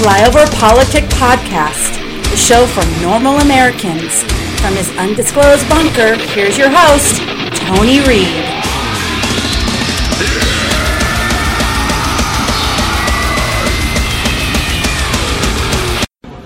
Flyover 0.00 0.50
Politic 0.58 1.04
Podcast, 1.10 1.92
the 2.30 2.36
show 2.38 2.66
for 2.66 2.82
normal 3.02 3.36
Americans. 3.40 4.22
From 4.58 4.72
his 4.72 4.88
undisclosed 4.96 5.68
bunker, 5.68 6.16
here's 6.32 6.56
your 6.56 6.70
host, 6.70 7.20
Tony 7.60 8.00
Reed. 8.08 8.42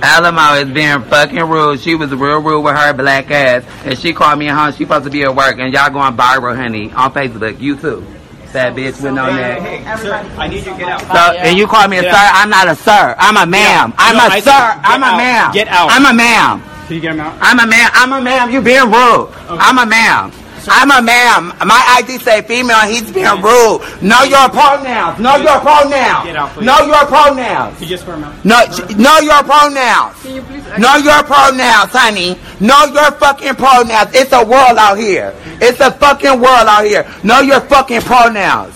Alamo 0.02 0.54
is 0.54 0.74
being 0.74 1.02
fucking 1.02 1.38
rude. 1.38 1.78
She 1.78 1.95
was 1.95 2.10
real 2.10 2.42
rude 2.42 2.62
with 2.62 2.74
her 2.74 2.92
black 2.92 3.30
ass. 3.30 3.64
And 3.84 3.96
she 3.96 4.12
called 4.12 4.40
me 4.40 4.48
a 4.48 4.54
home. 4.54 4.73
She 4.73 4.78
supposed 4.78 5.04
to 5.04 5.10
be 5.10 5.23
at 5.23 5.36
work. 5.36 5.60
And 5.60 5.73
y'all 5.73 5.90
going 5.90 6.16
viral, 6.16 6.56
honey, 6.56 6.90
on 6.90 7.12
Facebook. 7.12 7.60
You 7.60 7.76
too. 7.76 8.04
Fat 8.54 8.76
bitch 8.76 9.02
with 9.02 9.14
no 9.18 9.26
neck. 9.34 9.58
Hey, 9.66 9.82
sir, 9.98 10.14
I 10.38 10.46
need 10.46 10.62
you 10.64 10.70
to 10.70 10.78
get 10.78 10.86
out. 10.88 11.00
So, 11.02 11.34
and 11.42 11.58
you 11.58 11.66
call 11.66 11.88
me 11.88 11.98
a 11.98 12.02
Get 12.02 12.14
sir? 12.14 12.20
out. 12.22 12.32
I'm 12.38 12.50
not 12.50 12.68
a 12.68 12.76
sir. 12.76 13.16
I'm 13.18 13.36
a 13.36 13.45
ma'am. 13.50 13.92
I'm 13.98 14.14
No, 14.16 14.26
a 14.26 14.28
I 14.30 14.38
sir. 14.38 14.52
I'm 14.54 15.02
a 15.02 15.06
out. 15.06 15.16
ma'am. 15.18 15.52
Get 15.52 15.66
out. 15.66 15.90
I'm 15.90 16.06
a 16.06 16.14
ma'am. 16.14 16.62
Can 16.86 16.95
you 16.95 17.00
get 17.02 17.12
him 17.14 17.20
out? 17.20 17.34
I'm 17.42 17.59
a 17.59 17.66
ma'am. 17.66 17.90
I'm 17.95 18.12
a 18.12 18.20
ma'am. 18.22 18.50
You 18.52 18.62
being 18.62 18.86
rude. 18.95 19.26
I'm 19.50 19.78
a 19.78 19.84
ma'am. 19.86 20.30
I'm 20.68 20.90
a 20.90 21.02
ma'am. 21.02 21.52
My 21.66 21.82
ID 21.98 22.18
say 22.23 22.42
female. 22.42 22.79
He's 22.87 23.10
being 23.10 23.42
rude. 23.42 23.82
Know 24.01 24.23
your 24.23 24.48
pronouns. 24.48 25.18
Know 25.18 25.34
your 25.36 25.59
pronouns. 25.59 26.24
Get 26.24 26.36
out, 26.36 26.51
please. 26.54 26.64
Know 26.64 26.79
your 26.86 27.04
pronouns. 27.10 27.74
Can 27.74 27.82
you 27.82 27.88
just 27.90 28.04
swear 28.04 28.16
him 28.16 28.24
out? 28.24 28.45
No, 28.46 28.62
know 28.96 29.18
your 29.18 29.42
pronouns. 29.42 30.14
Can 30.23 30.34
you 30.36 30.42
please? 30.42 30.64
Know 30.79 30.95
your 31.02 31.20
pronouns, 31.26 31.90
honey. 31.90 32.38
Know 32.60 32.84
your 32.95 33.10
fucking 33.18 33.57
pronouns. 33.57 34.14
It's 34.14 34.32
a 34.32 34.46
world 34.46 34.79
out 34.79 34.96
here. 34.96 35.34
It's 35.60 35.80
a 35.80 35.91
fucking 35.91 36.41
world 36.41 36.66
out 36.69 36.85
here. 36.85 37.07
Know 37.23 37.41
your 37.41 37.60
fucking 37.60 38.02
pronouns. 38.02 38.74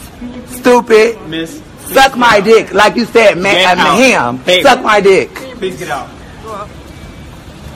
Stupid. 0.48 1.21
Miss, 1.29 1.62
Suck 1.89 2.19
my 2.19 2.41
dick, 2.41 2.75
like 2.75 2.97
you 2.97 3.07
said, 3.07 3.39
man. 3.39 3.77
Get 3.77 3.79
uh, 3.81 3.97
him. 3.97 4.45
Baby. 4.45 4.62
Suck 4.62 4.83
my 4.83 5.01
dick. 5.01 5.33
please 5.56 5.79
get 5.79 5.89
out. 5.89 6.09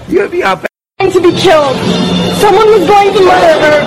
You'll 0.07 0.29
be 0.29 0.45
on. 0.45 0.61
going 1.01 1.13
to 1.13 1.23
be 1.23 1.33
killed. 1.33 1.77
Someone 2.37 2.69
was 2.77 2.85
going 2.85 3.09
to 3.09 3.21
murder 3.25 3.57
her. 3.65 3.79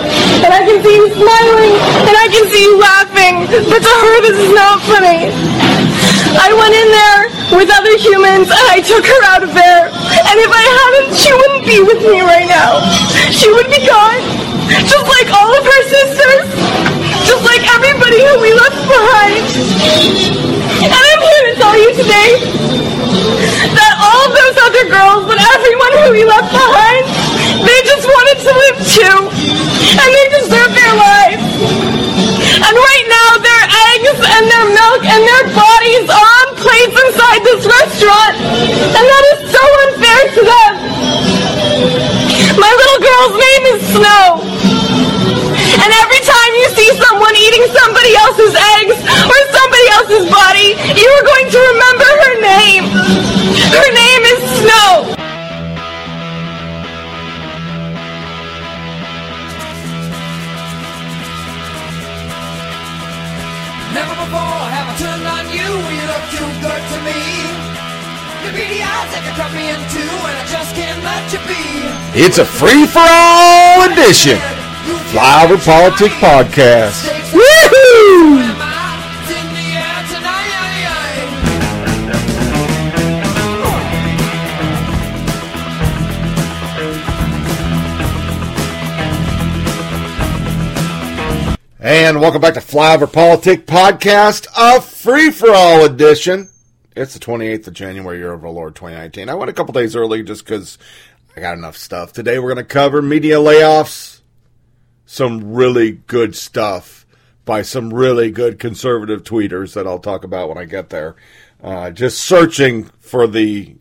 And 0.42 0.50
I 0.50 0.66
can 0.66 0.82
see 0.82 0.96
you 0.98 1.08
smiling, 1.14 1.74
and 2.10 2.16
I 2.18 2.28
can 2.34 2.46
see 2.50 2.62
you 2.64 2.74
laughing. 2.82 3.34
But 3.70 3.86
to 3.86 3.94
her, 4.02 4.16
this 4.26 4.38
is 4.50 4.54
not 4.54 4.82
funny. 4.90 5.30
I 6.42 6.50
went 6.58 6.74
in 6.74 6.90
there 6.90 7.35
with 7.54 7.70
other 7.70 7.94
humans, 7.98 8.50
and 8.50 8.66
I 8.74 8.82
took 8.82 9.06
her 9.06 9.22
out 9.30 9.44
of 9.46 9.54
there. 9.54 9.86
And 9.90 10.38
if 10.42 10.50
I 10.50 10.66
hadn't, 10.66 11.14
she 11.14 11.30
wouldn't 11.30 11.66
be 11.66 11.78
with 11.86 12.02
me 12.02 12.22
right 12.26 12.50
now. 12.50 12.82
She 13.30 13.52
would 13.54 13.70
be 13.70 13.86
gone. 13.86 14.22
Just 14.90 15.06
like 15.06 15.30
all 15.30 15.52
of 15.54 15.62
her 15.62 15.82
sisters. 15.86 16.46
Just 17.30 17.44
like 17.46 17.62
everybody 17.70 18.22
who 18.22 18.42
we 18.42 18.54
left 18.54 18.82
behind. 18.90 19.46
And 20.82 20.90
I'm 20.90 21.22
here 21.22 21.44
to 21.50 21.54
tell 21.58 21.78
you 21.78 21.92
today 21.94 22.30
that 23.78 23.94
all 24.02 24.26
those 24.34 24.58
other 24.66 24.86
girls 24.90 25.26
and 25.30 25.42
everyone 25.54 25.94
who 26.02 26.18
we 26.18 26.24
left 26.26 26.50
behind, 26.50 27.06
they 27.62 27.80
just 27.86 28.06
wanted 28.10 28.38
to 28.42 28.52
live 28.54 28.78
too. 28.90 29.18
And 30.02 30.10
they 30.10 30.28
deserve 30.34 30.72
their 30.74 30.94
lives. 30.98 32.05
And 32.66 32.74
right 32.74 33.06
now, 33.06 33.30
their 33.46 33.66
eggs 33.94 34.18
and 34.18 34.44
their 34.50 34.68
milk 34.74 35.02
and 35.06 35.22
their 35.22 35.46
bodies 35.54 36.10
are 36.10 36.30
on 36.42 36.48
plates 36.58 36.98
inside 36.98 37.42
this 37.46 37.62
restaurant. 37.62 38.34
And 38.90 39.06
that 39.06 39.24
is 39.38 39.40
so 39.54 39.64
unfair 39.86 40.22
to 40.34 40.42
them. 40.42 40.72
My 42.58 42.72
little 42.74 43.00
girl's 43.06 43.38
name 43.38 43.64
is 43.70 43.80
Snow. 43.94 44.26
And 45.78 45.90
every 45.94 46.22
time 46.26 46.52
you 46.58 46.68
see 46.74 46.90
someone 46.98 47.38
eating 47.38 47.70
somebody 47.70 48.18
else's 48.18 48.58
eggs 48.82 48.98
or 48.98 49.40
somebody 49.54 49.88
else's 49.94 50.26
body, 50.26 50.74
you 50.98 51.06
are 51.06 51.26
going 51.26 51.48
to 51.54 51.60
remember 51.70 52.10
her 52.26 52.34
name. 52.42 52.86
Her 53.78 53.90
name 53.94 54.24
is 54.34 54.40
Snow. 54.66 55.35
You. 65.78 66.04
Look 66.08 66.26
too 66.32 66.52
good 66.64 66.84
to 66.94 66.98
me. 67.04 67.20
Your 68.44 68.54
beady 68.54 68.80
eyes 68.80 69.10
that 69.12 69.22
can 69.26 69.36
cut 69.36 69.52
me 69.52 69.70
in 69.74 69.80
two, 69.92 70.06
and 70.06 70.36
I 70.38 70.46
just 70.48 70.72
can't 70.76 71.02
let 71.04 71.24
you 71.34 71.42
be. 71.50 71.64
It's 72.16 72.38
a 72.38 72.46
free 72.46 72.86
for 72.86 73.04
all 73.04 73.84
edition. 73.92 74.38
Flyover 75.12 75.58
Politics 75.60 76.16
Podcast. 76.16 77.10
Woohoo! 77.36 78.55
And 91.88 92.20
welcome 92.20 92.42
back 92.42 92.56
to 92.56 92.62
Flyover 92.62 93.06
Politic 93.06 93.68
Podcast, 93.68 94.48
a 94.58 94.82
free 94.82 95.30
for 95.30 95.52
all 95.52 95.86
edition. 95.86 96.50
It's 96.96 97.14
the 97.14 97.20
28th 97.20 97.68
of 97.68 97.76
January, 97.76 98.18
year 98.18 98.34
of 98.34 98.44
our 98.44 98.50
Lord 98.50 98.74
2019. 98.74 99.30
I 99.30 99.36
went 99.36 99.52
a 99.52 99.54
couple 99.54 99.72
days 99.72 99.96
early 99.96 100.24
just 100.24 100.44
because 100.44 100.80
I 101.38 101.42
got 101.42 101.56
enough 101.56 101.78
stuff. 101.78 102.12
Today 102.12 102.40
we're 102.40 102.56
going 102.56 102.66
to 102.66 102.74
cover 102.74 103.04
media 103.04 103.36
layoffs, 103.36 104.22
some 105.06 105.54
really 105.54 105.92
good 105.92 106.36
stuff 106.36 107.06
by 107.46 107.62
some 107.62 107.94
really 107.94 108.32
good 108.32 108.58
conservative 108.58 109.24
tweeters 109.24 109.76
that 109.76 109.86
I'll 109.86 110.00
talk 110.00 110.24
about 110.24 110.50
when 110.50 110.58
I 110.58 110.66
get 110.66 110.90
there. 110.90 111.16
Uh, 111.62 111.92
just 111.92 112.18
searching 112.20 112.86
for 113.00 113.28
the, 113.28 113.76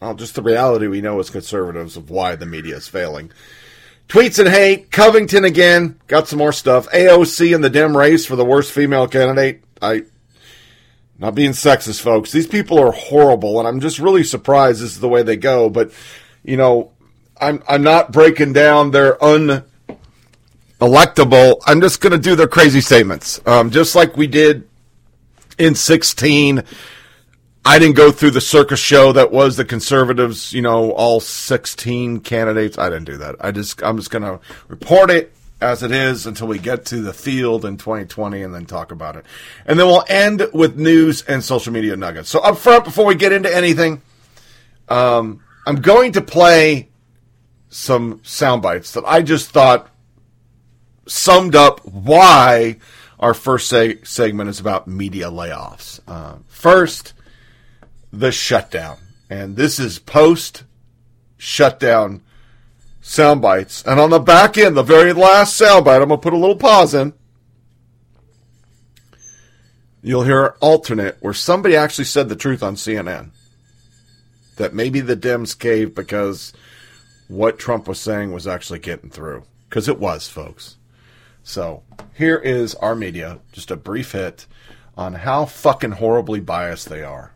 well, 0.00 0.14
just 0.14 0.34
the 0.34 0.42
reality 0.42 0.86
we 0.86 1.02
know 1.02 1.20
as 1.20 1.28
conservatives 1.28 1.98
of 1.98 2.08
why 2.08 2.36
the 2.36 2.46
media 2.46 2.76
is 2.76 2.88
failing. 2.88 3.30
Tweets 4.08 4.38
and 4.38 4.48
hate. 4.48 4.90
Covington 4.90 5.44
again. 5.44 5.98
Got 6.06 6.28
some 6.28 6.38
more 6.38 6.52
stuff. 6.52 6.88
AOC 6.90 7.54
in 7.54 7.60
the 7.60 7.70
Dem 7.70 7.96
race 7.96 8.26
for 8.26 8.36
the 8.36 8.44
worst 8.44 8.72
female 8.72 9.08
candidate. 9.08 9.62
I, 9.80 10.02
not 11.18 11.34
being 11.34 11.52
sexist, 11.52 12.00
folks. 12.00 12.32
These 12.32 12.46
people 12.46 12.78
are 12.78 12.92
horrible, 12.92 13.58
and 13.58 13.66
I'm 13.66 13.80
just 13.80 13.98
really 13.98 14.24
surprised 14.24 14.82
this 14.82 14.92
is 14.92 15.00
the 15.00 15.08
way 15.08 15.22
they 15.22 15.36
go. 15.36 15.70
But, 15.70 15.92
you 16.44 16.56
know, 16.56 16.92
I'm 17.40 17.62
I'm 17.68 17.82
not 17.82 18.12
breaking 18.12 18.52
down 18.52 18.90
their 18.90 19.14
unelectable. 19.14 19.62
I'm 21.66 21.80
just 21.80 22.00
going 22.00 22.12
to 22.12 22.18
do 22.18 22.36
their 22.36 22.48
crazy 22.48 22.80
statements, 22.80 23.40
um, 23.46 23.70
just 23.70 23.94
like 23.94 24.16
we 24.16 24.26
did 24.26 24.68
in 25.58 25.74
16. 25.74 26.64
I 27.64 27.78
didn't 27.78 27.94
go 27.94 28.10
through 28.10 28.32
the 28.32 28.40
circus 28.40 28.80
show 28.80 29.12
that 29.12 29.30
was 29.30 29.56
the 29.56 29.64
conservatives, 29.64 30.52
you 30.52 30.62
know, 30.62 30.90
all 30.92 31.20
16 31.20 32.20
candidates. 32.20 32.76
I 32.76 32.90
didn't 32.90 33.04
do 33.04 33.18
that. 33.18 33.36
I 33.40 33.52
just, 33.52 33.82
I'm 33.84 33.96
just 33.96 34.10
going 34.10 34.22
to 34.22 34.40
report 34.66 35.10
it 35.10 35.32
as 35.60 35.84
it 35.84 35.92
is 35.92 36.26
until 36.26 36.48
we 36.48 36.58
get 36.58 36.84
to 36.86 37.00
the 37.00 37.12
field 37.12 37.64
in 37.64 37.76
2020 37.76 38.42
and 38.42 38.52
then 38.52 38.66
talk 38.66 38.90
about 38.90 39.14
it. 39.14 39.24
And 39.64 39.78
then 39.78 39.86
we'll 39.86 40.04
end 40.08 40.44
with 40.52 40.76
news 40.76 41.22
and 41.22 41.44
social 41.44 41.72
media 41.72 41.96
nuggets. 41.96 42.28
So 42.28 42.40
up 42.40 42.58
front, 42.58 42.84
before 42.84 43.06
we 43.06 43.14
get 43.14 43.32
into 43.32 43.54
anything, 43.54 44.02
um, 44.88 45.44
I'm 45.64 45.76
going 45.76 46.12
to 46.12 46.20
play 46.20 46.88
some 47.68 48.20
sound 48.24 48.60
bites 48.60 48.92
that 48.92 49.04
I 49.06 49.22
just 49.22 49.50
thought 49.50 49.88
summed 51.06 51.54
up 51.54 51.80
why 51.86 52.78
our 53.20 53.34
first 53.34 53.72
seg- 53.72 54.04
segment 54.04 54.50
is 54.50 54.58
about 54.58 54.88
media 54.88 55.30
layoffs. 55.30 56.00
Uh, 56.08 56.38
first, 56.48 57.14
the 58.12 58.30
shutdown. 58.30 58.98
And 59.30 59.56
this 59.56 59.78
is 59.78 59.98
post 59.98 60.64
shutdown 61.38 62.22
sound 63.00 63.42
bites. 63.42 63.82
And 63.84 63.98
on 63.98 64.10
the 64.10 64.20
back 64.20 64.58
end, 64.58 64.76
the 64.76 64.82
very 64.82 65.12
last 65.12 65.56
sound 65.56 65.84
bite, 65.84 66.02
I'm 66.02 66.08
going 66.08 66.20
to 66.20 66.22
put 66.22 66.34
a 66.34 66.38
little 66.38 66.56
pause 66.56 66.94
in. 66.94 67.14
You'll 70.02 70.24
hear 70.24 70.56
alternate 70.60 71.16
where 71.20 71.32
somebody 71.32 71.76
actually 71.76 72.04
said 72.04 72.28
the 72.28 72.36
truth 72.36 72.62
on 72.62 72.74
CNN. 72.74 73.30
That 74.56 74.74
maybe 74.74 75.00
the 75.00 75.16
Dems 75.16 75.58
caved 75.58 75.94
because 75.94 76.52
what 77.28 77.58
Trump 77.58 77.88
was 77.88 77.98
saying 77.98 78.32
was 78.32 78.46
actually 78.46 78.80
getting 78.80 79.10
through. 79.10 79.44
Because 79.68 79.88
it 79.88 79.98
was, 79.98 80.28
folks. 80.28 80.76
So 81.42 81.82
here 82.14 82.36
is 82.36 82.74
our 82.76 82.94
media, 82.94 83.40
just 83.52 83.70
a 83.70 83.76
brief 83.76 84.12
hit 84.12 84.46
on 84.96 85.14
how 85.14 85.46
fucking 85.46 85.92
horribly 85.92 86.40
biased 86.40 86.88
they 86.88 87.02
are. 87.02 87.32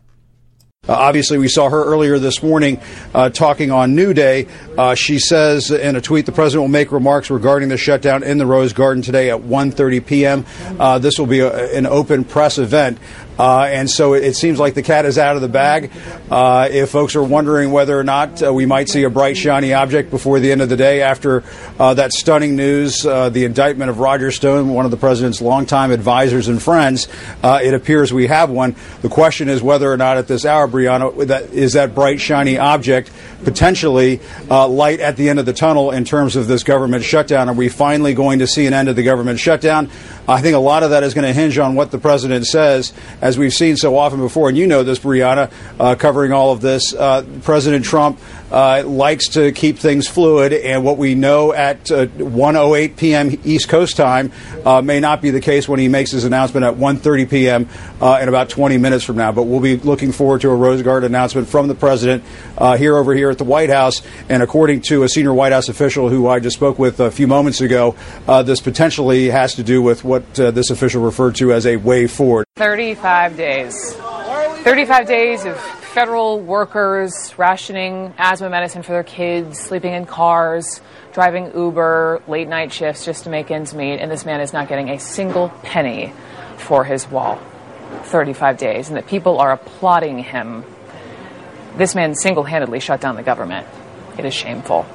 Uh, 0.87 0.93
obviously, 0.93 1.37
we 1.37 1.47
saw 1.47 1.69
her 1.69 1.83
earlier 1.83 2.17
this 2.17 2.41
morning 2.41 2.79
uh, 3.13 3.29
talking 3.29 3.71
on 3.71 3.95
New 3.95 4.13
Day. 4.13 4.47
Uh, 4.77 4.95
she 4.95 5.19
says 5.19 5.69
in 5.69 5.95
a 5.95 6.01
tweet, 6.01 6.25
the 6.25 6.31
president 6.31 6.61
will 6.61 6.69
make 6.69 6.91
remarks 6.91 7.29
regarding 7.29 7.69
the 7.69 7.77
shutdown 7.77 8.23
in 8.23 8.37
the 8.37 8.45
Rose 8.45 8.73
Garden 8.73 9.03
today 9.03 9.29
at 9.29 9.41
1:30 9.41 10.05
p.m. 10.05 10.45
Uh, 10.79 10.99
this 10.99 11.19
will 11.19 11.27
be 11.27 11.39
a, 11.39 11.75
an 11.75 11.85
open 11.85 12.23
press 12.23 12.57
event. 12.57 12.97
Uh, 13.37 13.63
and 13.63 13.89
so 13.89 14.13
it, 14.13 14.35
seems 14.35 14.59
like 14.59 14.73
the 14.73 14.83
cat 14.83 15.05
is 15.05 15.17
out 15.17 15.35
of 15.35 15.41
the 15.41 15.47
bag. 15.47 15.91
Uh, 16.29 16.67
if 16.71 16.89
folks 16.89 17.15
are 17.15 17.23
wondering 17.23 17.71
whether 17.71 17.97
or 17.97 18.03
not 18.03 18.41
uh, 18.43 18.53
we 18.53 18.65
might 18.65 18.89
see 18.89 19.03
a 19.03 19.09
bright, 19.09 19.37
shiny 19.37 19.73
object 19.73 20.09
before 20.09 20.39
the 20.39 20.51
end 20.51 20.61
of 20.61 20.69
the 20.69 20.77
day 20.77 21.01
after 21.01 21.43
uh, 21.79 21.93
that 21.93 22.13
stunning 22.13 22.55
news, 22.55 23.05
uh, 23.05 23.29
the 23.29 23.45
indictment 23.45 23.89
of 23.89 23.99
Roger 23.99 24.31
Stone, 24.31 24.69
one 24.69 24.85
of 24.85 24.91
the 24.91 24.97
president's 24.97 25.41
longtime 25.41 25.91
advisors 25.91 26.47
and 26.47 26.61
friends, 26.61 27.07
uh, 27.43 27.59
it 27.61 27.73
appears 27.73 28.13
we 28.13 28.27
have 28.27 28.49
one. 28.49 28.75
The 29.01 29.09
question 29.09 29.49
is 29.49 29.61
whether 29.61 29.91
or 29.91 29.97
not 29.97 30.17
at 30.17 30.27
this 30.27 30.45
hour, 30.45 30.67
Brianna, 30.67 31.27
that, 31.27 31.51
is 31.51 31.73
that 31.73 31.95
bright, 31.95 32.19
shiny 32.19 32.57
object 32.57 33.11
potentially 33.43 34.19
light 34.49 34.99
at 34.99 35.15
the 35.15 35.29
end 35.29 35.39
of 35.39 35.45
the 35.45 35.53
tunnel 35.53 35.91
in 35.91 36.03
terms 36.05 36.35
of 36.35 36.47
this 36.47 36.63
government 36.63 37.03
shutdown? 37.03 37.49
Are 37.49 37.53
we 37.53 37.69
finally 37.69 38.13
going 38.13 38.39
to 38.39 38.47
see 38.47 38.65
an 38.65 38.73
end 38.73 38.89
of 38.89 38.95
the 38.95 39.03
government 39.03 39.39
shutdown? 39.39 39.89
I 40.29 40.41
think 40.41 40.55
a 40.55 40.59
lot 40.59 40.83
of 40.83 40.89
that 40.89 41.03
is 41.03 41.13
going 41.13 41.25
to 41.25 41.31
hinge 41.31 41.57
on 41.57 41.75
what 41.75 41.91
the 41.91 41.97
president 41.97 42.45
says, 42.47 42.91
as 43.21 43.37
we've 43.37 43.53
seen 43.53 43.77
so 43.77 43.97
often 43.97 44.19
before. 44.19 44.49
And 44.49 44.57
you 44.57 44.67
know 44.67 44.83
this, 44.83 44.99
Brianna, 44.99 45.49
uh, 45.79 45.95
covering 45.95 46.33
all 46.33 46.51
of 46.51 46.59
this. 46.59 46.93
Uh, 46.93 47.25
president 47.43 47.85
Trump 47.85 48.19
uh, 48.51 48.83
likes 48.85 49.29
to 49.29 49.53
keep 49.53 49.77
things 49.77 50.05
fluid, 50.05 50.51
and 50.51 50.83
what 50.83 50.97
we 50.97 51.15
know 51.15 51.53
at 51.53 51.85
1:08 51.85 52.91
uh, 52.91 52.93
p.m. 52.97 53.39
East 53.45 53.69
Coast 53.69 53.95
time 53.95 54.33
uh, 54.65 54.81
may 54.81 54.99
not 54.99 55.21
be 55.21 55.29
the 55.29 55.39
case 55.39 55.67
when 55.67 55.79
he 55.79 55.87
makes 55.87 56.11
his 56.11 56.25
announcement 56.25 56.65
at 56.65 56.75
1:30 56.75 57.29
p.m. 57.29 57.69
Uh, 58.01 58.19
in 58.21 58.27
about 58.27 58.49
20 58.49 58.77
minutes 58.77 59.05
from 59.05 59.15
now. 59.15 59.31
But 59.31 59.43
we'll 59.43 59.61
be 59.61 59.77
looking 59.77 60.11
forward 60.11 60.41
to 60.41 60.49
a 60.49 60.55
Rose 60.55 60.81
Garden 60.81 61.09
announcement 61.09 61.47
from 61.47 61.69
the 61.69 61.75
president 61.75 62.23
here 62.77 62.97
over 62.97 63.13
here 63.13 63.29
at 63.29 63.37
the 63.37 63.45
White 63.45 63.69
House. 63.69 64.01
And 64.27 64.43
according 64.43 64.81
to 64.81 65.03
a 65.03 65.09
senior 65.09 65.33
White 65.33 65.53
House 65.53 65.69
official 65.69 66.09
who 66.09 66.27
I 66.27 66.39
just 66.39 66.57
spoke 66.57 66.77
with 66.77 66.99
a 66.99 67.11
few 67.11 67.27
moments 67.27 67.61
ago, 67.61 67.95
this 68.43 68.59
potentially 68.59 69.29
has 69.29 69.55
to 69.55 69.63
do 69.63 69.81
with 69.81 70.03
what 70.03 70.16
what 70.17 70.39
uh, 70.39 70.51
this 70.51 70.69
official 70.69 71.03
referred 71.03 71.35
to 71.35 71.53
as 71.53 71.65
a 71.65 71.77
way 71.77 72.07
forward. 72.07 72.45
35 72.55 73.37
days. 73.37 73.93
35 73.93 75.07
days 75.07 75.45
of 75.45 75.59
federal 75.59 76.39
workers 76.39 77.33
rationing 77.37 78.13
asthma 78.17 78.49
medicine 78.49 78.81
for 78.83 78.91
their 78.91 79.03
kids, 79.03 79.59
sleeping 79.59 79.93
in 79.93 80.05
cars, 80.05 80.81
driving 81.13 81.51
Uber, 81.55 82.21
late 82.27 82.47
night 82.47 82.73
shifts 82.73 83.05
just 83.05 83.23
to 83.23 83.29
make 83.29 83.51
ends 83.51 83.73
meet, 83.73 83.99
and 83.99 84.11
this 84.11 84.25
man 84.25 84.41
is 84.41 84.53
not 84.53 84.67
getting 84.67 84.89
a 84.89 84.99
single 84.99 85.49
penny 85.63 86.13
for 86.57 86.83
his 86.83 87.09
wall. 87.09 87.39
35 88.03 88.57
days, 88.57 88.89
and 88.89 88.97
that 88.97 89.07
people 89.07 89.39
are 89.39 89.51
applauding 89.51 90.19
him. 90.19 90.65
This 91.77 91.95
man 91.95 92.15
single 92.15 92.43
handedly 92.43 92.79
shut 92.79 92.99
down 92.99 93.15
the 93.15 93.23
government. 93.23 93.65
It 94.17 94.25
is 94.25 94.33
shameful. 94.33 94.85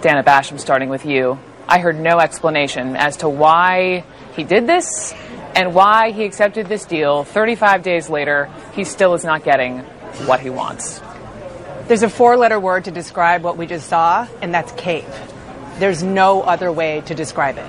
Dana 0.00 0.22
Basham, 0.22 0.58
starting 0.58 0.88
with 0.88 1.04
you. 1.04 1.38
I 1.68 1.80
heard 1.80 2.00
no 2.00 2.18
explanation 2.18 2.96
as 2.96 3.18
to 3.18 3.28
why 3.28 4.04
he 4.34 4.42
did 4.42 4.66
this 4.66 5.12
and 5.54 5.74
why 5.74 6.12
he 6.12 6.24
accepted 6.24 6.66
this 6.66 6.86
deal 6.86 7.24
35 7.24 7.82
days 7.82 8.08
later, 8.08 8.48
he 8.72 8.84
still 8.84 9.12
is 9.14 9.22
not 9.24 9.44
getting 9.44 9.80
what 10.24 10.40
he 10.40 10.48
wants. 10.48 11.02
There's 11.88 12.02
a 12.02 12.08
four 12.08 12.36
letter 12.36 12.58
word 12.58 12.84
to 12.84 12.90
describe 12.90 13.42
what 13.42 13.56
we 13.58 13.66
just 13.66 13.88
saw, 13.88 14.26
and 14.40 14.54
that's 14.54 14.72
cave. 14.72 15.06
There's 15.78 16.02
no 16.02 16.42
other 16.42 16.72
way 16.72 17.02
to 17.02 17.14
describe 17.14 17.58
it. 17.58 17.66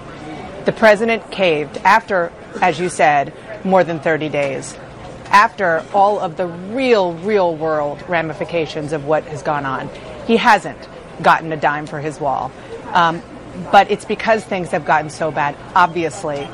The 0.65 0.71
president 0.71 1.29
caved 1.31 1.77
after, 1.79 2.31
as 2.61 2.79
you 2.79 2.89
said, 2.89 3.33
more 3.65 3.83
than 3.83 3.99
30 3.99 4.29
days, 4.29 4.77
after 5.25 5.85
all 5.93 6.19
of 6.19 6.37
the 6.37 6.47
real, 6.47 7.13
real 7.15 7.55
world 7.55 8.01
ramifications 8.07 8.93
of 8.93 9.05
what 9.05 9.25
has 9.25 9.43
gone 9.43 9.65
on. 9.65 9.89
He 10.25 10.37
hasn't 10.37 10.87
gotten 11.21 11.51
a 11.51 11.57
dime 11.57 11.85
for 11.85 11.99
his 11.99 12.19
wall. 12.19 12.51
Um, 12.93 13.21
but 13.71 13.89
it's 13.91 14.05
because 14.05 14.43
things 14.43 14.69
have 14.69 14.85
gotten 14.85 15.09
so 15.09 15.31
bad. 15.31 15.55
Obviously, 15.75 16.47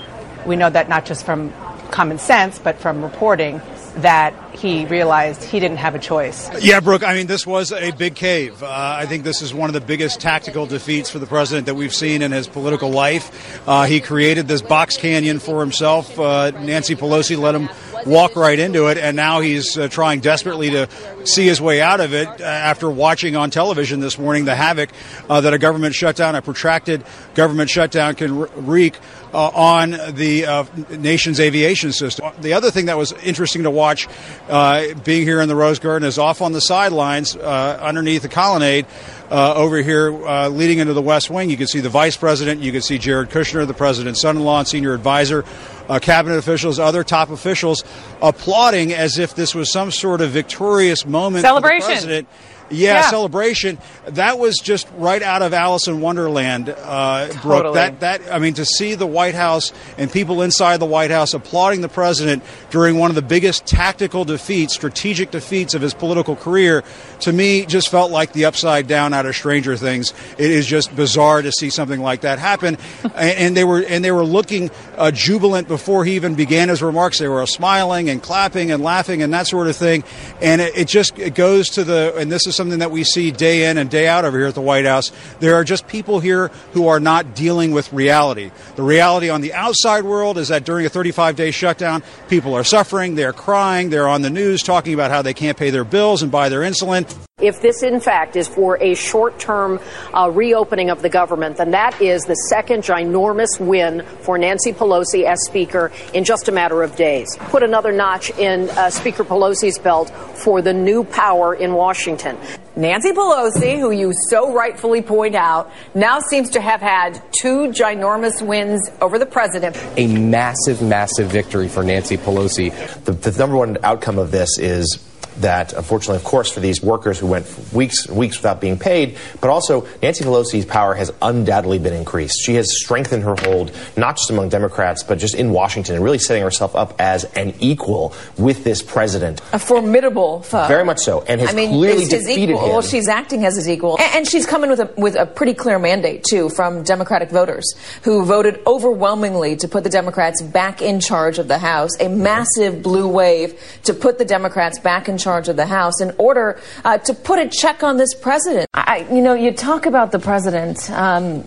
we 0.45 0.56
know 0.56 0.69
that 0.69 0.89
not 0.89 1.06
just 1.06 1.25
from 1.25 1.53
common 1.92 2.19
sense, 2.19 2.59
but 2.59 2.80
from 2.80 3.03
reporting 3.03 3.62
that 3.97 4.33
he 4.53 4.86
realized 4.86 5.44
he 5.44 5.59
didn't 5.59 5.77
have 5.77 5.95
a 5.95 6.00
choice. 6.00 6.50
Yeah, 6.62 6.81
Brooke, 6.81 7.03
I 7.03 7.13
mean, 7.13 7.27
this 7.27 7.47
was 7.47 7.71
a 7.71 7.92
big 7.92 8.15
cave. 8.15 8.62
Uh, 8.62 8.68
I 8.69 9.06
think 9.06 9.24
this 9.24 9.42
is 9.42 9.53
one 9.53 9.69
of 9.69 9.74
the 9.74 9.81
biggest 9.81 10.19
tactical 10.19 10.65
defeats 10.65 11.09
for 11.09 11.19
the 11.19 11.27
president 11.27 11.68
that 11.68 11.75
we've 11.75 11.94
seen 11.94 12.21
in 12.21 12.31
his 12.31 12.47
political 12.47 12.89
life. 12.89 13.65
Uh, 13.68 13.86
he 13.86 14.01
created 14.01 14.47
this 14.47 14.62
box 14.62 14.97
canyon 14.97 15.39
for 15.39 15.62
himself. 15.62 16.19
Uh, 16.19 16.51
Nancy 16.51 16.95
Pelosi 16.95 17.38
let 17.38 17.56
him 17.56 17.69
walk 18.06 18.36
right 18.36 18.59
into 18.59 18.88
it, 18.88 18.97
and 18.97 19.15
now 19.15 19.39
he's 19.39 19.77
uh, 19.77 19.88
trying 19.88 20.19
desperately 20.19 20.71
to 20.71 20.89
see 21.25 21.45
his 21.45 21.60
way 21.62 21.81
out 21.81 22.00
of 22.00 22.13
it 22.13 22.27
uh, 22.27 22.44
after 22.44 22.89
watching 22.89 23.36
on 23.36 23.50
television 23.50 24.00
this 24.00 24.18
morning 24.18 24.45
the 24.45 24.56
havoc 24.56 24.89
uh, 25.30 25.42
that 25.42 25.54
a 25.54 25.57
government 25.57 25.95
shutdown, 25.95 26.36
a 26.36 26.42
protracted 26.42 27.04
government 27.33 27.69
shutdown, 27.69 28.16
can 28.16 28.38
wreak 28.66 28.98
uh, 29.33 29.50
on 29.50 29.92
the 30.16 30.45
uh, 30.45 30.63
nation's 30.92 31.39
aviation 31.39 31.92
system. 31.92 32.31
The 32.39 32.54
other 32.54 32.72
thing 32.72 32.86
that 32.86 32.98
was 32.98 33.12
interesting 33.12 33.63
to 33.63 33.72
watch, 33.72 34.07
uh, 34.50 34.94
being 35.04 35.24
here 35.24 35.42
in 35.42 35.50
the 35.50 35.56
Rose 35.56 35.80
Garden, 35.80 36.07
is 36.07 36.18
off 36.18 36.42
on 36.42 36.54
the 36.54 36.62
sidelines 36.62 37.36
underneath 37.36 38.21
the 38.21 38.30
colonnade. 38.30 38.86
Uh, 39.30 39.56
over 39.56 39.78
here 39.81 40.13
uh, 40.28 40.48
leading 40.50 40.78
into 40.78 40.94
the 40.94 41.01
West 41.01 41.31
Wing. 41.31 41.50
You 41.50 41.57
can 41.57 41.66
see 41.66 41.80
the 41.80 41.89
vice 41.89 42.16
president, 42.16 42.62
you 42.62 42.71
can 42.71 42.83
see 42.83 43.00
Jared 43.00 43.31
Kushner, 43.31 43.66
the 43.66 43.74
president's 43.74 44.21
son 44.21 44.38
in 44.38 44.44
law 44.44 44.60
and 44.60 44.68
senior 44.68 44.94
advisor, 44.94 45.44
uh, 45.89 45.98
cabinet 45.98 46.38
officials, 46.38 46.78
other 46.78 47.04
top 47.04 47.31
officials 47.31 47.83
applauding 48.21 48.94
as 48.94 49.18
if 49.18 49.33
this 49.33 49.56
was 49.56 49.71
some 49.71 49.89
sort 49.89 50.21
of 50.21 50.30
victorious 50.30 51.07
moment 51.16 51.42
Celebration. 51.42 52.26
For 52.68 52.74
the 52.74 52.80
president. 52.80 52.86
Yeah, 52.86 52.94
yeah, 52.94 53.10
celebration. 53.10 53.78
That 54.08 54.40
was 54.40 54.58
just 54.58 54.88
right 54.98 55.22
out 55.22 55.42
of 55.42 55.54
Alice 55.54 55.88
in 55.88 56.02
Wonderland, 56.02 56.70
uh, 56.70 57.28
totally. 57.28 57.42
Brooke. 57.42 57.74
That 57.76 58.00
that 58.00 58.34
I 58.34 58.40
mean, 58.40 58.56
to 58.56 58.66
see 58.66 58.96
the 58.96 59.08
White 59.08 59.36
House 59.36 59.72
and 59.98 60.12
people 60.12 60.42
inside 60.42 60.78
the 60.78 60.86
White 60.86 61.12
House 61.12 61.34
applauding 61.34 61.82
the 61.82 61.90
president 61.90 62.44
during 62.70 62.98
one 62.98 63.12
of 63.12 63.16
the 63.16 63.22
biggest 63.22 63.66
tactical 63.66 64.26
defeats, 64.26 64.74
strategic 64.74 65.32
defeats 65.32 65.74
of 65.74 65.82
his 65.82 65.94
political 65.94 66.36
career, 66.36 66.84
to 67.22 67.32
me, 67.32 67.66
just 67.66 67.90
felt 67.90 68.12
like 68.12 68.34
the 68.34 68.46
upside 68.46 68.88
down 68.88 69.14
out 69.14 69.26
of 69.26 69.36
Stranger 69.36 69.78
Things. 69.78 70.14
It 70.38 70.52
is 70.52 70.66
just 70.66 70.96
bizarre 70.96 71.42
to 71.42 71.52
see 71.52 71.70
something 71.70 72.02
like 72.02 72.22
that 72.22 72.40
happen, 72.40 72.78
and, 73.04 73.16
and, 73.16 73.58
they 73.58 73.64
were 73.64 73.84
and 73.84 74.04
they 74.04 74.12
were 74.12 74.24
looking 74.24 74.72
uh, 74.98 75.12
jubilant 75.12 75.68
before 75.68 76.06
he 76.06 76.16
even 76.16 76.36
began 76.36 76.70
his 76.70 76.82
remarks. 76.82 77.20
They 77.20 77.28
were 77.28 77.46
smiling 77.46 78.10
and 78.10 78.22
clapping 78.22 78.72
and 78.72 78.84
laughing 78.84 79.22
and 79.22 79.34
that 79.34 79.48
sort 79.48 79.68
of 79.68 79.76
thing, 79.76 80.04
and 80.42 80.62
it, 80.62 80.76
it 80.76 80.88
just 80.88 81.18
it 81.20 81.36
goes 81.36 81.70
to 81.70 81.84
the 81.84 82.16
and 82.18 82.32
this 82.32 82.48
is 82.48 82.55
something 82.56 82.80
that 82.80 82.92
we 82.92 83.04
see 83.04 83.31
day 83.31 83.69
in 83.69 83.78
and 83.78 83.90
day 83.90 84.07
out 84.07 84.25
over 84.25 84.38
here 84.38 84.48
at 84.48 84.56
the 84.56 84.62
White 84.62 84.86
House. 84.86 85.12
There 85.40 85.56
are 85.56 85.63
just 85.63 85.88
people 85.88 86.19
here 86.19 86.50
who 86.74 86.88
are 86.88 87.00
not 87.00 87.36
dealing 87.36 87.72
with 87.72 87.92
reality. 87.94 88.52
The 88.76 88.83
reality 88.83 89.30
on 89.30 89.42
the 89.42 89.54
outside 89.54 90.04
world 90.04 90.38
is 90.38 90.47
that 90.47 90.64
during 90.64 90.85
a 90.85 90.90
35 90.90 91.35
day 91.35 91.52
shutdown, 91.52 92.04
people 92.30 92.54
are 92.54 92.64
suffering, 92.64 93.16
they're 93.16 93.33
crying, 93.33 93.90
they're 93.90 94.07
on 94.07 94.21
the 94.21 94.30
news 94.30 94.64
talking 94.64 94.94
about 94.94 95.12
how 95.12 95.21
they 95.21 95.33
can't 95.33 95.57
pay 95.57 95.69
their 95.69 95.83
bills 95.83 96.21
and 96.21 96.31
buy 96.31 96.50
their 96.50 96.62
insulin. 96.62 97.06
If 97.42 97.62
this, 97.62 97.83
in 97.83 98.00
fact, 98.00 98.38
is 98.38 98.47
for 98.47 98.81
a 98.81 98.95
short 98.95 99.40
term 99.40 99.81
uh, 100.14 100.31
reopening 100.31 100.90
of 100.90 101.02
the 101.02 101.09
government, 101.09 101.57
then 101.57 101.71
that 101.71 102.02
is 102.02 102.24
the 102.24 102.35
second 102.47 102.83
ginormous 102.83 103.59
win 103.59 104.06
for 104.21 104.38
Nancy 104.38 104.71
Pelosi 104.71 105.26
as 105.26 105.45
Speaker 105.45 105.92
in 106.14 106.24
just 106.24 106.47
a 106.47 106.54
matter 106.54 106.81
of 106.81 106.95
days. 106.95 107.35
Put 107.50 107.62
another 107.62 107.92
notch 107.92 108.30
in 108.40 108.69
uh, 108.69 108.90
Speaker 108.90 109.26
Pelosi's 109.26 109.78
belt 109.78 110.12
for 110.38 110.62
the 110.62 110.71
new 110.71 111.04
power 111.04 111.54
in 111.54 111.74
Washington. 111.74 112.38
Nancy 112.75 113.11
Pelosi, 113.11 113.80
who 113.80 113.92
you 113.92 114.11
so 114.30 114.54
rightfully 114.54 115.02
point 115.02 115.35
out, 115.35 115.71
now 115.94 116.19
seems 116.19 116.49
to 116.52 116.61
have 116.61 116.81
had 116.81 117.21
two 117.31 117.69
ginormous 117.69 118.45
wins 118.45 118.90
over 119.02 119.18
the 119.18 119.25
president. 119.25 119.78
A 119.97 120.07
massive, 120.07 120.81
massive 120.81 121.30
victory 121.30 121.68
for 121.68 121.83
Nancy 121.83 122.18
Pelosi. 122.18 122.71
The, 123.06 123.14
the 123.14 123.37
number 123.37 123.56
one 123.56 123.78
outcome 123.83 124.19
of 124.19 124.31
this 124.31 124.57
is 124.59 124.97
that, 125.42 125.73
unfortunately, 125.73 126.18
of 126.18 126.23
course, 126.23 126.51
for 126.51 126.59
these 126.59 126.81
workers 126.81 127.19
who 127.19 127.27
went 127.27 127.45
weeks 127.73 128.07
weeks 128.07 128.37
without 128.37 128.61
being 128.61 128.77
paid, 128.77 129.18
but 129.42 129.49
also 129.49 129.87
Nancy 130.01 130.23
Pelosi's 130.23 130.65
power 130.65 130.94
has 130.94 131.11
undoubtedly 131.21 131.80
been 131.80 131.94
increased. 131.94 132.39
She 132.44 132.56
has 132.56 132.77
strengthened 132.77 133.23
her 133.23 133.35
hold, 133.39 133.71
not 133.97 134.18
just 134.18 134.30
among 134.30 134.49
Democrats, 134.49 135.04
but 135.04 135.18
just 135.18 135.35
in 135.35 135.51
Washington, 135.51 135.95
and 135.95 136.04
really 136.04 136.18
setting 136.18 136.44
herself 136.44 136.75
up 136.75 136.95
as 136.99 137.25
an 137.35 137.54
equal 137.59 138.13
with 138.37 138.63
this 138.63 138.81
president. 138.81 139.42
A 139.54 139.59
formidable 139.59 140.42
foe. 140.42 140.68
Very 140.68 140.85
much 140.85 140.99
so, 140.99 141.23
and 141.27 141.42
has 141.42 141.49
I 141.49 141.54
mean, 141.54 141.69
clearly 141.69 142.06
defeated 142.06 142.51
equal. 142.51 142.65
him. 142.65 142.69
Well, 142.71 142.81
she's 142.81 143.07
acting 143.07 143.45
as 143.45 143.56
his 143.56 143.69
equal, 143.69 143.99
and, 143.99 144.25
she's 144.25 144.45
coming 144.45 144.69
with 144.69 144.80
a 144.80 144.92
with 144.97 145.15
a 145.15 145.25
pretty 145.25 145.54
clear 145.54 145.77
mandate 145.77 146.23
too 146.23 146.49
from 146.49 146.83
Democratic 146.83 147.30
voters 147.30 147.75
who 148.04 148.25
voted 148.25 148.59
overwhelmingly 148.65 149.56
to 149.57 149.68
put 149.68 149.83
the 149.83 149.89
Democrats 149.89 150.42
back 150.42 150.81
in 150.81 150.99
charge 150.99 151.37
of 151.37 151.47
the 151.47 151.59
House. 151.59 151.92
A 151.99 152.07
massive 152.07 152.81
blue 152.81 153.07
wave 153.07 153.59
to 153.83 153.94
put 153.94 154.18
the 154.18 154.25
Democrats 154.25 154.80
back 154.80 155.07
in 155.07 155.18
charge 155.18 155.25
of 155.26 155.56
the 155.56 155.66
House 155.66 156.02
in 156.02 156.14
order 156.18 156.60
uh, 156.84 156.98
to 157.00 157.14
put 157.14 157.40
a 157.40 157.48
check 157.48 157.84
on 157.84 157.98
this 157.98 158.14
president. 158.14 158.70
I, 158.74 159.08
you 159.12 159.22
know, 159.22 159.34
you 159.34 159.52
talk 159.52 159.86
about 159.86 160.12
the 160.12 160.20
president, 160.20 160.90
um, 160.92 161.44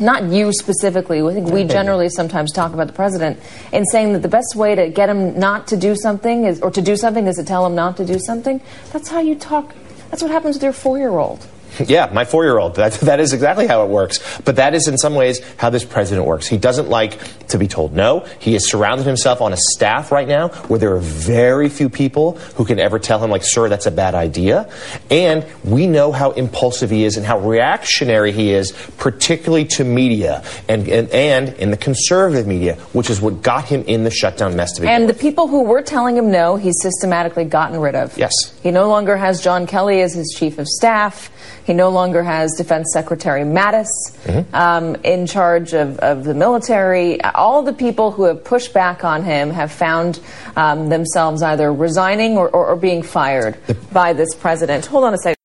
not 0.00 0.24
you 0.24 0.52
specifically. 0.52 1.22
I 1.22 1.32
think 1.34 1.50
we 1.50 1.64
generally 1.64 2.08
sometimes 2.08 2.52
talk 2.52 2.72
about 2.74 2.88
the 2.88 2.92
president 2.92 3.40
in 3.72 3.84
saying 3.86 4.12
that 4.14 4.22
the 4.22 4.28
best 4.28 4.56
way 4.56 4.74
to 4.74 4.88
get 4.88 5.08
him 5.08 5.38
not 5.38 5.68
to 5.68 5.76
do 5.76 5.94
something 5.94 6.44
is, 6.44 6.60
or 6.60 6.70
to 6.70 6.82
do 6.82 6.96
something 6.96 7.26
is 7.26 7.36
to 7.36 7.44
tell 7.44 7.64
him 7.64 7.74
not 7.74 7.96
to 7.98 8.04
do 8.04 8.18
something. 8.18 8.60
That's 8.92 9.08
how 9.08 9.20
you 9.20 9.34
talk. 9.34 9.74
That's 10.10 10.22
what 10.22 10.30
happens 10.32 10.56
with 10.56 10.62
your 10.64 10.72
four-year-old. 10.72 11.46
Yeah, 11.86 12.10
my 12.12 12.24
four 12.24 12.44
year 12.44 12.58
old. 12.58 12.76
That, 12.76 12.92
that 12.94 13.20
is 13.20 13.32
exactly 13.32 13.66
how 13.66 13.84
it 13.84 13.88
works. 13.88 14.18
But 14.40 14.56
that 14.56 14.74
is, 14.74 14.88
in 14.88 14.98
some 14.98 15.14
ways, 15.14 15.40
how 15.56 15.70
this 15.70 15.84
president 15.84 16.26
works. 16.26 16.46
He 16.46 16.58
doesn't 16.58 16.88
like 16.88 17.18
to 17.48 17.58
be 17.58 17.68
told 17.68 17.92
no. 17.92 18.26
He 18.38 18.52
has 18.54 18.68
surrounded 18.68 19.06
himself 19.06 19.40
on 19.40 19.52
a 19.52 19.56
staff 19.56 20.12
right 20.12 20.28
now 20.28 20.48
where 20.68 20.78
there 20.78 20.94
are 20.94 21.00
very 21.00 21.68
few 21.68 21.88
people 21.88 22.32
who 22.56 22.64
can 22.64 22.78
ever 22.78 22.98
tell 22.98 23.22
him, 23.22 23.30
like, 23.30 23.44
sir, 23.44 23.68
that's 23.68 23.86
a 23.86 23.90
bad 23.90 24.14
idea. 24.14 24.70
And 25.10 25.46
we 25.64 25.86
know 25.86 26.12
how 26.12 26.32
impulsive 26.32 26.90
he 26.90 27.04
is 27.04 27.16
and 27.16 27.24
how 27.24 27.38
reactionary 27.38 28.32
he 28.32 28.52
is, 28.52 28.72
particularly 28.96 29.64
to 29.66 29.84
media 29.84 30.44
and, 30.68 30.88
and, 30.88 31.08
and 31.10 31.54
in 31.54 31.70
the 31.70 31.76
conservative 31.76 32.46
media, 32.46 32.76
which 32.92 33.10
is 33.10 33.20
what 33.20 33.42
got 33.42 33.64
him 33.64 33.84
in 33.86 34.04
the 34.04 34.10
shutdown 34.10 34.56
mess 34.56 34.72
to 34.72 34.82
begin 34.82 35.02
And 35.02 35.08
the 35.08 35.14
people 35.14 35.48
who 35.48 35.62
were 35.62 35.82
telling 35.82 36.16
him 36.16 36.30
no, 36.30 36.56
he's 36.56 36.76
systematically 36.80 37.44
gotten 37.44 37.80
rid 37.80 37.94
of. 37.94 38.16
Yes. 38.18 38.32
He 38.62 38.70
no 38.70 38.88
longer 38.88 39.16
has 39.16 39.42
John 39.42 39.66
Kelly 39.66 40.00
as 40.00 40.14
his 40.14 40.34
chief 40.36 40.58
of 40.58 40.66
staff. 40.66 41.30
He 41.68 41.74
no 41.74 41.90
longer 41.90 42.22
has 42.22 42.54
Defense 42.56 42.88
Secretary 42.94 43.42
Mattis 43.42 43.88
Mm-hmm. 44.24 44.54
um, 44.54 44.96
in 45.04 45.26
charge 45.26 45.74
of, 45.74 45.98
of 45.98 46.24
the 46.24 46.34
military. 46.34 47.20
All 47.22 47.62
the 47.62 47.74
people 47.74 48.10
who 48.10 48.24
have 48.24 48.42
pushed 48.42 48.72
back 48.72 49.04
on 49.04 49.22
him 49.22 49.50
have 49.50 49.70
found 49.70 50.18
um, 50.56 50.88
themselves 50.88 51.42
either 51.42 51.70
resigning 51.72 52.38
or, 52.38 52.48
or, 52.48 52.68
or 52.68 52.76
being 52.76 53.02
fired 53.02 53.58
by 53.92 54.14
this 54.14 54.34
president. 54.34 54.86
Hold 54.86 55.04
on 55.04 55.14
a 55.14 55.18
second. 55.18 55.36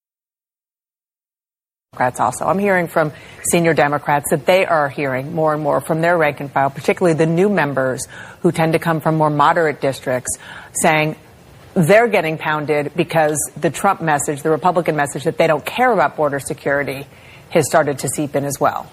Democrats 1.91 2.19
also. 2.21 2.45
I'm 2.45 2.59
hearing 2.59 2.87
from 2.87 3.11
senior 3.51 3.73
Democrats 3.73 4.29
that 4.31 4.45
they 4.45 4.65
are 4.65 4.87
hearing 4.87 5.33
more 5.35 5.53
and 5.53 5.61
more 5.61 5.81
from 5.81 5.99
their 5.99 6.17
rank 6.17 6.39
and 6.39 6.49
file, 6.49 6.69
particularly 6.69 7.17
the 7.17 7.25
new 7.25 7.49
members 7.49 8.07
who 8.41 8.51
tend 8.51 8.73
to 8.73 8.79
come 8.79 9.01
from 9.01 9.15
more 9.15 9.29
moderate 9.29 9.81
districts, 9.81 10.37
saying 10.81 11.17
they're 11.73 12.07
getting 12.07 12.37
pounded 12.37 12.93
because 12.95 13.37
the 13.57 13.69
Trump 13.69 14.01
message, 14.01 14.41
the 14.41 14.49
Republican 14.49 14.95
message 14.95 15.23
that 15.23 15.37
they 15.37 15.47
don't 15.47 15.65
care 15.65 15.91
about 15.91 16.15
border 16.15 16.39
security, 16.39 17.07
has 17.49 17.67
started 17.67 17.99
to 17.99 18.09
seep 18.09 18.35
in 18.35 18.45
as 18.45 18.59
well. 18.59 18.89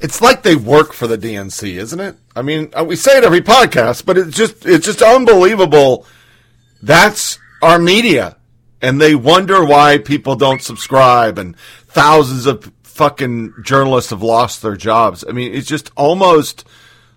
It's 0.00 0.20
like 0.20 0.42
they 0.42 0.56
work 0.56 0.92
for 0.92 1.06
the 1.06 1.16
DNC, 1.16 1.76
isn't 1.76 2.00
it? 2.00 2.16
I 2.34 2.42
mean, 2.42 2.70
uh, 2.78 2.84
we 2.84 2.96
say 2.96 3.16
it 3.16 3.24
every 3.24 3.40
podcast, 3.40 4.04
but 4.04 4.18
it's 4.18 4.36
just 4.36 4.66
it's 4.66 4.84
just 4.84 5.00
unbelievable. 5.00 6.06
That's 6.82 7.38
our 7.62 7.78
media, 7.78 8.36
and 8.82 9.00
they 9.00 9.14
wonder 9.14 9.64
why 9.64 9.98
people 9.98 10.36
don't 10.36 10.60
subscribe, 10.60 11.38
and 11.38 11.56
thousands 11.86 12.44
of 12.46 12.70
fucking 12.82 13.54
journalists 13.62 14.10
have 14.10 14.22
lost 14.22 14.60
their 14.60 14.76
jobs. 14.76 15.24
I 15.26 15.32
mean, 15.32 15.54
it's 15.54 15.66
just 15.66 15.90
almost 15.96 16.66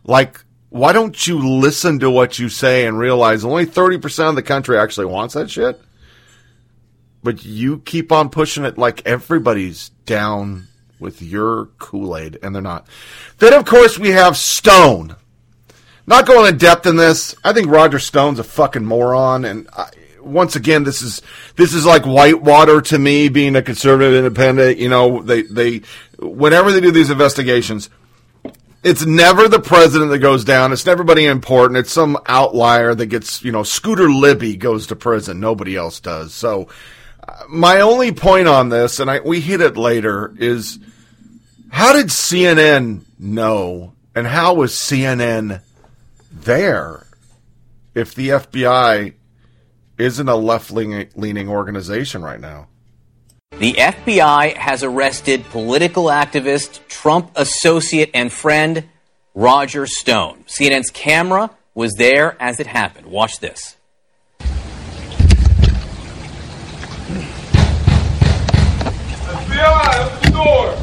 like 0.05 0.43
why 0.69 0.93
don't 0.93 1.27
you 1.27 1.39
listen 1.39 1.99
to 1.99 2.11
what 2.11 2.39
you 2.39 2.49
say 2.49 2.85
and 2.85 2.99
realize 2.99 3.43
only 3.43 3.65
thirty 3.65 3.97
percent 3.97 4.29
of 4.29 4.35
the 4.35 4.43
country 4.43 4.77
actually 4.77 5.07
wants 5.07 5.33
that 5.33 5.49
shit? 5.49 5.81
But 7.21 7.43
you 7.43 7.79
keep 7.79 8.11
on 8.11 8.29
pushing 8.29 8.63
it 8.63 8.77
like 8.77 9.05
everybody's 9.05 9.89
down 10.05 10.67
with 10.99 11.21
your 11.21 11.67
Kool 11.79 12.15
Aid, 12.15 12.37
and 12.41 12.53
they're 12.53 12.61
not. 12.61 12.87
Then, 13.39 13.53
of 13.53 13.65
course, 13.65 13.97
we 13.97 14.09
have 14.11 14.37
Stone. 14.37 15.15
Not 16.07 16.25
going 16.25 16.51
in 16.51 16.57
depth 16.57 16.85
in 16.85 16.95
this. 16.95 17.35
I 17.43 17.53
think 17.53 17.69
Roger 17.69 17.99
Stone's 17.99 18.39
a 18.39 18.43
fucking 18.43 18.85
moron, 18.85 19.45
and 19.45 19.69
I, 19.71 19.89
once 20.21 20.55
again, 20.55 20.83
this 20.83 21.01
is 21.01 21.21
this 21.55 21.73
is 21.73 21.85
like 21.85 22.03
whitewater 22.03 22.81
to 22.81 22.99
me. 22.99 23.29
Being 23.29 23.55
a 23.55 23.61
conservative 23.61 24.13
independent, 24.13 24.77
you 24.77 24.89
know, 24.89 25.21
they 25.21 25.43
they 25.43 25.81
whenever 26.19 26.71
they 26.71 26.81
do 26.81 26.91
these 26.91 27.09
investigations, 27.09 27.89
it's 28.83 29.05
never 29.05 29.47
the 29.47 29.59
president 29.59 30.11
that 30.11 30.19
goes 30.19 30.45
down. 30.45 30.71
It's 30.71 30.85
never 30.85 31.01
anybody 31.01 31.25
important. 31.25 31.77
It's 31.77 31.91
some 31.91 32.17
outlier 32.27 32.95
that 32.95 33.07
gets, 33.07 33.43
you 33.43 33.51
know, 33.51 33.63
Scooter 33.63 34.09
Libby 34.09 34.55
goes 34.55 34.87
to 34.87 34.95
prison. 34.95 35.39
Nobody 35.39 35.75
else 35.75 35.99
does. 35.99 36.33
So, 36.33 36.69
uh, 37.27 37.43
my 37.49 37.81
only 37.81 38.13
point 38.13 38.47
on 38.47 38.69
this, 38.69 38.99
and 38.99 39.11
I, 39.11 39.19
we 39.19 39.41
hit 39.41 39.59
it 39.59 39.75
later, 39.75 40.33
is 40.37 40.79
how 41.69 41.93
did 41.93 42.07
CNN 42.07 43.01
know, 43.19 43.93
and 44.15 44.25
how 44.25 44.53
was 44.55 44.71
CNN 44.71 45.61
there 46.31 47.05
if 47.93 48.15
the 48.15 48.29
FBI 48.29 49.13
isn't 49.97 50.29
a 50.29 50.35
left 50.35 50.71
leaning 50.71 51.49
organization 51.49 52.21
right 52.21 52.39
now? 52.39 52.68
The 53.57 53.73
FBI 53.73 54.55
has 54.55 54.83
arrested 54.83 55.43
political 55.49 56.05
activist, 56.05 56.87
Trump 56.87 57.31
associate, 57.35 58.11
and 58.13 58.31
friend 58.31 58.87
Roger 59.33 59.85
Stone. 59.85 60.45
CNN's 60.47 60.89
camera 60.91 61.49
was 61.73 61.93
there 61.95 62.41
as 62.41 62.59
it 62.61 62.67
happened. 62.67 63.07
Watch 63.07 63.39
this. 63.39 63.75
FBI, 69.25 70.05
open 70.05 70.21
the 70.21 70.31
door. 70.31 70.75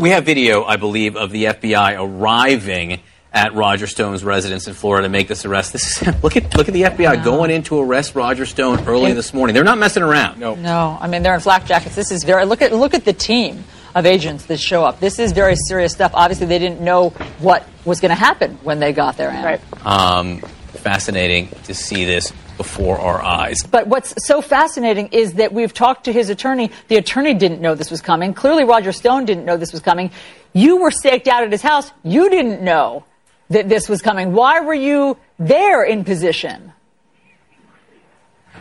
We 0.00 0.10
have 0.10 0.24
video, 0.24 0.64
I 0.64 0.76
believe, 0.76 1.16
of 1.16 1.30
the 1.30 1.44
FBI 1.44 1.96
arriving 1.98 3.00
at 3.32 3.54
Roger 3.54 3.86
Stone's 3.86 4.24
residence 4.24 4.66
in 4.66 4.74
Florida 4.74 5.06
to 5.06 5.10
make 5.10 5.28
this 5.28 5.44
arrest. 5.44 5.72
This 5.72 6.02
is 6.02 6.06
look 6.22 6.36
at 6.36 6.54
look 6.56 6.68
at 6.68 6.74
the 6.74 6.82
FBI 6.82 7.22
going 7.24 7.50
in 7.50 7.62
to 7.64 7.80
arrest 7.80 8.14
Roger 8.14 8.46
Stone 8.46 8.86
early 8.86 9.12
this 9.12 9.34
morning. 9.34 9.54
They're 9.54 9.64
not 9.64 9.78
messing 9.78 10.02
around. 10.02 10.38
No. 10.40 10.54
No, 10.54 10.96
I 11.00 11.06
mean 11.06 11.22
they're 11.22 11.34
in 11.34 11.40
flak 11.40 11.66
jackets. 11.66 11.94
This 11.94 12.10
is 12.10 12.24
very 12.24 12.44
look 12.46 12.62
at 12.62 12.72
look 12.72 12.94
at 12.94 13.04
the 13.04 13.12
team 13.12 13.64
of 13.94 14.06
agents 14.06 14.46
that 14.46 14.60
show 14.60 14.84
up. 14.84 15.00
This 15.00 15.18
is 15.18 15.32
very 15.32 15.56
serious 15.56 15.92
stuff. 15.92 16.12
Obviously, 16.14 16.46
they 16.46 16.58
didn't 16.58 16.80
know 16.80 17.10
what 17.38 17.66
was 17.84 18.00
going 18.00 18.10
to 18.10 18.14
happen 18.14 18.58
when 18.62 18.78
they 18.78 18.92
got 18.92 19.16
there. 19.16 19.30
Anna. 19.30 19.44
Right. 19.44 19.86
Um, 19.86 20.40
fascinating 20.40 21.48
to 21.64 21.74
see 21.74 22.04
this 22.04 22.32
before 22.56 22.98
our 22.98 23.22
eyes. 23.22 23.58
But 23.70 23.86
what's 23.86 24.14
so 24.26 24.40
fascinating 24.40 25.08
is 25.12 25.34
that 25.34 25.52
we've 25.52 25.72
talked 25.72 26.04
to 26.04 26.12
his 26.12 26.30
attorney. 26.30 26.70
The 26.88 26.96
attorney 26.96 27.34
didn't 27.34 27.60
know 27.60 27.74
this 27.74 27.90
was 27.90 28.00
coming. 28.00 28.34
Clearly, 28.34 28.64
Roger 28.64 28.92
Stone 28.92 29.24
didn't 29.26 29.44
know 29.44 29.56
this 29.56 29.72
was 29.72 29.82
coming. 29.82 30.10
You 30.52 30.78
were 30.78 30.90
staked 30.90 31.28
out 31.28 31.44
at 31.44 31.52
his 31.52 31.62
house. 31.62 31.90
You 32.02 32.30
didn't 32.30 32.62
know 32.62 33.04
that 33.50 33.68
this 33.68 33.88
was 33.88 34.02
coming. 34.02 34.32
Why 34.32 34.60
were 34.60 34.74
you 34.74 35.16
there 35.38 35.84
in 35.84 36.04
position? 36.04 36.72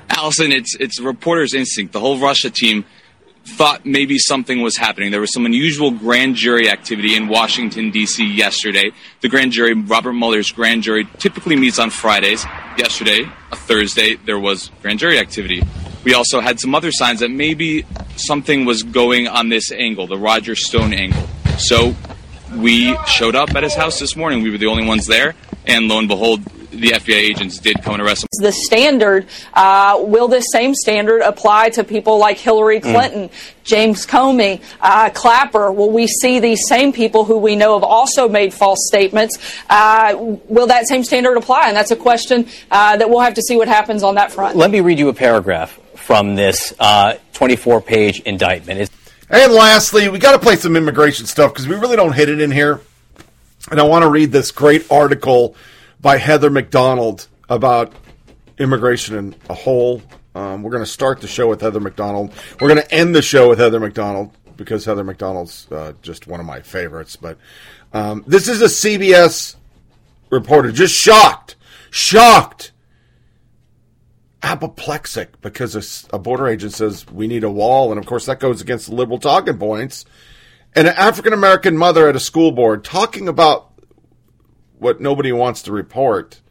Allison, 0.09 0.51
it's 0.51 0.75
it's 0.79 0.99
reporter's 0.99 1.53
instinct. 1.53 1.93
The 1.93 1.99
whole 1.99 2.19
Russia 2.19 2.49
team 2.49 2.85
thought 3.45 3.85
maybe 3.85 4.17
something 4.17 4.61
was 4.61 4.75
happening. 4.75 5.11
There 5.11 5.21
was 5.21 5.31
some 5.31 5.45
unusual 5.45 5.91
grand 5.91 6.35
jury 6.35 6.69
activity 6.69 7.15
in 7.15 7.27
Washington 7.27 7.91
D.C. 7.91 8.25
yesterday. 8.25 8.91
The 9.21 9.29
grand 9.29 9.51
jury, 9.51 9.73
Robert 9.73 10.13
Mueller's 10.13 10.51
grand 10.51 10.83
jury, 10.83 11.07
typically 11.19 11.55
meets 11.55 11.77
on 11.77 11.91
Fridays. 11.91 12.43
Yesterday, 12.77 13.29
a 13.51 13.55
Thursday, 13.55 14.15
there 14.15 14.39
was 14.39 14.71
grand 14.81 14.99
jury 14.99 15.19
activity. 15.19 15.61
We 16.03 16.13
also 16.13 16.39
had 16.39 16.59
some 16.59 16.75
other 16.75 16.91
signs 16.91 17.19
that 17.19 17.29
maybe 17.29 17.85
something 18.15 18.65
was 18.65 18.83
going 18.83 19.27
on 19.27 19.49
this 19.49 19.71
angle, 19.71 20.07
the 20.07 20.17
Roger 20.17 20.55
Stone 20.55 20.93
angle. 20.93 21.27
So 21.57 21.95
we 22.55 22.97
showed 23.05 23.35
up 23.35 23.55
at 23.55 23.63
his 23.63 23.75
house 23.75 23.99
this 23.99 24.15
morning. 24.15 24.41
We 24.41 24.49
were 24.49 24.57
the 24.57 24.67
only 24.67 24.85
ones 24.85 25.05
there, 25.05 25.35
and 25.65 25.87
lo 25.87 25.99
and 25.99 26.07
behold, 26.07 26.41
the 26.79 26.89
FBI 26.91 27.15
agents 27.15 27.57
did 27.59 27.81
come 27.81 27.93
and 27.95 28.03
arrest 28.03 28.23
him. 28.23 28.27
the 28.41 28.51
standard. 28.51 29.27
Uh, 29.53 29.97
will 30.01 30.27
this 30.27 30.45
same 30.51 30.73
standard 30.75 31.21
apply 31.21 31.69
to 31.71 31.83
people 31.83 32.17
like 32.17 32.37
Hillary 32.37 32.79
Clinton, 32.79 33.29
James 33.63 34.05
Comey, 34.05 34.61
uh, 34.81 35.09
Clapper? 35.11 35.71
Will 35.71 35.91
we 35.91 36.07
see 36.07 36.39
these 36.39 36.61
same 36.67 36.91
people 36.93 37.25
who 37.25 37.37
we 37.37 37.55
know 37.55 37.73
have 37.75 37.83
also 37.83 38.27
made 38.29 38.53
false 38.53 38.79
statements? 38.87 39.37
Uh, 39.69 40.13
will 40.47 40.67
that 40.67 40.87
same 40.87 41.03
standard 41.03 41.37
apply? 41.37 41.67
And 41.67 41.75
that's 41.77 41.91
a 41.91 41.95
question 41.95 42.47
uh, 42.71 42.97
that 42.97 43.09
we'll 43.09 43.19
have 43.21 43.33
to 43.35 43.41
see 43.41 43.55
what 43.57 43.67
happens 43.67 44.03
on 44.03 44.15
that 44.15 44.31
front. 44.31 44.55
Let 44.55 44.71
me 44.71 44.81
read 44.81 44.99
you 44.99 45.09
a 45.09 45.13
paragraph 45.13 45.79
from 45.95 46.35
this 46.35 46.73
24 47.33 47.81
page 47.81 48.19
indictment. 48.21 48.79
It's- 48.81 49.11
And 49.29 49.53
lastly, 49.53 50.07
we 50.09 50.19
got 50.19 50.33
to 50.33 50.39
play 50.39 50.55
some 50.55 50.75
immigration 50.75 51.25
stuff 51.25 51.51
because 51.53 51.67
we 51.67 51.75
really 51.75 51.95
don't 51.95 52.13
hit 52.13 52.29
it 52.29 52.39
in 52.41 52.51
here. 52.51 52.81
And 53.71 53.79
I 53.79 53.83
want 53.83 54.03
to 54.03 54.09
read 54.09 54.31
this 54.31 54.51
great 54.51 54.85
article 54.91 55.55
by 56.05 56.17
Heather 56.17 56.51
Mac 56.51 56.69
Donald 56.69 57.27
about 57.49 57.91
immigration 58.59 59.17
in 59.17 59.35
a 59.49 59.55
whole. 59.55 60.03
Um, 60.35 60.61
we're 60.61 60.69
going 60.69 60.83
to 60.83 60.89
start 60.89 61.19
the 61.19 61.27
show 61.27 61.47
with 61.47 61.61
Heather 61.61 61.79
Mac 61.79 61.95
Donald. 61.95 62.31
We're 62.61 62.67
going 62.67 62.79
to 62.79 62.93
end 62.93 63.15
the 63.15 63.23
show 63.23 63.49
with 63.49 63.57
Heather 63.57 63.79
Mac 63.79 63.95
Donald 63.95 64.29
because 64.55 64.85
Heather 64.85 65.03
Mac 65.03 65.17
Donald's 65.17 65.67
uh, 65.71 65.93
just 66.03 66.27
one 66.27 66.39
of 66.39 66.45
my 66.45 66.61
favorites. 66.61 67.15
But 67.15 67.39
um, 67.91 68.23
this 68.27 68.47
is 68.47 68.61
a 68.61 68.65
CBS 68.65 69.55
reporter, 70.29 70.71
just 70.71 70.93
shocked, 70.93 71.55
shocked, 71.89 72.71
apoplectic 74.43 75.41
because 75.41 76.07
a 76.13 76.19
border 76.19 76.47
agent 76.47 76.73
says 76.73 77.07
we 77.07 77.25
need 77.25 77.43
a 77.43 77.49
wall, 77.49 77.89
and 77.89 77.97
of 77.97 78.05
course 78.05 78.27
that 78.27 78.39
goes 78.39 78.61
against 78.61 78.89
the 78.89 78.93
liberal 78.93 79.17
talking 79.17 79.57
points. 79.57 80.05
And 80.75 80.87
an 80.87 80.93
African 80.97 81.33
American 81.33 81.75
mother 81.75 82.07
at 82.07 82.15
a 82.15 82.19
school 82.19 82.51
board 82.51 82.83
talking 82.83 83.27
about 83.27 83.71
what 84.79 85.01
nobody 85.01 85.31
wants 85.31 85.61
to 85.63 85.71
report, 85.71 86.41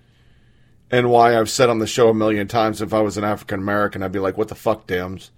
and 0.91 1.11
why 1.11 1.39
I've 1.39 1.51
said 1.51 1.71
on 1.71 1.79
the 1.79 1.87
show 1.87 2.09
a 2.09 2.15
million 2.15 2.49
times 2.49 2.81
if 2.81 2.95
I 2.95 3.01
was 3.01 3.17
an 3.17 3.25
African 3.25 3.61
American, 3.61 4.03
I'd 4.03 4.13
be 4.13 4.19
like, 4.19 4.37
"What 4.37 4.49
the 4.49 4.55
fuck, 4.55 4.87
Dems?" 4.87 5.31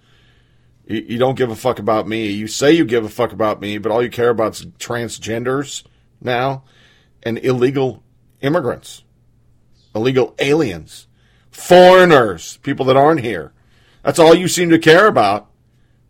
You, 0.86 1.04
you 1.08 1.18
don't 1.18 1.36
give 1.36 1.50
a 1.50 1.56
fuck 1.56 1.78
about 1.78 2.08
me. 2.08 2.30
You 2.30 2.46
say 2.46 2.72
you 2.72 2.84
give 2.84 3.04
a 3.04 3.08
fuck 3.08 3.32
about 3.32 3.60
me, 3.60 3.78
but 3.78 3.92
all 3.92 4.02
you 4.02 4.10
care 4.10 4.30
about 4.30 4.58
is 4.60 4.66
transgenders 4.78 5.84
now 6.20 6.64
and 7.22 7.38
illegal 7.38 8.02
immigrants, 8.40 9.02
illegal 9.94 10.34
aliens, 10.38 11.06
foreigners, 11.50 12.58
people 12.58 12.86
that 12.86 12.96
aren't 12.96 13.20
here. 13.20 13.52
That's 14.02 14.18
all 14.18 14.34
you 14.34 14.46
seem 14.46 14.70
to 14.70 14.78
care 14.78 15.08
about. 15.08 15.50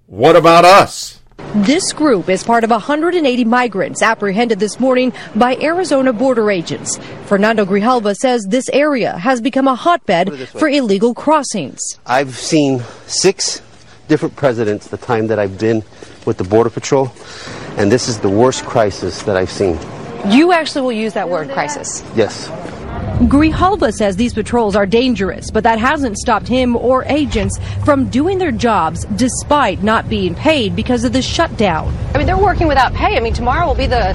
What 0.06 0.36
about 0.36 0.64
us? 0.64 1.20
This 1.38 1.92
group 1.92 2.28
is 2.28 2.42
part 2.42 2.64
of 2.64 2.70
180 2.70 3.44
migrants 3.44 4.02
apprehended 4.02 4.58
this 4.58 4.78
morning 4.78 5.12
by 5.34 5.56
Arizona 5.56 6.12
border 6.12 6.50
agents. 6.50 6.98
Fernando 7.26 7.64
Grijalva 7.64 8.14
says 8.14 8.44
this 8.44 8.68
area 8.70 9.16
has 9.16 9.40
become 9.40 9.66
a 9.66 9.74
hotbed 9.74 10.48
for 10.48 10.68
illegal 10.68 11.14
crossings. 11.14 11.80
I've 12.06 12.34
seen 12.36 12.82
six 13.06 13.62
different 14.08 14.36
presidents 14.36 14.88
the 14.88 14.96
time 14.96 15.26
that 15.28 15.38
I've 15.38 15.58
been 15.58 15.82
with 16.26 16.36
the 16.38 16.44
Border 16.44 16.70
Patrol, 16.70 17.12
and 17.76 17.90
this 17.90 18.08
is 18.08 18.18
the 18.20 18.28
worst 18.30 18.64
crisis 18.64 19.22
that 19.22 19.36
I've 19.36 19.50
seen. 19.50 19.78
You 20.28 20.52
actually 20.52 20.82
will 20.82 20.92
use 20.92 21.14
that 21.14 21.28
word 21.28 21.50
crisis. 21.50 22.02
Yes. 22.14 22.50
Grijalva 23.16 23.94
says 23.94 24.16
these 24.16 24.34
patrols 24.34 24.76
are 24.76 24.84
dangerous, 24.84 25.50
but 25.50 25.64
that 25.64 25.78
hasn't 25.78 26.18
stopped 26.18 26.46
him 26.46 26.76
or 26.76 27.02
agents 27.06 27.58
from 27.82 28.10
doing 28.10 28.36
their 28.36 28.52
jobs 28.52 29.06
despite 29.16 29.82
not 29.82 30.06
being 30.10 30.34
paid 30.34 30.76
because 30.76 31.02
of 31.02 31.14
the 31.14 31.22
shutdown. 31.22 31.96
I 32.14 32.18
mean, 32.18 32.26
they're 32.26 32.36
working 32.36 32.68
without 32.68 32.92
pay. 32.92 33.16
I 33.16 33.20
mean, 33.20 33.32
tomorrow 33.32 33.66
will 33.66 33.74
be 33.74 33.86
the 33.86 34.12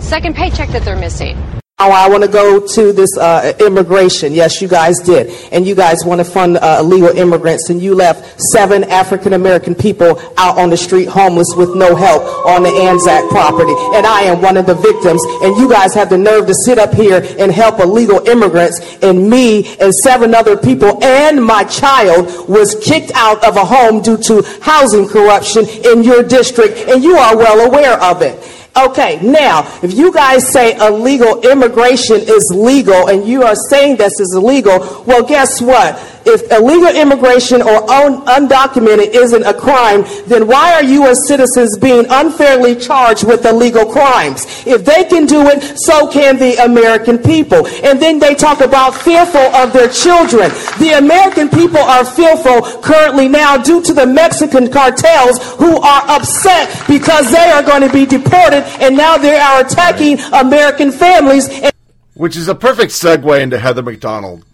second 0.00 0.36
paycheck 0.36 0.68
that 0.68 0.84
they're 0.84 0.96
missing. 0.96 1.36
Now 1.80 1.90
I 1.90 2.08
want 2.08 2.24
to 2.24 2.28
go 2.28 2.66
to 2.74 2.92
this 2.92 3.16
uh, 3.16 3.52
immigration. 3.60 4.32
Yes, 4.32 4.60
you 4.60 4.66
guys 4.66 4.98
did. 4.98 5.30
And 5.52 5.64
you 5.64 5.76
guys 5.76 5.98
want 6.04 6.18
to 6.18 6.24
fund 6.24 6.56
uh, 6.56 6.78
illegal 6.80 7.16
immigrants, 7.16 7.70
and 7.70 7.80
you 7.80 7.94
left 7.94 8.40
seven 8.50 8.82
African 8.82 9.32
American 9.32 9.76
people 9.76 10.20
out 10.36 10.58
on 10.58 10.70
the 10.70 10.76
street 10.76 11.04
homeless 11.04 11.54
with 11.56 11.76
no 11.76 11.94
help 11.94 12.24
on 12.44 12.64
the 12.64 12.68
Anzac 12.68 13.28
property. 13.28 13.74
And 13.94 14.04
I 14.06 14.22
am 14.22 14.42
one 14.42 14.56
of 14.56 14.66
the 14.66 14.74
victims. 14.74 15.22
And 15.40 15.56
you 15.56 15.70
guys 15.70 15.94
have 15.94 16.10
the 16.10 16.18
nerve 16.18 16.48
to 16.48 16.54
sit 16.64 16.80
up 16.80 16.92
here 16.94 17.24
and 17.38 17.52
help 17.52 17.78
illegal 17.78 18.26
immigrants. 18.26 18.98
And 19.00 19.30
me 19.30 19.76
and 19.76 19.94
seven 19.94 20.34
other 20.34 20.56
people 20.56 21.00
and 21.04 21.44
my 21.44 21.62
child 21.62 22.48
was 22.48 22.74
kicked 22.82 23.12
out 23.14 23.46
of 23.46 23.56
a 23.56 23.64
home 23.64 24.02
due 24.02 24.16
to 24.16 24.42
housing 24.62 25.06
corruption 25.06 25.64
in 25.68 26.02
your 26.02 26.24
district. 26.24 26.76
And 26.88 27.04
you 27.04 27.14
are 27.14 27.36
well 27.36 27.68
aware 27.68 28.02
of 28.02 28.20
it. 28.22 28.57
Okay, 28.86 29.18
now, 29.22 29.66
if 29.82 29.94
you 29.94 30.12
guys 30.12 30.52
say 30.52 30.76
illegal 30.76 31.40
immigration 31.40 32.16
is 32.20 32.52
legal 32.54 33.08
and 33.08 33.26
you 33.26 33.42
are 33.42 33.56
saying 33.70 33.96
this 33.96 34.20
is 34.20 34.34
illegal, 34.36 35.02
well, 35.04 35.24
guess 35.24 35.60
what? 35.60 35.98
If 36.28 36.50
illegal 36.52 36.94
immigration 36.94 37.62
or 37.62 37.90
un- 37.90 38.20
undocumented 38.26 39.14
isn't 39.14 39.42
a 39.44 39.54
crime, 39.54 40.04
then 40.26 40.46
why 40.46 40.74
are 40.74 40.84
U.S. 40.84 41.26
citizens 41.26 41.78
being 41.78 42.04
unfairly 42.10 42.76
charged 42.76 43.24
with 43.26 43.46
illegal 43.46 43.86
crimes? 43.86 44.44
If 44.66 44.84
they 44.84 45.04
can 45.04 45.24
do 45.24 45.48
it, 45.48 45.62
so 45.78 46.06
can 46.10 46.36
the 46.38 46.56
American 46.64 47.16
people. 47.18 47.66
And 47.82 48.00
then 48.00 48.18
they 48.18 48.34
talk 48.34 48.60
about 48.60 48.94
fearful 48.94 49.40
of 49.56 49.72
their 49.72 49.88
children. 49.88 50.50
The 50.78 50.98
American 50.98 51.48
people 51.48 51.78
are 51.80 52.04
fearful 52.04 52.60
currently 52.82 53.28
now 53.28 53.56
due 53.56 53.82
to 53.84 53.94
the 53.94 54.06
Mexican 54.06 54.70
cartels 54.70 55.38
who 55.54 55.76
are 55.80 56.02
upset 56.10 56.68
because 56.86 57.30
they 57.32 57.48
are 57.50 57.62
going 57.62 57.82
to 57.82 57.92
be 57.92 58.04
deported 58.04 58.64
and 58.84 58.96
now 58.96 59.16
they 59.16 59.38
are 59.38 59.64
attacking 59.64 60.18
American 60.32 60.92
families. 60.92 61.48
And- 61.48 61.72
Which 62.14 62.36
is 62.36 62.48
a 62.48 62.54
perfect 62.54 62.92
segue 62.92 63.40
into 63.40 63.58
Heather 63.58 63.82
Mac 63.82 64.00
Donald. 64.00 64.44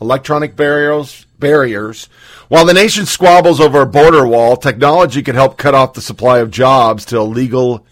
Electronic 0.00 0.54
barriers, 0.56 1.26
barriers. 1.38 2.08
While 2.48 2.64
the 2.64 2.74
nation 2.74 3.04
squabbles 3.04 3.60
over 3.60 3.82
a 3.82 3.86
border 3.86 4.26
wall, 4.26 4.56
technology 4.56 5.22
can 5.22 5.34
help 5.34 5.58
cut 5.58 5.74
off 5.74 5.94
the 5.94 6.00
supply 6.00 6.38
of 6.38 6.50
jobs 6.50 7.04
to 7.06 7.16
illegal 7.16 7.84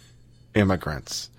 immigrants. 0.55 1.31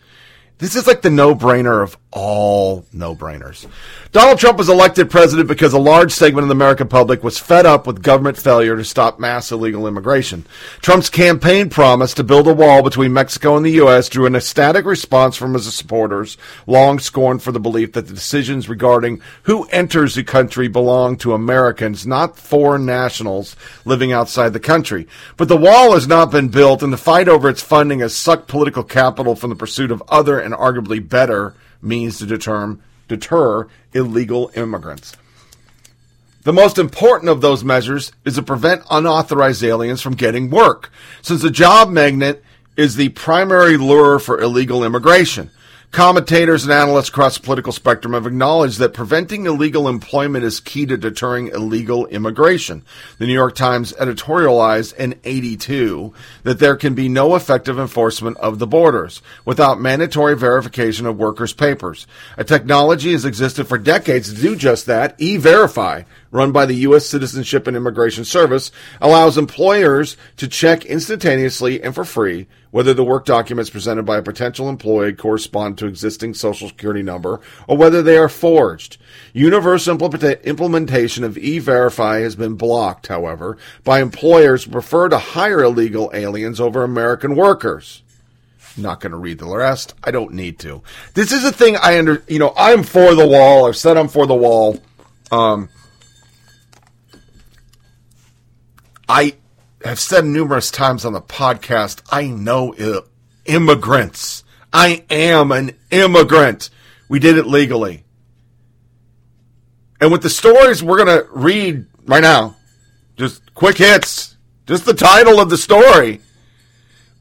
This 0.59 0.75
is 0.75 0.87
like 0.87 1.01
the 1.01 1.09
no-brainer 1.09 1.83
of 1.83 1.97
all 2.11 2.85
no-brainers. 2.93 3.67
Donald 4.13 4.39
Trump 4.39 4.57
was 4.57 4.69
elected 4.69 5.09
president 5.09 5.47
because 5.47 5.73
a 5.73 5.79
large 5.79 6.11
segment 6.11 6.43
of 6.43 6.47
the 6.47 6.55
American 6.55 6.87
public 6.87 7.21
was 7.23 7.37
fed 7.37 7.65
up 7.65 7.85
with 7.85 8.01
government 8.01 8.37
failure 8.37 8.77
to 8.77 8.83
stop 8.85 9.19
mass 9.19 9.51
illegal 9.51 9.85
immigration. 9.87 10.45
Trump's 10.81 11.09
campaign 11.09 11.69
promise 11.69 12.13
to 12.13 12.23
build 12.23 12.47
a 12.47 12.53
wall 12.53 12.81
between 12.81 13.11
Mexico 13.11 13.57
and 13.57 13.65
the 13.65 13.71
U.S. 13.71 14.07
drew 14.07 14.25
an 14.25 14.35
ecstatic 14.35 14.85
response 14.85 15.35
from 15.35 15.53
his 15.53 15.71
supporters, 15.75 16.37
long 16.65 16.97
scorned 16.97 17.43
for 17.43 17.51
the 17.51 17.59
belief 17.59 17.91
that 17.91 18.07
the 18.07 18.13
decisions 18.13 18.69
regarding 18.69 19.21
who 19.43 19.65
enters 19.65 20.15
the 20.15 20.23
country 20.23 20.69
belong 20.69 21.17
to 21.17 21.33
Americans, 21.33 22.07
not 22.07 22.37
foreign 22.37 22.85
nationals 22.85 23.55
living 23.83 24.13
outside 24.13 24.53
the 24.53 24.59
country. 24.59 25.07
But 25.35 25.49
the 25.49 25.57
wall 25.57 25.91
has 25.91 26.07
not 26.07 26.31
been 26.31 26.47
built, 26.47 26.81
and 26.81 26.93
the 26.93 26.97
fight 26.97 27.27
over 27.27 27.49
its 27.49 27.61
funding 27.61 27.99
has 27.99 28.15
sucked 28.15 28.47
political 28.47 28.83
capital 28.83 29.35
from 29.35 29.49
the 29.49 29.55
pursuit 29.55 29.91
of 29.91 30.01
other 30.07 30.39
and 30.39 30.53
arguably 30.53 31.07
better 31.07 31.53
means 31.81 32.17
to 32.19 32.25
deter, 32.25 32.77
deter 33.07 33.67
illegal 33.93 34.51
immigrants. 34.55 35.15
The 36.43 36.53
most 36.53 36.77
important 36.77 37.29
of 37.29 37.41
those 37.41 37.63
measures 37.63 38.13
is 38.23 38.35
to 38.35 38.41
prevent 38.41 38.83
unauthorized 38.89 39.63
aliens 39.63 40.01
from 40.01 40.15
getting 40.15 40.49
work, 40.49 40.91
since 41.21 41.41
the 41.41 41.51
job 41.51 41.89
magnet 41.89 42.43
is 42.77 42.95
the 42.95 43.09
primary 43.09 43.75
lure 43.75 44.17
for 44.19 44.39
illegal 44.39 44.83
immigration. 44.83 45.51
Commentators 45.91 46.63
and 46.63 46.73
analysts 46.73 47.09
across 47.09 47.37
the 47.37 47.43
political 47.43 47.71
spectrum 47.71 48.13
have 48.13 48.27
acknowledged 48.27 48.77
that 48.77 48.93
preventing 48.93 49.45
illegal 49.47 49.87
employment 49.87 50.43
is 50.43 50.59
key 50.59 50.85
to 50.85 50.97
deterring 50.97 51.47
illegal 51.47 52.05
immigration. 52.07 52.83
The 53.17 53.25
New 53.25 53.33
York 53.33 53.55
Times 53.55 53.93
editorialized 53.93 54.95
in 54.97 55.15
82 55.23 56.13
that 56.43 56.59
there 56.59 56.75
can 56.75 56.93
be 56.93 57.09
no 57.09 57.35
effective 57.35 57.79
enforcement 57.79 58.37
of 58.37 58.59
the 58.59 58.67
borders 58.67 59.23
without 59.43 59.79
mandatory 59.79 60.35
verification 60.35 61.07
of 61.07 61.17
workers' 61.17 61.53
papers. 61.53 62.05
A 62.37 62.43
technology 62.43 63.13
has 63.13 63.25
existed 63.25 63.67
for 63.67 63.79
decades 63.79 64.31
to 64.31 64.39
do 64.39 64.55
just 64.55 64.85
that. 64.85 65.15
E-Verify, 65.17 66.03
run 66.31 66.51
by 66.51 66.65
the 66.65 66.75
U.S. 66.75 67.05
Citizenship 67.05 67.67
and 67.67 67.77
Immigration 67.77 68.25
Service, 68.25 68.71
allows 69.01 69.37
employers 69.37 70.17
to 70.37 70.47
check 70.47 70.85
instantaneously 70.85 71.81
and 71.81 71.93
for 71.93 72.05
free 72.05 72.47
whether 72.71 72.93
the 72.93 73.03
work 73.03 73.25
documents 73.25 73.69
presented 73.69 74.03
by 74.03 74.17
a 74.17 74.21
potential 74.21 74.69
employee 74.69 75.13
correspond 75.13 75.77
to 75.77 75.87
existing 75.87 76.33
social 76.33 76.67
security 76.67 77.01
number 77.01 77.39
or 77.67 77.77
whether 77.77 78.01
they 78.01 78.17
are 78.17 78.29
forged. 78.29 78.97
Universal 79.33 79.97
implementa- 79.97 80.43
implementation 80.43 81.23
of 81.23 81.37
e-verify 81.37 82.19
has 82.19 82.35
been 82.35 82.55
blocked, 82.55 83.07
however, 83.07 83.57
by 83.83 84.01
employers 84.01 84.65
who 84.65 84.71
prefer 84.71 85.09
to 85.09 85.17
hire 85.17 85.63
illegal 85.63 86.11
aliens 86.13 86.59
over 86.59 86.83
American 86.83 87.35
workers. 87.35 88.03
Not 88.77 88.99
going 88.99 89.11
to 89.11 89.17
read 89.17 89.39
the 89.39 89.47
rest. 89.47 89.95
I 90.03 90.11
don't 90.11 90.33
need 90.33 90.59
to. 90.59 90.83
This 91.15 91.31
is 91.31 91.43
a 91.43 91.51
thing 91.51 91.77
I 91.77 91.97
under, 91.97 92.23
you 92.27 92.37
know, 92.37 92.53
I'm 92.55 92.83
for 92.83 93.15
the 93.15 93.27
wall. 93.27 93.67
I've 93.67 93.75
said 93.75 93.97
I'm 93.97 94.07
for 94.07 94.27
the 94.27 94.35
wall. 94.35 94.79
Um, 95.31 95.69
I 99.07 99.35
have 99.83 99.99
said 99.99 100.25
numerous 100.25 100.71
times 100.71 101.05
on 101.05 101.13
the 101.13 101.21
podcast, 101.21 102.01
I 102.11 102.27
know 102.27 102.73
immigrants. 103.45 104.43
I 104.73 105.05
am 105.09 105.51
an 105.51 105.75
immigrant. 105.91 106.69
We 107.09 107.19
did 107.19 107.37
it 107.37 107.47
legally. 107.47 108.03
And 109.99 110.11
with 110.11 110.21
the 110.21 110.29
stories 110.29 110.83
we're 110.83 111.03
going 111.03 111.19
to 111.19 111.27
read 111.31 111.85
right 112.05 112.21
now, 112.21 112.55
just 113.15 113.53
quick 113.55 113.77
hits, 113.77 114.35
just 114.67 114.85
the 114.85 114.93
title 114.93 115.39
of 115.39 115.49
the 115.49 115.57
story, 115.57 116.21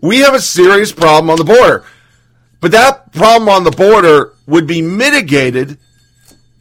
we 0.01 0.19
have 0.19 0.35
a 0.35 0.41
serious 0.41 0.93
problem 0.93 1.31
on 1.31 1.39
the 1.39 1.45
border. 1.45 1.85
But 2.61 2.73
that 2.73 3.13
problem 3.13 3.49
on 3.49 3.65
the 3.65 3.71
border 3.71 4.35
would 4.47 4.67
be 4.67 4.83
mitigated 4.83 5.79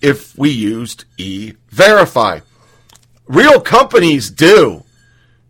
if 0.01 0.37
we 0.37 0.51
used 0.51 1.05
e 1.17 1.53
verify. 1.69 2.41
Real 3.27 3.59
companies 3.59 4.29
do. 4.29 4.84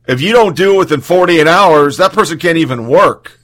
If 0.08 0.22
you 0.22 0.34
don't 0.34 0.56
do 0.56 0.76
it 0.76 0.78
within 0.78 1.02
48 1.02 1.48
hours, 1.48 1.98
that 1.98 2.14
person 2.14 2.38
can't 2.38 2.58
even 2.58 2.88
work. 2.88 3.40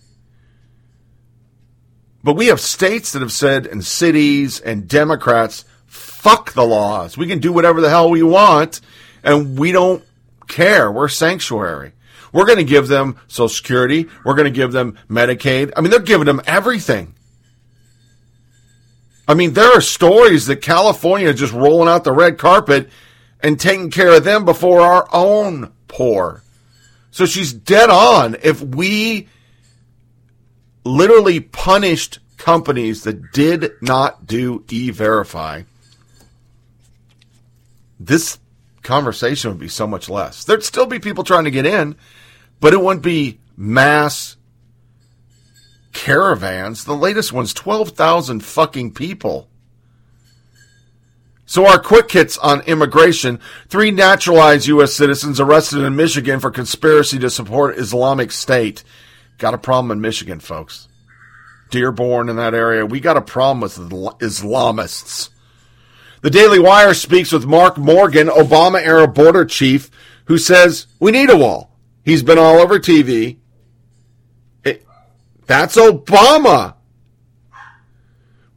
But 2.24 2.36
we 2.36 2.48
have 2.48 2.60
states 2.60 3.14
that 3.14 3.22
have 3.22 3.32
said, 3.32 3.66
and 3.66 3.84
cities 3.84 4.60
and 4.60 4.88
Democrats, 4.88 5.66
fuck 5.88 6.54
the 6.54 6.66
laws. 6.66 7.18
We 7.18 7.26
can 7.26 7.40
do 7.40 7.52
whatever 7.52 7.82
the 7.82 7.90
hell 7.90 8.12
we 8.12 8.22
want, 8.22 8.80
and 9.24 9.58
we 9.58 9.72
don't 9.72 10.04
care. 10.48 10.92
We're 10.92 11.08
sanctuary. 11.08 11.94
We're 12.32 12.46
going 12.46 12.60
to 12.60 12.64
give 12.64 12.88
them 12.88 13.18
Social 13.28 13.50
Security. 13.50 14.08
We're 14.24 14.36
going 14.36 14.46
to 14.46 14.52
give 14.52 14.72
them 14.72 14.98
Medicaid. 15.10 15.74
I 15.76 15.82
mean, 15.82 15.90
they're 15.90 16.00
giving 16.00 16.28
them 16.28 16.42
everything. 16.46 17.16
I 19.28 19.34
mean, 19.34 19.54
there 19.54 19.72
are 19.76 19.82
stories 19.82 20.46
that 20.48 20.58
California 20.58 21.30
is 21.30 21.40
just 21.40 21.54
rolling 21.54 21.90
out 21.90 22.04
the 22.04 22.12
red 22.12 22.38
carpet 22.38 22.90
and 23.40 23.60
taking 23.60 23.90
care 23.90 24.12
of 24.14 24.24
them 24.24 24.46
before 24.46 24.82
our 24.82 25.08
own 25.12 25.72
poor. 25.88 26.44
So 27.12 27.26
she's 27.26 27.54
dead 27.54 27.90
on. 27.90 28.38
If 28.42 28.62
we 28.62 29.28
literally 30.84 31.40
punished 31.40 32.20
companies 32.38 33.04
that 33.04 33.32
did 33.34 33.74
not 33.82 34.26
do 34.26 34.64
e-verify, 34.70 35.64
this 38.00 38.40
conversation 38.82 39.52
would 39.52 39.60
be 39.60 39.68
so 39.68 39.86
much 39.86 40.10
less. 40.10 40.44
There'd 40.44 40.64
still 40.64 40.88
be 40.88 41.00
people 41.00 41.24
trying 41.24 41.44
to 41.44 41.52
get 41.52 41.66
in, 41.66 41.96
but 42.60 42.74
it 42.74 42.82
wouldn't 42.82 43.04
be 43.04 43.40
mass 43.56 44.38
caravans. 45.94 46.86
The 46.86 46.96
latest 46.96 47.32
one's 47.32 47.54
12,000 47.54 48.44
fucking 48.44 48.94
people. 48.94 49.51
So 51.52 51.66
our 51.66 51.80
quick 51.80 52.10
hits 52.10 52.38
on 52.38 52.62
immigration. 52.62 53.42
Three 53.68 53.92
naturalized 53.92 54.68
U.S. 54.68 54.94
citizens 54.94 55.38
arrested 55.38 55.80
in 55.80 55.98
Michigan 55.98 56.40
for 56.40 56.50
conspiracy 56.50 57.20
to 57.20 57.30
support 57.30 57.78
Islamic 57.78 58.32
State. 58.32 58.86
Got 59.38 59.54
a 59.54 59.58
problem 59.58 59.92
in 59.92 60.00
Michigan, 60.00 60.40
folks. 60.40 60.88
Dearborn 61.70 62.30
in 62.30 62.38
that 62.38 62.54
area. 62.54 62.86
We 62.86 63.02
got 63.02 63.18
a 63.18 63.22
problem 63.22 63.60
with 63.60 63.76
Islamists. 63.76 65.28
The 66.22 66.30
Daily 66.30 66.58
Wire 66.58 66.94
speaks 66.94 67.34
with 67.34 67.46
Mark 67.46 67.78
Morgan, 67.78 68.28
Obama 68.28 68.82
era 68.82 69.06
border 69.06 69.44
chief, 69.44 69.92
who 70.28 70.38
says, 70.38 70.88
we 71.02 71.12
need 71.12 71.30
a 71.30 71.36
wall. 71.36 71.78
He's 72.06 72.24
been 72.24 72.40
all 72.40 72.60
over 72.60 72.80
TV. 72.80 73.40
It, 74.64 74.88
that's 75.48 75.76
Obama. 75.76 76.76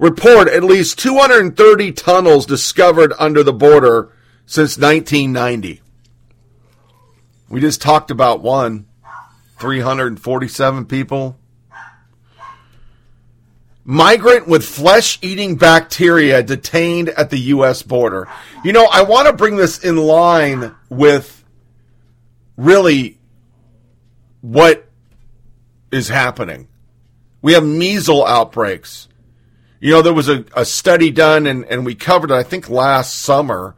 Report 0.05 0.49
at 0.49 0.63
least 0.63 0.99
230 0.99 1.93
tunnels 1.93 2.45
discovered 2.45 3.15
under 3.19 3.43
the 3.43 3.55
border 3.55 4.13
since 4.45 4.77
1990. 4.77 5.81
We 7.49 7.61
just 7.63 7.81
talked 7.81 8.11
about 8.11 8.43
one 8.43 8.85
347 9.59 10.85
people. 10.85 11.39
Migrant 13.83 14.47
with 14.47 14.63
flesh 14.63 15.19
eating 15.23 15.57
bacteria 15.57 16.43
detained 16.43 17.09
at 17.09 17.31
the 17.31 17.39
U.S. 17.39 17.81
border. 17.81 18.29
You 18.63 18.75
know, 18.75 18.87
I 18.93 19.05
want 19.05 19.29
to 19.29 19.33
bring 19.33 19.57
this 19.57 19.83
in 19.83 19.97
line 19.97 20.75
with 20.91 21.43
really 22.59 23.17
what 24.43 24.87
is 25.91 26.09
happening. 26.09 26.69
We 27.41 27.55
have 27.55 27.65
measles 27.65 28.29
outbreaks. 28.29 29.09
You 29.85 29.91
know, 29.91 30.01
there 30.01 30.15
was 30.15 30.31
a, 30.31 30.47
a 30.57 30.65
study 30.65 31.11
done, 31.11 31.47
and, 31.47 31.67
and 31.67 31.85
we 31.85 31.95
covered 31.95 32.31
it, 32.31 32.35
I 32.35 32.43
think, 32.43 32.71
last 32.71 33.17
summer, 33.17 33.77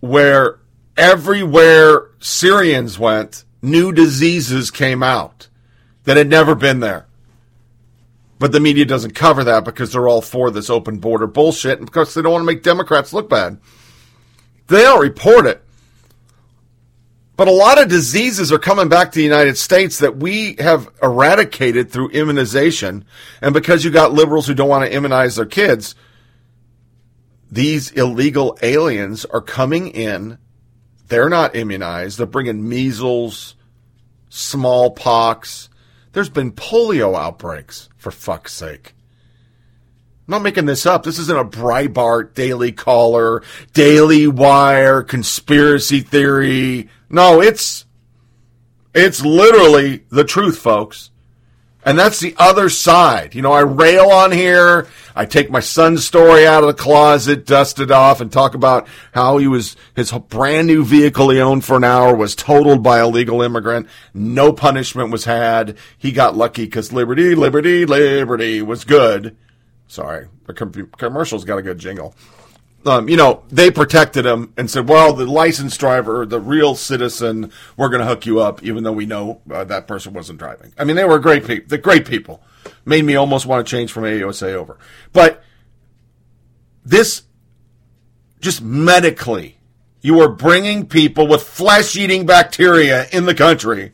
where 0.00 0.58
everywhere 0.98 2.10
Syrians 2.20 2.98
went, 2.98 3.44
new 3.62 3.90
diseases 3.90 4.70
came 4.70 5.02
out 5.02 5.48
that 6.04 6.18
had 6.18 6.28
never 6.28 6.54
been 6.54 6.80
there. 6.80 7.06
But 8.38 8.52
the 8.52 8.60
media 8.60 8.84
doesn't 8.84 9.14
cover 9.14 9.44
that 9.44 9.64
because 9.64 9.92
they're 9.92 10.08
all 10.08 10.20
for 10.20 10.50
this 10.50 10.68
open 10.68 10.98
border 10.98 11.26
bullshit 11.26 11.78
and 11.78 11.86
because 11.86 12.12
they 12.12 12.20
don't 12.20 12.32
want 12.32 12.42
to 12.42 12.52
make 12.52 12.62
Democrats 12.62 13.14
look 13.14 13.30
bad. 13.30 13.58
They 14.66 14.82
don't 14.82 15.00
report 15.00 15.46
it. 15.46 15.64
But 17.36 17.48
a 17.48 17.52
lot 17.52 17.80
of 17.80 17.88
diseases 17.88 18.50
are 18.50 18.58
coming 18.58 18.88
back 18.88 19.12
to 19.12 19.18
the 19.18 19.24
United 19.24 19.58
States 19.58 19.98
that 19.98 20.16
we 20.16 20.54
have 20.58 20.88
eradicated 21.02 21.90
through 21.90 22.08
immunization. 22.10 23.04
And 23.42 23.52
because 23.52 23.84
you 23.84 23.90
got 23.90 24.14
liberals 24.14 24.46
who 24.46 24.54
don't 24.54 24.70
want 24.70 24.86
to 24.86 24.92
immunize 24.92 25.36
their 25.36 25.44
kids, 25.44 25.94
these 27.50 27.90
illegal 27.90 28.58
aliens 28.62 29.26
are 29.26 29.42
coming 29.42 29.88
in. 29.88 30.38
They're 31.08 31.28
not 31.28 31.54
immunized. 31.54 32.18
They're 32.18 32.26
bringing 32.26 32.66
measles, 32.68 33.54
smallpox. 34.30 35.68
There's 36.12 36.30
been 36.30 36.52
polio 36.52 37.14
outbreaks, 37.16 37.90
for 37.98 38.10
fuck's 38.10 38.54
sake. 38.54 38.94
I'm 40.26 40.32
not 40.32 40.42
making 40.42 40.64
this 40.64 40.86
up. 40.86 41.04
This 41.04 41.20
isn't 41.20 41.38
a 41.38 41.44
Breitbart, 41.44 42.34
Daily 42.34 42.72
Caller, 42.72 43.42
Daily 43.74 44.26
Wire, 44.26 45.02
conspiracy 45.02 46.00
theory. 46.00 46.88
No, 47.08 47.40
it's 47.40 47.84
it's 48.94 49.24
literally 49.24 50.04
the 50.10 50.24
truth, 50.24 50.58
folks. 50.58 51.10
And 51.84 51.96
that's 51.96 52.18
the 52.18 52.34
other 52.36 52.68
side. 52.68 53.36
You 53.36 53.42
know, 53.42 53.52
I 53.52 53.60
rail 53.60 54.10
on 54.10 54.32
here. 54.32 54.88
I 55.14 55.24
take 55.24 55.52
my 55.52 55.60
son's 55.60 56.04
story 56.04 56.44
out 56.44 56.64
of 56.64 56.66
the 56.66 56.82
closet, 56.82 57.46
dust 57.46 57.78
it 57.78 57.92
off, 57.92 58.20
and 58.20 58.32
talk 58.32 58.56
about 58.56 58.88
how 59.12 59.38
he 59.38 59.46
was, 59.46 59.76
his 59.94 60.10
brand 60.10 60.66
new 60.66 60.84
vehicle 60.84 61.30
he 61.30 61.40
owned 61.40 61.64
for 61.64 61.76
an 61.76 61.84
hour 61.84 62.16
was 62.16 62.34
totaled 62.34 62.82
by 62.82 62.98
a 62.98 63.06
legal 63.06 63.40
immigrant. 63.40 63.86
No 64.12 64.52
punishment 64.52 65.12
was 65.12 65.26
had. 65.26 65.76
He 65.96 66.10
got 66.10 66.36
lucky 66.36 66.64
because 66.64 66.92
liberty, 66.92 67.36
liberty, 67.36 67.86
liberty 67.86 68.62
was 68.62 68.82
good. 68.82 69.36
Sorry, 69.86 70.26
the 70.46 70.54
com- 70.54 70.90
commercial's 70.96 71.44
got 71.44 71.58
a 71.58 71.62
good 71.62 71.78
jingle 71.78 72.16
um, 72.86 73.08
you 73.08 73.16
know, 73.16 73.42
they 73.48 73.70
protected 73.70 74.24
him 74.24 74.52
and 74.56 74.70
said, 74.70 74.88
well, 74.88 75.12
the 75.12 75.26
licensed 75.26 75.78
driver, 75.80 76.24
the 76.24 76.40
real 76.40 76.74
citizen, 76.74 77.50
we're 77.76 77.88
going 77.88 78.00
to 78.00 78.06
hook 78.06 78.26
you 78.26 78.40
up, 78.40 78.62
even 78.62 78.84
though 78.84 78.92
we 78.92 79.06
know 79.06 79.40
uh, 79.50 79.64
that 79.64 79.86
person 79.88 80.12
wasn't 80.12 80.38
driving. 80.38 80.72
I 80.78 80.84
mean, 80.84 80.96
they 80.96 81.04
were 81.04 81.18
great 81.18 81.44
people. 81.44 81.68
The 81.68 81.78
great 81.78 82.06
people 82.06 82.42
made 82.84 83.04
me 83.04 83.16
almost 83.16 83.46
want 83.46 83.66
to 83.66 83.70
change 83.70 83.92
from 83.92 84.04
AUSA 84.04 84.54
over. 84.54 84.78
But 85.12 85.42
this, 86.84 87.22
just 88.40 88.62
medically, 88.62 89.58
you 90.00 90.20
are 90.20 90.28
bringing 90.28 90.86
people 90.86 91.26
with 91.26 91.42
flesh 91.42 91.96
eating 91.96 92.26
bacteria 92.26 93.06
in 93.12 93.26
the 93.26 93.34
country 93.34 93.92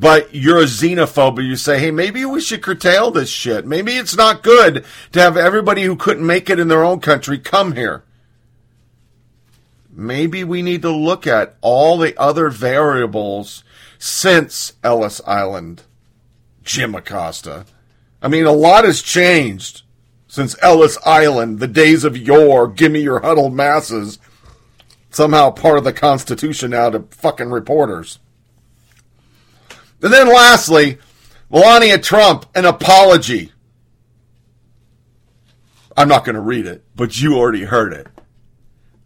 but 0.00 0.34
you're 0.34 0.58
a 0.58 0.64
xenophobe. 0.64 1.46
You 1.46 1.54
say, 1.54 1.78
hey, 1.78 1.92
maybe 1.92 2.24
we 2.24 2.40
should 2.40 2.62
curtail 2.62 3.12
this 3.12 3.28
shit. 3.28 3.64
Maybe 3.64 3.92
it's 3.92 4.16
not 4.16 4.42
good 4.42 4.84
to 5.12 5.20
have 5.20 5.36
everybody 5.36 5.84
who 5.84 5.94
couldn't 5.94 6.26
make 6.26 6.50
it 6.50 6.58
in 6.58 6.66
their 6.66 6.82
own 6.82 6.98
country 6.98 7.38
come 7.38 7.76
here. 7.76 8.02
Maybe 9.92 10.42
we 10.42 10.62
need 10.62 10.82
to 10.82 10.90
look 10.90 11.28
at 11.28 11.54
all 11.60 11.96
the 11.96 12.18
other 12.18 12.50
variables 12.50 13.62
since 13.96 14.72
Ellis 14.82 15.20
Island, 15.28 15.84
Jim 16.64 16.96
Acosta. 16.96 17.64
I 18.20 18.26
mean, 18.26 18.46
a 18.46 18.52
lot 18.52 18.84
has 18.84 19.00
changed 19.00 19.82
since 20.26 20.56
Ellis 20.60 20.98
Island, 21.06 21.60
the 21.60 21.68
days 21.68 22.02
of 22.02 22.16
yore, 22.16 22.66
give 22.66 22.90
me 22.90 23.00
your 23.00 23.20
huddled 23.20 23.54
masses, 23.54 24.18
somehow 25.10 25.50
part 25.50 25.78
of 25.78 25.84
the 25.84 25.92
Constitution 25.92 26.72
now 26.72 26.90
to 26.90 27.06
fucking 27.10 27.50
reporters. 27.50 28.18
And 30.04 30.12
then 30.12 30.28
lastly, 30.28 30.98
Melania 31.50 31.96
Trump, 31.98 32.44
an 32.54 32.66
apology. 32.66 33.52
I'm 35.96 36.08
not 36.08 36.26
going 36.26 36.34
to 36.34 36.42
read 36.42 36.66
it, 36.66 36.84
but 36.94 37.18
you 37.18 37.38
already 37.38 37.64
heard 37.64 37.94
it. 37.94 38.06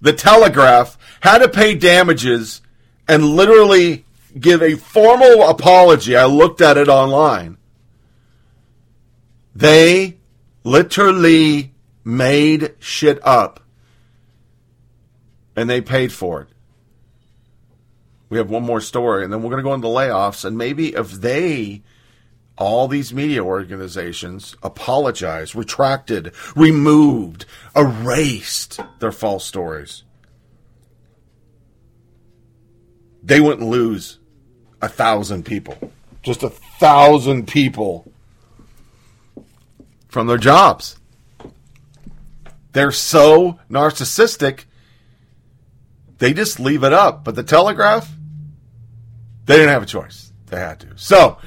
The 0.00 0.12
Telegraph 0.12 0.98
had 1.20 1.38
to 1.38 1.48
pay 1.48 1.76
damages 1.76 2.62
and 3.06 3.24
literally 3.24 4.06
give 4.40 4.60
a 4.60 4.74
formal 4.74 5.48
apology. 5.48 6.16
I 6.16 6.24
looked 6.24 6.60
at 6.60 6.76
it 6.76 6.88
online. 6.88 7.58
They 9.54 10.18
literally 10.64 11.74
made 12.02 12.74
shit 12.80 13.20
up 13.24 13.60
and 15.54 15.70
they 15.70 15.80
paid 15.80 16.12
for 16.12 16.42
it. 16.42 16.48
We 18.28 18.38
have 18.38 18.50
one 18.50 18.62
more 18.62 18.80
story, 18.80 19.24
and 19.24 19.32
then 19.32 19.42
we're 19.42 19.50
going 19.50 19.62
to 19.62 19.68
go 19.68 19.74
into 19.74 19.88
layoffs. 19.88 20.44
And 20.44 20.58
maybe 20.58 20.94
if 20.94 21.12
they, 21.12 21.82
all 22.56 22.88
these 22.88 23.14
media 23.14 23.42
organizations, 23.42 24.54
apologized, 24.62 25.54
retracted, 25.54 26.32
removed, 26.54 27.46
erased 27.74 28.80
their 28.98 29.12
false 29.12 29.46
stories, 29.46 30.02
they 33.22 33.40
wouldn't 33.40 33.68
lose 33.68 34.18
a 34.82 34.88
thousand 34.88 35.44
people. 35.44 35.92
Just 36.22 36.42
a 36.42 36.50
thousand 36.50 37.46
people 37.48 38.10
from 40.08 40.26
their 40.26 40.38
jobs. 40.38 40.98
They're 42.72 42.92
so 42.92 43.58
narcissistic, 43.70 44.64
they 46.18 46.32
just 46.32 46.60
leave 46.60 46.84
it 46.84 46.92
up. 46.92 47.24
But 47.24 47.34
the 47.34 47.42
Telegraph, 47.42 48.08
they 49.48 49.56
didn't 49.56 49.70
have 49.70 49.82
a 49.82 49.86
choice. 49.86 50.30
They 50.46 50.58
had 50.58 50.78
to. 50.80 50.88
So, 50.96 51.38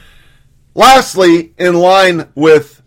lastly, 0.74 1.54
in 1.58 1.76
line 1.76 2.30
with 2.34 2.82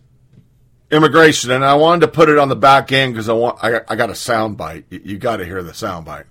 immigration, 0.91 1.51
and 1.51 1.63
I 1.63 1.75
wanted 1.75 2.01
to 2.01 2.07
put 2.09 2.27
it 2.27 2.37
on 2.37 2.49
the 2.49 2.55
back 2.55 2.91
end 2.91 3.13
because 3.13 3.29
I 3.29 3.33
want 3.33 3.57
I, 3.63 3.79
I 3.87 3.95
got 3.95 4.09
a 4.09 4.15
sound 4.15 4.57
bite. 4.57 4.85
You, 4.89 5.01
you 5.03 5.17
got 5.17 5.37
to 5.37 5.45
hear 5.45 5.63
the 5.63 5.73
sound 5.73 6.05
bite. 6.05 6.25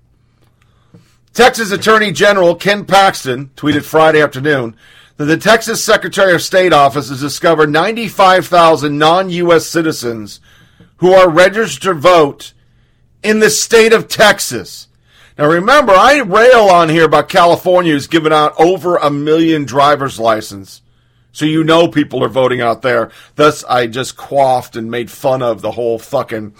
Texas 1.32 1.72
Attorney 1.72 2.12
General 2.12 2.54
Ken 2.54 2.84
Paxton 2.84 3.50
tweeted 3.56 3.84
Friday 3.84 4.20
afternoon 4.20 4.76
that 5.16 5.24
the 5.24 5.38
Texas 5.38 5.82
Secretary 5.82 6.34
of 6.34 6.42
State 6.42 6.74
office 6.74 7.08
has 7.08 7.20
discovered 7.20 7.70
95,000 7.70 8.98
non-U.S. 8.98 9.66
citizens 9.66 10.40
who 10.98 11.12
are 11.12 11.30
registered 11.30 11.82
to 11.82 11.94
vote 11.94 12.52
in 13.22 13.40
the 13.40 13.48
state 13.48 13.94
of 13.94 14.08
Texas 14.08 14.88
now 15.36 15.48
remember, 15.48 15.92
I 15.92 16.20
rail 16.20 16.68
on 16.68 16.88
here 16.88 17.04
about 17.04 17.28
California 17.28 17.92
who's 17.92 18.06
given 18.06 18.32
out 18.32 18.54
over 18.58 18.96
a 18.96 19.10
million 19.10 19.64
driver's 19.64 20.18
license. 20.18 20.82
So 21.32 21.44
you 21.44 21.64
know 21.64 21.88
people 21.88 22.22
are 22.22 22.28
voting 22.28 22.60
out 22.60 22.82
there. 22.82 23.10
Thus, 23.34 23.64
I 23.64 23.88
just 23.88 24.16
quaffed 24.16 24.76
and 24.76 24.90
made 24.90 25.10
fun 25.10 25.42
of 25.42 25.62
the 25.62 25.72
whole 25.72 25.98
fucking 25.98 26.54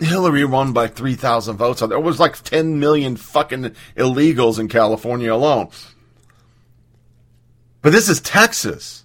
Hillary 0.00 0.44
won 0.44 0.72
by 0.72 0.88
3,000 0.88 1.56
votes. 1.56 1.80
There 1.80 2.00
was 2.00 2.18
like 2.18 2.42
10 2.42 2.80
million 2.80 3.16
fucking 3.16 3.74
illegals 3.96 4.58
in 4.58 4.68
California 4.68 5.32
alone. 5.32 5.68
But 7.80 7.92
this 7.92 8.08
is 8.08 8.20
Texas. 8.20 9.01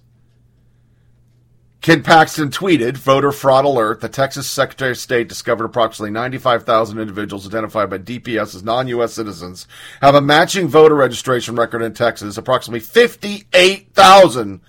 Ken 1.80 2.02
Paxton 2.02 2.50
tweeted, 2.50 2.96
voter 2.96 3.30
fraud 3.30 3.64
alert. 3.64 4.00
The 4.00 4.08
Texas 4.08 4.50
Secretary 4.50 4.90
of 4.90 4.98
State 4.98 5.28
discovered 5.28 5.64
approximately 5.64 6.10
95,000 6.10 6.98
individuals 6.98 7.46
identified 7.46 7.88
by 7.88 7.98
DPS 7.98 8.56
as 8.56 8.64
non-U.S. 8.64 9.12
citizens 9.14 9.68
have 10.00 10.14
a 10.16 10.20
matching 10.20 10.66
voter 10.66 10.96
registration 10.96 11.54
record 11.54 11.82
in 11.82 11.94
Texas, 11.94 12.36
approximately 12.36 12.80
58,000 12.80 14.60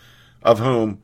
of 0.44 0.60
whom 0.60 1.02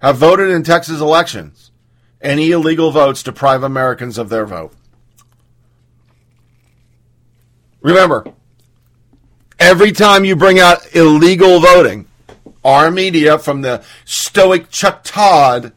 have 0.00 0.16
voted 0.16 0.50
in 0.50 0.62
Texas 0.62 1.00
elections. 1.00 1.72
Any 2.20 2.50
illegal 2.50 2.90
votes 2.90 3.22
deprive 3.22 3.62
Americans 3.62 4.18
of 4.18 4.30
their 4.30 4.46
vote. 4.46 4.72
Remember, 7.80 8.32
every 9.58 9.92
time 9.92 10.24
you 10.24 10.34
bring 10.34 10.58
out 10.58 10.94
illegal 10.96 11.60
voting, 11.60 12.06
our 12.68 12.88
uh, 12.88 12.90
media, 12.90 13.38
from 13.38 13.62
the 13.62 13.82
stoic 14.04 14.70
Chuck 14.70 15.02
Todd, 15.04 15.72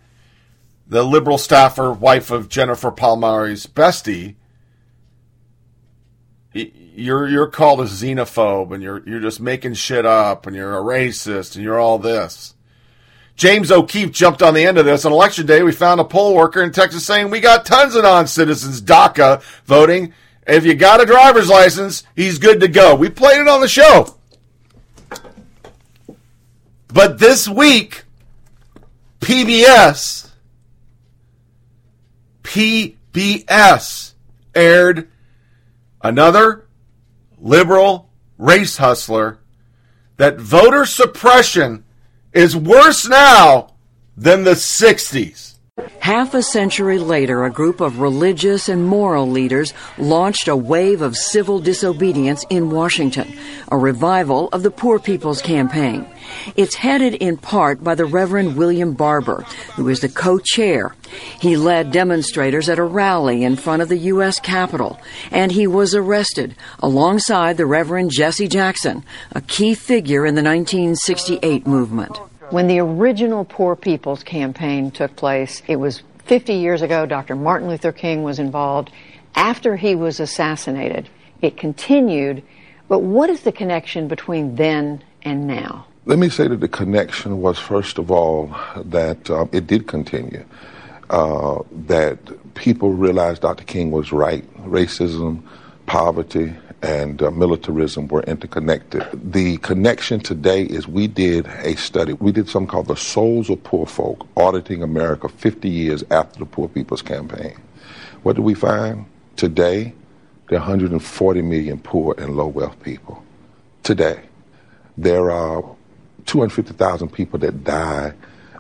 the 0.88 1.04
liberal 1.04 1.38
staffer, 1.38 1.92
wife 1.92 2.32
of 2.32 2.50
Jennifer 2.50 2.92
Palmieri's 2.92 3.66
bestie, 3.66 4.36
you're 6.54 7.28
you're 7.28 7.48
called 7.48 7.80
a 7.80 7.86
xenophobe 7.86 8.74
and 8.74 8.84
you're 8.84 9.02
you're 9.08 9.22
just 9.22 9.40
making 9.40 9.74
shit 9.74 10.06
up 10.06 10.46
and 10.46 10.56
you're 10.56 10.78
a 10.78 10.82
racist 10.82 11.56
and 11.56 11.64
you're 11.64 11.80
all 11.80 11.98
this. 11.98 12.56
James 13.36 13.72
O'Keefe 13.72 14.12
jumped 14.12 14.44
on 14.44 14.54
the 14.54 14.66
end 14.66 14.78
of 14.78 14.86
this. 14.86 15.06
On 15.06 15.12
election 15.12 15.46
day, 15.46 15.64
we 15.64 15.72
found 15.72 16.00
a 16.02 16.06
poll 16.06 16.36
worker 16.36 16.62
in 16.62 16.72
Texas 16.72 17.06
saying 17.06 17.30
we 17.30 17.40
got 17.40 17.66
tons 17.66 17.96
of 17.96 18.04
non-citizens 18.04 18.82
DACA 18.82 19.42
voting. 19.66 20.14
If 20.46 20.66
you 20.66 20.76
got 20.76 21.02
a 21.02 21.06
driver's 21.06 21.50
license, 21.50 22.04
he's 22.16 22.38
good 22.38 22.60
to 22.60 22.68
go. 22.68 22.94
We 22.94 23.10
played 23.10 23.40
it 23.40 23.48
on 23.48 23.62
the 23.62 23.68
show. 23.68 24.18
But 26.94 27.20
this 27.20 27.48
week, 27.48 28.04
PBS, 29.20 30.30
PBS 32.44 34.14
aired 34.54 35.08
another 36.02 36.68
liberal 37.40 38.10
race 38.38 38.78
hustler 38.78 39.40
that 40.18 40.40
voter 40.40 40.86
suppression 40.86 41.86
is 42.34 42.56
worse 42.56 43.08
now 43.08 43.74
than 44.18 44.44
the 44.44 44.52
60s. 44.52 45.51
Half 46.00 46.34
a 46.34 46.42
century 46.42 46.98
later, 46.98 47.46
a 47.46 47.52
group 47.52 47.80
of 47.80 48.00
religious 48.00 48.70
and 48.70 48.86
moral 48.86 49.30
leaders 49.30 49.74
launched 49.98 50.48
a 50.48 50.56
wave 50.56 51.02
of 51.02 51.16
civil 51.16 51.60
disobedience 51.60 52.44
in 52.50 52.72
Washington, 52.72 53.38
a 53.72 53.78
revival 53.78 54.50
of 54.52 54.64
the 54.64 54.72
Poor 54.72 55.00
People's 55.00 55.42
Campaign. 55.42 56.08
It's 56.56 56.76
headed 56.76 57.16
in 57.16 57.38
part 57.38 57.84
by 57.84 57.96
the 57.96 58.06
Reverend 58.06 58.58
William 58.58 58.94
Barber, 58.94 59.44
who 59.76 59.90
is 59.90 60.00
the 60.00 60.10
co-chair. 60.10 60.96
He 61.40 61.56
led 61.56 61.92
demonstrators 61.92 62.68
at 62.68 62.80
a 62.80 62.84
rally 62.84 63.44
in 63.44 63.56
front 63.56 63.82
of 63.82 63.90
the 63.90 63.98
U.S. 63.98 64.40
Capitol, 64.40 65.00
and 65.30 65.52
he 65.52 65.68
was 65.68 65.94
arrested 65.94 66.56
alongside 66.80 67.58
the 67.58 67.66
Reverend 67.66 68.12
Jesse 68.12 68.48
Jackson, 68.48 69.04
a 69.34 69.42
key 69.42 69.76
figure 69.76 70.26
in 70.26 70.36
the 70.36 70.44
1968 70.44 71.68
movement. 71.68 72.18
When 72.52 72.68
the 72.68 72.80
original 72.80 73.46
Poor 73.46 73.78
People's 73.78 74.24
Campaign 74.24 74.92
took 74.92 75.16
place, 75.16 75.64
it 75.70 75.78
was 75.78 76.04
50 76.26 76.54
years 76.56 76.82
ago. 76.82 77.06
Dr. 77.06 77.34
Martin 77.34 77.70
Luther 77.70 77.94
King 77.94 78.24
was 78.24 78.40
involved. 78.40 78.92
After 79.36 79.78
he 79.78 79.96
was 79.96 80.20
assassinated, 80.20 81.08
it 81.42 81.56
continued. 81.56 82.44
But 82.90 83.00
what 83.00 83.30
is 83.30 83.44
the 83.44 83.54
connection 83.54 84.10
between 84.10 84.56
then 84.56 85.02
and 85.24 85.48
now? 85.48 85.88
Let 86.04 86.20
me 86.20 86.28
say 86.28 86.50
that 86.50 86.60
the 86.60 86.68
connection 86.68 87.40
was, 87.40 87.58
first 87.58 87.98
of 87.98 88.12
all, 88.12 88.54
that 88.84 89.30
um, 89.30 89.50
it 89.54 89.66
did 89.66 89.88
continue. 89.88 90.44
Uh, 91.10 91.60
that 91.88 92.20
people 92.54 92.92
realized 92.92 93.44
Dr. 93.44 93.64
King 93.64 93.92
was 93.92 94.12
right. 94.12 94.44
Racism, 94.66 95.42
poverty, 95.86 96.54
and 96.82 97.22
uh, 97.22 97.30
militarism 97.32 98.08
were 98.08 98.24
interconnected. 98.24 99.06
The 99.14 99.58
connection 99.58 100.20
today 100.20 100.64
is 100.64 100.88
we 100.88 101.08
did 101.08 101.46
a 101.60 101.76
study. 101.76 102.14
We 102.14 102.32
did 102.32 102.50
something 102.50 102.68
called 102.68 102.88
the 102.88 102.96
Souls 102.96 103.50
of 103.50 103.64
Poor 103.64 103.86
Folk, 103.86 104.28
auditing 104.36 104.82
America 104.82 105.30
50 105.30 105.70
years 105.70 106.04
after 106.10 106.40
the 106.40 106.46
Poor 106.46 106.68
People's 106.68 107.02
Campaign. 107.02 107.56
What 108.24 108.36
did 108.36 108.44
we 108.44 108.56
find? 108.56 109.06
Today, 109.36 109.94
there 110.50 110.58
are 110.58 110.62
140 110.62 111.42
million 111.44 111.80
poor 111.80 112.16
and 112.18 112.36
low 112.36 112.48
wealth 112.48 112.82
people. 112.84 113.24
Today, 113.84 114.22
there 114.98 115.32
are 115.32 115.64
250,000 116.26 117.10
people 117.10 117.40
that 117.40 117.64
die 117.64 118.14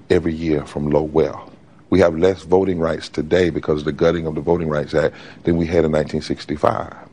every 0.09 0.33
year 0.33 0.65
from 0.65 0.89
low 0.89 1.03
wealth. 1.03 1.49
We 1.89 1.99
have 1.99 2.17
less 2.17 2.43
voting 2.43 2.79
rights 2.79 3.09
today 3.09 3.49
because 3.49 3.79
of 3.79 3.85
the 3.85 3.91
gutting 3.91 4.25
of 4.25 4.35
the 4.35 4.41
Voting 4.41 4.69
Rights 4.69 4.93
Act 4.93 5.15
than 5.43 5.57
we 5.57 5.65
had 5.65 5.83
in 5.83 5.91
1965 5.91 7.10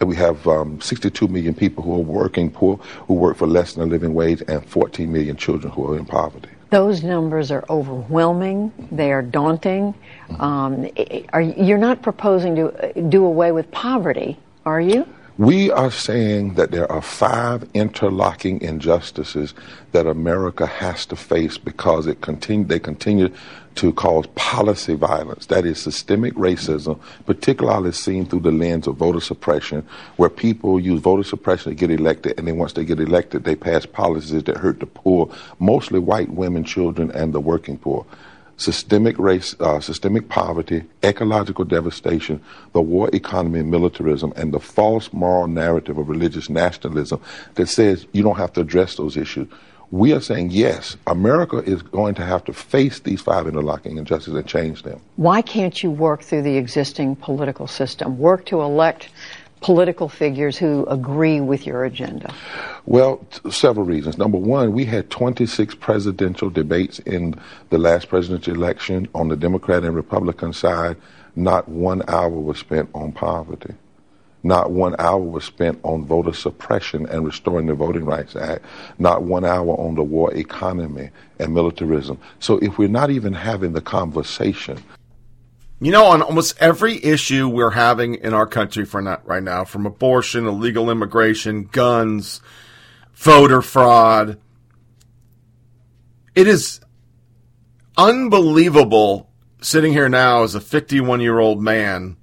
we 0.00 0.16
have 0.16 0.46
um, 0.46 0.80
62 0.80 1.28
million 1.28 1.54
people 1.54 1.82
who 1.82 1.94
are 1.94 1.98
working 1.98 2.50
poor, 2.50 2.76
who 3.06 3.14
work 3.14 3.36
for 3.36 3.46
less 3.46 3.74
than 3.74 3.84
a 3.84 3.86
living 3.86 4.12
wage, 4.12 4.42
and 4.48 4.64
14 4.66 5.10
million 5.10 5.36
children 5.36 5.72
who 5.72 5.90
are 5.90 5.96
in 5.96 6.04
poverty. 6.04 6.48
Those 6.70 7.02
numbers 7.02 7.50
are 7.50 7.64
overwhelming. 7.70 8.72
They 8.90 9.12
are 9.12 9.22
daunting. 9.22 9.94
Um, 10.40 10.88
are, 11.32 11.40
you're 11.40 11.78
not 11.78 12.02
proposing 12.02 12.56
to 12.56 13.02
do 13.08 13.24
away 13.24 13.52
with 13.52 13.70
poverty, 13.70 14.36
are 14.64 14.80
you? 14.80 15.06
We 15.38 15.70
are 15.70 15.90
saying 15.90 16.54
that 16.54 16.70
there 16.70 16.90
are 16.90 17.02
five 17.02 17.68
interlocking 17.74 18.58
injustices 18.62 19.52
that 19.92 20.06
America 20.06 20.64
has 20.64 21.04
to 21.06 21.16
face 21.16 21.58
because 21.58 22.06
it 22.06 22.22
continue, 22.22 22.64
they 22.64 22.78
continue 22.78 23.28
to 23.74 23.92
cause 23.92 24.24
policy 24.34 24.94
violence. 24.94 25.44
That 25.46 25.66
is 25.66 25.78
systemic 25.78 26.32
racism, 26.36 26.98
particularly 27.26 27.92
seen 27.92 28.24
through 28.24 28.40
the 28.40 28.50
lens 28.50 28.86
of 28.86 28.96
voter 28.96 29.20
suppression, 29.20 29.86
where 30.16 30.30
people 30.30 30.80
use 30.80 31.02
voter 31.02 31.22
suppression 31.22 31.70
to 31.70 31.76
get 31.76 31.90
elected, 31.90 32.38
and 32.38 32.48
then 32.48 32.56
once 32.56 32.72
they 32.72 32.86
get 32.86 32.98
elected, 32.98 33.44
they 33.44 33.56
pass 33.56 33.84
policies 33.84 34.42
that 34.44 34.56
hurt 34.56 34.80
the 34.80 34.86
poor, 34.86 35.30
mostly 35.58 35.98
white 35.98 36.30
women, 36.30 36.64
children, 36.64 37.10
and 37.10 37.34
the 37.34 37.40
working 37.40 37.76
poor. 37.76 38.06
Systemic 38.58 39.18
race, 39.18 39.54
uh, 39.60 39.80
systemic 39.80 40.28
poverty, 40.28 40.84
ecological 41.02 41.64
devastation, 41.64 42.42
the 42.72 42.80
war 42.80 43.10
economy 43.12 43.60
and 43.60 43.70
militarism, 43.70 44.32
and 44.36 44.52
the 44.52 44.60
false 44.60 45.12
moral 45.12 45.46
narrative 45.46 45.98
of 45.98 46.08
religious 46.08 46.48
nationalism 46.48 47.20
that 47.54 47.66
says 47.66 48.06
you 48.12 48.22
don't 48.22 48.38
have 48.38 48.52
to 48.54 48.60
address 48.60 48.96
those 48.96 49.16
issues 49.16 49.48
we 49.90 50.12
are 50.12 50.20
saying, 50.20 50.50
yes, 50.50 50.96
America 51.06 51.58
is 51.58 51.82
going 51.82 52.14
to 52.16 52.24
have 52.24 52.44
to 52.44 52.52
face 52.52 53.00
these 53.00 53.20
five 53.20 53.46
interlocking 53.46 53.98
injustices 53.98 54.34
and 54.34 54.46
change 54.46 54.82
them. 54.82 55.00
Why 55.16 55.42
can't 55.42 55.80
you 55.82 55.90
work 55.90 56.22
through 56.22 56.42
the 56.42 56.56
existing 56.56 57.16
political 57.16 57.66
system? 57.66 58.18
Work 58.18 58.46
to 58.46 58.62
elect 58.62 59.10
political 59.60 60.08
figures 60.08 60.56
who 60.56 60.84
agree 60.86 61.40
with 61.40 61.66
your 61.66 61.84
agenda? 61.84 62.32
Well, 62.84 63.26
t- 63.30 63.50
several 63.50 63.86
reasons. 63.86 64.18
Number 64.18 64.38
one, 64.38 64.72
we 64.72 64.84
had 64.84 65.10
26 65.10 65.74
presidential 65.76 66.50
debates 66.50 66.98
in 67.00 67.34
the 67.70 67.78
last 67.78 68.08
presidential 68.08 68.54
election 68.54 69.08
on 69.14 69.28
the 69.28 69.36
Democrat 69.36 69.84
and 69.84 69.94
Republican 69.94 70.52
side. 70.52 70.96
Not 71.34 71.68
one 71.68 72.02
hour 72.08 72.30
was 72.30 72.58
spent 72.58 72.88
on 72.94 73.12
poverty. 73.12 73.74
Not 74.42 74.70
one 74.70 74.94
hour 75.00 75.18
was 75.18 75.44
spent 75.44 75.80
on 75.82 76.04
voter 76.04 76.32
suppression 76.32 77.06
and 77.06 77.26
restoring 77.26 77.66
the 77.66 77.74
Voting 77.74 78.04
Rights 78.04 78.36
Act. 78.36 78.64
Not 78.98 79.24
one 79.24 79.44
hour 79.44 79.74
on 79.80 79.96
the 79.96 80.04
war 80.04 80.32
economy 80.34 81.10
and 81.40 81.52
militarism. 81.52 82.20
So 82.38 82.58
if 82.58 82.78
we're 82.78 82.88
not 82.88 83.10
even 83.10 83.32
having 83.32 83.72
the 83.72 83.80
conversation, 83.80 84.78
you 85.80 85.92
know, 85.92 86.06
on 86.06 86.22
almost 86.22 86.56
every 86.58 87.02
issue 87.04 87.48
we're 87.48 87.70
having 87.70 88.14
in 88.14 88.32
our 88.32 88.46
country 88.46 88.84
for 88.84 89.02
not 89.02 89.26
right 89.26 89.42
now, 89.42 89.64
from 89.64 89.84
abortion, 89.84 90.46
illegal 90.46 90.90
immigration, 90.90 91.64
guns, 91.64 92.40
voter 93.14 93.60
fraud, 93.60 94.38
it 96.34 96.46
is 96.46 96.80
unbelievable 97.96 99.30
sitting 99.60 99.92
here 99.92 100.08
now 100.08 100.42
as 100.42 100.54
a 100.54 100.60
51 100.60 101.20
year 101.20 101.38
old 101.38 101.62
man 101.62 102.16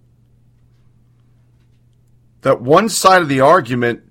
that 2.42 2.62
one 2.62 2.90
side 2.90 3.22
of 3.22 3.30
the 3.30 3.40
argument 3.42 4.04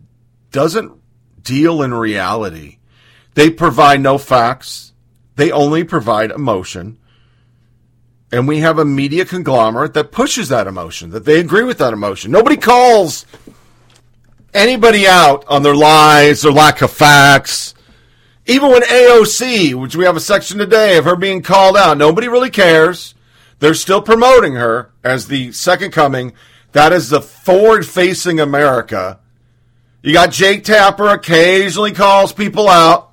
doesn't 0.50 0.92
deal 1.42 1.82
in 1.82 1.94
reality. 1.94 2.78
They 3.34 3.50
provide 3.50 4.00
no 4.00 4.18
facts. 4.18 4.92
They 5.36 5.50
only 5.50 5.84
provide 5.84 6.30
emotion. 6.30 6.98
And 8.32 8.48
we 8.48 8.60
have 8.60 8.78
a 8.78 8.84
media 8.84 9.26
conglomerate 9.26 9.92
that 9.94 10.10
pushes 10.10 10.48
that 10.48 10.66
emotion, 10.66 11.10
that 11.10 11.26
they 11.26 11.38
agree 11.38 11.64
with 11.64 11.78
that 11.78 11.92
emotion. 11.92 12.30
Nobody 12.30 12.56
calls 12.56 13.26
anybody 14.54 15.06
out 15.06 15.44
on 15.48 15.62
their 15.62 15.76
lies 15.76 16.44
or 16.44 16.50
lack 16.50 16.80
of 16.80 16.90
facts. 16.90 17.74
Even 18.46 18.70
when 18.70 18.82
AOC, 18.82 19.74
which 19.74 19.94
we 19.94 20.04
have 20.04 20.16
a 20.16 20.20
section 20.20 20.58
today 20.58 20.96
of 20.96 21.04
her 21.04 21.14
being 21.14 21.42
called 21.42 21.76
out, 21.76 21.98
nobody 21.98 22.26
really 22.26 22.50
cares. 22.50 23.14
They're 23.58 23.74
still 23.74 24.02
promoting 24.02 24.54
her 24.54 24.90
as 25.04 25.28
the 25.28 25.52
second 25.52 25.92
coming 25.92 26.32
that 26.72 26.92
is 26.92 27.10
the 27.10 27.20
forward 27.20 27.86
facing 27.86 28.40
America. 28.40 29.20
You 30.02 30.12
got 30.12 30.32
Jake 30.32 30.64
Tapper 30.64 31.08
occasionally 31.08 31.92
calls 31.92 32.32
people 32.32 32.68
out. 32.68 33.11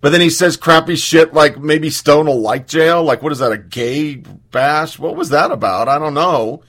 But 0.00 0.10
then 0.12 0.20
he 0.20 0.30
says 0.30 0.56
crappy 0.56 0.96
shit 0.96 1.34
like 1.34 1.58
maybe 1.58 1.90
Stone 1.90 2.26
will 2.26 2.40
like 2.40 2.66
jail. 2.66 3.02
Like, 3.02 3.22
what 3.22 3.32
is 3.32 3.40
that, 3.40 3.52
a 3.52 3.58
gay 3.58 4.14
bash? 4.14 4.98
What 4.98 5.16
was 5.16 5.28
that 5.30 5.50
about? 5.50 5.88
I 5.88 5.98
don't 5.98 6.14
know. 6.14 6.62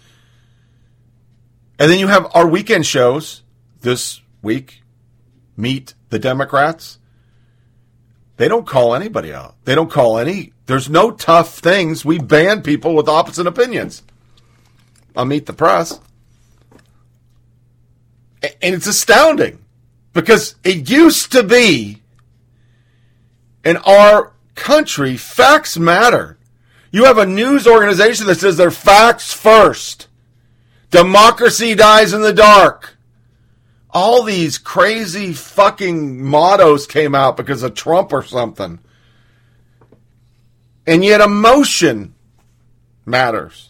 And 1.80 1.90
then 1.90 1.98
you 1.98 2.08
have 2.08 2.30
our 2.34 2.48
weekend 2.48 2.86
shows 2.86 3.44
this 3.82 4.22
week 4.42 4.84
meet 5.56 5.94
the 6.10 6.20
Democrats. 6.20 7.00
They 8.38 8.48
don't 8.48 8.68
call 8.68 8.96
anybody 8.96 9.34
out. 9.34 9.56
They 9.66 9.76
don't 9.76 9.90
call 9.90 10.18
any. 10.18 10.54
There's 10.66 10.90
no 10.90 11.12
tough 11.12 11.60
things. 11.60 12.04
We 12.04 12.20
ban 12.20 12.64
people 12.64 12.96
with 12.96 13.08
opposite 13.08 13.48
opinions. 13.48 14.04
I'll 15.16 15.26
meet 15.26 15.46
the 15.46 15.54
press. 15.54 16.00
And 18.42 18.76
it's 18.76 18.88
astounding 18.88 19.64
because 20.14 20.56
it 20.64 20.90
used 20.90 21.32
to 21.34 21.44
be 21.44 22.01
in 23.64 23.78
our 23.78 24.34
country, 24.56 25.18
facts 25.18 25.78
matter. 25.78 26.38
You 26.92 27.06
have 27.06 27.18
a 27.18 27.26
news 27.26 27.68
organization 27.68 28.28
that 28.28 28.40
says 28.40 28.58
they're 28.58 28.72
facts 28.72 29.34
first. 29.34 30.08
Democracy 30.90 31.74
dies 31.74 32.14
in 32.14 32.22
the 32.22 32.34
dark. 32.34 32.98
All 33.92 34.24
these 34.24 34.58
crazy 34.58 35.34
fucking 35.34 36.24
mottos 36.24 36.86
came 36.86 37.16
out 37.16 37.38
because 37.38 37.64
of 37.64 37.76
Trump 37.76 38.12
or 38.12 38.24
something. 38.24 38.80
And 40.86 41.04
yet 41.04 41.22
emotion 41.22 42.14
matters. 43.06 43.70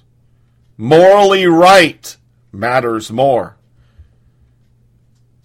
Morally 0.77 1.45
right 1.45 2.17
matters 2.51 3.11
more. 3.11 3.57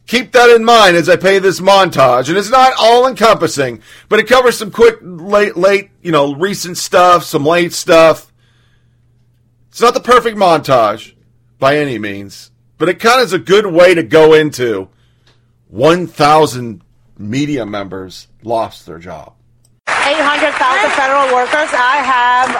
Keep 0.06 0.32
that 0.32 0.50
in 0.50 0.64
mind 0.64 0.96
as 0.96 1.08
I 1.08 1.16
pay 1.16 1.40
this 1.40 1.60
montage. 1.60 2.28
And 2.28 2.38
it's 2.38 2.50
not 2.50 2.72
all 2.78 3.08
encompassing, 3.08 3.82
but 4.08 4.20
it 4.20 4.28
covers 4.28 4.56
some 4.56 4.70
quick, 4.70 4.98
late, 5.02 5.56
late, 5.56 5.90
you 6.00 6.12
know, 6.12 6.34
recent 6.34 6.78
stuff, 6.78 7.24
some 7.24 7.44
late 7.44 7.72
stuff. 7.72 8.32
It's 9.68 9.80
not 9.80 9.94
the 9.94 10.00
perfect 10.00 10.38
montage 10.38 11.14
by 11.58 11.76
any 11.76 11.98
means, 11.98 12.52
but 12.78 12.88
it 12.88 13.00
kind 13.00 13.20
of 13.20 13.26
is 13.26 13.32
a 13.32 13.38
good 13.38 13.66
way 13.66 13.94
to 13.94 14.02
go 14.02 14.32
into 14.32 14.88
1,000 15.68 16.82
media 17.18 17.66
members 17.66 18.28
lost 18.42 18.86
their 18.86 18.98
job. 18.98 19.32
800,000 19.88 20.90
federal 20.90 21.34
workers. 21.34 21.68
I 21.72 21.96
have 22.02 22.56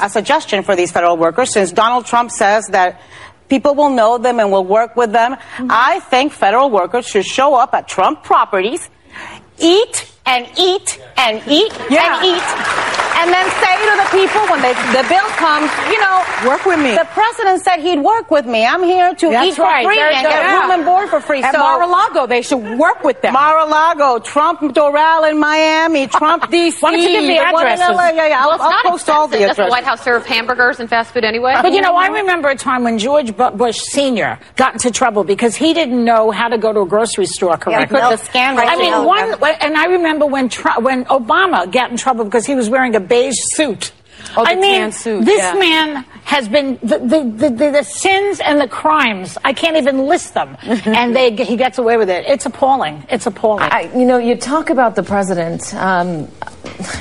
uh, 0.00 0.04
a 0.06 0.08
suggestion 0.08 0.62
for 0.62 0.76
these 0.76 0.92
federal 0.92 1.16
workers 1.16 1.52
since 1.52 1.72
Donald 1.72 2.06
Trump 2.06 2.30
says 2.30 2.66
that 2.68 3.00
people 3.48 3.74
will 3.74 3.90
know 3.90 4.18
them 4.18 4.40
and 4.40 4.50
will 4.50 4.64
work 4.64 4.96
with 4.96 5.12
them. 5.12 5.34
Mm-hmm. 5.34 5.68
I 5.70 6.00
think 6.00 6.32
federal 6.32 6.70
workers 6.70 7.06
should 7.06 7.26
show 7.26 7.54
up 7.54 7.74
at 7.74 7.88
Trump 7.88 8.22
properties, 8.22 8.88
eat 9.58 10.12
and 10.26 10.48
eat 10.58 11.00
and 11.16 11.42
eat 11.46 11.72
and 11.90 12.24
eat, 12.24 13.05
and 13.20 13.32
then 13.32 13.46
say 13.62 13.74
to 13.88 13.94
the 14.02 14.08
people 14.12 14.42
when 14.52 14.60
they, 14.62 14.74
the 14.92 15.04
bill 15.08 15.28
comes, 15.40 15.70
you 15.92 15.98
know, 16.00 16.26
Work 16.44 16.66
with 16.66 16.78
me. 16.78 16.94
The 16.94 17.08
president 17.12 17.62
said 17.62 17.80
he'd 17.80 18.00
work 18.00 18.30
with 18.30 18.44
me. 18.44 18.66
I'm 18.66 18.82
here 18.82 19.14
to 19.14 19.30
That's 19.30 19.48
eat 19.48 19.54
for 19.54 19.62
right. 19.62 19.86
free 19.86 19.96
Very 19.96 20.14
and 20.16 20.26
get 20.26 20.52
room 20.52 20.70
and 20.70 20.84
board 20.84 21.08
for 21.08 21.20
free. 21.20 21.42
At 21.42 21.54
so 21.54 21.58
Mar-a-Lago, 21.58 22.26
they 22.26 22.42
should 22.42 22.78
work 22.78 23.02
with 23.02 23.22
them. 23.22 23.32
Mar-a-Lago, 23.32 24.18
Trump 24.18 24.60
Doral 24.60 25.30
in 25.30 25.38
Miami, 25.38 26.08
Trump 26.08 26.44
DC. 26.44 26.76
Why 26.82 26.92
don't 26.92 27.00
you 27.00 27.08
give 27.08 27.22
the 27.24 27.52
one 27.52 27.66
addresses? 27.66 27.96
LA. 27.96 28.08
Yeah, 28.10 28.28
yeah, 28.28 28.40
I'll, 28.42 28.50
Well, 28.50 28.62
I'll 28.62 28.70
not 28.70 28.84
post 28.84 29.08
all 29.08 29.28
the 29.28 29.36
expensive. 29.36 29.56
Doesn't 29.56 29.64
the 29.66 29.70
White 29.70 29.84
House 29.84 30.04
serve 30.04 30.26
hamburgers 30.26 30.78
and 30.78 30.90
fast 30.90 31.12
food 31.12 31.24
anyway? 31.24 31.56
But 31.62 31.72
you 31.72 31.80
know, 31.80 31.96
I 31.96 32.08
remember 32.08 32.50
a 32.50 32.56
time 32.56 32.84
when 32.84 32.98
George 32.98 33.34
Bush 33.34 33.80
Sr. 33.80 34.38
got 34.56 34.74
into 34.74 34.90
trouble 34.90 35.24
because 35.24 35.56
he 35.56 35.72
didn't 35.72 36.04
know 36.04 36.30
how 36.30 36.48
to 36.48 36.58
go 36.58 36.72
to 36.72 36.80
a 36.80 36.86
grocery 36.86 37.26
store 37.26 37.56
correctly. 37.56 37.98
put 37.98 38.10
the 38.10 38.16
scan 38.18 38.56
right 38.56 38.68
I 38.68 38.76
mean, 38.76 39.04
one, 39.04 39.42
and 39.60 39.76
I 39.76 39.86
remember 39.86 40.26
when 40.26 40.50
Tru- 40.50 40.80
when 40.82 41.06
Obama 41.06 41.70
got 41.70 41.90
in 41.90 41.96
trouble 41.96 42.24
because 42.24 42.44
he 42.44 42.54
was 42.54 42.68
wearing 42.68 42.94
a 42.94 43.00
beige 43.08 43.36
suit. 43.54 43.92
Oh, 44.36 44.44
the 44.44 44.50
I 44.50 44.54
mean, 44.54 44.80
tan 44.80 44.92
suit, 44.92 45.24
this 45.24 45.38
yeah. 45.38 45.54
man 45.54 46.04
has 46.24 46.48
been 46.48 46.78
the 46.82 46.98
the, 46.98 47.22
the, 47.36 47.50
the 47.50 47.70
the 47.70 47.82
sins 47.82 48.40
and 48.40 48.60
the 48.60 48.68
crimes. 48.68 49.38
I 49.44 49.52
can't 49.52 49.76
even 49.76 50.06
list 50.06 50.34
them, 50.34 50.56
and 50.62 51.14
they 51.14 51.34
he 51.36 51.56
gets 51.56 51.78
away 51.78 51.96
with 51.96 52.10
it. 52.10 52.24
It's 52.26 52.46
appalling. 52.46 53.06
It's 53.08 53.26
appalling. 53.26 53.68
I, 53.70 53.90
you 53.96 54.04
know, 54.04 54.18
you 54.18 54.36
talk 54.36 54.70
about 54.70 54.94
the 54.94 55.02
president, 55.02 55.72
um, 55.74 56.28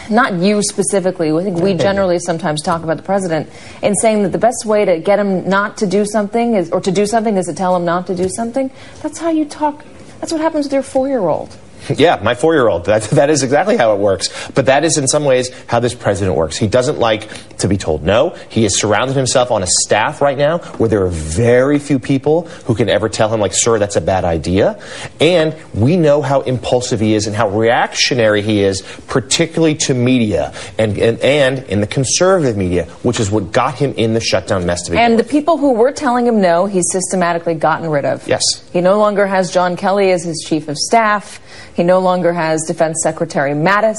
not 0.10 0.34
you 0.34 0.62
specifically. 0.62 1.32
I 1.32 1.44
think 1.44 1.60
we 1.60 1.74
generally 1.74 2.20
sometimes 2.20 2.62
talk 2.62 2.84
about 2.84 2.98
the 2.98 3.04
president 3.04 3.50
in 3.82 3.96
saying 3.96 4.24
that 4.24 4.32
the 4.32 4.38
best 4.38 4.66
way 4.66 4.86
to 4.86 5.00
get 5.00 5.20
him 5.20 5.50
not 5.50 5.78
to 5.78 5.88
do 5.88 6.06
something 6.06 6.56
is, 6.56 6.72
or 6.72 6.82
to 6.82 6.92
do 6.92 7.06
something 7.06 7.36
is 7.38 7.48
to 7.48 7.54
tell 7.54 7.76
him 7.76 7.86
not 7.86 8.08
to 8.08 8.16
do 8.16 8.30
something. 8.30 8.70
That's 9.02 9.18
how 9.18 9.30
you 9.30 9.46
talk. 9.46 9.84
That's 10.20 10.32
what 10.32 10.42
happens 10.42 10.66
with 10.66 10.74
your 10.74 10.84
four-year-old. 10.84 11.58
Yeah, 11.90 12.20
my 12.24 12.36
four 12.36 12.54
year 12.56 12.68
old. 12.68 12.86
That, 12.86 13.04
that 13.04 13.30
is 13.30 13.44
exactly 13.44 13.78
how 13.78 13.94
it 13.94 14.00
works. 14.00 14.30
But 14.52 14.66
that 14.68 14.84
is 14.84 14.98
in 14.98 15.08
some 15.08 15.26
ways 15.26 15.50
how 15.68 15.80
this 15.80 15.94
president 15.94 16.36
works. 16.38 16.58
He 16.58 16.68
doesn't 16.68 17.00
like 17.00 17.58
to 17.58 17.68
be 17.68 17.78
told 17.78 18.04
no. 18.04 18.30
He 18.50 18.64
has 18.64 18.78
surrounded 18.80 19.16
himself 19.16 19.52
on 19.52 19.64
a 19.64 19.68
staff 19.68 20.22
right 20.22 20.38
now 20.38 20.60
where 20.78 20.90
there 20.90 21.04
are 21.04 21.10
very 21.10 21.80
few 21.80 22.00
people 22.00 22.44
who 22.66 22.76
can 22.76 22.90
ever 22.90 23.10
tell 23.10 23.34
him, 23.34 23.40
like, 23.40 23.54
sir, 23.54 23.80
that's 23.80 23.96
a 23.96 24.02
bad 24.02 24.24
idea. 24.26 24.82
And 25.20 25.56
we 25.74 25.96
know 25.98 26.22
how 26.22 26.42
impulsive 26.42 27.00
he 27.00 27.14
is 27.14 27.28
and 27.28 27.36
how 27.36 27.50
reactionary 27.50 28.42
he 28.42 28.62
is, 28.62 28.82
particularly 29.08 29.76
to 29.76 29.94
media 29.94 30.54
and, 30.78 30.98
and, 30.98 31.20
and 31.20 31.60
in 31.70 31.82
the 31.82 31.88
conservative 31.88 32.58
media, 32.58 32.86
which 33.04 33.20
is 33.20 33.30
what 33.32 33.52
got 33.52 33.76
him 33.76 33.94
in 33.94 34.14
the 34.14 34.20
shutdown 34.22 34.66
mess 34.66 34.82
to 34.84 34.92
begin 34.92 35.06
And 35.06 35.16
with. 35.18 35.28
the 35.28 35.32
people 35.32 35.58
who 35.58 35.74
were 35.74 35.92
telling 35.92 36.26
him 36.28 36.42
no, 36.42 36.66
he's 36.66 36.86
systematically 36.92 37.54
gotten 37.56 37.90
rid 37.90 38.06
of. 38.06 38.28
Yes. 38.28 38.42
He 38.74 38.82
no 38.82 38.98
longer 39.00 39.26
has 39.28 39.52
John 39.52 39.76
Kelly 39.78 40.12
as 40.12 40.24
his 40.24 40.44
chief 40.48 40.68
of 40.68 40.78
staff. 40.78 41.40
He 41.76 41.84
no 41.84 42.00
longer 42.00 42.32
has 42.32 42.64
Defense 42.64 43.00
Secretary 43.04 43.52
Mattis 43.52 43.98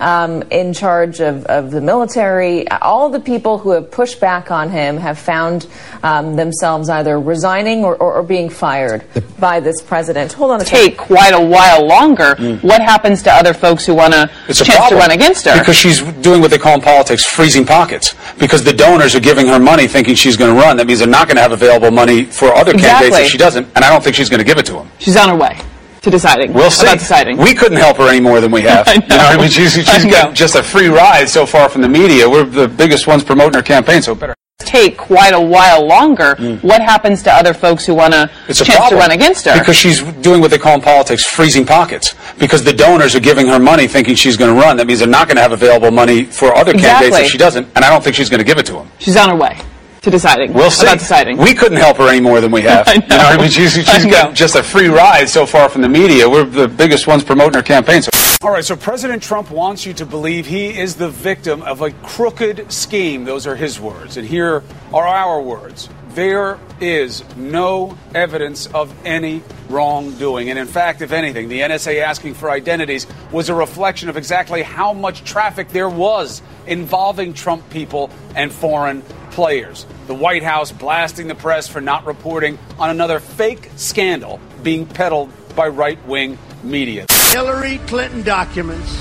um, 0.00 0.42
in 0.50 0.72
charge 0.72 1.20
of, 1.20 1.44
of 1.44 1.70
the 1.70 1.82
military. 1.82 2.66
All 2.70 3.10
the 3.10 3.20
people 3.20 3.58
who 3.58 3.72
have 3.72 3.90
pushed 3.90 4.18
back 4.18 4.50
on 4.50 4.70
him 4.70 4.96
have 4.96 5.18
found 5.18 5.66
um, 6.02 6.36
themselves 6.36 6.88
either 6.88 7.20
resigning 7.20 7.84
or, 7.84 7.96
or, 7.96 8.14
or 8.14 8.22
being 8.22 8.48
fired 8.48 9.04
by 9.38 9.60
this 9.60 9.82
president. 9.82 10.32
Hold 10.32 10.52
on 10.52 10.62
a 10.62 10.64
second. 10.64 10.80
take 10.88 10.96
quite 10.96 11.34
a 11.34 11.40
while 11.40 11.86
longer. 11.86 12.34
What 12.62 12.80
happens 12.80 13.22
to 13.24 13.30
other 13.30 13.52
folks 13.52 13.84
who 13.84 13.94
want 13.94 14.14
a 14.14 14.30
It's 14.48 14.62
a 14.62 14.64
chance 14.64 14.88
to 14.88 14.96
run 14.96 15.10
against 15.10 15.44
her? 15.44 15.58
because 15.58 15.76
she's 15.76 16.00
doing 16.22 16.40
what 16.40 16.50
they 16.50 16.58
call 16.58 16.74
in 16.76 16.80
politics 16.80 17.26
freezing 17.26 17.66
pockets. 17.66 18.14
Because 18.38 18.64
the 18.64 18.72
donors 18.72 19.14
are 19.14 19.20
giving 19.20 19.48
her 19.48 19.58
money 19.58 19.86
thinking 19.86 20.14
she's 20.14 20.38
going 20.38 20.54
to 20.54 20.58
run. 20.58 20.78
That 20.78 20.86
means 20.86 21.00
they're 21.00 21.08
not 21.08 21.26
going 21.28 21.36
to 21.36 21.42
have 21.42 21.52
available 21.52 21.90
money 21.90 22.24
for 22.24 22.54
other 22.54 22.72
candidates 22.72 23.18
if 23.18 23.28
she 23.28 23.36
doesn't. 23.36 23.68
And 23.76 23.84
I 23.84 23.90
don't 23.90 24.02
think 24.02 24.16
she's 24.16 24.30
going 24.30 24.40
to 24.40 24.46
give 24.46 24.56
it 24.56 24.64
to 24.66 24.72
them. 24.72 24.90
She's 24.98 25.16
on 25.18 25.28
her 25.28 25.36
way 25.36 25.60
to 26.02 26.10
deciding. 26.10 26.52
We'll 26.52 26.70
see. 26.70 26.86
About 26.86 26.98
deciding. 26.98 27.36
We 27.38 27.54
couldn't 27.54 27.78
help 27.78 27.96
her 27.98 28.08
any 28.08 28.20
more 28.20 28.40
than 28.40 28.50
we 28.50 28.62
have. 28.72 28.86
I 28.88 28.94
You 28.94 29.00
know, 29.08 29.16
I 29.16 29.34
know. 29.34 29.40
mean, 29.42 29.50
she's, 29.50 29.72
she's 29.74 30.04
know. 30.04 30.10
got 30.10 30.34
just 30.34 30.54
a 30.56 30.62
free 30.62 30.88
ride 30.88 31.28
so 31.28 31.46
far 31.46 31.68
from 31.68 31.82
the 31.82 31.88
media. 31.88 32.28
We're 32.28 32.44
the 32.44 32.68
biggest 32.68 33.06
ones 33.06 33.22
promoting 33.24 33.54
her 33.54 33.62
campaign, 33.62 34.02
so 34.02 34.12
it 34.12 34.18
better. 34.20 34.34
take 34.58 34.96
quite 34.96 35.32
a 35.34 35.40
while 35.40 35.84
longer. 35.86 36.34
Mm. 36.36 36.62
What 36.62 36.80
happens 36.82 37.22
to 37.24 37.32
other 37.32 37.52
folks 37.54 37.84
who 37.86 37.94
want 37.94 38.14
a 38.14 38.30
It's 38.48 38.60
a 38.60 38.64
chance 38.64 38.78
problem 38.78 38.98
to 39.00 39.02
run 39.02 39.10
against 39.12 39.44
her? 39.46 39.58
because 39.58 39.76
she's 39.76 40.02
doing 40.22 40.40
what 40.40 40.50
they 40.50 40.58
call 40.58 40.74
in 40.74 40.80
politics 40.80 41.24
freezing 41.24 41.64
pockets. 41.66 42.14
Because 42.38 42.62
the 42.64 42.72
donors 42.72 43.14
are 43.14 43.20
giving 43.20 43.46
her 43.48 43.58
money 43.58 43.86
thinking 43.88 44.14
she's 44.14 44.36
going 44.36 44.54
to 44.54 44.60
run. 44.60 44.76
That 44.76 44.86
means 44.86 44.98
they're 45.00 45.08
not 45.08 45.26
going 45.28 45.36
to 45.36 45.42
have 45.42 45.52
available 45.52 45.90
money 45.90 46.24
for 46.24 46.54
other 46.56 46.72
candidates 46.72 47.16
if 47.18 47.28
she 47.30 47.38
doesn't. 47.38 47.68
And 47.76 47.84
I 47.84 47.90
don't 47.90 48.02
think 48.02 48.16
she's 48.16 48.28
going 48.30 48.38
to 48.40 48.44
give 48.44 48.58
it 48.58 48.66
to 48.66 48.72
them. 48.74 48.88
She's 48.98 49.16
on 49.16 49.28
her 49.30 49.36
way 49.36 49.56
to 50.02 50.10
deciding. 50.10 50.52
We'll 50.52 50.70
see. 50.70 50.86
About 50.86 50.98
deciding. 50.98 51.38
We 51.38 51.54
couldn't 51.54 51.78
help 51.78 51.96
her 51.96 52.08
any 52.08 52.20
more 52.20 52.40
than 52.40 52.50
we 52.50 52.60
have. 52.72 52.86
I 52.88 52.94
You 52.94 53.00
know, 53.00 53.16
I 53.18 53.36
mean, 53.38 53.50
she's, 53.50 53.88
I 53.88 54.02
know. 54.04 54.10
got 54.10 54.34
just 54.34 54.56
a 54.56 54.62
free 54.62 54.88
ride 54.88 55.28
so 55.28 55.46
far 55.46 55.68
from 55.68 55.82
the 55.82 55.88
media. 55.88 56.28
We're 56.28 56.44
the 56.44 56.68
biggest 56.68 57.06
ones 57.06 57.24
promoting 57.24 57.54
her 57.54 57.62
campaign. 57.62 58.02
So 58.02 58.10
All 58.42 58.50
right, 58.50 58.64
so 58.64 58.76
President 58.76 59.22
Trump 59.22 59.50
wants 59.50 59.86
you 59.86 59.94
to 59.94 60.04
believe 60.06 60.46
he 60.46 60.76
is 60.76 60.96
the 60.96 61.08
victim 61.08 61.62
of 61.62 61.80
a 61.82 61.92
crooked 61.92 62.70
scheme. 62.72 63.24
Those 63.24 63.46
are 63.46 63.56
his 63.56 63.80
words. 63.80 64.16
And 64.16 64.26
here 64.26 64.62
are 64.92 65.06
our 65.06 65.40
words. 65.40 65.88
There 66.10 66.58
is 66.78 67.24
no 67.36 67.96
evidence 68.14 68.66
of 68.66 68.94
any 69.06 69.42
wrongdoing. 69.70 70.50
And 70.50 70.58
in 70.58 70.66
fact, 70.66 71.00
if 71.00 71.10
anything, 71.10 71.48
the 71.48 71.60
NSA 71.60 72.02
asking 72.02 72.34
for 72.34 72.50
identities 72.50 73.06
was 73.30 73.48
a 73.48 73.54
reflection 73.54 74.10
of 74.10 74.18
exactly 74.18 74.62
how 74.62 74.92
much 74.92 75.24
traffic 75.24 75.70
there 75.70 75.88
was 75.88 76.42
involving 76.66 77.32
Trump 77.32 77.68
people 77.70 78.10
and 78.36 78.52
foreign 78.52 79.02
players. 79.32 79.86
The 80.06 80.14
White 80.14 80.42
House 80.42 80.70
blasting 80.70 81.26
the 81.26 81.34
press 81.34 81.66
for 81.68 81.80
not 81.80 82.06
reporting 82.06 82.58
on 82.78 82.90
another 82.90 83.18
fake 83.18 83.70
scandal 83.76 84.40
being 84.62 84.86
peddled 84.86 85.30
by 85.56 85.68
right 85.68 85.98
wing 86.06 86.38
media. 86.62 87.06
Hillary 87.32 87.78
Clinton 87.86 88.22
documents 88.22 88.96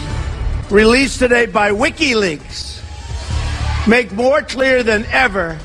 released 0.70 1.20
today 1.20 1.46
by 1.46 1.72
WikiLeaks 1.72 2.82
make 3.88 4.12
more 4.12 4.42
clear 4.42 4.84
than 4.84 5.06
ever 5.06 5.60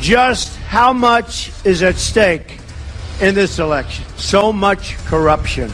just 0.00 0.56
how 0.56 0.92
much 0.92 1.52
is 1.64 1.82
at 1.82 1.96
stake 1.96 2.58
in 3.20 3.34
this 3.34 3.58
election. 3.58 4.04
So 4.16 4.52
much 4.52 4.96
corruption. 5.06 5.70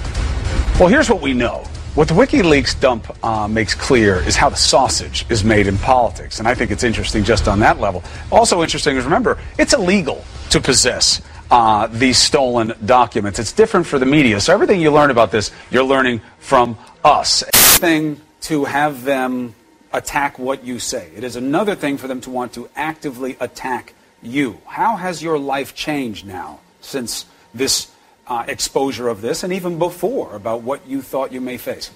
Well, 0.78 0.88
here's 0.88 1.08
what 1.08 1.22
we 1.22 1.32
know. 1.32 1.66
What 1.96 2.08
the 2.08 2.14
WikiLeaks 2.14 2.78
dump 2.78 3.24
uh, 3.24 3.48
makes 3.48 3.74
clear 3.74 4.16
is 4.16 4.36
how 4.36 4.50
the 4.50 4.56
sausage 4.56 5.24
is 5.30 5.42
made 5.44 5.66
in 5.66 5.78
politics. 5.78 6.40
And 6.40 6.46
I 6.46 6.54
think 6.54 6.70
it's 6.70 6.84
interesting 6.84 7.24
just 7.24 7.48
on 7.48 7.58
that 7.60 7.80
level. 7.80 8.04
Also 8.30 8.62
interesting 8.62 8.98
is 8.98 9.04
remember, 9.04 9.38
it's 9.58 9.72
illegal 9.72 10.22
to 10.50 10.60
possess 10.60 11.22
uh, 11.50 11.86
these 11.86 12.18
stolen 12.18 12.74
documents. 12.84 13.38
It's 13.38 13.50
different 13.50 13.86
for 13.86 13.98
the 13.98 14.04
media. 14.04 14.40
So 14.40 14.52
everything 14.52 14.82
you 14.82 14.92
learn 14.92 15.10
about 15.10 15.30
this, 15.30 15.50
you're 15.70 15.84
learning 15.84 16.20
from 16.38 16.76
us. 17.02 17.42
Everything 17.54 18.20
to 18.42 18.66
have 18.66 19.04
them 19.04 19.54
attack 19.90 20.38
what 20.38 20.64
you 20.64 20.78
say. 20.78 21.10
It 21.16 21.24
is 21.24 21.34
another 21.34 21.74
thing 21.74 21.96
for 21.96 22.08
them 22.08 22.20
to 22.20 22.30
want 22.30 22.52
to 22.52 22.68
actively 22.76 23.38
attack 23.40 23.94
you. 24.22 24.60
How 24.66 24.96
has 24.96 25.22
your 25.22 25.38
life 25.38 25.74
changed 25.74 26.26
now 26.26 26.60
since 26.82 27.24
this 27.54 27.90
uh, 28.26 28.44
exposure 28.48 29.08
of 29.08 29.20
this 29.20 29.42
and 29.42 29.52
even 29.52 29.78
before 29.78 30.34
about 30.34 30.62
what 30.62 30.86
you 30.86 31.02
thought 31.02 31.32
you 31.32 31.40
may 31.40 31.56
face? 31.56 31.90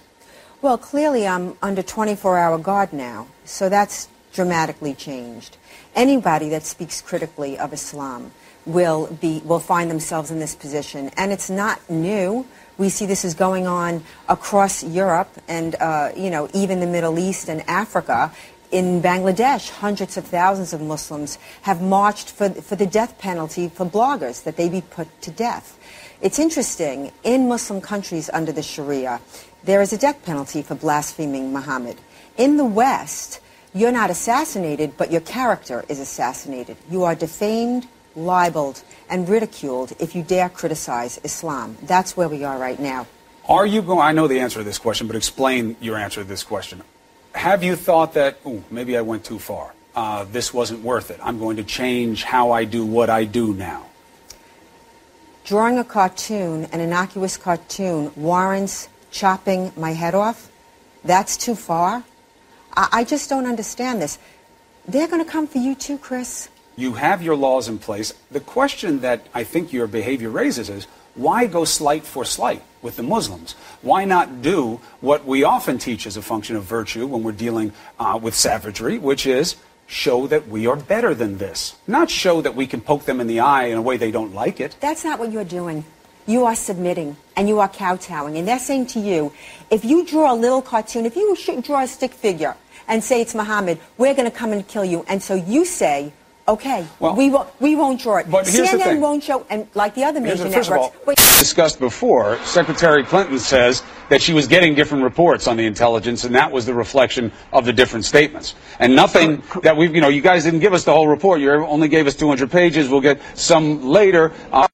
Well, 0.63 0.79
clearly 0.79 1.27
I'm 1.27 1.57
under 1.63 1.83
24-hour 1.83 2.59
guard 2.59 2.93
now, 2.93 3.29
so 3.45 3.69
that's 3.69 4.09
dramatically 4.33 4.95
changed. 4.95 5.57
Anybody 5.95 6.51
that 6.51 6.65
speaks 6.65 7.01
critically 7.01 7.59
of 7.59 7.73
Islam 7.73 8.33
will 8.67 9.07
be 9.21 9.41
will 9.45 9.59
find 9.59 9.91
themselves 9.91 10.31
in 10.31 10.39
this 10.39 10.55
position, 10.55 11.11
and 11.17 11.33
it's 11.33 11.51
not 11.51 11.81
new. 11.89 12.47
We 12.79 12.89
see 12.89 13.07
this 13.07 13.25
is 13.25 13.35
going 13.35 13.67
on 13.67 14.05
across 14.29 14.85
Europe 14.85 15.31
and 15.49 15.75
uh, 15.77 16.13
you 16.17 16.31
know 16.31 16.49
even 16.55 16.81
the 16.81 16.87
Middle 16.87 17.19
East 17.19 17.49
and 17.49 17.69
Africa. 17.69 18.33
In 18.71 19.03
Bangladesh, 19.03 19.69
hundreds 19.69 20.17
of 20.17 20.27
thousands 20.27 20.73
of 20.73 20.81
Muslims 20.81 21.39
have 21.63 21.83
marched 21.83 22.31
for, 22.31 22.51
for 22.51 22.77
the 22.77 22.87
death 22.87 23.19
penalty 23.19 23.69
for 23.69 23.85
bloggers, 23.85 24.45
that 24.45 24.57
they 24.57 24.69
be 24.69 24.81
put 24.81 25.09
to 25.23 25.33
death. 25.33 25.77
It's 26.23 26.39
interesting, 26.39 27.13
in 27.25 27.49
Muslim 27.49 27.81
countries 27.81 28.29
under 28.31 28.53
the 28.53 28.63
Sharia, 28.63 29.23
there 29.65 29.81
is 29.81 29.95
a 29.95 29.99
death 29.99 30.23
penalty 30.23 30.61
for 30.61 30.75
blaspheming 30.75 31.51
Muhammad. 31.51 31.97
In 32.37 32.59
the 32.59 32.65
West, 32.65 33.41
you're 33.73 33.91
not 33.91 34.11
assassinated, 34.11 34.99
but 34.99 35.11
your 35.11 35.23
character 35.23 35.83
is 35.89 35.99
assassinated. 35.99 36.77
You 36.91 37.05
are 37.05 37.15
defamed, 37.15 37.89
libeled, 38.15 38.83
and 39.09 39.31
ridiculed 39.31 39.95
if 39.99 40.15
you 40.15 40.23
dare 40.23 40.51
criticize 40.51 41.19
Islam. 41.25 41.79
That's 41.85 42.19
where 42.19 42.29
we 42.29 42.45
are 42.45 42.59
right 42.59 42.79
now. 42.79 43.07
Are 43.49 43.65
you 43.65 43.81
going? 43.81 44.01
I 44.01 44.13
know 44.13 44.29
the 44.29 44.41
answer 44.41 44.59
to 44.59 44.65
this 44.65 44.79
question, 44.79 45.07
but 45.07 45.17
explain 45.17 45.75
your 45.81 45.97
answer 45.97 46.21
to 46.21 46.29
this 46.29 46.43
question. 46.43 46.83
Have 47.35 47.65
you 47.65 47.77
thought 47.77 48.13
that, 48.13 48.41
ooh, 48.47 48.63
maybe 48.71 48.95
I 48.99 49.01
went 49.01 49.25
too 49.25 49.39
far? 49.39 49.73
Uh, 49.97 50.25
this 50.25 50.53
wasn't 50.53 50.83
worth 50.83 51.11
it. 51.11 51.19
I'm 51.23 51.39
going 51.39 51.57
to 51.57 51.65
change 51.65 52.25
how 52.25 52.51
I 52.51 52.65
do 52.65 52.85
what 52.85 53.09
I 53.09 53.25
do 53.25 53.55
now. 53.55 53.87
Drawing 55.51 55.79
a 55.79 55.85
cartoon, 55.85 56.67
an 56.67 56.79
innocuous 56.79 57.37
cartoon, 57.37 58.13
warrants 58.15 58.89
chopping 59.11 59.73
my 59.77 59.91
head 59.91 60.15
off? 60.15 60.49
That's 61.05 61.37
too 61.37 61.57
far? 61.57 62.05
I, 62.77 62.89
I 62.93 63.03
just 63.03 63.29
don't 63.29 63.47
understand 63.47 64.01
this. 64.01 64.21
They're 64.87 65.09
going 65.09 65.25
to 65.25 65.29
come 65.29 65.49
for 65.49 65.59
you 65.59 65.75
too, 65.75 65.99
Chris. 65.99 66.49
You 66.77 66.93
have 66.93 67.21
your 67.21 67.35
laws 67.35 67.67
in 67.67 67.79
place. 67.79 68.15
The 68.31 68.39
question 68.39 69.01
that 69.01 69.27
I 69.35 69.43
think 69.43 69.73
your 69.73 69.89
behavior 69.89 70.31
raises 70.31 70.71
is 70.71 70.87
why 71.17 71.47
go 71.47 71.65
slight 71.65 72.05
for 72.05 72.25
slight 72.25 72.63
with 72.81 72.95
the 72.95 73.03
Muslims? 73.03 73.57
Why 73.83 74.05
not 74.05 74.43
do 74.43 74.81
what 75.01 75.27
we 75.27 75.43
often 75.43 75.79
teach 75.79 76.07
as 76.07 76.17
a 76.17 76.23
function 76.23 76.55
of 76.55 76.63
virtue 76.63 77.09
when 77.09 77.25
we're 77.25 77.33
dealing 77.33 77.73
uh, 77.99 78.21
with 78.23 78.37
savagery, 78.37 78.99
which 78.99 79.27
is 79.27 79.57
show 79.91 80.29
that 80.29 80.47
we 80.47 80.69
are 80.69 80.77
better 80.77 81.15
than 81.15 81.39
this, 81.39 81.77
not 81.89 82.09
show 82.09 82.41
that 82.41 82.55
we 82.55 82.67
can 82.67 82.81
poke 82.81 83.05
them 83.05 83.21
in 83.21 83.27
the 83.27 83.41
eye 83.41 83.65
in 83.65 83.77
a 83.77 83.83
way 83.83 83.97
they 83.97 84.13
don't 84.13 84.33
like 84.33 84.61
it. 84.61 84.77
That's 84.81 85.05
not 85.05 85.19
what 85.19 85.33
you're 85.33 85.45
doing. 85.45 85.85
You 86.27 86.45
are 86.45 86.55
submitting 86.55 87.17
and 87.37 87.49
you 87.49 87.59
are 87.59 87.69
kowtowing. 87.69 88.37
And 88.37 88.47
they're 88.47 88.61
saying 88.61 88.87
to 88.89 89.01
you, 89.01 89.33
if 89.69 89.85
you 89.85 90.07
draw 90.07 90.33
a 90.33 90.37
little 90.37 90.63
cartoon, 90.63 91.07
if 91.07 91.17
you 91.17 91.37
draw 91.63 91.83
a 91.83 91.89
stick 91.89 92.13
figure 92.13 92.57
and 92.87 93.03
say 93.03 93.21
it's 93.21 93.35
Muhammad, 93.35 93.81
we're 93.99 94.15
going 94.15 94.31
to 94.31 94.37
come 94.37 94.53
and 94.53 94.67
kill 94.67 94.85
you. 94.85 95.05
And 95.09 95.21
so 95.21 95.35
you 95.35 95.65
say, 95.65 96.13
okay, 96.51 96.87
well, 96.99 97.15
we, 97.15 97.31
won't, 97.31 97.49
we 97.61 97.77
won't 97.77 98.01
draw 98.01 98.17
it. 98.19 98.31
But 98.31 98.45
CNN 98.47 99.01
won't 99.01 99.23
show, 99.23 99.47
and 99.51 99.67
like 99.75 99.95
the 99.95 100.05
other 100.05 100.21
major 100.21 100.45
the- 100.45 100.51
first 100.51 100.71
of 100.71 100.77
networks. 100.77 100.97
all, 100.97 101.05
wait, 101.07 101.17
discussed 101.17 101.79
before, 101.79 102.39
Secretary 102.45 103.05
Clinton 103.05 103.39
says 103.39 103.83
that 104.09 104.21
she 104.21 104.33
was 104.33 104.47
getting 104.47 104.75
different 104.75 105.05
reports 105.05 105.47
on 105.47 105.57
the 105.57 105.65
intelligence, 105.65 106.25
and 106.25 106.35
that 106.35 106.51
was 106.51 106.67
the 106.67 106.75
reflection 106.75 107.33
of 107.53 107.65
the 107.65 107.73
different 107.73 108.05
statements. 108.05 108.55
And 108.79 108.95
nothing 108.95 109.43
that 109.63 109.77
we've, 109.77 109.95
you 109.95 110.01
know, 110.01 110.09
you 110.09 110.21
guys 110.21 110.45
didn't 110.45 110.61
give 110.61 110.73
us 110.73 110.85
the 110.85 110.93
whole 110.93 111.09
report. 111.09 111.41
You 111.41 111.53
only 111.65 111.89
gave 111.89 112.07
us 112.07 112.17
200 112.17 112.51
pages. 112.51 112.89
We'll 112.89 113.01
get 113.01 113.21
some 113.39 113.85
later. 113.89 114.33
Uh, 114.53 114.67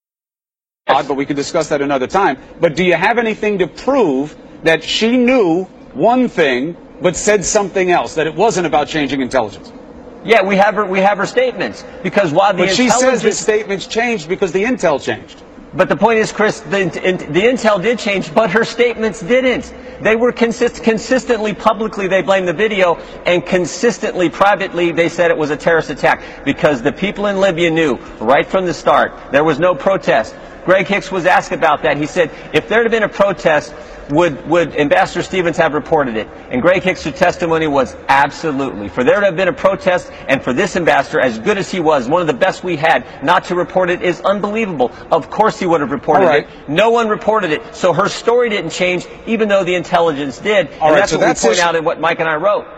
but 0.87 1.15
we 1.15 1.27
can 1.27 1.37
discuss 1.37 1.69
that 1.69 1.83
another 1.83 2.07
time. 2.07 2.39
But 2.61 2.77
do 2.77 2.85
you 2.85 2.95
have 2.95 3.19
anything 3.19 3.59
to 3.59 3.67
prove 3.67 4.37
that 4.63 4.83
she 4.83 5.17
knew 5.17 5.65
one 5.93 6.29
thing 6.29 6.77
but 7.03 7.17
said 7.17 7.45
something 7.45 7.91
else, 7.91 8.15
that 8.15 8.27
it 8.27 8.35
wasn't 8.35 8.67
about 8.67 8.89
changing 8.89 9.21
intelligence? 9.21 9.73
Yeah, 10.27 10.43
we 10.43 10.57
have 10.57 10.75
her. 10.75 10.85
We 10.85 11.01
have 11.01 11.19
her 11.19 11.27
statements 11.27 11.85
because 12.03 12.33
while 12.33 12.53
the 12.53 12.65
But 12.65 12.75
she 12.75 12.91
says 12.91 13.23
the 13.23 13.33
statements 13.33 13.87
changed 13.87 14.29
because 14.29 14.53
the 14.53 14.65
intel 14.65 15.01
changed. 15.03 15.43
But 15.73 15.89
the 15.89 15.97
point 15.97 16.19
is, 16.19 16.33
Chris, 16.33 16.61
the, 16.61 16.85
the 17.31 17.41
intel 17.41 17.83
did 17.83 17.99
change, 17.99 18.35
but 18.35 18.51
her 18.51 18.65
statements 18.65 19.21
didn't. 19.21 19.75
They 20.01 20.17
were 20.17 20.33
consist, 20.33 20.83
consistently 20.83 21.53
publicly, 21.53 22.09
they 22.09 22.23
blamed 22.23 22.49
the 22.49 22.55
video, 22.55 22.97
and 23.27 23.45
consistently 23.45 24.31
privately, 24.31 24.91
they 24.93 25.11
said 25.11 25.31
it 25.31 25.37
was 25.37 25.51
a 25.51 25.57
terrorist 25.57 25.91
attack 25.91 26.45
because 26.45 26.81
the 26.81 26.93
people 26.93 27.27
in 27.27 27.41
Libya 27.41 27.71
knew 27.71 27.97
right 28.21 28.47
from 28.47 28.65
the 28.65 28.73
start 28.73 29.13
there 29.33 29.45
was 29.45 29.59
no 29.59 29.75
protest. 29.75 30.35
Greg 30.65 30.87
Hicks 30.87 31.13
was 31.13 31.27
asked 31.27 31.53
about 31.53 31.83
that. 31.83 31.97
He 31.97 32.07
said, 32.07 32.31
if 32.53 32.69
there 32.69 32.83
had 32.83 32.91
been 32.91 33.05
a 33.05 33.09
protest, 33.09 33.75
would, 34.11 34.47
would 34.49 34.77
Ambassador 34.77 35.23
Stevens 35.23 35.57
have 35.57 35.75
reported 35.75 36.17
it? 36.17 36.29
And 36.51 36.63
Greg 36.63 36.83
Hicks' 36.83 37.05
testimony 37.05 37.67
was 37.67 37.97
absolutely. 38.09 38.89
For 38.89 39.05
there 39.05 39.21
to 39.21 39.27
have 39.27 39.37
been 39.37 39.49
a 39.49 39.53
protest, 39.53 40.11
and 40.29 40.43
for 40.43 40.53
this 40.53 40.77
ambassador, 40.77 41.21
as 41.21 41.39
good 41.39 41.59
as 41.59 41.71
he 41.71 41.81
was, 41.81 42.09
one 42.09 42.21
of 42.21 42.27
the 42.27 42.35
best 42.35 42.65
we 42.65 42.77
had, 42.77 43.05
not 43.25 43.45
to 43.45 43.55
report 43.55 43.91
it 43.91 44.03
is 44.03 44.21
unbelievable. 44.21 44.93
Of 45.11 45.31
course 45.31 45.59
he 45.59 45.67
would 45.67 45.81
have 45.81 45.91
reported 45.91 46.27
right. 46.27 46.49
it. 46.49 46.69
No 46.69 46.91
one 46.91 47.09
reported 47.09 47.51
it. 47.51 47.75
So 47.75 47.93
her 47.93 48.09
story 48.09 48.51
didn't 48.51 48.71
change, 48.71 49.07
even 49.27 49.49
though 49.49 49.65
the 49.65 49.75
intelligence 49.75 50.39
did. 50.39 50.69
All 50.81 50.89
and 50.89 50.95
right, 50.95 51.01
that's 51.01 51.13
so 51.13 51.19
what 51.19 51.25
that's 51.25 51.43
we 51.43 51.49
point 51.51 51.61
out 51.61 51.77
in 51.77 51.85
what 51.85 52.01
Mike 52.01 52.21
and 52.21 52.29
I 52.29 52.37
wrote. 52.37 52.76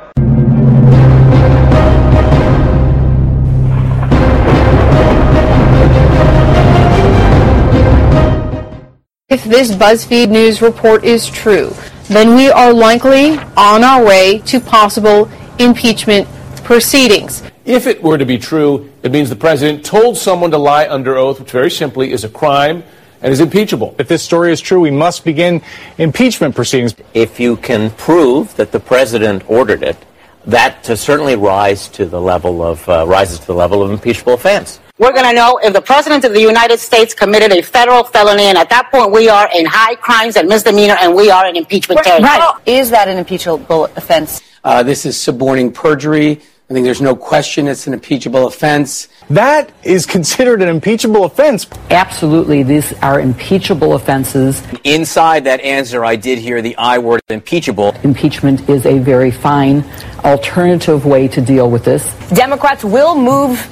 If 9.31 9.45
this 9.45 9.73
BuzzFeed 9.73 10.31
News 10.31 10.63
report 10.63 11.05
is 11.05 11.27
true, 11.27 11.75
then 12.05 12.35
we 12.35 12.49
are 12.49 12.73
likely 12.73 13.37
on 13.59 13.85
our 13.85 14.03
way 14.03 14.39
to 14.47 14.59
possible 14.59 15.31
impeachment 15.59 16.27
proceedings. 16.65 17.43
If 17.67 17.87
it 17.87 18.03
were 18.03 18.17
to 18.17 18.25
be 18.25 18.39
true, 18.39 18.91
it 19.03 19.13
means 19.13 19.29
the 19.29 19.37
president 19.37 19.85
told 19.85 20.17
someone 20.17 20.51
to 20.53 20.57
lie 20.57 20.89
under 20.89 21.19
oath, 21.19 21.41
which 21.41 21.51
very 21.51 21.71
simply 21.71 22.11
is 22.11 22.25
a 22.25 22.31
crime 22.31 22.83
and 23.21 23.31
is 23.31 23.41
impeachable. 23.41 23.95
If 23.99 24.09
this 24.09 24.23
story 24.23 24.51
is 24.51 24.63
true, 24.63 24.81
we 24.81 24.91
must 24.91 25.27
begin 25.27 25.61
impeachment 25.99 26.55
proceedings. 26.55 26.95
If 27.13 27.39
you 27.39 27.59
can 27.59 27.91
prove 27.91 28.57
that 28.57 28.73
the 28.73 28.81
president 28.81 29.43
ordered 29.47 29.83
it, 29.83 29.99
that 30.47 30.87
certainly 30.87 31.37
rise 31.37 31.89
to 31.89 32.07
the 32.07 32.19
level 32.19 32.63
of 32.63 32.89
uh, 32.89 33.07
rises 33.07 33.41
to 33.41 33.47
the 33.49 33.55
level 33.55 33.83
of 33.83 33.91
impeachable 33.91 34.33
offense. 34.33 34.81
We're 34.99 35.13
going 35.13 35.27
to 35.27 35.33
know 35.33 35.61
if 35.63 35.73
the 35.73 35.81
President 35.81 36.25
of 36.25 36.33
the 36.33 36.41
United 36.41 36.81
States 36.81 37.15
committed 37.15 37.53
a 37.53 37.63
federal 37.63 38.03
felony, 38.03 38.45
and 38.45 38.59
at 38.59 38.69
that 38.71 38.91
point 38.91 39.13
we 39.13 39.29
are 39.29 39.49
in 39.55 39.65
high 39.65 39.95
crimes 39.95 40.35
and 40.37 40.49
misdemeanor, 40.49 40.97
and 41.01 41.15
we 41.15 41.31
are 41.31 41.47
in 41.47 41.55
impeachment 41.55 42.03
territory. 42.03 42.29
Right. 42.29 42.55
Is 42.67 42.91
that 42.91 43.07
an 43.07 43.17
impeachable 43.17 43.85
offense? 43.85 44.43
Uh, 44.65 44.83
this 44.83 45.07
is 45.07 45.17
suborning 45.17 45.71
perjury. 45.71 46.41
I 46.69 46.75
think 46.75 46.85
there's 46.85 47.01
no 47.01 47.15
question 47.15 47.69
it's 47.69 47.87
an 47.87 47.95
impeachable 47.95 48.49
offense. 48.49 49.07
That 49.31 49.71
is 49.85 50.05
considered 50.05 50.63
an 50.63 50.69
impeachable 50.69 51.25
offense. 51.25 51.69
Absolutely, 51.91 52.65
these 52.65 52.93
are 52.95 53.21
impeachable 53.21 53.95
offenses. 53.95 54.65
Inside 54.83 55.45
that 55.45 55.61
answer, 55.61 56.05
I 56.05 56.17
did 56.17 56.39
hear 56.39 56.61
the 56.61 56.77
I 56.77 56.99
word 56.99 57.21
impeachable. 57.29 57.95
Impeachment 58.03 58.69
is 58.69 58.85
a 58.85 58.99
very 58.99 59.31
fine 59.31 59.85
alternative 60.25 61.07
way 61.07 61.29
to 61.29 61.41
deal 61.41 61.71
with 61.71 61.85
this. 61.85 62.13
Democrats 62.31 62.85
will 62.85 63.15
move 63.15 63.65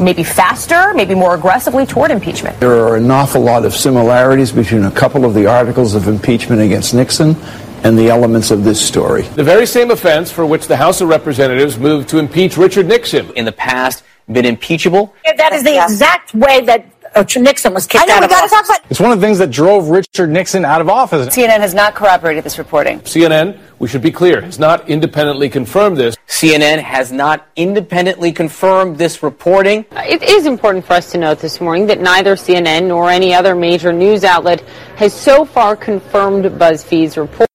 maybe 0.00 0.22
faster, 0.22 0.92
maybe 0.94 1.14
more 1.14 1.34
aggressively 1.34 1.86
toward 1.86 2.10
impeachment. 2.10 2.58
There 2.60 2.86
are 2.86 2.96
an 2.96 3.10
awful 3.10 3.40
lot 3.40 3.64
of 3.64 3.74
similarities 3.74 4.52
between 4.52 4.84
a 4.84 4.90
couple 4.90 5.24
of 5.24 5.34
the 5.34 5.46
articles 5.46 5.94
of 5.94 6.08
impeachment 6.08 6.60
against 6.60 6.94
Nixon 6.94 7.36
and 7.84 7.98
the 7.98 8.08
elements 8.08 8.50
of 8.50 8.64
this 8.64 8.80
story. 8.80 9.22
The 9.22 9.44
very 9.44 9.66
same 9.66 9.90
offense 9.90 10.30
for 10.30 10.46
which 10.46 10.66
the 10.68 10.76
House 10.76 11.00
of 11.00 11.08
Representatives 11.08 11.78
moved 11.78 12.08
to 12.10 12.18
impeach 12.18 12.56
Richard 12.56 12.86
Nixon. 12.86 13.30
In 13.32 13.44
the 13.44 13.52
past, 13.52 14.04
been 14.30 14.44
impeachable. 14.44 15.12
That 15.24 15.52
is 15.52 15.64
the 15.64 15.82
exact 15.82 16.34
way 16.34 16.60
that 16.62 16.86
Oh, 17.14 17.24
Nixon 17.36 17.74
was 17.74 17.86
kicked 17.86 18.04
I 18.04 18.06
know, 18.06 18.14
out 18.14 18.20
we 18.20 18.24
of 18.24 18.30
gotta 18.30 18.44
office. 18.54 18.68
talk 18.68 18.78
about 18.78 18.90
It's 18.90 19.00
one 19.00 19.12
of 19.12 19.20
the 19.20 19.26
things 19.26 19.38
that 19.38 19.50
drove 19.50 19.88
Richard 19.90 20.30
Nixon 20.30 20.64
out 20.64 20.80
of 20.80 20.88
office. 20.88 21.28
CNN 21.28 21.60
has 21.60 21.74
not 21.74 21.94
corroborated 21.94 22.42
this 22.42 22.56
reporting. 22.58 23.00
CNN, 23.00 23.58
we 23.78 23.86
should 23.88 24.00
be 24.00 24.10
clear, 24.10 24.40
has 24.40 24.58
not 24.58 24.88
independently 24.88 25.50
confirmed 25.50 25.98
this. 25.98 26.16
CNN 26.26 26.78
has 26.80 27.12
not 27.12 27.46
independently 27.54 28.32
confirmed 28.32 28.96
this 28.96 29.22
reporting. 29.22 29.84
It 29.92 30.22
is 30.22 30.46
important 30.46 30.86
for 30.86 30.94
us 30.94 31.10
to 31.12 31.18
note 31.18 31.38
this 31.40 31.60
morning 31.60 31.86
that 31.88 32.00
neither 32.00 32.34
CNN 32.34 32.86
nor 32.88 33.10
any 33.10 33.34
other 33.34 33.54
major 33.54 33.92
news 33.92 34.24
outlet 34.24 34.62
has 34.96 35.12
so 35.12 35.44
far 35.44 35.76
confirmed 35.76 36.46
BuzzFeed's 36.46 37.18
report. 37.18 37.48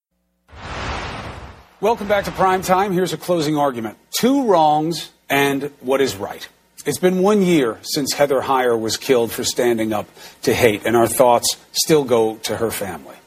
Welcome 1.82 2.08
back 2.08 2.26
to 2.26 2.32
Prime 2.32 2.62
Time. 2.62 2.92
Here's 2.92 3.14
a 3.14 3.18
closing 3.18 3.58
argument. 3.58 3.98
Two 4.12 4.46
wrongs 4.46 5.12
and 5.30 5.72
what 5.82 6.02
is 6.02 6.16
right. 6.16 6.48
It's 6.88 7.00
been 7.00 7.22
one 7.22 7.42
year 7.42 7.80
since 7.82 8.14
Heather 8.14 8.40
Heyer 8.40 8.80
was 8.80 8.96
killed 8.96 9.30
for 9.30 9.44
standing 9.44 9.92
up 9.92 10.08
to 10.44 10.54
hate, 10.54 10.86
and 10.86 10.96
our 10.96 11.06
thoughts 11.06 11.58
still 11.74 12.06
go 12.06 12.38
to 12.44 12.56
her 12.56 12.72
family. 12.72 13.18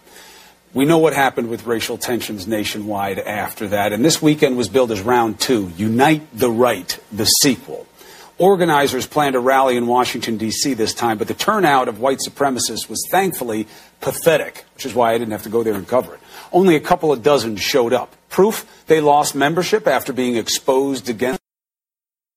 We 0.73 0.87
know 0.87 0.97
what 0.97 1.13
happened 1.13 1.51
with 1.51 1.67
racial 1.67 1.99
tensions 1.99 2.47
nationwide 2.47 3.19
after 3.19 3.69
that, 3.69 3.93
and 3.93 4.03
this 4.03 4.23
weekend 4.23 4.57
was 4.57 4.71
billed 4.71 4.91
as 4.93 5.03
round 5.03 5.41
two 5.41 5.71
Unite 5.77 6.23
the 6.33 6.51
Right, 6.51 6.99
the 7.13 7.27
sequel. 7.27 7.87
Organizers 8.39 9.07
planned 9.07 9.35
a 9.37 9.41
rally 9.41 9.77
in 9.77 9.87
Washington, 9.87 10.39
D.C. 10.39 10.73
this 10.73 10.95
time, 10.95 11.19
but 11.19 11.29
the 11.29 11.35
turnout 11.35 11.87
of 11.87 12.01
white 12.01 12.21
supremacists 12.27 12.89
was 12.89 13.07
thankfully 13.11 13.69
pathetic, 14.01 14.65
which 14.75 14.87
is 14.87 14.95
why 14.95 15.13
I 15.13 15.19
didn't 15.19 15.33
have 15.33 15.43
to 15.43 15.51
go 15.51 15.63
there 15.63 15.75
and 15.75 15.87
cover 15.87 16.15
it. 16.15 16.21
Only 16.51 16.77
a 16.77 16.81
couple 16.81 17.13
of 17.13 17.23
dozen 17.23 17.57
showed 17.57 17.93
up. 17.93 18.17
Proof 18.31 18.65
they 18.87 19.03
lost 19.03 19.35
membership 19.35 19.87
after 19.87 20.15
being 20.15 20.37
exposed 20.37 21.11
against 21.11 21.40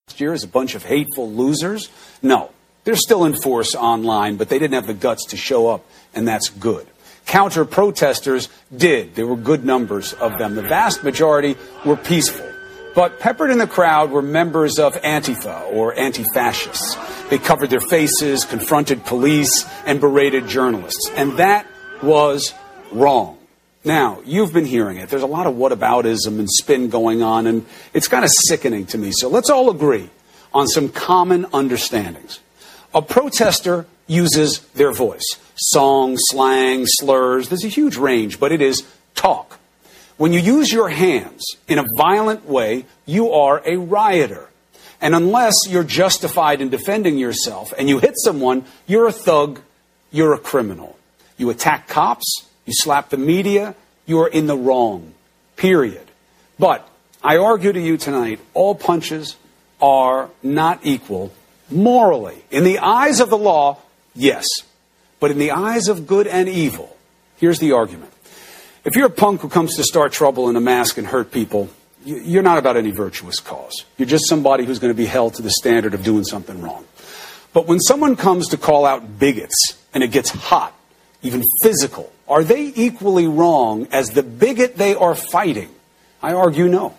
last 0.07 0.19
year 0.19 0.33
as 0.33 0.43
a 0.43 0.47
bunch 0.47 0.75
of 0.75 0.83
hateful 0.83 1.31
losers? 1.31 1.89
No. 2.21 2.51
They're 2.83 2.95
still 2.95 3.23
in 3.23 3.35
force 3.35 3.73
online, 3.73 4.35
but 4.35 4.49
they 4.49 4.59
didn't 4.59 4.73
have 4.73 4.85
the 4.85 4.93
guts 4.93 5.27
to 5.27 5.37
show 5.37 5.69
up, 5.69 5.85
and 6.13 6.27
that's 6.27 6.49
good. 6.49 6.85
Counter 7.25 7.63
protesters 7.63 8.49
did. 8.75 9.15
There 9.15 9.25
were 9.25 9.37
good 9.37 9.65
numbers 9.65 10.11
of 10.13 10.37
them. 10.37 10.55
The 10.55 10.61
vast 10.61 11.03
majority 11.03 11.55
were 11.85 11.95
peaceful. 11.95 12.45
But 12.93 13.19
peppered 13.19 13.49
in 13.49 13.57
the 13.57 13.65
crowd 13.65 14.11
were 14.11 14.21
members 14.21 14.77
of 14.77 14.93
Antifa 14.95 15.73
or 15.73 15.97
anti 15.97 16.25
fascists. 16.33 16.95
They 17.29 17.37
covered 17.39 17.69
their 17.69 17.79
faces, 17.79 18.43
confronted 18.45 19.05
police, 19.05 19.65
and 19.85 20.01
berated 20.01 20.47
journalists. 20.47 21.09
And 21.15 21.37
that 21.37 21.65
was 22.03 22.53
wrong. 22.91 23.37
Now, 23.85 24.21
you've 24.25 24.53
been 24.53 24.65
hearing 24.65 24.97
it. 24.97 25.09
There's 25.09 25.23
a 25.23 25.27
lot 25.27 25.45
of 25.45 25.55
whataboutism 25.55 26.39
and 26.39 26.49
spin 26.49 26.89
going 26.89 27.21
on, 27.21 27.47
and 27.47 27.65
it's 27.93 28.07
kind 28.07 28.23
of 28.23 28.31
sickening 28.47 28.85
to 28.87 28.97
me. 28.97 29.11
So 29.11 29.27
let's 29.27 29.49
all 29.49 29.69
agree 29.69 30.09
on 30.53 30.67
some 30.67 30.89
common 30.89 31.45
understandings. 31.53 32.39
A 32.93 33.01
protester 33.01 33.85
uses 34.07 34.59
their 34.75 34.91
voice 34.91 35.25
song, 35.55 36.15
slang, 36.17 36.85
slurs. 36.85 37.49
There's 37.49 37.63
a 37.63 37.69
huge 37.69 37.97
range, 37.97 38.39
but 38.39 38.51
it 38.51 38.61
is 38.61 38.83
talk. 39.15 39.59
When 40.17 40.33
you 40.33 40.39
use 40.39 40.71
your 40.71 40.89
hands 40.89 41.43
in 41.67 41.79
a 41.79 41.85
violent 41.97 42.45
way, 42.45 42.85
you 43.05 43.31
are 43.31 43.61
a 43.65 43.77
rioter. 43.77 44.49
And 45.01 45.13
unless 45.13 45.55
you're 45.67 45.83
justified 45.83 46.61
in 46.61 46.69
defending 46.69 47.17
yourself 47.17 47.73
and 47.77 47.89
you 47.89 47.99
hit 47.99 48.13
someone, 48.15 48.63
you're 48.87 49.07
a 49.07 49.11
thug, 49.11 49.59
you're 50.11 50.33
a 50.33 50.39
criminal. 50.39 50.97
You 51.37 51.49
attack 51.49 51.87
cops, 51.87 52.47
you 52.65 52.73
slap 52.73 53.09
the 53.09 53.17
media, 53.17 53.75
you 54.05 54.19
are 54.19 54.27
in 54.27 54.47
the 54.47 54.57
wrong. 54.57 55.13
Period. 55.55 56.05
But 56.59 56.87
I 57.23 57.37
argue 57.37 57.71
to 57.71 57.79
you 57.79 57.97
tonight 57.97 58.39
all 58.53 58.75
punches 58.75 59.35
are 59.81 60.29
not 60.41 60.79
equal 60.83 61.33
morally. 61.69 62.43
In 62.51 62.63
the 62.63 62.79
eyes 62.79 63.19
of 63.19 63.29
the 63.29 63.37
law, 63.37 63.79
yes. 64.15 64.45
But 65.19 65.31
in 65.31 65.39
the 65.39 65.51
eyes 65.51 65.87
of 65.87 66.07
good 66.07 66.27
and 66.27 66.49
evil, 66.49 66.95
here's 67.37 67.59
the 67.59 67.73
argument. 67.73 68.11
If 68.85 68.95
you're 68.95 69.07
a 69.07 69.09
punk 69.11 69.41
who 69.41 69.49
comes 69.49 69.77
to 69.77 69.83
start 69.83 70.11
trouble 70.11 70.49
in 70.49 70.55
a 70.55 70.61
mask 70.61 70.97
and 70.97 71.07
hurt 71.07 71.31
people, 71.31 71.69
you're 72.05 72.43
not 72.43 72.57
about 72.57 72.75
any 72.75 72.91
virtuous 72.91 73.39
cause. 73.39 73.85
You're 73.97 74.07
just 74.07 74.27
somebody 74.27 74.65
who's 74.65 74.79
going 74.79 74.93
to 74.93 74.97
be 74.97 75.05
held 75.05 75.35
to 75.35 75.41
the 75.41 75.51
standard 75.51 75.93
of 75.93 76.03
doing 76.03 76.25
something 76.25 76.61
wrong. 76.61 76.85
But 77.53 77.67
when 77.67 77.79
someone 77.79 78.15
comes 78.15 78.49
to 78.49 78.57
call 78.57 78.85
out 78.85 79.19
bigots 79.19 79.77
and 79.93 80.03
it 80.03 80.11
gets 80.11 80.31
hot, 80.31 80.73
even 81.21 81.41
physical, 81.61 82.11
are 82.27 82.43
they 82.43 82.71
equally 82.75 83.27
wrong 83.27 83.87
as 83.91 84.09
the 84.11 84.23
bigot 84.23 84.77
they 84.77 84.95
are 84.95 85.15
fighting? 85.15 85.69
I 86.21 86.33
argue 86.33 86.67
no. 86.67 86.95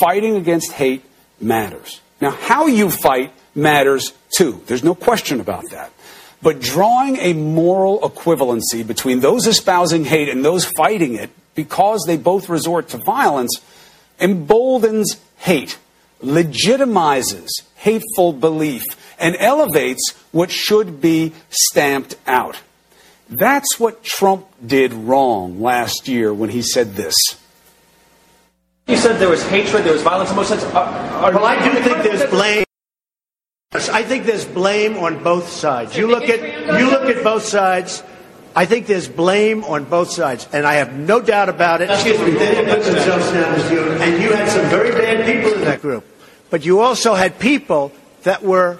Fighting 0.00 0.36
against 0.36 0.72
hate 0.72 1.04
matters. 1.40 2.00
Now, 2.20 2.30
how 2.30 2.66
you 2.66 2.90
fight 2.90 3.32
matters 3.54 4.12
too. 4.34 4.62
There's 4.66 4.84
no 4.84 4.94
question 4.94 5.40
about 5.40 5.64
that. 5.70 5.92
But 6.40 6.60
drawing 6.60 7.16
a 7.18 7.34
moral 7.34 8.00
equivalency 8.00 8.86
between 8.86 9.20
those 9.20 9.46
espousing 9.46 10.04
hate 10.04 10.28
and 10.28 10.44
those 10.44 10.64
fighting 10.64 11.14
it 11.14 11.30
because 11.54 12.04
they 12.06 12.16
both 12.16 12.48
resort 12.48 12.88
to 12.88 12.96
violence 12.98 13.60
emboldens 14.18 15.20
hate, 15.36 15.78
legitimizes 16.22 17.48
hateful 17.76 18.32
belief, 18.32 18.84
and 19.18 19.36
elevates 19.38 20.12
what 20.30 20.50
should 20.50 21.00
be 21.00 21.32
stamped 21.50 22.14
out. 22.26 22.60
That's 23.32 23.80
what 23.80 24.04
Trump 24.04 24.46
did 24.64 24.92
wrong 24.92 25.60
last 25.60 26.06
year 26.06 26.34
when 26.34 26.50
he 26.50 26.60
said 26.60 26.94
this. 26.94 27.14
You 28.86 28.96
said 28.96 29.18
there 29.18 29.30
was 29.30 29.42
hatred, 29.48 29.84
there 29.84 29.92
was 29.92 30.02
violence 30.02 30.30
on 30.30 30.36
both 30.36 30.48
sides. 30.48 30.64
Are, 30.64 30.84
are 30.84 31.32
well, 31.32 31.46
I 31.46 31.56
do 31.64 31.72
think 31.80 32.02
there's 32.02 32.28
blame. 32.28 32.64
I 33.72 34.02
think 34.02 34.26
there's 34.26 34.44
blame 34.44 34.98
on 34.98 35.22
both 35.24 35.48
sides. 35.48 35.96
You 35.96 36.08
look 36.08 36.28
at 36.28 36.40
you 36.78 36.90
look 36.90 37.04
at 37.04 37.24
both 37.24 37.44
sides. 37.44 38.02
I 38.54 38.66
think 38.66 38.86
there's 38.86 39.08
blame 39.08 39.64
on 39.64 39.84
both 39.84 40.10
sides, 40.10 40.46
and 40.52 40.66
I 40.66 40.74
have 40.74 40.92
no 40.92 41.22
doubt 41.22 41.48
about 41.48 41.80
it. 41.80 41.88
Excuse 41.88 42.18
me, 42.18 42.32
they 42.32 42.54
didn't 42.54 42.74
put 42.74 42.84
themselves 42.84 43.32
down 43.32 43.54
as 43.54 43.70
you, 43.70 43.80
and 43.92 44.22
you 44.22 44.32
had 44.32 44.50
some 44.50 44.66
very 44.66 44.90
bad 44.90 45.24
people 45.24 45.54
in 45.54 45.64
that 45.64 45.80
group, 45.80 46.04
but 46.50 46.66
you 46.66 46.80
also 46.80 47.14
had 47.14 47.38
people 47.38 47.92
that 48.24 48.42
were 48.42 48.78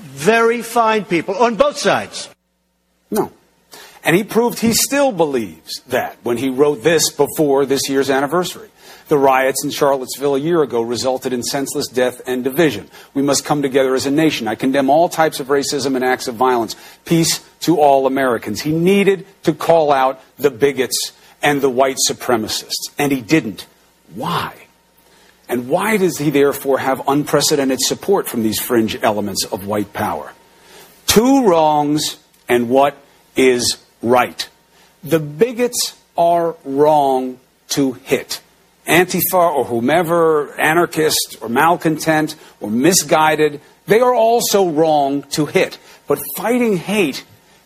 very 0.00 0.62
fine 0.62 1.04
people 1.04 1.36
on 1.36 1.54
both 1.54 1.78
sides. 1.78 2.28
No. 3.10 3.32
And 4.06 4.14
he 4.14 4.22
proved 4.22 4.60
he 4.60 4.72
still 4.72 5.10
believes 5.10 5.80
that 5.88 6.16
when 6.22 6.36
he 6.36 6.48
wrote 6.48 6.84
this 6.84 7.10
before 7.10 7.66
this 7.66 7.88
year's 7.88 8.08
anniversary. 8.08 8.70
The 9.08 9.18
riots 9.18 9.64
in 9.64 9.70
Charlottesville 9.70 10.36
a 10.36 10.38
year 10.38 10.62
ago 10.62 10.80
resulted 10.80 11.32
in 11.32 11.42
senseless 11.42 11.88
death 11.88 12.20
and 12.24 12.44
division. 12.44 12.88
We 13.14 13.22
must 13.22 13.44
come 13.44 13.62
together 13.62 13.96
as 13.96 14.06
a 14.06 14.12
nation. 14.12 14.46
I 14.46 14.54
condemn 14.54 14.90
all 14.90 15.08
types 15.08 15.40
of 15.40 15.48
racism 15.48 15.96
and 15.96 16.04
acts 16.04 16.28
of 16.28 16.36
violence. 16.36 16.76
Peace 17.04 17.44
to 17.62 17.80
all 17.80 18.06
Americans. 18.06 18.60
He 18.60 18.70
needed 18.70 19.26
to 19.42 19.52
call 19.52 19.90
out 19.90 20.22
the 20.36 20.52
bigots 20.52 21.12
and 21.42 21.60
the 21.60 21.70
white 21.70 21.96
supremacists, 22.08 22.92
and 22.96 23.10
he 23.10 23.20
didn't. 23.20 23.66
Why? 24.14 24.54
And 25.48 25.68
why 25.68 25.96
does 25.96 26.18
he 26.18 26.30
therefore 26.30 26.78
have 26.78 27.08
unprecedented 27.08 27.80
support 27.80 28.28
from 28.28 28.44
these 28.44 28.60
fringe 28.60 28.96
elements 29.02 29.44
of 29.46 29.66
white 29.66 29.92
power? 29.92 30.32
Two 31.08 31.48
wrongs 31.48 32.18
and 32.48 32.68
what 32.68 32.96
is 33.34 33.82
right. 34.02 34.48
The 35.02 35.20
bigots 35.20 35.96
are 36.16 36.56
wrong 36.64 37.38
to 37.70 37.92
hit. 37.92 38.40
Antifa 38.86 39.54
or 39.54 39.64
whomever, 39.64 40.52
anarchist 40.58 41.38
or 41.40 41.48
malcontent 41.48 42.36
or 42.60 42.70
misguided, 42.70 43.60
they 43.86 44.00
are 44.00 44.14
also 44.14 44.68
wrong 44.68 45.22
to 45.30 45.46
hit. 45.46 45.78
But 46.06 46.20
fighting 46.36 46.76
hate 46.76 47.24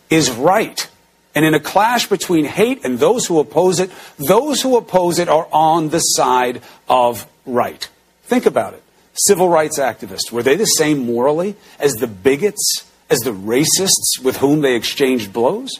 is 0.09 0.31
right. 0.31 0.87
And 1.33 1.45
in 1.45 1.53
a 1.53 1.59
clash 1.59 2.07
between 2.07 2.45
hate 2.45 2.83
and 2.83 2.99
those 2.99 3.25
who 3.27 3.39
oppose 3.39 3.79
it, 3.79 3.91
those 4.17 4.61
who 4.61 4.77
oppose 4.77 5.19
it 5.19 5.29
are 5.29 5.47
on 5.51 5.89
the 5.89 5.99
side 5.99 6.61
of 6.89 7.25
right. 7.45 7.87
Think 8.23 8.45
about 8.45 8.73
it. 8.73 8.83
Civil 9.13 9.49
rights 9.49 9.79
activists, 9.79 10.31
were 10.31 10.43
they 10.43 10.55
the 10.55 10.65
same 10.65 11.05
morally 11.05 11.55
as 11.79 11.93
the 11.93 12.07
bigots, 12.07 12.89
as 13.09 13.19
the 13.19 13.33
racists 13.33 14.23
with 14.23 14.37
whom 14.37 14.61
they 14.61 14.75
exchanged 14.75 15.31
blows? 15.31 15.79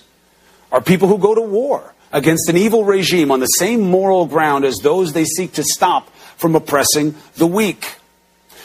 Are 0.71 0.81
people 0.81 1.07
who 1.07 1.17
go 1.17 1.35
to 1.35 1.41
war 1.41 1.93
against 2.11 2.49
an 2.49 2.57
evil 2.57 2.83
regime 2.83 3.31
on 3.31 3.39
the 3.39 3.45
same 3.45 3.81
moral 3.81 4.25
ground 4.25 4.65
as 4.65 4.77
those 4.77 5.13
they 5.13 5.25
seek 5.25 5.53
to 5.53 5.63
stop 5.63 6.09
from 6.37 6.55
oppressing 6.55 7.15
the 7.35 7.47
weak. 7.47 7.95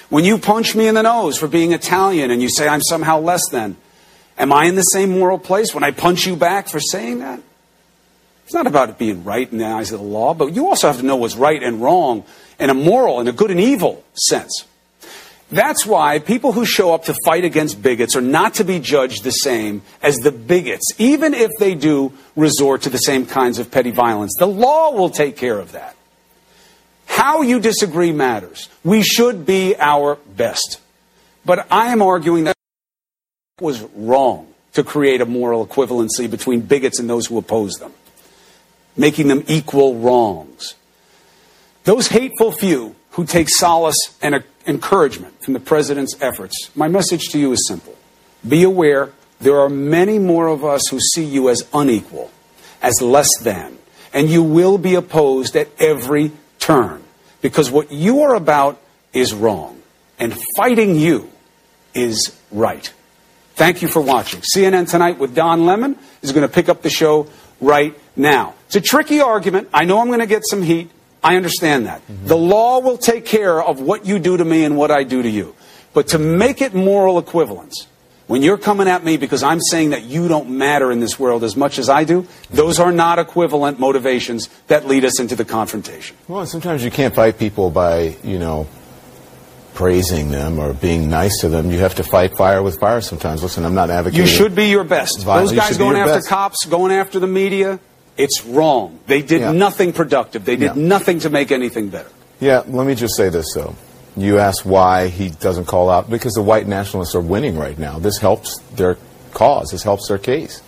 When 0.09 0.25
you 0.25 0.39
punch 0.39 0.75
me 0.75 0.87
in 0.87 0.95
the 0.95 1.03
nose 1.03 1.37
for 1.37 1.49
being 1.49 1.73
Italian 1.73 2.31
and 2.31 2.41
you 2.41 2.49
say 2.49 2.69
I'm 2.69 2.83
somehow 2.83 3.19
less 3.21 3.43
than, 3.51 3.77
am 4.39 4.53
I 4.53 4.65
in 4.65 4.77
the 4.77 4.83
same 4.83 5.11
moral 5.11 5.39
place 5.39 5.75
when 5.75 5.85
I 5.85 5.91
punch 5.91 6.27
you 6.27 6.37
back 6.37 6.69
for 6.69 6.81
saying 6.81 7.21
that? 7.21 7.41
It's 8.45 8.55
not 8.55 8.69
about 8.69 8.91
it 8.91 8.99
being 8.99 9.25
right 9.25 9.51
in 9.51 9.59
the 9.59 9.67
eyes 9.67 9.91
of 9.91 9.99
the 9.99 10.07
law, 10.07 10.33
but 10.33 10.55
you 10.55 10.69
also 10.69 10.87
have 10.87 10.99
to 10.99 11.07
know 11.07 11.17
what's 11.17 11.35
right 11.35 11.61
and 11.61 11.83
wrong 11.83 12.25
in 12.61 12.71
a 12.71 12.75
moral, 12.75 13.21
in 13.21 13.27
a 13.27 13.33
good 13.33 13.51
and 13.51 13.61
evil 13.61 14.05
sense. 14.15 14.65
That's 15.51 15.87
why 15.87 16.19
people 16.19 16.53
who 16.53 16.65
show 16.65 16.93
up 16.93 17.05
to 17.05 17.15
fight 17.25 17.45
against 17.45 17.81
bigots 17.81 18.17
are 18.17 18.21
not 18.21 18.55
to 18.55 18.65
be 18.65 18.81
judged 18.81 19.23
the 19.23 19.31
same 19.31 19.83
as 20.03 20.17
the 20.17 20.33
bigots, 20.33 20.85
even 20.99 21.35
if 21.35 21.53
they 21.59 21.75
do 21.75 22.13
resort 22.35 22.83
to 22.83 22.91
the 22.91 22.99
same 22.99 23.27
kinds 23.27 23.59
of 23.59 23.71
petty 23.71 23.93
violence. 23.93 24.35
The 24.39 24.47
law 24.47 24.91
will 24.91 25.11
take 25.11 25.37
care 25.37 25.59
of 25.59 25.73
that. 25.73 25.95
How 27.07 27.43
you 27.43 27.61
disagree 27.61 28.13
matters. 28.13 28.69
We 28.83 29.03
should 29.03 29.47
be 29.47 29.77
our 29.79 30.17
best. 30.37 30.81
But 31.45 31.67
I 31.71 31.93
am 31.93 32.03
arguing 32.03 32.45
that 32.45 32.57
it 33.59 33.65
was 33.65 33.81
wrong 33.95 34.53
to 34.73 34.83
create 34.83 35.21
a 35.21 35.27
moral 35.27 35.65
equivalency 35.65 36.29
between 36.29 36.61
bigots 36.61 36.99
and 36.99 37.09
those 37.09 37.27
who 37.27 37.39
oppose 37.39 37.75
them, 37.75 37.93
making 38.97 39.29
them 39.29 39.45
equal 39.47 39.95
wrongs. 39.95 40.75
Those 41.85 42.09
hateful 42.09 42.51
few 42.51 42.97
who 43.13 43.25
take 43.25 43.49
solace 43.49 43.97
and 44.21 44.35
encouragement 44.67 45.43
from 45.43 45.55
the 45.55 45.61
president's 45.61 46.15
efforts. 46.21 46.71
My 46.75 46.89
message 46.89 47.29
to 47.31 47.39
you 47.39 47.53
is 47.53 47.67
simple. 47.67 47.97
Be 48.47 48.63
aware 48.63 49.13
there 49.41 49.61
are 49.61 49.69
many 49.69 50.19
more 50.19 50.49
of 50.49 50.65
us 50.65 50.89
who 50.89 50.99
see 51.01 51.25
you 51.25 51.49
as 51.49 51.67
unequal, 51.73 52.31
as 52.83 53.01
less 53.03 53.29
than, 53.41 53.79
and 54.13 54.29
you 54.29 54.43
will 54.43 54.79
be 54.79 54.95
opposed 54.95 55.57
at 55.57 55.69
every 55.79 56.33
turn 56.59 57.03
because 57.43 57.71
what 57.71 57.93
you 57.93 58.23
are 58.23 58.35
about 58.35 58.81
is 59.13 59.35
wrong, 59.35 59.83
and 60.19 60.37
fighting 60.57 60.97
you 60.97 61.31
is 61.95 62.39
right. 62.51 62.93
Thank 63.55 63.83
you 63.83 63.89
for 63.89 64.01
watching. 64.01 64.43
CNN 64.55 64.91
Tonight 64.91 65.19
with 65.19 65.35
Don 65.35 65.65
Lemon 65.65 65.97
is 66.23 66.33
going 66.33 66.47
to 66.47 66.53
pick 66.53 66.69
up 66.69 66.83
the 66.83 66.91
show 66.91 67.29
right 67.61 67.95
Now, 68.17 68.55
it's 68.67 68.77
a 68.77 68.81
tricky 68.81 69.21
argument. 69.21 69.69
I 69.73 69.85
know 69.85 70.01
I'm 70.01 70.09
going 70.09 70.21
to 70.21 70.27
get 70.27 70.43
some 70.49 70.63
heat. 70.63 70.91
I 71.27 71.37
understand 71.37 71.87
that. 71.87 72.01
Mm-hmm. 72.03 72.27
The 72.27 72.37
law 72.37 72.81
will 72.81 72.99
take 72.99 73.27
care 73.27 73.63
of 73.63 73.81
what 73.81 74.07
you 74.07 74.19
do 74.19 74.37
to 74.37 74.45
me 74.45 74.65
and 74.65 74.77
what 74.77 74.91
I 74.91 75.03
do 75.05 75.23
to 75.23 75.29
you. 75.29 75.55
But 75.93 76.09
to 76.09 76.19
make 76.19 76.61
it 76.61 76.75
moral 76.75 77.19
equivalence, 77.19 77.87
when 78.27 78.43
you're 78.43 78.59
coming 78.59 78.89
at 78.89 79.05
me 79.05 79.17
because 79.17 79.43
I'm 79.43 79.61
saying 79.61 79.91
that 79.91 80.03
you 80.03 80.29
don't 80.29 80.51
matter 80.51 80.91
in 80.91 81.01
this 81.01 81.19
world 81.19 81.45
as 81.45 81.57
much 81.57 81.79
as 81.79 81.89
I 81.89 82.05
do, 82.05 82.27
those 82.51 82.79
are 82.81 82.93
not 82.93 83.19
equivalent 83.19 83.79
motivations 83.79 84.49
that 84.67 84.87
lead 84.87 85.05
us 85.05 85.21
into 85.21 85.37
the 85.37 85.45
confrontation. 85.45 86.17
Well, 86.29 86.45
sometimes 86.47 86.85
you 86.85 86.91
can't 86.91 87.15
fight 87.15 87.39
people 87.39 87.71
by, 87.71 88.17
you 88.23 88.39
know, 88.39 88.69
praising 89.75 90.31
them 90.31 90.59
or 90.59 90.73
being 90.73 91.09
nice 91.09 91.41
to 91.43 91.49
them. 91.49 91.71
You 91.71 91.79
have 91.79 91.95
to 91.97 92.03
fight 92.03 92.37
fire 92.37 92.63
with 92.63 92.81
fire 92.81 93.01
sometimes. 93.01 93.43
Listen, 93.43 93.65
I'm 93.65 93.75
not 93.75 93.91
advocating. 93.91 94.27
You 94.27 94.31
should 94.31 94.55
be 94.55 94.71
your 94.71 94.85
best. 94.85 95.23
violence. 95.23 95.51
Those 95.51 95.59
guys 95.59 95.79
going 95.79 95.97
after 95.97 96.15
best. 96.15 96.29
cops, 96.29 96.65
going 96.67 96.93
after 96.93 97.21
the 97.21 97.27
media, 97.27 97.79
it's 98.17 98.45
wrong. 98.45 98.99
They 99.07 99.23
did 99.23 99.41
Yeah. 99.41 99.53
nothing 99.53 99.93
productive. 99.93 100.45
They 100.45 100.57
did 100.57 100.77
Yeah. 100.77 100.83
nothing 100.97 101.21
to 101.21 101.31
make 101.31 101.51
anything 101.53 101.89
better. 101.89 102.11
Yeah, 102.41 102.63
let 102.69 102.87
me 102.87 102.95
just 102.95 103.17
say 103.17 103.29
this 103.29 103.47
though. 103.55 103.75
You 104.17 104.39
ask 104.39 104.65
why 104.65 105.09
he 105.09 105.31
doesn't 105.31 105.67
call 105.67 105.91
out 105.91 106.09
because 106.11 106.33
the 106.33 106.43
white 106.43 106.67
nationalists 106.67 107.15
are 107.15 107.21
winning 107.21 107.59
right 107.59 107.79
now. 107.79 107.99
This 107.99 108.19
helps 108.19 108.59
their 108.75 108.97
cause. 109.35 109.71
This 109.71 109.83
helps 109.83 110.09
their 110.09 110.19
case. 110.19 110.63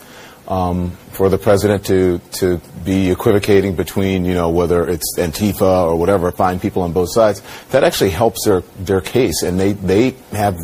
Um, 0.49 0.93
for 1.13 1.29
the 1.29 1.37
president 1.37 1.85
to 1.87 2.21
to 2.41 2.59
be 2.85 3.11
equivocating 3.11 3.75
between 3.75 4.25
you 4.25 4.33
know 4.33 4.49
whether 4.49 4.89
it's 4.89 5.19
Antifa 5.19 5.87
or 5.87 5.97
whatever, 5.97 6.31
find 6.33 6.61
people 6.61 6.81
on 6.83 6.93
both 6.93 7.13
sides, 7.13 7.43
that 7.71 7.85
actually 7.85 8.11
helps 8.11 8.45
their 8.47 8.63
their 8.79 9.03
case, 9.03 9.43
and 9.43 9.61
they 9.61 9.73
they 9.73 10.15
have 10.33 10.57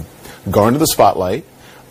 garnered 0.50 0.80
the 0.80 0.86
spotlight. 0.86 1.44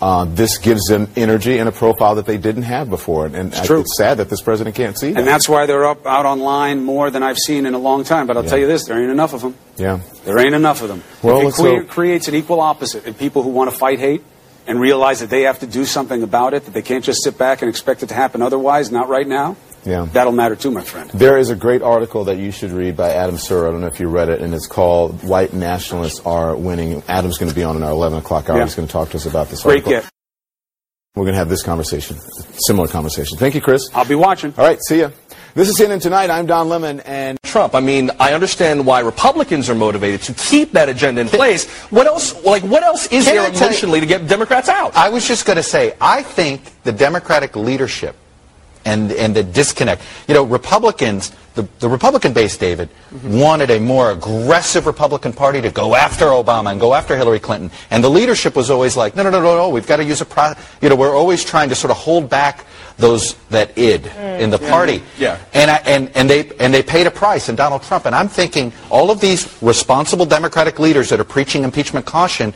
Uh, 0.04 0.26
this 0.26 0.58
gives 0.58 0.84
them 0.88 1.08
energy 1.16 1.58
and 1.60 1.70
a 1.70 1.72
profile 1.72 2.16
that 2.16 2.26
they 2.26 2.38
didn't 2.38 2.64
have 2.64 2.89
before, 2.89 3.26
and 3.28 3.56
I- 3.56 3.64
true. 3.64 3.80
it's 3.80 3.95
sad 3.95 4.18
that 4.18 4.30
this 4.30 4.41
president 4.41 4.76
can't 4.76 4.99
see 4.99 5.14
that. 5.14 5.20
And 5.20 5.26
that's 5.26 5.47
why 5.47 5.66
they're 5.66 5.86
up 5.86 6.06
out 6.06 6.26
online 6.26 6.84
more 6.84 7.10
than 7.10 7.24
I've 7.24 7.38
seen 7.38 7.66
in 7.66 7.74
a 7.74 7.78
long 7.78 8.04
time. 8.04 8.28
But 8.28 8.36
I'll 8.36 8.43
Yeah. 8.43 8.49
tell 8.49 8.60
you 8.60 8.68
this: 8.68 8.84
there 8.84 8.99
ain't 9.01 9.12
enough 9.12 9.34
of 9.34 9.41
them. 9.41 9.56
yeah. 9.78 9.99
There 10.26 10.38
ain't 10.39 10.56
enough 10.56 10.82
of 10.82 10.89
them. 10.89 11.04
Well, 11.22 11.47
it 11.47 11.56
hope. 11.56 11.88
creates 11.88 12.28
an 12.28 12.36
equal 12.36 12.60
opposite 12.60 13.06
in 13.06 13.14
people 13.14 13.43
who 13.43 13.49
want 13.49 13.72
to 13.72 13.76
fight 13.78 13.99
hate 13.99 14.24
and 14.68 14.78
realize 14.78 15.22
that 15.22 15.30
they 15.30 15.43
have 15.43 15.60
to 15.60 15.68
do 15.68 15.86
something 15.86 16.22
about 16.22 16.54
it, 16.54 16.66
that 16.66 16.74
they 16.74 16.82
can't 16.82 17.06
just 17.06 17.24
sit 17.24 17.38
back 17.38 17.62
and 17.62 17.70
expect 17.70 18.04
it 18.04 18.10
to 18.10 18.14
happen 18.16 18.41
otherwise, 18.41 18.91
not 18.91 19.08
right 19.08 19.28
now, 19.28 19.56
Yeah. 19.86 20.06
that'll 20.14 20.32
matter 20.34 20.56
too, 20.56 20.72
my 20.72 20.84
friend. 20.84 21.10
There 21.12 21.38
is 21.38 21.50
a 21.50 21.56
great 21.56 21.82
article 21.82 22.24
that 22.26 22.38
you 22.38 22.52
should 22.52 22.72
read 22.72 22.96
by 22.96 23.12
Adam 23.14 23.36
Serwer. 23.36 23.68
I 23.68 23.72
don't 23.72 23.82
know 23.82 23.88
if 23.88 24.00
you 24.00 24.08
read 24.08 24.30
it, 24.30 24.42
and 24.42 24.54
it's 24.54 24.68
called 24.68 25.24
"White 25.24 25.54
Nationalists 25.54 26.22
Are 26.26 26.56
Winning." 26.56 27.04
Adam's 27.08 27.38
going 27.38 27.50
to 27.50 27.56
be 27.56 27.64
on 27.64 27.76
in 27.76 27.84
our 27.84 27.92
11 27.92 28.20
o'clock 28.20 28.50
hour. 28.50 28.58
Yeah. 28.58 28.64
He's 28.64 28.76
going 28.76 28.88
to 28.88 28.92
talk 28.92 29.10
to 29.10 29.18
us 29.18 29.26
about 29.26 29.50
this 29.50 29.64
Great 29.64 29.78
article. 29.84 29.92
gift. 29.92 30.10
We're 31.16 31.26
going 31.26 31.34
to 31.34 31.40
have 31.40 31.50
this 31.50 31.62
conversation, 31.62 32.18
similar 32.66 32.88
conversation. 32.88 33.38
Thank 33.38 33.54
you, 33.54 33.62
Chris. 33.62 33.88
I'll 33.94 34.04
be 34.06 34.16
watching. 34.16 34.52
All 34.58 34.66
right, 34.66 34.80
see 34.82 35.02
ya. 35.02 35.12
This 35.54 35.70
is 35.70 35.78
CNN 35.80 36.02
Tonight. 36.02 36.32
I'm 36.32 36.48
Don 36.48 36.70
Lemon, 36.70 37.02
and 37.02 37.38
Trump. 37.44 37.76
I 37.76 37.80
mean, 37.82 38.10
I 38.20 38.34
understand 38.34 38.84
why 38.88 39.02
Republicans 39.02 39.70
are 39.70 39.76
motivated 39.76 40.22
to 40.24 40.34
keep 40.34 40.72
that 40.72 40.90
agenda 40.90 41.22
in 41.22 41.28
place. 41.28 41.70
What 41.92 42.08
else? 42.08 42.44
Like, 42.44 42.64
what 42.64 42.82
else 42.82 43.06
is 43.12 43.26
Can 43.26 43.36
there 43.36 43.44
I 43.44 43.50
tell 43.52 43.60
you- 43.60 43.66
emotionally 43.68 44.00
to 44.00 44.08
get 44.08 44.28
Democrats 44.28 44.70
out? 44.70 44.96
I 44.96 45.10
was 45.10 45.28
just 45.28 45.46
going 45.46 45.58
to 45.58 45.64
say, 45.64 45.94
I 46.02 46.24
think 46.24 46.64
the 46.84 46.92
Democratic 46.92 47.56
leadership 47.56 48.16
and 48.86 49.12
and 49.12 49.36
the 49.36 49.44
disconnect. 49.44 50.02
You 50.28 50.34
know, 50.34 50.44
Republicans, 50.44 51.32
the, 51.56 51.68
the 51.80 51.90
Republican 51.90 52.34
base, 52.34 52.58
David, 52.58 52.90
mm-hmm. 52.90 53.40
wanted 53.40 53.70
a 53.72 53.80
more 53.80 54.12
aggressive 54.12 54.86
Republican 54.86 55.34
Party 55.34 55.62
to 55.62 55.70
go 55.72 55.96
after 55.96 56.26
Obama 56.26 56.72
and 56.72 56.80
go 56.80 56.94
after 56.94 57.16
Hillary 57.16 57.40
Clinton, 57.40 57.72
and 57.92 58.04
the 58.04 58.10
leadership 58.10 58.56
was 58.56 58.70
always 58.70 58.98
like, 58.98 59.16
no, 59.16 59.24
no, 59.24 59.30
no, 59.30 59.42
no, 59.42 59.58
no, 59.58 59.70
we've 59.70 59.88
got 59.88 59.98
to 59.98 60.04
use 60.04 60.22
a 60.22 60.26
pro. 60.26 60.54
You 60.82 60.90
know, 60.90 60.96
we're 60.96 61.16
always 61.16 61.44
trying 61.44 61.70
to 61.70 61.76
sort 61.76 61.92
of 61.92 61.98
hold 61.98 62.30
back 62.30 62.66
those 62.98 63.36
that 63.50 63.76
id 63.78 64.04
mm. 64.04 64.40
in 64.40 64.50
the 64.50 64.60
Yeah. 64.60 64.70
party. 64.70 65.04
Yeah. 65.18 65.38
And, 65.54 65.72
I, 65.72 65.78
and, 65.86 66.12
and, 66.16 66.30
they, 66.30 66.52
and 66.60 66.74
they 66.74 66.84
paid 66.84 67.08
a 67.08 67.12
price 67.12 67.50
in 67.50 67.56
Donald 67.56 67.82
Trump. 67.84 68.06
And 68.06 68.14
I'm 68.14 68.28
thinking 68.28 68.72
all 68.92 69.10
of 69.10 69.20
these 69.20 69.48
responsible 69.62 70.26
Democratic 70.26 70.80
leaders 70.80 71.10
that 71.10 71.20
are 71.20 71.24
preaching 71.26 71.64
impeachment 71.64 72.06
caution, 72.06 72.54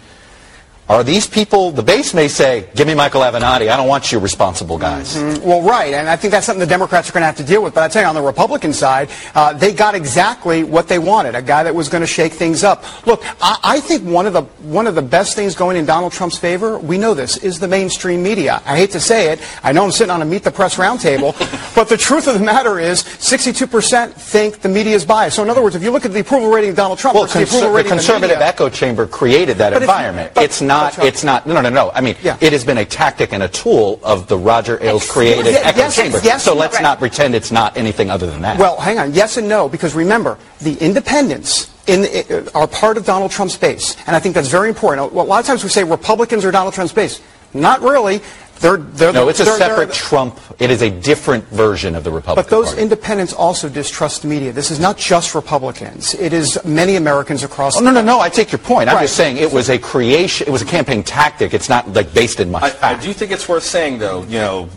are 0.90 1.04
these 1.04 1.28
people, 1.28 1.72
the 1.72 1.84
base 1.84 2.14
may 2.14 2.28
say, 2.30 2.66
give 2.76 2.88
me 2.88 2.94
Michael 2.96 3.22
Avenatti, 3.22 3.70
I 3.70 3.76
don't 3.76 3.88
want 3.90 4.12
you 4.12 4.20
responsible 4.20 4.78
guys. 4.78 5.16
Mm, 5.18 5.42
Well, 5.44 5.62
right, 5.62 5.94
and 5.94 6.08
I 6.08 6.16
think 6.16 6.32
that's 6.32 6.46
something 6.46 6.60
the 6.62 6.66
Democrats 6.66 7.10
are 7.10 7.14
going 7.14 7.22
to 7.24 7.26
have 7.28 7.36
to 7.38 7.44
deal 7.44 7.62
with. 7.62 7.74
But 7.74 7.84
I 7.84 7.88
tell 7.90 8.02
you, 8.04 8.08
on 8.08 8.16
the 8.16 8.22
Republican 8.22 8.72
side, 8.72 9.10
uh, 9.36 9.52
they 9.54 9.74
got 9.74 9.96
exactly 9.96 10.64
what 10.64 10.88
they 10.88 10.98
wanted—a 11.00 11.42
guy 11.42 11.64
that 11.64 11.76
was 11.76 11.90
going 11.90 12.02
to 12.02 12.08
shake 12.08 12.32
things 12.34 12.64
up. 12.64 12.84
Look, 13.06 13.22
I, 13.42 13.60
I 13.64 13.80
think 13.82 14.04
one 14.04 14.26
of 14.28 14.34
the 14.34 14.44
one 14.64 14.88
of 14.88 14.96
the 14.96 15.02
best 15.02 15.36
things 15.36 15.56
going 15.56 15.76
in 15.76 15.86
Donald 15.86 16.14
Trump's 16.14 16.38
favor, 16.38 16.80
we 16.80 16.98
know 16.98 17.14
this, 17.14 17.36
is 17.38 17.60
the 17.60 17.68
mainstream 17.68 18.24
media. 18.24 18.62
I 18.66 18.78
hate 18.78 18.92
to 18.92 19.00
say 19.02 19.32
it, 19.34 19.42
I 19.64 19.74
know 19.74 19.84
I'm 19.84 19.92
sitting 19.92 20.12
on 20.12 20.22
a 20.22 20.26
Meet 20.26 20.44
the 20.44 20.52
Press 20.52 20.76
roundtable, 20.78 21.34
but 21.76 21.90
the 21.90 21.98
truth 21.98 22.28
of 22.28 22.40
the 22.40 22.46
matter 22.46 22.80
is, 22.80 23.04
62% 23.04 24.14
think 24.14 24.60
the 24.62 24.70
media 24.70 24.96
is 24.96 25.06
biased. 25.06 25.36
So, 25.36 25.44
in 25.44 25.50
other 25.50 25.62
words, 25.62 25.76
if 25.76 25.84
you 25.84 25.92
look 25.92 26.06
at 26.06 26.14
the 26.14 26.22
approval 26.22 26.50
rating 26.50 26.70
of 26.72 26.76
Donald 26.78 26.98
Trump 27.00 27.16
Well, 27.16 27.26
versus 27.26 27.40
the 27.42 27.44
approval 27.58 27.70
the 27.72 27.76
rating 27.76 27.90
the 27.90 27.96
conservative 27.98 28.38
media, 28.38 28.48
echo 28.48 28.70
chamber 28.70 29.06
created 29.06 29.58
that 29.58 29.72
But 29.74 29.78
if- 29.84 29.90
environment. 29.90 30.32
it's 30.38 30.62
not. 30.62 30.77
Chuck- 30.92 31.06
It's 31.06 31.24
not. 31.24 31.46
No, 31.48 31.62
no, 31.62 31.70
no. 31.70 31.92
I 31.94 32.02
mean, 32.02 32.16
it 32.24 32.52
has 32.54 32.64
been 32.64 32.78
a 32.78 32.86
tactic 32.86 33.34
and 33.34 33.44
a 33.44 33.48
tool 33.48 34.00
of 34.04 34.28
the 34.28 34.38
Roger 34.38 34.82
Ailes 34.84 35.10
created 35.10 35.46
Yes, 35.46 35.66
echo 35.66 35.78
yes, 35.80 35.96
chamber. 35.96 36.20
yes, 36.24 36.44
so 36.44 36.54
let's 36.56 36.76
right. 36.76 36.84
not 36.84 37.00
pretend 37.00 37.36
it's 37.36 37.52
not 37.52 37.76
anything 37.78 38.10
other 38.10 38.28
than 38.28 38.42
that. 38.42 38.58
Well, 38.60 38.78
hang 38.80 38.98
on. 39.00 39.14
Yes 39.14 39.38
and 39.38 39.48
no, 39.48 39.68
because 39.70 39.94
remember, 39.96 40.38
the 40.62 40.74
independents 40.76 41.72
in 41.88 42.02
the, 42.02 42.52
are 42.54 42.68
part 42.68 42.98
of 42.98 43.06
Donald 43.06 43.32
Trump's 43.32 43.56
base, 43.58 43.96
and 44.08 44.16
I 44.16 44.20
think 44.20 44.36
that's 44.36 44.50
very 44.50 44.70
important. 44.70 45.12
A 45.12 45.16
lot 45.16 45.40
of 45.40 45.46
times 45.46 45.64
we 45.64 45.70
say 45.70 45.84
Republicans 45.84 46.44
are 46.46 46.52
Donald 46.52 46.74
Trump's 46.74 46.94
base. 46.94 47.22
Not 47.54 47.82
really. 47.82 48.22
They're, 48.60 48.78
they're 48.78 49.14
no, 49.14 49.30
it's 49.30 49.40
a 49.40 49.44
they're- 49.44 49.58
they're- 49.58 49.68
separate 49.70 49.94
Trump. 49.94 50.40
It 50.60 50.72
is 50.72 50.82
a 50.82 50.90
different 50.90 51.44
version 51.50 51.96
of 51.96 52.04
the 52.04 52.12
Republican 52.12 52.44
But 52.44 52.50
those 52.50 52.68
Party. 52.70 52.82
independents 52.82 53.34
also 53.34 53.70
distrust 53.70 54.24
the 54.24 54.28
media. 54.28 54.52
This 54.52 54.72
is 54.72 54.80
not 54.80 54.98
just 54.98 55.36
Republicans. 55.36 56.14
It 56.16 56.34
is 56.34 56.58
many 56.66 56.96
Americans 56.96 57.44
across. 57.44 57.78
Oh, 57.78 57.82
no, 57.82 57.92
no, 57.92 58.02
no. 58.02 58.20
I 58.20 58.30
take 58.30 58.52
your 58.52 58.60
point. 58.60 58.90
I'm 58.90 58.96
Right. 58.96 59.04
just 59.04 59.16
saying 59.16 59.38
it 59.38 59.52
was 59.52 59.70
a 59.70 59.78
creation. 59.78 60.48
It 60.48 60.52
was 60.52 60.62
a 60.62 60.66
campaign 60.66 61.04
tactic. 61.04 61.54
It's 61.54 61.70
not 61.70 61.94
like 61.94 62.14
based 62.14 62.40
in 62.40 62.50
much 62.52 62.64
I, 62.64 62.68
I 62.68 62.70
fact. 62.72 63.04
do 63.04 63.14
think 63.14 63.32
it's 63.32 63.48
worth 63.48 63.64
saying, 63.64 64.00
though, 64.00 64.24
you 64.24 64.40
know, 64.40 64.70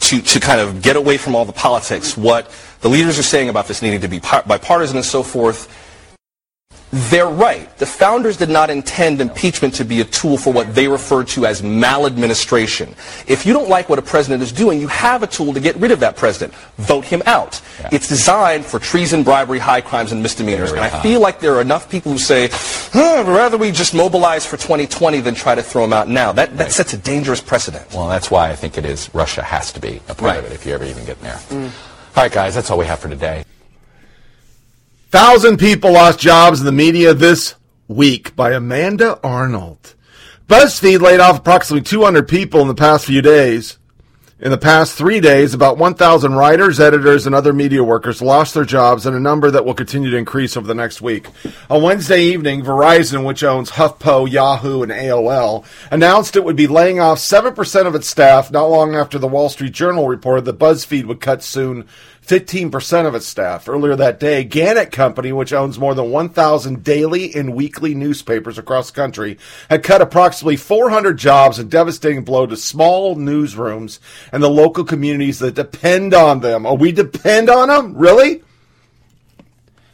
to, 0.00 0.20
to 0.20 0.40
kind 0.40 0.60
of 0.60 0.82
get 0.82 0.96
away 0.96 1.16
from 1.16 1.34
all 1.34 1.44
the 1.44 1.52
politics, 1.52 2.16
what 2.16 2.50
the 2.82 2.88
leaders 2.88 3.18
are 3.18 3.22
saying 3.24 3.48
about 3.48 3.66
this 3.66 3.82
needing 3.82 4.00
to 4.02 4.08
be 4.08 4.20
bipartisan 4.20 4.96
and 4.96 5.04
so 5.06 5.22
forth, 5.22 5.68
they're 7.10 7.28
right. 7.28 7.76
The 7.78 7.86
founders 7.86 8.36
did 8.36 8.48
not 8.50 8.70
intend 8.70 9.20
impeachment 9.20 9.74
to 9.74 9.84
be 9.84 10.00
a 10.00 10.04
tool 10.04 10.38
for 10.38 10.52
what 10.52 10.76
they 10.76 10.86
referred 10.86 11.26
to 11.28 11.44
as 11.44 11.60
maladministration. 11.60 12.94
If 13.26 13.44
you 13.44 13.52
don't 13.52 13.68
like 13.68 13.88
what 13.88 13.98
a 13.98 14.02
president 14.02 14.44
is 14.44 14.52
doing, 14.52 14.80
you 14.80 14.86
have 14.86 15.24
a 15.24 15.26
tool 15.26 15.52
to 15.54 15.60
get 15.60 15.74
rid 15.76 15.90
of 15.90 15.98
that 16.00 16.16
president. 16.16 16.54
Vote 16.76 17.04
him 17.04 17.20
out. 17.26 17.60
It's 17.90 18.06
designed 18.08 18.64
for 18.64 18.78
treason, 18.78 19.24
bribery, 19.24 19.58
high 19.58 19.80
crimes, 19.80 20.12
and 20.12 20.22
misdemeanors. 20.22 20.70
Very 20.70 20.82
and 20.82 20.86
I 20.86 20.96
high. 20.96 21.02
feel 21.02 21.20
like 21.20 21.40
there 21.40 21.54
are 21.56 21.60
enough 21.60 21.90
people 21.90 22.12
who 22.12 22.18
say, 22.18 22.48
"Huh, 22.92 23.24
rather 23.26 23.58
we 23.58 23.72
just 23.72 23.92
mobilize 23.92 24.46
for 24.46 24.56
2020 24.56 25.20
than 25.20 25.34
try 25.34 25.56
to 25.56 25.62
throw 25.62 25.82
him 25.82 25.92
out 25.92 26.08
now. 26.08 26.30
That, 26.30 26.56
that 26.58 26.70
sets 26.70 26.92
a 26.92 26.96
dangerous 26.96 27.40
precedent. 27.40 27.92
Well, 27.92 28.08
that's 28.08 28.30
why 28.30 28.50
I 28.50 28.54
think 28.54 28.78
it 28.78 28.84
is. 28.84 29.12
Russia 29.12 29.42
has 29.42 29.72
to 29.72 29.80
be 29.80 30.00
a 30.08 30.14
part 30.14 30.36
of 30.38 30.44
it 30.44 30.52
if 30.52 30.64
you 30.64 30.72
ever 30.74 30.84
even 30.84 31.04
get 31.04 31.20
there. 31.22 31.40
All 31.50 32.22
right, 32.22 32.30
guys, 32.30 32.54
that's 32.54 32.70
all 32.70 32.78
we 32.78 32.86
have 32.86 33.00
for 33.00 33.08
today. 33.08 33.44
Thousand 35.14 35.58
people 35.58 35.92
lost 35.92 36.18
jobs 36.18 36.58
in 36.58 36.66
the 36.66 36.72
media 36.72 37.14
this 37.14 37.54
week 37.86 38.34
by 38.34 38.50
Amanda 38.50 39.20
Arnold. 39.22 39.94
BuzzFeed 40.48 41.00
laid 41.00 41.20
off 41.20 41.38
approximately 41.38 41.84
200 41.84 42.26
people 42.26 42.60
in 42.62 42.66
the 42.66 42.74
past 42.74 43.06
few 43.06 43.22
days. 43.22 43.78
In 44.40 44.50
the 44.50 44.58
past 44.58 44.98
three 44.98 45.20
days, 45.20 45.54
about 45.54 45.78
1,000 45.78 46.34
writers, 46.34 46.80
editors, 46.80 47.26
and 47.26 47.34
other 47.34 47.52
media 47.52 47.84
workers 47.84 48.20
lost 48.20 48.54
their 48.54 48.64
jobs, 48.64 49.06
and 49.06 49.16
a 49.16 49.20
number 49.20 49.52
that 49.52 49.64
will 49.64 49.72
continue 49.72 50.10
to 50.10 50.16
increase 50.16 50.56
over 50.56 50.66
the 50.66 50.74
next 50.74 51.00
week. 51.00 51.28
On 51.70 51.80
Wednesday 51.80 52.20
evening, 52.24 52.64
Verizon, 52.64 53.24
which 53.24 53.44
owns 53.44 53.70
HuffPo, 53.70 54.28
Yahoo, 54.28 54.82
and 54.82 54.90
AOL, 54.90 55.64
announced 55.92 56.34
it 56.34 56.42
would 56.42 56.56
be 56.56 56.66
laying 56.66 56.98
off 56.98 57.18
7% 57.18 57.86
of 57.86 57.94
its 57.94 58.08
staff 58.08 58.50
not 58.50 58.64
long 58.64 58.96
after 58.96 59.20
the 59.20 59.28
Wall 59.28 59.48
Street 59.48 59.72
Journal 59.72 60.08
reported 60.08 60.44
that 60.46 60.58
BuzzFeed 60.58 61.04
would 61.04 61.20
cut 61.20 61.44
soon 61.44 61.86
15% 62.26 63.06
of 63.06 63.14
its 63.14 63.26
staff. 63.26 63.68
Earlier 63.68 63.96
that 63.96 64.18
day, 64.18 64.44
Gannett 64.44 64.90
Company, 64.90 65.30
which 65.32 65.52
owns 65.52 65.78
more 65.78 65.94
than 65.94 66.10
1,000 66.10 66.82
daily 66.82 67.34
and 67.34 67.54
weekly 67.54 67.94
newspapers 67.94 68.56
across 68.56 68.90
the 68.90 68.96
country, 68.96 69.38
had 69.68 69.82
cut 69.82 70.00
approximately 70.00 70.56
400 70.56 71.18
jobs, 71.18 71.58
a 71.58 71.64
devastating 71.64 72.24
blow 72.24 72.46
to 72.46 72.56
small 72.56 73.14
newsrooms 73.14 73.98
and 74.32 74.42
the 74.42 74.48
local 74.48 74.84
communities 74.84 75.38
that 75.40 75.54
depend 75.54 76.14
on 76.14 76.40
them. 76.40 76.64
Oh, 76.64 76.74
we 76.74 76.92
depend 76.92 77.50
on 77.50 77.68
them? 77.68 77.94
Really? 77.94 78.42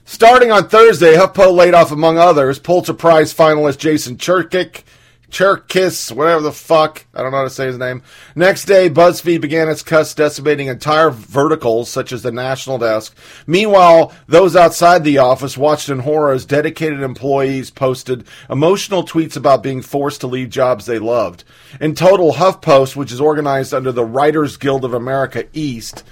Starting 0.05 0.53
on 0.53 0.69
Thursday, 0.69 1.15
HuffPo 1.15 1.53
laid 1.53 1.75
off, 1.75 1.93
among 1.93 2.19
others, 2.19 2.59
Pulitzer 2.59 2.95
Prize 2.95 3.35
finalist 3.35 3.79
Jason 3.79 4.17
Cherkick, 4.17 4.83
Cherkis, 5.31 6.13
whatever 6.13 6.43
the 6.43 6.53
fuck. 6.53 7.07
I 7.15 7.23
don't 7.23 7.31
know 7.31 7.39
how 7.39 7.45
to 7.45 7.51
say 7.51 7.67
his 7.67 7.79
name. 7.79 8.03
Next 8.35 8.65
day, 8.65 8.91
BuzzFeed 8.91 9.41
began 9.41 9.69
its 9.69 9.83
cuts, 9.83 10.13
decimating 10.15 10.67
entire 10.67 11.11
verticals 11.11 11.89
such 11.91 12.13
as 12.13 12.23
the 12.23 12.33
national 12.33 12.79
desk. 12.79 13.17
Meanwhile, 13.47 14.13
those 14.27 14.57
outside 14.57 15.05
the 15.05 15.19
office 15.19 15.57
watched 15.57 15.89
in 15.89 16.01
horror 16.01 16.33
as 16.33 16.45
dedicated 16.45 17.01
employees 17.01 17.71
posted 17.71 18.25
emotional 18.49 19.05
tweets 19.05 19.37
about 19.37 19.63
being 19.63 19.83
forced 19.83 20.21
to 20.21 20.27
leave 20.27 20.51
jobs 20.51 20.87
they 20.87 20.99
loved. 20.99 21.45
In 21.81 21.95
total, 21.95 22.35
HuffPost, 22.35 22.97
which 22.97 23.13
is 23.13 23.21
organized 23.21 23.73
under 23.73 23.93
the 23.93 24.05
Writers 24.05 24.57
Guild 24.57 24.85
of 24.85 24.95
America 24.95 25.47
East, 25.53 26.05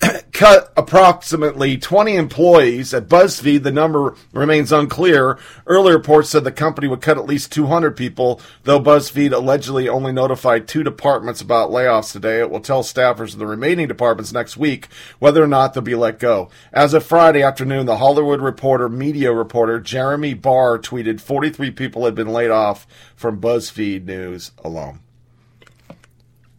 cut 0.32 0.72
approximately 0.76 1.76
20 1.76 2.16
employees. 2.16 2.94
At 2.94 3.08
BuzzFeed, 3.08 3.62
the 3.62 3.72
number 3.72 4.14
remains 4.32 4.72
unclear. 4.72 5.38
Earlier 5.66 5.96
reports 5.96 6.30
said 6.30 6.44
the 6.44 6.52
company 6.52 6.88
would 6.88 7.02
cut 7.02 7.18
at 7.18 7.26
least 7.26 7.52
200 7.52 7.96
people, 7.96 8.40
though 8.64 8.80
BuzzFeed 8.80 9.32
allegedly 9.32 9.88
only 9.88 10.12
notified 10.12 10.66
two 10.66 10.82
departments 10.82 11.40
about 11.40 11.70
layoffs 11.70 12.12
today. 12.12 12.40
It 12.40 12.50
will 12.50 12.60
tell 12.60 12.82
staffers 12.82 13.32
of 13.32 13.38
the 13.38 13.46
remaining 13.46 13.88
departments 13.88 14.32
next 14.32 14.56
week 14.56 14.88
whether 15.18 15.42
or 15.42 15.48
not 15.48 15.74
they'll 15.74 15.82
be 15.82 15.94
let 15.94 16.18
go. 16.18 16.48
As 16.72 16.94
of 16.94 17.04
Friday 17.04 17.42
afternoon, 17.42 17.86
the 17.86 17.98
Hollywood 17.98 18.40
Reporter 18.40 18.88
media 18.88 19.32
reporter 19.32 19.80
Jeremy 19.80 20.34
Barr 20.34 20.78
tweeted 20.78 21.20
43 21.20 21.70
people 21.72 22.04
had 22.04 22.14
been 22.14 22.28
laid 22.28 22.50
off 22.50 22.86
from 23.14 23.40
BuzzFeed 23.40 24.04
News 24.04 24.52
alone. 24.64 25.00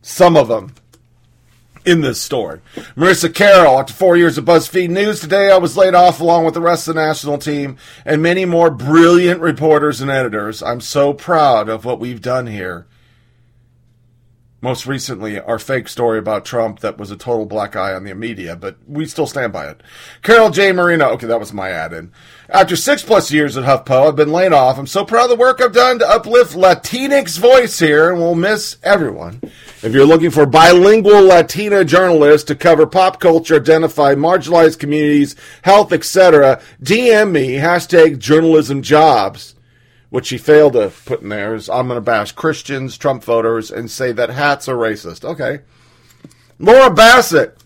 Some 0.01 0.35
of 0.35 0.47
them 0.47 0.73
in 1.85 2.01
this 2.01 2.21
story. 2.21 2.59
Marissa 2.95 3.33
Carroll, 3.33 3.79
after 3.79 3.93
four 3.93 4.17
years 4.17 4.37
of 4.37 4.45
BuzzFeed 4.45 4.89
News, 4.89 5.19
today 5.19 5.51
I 5.51 5.57
was 5.57 5.77
laid 5.77 5.93
off 5.93 6.19
along 6.19 6.45
with 6.45 6.53
the 6.53 6.61
rest 6.61 6.87
of 6.87 6.95
the 6.95 7.01
national 7.01 7.37
team 7.37 7.77
and 8.05 8.21
many 8.21 8.45
more 8.45 8.69
brilliant 8.69 9.41
reporters 9.41 10.01
and 10.01 10.11
editors. 10.11 10.61
I'm 10.61 10.81
so 10.81 11.13
proud 11.13 11.69
of 11.69 11.85
what 11.85 11.99
we've 11.99 12.21
done 12.21 12.47
here. 12.47 12.85
Most 14.63 14.85
recently, 14.85 15.39
our 15.39 15.57
fake 15.57 15.87
story 15.87 16.19
about 16.19 16.45
Trump 16.45 16.81
that 16.81 16.99
was 16.99 17.09
a 17.09 17.17
total 17.17 17.47
black 17.47 17.75
eye 17.75 17.95
on 17.95 18.03
the 18.03 18.13
media, 18.13 18.55
but 18.55 18.77
we 18.87 19.07
still 19.07 19.25
stand 19.25 19.51
by 19.51 19.65
it. 19.65 19.81
Carolina 20.21 20.73
Moreno, 20.75 21.09
okay, 21.13 21.25
that 21.25 21.39
was 21.39 21.51
my 21.51 21.71
add 21.71 21.93
in. 21.93 22.11
After 22.47 22.75
six 22.75 23.01
plus 23.01 23.31
years 23.31 23.57
at 23.57 23.63
HuffPo, 23.63 24.09
I've 24.09 24.15
been 24.15 24.31
laid 24.31 24.53
off. 24.53 24.77
I'm 24.77 24.85
so 24.85 25.03
proud 25.03 25.23
of 25.23 25.29
the 25.31 25.35
work 25.35 25.61
I've 25.61 25.73
done 25.73 25.97
to 25.97 26.07
uplift 26.07 26.53
Latinx 26.53 27.39
voice 27.39 27.79
here, 27.79 28.11
and 28.11 28.19
we'll 28.19 28.35
miss 28.35 28.77
everyone. 28.83 29.41
If 29.81 29.93
you're 29.93 30.05
looking 30.05 30.29
for 30.29 30.45
bilingual 30.45 31.23
Latina 31.23 31.83
journalists 31.83 32.45
to 32.49 32.55
cover 32.55 32.85
pop 32.85 33.19
culture, 33.19 33.55
identify 33.55 34.13
marginalized 34.13 34.77
communities, 34.77 35.35
health, 35.63 35.91
etc., 35.91 36.61
DM 36.83 37.31
me, 37.31 37.53
hashtag 37.53 38.19
journalism 38.19 38.83
jobs. 38.83 39.55
What 40.11 40.25
she 40.25 40.37
failed 40.37 40.73
to 40.73 40.91
put 41.05 41.21
in 41.21 41.29
there 41.29 41.55
is 41.55 41.69
I'm 41.69 41.87
going 41.87 41.95
to 41.95 42.01
bash 42.01 42.33
Christians, 42.33 42.97
Trump 42.97 43.23
voters, 43.23 43.71
and 43.71 43.89
say 43.89 44.11
that 44.11 44.29
hats 44.29 44.67
are 44.67 44.75
racist. 44.75 45.23
Okay. 45.23 45.61
Laura 46.59 46.93
Bassett. 46.93 47.57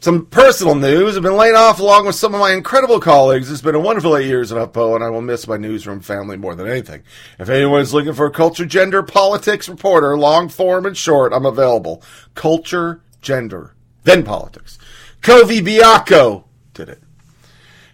Some 0.00 0.26
personal 0.26 0.74
news. 0.74 1.16
I've 1.16 1.22
been 1.22 1.36
laid 1.36 1.54
off 1.54 1.78
along 1.78 2.06
with 2.06 2.16
some 2.16 2.34
of 2.34 2.40
my 2.40 2.52
incredible 2.52 2.98
colleagues. 2.98 3.48
It's 3.48 3.62
been 3.62 3.76
a 3.76 3.80
wonderful 3.80 4.16
eight 4.16 4.26
years 4.26 4.50
at 4.50 4.58
HuffPo, 4.58 4.96
and 4.96 5.04
I 5.04 5.10
will 5.10 5.22
miss 5.22 5.46
my 5.46 5.56
newsroom 5.56 6.00
family 6.00 6.36
more 6.36 6.56
than 6.56 6.66
anything. 6.66 7.04
If 7.38 7.48
anyone 7.48 7.80
is 7.80 7.94
looking 7.94 8.12
for 8.12 8.26
a 8.26 8.32
culture, 8.32 8.66
gender, 8.66 9.04
politics 9.04 9.68
reporter, 9.68 10.18
long 10.18 10.48
form 10.48 10.84
and 10.84 10.96
short, 10.96 11.32
I'm 11.32 11.46
available. 11.46 12.02
Culture, 12.34 13.02
gender, 13.20 13.76
then 14.02 14.24
politics. 14.24 14.80
Kovi 15.20 15.60
Biako 15.60 16.42
did 16.74 16.88
it. 16.88 17.00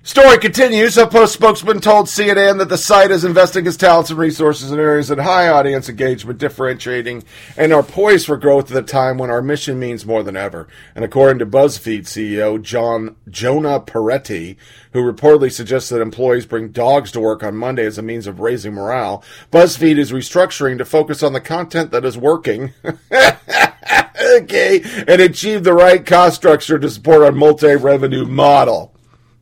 Story 0.08 0.38
continues. 0.38 0.96
HuffPost 0.96 1.34
spokesman 1.34 1.80
told 1.82 2.06
CNN 2.06 2.56
that 2.56 2.70
the 2.70 2.78
site 2.78 3.10
is 3.10 3.26
investing 3.26 3.66
its 3.66 3.76
talents 3.76 4.08
and 4.08 4.18
resources 4.18 4.72
in 4.72 4.80
areas 4.80 5.10
of 5.10 5.18
high 5.18 5.48
audience 5.48 5.90
engagement, 5.90 6.38
differentiating, 6.38 7.24
and 7.58 7.74
are 7.74 7.82
poised 7.82 8.24
for 8.24 8.38
growth 8.38 8.70
at 8.70 8.82
a 8.82 8.86
time 8.86 9.18
when 9.18 9.28
our 9.28 9.42
mission 9.42 9.78
means 9.78 10.06
more 10.06 10.22
than 10.22 10.34
ever. 10.34 10.66
And 10.94 11.04
according 11.04 11.40
to 11.40 11.46
BuzzFeed 11.46 12.04
CEO 12.04 12.60
John 12.62 13.16
Jonah 13.28 13.80
Peretti, 13.80 14.56
who 14.94 15.00
reportedly 15.00 15.52
suggests 15.52 15.90
that 15.90 16.00
employees 16.00 16.46
bring 16.46 16.70
dogs 16.70 17.12
to 17.12 17.20
work 17.20 17.42
on 17.42 17.54
Monday 17.54 17.84
as 17.84 17.98
a 17.98 18.02
means 18.02 18.26
of 18.26 18.40
raising 18.40 18.72
morale, 18.72 19.22
BuzzFeed 19.52 19.98
is 19.98 20.10
restructuring 20.10 20.78
to 20.78 20.86
focus 20.86 21.22
on 21.22 21.34
the 21.34 21.40
content 21.40 21.90
that 21.90 22.06
is 22.06 22.16
working. 22.16 22.72
okay, 22.82 24.80
and 25.06 25.20
achieve 25.20 25.64
the 25.64 25.74
right 25.74 26.06
cost 26.06 26.36
structure 26.36 26.78
to 26.78 26.88
support 26.88 27.22
our 27.22 27.30
multi-revenue 27.30 28.24
model. 28.24 28.94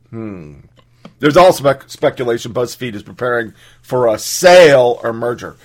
Hmm. 0.09 0.59
There's 1.19 1.37
also 1.37 1.63
spec- 1.63 1.89
speculation 1.89 2.53
BuzzFeed 2.53 2.93
is 2.93 3.03
preparing 3.03 3.53
for 3.81 4.07
a 4.07 4.19
sale 4.19 4.99
or 5.03 5.13
merger. 5.13 5.57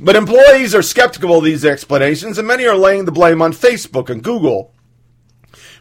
But 0.00 0.16
employees 0.16 0.74
are 0.74 0.82
skeptical 0.82 1.38
of 1.38 1.44
these 1.44 1.64
explanations, 1.64 2.38
and 2.38 2.46
many 2.48 2.66
are 2.66 2.76
laying 2.76 3.04
the 3.04 3.12
blame 3.12 3.40
on 3.40 3.52
Facebook 3.52 4.10
and 4.10 4.22
Google, 4.22 4.72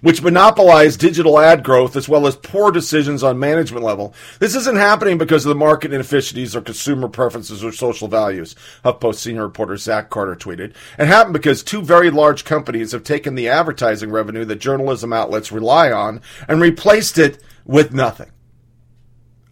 which 0.02 0.22
monopolize 0.22 0.98
digital 0.98 1.40
ad 1.40 1.64
growth 1.64 1.96
as 1.96 2.10
well 2.10 2.28
as 2.28 2.36
poor 2.36 2.72
decisions 2.72 3.24
on 3.24 3.40
management 3.40 3.86
level. 3.86 4.14
This 4.40 4.56
isn't 4.56 4.78
happening 4.78 5.18
because 5.18 5.46
of 5.46 5.50
the 5.50 5.56
market 5.56 5.94
inefficiencies 5.94 6.56
or 6.56 6.62
consumer 6.62 7.08
preferences 7.08 7.64
or 7.64 7.72
social 7.72 8.08
values, 8.08 8.56
HuffPost 8.84 9.16
senior 9.16 9.44
reporter 9.44 9.78
Zach 9.78 10.10
Carter 10.10 10.36
tweeted. 10.36 10.74
It 10.98 11.08
happened 11.08 11.34
because 11.34 11.64
two 11.64 11.82
very 11.82 12.10
large 12.10 12.44
companies 12.44 12.92
have 12.92 13.04
taken 13.04 13.36
the 13.36 13.48
advertising 13.50 14.12
revenue 14.12 14.46
that 14.46 14.58
journalism 14.58 15.14
outlets 15.14 15.52
rely 15.52 15.92
on 15.92 16.22
and 16.48 16.62
replaced 16.62 17.18
it 17.18 17.42
with 17.66 17.94
nothing. 17.94 18.32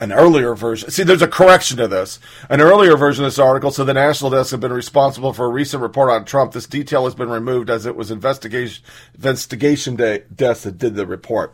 An 0.02 0.14
earlier 0.14 0.56
version, 0.56 0.90
see, 0.90 1.04
there's 1.04 1.22
a 1.22 1.28
correction 1.28 1.78
to 1.78 1.88
this. 1.88 2.20
An 2.50 2.62
earlier 2.62 2.96
version 2.96 3.26
of 3.26 3.32
this 3.32 3.40
article 3.40 3.70
said 3.70 3.86
the 3.86 3.94
National 3.94 4.32
Desk 4.32 4.52
had 4.52 4.62
been 4.62 4.72
responsible 4.72 5.34
for 5.34 5.46
a 5.46 5.50
recent 5.50 5.84
report 5.84 6.10
on 6.10 6.24
Trump. 6.24 6.54
This 6.54 6.68
detail 6.68 7.04
has 7.04 7.16
been 7.16 7.30
removed 7.30 7.70
as 7.70 7.86
it 7.86 7.98
was 7.98 8.10
investigation 8.10 8.84
investigation 9.14 9.98
day, 9.98 10.24
desk 10.34 10.64
that 10.64 10.78
did 10.78 10.96
the 10.96 11.06
report. 11.06 11.54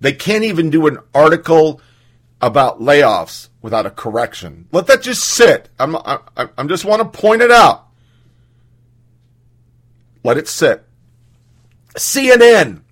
They 0.00 0.14
can't 0.14 0.44
even 0.44 0.70
do 0.70 0.86
an 0.86 0.98
article 1.14 1.82
about 2.40 2.80
layoffs 2.80 3.48
without 3.60 3.86
a 3.86 3.90
correction. 3.90 4.68
Let 4.72 4.86
that 4.86 5.02
just 5.02 5.24
sit. 5.24 5.68
I'm 5.78 5.96
I, 5.96 6.20
I'm 6.56 6.68
just 6.68 6.84
want 6.84 7.02
to 7.02 7.18
point 7.18 7.42
it 7.42 7.50
out. 7.50 7.86
Let 10.22 10.38
it 10.38 10.48
sit. 10.48 10.84
CNN 11.96 12.82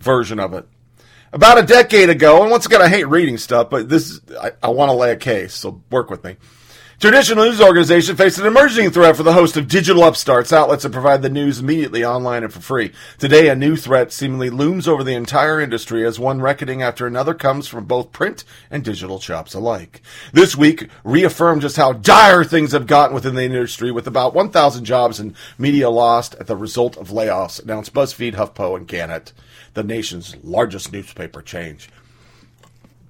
version 0.00 0.40
of 0.40 0.54
it. 0.54 0.66
About 1.32 1.58
a 1.58 1.62
decade 1.62 2.10
ago, 2.10 2.42
and 2.42 2.50
once 2.50 2.66
again, 2.66 2.82
I 2.82 2.88
hate 2.88 3.08
reading 3.08 3.38
stuff, 3.38 3.70
but 3.70 3.88
this 3.88 4.10
is, 4.10 4.20
I, 4.40 4.50
I 4.64 4.68
want 4.70 4.88
to 4.88 4.94
lay 4.94 5.12
a 5.12 5.16
case, 5.16 5.54
so 5.54 5.80
work 5.88 6.10
with 6.10 6.24
me. 6.24 6.36
Traditional 6.98 7.46
news 7.46 7.62
organization 7.62 8.16
faced 8.16 8.38
an 8.38 8.46
emerging 8.46 8.90
threat 8.90 9.16
for 9.16 9.22
the 9.22 9.32
host 9.32 9.56
of 9.56 9.68
digital 9.68 10.02
upstarts, 10.02 10.52
outlets 10.52 10.82
that 10.82 10.92
provide 10.92 11.22
the 11.22 11.30
news 11.30 11.60
immediately 11.60 12.04
online 12.04 12.42
and 12.42 12.52
for 12.52 12.60
free. 12.60 12.92
Today, 13.16 13.48
a 13.48 13.54
new 13.54 13.76
threat 13.76 14.12
seemingly 14.12 14.50
looms 14.50 14.86
over 14.86 15.02
the 15.02 15.14
entire 15.14 15.60
industry 15.60 16.04
as 16.04 16.18
one 16.18 16.42
reckoning 16.42 16.82
after 16.82 17.06
another 17.06 17.32
comes 17.32 17.68
from 17.68 17.86
both 17.86 18.12
print 18.12 18.44
and 18.70 18.84
digital 18.84 19.18
shops 19.18 19.54
alike. 19.54 20.02
This 20.32 20.56
week 20.56 20.88
reaffirmed 21.02 21.62
just 21.62 21.76
how 21.76 21.94
dire 21.94 22.44
things 22.44 22.72
have 22.72 22.86
gotten 22.86 23.14
within 23.14 23.34
the 23.34 23.44
industry, 23.44 23.90
with 23.90 24.06
about 24.06 24.34
1,000 24.34 24.84
jobs 24.84 25.18
and 25.20 25.34
media 25.56 25.88
lost 25.88 26.34
at 26.34 26.48
the 26.48 26.56
result 26.56 26.98
of 26.98 27.08
layoffs, 27.08 27.62
announced 27.62 27.94
BuzzFeed, 27.94 28.34
HuffPo, 28.34 28.76
and 28.76 28.86
Gannett, 28.86 29.32
the 29.80 29.94
nation's 29.94 30.36
largest 30.42 30.92
newspaper 30.92 31.40
chain. 31.40 31.78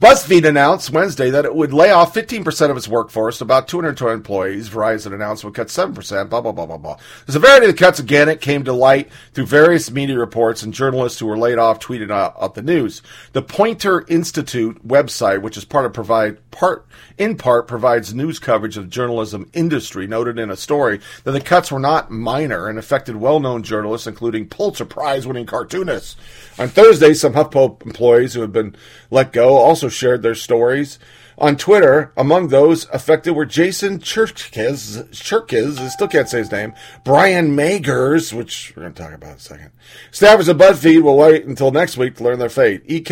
BuzzFeed 0.00 0.48
announced 0.48 0.88
Wednesday 0.88 1.28
that 1.28 1.44
it 1.44 1.54
would 1.54 1.74
lay 1.74 1.90
off 1.90 2.14
15% 2.14 2.70
of 2.70 2.76
its 2.78 2.88
workforce, 2.88 3.42
about 3.42 3.68
220 3.68 4.14
employees. 4.14 4.70
Verizon 4.70 5.12
announced 5.12 5.44
it 5.44 5.48
would 5.48 5.54
cut 5.54 5.66
7%, 5.66 6.30
blah, 6.30 6.40
blah, 6.40 6.52
blah, 6.52 6.64
blah, 6.64 6.78
blah. 6.78 6.96
The 7.26 7.32
severity 7.32 7.66
of 7.66 7.72
the 7.72 7.78
cuts 7.78 7.98
again, 7.98 8.30
it 8.30 8.40
came 8.40 8.64
to 8.64 8.72
light 8.72 9.10
through 9.34 9.44
various 9.44 9.90
media 9.90 10.18
reports 10.18 10.62
and 10.62 10.72
journalists 10.72 11.18
who 11.18 11.26
were 11.26 11.36
laid 11.36 11.58
off 11.58 11.80
tweeted 11.80 12.10
out, 12.10 12.34
out 12.40 12.54
the 12.54 12.62
news. 12.62 13.02
The 13.34 13.42
Poynter 13.42 14.06
Institute 14.08 14.88
website, 14.88 15.42
which 15.42 15.58
is 15.58 15.66
part 15.66 15.84
of 15.84 15.92
provide, 15.92 16.50
part, 16.50 16.86
in 17.18 17.36
part 17.36 17.68
provides 17.68 18.14
news 18.14 18.38
coverage 18.38 18.78
of 18.78 18.84
the 18.84 18.90
journalism 18.90 19.50
industry, 19.52 20.06
noted 20.06 20.38
in 20.38 20.48
a 20.48 20.56
story 20.56 21.00
that 21.24 21.32
the 21.32 21.42
cuts 21.42 21.70
were 21.70 21.78
not 21.78 22.10
minor 22.10 22.68
and 22.68 22.78
affected 22.78 23.16
well-known 23.16 23.62
journalists, 23.62 24.06
including 24.06 24.48
Pulitzer 24.48 24.86
Prize-winning 24.86 25.44
cartoonists. 25.44 26.16
On 26.58 26.68
Thursday, 26.68 27.12
some 27.12 27.34
HuffPo 27.34 27.84
employees 27.84 28.32
who 28.32 28.40
had 28.40 28.52
been 28.52 28.74
let 29.10 29.34
go 29.34 29.58
also 29.58 29.89
shared 29.90 30.22
their 30.22 30.34
stories 30.34 30.98
on 31.40 31.56
Twitter. 31.56 32.12
Among 32.16 32.48
those 32.48 32.86
affected 32.92 33.32
were 33.32 33.46
Jason 33.46 33.98
Churkiz, 33.98 35.02
Churkiz, 35.12 35.78
I 35.78 35.88
still 35.88 36.08
can't 36.08 36.28
say 36.28 36.38
his 36.38 36.52
name, 36.52 36.74
Brian 37.04 37.56
Magers, 37.56 38.32
which 38.32 38.74
we're 38.76 38.82
going 38.82 38.94
to 38.94 39.02
talk 39.02 39.12
about 39.12 39.30
in 39.30 39.36
a 39.36 39.40
second. 39.40 39.70
Staffers 40.12 40.48
at 40.48 40.56
BuzzFeed 40.56 41.02
will 41.02 41.16
wait 41.16 41.46
until 41.46 41.70
next 41.70 41.96
week 41.96 42.16
to 42.16 42.24
learn 42.24 42.38
their 42.38 42.48
fate. 42.48 42.82
Each 42.86 43.06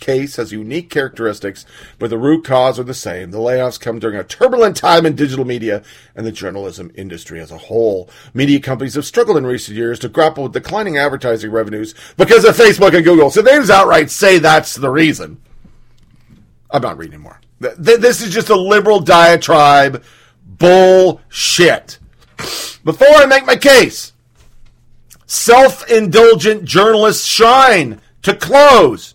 case 0.00 0.36
has 0.36 0.52
unique 0.52 0.90
characteristics, 0.90 1.66
but 1.98 2.10
the 2.10 2.18
root 2.18 2.44
cause 2.44 2.78
are 2.78 2.84
the 2.84 2.94
same. 2.94 3.32
The 3.32 3.38
layoffs 3.38 3.80
come 3.80 3.98
during 3.98 4.16
a 4.16 4.24
turbulent 4.24 4.76
time 4.76 5.04
in 5.04 5.16
digital 5.16 5.44
media 5.44 5.82
and 6.14 6.24
the 6.24 6.32
journalism 6.32 6.92
industry 6.94 7.40
as 7.40 7.50
a 7.50 7.58
whole. 7.58 8.08
Media 8.32 8.60
companies 8.60 8.94
have 8.94 9.04
struggled 9.04 9.36
in 9.36 9.44
recent 9.46 9.76
years 9.76 9.98
to 9.98 10.08
grapple 10.08 10.44
with 10.44 10.52
declining 10.52 10.96
advertising 10.96 11.50
revenues 11.50 11.94
because 12.16 12.44
of 12.44 12.56
Facebook 12.56 12.94
and 12.94 13.04
Google. 13.04 13.30
So 13.30 13.42
they 13.42 13.56
just 13.56 13.70
outright 13.70 14.10
say 14.10 14.38
that's 14.38 14.76
the 14.76 14.90
reason. 14.90 15.40
I'm 16.74 16.82
not 16.82 16.98
reading 16.98 17.20
more. 17.20 17.40
This 17.60 18.20
is 18.20 18.34
just 18.34 18.50
a 18.50 18.56
liberal 18.56 18.98
diatribe. 18.98 20.02
Bullshit. 20.44 22.00
Before 22.82 23.14
I 23.14 23.26
make 23.26 23.46
my 23.46 23.54
case, 23.54 24.12
self 25.24 25.88
indulgent 25.88 26.64
journalists 26.64 27.24
shine 27.24 28.00
to 28.22 28.34
close 28.34 29.14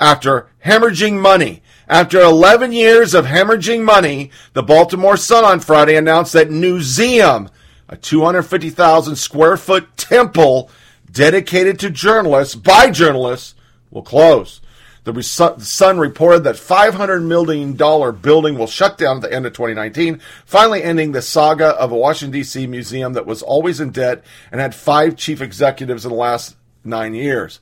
after 0.00 0.48
hemorrhaging 0.64 1.20
money. 1.20 1.62
After 1.86 2.18
11 2.18 2.72
years 2.72 3.12
of 3.12 3.26
hemorrhaging 3.26 3.84
money, 3.84 4.30
the 4.54 4.62
Baltimore 4.62 5.18
Sun 5.18 5.44
on 5.44 5.60
Friday 5.60 5.96
announced 5.96 6.32
that 6.32 6.48
Newseum, 6.48 7.50
a 7.90 7.96
250,000 7.98 9.16
square 9.16 9.58
foot 9.58 9.98
temple 9.98 10.70
dedicated 11.12 11.78
to 11.80 11.90
journalists 11.90 12.54
by 12.54 12.90
journalists 12.90 13.54
will 13.90 14.02
close. 14.02 14.62
The 15.06 15.22
Sun 15.22 15.98
reported 16.00 16.42
that 16.42 16.56
$500 16.56 17.22
million 17.22 17.74
building 17.74 18.58
will 18.58 18.66
shut 18.66 18.98
down 18.98 19.18
at 19.18 19.22
the 19.22 19.32
end 19.32 19.46
of 19.46 19.52
2019, 19.52 20.20
finally 20.44 20.82
ending 20.82 21.12
the 21.12 21.22
saga 21.22 21.68
of 21.68 21.92
a 21.92 21.96
Washington, 21.96 22.32
D.C. 22.32 22.66
museum 22.66 23.12
that 23.12 23.24
was 23.24 23.40
always 23.40 23.78
in 23.78 23.90
debt 23.90 24.24
and 24.50 24.60
had 24.60 24.74
five 24.74 25.14
chief 25.14 25.40
executives 25.40 26.04
in 26.04 26.10
the 26.10 26.16
last 26.16 26.56
nine 26.82 27.14
years. 27.14 27.60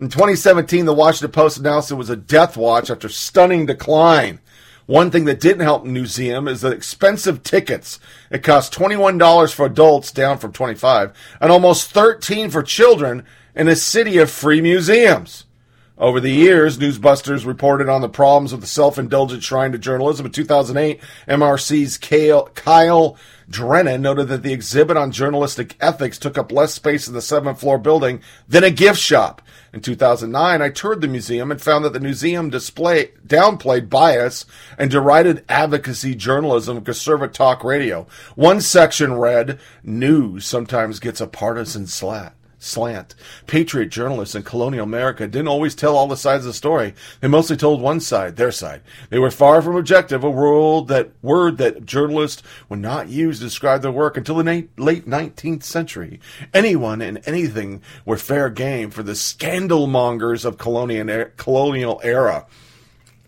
In 0.00 0.08
2017, 0.08 0.84
the 0.84 0.92
Washington 0.92 1.32
Post 1.32 1.58
announced 1.58 1.90
it 1.90 1.96
was 1.96 2.10
a 2.10 2.16
death 2.16 2.56
watch 2.56 2.90
after 2.90 3.08
stunning 3.08 3.66
decline. 3.66 4.38
One 4.86 5.10
thing 5.10 5.24
that 5.24 5.40
didn't 5.40 5.64
help 5.64 5.82
the 5.82 5.90
museum 5.90 6.46
is 6.46 6.60
the 6.60 6.70
expensive 6.70 7.42
tickets. 7.42 7.98
It 8.30 8.44
cost 8.44 8.72
$21 8.72 9.52
for 9.52 9.66
adults, 9.66 10.12
down 10.12 10.38
from 10.38 10.52
25, 10.52 11.12
and 11.40 11.50
almost 11.50 11.90
13 11.90 12.50
for 12.50 12.62
children 12.62 13.26
in 13.56 13.66
a 13.66 13.74
city 13.74 14.18
of 14.18 14.30
free 14.30 14.60
museums. 14.60 15.45
Over 15.98 16.20
the 16.20 16.30
years, 16.30 16.76
Newsbusters 16.76 17.46
reported 17.46 17.88
on 17.88 18.02
the 18.02 18.08
problems 18.10 18.52
of 18.52 18.60
the 18.60 18.66
self-indulgent 18.66 19.42
shrine 19.42 19.72
to 19.72 19.78
journalism. 19.78 20.26
In 20.26 20.32
2008, 20.32 21.00
MRC's 21.26 21.96
Kyle, 21.96 23.16
Drennen 23.50 24.00
noted 24.00 24.28
that 24.28 24.42
the 24.42 24.52
exhibit 24.52 24.98
on 24.98 25.10
journalistic 25.10 25.74
ethics 25.80 26.18
took 26.18 26.36
up 26.36 26.52
less 26.52 26.74
space 26.74 27.08
in 27.08 27.14
the 27.14 27.22
seventh 27.22 27.60
floor 27.60 27.78
building 27.78 28.20
than 28.46 28.62
a 28.62 28.70
gift 28.70 28.98
shop. 29.00 29.40
In 29.72 29.80
2009, 29.80 30.60
I 30.60 30.68
toured 30.68 31.00
the 31.00 31.08
museum 31.08 31.50
and 31.50 31.62
found 31.62 31.82
that 31.86 31.94
the 31.94 32.00
museum 32.00 32.50
display 32.50 33.12
downplayed 33.26 33.88
bias 33.88 34.44
and 34.76 34.90
derided 34.90 35.46
advocacy 35.48 36.14
journalism 36.14 36.76
of 36.76 36.84
conservative 36.84 37.34
talk 37.34 37.64
radio. 37.64 38.06
One 38.34 38.60
section 38.60 39.14
read, 39.14 39.58
"News 39.82 40.44
sometimes 40.44 41.00
gets 41.00 41.22
a 41.22 41.26
partisan 41.26 41.86
slat." 41.86 42.34
Slant. 42.58 43.14
Patriot 43.46 43.86
journalists 43.86 44.34
in 44.34 44.42
colonial 44.42 44.84
America 44.84 45.26
didn't 45.26 45.48
always 45.48 45.74
tell 45.74 45.96
all 45.96 46.06
the 46.06 46.16
sides 46.16 46.44
of 46.44 46.50
the 46.50 46.54
story. 46.54 46.94
They 47.20 47.28
mostly 47.28 47.56
told 47.56 47.80
one 47.80 48.00
side, 48.00 48.36
their 48.36 48.52
side. 48.52 48.82
They 49.10 49.18
were 49.18 49.30
far 49.30 49.62
from 49.62 49.76
objective, 49.76 50.24
a 50.24 50.30
world 50.30 50.88
that 50.88 51.10
word 51.22 51.58
that 51.58 51.86
journalists 51.86 52.42
would 52.68 52.78
not 52.78 53.08
use 53.08 53.38
to 53.38 53.44
describe 53.44 53.82
their 53.82 53.92
work 53.92 54.16
until 54.16 54.36
the 54.36 54.44
na- 54.44 54.66
late 54.76 55.06
19th 55.08 55.62
century. 55.62 56.20
Anyone 56.52 57.02
and 57.02 57.20
anything 57.26 57.82
were 58.04 58.16
fair 58.16 58.50
game 58.50 58.90
for 58.90 59.02
the 59.02 59.14
scandal 59.14 59.86
mongers 59.86 60.44
of 60.44 60.58
colonial 60.58 61.26
colonial 61.36 62.00
era. 62.02 62.46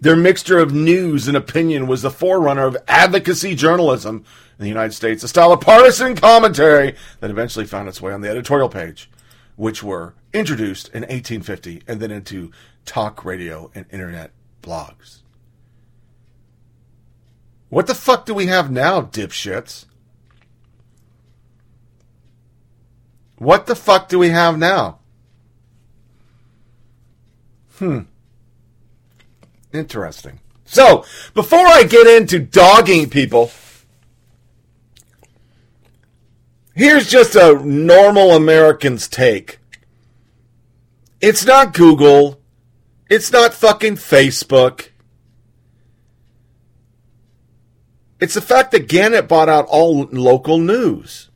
Their 0.01 0.17
mixture 0.17 0.59
of 0.59 0.73
news 0.73 1.27
and 1.27 1.37
opinion 1.37 1.89
was 1.89 2.03
the 2.03 2.11
forerunner 2.11 2.67
of 2.67 2.77
advocacy 2.87 3.57
journalism 3.57 4.25
in 4.59 4.63
the 4.63 4.69
United 4.69 4.93
States, 4.93 5.25
a 5.25 5.29
style 5.29 5.53
of 5.53 5.61
partisan 5.61 6.15
commentary 6.15 6.95
that 7.19 7.31
eventually 7.31 7.65
found 7.65 7.89
its 7.89 8.01
way 8.01 8.13
on 8.13 8.21
the 8.21 8.29
editorial 8.29 8.69
page 8.69 9.11
which 9.59 9.83
were 9.83 10.15
introduced 10.33 10.87
in 10.91 11.01
1850 11.03 11.83
and 11.89 11.99
then 11.99 12.13
into 12.13 12.53
talk 12.85 13.25
radio 13.25 13.69
and 13.75 13.85
internet 13.91 14.31
blogs. 14.63 15.23
What 17.69 17.89
the 17.89 17.95
fuck 17.95 18.25
do 18.25 18.35
we 18.35 18.47
have 18.47 18.71
now, 18.71 19.03
dipshits? 19.03 19.85
What 23.39 23.67
the 23.67 23.75
fuck 23.75 24.09
do 24.09 24.17
we 24.17 24.29
have 24.29 24.57
now? 24.57 25.01
Hmm. 27.79 28.03
Interesting. 29.73 30.39
So, 30.67 31.05
before 31.35 31.67
I 31.67 31.83
get 31.83 32.07
into 32.07 32.39
dogging 32.39 33.11
people, 33.11 33.51
Here's 36.79 37.11
just 37.11 37.35
a 37.35 37.55
normal 37.55 38.31
American's 38.31 39.09
take. 39.09 39.59
It's 41.21 41.45
not 41.45 41.75
Google. 41.75 42.41
It's 43.11 43.33
not 43.33 43.53
fucking 43.53 43.97
Facebook. 43.97 44.91
It's 48.21 48.35
the 48.35 48.41
fact 48.41 48.71
that 48.71 48.87
Gannett 48.87 49.27
bought 49.27 49.49
out 49.49 49.67
all 49.67 50.05
local 50.13 50.59
news. 50.59 51.31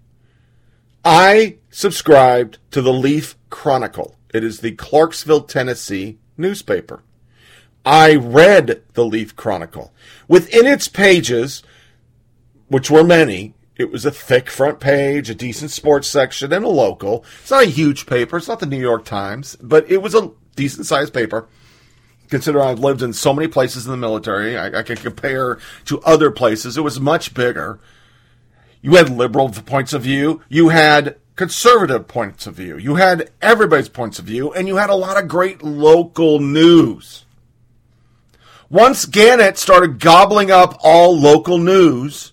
I 1.05 1.57
subscribed 1.71 2.59
to 2.71 2.81
the 2.81 2.93
Leaf 2.93 3.37
Chronicle. 3.51 4.15
It 4.33 4.45
is 4.45 4.61
the 4.61 4.71
Clarksville, 4.71 5.43
Tennessee 5.43 6.21
newspaper. 6.37 7.03
I 7.85 8.15
read 8.15 8.85
the 8.95 9.05
Leaf 9.05 9.35
Chronicle. 9.35 9.93
Within 10.29 10.67
its 10.67 10.87
pages, 10.87 11.65
which 12.69 12.93
were 12.93 13.03
many, 13.03 13.55
it 13.77 13.91
was 13.91 14.05
a 14.05 14.11
thick 14.11 14.51
front 14.51 14.81
page, 14.81 15.31
a 15.31 15.35
decent 15.35 15.71
sports 15.71 16.09
section, 16.09 16.53
and 16.53 16.65
a 16.65 16.69
local. 16.69 17.25
It's 17.41 17.51
not 17.51 17.65
a 17.65 17.67
huge 17.67 18.07
paper. 18.07 18.37
It's 18.37 18.49
not 18.49 18.61
the 18.61 18.67
New 18.67 18.81
York 18.81 19.05
Times, 19.05 19.57
but 19.61 19.91
it 19.91 20.03
was 20.03 20.15
a 20.15 20.31
decent 20.57 20.87
sized 20.87 21.15
paper. 21.15 21.49
Considering 22.29 22.65
I've 22.65 22.79
lived 22.79 23.03
in 23.03 23.13
so 23.13 23.35
many 23.35 23.49
places 23.49 23.87
in 23.87 23.91
the 23.91 23.97
military, 23.99 24.57
I, 24.57 24.81
I 24.81 24.83
can 24.83 24.97
compare 24.97 25.59
to 25.87 26.01
other 26.01 26.31
places. 26.31 26.77
It 26.77 26.83
was 26.83 27.01
much 27.01 27.35
bigger. 27.35 27.79
You 28.81 28.97
had 28.97 29.11
liberal 29.11 29.51
points 29.51 29.93
of 29.93 30.03
view. 30.03 30.43
You 30.49 30.71
had 30.71 31.17
conservative 31.37 32.09
points 32.09 32.47
of 32.47 32.55
view. 32.55 32.77
You 32.77 32.97
had 32.97 33.31
everybody's 33.41 33.89
points 33.89 34.19
of 34.19 34.27
view, 34.27 34.53
and 34.53 34.69
you 34.69 34.77
had 34.77 34.91
a 34.91 34.95
lot 34.95 35.21
of 35.21 35.29
great 35.29 35.63
local 35.63 36.41
news. 36.41 37.25
Once 38.69 39.05
Gannett 39.05 39.59
started 39.59 40.01
gobbling 40.01 40.51
up 40.51 40.79
all 40.83 41.19
local 41.19 41.59
news, 41.59 42.32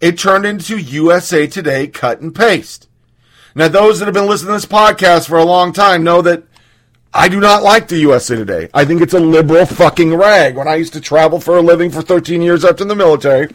it 0.00 0.18
turned 0.18 0.46
into 0.46 0.78
USA 0.78 1.46
Today 1.46 1.86
cut 1.86 2.20
and 2.20 2.34
paste. 2.34 2.88
Now, 3.54 3.68
those 3.68 3.98
that 3.98 4.06
have 4.06 4.14
been 4.14 4.28
listening 4.28 4.48
to 4.48 4.52
this 4.54 4.66
podcast 4.66 5.28
for 5.28 5.38
a 5.38 5.44
long 5.44 5.72
time 5.72 6.04
know 6.04 6.22
that 6.22 6.44
I 7.12 7.28
do 7.28 7.40
not 7.40 7.62
like 7.62 7.88
the 7.88 7.98
USA 7.98 8.36
Today. 8.36 8.68
I 8.72 8.84
think 8.84 9.02
it's 9.02 9.14
a 9.14 9.20
liberal 9.20 9.66
fucking 9.66 10.14
rag. 10.14 10.56
When 10.56 10.68
I 10.68 10.76
used 10.76 10.92
to 10.92 11.00
travel 11.00 11.40
for 11.40 11.56
a 11.56 11.62
living 11.62 11.90
for 11.90 12.02
13 12.02 12.40
years 12.40 12.64
after 12.64 12.84
the 12.84 12.94
military, 12.94 13.52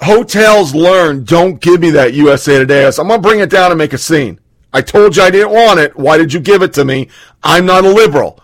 hotels 0.00 0.74
learn 0.74 1.24
don't 1.24 1.60
give 1.60 1.80
me 1.80 1.90
that 1.90 2.14
USA 2.14 2.58
Today. 2.58 2.90
So 2.90 3.02
I'm 3.02 3.08
going 3.08 3.22
to 3.22 3.28
bring 3.28 3.40
it 3.40 3.50
down 3.50 3.70
and 3.70 3.78
make 3.78 3.92
a 3.92 3.98
scene. 3.98 4.40
I 4.72 4.82
told 4.82 5.16
you 5.16 5.22
I 5.22 5.30
didn't 5.30 5.52
want 5.52 5.78
it. 5.78 5.96
Why 5.96 6.18
did 6.18 6.32
you 6.32 6.40
give 6.40 6.62
it 6.62 6.74
to 6.74 6.84
me? 6.84 7.08
I'm 7.44 7.64
not 7.64 7.84
a 7.84 7.88
liberal. 7.88 8.43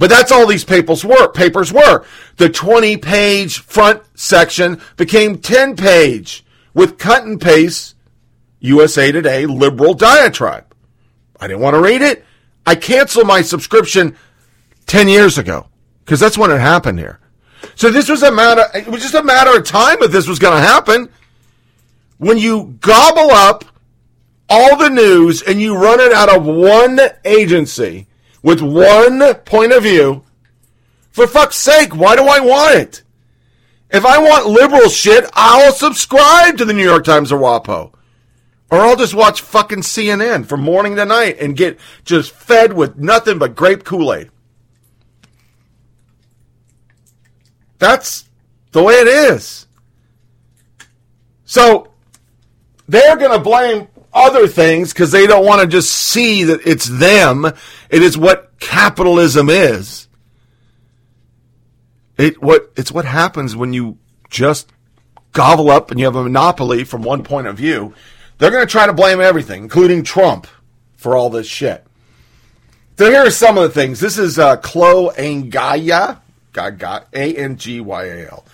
But 0.00 0.08
that's 0.08 0.32
all 0.32 0.46
these 0.46 0.64
papers 0.64 1.04
were. 1.04 1.28
Papers 1.28 1.74
were. 1.74 2.06
The 2.38 2.48
20 2.48 2.96
page 2.96 3.58
front 3.58 4.02
section 4.14 4.80
became 4.96 5.36
10 5.36 5.76
page 5.76 6.42
with 6.72 6.96
cut 6.96 7.24
and 7.24 7.38
paste 7.38 7.96
USA 8.60 9.12
Today 9.12 9.44
liberal 9.44 9.92
diatribe. 9.92 10.74
I 11.38 11.48
didn't 11.48 11.60
want 11.60 11.74
to 11.74 11.82
read 11.82 12.00
it. 12.00 12.24
I 12.64 12.76
canceled 12.76 13.26
my 13.26 13.42
subscription 13.42 14.16
10 14.86 15.08
years 15.08 15.36
ago 15.36 15.66
because 16.02 16.18
that's 16.18 16.38
when 16.38 16.50
it 16.50 16.60
happened 16.60 16.98
here. 16.98 17.20
So 17.74 17.90
this 17.90 18.08
was 18.08 18.22
a 18.22 18.32
matter, 18.32 18.64
it 18.74 18.88
was 18.88 19.02
just 19.02 19.14
a 19.14 19.22
matter 19.22 19.54
of 19.54 19.66
time 19.66 19.98
if 20.00 20.12
this 20.12 20.26
was 20.26 20.38
going 20.38 20.56
to 20.56 20.66
happen. 20.66 21.10
When 22.16 22.38
you 22.38 22.78
gobble 22.80 23.32
up 23.32 23.66
all 24.48 24.78
the 24.78 24.88
news 24.88 25.42
and 25.42 25.60
you 25.60 25.76
run 25.76 26.00
it 26.00 26.12
out 26.12 26.34
of 26.34 26.46
one 26.46 26.98
agency, 27.26 28.06
with 28.42 28.60
one 28.60 29.34
point 29.44 29.72
of 29.72 29.82
view, 29.82 30.24
for 31.10 31.26
fuck's 31.26 31.56
sake, 31.56 31.94
why 31.94 32.16
do 32.16 32.22
I 32.22 32.40
want 32.40 32.76
it? 32.76 33.02
If 33.90 34.06
I 34.06 34.18
want 34.18 34.46
liberal 34.46 34.88
shit, 34.88 35.28
I'll 35.32 35.72
subscribe 35.72 36.56
to 36.58 36.64
the 36.64 36.72
New 36.72 36.84
York 36.84 37.04
Times 37.04 37.32
or 37.32 37.40
WAPO. 37.40 37.92
Or 38.70 38.78
I'll 38.78 38.96
just 38.96 39.14
watch 39.14 39.40
fucking 39.40 39.80
CNN 39.80 40.46
from 40.46 40.62
morning 40.62 40.94
to 40.96 41.04
night 41.04 41.38
and 41.40 41.56
get 41.56 41.78
just 42.04 42.30
fed 42.30 42.72
with 42.72 42.96
nothing 42.96 43.38
but 43.38 43.56
grape 43.56 43.84
Kool 43.84 44.14
Aid. 44.14 44.30
That's 47.78 48.28
the 48.70 48.82
way 48.82 48.94
it 48.94 49.08
is. 49.08 49.66
So 51.44 51.88
they're 52.86 53.16
going 53.16 53.32
to 53.32 53.40
blame 53.40 53.88
other 54.12 54.48
things 54.48 54.92
because 54.92 55.12
they 55.12 55.26
don't 55.26 55.44
want 55.44 55.62
to 55.62 55.66
just 55.66 55.92
see 55.92 56.44
that 56.44 56.60
it's 56.66 56.86
them. 56.86 57.44
It 57.44 58.02
is 58.02 58.18
what 58.18 58.58
capitalism 58.60 59.48
is. 59.48 60.08
It 62.18 62.42
what 62.42 62.72
it's 62.76 62.92
what 62.92 63.04
happens 63.04 63.56
when 63.56 63.72
you 63.72 63.98
just 64.28 64.70
gobble 65.32 65.70
up 65.70 65.90
and 65.90 65.98
you 65.98 66.06
have 66.06 66.16
a 66.16 66.22
monopoly 66.22 66.84
from 66.84 67.02
one 67.02 67.22
point 67.24 67.46
of 67.46 67.56
view. 67.56 67.94
They're 68.38 68.50
going 68.50 68.66
to 68.66 68.70
try 68.70 68.86
to 68.86 68.92
blame 68.92 69.20
everything, 69.20 69.62
including 69.62 70.02
Trump, 70.02 70.46
for 70.96 71.16
all 71.16 71.30
this 71.30 71.46
shit. 71.46 71.84
So 72.98 73.10
here 73.10 73.26
are 73.26 73.30
some 73.30 73.56
of 73.56 73.62
the 73.62 73.70
things. 73.70 74.00
This 74.00 74.18
is 74.18 74.38
uh, 74.38 74.56
Chloe 74.58 75.14
Angyal, 75.14 76.20
A 76.56 77.34
N 77.36 77.56
G 77.56 77.80
Y 77.80 78.04
A 78.04 78.30
L. 78.30 78.44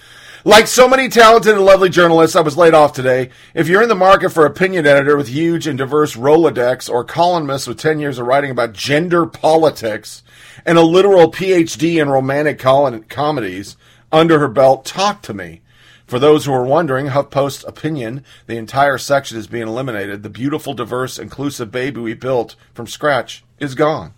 Like 0.46 0.68
so 0.68 0.86
many 0.86 1.08
talented 1.08 1.56
and 1.56 1.64
lovely 1.64 1.88
journalists, 1.88 2.36
I 2.36 2.40
was 2.40 2.56
laid 2.56 2.72
off 2.72 2.92
today. 2.92 3.30
If 3.52 3.66
you're 3.66 3.82
in 3.82 3.88
the 3.88 3.96
market 3.96 4.30
for 4.30 4.46
opinion 4.46 4.86
editor 4.86 5.16
with 5.16 5.26
huge 5.26 5.66
and 5.66 5.76
diverse 5.76 6.14
Rolodex 6.14 6.88
or 6.88 7.02
columnist 7.02 7.66
with 7.66 7.80
10 7.80 7.98
years 7.98 8.20
of 8.20 8.28
writing 8.28 8.52
about 8.52 8.72
gender 8.72 9.26
politics 9.26 10.22
and 10.64 10.78
a 10.78 10.82
literal 10.82 11.32
PhD 11.32 12.00
in 12.00 12.08
romantic 12.08 12.60
comedies 12.60 13.76
under 14.12 14.38
her 14.38 14.46
belt, 14.46 14.84
talk 14.84 15.20
to 15.22 15.34
me. 15.34 15.62
For 16.06 16.20
those 16.20 16.44
who 16.44 16.52
are 16.52 16.64
wondering, 16.64 17.06
HuffPost 17.06 17.66
opinion, 17.66 18.22
the 18.46 18.56
entire 18.56 18.98
section 18.98 19.38
is 19.38 19.48
being 19.48 19.66
eliminated. 19.66 20.22
The 20.22 20.30
beautiful, 20.30 20.74
diverse, 20.74 21.18
inclusive 21.18 21.72
baby 21.72 22.00
we 22.00 22.14
built 22.14 22.54
from 22.72 22.86
scratch 22.86 23.44
is 23.58 23.74
gone. 23.74 24.14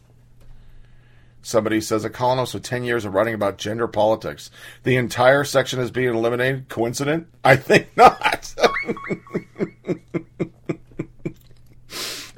Somebody 1.43 1.81
says 1.81 2.05
a 2.05 2.11
columnist 2.11 2.55
with 2.55 2.63
10 2.65 2.85
years 2.85 3.05
of 3.05 3.15
writing 3.15 3.35
about 3.35 3.59
gender 3.59 3.89
politics. 3.89 4.51
The 4.83 4.97
entire 4.97 5.45
section 5.45 5.81
is 5.81 5.91
being 5.91 6.15
eliminated. 6.15 6.69
Coincident? 6.69 7.29
I 7.45 7.57
think 7.57 7.89
not. 7.97 8.55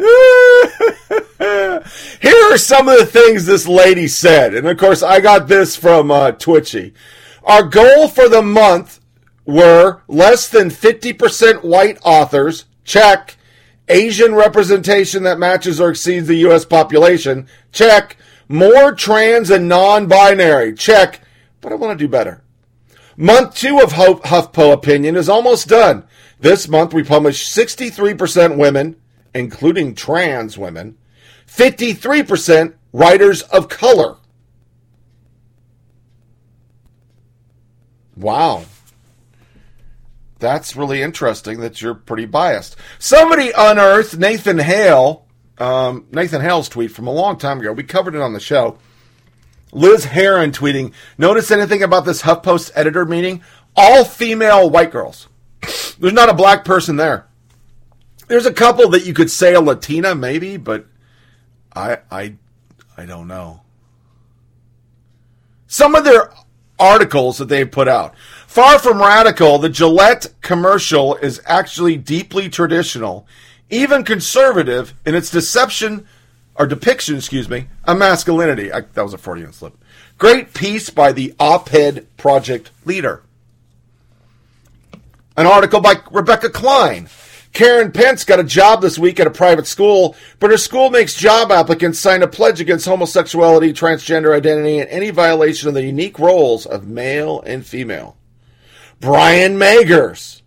Here 2.20 2.52
are 2.52 2.58
some 2.58 2.88
of 2.88 2.98
the 2.98 3.06
things 3.06 3.46
this 3.46 3.66
lady 3.66 4.08
said. 4.08 4.54
And 4.54 4.66
of 4.66 4.78
course, 4.78 5.02
I 5.02 5.20
got 5.20 5.48
this 5.48 5.76
from 5.76 6.10
uh, 6.10 6.32
Twitchy. 6.32 6.94
Our 7.44 7.62
goal 7.62 8.08
for 8.08 8.28
the 8.28 8.42
month 8.42 9.00
were 9.46 10.02
less 10.08 10.48
than 10.48 10.68
50% 10.68 11.64
white 11.64 11.98
authors. 12.04 12.66
Check. 12.84 13.36
Asian 13.88 14.34
representation 14.34 15.24
that 15.24 15.38
matches 15.38 15.80
or 15.80 15.90
exceeds 15.90 16.28
the 16.28 16.36
U.S. 16.36 16.64
population. 16.64 17.48
Check. 17.72 18.16
More 18.52 18.92
trans 18.96 19.48
and 19.48 19.68
non 19.68 20.08
binary. 20.08 20.74
Check. 20.74 21.20
But 21.60 21.70
I 21.70 21.76
want 21.76 21.96
to 21.96 22.04
do 22.04 22.10
better. 22.10 22.42
Month 23.16 23.54
two 23.54 23.78
of 23.78 23.92
HuffPo 23.92 24.72
opinion 24.72 25.14
is 25.14 25.28
almost 25.28 25.68
done. 25.68 26.04
This 26.40 26.66
month 26.66 26.92
we 26.92 27.04
published 27.04 27.56
63% 27.56 28.56
women, 28.56 28.96
including 29.32 29.94
trans 29.94 30.58
women, 30.58 30.98
53% 31.46 32.74
writers 32.92 33.42
of 33.42 33.68
color. 33.68 34.16
Wow. 38.16 38.64
That's 40.40 40.74
really 40.74 41.02
interesting 41.02 41.60
that 41.60 41.80
you're 41.80 41.94
pretty 41.94 42.26
biased. 42.26 42.74
Somebody 42.98 43.52
unearthed 43.56 44.18
Nathan 44.18 44.58
Hale, 44.58 45.28
um, 45.60 46.06
Nathan 46.10 46.40
Hale's 46.40 46.68
tweet 46.68 46.90
from 46.90 47.06
a 47.06 47.12
long 47.12 47.36
time 47.36 47.60
ago. 47.60 47.72
We 47.72 47.84
covered 47.84 48.14
it 48.14 48.22
on 48.22 48.32
the 48.32 48.40
show. 48.40 48.78
Liz 49.72 50.06
Heron 50.06 50.50
tweeting, 50.50 50.92
notice 51.16 51.50
anything 51.50 51.82
about 51.82 52.04
this 52.04 52.22
HuffPost 52.22 52.72
editor 52.74 53.04
meeting? 53.04 53.42
All 53.76 54.04
female 54.04 54.68
white 54.68 54.90
girls. 54.90 55.28
There's 55.98 56.12
not 56.12 56.28
a 56.28 56.34
black 56.34 56.64
person 56.64 56.96
there. 56.96 57.26
There's 58.26 58.46
a 58.46 58.52
couple 58.52 58.88
that 58.90 59.06
you 59.06 59.12
could 59.12 59.30
say 59.30 59.54
a 59.54 59.60
Latina, 59.60 60.14
maybe, 60.14 60.56
but 60.56 60.86
I 61.74 61.98
I 62.10 62.36
I 62.96 63.06
don't 63.06 63.28
know. 63.28 63.62
Some 65.66 65.94
of 65.94 66.04
their 66.04 66.32
articles 66.78 67.38
that 67.38 67.48
they 67.48 67.64
put 67.64 67.86
out. 67.86 68.14
Far 68.46 68.78
from 68.78 69.00
radical, 69.00 69.58
the 69.58 69.68
Gillette 69.68 70.32
commercial 70.40 71.16
is 71.16 71.40
actually 71.44 71.96
deeply 71.96 72.48
traditional, 72.48 73.26
even 73.70 74.04
conservative 74.04 74.94
in 75.06 75.14
its 75.14 75.30
deception 75.30 76.06
or 76.56 76.66
depiction, 76.66 77.16
excuse 77.16 77.48
me, 77.48 77.68
of 77.84 77.96
masculinity. 77.96 78.72
I, 78.72 78.80
that 78.80 79.02
was 79.02 79.14
a 79.14 79.18
Freudian 79.18 79.52
slip. 79.52 79.74
Great 80.18 80.52
piece 80.52 80.90
by 80.90 81.12
the 81.12 81.34
op-ed 81.38 82.06
project 82.16 82.70
leader. 82.84 83.22
An 85.36 85.46
article 85.46 85.80
by 85.80 85.94
Rebecca 86.10 86.50
Klein. 86.50 87.08
Karen 87.52 87.90
Pence 87.90 88.24
got 88.24 88.38
a 88.38 88.44
job 88.44 88.80
this 88.80 88.98
week 88.98 89.18
at 89.18 89.26
a 89.26 89.30
private 89.30 89.66
school, 89.66 90.14
but 90.38 90.50
her 90.50 90.56
school 90.56 90.90
makes 90.90 91.14
job 91.14 91.50
applicants 91.50 91.98
sign 91.98 92.22
a 92.22 92.28
pledge 92.28 92.60
against 92.60 92.86
homosexuality, 92.86 93.72
transgender 93.72 94.36
identity, 94.36 94.78
and 94.78 94.88
any 94.90 95.10
violation 95.10 95.68
of 95.68 95.74
the 95.74 95.82
unique 95.82 96.18
roles 96.18 96.66
of 96.66 96.86
male 96.86 97.40
and 97.40 97.66
female. 97.66 98.16
Brian 99.00 99.58
Magers. 99.58 100.39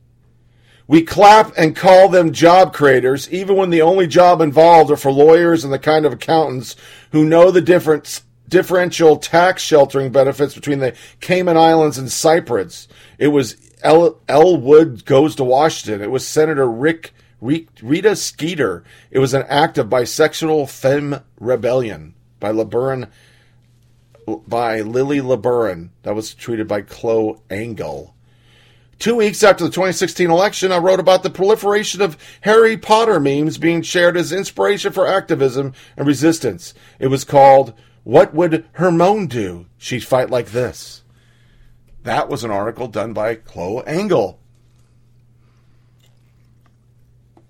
We 0.88 1.02
clap 1.02 1.54
and 1.58 1.76
call 1.76 2.10
them 2.10 2.34
job 2.34 2.74
creators, 2.74 3.32
even 3.32 3.56
when 3.56 3.70
the 3.70 3.82
only 3.82 4.08
job 4.08 4.42
involved 4.42 4.92
are 4.92 4.98
for 4.98 5.12
lawyers 5.12 5.64
and 5.64 5.72
the 5.72 5.80
kind 5.80 6.06
of 6.06 6.14
accountants 6.14 6.76
who 7.12 7.26
know 7.26 7.52
the 7.52 7.62
difference 7.62 8.24
differential 8.50 9.18
tax 9.18 9.64
sheltering 9.64 10.12
benefits 10.12 10.54
between 10.54 10.80
the 10.80 10.96
Cayman 11.22 11.58
Islands 11.58 11.98
and 11.98 12.12
Cyprus. 12.12 12.88
It 13.18 13.30
was 13.30 13.56
El, 13.82 14.58
Wood 14.58 15.06
goes 15.06 15.36
to 15.36 15.44
Washington. 15.44 16.02
It 16.02 16.12
was 16.12 16.28
Senator 16.28 16.70
Rick 16.70 17.14
Rita 17.42 18.16
Skeeter. 18.16 18.84
It 19.12 19.20
was 19.20 19.34
an 19.34 19.44
act 19.50 19.78
of 19.78 19.88
bisexual 19.88 20.70
femme 20.70 21.22
rebellion 21.40 22.14
by 22.40 22.52
LeBaron 22.52 23.10
by 24.26 24.82
Lily 24.82 25.20
LeBaron. 25.20 25.90
That 26.04 26.16
was 26.16 26.34
tweeted 26.34 26.68
by 26.68 26.82
Chloe 26.82 27.40
Angyal. 27.50 28.13
Two 29.04 29.16
weeks 29.16 29.44
after 29.44 29.66
the 29.66 29.70
2016 29.70 30.32
election, 30.32 30.72
I 30.72 30.78
wrote 30.78 31.02
about 31.02 31.24
the 31.24 31.30
proliferation 31.30 32.02
of 32.02 32.18
Harry 32.40 32.78
Potter 32.78 33.20
memes 33.20 33.58
being 33.58 33.82
shared 33.82 34.16
as 34.16 34.32
inspiration 34.32 34.94
for 34.94 35.06
activism 35.06 35.74
and 35.98 36.08
resistance. 36.08 36.74
It 37.00 37.08
was 37.08 37.26
called 37.26 37.74
What 38.06 38.34
Would 38.34 38.66
Hermione 38.72 39.28
Do? 39.28 39.66
She'd 39.78 40.06
fight 40.06 40.30
like 40.30 40.52
this. 40.52 41.04
That 42.04 42.30
was 42.30 42.46
an 42.46 42.52
article 42.52 42.88
done 42.88 43.12
by 43.12 43.36
Chloe 43.36 43.84
Angyal. 43.84 44.38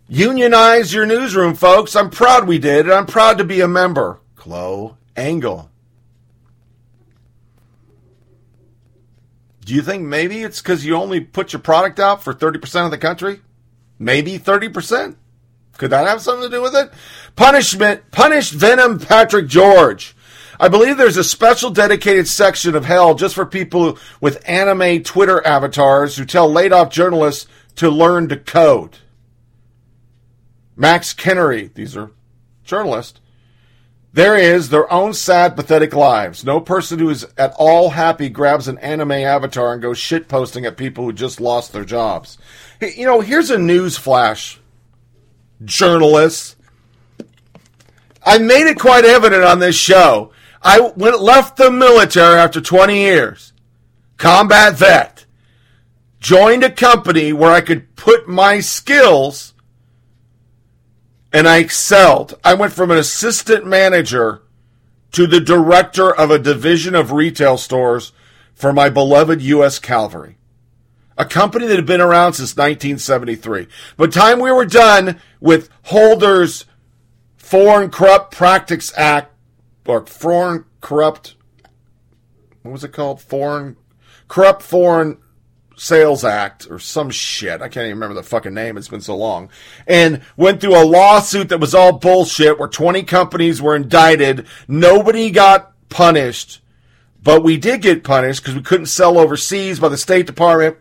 Unionize 0.07 0.91
your 0.91 1.05
newsroom, 1.05 1.53
folks. 1.53 1.95
I'm 1.95 2.09
proud 2.09 2.47
we 2.47 2.57
did, 2.57 2.87
and 2.87 2.93
I'm 2.95 3.05
proud 3.05 3.37
to 3.37 3.43
be 3.43 3.61
a 3.61 3.67
member. 3.67 4.21
Chloe 4.35 4.95
Angyal. 5.15 5.69
Do 9.65 9.73
you 9.73 9.81
think 9.81 10.03
maybe 10.03 10.41
it's 10.41 10.61
because 10.61 10.85
you 10.85 10.95
only 10.95 11.21
put 11.21 11.53
your 11.53 11.61
product 11.61 11.99
out 11.99 12.23
for 12.23 12.33
30% 12.33 12.85
of 12.85 12.91
the 12.91 12.97
country? 12.97 13.41
Maybe 13.97 14.37
30%? 14.37 15.15
Could 15.77 15.91
that 15.91 16.07
have 16.07 16.21
something 16.21 16.49
to 16.49 16.55
do 16.55 16.61
with 16.61 16.75
it? 16.75 16.91
Punishment, 17.35 18.11
punished 18.11 18.53
Venom 18.53 18.99
Patrick 18.99 19.47
George. 19.47 20.15
I 20.59 20.67
believe 20.67 20.97
there's 20.97 21.17
a 21.17 21.23
special 21.23 21.71
dedicated 21.71 22.27
section 22.27 22.75
of 22.75 22.85
hell 22.85 23.15
just 23.15 23.35
for 23.35 23.45
people 23.45 23.97
with 24.21 24.47
anime 24.47 25.01
Twitter 25.03 25.45
avatars 25.45 26.15
who 26.15 26.25
tell 26.25 26.51
laid 26.51 26.71
off 26.71 26.91
journalists 26.91 27.47
to 27.75 27.89
learn 27.89 28.29
to 28.29 28.37
code. 28.37 28.97
Max 30.75 31.13
Kennery, 31.13 31.73
these 31.73 31.97
are 31.97 32.11
journalists. 32.63 33.19
There 34.13 34.37
is 34.37 34.69
their 34.69 34.91
own 34.93 35.13
sad, 35.13 35.55
pathetic 35.55 35.93
lives. 35.93 36.45
No 36.45 36.59
person 36.59 36.99
who 36.99 37.09
is 37.09 37.25
at 37.35 37.53
all 37.57 37.89
happy 37.89 38.29
grabs 38.29 38.67
an 38.67 38.77
anime 38.77 39.11
avatar 39.11 39.73
and 39.73 39.81
goes 39.81 39.97
shit 39.97 40.27
posting 40.27 40.65
at 40.65 40.77
people 40.77 41.03
who 41.03 41.13
just 41.13 41.41
lost 41.41 41.73
their 41.73 41.83
jobs. 41.83 42.37
You 42.79 43.05
know, 43.05 43.21
here's 43.21 43.49
a 43.49 43.57
news 43.57 43.97
flash, 43.97 44.59
journalists. 45.65 46.55
I 48.23 48.37
made 48.37 48.67
it 48.67 48.79
quite 48.79 49.03
evident 49.03 49.43
on 49.43 49.59
this 49.59 49.75
show 49.75 50.31
I 50.63 50.79
went, 50.79 51.21
left 51.21 51.57
the 51.57 51.69
military 51.69 52.39
after 52.39 52.61
20 52.61 52.97
years, 52.97 53.51
combat 54.17 54.75
vet, 54.75 55.25
joined 56.19 56.63
a 56.63 56.71
company 56.71 57.33
where 57.33 57.51
I 57.51 57.61
could 57.61 57.95
put 57.97 58.29
my 58.29 58.61
skills 58.61 59.52
and 61.33 61.47
I 61.47 61.57
excelled. 61.57 62.35
I 62.43 62.53
went 62.53 62.71
from 62.71 62.91
an 62.91 62.97
assistant 62.97 63.65
manager 63.65 64.43
to 65.11 65.27
the 65.27 65.39
director 65.39 66.13
of 66.13 66.31
a 66.31 66.39
division 66.39 66.95
of 66.95 67.11
retail 67.11 67.57
stores 67.57 68.13
for 68.53 68.71
my 68.71 68.89
beloved 68.89 69.41
U.S. 69.41 69.79
Cavalry. 69.79 70.37
A 71.17 71.25
company 71.25 71.67
that 71.67 71.75
had 71.75 71.85
been 71.85 72.01
around 72.01 72.33
since 72.33 72.55
1973. 72.55 73.67
By 73.97 74.05
the 74.05 74.11
time 74.11 74.39
we 74.39 74.51
were 74.51 74.65
done 74.65 75.19
with 75.39 75.69
Holder's 75.83 76.65
Foreign 77.37 77.89
Corrupt 77.91 78.33
Practice 78.33 78.91
Act 78.97 79.31
or 79.85 80.05
foreign 80.05 80.65
corrupt 80.81 81.35
what 82.63 82.71
was 82.71 82.83
it 82.83 82.93
called? 82.93 83.21
Foreign 83.21 83.75
corrupt 84.27 84.63
foreign 84.63 85.17
sales 85.75 86.23
act 86.23 86.67
or 86.69 86.79
some 86.79 87.09
shit. 87.09 87.61
I 87.61 87.67
can't 87.67 87.85
even 87.85 87.97
remember 87.97 88.15
the 88.15 88.23
fucking 88.23 88.53
name. 88.53 88.77
It's 88.77 88.87
been 88.87 89.01
so 89.01 89.15
long. 89.15 89.49
And 89.87 90.21
went 90.37 90.61
through 90.61 90.81
a 90.81 90.85
lawsuit 90.85 91.49
that 91.49 91.59
was 91.59 91.73
all 91.75 91.93
bullshit 91.93 92.59
where 92.59 92.67
20 92.67 93.03
companies 93.03 93.61
were 93.61 93.75
indicted. 93.75 94.47
Nobody 94.67 95.31
got 95.31 95.73
punished, 95.89 96.61
but 97.21 97.43
we 97.43 97.57
did 97.57 97.81
get 97.81 98.03
punished 98.03 98.41
because 98.41 98.55
we 98.55 98.61
couldn't 98.61 98.87
sell 98.87 99.17
overseas 99.17 99.79
by 99.79 99.89
the 99.89 99.97
State 99.97 100.27
Department 100.27 100.77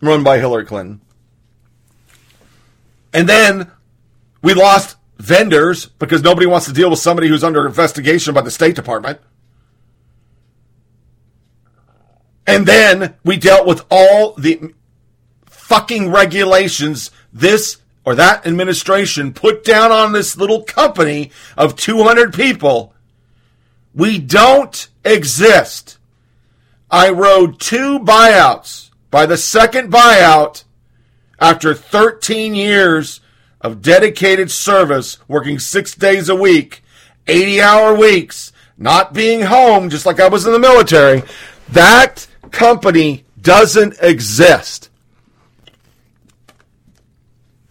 run 0.00 0.24
by 0.24 0.38
Hillary 0.38 0.66
Clinton. 0.66 1.00
And 3.14 3.28
then 3.28 3.70
we 4.42 4.54
lost 4.54 4.96
vendors 5.18 5.86
because 5.86 6.22
nobody 6.22 6.46
wants 6.46 6.66
to 6.66 6.72
deal 6.72 6.90
with 6.90 6.98
somebody 6.98 7.28
who's 7.28 7.44
under 7.44 7.66
investigation 7.66 8.34
by 8.34 8.40
the 8.40 8.50
State 8.50 8.74
Department. 8.74 9.20
And 12.46 12.66
then 12.66 13.14
we 13.24 13.36
dealt 13.36 13.66
with 13.66 13.84
all 13.90 14.34
the 14.34 14.74
fucking 15.46 16.10
regulations 16.10 17.10
this 17.32 17.78
or 18.04 18.14
that 18.16 18.46
administration 18.46 19.32
put 19.32 19.64
down 19.64 19.92
on 19.92 20.12
this 20.12 20.36
little 20.36 20.62
company 20.62 21.30
of 21.56 21.76
200 21.76 22.34
people. 22.34 22.92
We 23.94 24.18
don't 24.18 24.88
exist. 25.04 25.98
I 26.90 27.10
rode 27.10 27.60
two 27.60 28.00
buyouts 28.00 28.90
by 29.10 29.26
the 29.26 29.36
second 29.36 29.92
buyout 29.92 30.64
after 31.38 31.74
13 31.74 32.54
years 32.54 33.20
of 33.60 33.80
dedicated 33.80 34.50
service, 34.50 35.18
working 35.28 35.58
six 35.58 35.94
days 35.94 36.28
a 36.28 36.34
week, 36.34 36.82
80 37.28 37.60
hour 37.60 37.94
weeks, 37.94 38.52
not 38.76 39.14
being 39.14 39.42
home, 39.42 39.88
just 39.88 40.04
like 40.04 40.18
I 40.18 40.28
was 40.28 40.46
in 40.46 40.52
the 40.52 40.58
military. 40.58 41.22
That 41.68 42.26
company 42.52 43.24
doesn't 43.40 43.96
exist. 44.00 44.90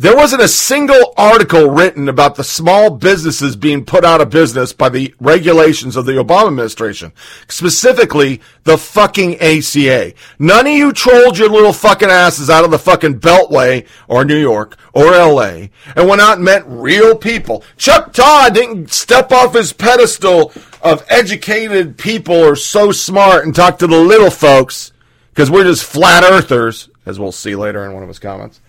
There 0.02 0.16
wasn't 0.16 0.42
a 0.42 0.48
single 0.48 1.14
article 1.16 1.70
written 1.70 2.10
about 2.10 2.34
the 2.34 2.44
small 2.44 2.90
businesses 2.90 3.56
being 3.56 3.86
put 3.86 4.04
out 4.04 4.20
of 4.20 4.32
business 4.32 4.74
by 4.74 4.90
the 4.90 5.14
regulations 5.20 5.96
of 5.96 6.08
the 6.08 6.14
Obama 6.14 6.48
administration. 6.48 7.14
Specifically, 7.48 8.42
the 8.64 8.80
fucking 8.80 9.40
ACA. 9.40 10.14
None 10.40 10.66
of 10.66 10.74
you 10.74 10.92
trolled 10.92 11.38
your 11.38 11.50
little 11.50 11.72
fucking 11.72 12.10
asses 12.10 12.50
out 12.50 12.66
of 12.66 12.72
the 12.72 12.80
fucking 12.80 13.20
Beltway 13.20 13.86
or 14.08 14.26
New 14.26 14.40
York 14.40 14.76
or 14.92 15.12
LA 15.12 15.68
and 15.96 16.10
went 16.10 16.20
out 16.20 16.38
and 16.38 16.46
met 16.46 16.64
real 16.66 17.16
people. 17.16 17.64
Chuck 17.78 18.12
Todd 18.12 18.56
didn't 18.56 18.92
step 18.92 19.32
off 19.32 19.54
his 19.54 19.72
pedestal 19.72 20.52
of 20.82 21.06
educated 21.10 22.00
people 22.00 22.34
or 22.34 22.56
so 22.56 22.92
smart 22.92 23.46
and 23.46 23.54
talk 23.54 23.78
to 23.78 23.86
the 23.86 24.00
little 24.00 24.32
folks 24.32 24.94
because 25.30 25.52
we're 25.52 25.64
just 25.64 25.84
flat 25.84 26.24
earthers, 26.24 26.90
as 27.06 27.20
we'll 27.20 27.32
see 27.32 27.56
later 27.56 27.86
in 27.86 27.94
one 27.94 28.02
of 28.02 28.10
his 28.10 28.18
comments 28.18 28.62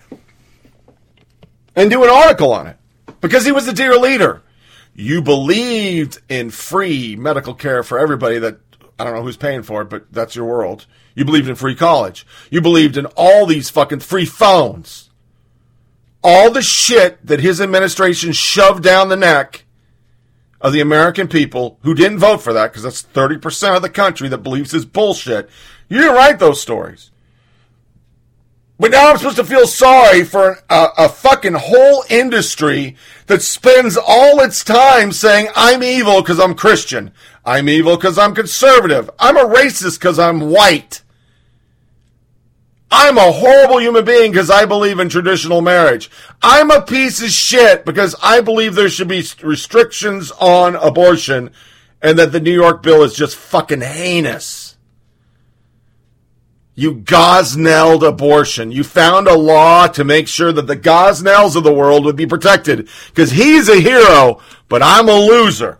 and 1.75 1.89
do 1.89 2.03
an 2.03 2.09
article 2.09 2.51
on 2.51 2.67
it 2.67 2.77
because 3.21 3.45
he 3.45 3.51
was 3.51 3.65
the 3.65 3.73
dear 3.73 3.95
leader. 3.97 4.41
You 4.95 5.21
believed 5.21 6.21
in 6.29 6.51
free 6.51 7.15
medical 7.15 7.53
care 7.53 7.83
for 7.83 7.97
everybody 7.97 8.37
that 8.39 8.59
I 8.99 9.03
don't 9.03 9.15
know 9.15 9.23
who's 9.23 9.37
paying 9.37 9.63
for 9.63 9.81
it, 9.81 9.89
but 9.89 10.11
that's 10.11 10.35
your 10.35 10.45
world. 10.45 10.85
You 11.15 11.25
believed 11.25 11.49
in 11.49 11.55
free 11.55 11.75
college. 11.75 12.25
You 12.49 12.61
believed 12.61 12.97
in 12.97 13.05
all 13.17 13.45
these 13.45 13.69
fucking 13.69 14.01
free 14.01 14.25
phones. 14.25 15.09
All 16.23 16.51
the 16.51 16.61
shit 16.61 17.25
that 17.25 17.41
his 17.41 17.59
administration 17.59 18.31
shoved 18.31 18.83
down 18.83 19.09
the 19.09 19.15
neck 19.15 19.65
of 20.61 20.71
the 20.71 20.79
American 20.79 21.27
people 21.27 21.77
who 21.83 21.93
didn't 21.93 22.19
vote 22.19 22.41
for 22.41 22.53
that 22.53 22.71
because 22.71 22.83
that's 22.83 23.03
30% 23.03 23.75
of 23.75 23.81
the 23.81 23.89
country 23.89 24.29
that 24.29 24.37
believes 24.37 24.71
his 24.71 24.85
bullshit. 24.85 25.49
You 25.89 25.97
didn't 25.97 26.15
write 26.15 26.39
those 26.39 26.61
stories. 26.61 27.11
But 28.83 28.91
now 28.91 29.09
I'm 29.09 29.17
supposed 29.17 29.37
to 29.37 29.45
feel 29.45 29.65
sorry 29.65 30.25
for 30.25 30.59
a, 30.69 30.87
a, 30.97 31.07
fucking 31.07 31.53
whole 31.53 32.03
industry 32.09 32.97
that 33.27 33.41
spends 33.41 33.95
all 33.95 34.41
its 34.41 34.61
time 34.61 35.13
saying, 35.13 35.47
I'm 35.55 35.81
evil 35.81 36.21
because 36.21 36.37
I'm 36.37 36.53
Christian. 36.53 37.13
I'm 37.45 37.69
evil 37.69 37.95
because 37.95 38.17
I'm 38.17 38.35
conservative. 38.35 39.09
I'm 39.17 39.37
a 39.37 39.45
racist 39.45 39.99
because 39.99 40.19
I'm 40.19 40.49
white. 40.49 41.01
I'm 42.91 43.17
a 43.17 43.31
horrible 43.31 43.79
human 43.79 44.03
being 44.03 44.31
because 44.33 44.49
I 44.49 44.65
believe 44.65 44.99
in 44.99 45.07
traditional 45.07 45.61
marriage. 45.61 46.11
I'm 46.41 46.69
a 46.69 46.81
piece 46.81 47.23
of 47.23 47.29
shit 47.29 47.85
because 47.85 48.17
I 48.21 48.41
believe 48.41 48.75
there 48.75 48.89
should 48.89 49.07
be 49.07 49.23
restrictions 49.43 50.29
on 50.41 50.75
abortion 50.75 51.51
and 52.01 52.19
that 52.19 52.33
the 52.33 52.41
New 52.41 52.51
York 52.51 52.83
bill 52.83 53.03
is 53.03 53.15
just 53.15 53.37
fucking 53.37 53.79
heinous. 53.79 54.62
You 56.75 56.95
Gosnelled 56.95 58.07
abortion. 58.07 58.71
You 58.71 58.83
found 58.83 59.27
a 59.27 59.37
law 59.37 59.87
to 59.87 60.03
make 60.03 60.27
sure 60.27 60.51
that 60.51 60.65
the 60.65 60.77
Gosnells 60.77 61.55
of 61.55 61.63
the 61.63 61.73
world 61.73 62.03
would 62.05 62.15
be 62.15 62.25
protected. 62.25 62.89
Because 63.07 63.31
he's 63.31 63.69
a 63.69 63.79
hero, 63.79 64.41
but 64.69 64.81
I'm 64.81 65.07
a 65.07 65.13
loser. 65.13 65.79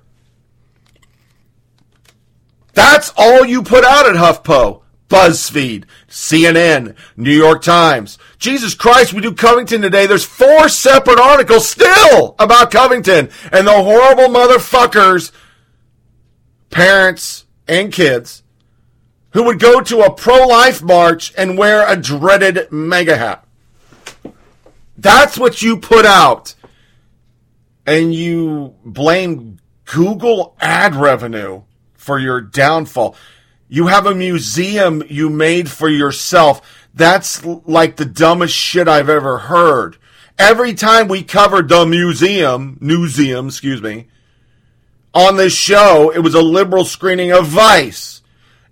That's 2.73 3.11
all 3.17 3.45
you 3.45 3.63
put 3.63 3.83
out 3.83 4.07
at 4.07 4.15
HuffPo. 4.15 4.81
BuzzFeed, 5.09 5.85
CNN, 6.09 6.95
New 7.15 7.35
York 7.35 7.61
Times. 7.61 8.17
Jesus 8.39 8.73
Christ, 8.73 9.13
we 9.13 9.21
do 9.21 9.33
Covington 9.33 9.81
today. 9.81 10.07
There's 10.07 10.25
four 10.25 10.67
separate 10.69 11.19
articles 11.19 11.69
still 11.69 12.35
about 12.39 12.71
Covington 12.71 13.29
and 13.51 13.67
the 13.67 13.73
horrible 13.73 14.33
motherfuckers, 14.33 15.31
parents 16.71 17.45
and 17.67 17.93
kids 17.93 18.42
who 19.33 19.43
would 19.43 19.59
go 19.59 19.81
to 19.81 20.01
a 20.01 20.13
pro 20.13 20.47
life 20.47 20.81
march 20.81 21.33
and 21.37 21.57
wear 21.57 21.87
a 21.87 21.97
dreaded 21.97 22.71
mega 22.71 23.17
hat. 23.17 23.45
That's 24.97 25.37
what 25.37 25.61
you 25.61 25.77
put 25.77 26.05
out. 26.05 26.55
And 27.85 28.13
you 28.13 28.75
blame 28.85 29.59
Google 29.85 30.55
ad 30.61 30.95
revenue 30.95 31.63
for 31.93 32.19
your 32.19 32.41
downfall. 32.41 33.15
You 33.67 33.87
have 33.87 34.05
a 34.05 34.15
museum 34.15 35.03
you 35.09 35.29
made 35.29 35.69
for 35.69 35.89
yourself. 35.89 36.87
That's 36.93 37.43
like 37.43 37.95
the 37.95 38.05
dumbest 38.05 38.55
shit 38.55 38.87
I've 38.87 39.09
ever 39.09 39.39
heard. 39.39 39.97
Every 40.37 40.73
time 40.73 41.07
we 41.07 41.23
covered 41.23 41.69
the 41.69 41.85
museum, 41.85 42.77
museum, 42.79 43.47
excuse 43.47 43.81
me, 43.81 44.07
on 45.13 45.37
this 45.37 45.53
show, 45.53 46.11
it 46.11 46.19
was 46.19 46.33
a 46.33 46.41
liberal 46.41 46.85
screening 46.85 47.31
of 47.31 47.47
Vice. 47.47 48.22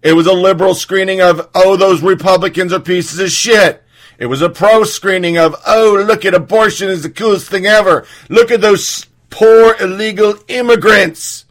It 0.02 0.14
was 0.14 0.26
a 0.26 0.34
liberal 0.34 0.74
screening 0.74 1.22
of, 1.22 1.50
oh, 1.54 1.76
those 1.76 2.02
Republicans 2.02 2.74
are 2.74 2.80
pieces 2.80 3.20
of 3.20 3.30
shit. 3.30 3.84
It 4.18 4.26
was 4.26 4.42
a 4.42 4.50
pro 4.50 4.84
screening 4.84 5.38
of, 5.38 5.56
oh, 5.66 6.04
look 6.06 6.26
at 6.26 6.34
abortion 6.34 6.90
is 6.90 7.04
the 7.04 7.10
coolest 7.10 7.50
thing 7.50 7.66
ever. 7.66 8.06
Look 8.30 8.52
at 8.52 8.62
those 8.62 9.06
poor 9.30 9.76
illegal 9.80 10.36
immigrants. 10.48 11.46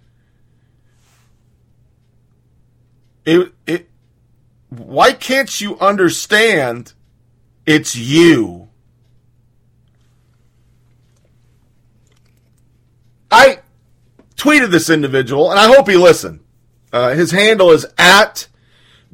It, 3.24 3.52
it, 3.66 3.88
why 4.68 5.12
can't 5.12 5.60
you 5.60 5.78
understand 5.78 6.92
it's 7.66 7.94
you? 7.94 8.68
I 13.30 13.60
tweeted 14.36 14.70
this 14.70 14.90
individual, 14.90 15.50
and 15.50 15.60
I 15.60 15.66
hope 15.66 15.88
he 15.88 15.96
listened. 15.96 16.40
Uh, 16.92 17.14
his 17.14 17.30
handle 17.30 17.70
is 17.70 17.86
at 17.98 18.48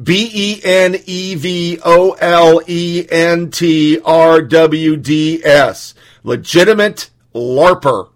B 0.03 0.31
E 0.33 0.61
N 0.65 0.97
E 1.07 1.35
V 1.35 1.79
O 1.85 2.13
L 2.13 2.61
E 2.67 3.07
N 3.11 3.51
T 3.51 4.01
R 4.05 4.43
W 4.43 4.97
D 4.97 5.43
S. 5.45 5.95
Legitimate 6.23 7.11
LARPer. 7.35 8.11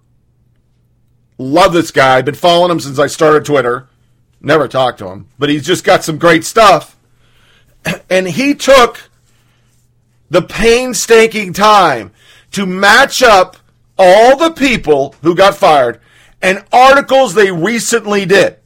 Love 1.38 1.72
this 1.72 1.90
guy. 1.90 2.20
Been 2.22 2.34
following 2.34 2.70
him 2.70 2.80
since 2.80 2.98
I 2.98 3.06
started 3.06 3.44
Twitter. 3.44 3.88
Never 4.42 4.68
talked 4.68 4.98
to 4.98 5.08
him, 5.08 5.28
but 5.38 5.48
he's 5.48 5.66
just 5.66 5.84
got 5.84 6.04
some 6.04 6.18
great 6.18 6.44
stuff. 6.44 6.96
And 8.10 8.28
he 8.28 8.54
took 8.54 9.08
the 10.28 10.42
painstaking 10.42 11.52
time 11.54 12.12
to 12.52 12.66
match 12.66 13.22
up 13.22 13.56
all 13.98 14.36
the 14.36 14.50
people 14.50 15.14
who 15.22 15.34
got 15.34 15.54
fired 15.54 16.00
and 16.42 16.64
articles 16.72 17.34
they 17.34 17.50
recently 17.50 18.26
did. 18.26 18.59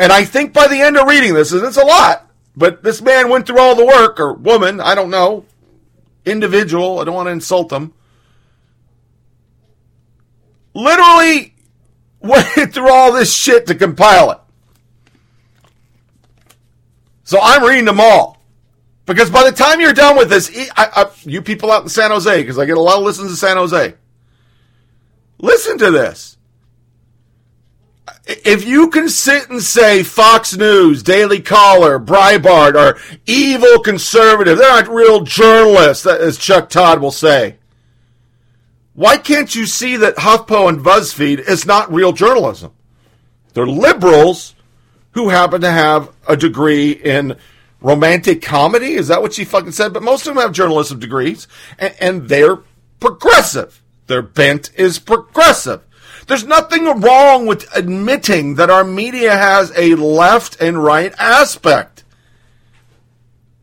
And 0.00 0.10
I 0.10 0.24
think 0.24 0.54
by 0.54 0.66
the 0.66 0.80
end 0.80 0.96
of 0.96 1.06
reading 1.06 1.34
this, 1.34 1.52
and 1.52 1.62
it's 1.62 1.76
a 1.76 1.84
lot, 1.84 2.26
but 2.56 2.82
this 2.82 3.02
man 3.02 3.28
went 3.28 3.46
through 3.46 3.60
all 3.60 3.74
the 3.74 3.84
work, 3.84 4.18
or 4.18 4.32
woman, 4.32 4.80
I 4.80 4.94
don't 4.94 5.10
know, 5.10 5.44
individual, 6.24 7.00
I 7.00 7.04
don't 7.04 7.14
want 7.14 7.26
to 7.26 7.32
insult 7.32 7.68
them, 7.68 7.92
literally 10.72 11.54
went 12.18 12.46
through 12.72 12.90
all 12.90 13.12
this 13.12 13.30
shit 13.30 13.66
to 13.66 13.74
compile 13.74 14.30
it. 14.30 14.38
So 17.24 17.38
I'm 17.42 17.62
reading 17.62 17.84
them 17.84 18.00
all. 18.00 18.40
Because 19.04 19.28
by 19.28 19.44
the 19.44 19.52
time 19.54 19.82
you're 19.82 19.92
done 19.92 20.16
with 20.16 20.30
this, 20.30 20.50
I, 20.78 21.04
I, 21.04 21.10
you 21.24 21.42
people 21.42 21.70
out 21.70 21.82
in 21.82 21.90
San 21.90 22.10
Jose, 22.10 22.40
because 22.40 22.58
I 22.58 22.64
get 22.64 22.78
a 22.78 22.80
lot 22.80 22.96
of 22.96 23.04
listens 23.04 23.32
in 23.32 23.36
San 23.36 23.58
Jose, 23.58 23.92
listen 25.38 25.76
to 25.76 25.90
this 25.90 26.38
if 28.44 28.64
you 28.64 28.88
can 28.88 29.08
sit 29.08 29.50
and 29.50 29.62
say 29.62 30.02
Fox 30.02 30.56
News, 30.56 31.02
Daily 31.02 31.40
Caller, 31.40 31.98
Breitbart 31.98 32.74
are 32.74 32.98
evil 33.26 33.80
conservative, 33.80 34.58
they're 34.58 34.68
not 34.68 34.88
real 34.88 35.22
journalists, 35.22 36.06
as 36.06 36.38
Chuck 36.38 36.70
Todd 36.70 37.00
will 37.00 37.10
say. 37.10 37.56
Why 38.94 39.16
can't 39.16 39.54
you 39.54 39.66
see 39.66 39.96
that 39.96 40.16
HuffPo 40.16 40.68
and 40.68 40.84
BuzzFeed 40.84 41.40
is 41.40 41.66
not 41.66 41.92
real 41.92 42.12
journalism? 42.12 42.72
They're 43.54 43.66
liberals 43.66 44.54
who 45.12 45.30
happen 45.30 45.60
to 45.62 45.70
have 45.70 46.14
a 46.28 46.36
degree 46.36 46.92
in 46.92 47.36
romantic 47.80 48.42
comedy. 48.42 48.92
Is 48.94 49.08
that 49.08 49.22
what 49.22 49.32
she 49.32 49.44
fucking 49.44 49.72
said? 49.72 49.92
But 49.92 50.02
most 50.02 50.26
of 50.26 50.34
them 50.34 50.42
have 50.42 50.52
journalism 50.52 50.98
degrees, 50.98 51.48
and, 51.78 51.94
and 52.00 52.28
they're 52.28 52.58
progressive. 53.00 53.82
Their 54.06 54.22
bent 54.22 54.70
is 54.76 54.98
progressive. 54.98 55.82
There's 56.30 56.46
nothing 56.46 56.84
wrong 56.84 57.46
with 57.46 57.68
admitting 57.76 58.54
that 58.54 58.70
our 58.70 58.84
media 58.84 59.32
has 59.32 59.72
a 59.76 59.96
left 59.96 60.62
and 60.62 60.80
right 60.80 61.12
aspect. 61.18 62.04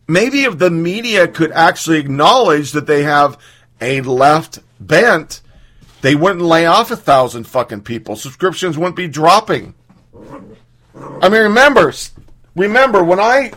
Maybe 0.06 0.44
if 0.44 0.58
the 0.58 0.70
media 0.70 1.30
could 1.30 1.54
actually 1.54 2.00
acknowledge 2.00 2.74
that 2.74 2.86
they 2.86 3.04
have 3.04 3.38
a 3.80 4.02
left 4.02 4.60
bent, 4.82 5.40
they 6.02 6.14
wouldn't 6.14 6.42
lay 6.42 6.66
off 6.66 6.92
a 6.92 6.98
thousand 6.98 7.46
fucking 7.46 7.84
people. 7.84 8.18
Subscriptions 8.18 8.78
wouldn't 8.78 8.98
be 8.98 9.08
dropping. 9.08 9.74
I 11.22 11.30
mean, 11.30 11.44
remember, 11.44 11.94
remember 12.54 13.02
when 13.02 13.22
I 13.22 13.54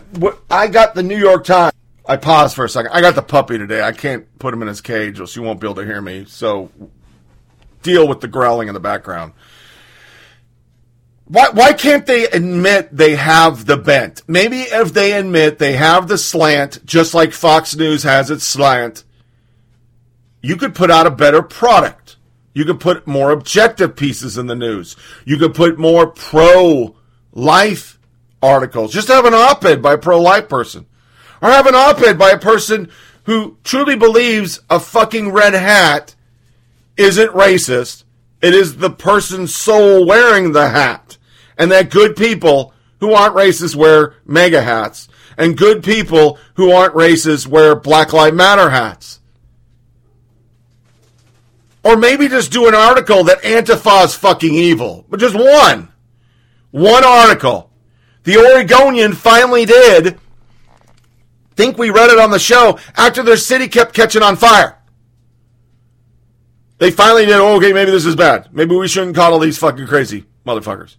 I 0.49 0.67
got 0.67 0.95
the 0.95 1.03
New 1.03 1.17
York 1.17 1.43
Times 1.43 1.73
I 2.05 2.15
paused 2.15 2.55
for 2.55 2.63
a 2.63 2.69
second. 2.69 2.93
I 2.93 3.01
got 3.01 3.15
the 3.15 3.21
puppy 3.21 3.57
today. 3.57 3.81
I 3.81 3.91
can't 3.91 4.25
put 4.39 4.53
him 4.53 4.61
in 4.61 4.69
his 4.69 4.79
cage, 4.79 5.19
or 5.19 5.27
she 5.27 5.41
won't 5.41 5.59
be 5.59 5.67
able 5.67 5.75
to 5.81 5.85
hear 5.85 5.99
me. 6.01 6.23
So 6.29 6.71
deal 7.81 8.07
with 8.07 8.21
the 8.21 8.27
growling 8.27 8.67
in 8.67 8.73
the 8.73 8.79
background. 8.79 9.33
Why, 11.25 11.49
why 11.53 11.73
can't 11.73 12.05
they 12.05 12.25
admit 12.25 12.89
they 12.91 13.15
have 13.15 13.65
the 13.65 13.77
bent? 13.77 14.21
Maybe 14.27 14.61
if 14.61 14.93
they 14.93 15.13
admit 15.13 15.59
they 15.59 15.73
have 15.73 16.09
the 16.09 16.17
slant, 16.17 16.85
just 16.85 17.13
like 17.13 17.31
Fox 17.31 17.75
News 17.75 18.03
has 18.03 18.29
its 18.29 18.43
slant, 18.43 19.05
you 20.41 20.57
could 20.57 20.75
put 20.75 20.91
out 20.91 21.07
a 21.07 21.11
better 21.11 21.41
product. 21.41 22.17
You 22.53 22.65
could 22.65 22.81
put 22.81 23.07
more 23.07 23.31
objective 23.31 23.95
pieces 23.95 24.37
in 24.37 24.47
the 24.47 24.55
news. 24.55 24.97
You 25.23 25.37
could 25.37 25.53
put 25.53 25.79
more 25.79 26.07
pro 26.07 26.97
life 27.31 27.97
articles. 28.41 28.91
Just 28.91 29.07
have 29.07 29.25
an 29.25 29.33
op 29.33 29.63
ed 29.63 29.81
by 29.81 29.93
a 29.93 29.97
pro 29.97 30.19
life 30.19 30.49
person. 30.49 30.85
Or 31.41 31.49
have 31.49 31.65
an 31.65 31.75
op 31.75 32.01
ed 32.01 32.19
by 32.19 32.31
a 32.31 32.39
person 32.39 32.89
who 33.23 33.57
truly 33.63 33.95
believes 33.95 34.59
a 34.69 34.79
fucking 34.79 35.31
red 35.31 35.53
hat 35.53 36.15
isn't 36.97 37.31
racist. 37.31 38.03
It 38.41 38.53
is 38.53 38.77
the 38.77 38.89
person's 38.89 39.55
soul 39.55 40.05
wearing 40.05 40.51
the 40.51 40.69
hat. 40.69 41.17
And 41.57 41.71
that 41.71 41.91
good 41.91 42.15
people 42.15 42.73
who 42.99 43.13
aren't 43.13 43.35
racist 43.35 43.75
wear 43.75 44.15
mega 44.25 44.61
hats. 44.61 45.07
And 45.37 45.57
good 45.57 45.83
people 45.83 46.37
who 46.55 46.71
aren't 46.71 46.95
racist 46.95 47.47
wear 47.47 47.75
Black 47.75 48.13
Lives 48.13 48.35
Matter 48.35 48.69
hats. 48.69 49.19
Or 51.83 51.97
maybe 51.97 52.27
just 52.27 52.51
do 52.51 52.67
an 52.67 52.75
article 52.75 53.23
that 53.25 53.41
Antifa 53.41 54.05
is 54.05 54.15
fucking 54.15 54.53
evil. 54.53 55.05
But 55.09 55.19
just 55.19 55.35
one. 55.35 55.89
One 56.71 57.03
article. 57.03 57.71
The 58.23 58.37
Oregonian 58.37 59.13
finally 59.13 59.65
did. 59.65 60.19
Think 61.55 61.77
we 61.77 61.89
read 61.89 62.11
it 62.11 62.19
on 62.19 62.31
the 62.31 62.39
show 62.39 62.79
after 62.95 63.23
their 63.23 63.37
city 63.37 63.67
kept 63.67 63.93
catching 63.93 64.21
on 64.21 64.35
fire. 64.35 64.80
They 66.81 66.89
finally 66.89 67.27
did, 67.27 67.35
oh, 67.35 67.57
okay, 67.57 67.73
maybe 67.73 67.91
this 67.91 68.07
is 68.07 68.15
bad. 68.15 68.49
Maybe 68.51 68.75
we 68.75 68.87
shouldn't 68.87 69.15
coddle 69.15 69.37
these 69.37 69.55
fucking 69.59 69.85
crazy 69.85 70.25
motherfuckers. 70.47 70.95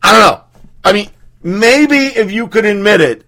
I 0.00 0.12
don't 0.12 0.20
know. 0.20 0.44
I 0.84 0.92
mean, 0.92 1.10
maybe 1.42 1.96
if 1.96 2.30
you 2.30 2.46
could 2.46 2.64
admit 2.64 3.00
it, 3.00 3.24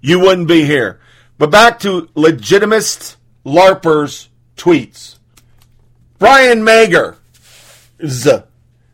you 0.00 0.20
wouldn't 0.20 0.48
be 0.48 0.64
here. 0.64 1.00
But 1.36 1.50
back 1.50 1.80
to 1.80 2.08
legitimist 2.14 3.18
LARPers 3.44 4.28
tweets. 4.56 5.18
Brian 6.18 6.62
Mager. 6.62 7.16
Uh, 8.02 8.40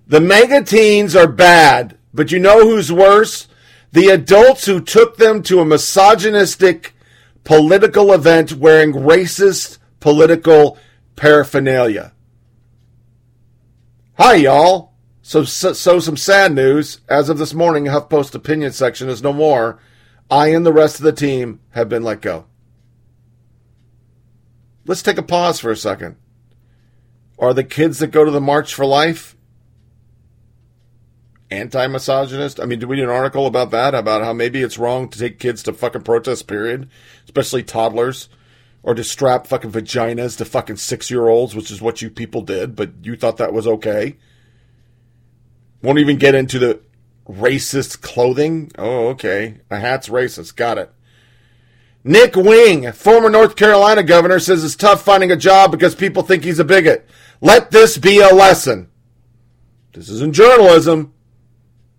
the 0.08 0.20
mega 0.20 0.64
teens 0.64 1.14
are 1.14 1.28
bad, 1.28 1.98
but 2.12 2.32
you 2.32 2.40
know 2.40 2.68
who's 2.68 2.90
worse? 2.90 3.46
The 3.92 4.08
adults 4.08 4.66
who 4.66 4.80
took 4.80 5.18
them 5.18 5.44
to 5.44 5.60
a 5.60 5.64
misogynistic 5.64 6.96
political 7.44 8.12
event 8.12 8.54
wearing 8.54 8.92
racist 8.92 9.78
political 10.06 10.78
paraphernalia. 11.16 12.12
Hi, 14.16 14.36
y'all. 14.36 14.92
So, 15.20 15.42
so, 15.42 15.72
so, 15.72 15.98
some 15.98 16.16
sad 16.16 16.54
news. 16.54 17.00
As 17.08 17.28
of 17.28 17.38
this 17.38 17.52
morning, 17.52 17.86
HuffPost 17.86 18.32
opinion 18.32 18.70
section 18.70 19.08
is 19.08 19.20
no 19.20 19.32
more. 19.32 19.80
I 20.30 20.52
and 20.52 20.64
the 20.64 20.72
rest 20.72 21.00
of 21.00 21.02
the 21.02 21.12
team 21.12 21.58
have 21.70 21.88
been 21.88 22.04
let 22.04 22.20
go. 22.20 22.46
Let's 24.84 25.02
take 25.02 25.18
a 25.18 25.24
pause 25.24 25.58
for 25.58 25.72
a 25.72 25.76
second. 25.76 26.14
Are 27.36 27.52
the 27.52 27.64
kids 27.64 27.98
that 27.98 28.12
go 28.12 28.24
to 28.24 28.30
the 28.30 28.40
March 28.40 28.72
for 28.74 28.86
Life 28.86 29.36
anti 31.50 31.84
misogynist? 31.88 32.60
I 32.60 32.66
mean, 32.66 32.78
did 32.78 32.88
we 32.88 32.94
do 32.94 33.02
an 33.02 33.08
article 33.08 33.48
about 33.48 33.72
that? 33.72 33.92
About 33.92 34.22
how 34.22 34.32
maybe 34.32 34.62
it's 34.62 34.78
wrong 34.78 35.08
to 35.08 35.18
take 35.18 35.40
kids 35.40 35.64
to 35.64 35.72
fucking 35.72 36.02
protest, 36.02 36.46
period? 36.46 36.88
Especially 37.24 37.64
toddlers. 37.64 38.28
Or 38.86 38.94
to 38.94 39.04
strap 39.04 39.48
fucking 39.48 39.72
vaginas 39.72 40.38
to 40.38 40.44
fucking 40.44 40.76
six 40.76 41.10
year 41.10 41.26
olds, 41.26 41.54
which 41.54 41.70
is 41.70 41.82
what 41.82 42.00
you 42.00 42.08
people 42.08 42.40
did, 42.40 42.74
but 42.74 42.92
you 43.02 43.16
thought 43.16 43.36
that 43.38 43.52
was 43.52 43.66
okay? 43.66 44.16
Won't 45.82 45.98
even 45.98 46.16
get 46.16 46.36
into 46.36 46.58
the 46.58 46.80
racist 47.28 48.00
clothing. 48.00 48.70
Oh, 48.78 49.08
okay. 49.08 49.56
A 49.70 49.80
hat's 49.80 50.08
racist. 50.08 50.56
Got 50.56 50.78
it. 50.78 50.92
Nick 52.04 52.36
Wing, 52.36 52.90
former 52.92 53.28
North 53.28 53.56
Carolina 53.56 54.04
governor, 54.04 54.38
says 54.38 54.62
it's 54.62 54.76
tough 54.76 55.02
finding 55.02 55.32
a 55.32 55.36
job 55.36 55.72
because 55.72 55.96
people 55.96 56.22
think 56.22 56.44
he's 56.44 56.60
a 56.60 56.64
bigot. 56.64 57.08
Let 57.40 57.72
this 57.72 57.98
be 57.98 58.20
a 58.20 58.28
lesson. 58.28 58.88
This 59.92 60.08
isn't 60.08 60.34
journalism. 60.34 61.12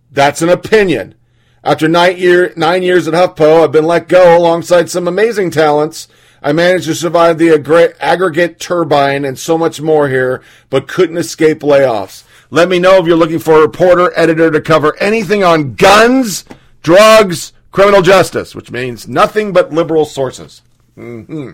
That's 0.10 0.42
an 0.42 0.48
opinion. 0.48 1.16
After 1.64 1.90
nine, 1.90 2.16
year, 2.16 2.54
nine 2.56 2.84
years 2.84 3.10
at 3.10 3.14
HuffPo, 3.14 3.66
I've 3.66 3.74
been 3.74 3.86
let 3.86 4.08
go 4.08 4.38
alongside 4.38 4.90
some 4.90 5.06
amazing 5.10 5.52
talents. 5.52 6.08
I 6.42 6.54
managed 6.54 6.86
to 6.86 6.96
survive 6.96 7.38
the 7.38 7.50
aggr- 7.50 7.96
aggregate 8.00 8.60
turbine 8.60 9.26
and 9.26 9.38
so 9.38 9.58
much 9.58 9.82
more 9.82 10.08
here, 10.08 10.42
but 10.70 10.88
couldn't 10.88 11.18
escape 11.18 11.60
layoffs. 11.60 12.24
Let 12.50 12.70
me 12.70 12.80
know 12.80 12.98
if 12.98 13.06
you're 13.06 13.18
looking 13.18 13.40
for 13.40 13.58
a 13.58 13.62
reporter, 13.62 14.12
editor 14.16 14.52
to 14.52 14.62
cover 14.62 14.96
anything 15.00 15.44
on 15.44 15.76
guns, 15.76 16.46
drugs, 16.82 17.54
criminal 17.72 18.02
justice, 18.02 18.56
which 18.56 18.72
means 18.72 19.08
nothing 19.08 19.52
but 19.52 19.74
liberal 19.74 20.06
sources. 20.06 20.62
Mm-hmm. 20.98 21.52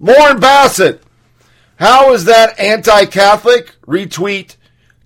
Lauren 0.00 0.40
Bassett, 0.40 1.02
how 1.76 2.12
is 2.12 2.24
that 2.24 2.58
anti-Catholic? 2.58 3.76
Retweet 3.86 4.56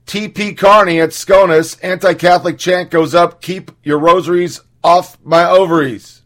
TP 0.07 0.57
Carney 0.57 1.01
at 1.01 1.11
SCONUS. 1.11 1.79
Anti-Catholic 1.83 2.59
chant 2.59 2.91
goes 2.91 3.15
up. 3.15 3.43
Keep 3.43 3.73
your 3.83 3.99
rosaries 3.99 4.61
off 4.83 5.19
my 5.23 5.45
ovaries. 5.45 6.22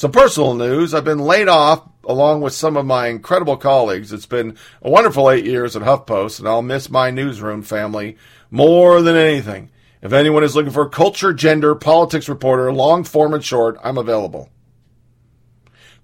Some 0.00 0.12
personal 0.12 0.54
news. 0.54 0.94
I've 0.94 1.04
been 1.04 1.18
laid 1.18 1.48
off 1.48 1.86
along 2.04 2.40
with 2.40 2.54
some 2.54 2.78
of 2.78 2.86
my 2.86 3.08
incredible 3.08 3.58
colleagues. 3.58 4.14
It's 4.14 4.24
been 4.24 4.56
a 4.80 4.88
wonderful 4.88 5.30
eight 5.30 5.44
years 5.44 5.76
at 5.76 5.82
HuffPost, 5.82 6.38
and 6.38 6.48
I'll 6.48 6.62
miss 6.62 6.88
my 6.88 7.10
newsroom 7.10 7.60
family 7.60 8.16
more 8.50 9.02
than 9.02 9.14
anything. 9.14 9.68
If 10.00 10.14
anyone 10.14 10.42
is 10.42 10.56
looking 10.56 10.72
for 10.72 10.86
a 10.86 10.88
culture, 10.88 11.34
gender, 11.34 11.74
politics 11.74 12.30
reporter, 12.30 12.72
long 12.72 13.04
form 13.04 13.34
and 13.34 13.44
short, 13.44 13.78
I'm 13.84 13.98
available. 13.98 14.48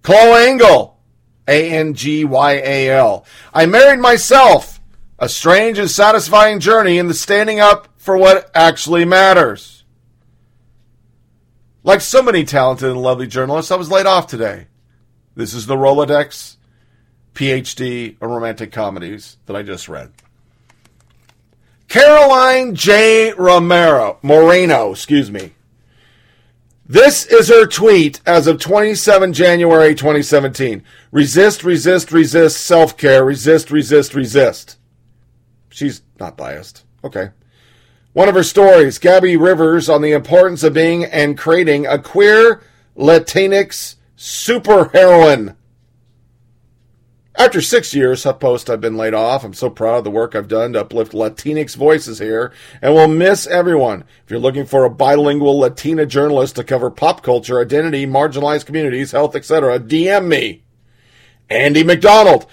Chloe 0.02 0.46
Angyal, 0.46 0.96
A 1.48 1.70
N 1.70 1.94
G 1.94 2.26
Y 2.26 2.52
A 2.52 2.90
L. 2.90 3.24
I 3.54 3.64
married 3.64 4.00
myself. 4.00 4.78
A 5.18 5.26
strange 5.26 5.78
and 5.78 5.90
satisfying 5.90 6.60
journey 6.60 6.98
in 6.98 7.08
the 7.08 7.14
standing 7.14 7.60
up 7.60 7.88
for 7.96 8.18
what 8.18 8.50
actually 8.54 9.06
matters. 9.06 9.75
Like 11.86 12.00
so 12.00 12.20
many 12.20 12.42
talented 12.42 12.90
and 12.90 13.00
lovely 13.00 13.28
journalists, 13.28 13.70
I 13.70 13.76
was 13.76 13.92
laid 13.92 14.06
off 14.06 14.26
today. 14.26 14.66
This 15.36 15.54
is 15.54 15.66
the 15.66 15.76
Rolodex 15.76 16.56
PhD 17.32 18.20
of 18.20 18.28
romantic 18.28 18.72
comedies 18.72 19.36
that 19.46 19.54
I 19.54 19.62
just 19.62 19.88
read. 19.88 20.10
Caroline 21.86 22.74
J. 22.74 23.32
Romero, 23.34 24.18
Moreno, 24.22 24.90
excuse 24.90 25.30
me. 25.30 25.52
This 26.84 27.24
is 27.24 27.50
her 27.50 27.66
tweet 27.66 28.20
as 28.26 28.48
of 28.48 28.58
27 28.58 29.32
January 29.32 29.94
2017. 29.94 30.82
Resist, 31.12 31.62
resist, 31.62 32.10
resist, 32.10 32.60
self 32.62 32.96
care, 32.96 33.24
resist, 33.24 33.70
resist, 33.70 34.12
resist. 34.12 34.76
She's 35.68 36.02
not 36.18 36.36
biased. 36.36 36.82
Okay. 37.04 37.30
One 38.16 38.30
of 38.30 38.34
her 38.34 38.42
stories, 38.42 38.98
Gabby 38.98 39.36
Rivers, 39.36 39.90
on 39.90 40.00
the 40.00 40.12
importance 40.12 40.62
of 40.62 40.72
being 40.72 41.04
and 41.04 41.36
creating 41.36 41.84
a 41.84 41.98
queer 41.98 42.62
Latinx 42.96 43.96
superheroine. 44.16 45.54
After 47.34 47.60
six 47.60 47.94
years, 47.94 48.24
HuffPost, 48.24 48.70
I've 48.70 48.80
been 48.80 48.96
laid 48.96 49.12
off. 49.12 49.44
I'm 49.44 49.52
so 49.52 49.68
proud 49.68 49.98
of 49.98 50.04
the 50.04 50.10
work 50.10 50.34
I've 50.34 50.48
done 50.48 50.72
to 50.72 50.80
uplift 50.80 51.12
Latinx 51.12 51.76
voices 51.76 52.18
here, 52.18 52.54
and 52.80 52.94
will 52.94 53.06
miss 53.06 53.46
everyone. 53.46 54.04
If 54.24 54.30
you're 54.30 54.40
looking 54.40 54.64
for 54.64 54.86
a 54.86 54.90
bilingual 54.90 55.58
Latina 55.58 56.06
journalist 56.06 56.56
to 56.56 56.64
cover 56.64 56.90
pop 56.90 57.22
culture, 57.22 57.60
identity, 57.60 58.06
marginalized 58.06 58.64
communities, 58.64 59.12
health, 59.12 59.36
etc., 59.36 59.78
DM 59.78 60.26
me. 60.26 60.62
Andy 61.50 61.84
McDonald. 61.84 62.46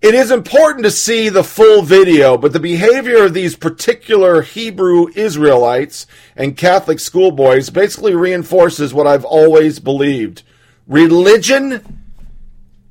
It 0.00 0.14
is 0.14 0.30
important 0.30 0.84
to 0.84 0.92
see 0.92 1.28
the 1.28 1.42
full 1.42 1.82
video, 1.82 2.38
but 2.38 2.52
the 2.52 2.60
behavior 2.60 3.24
of 3.24 3.34
these 3.34 3.56
particular 3.56 4.42
Hebrew 4.42 5.08
Israelites 5.16 6.06
and 6.36 6.56
Catholic 6.56 7.00
schoolboys 7.00 7.68
basically 7.68 8.14
reinforces 8.14 8.94
what 8.94 9.08
I've 9.08 9.24
always 9.24 9.80
believed. 9.80 10.44
Religion 10.86 12.04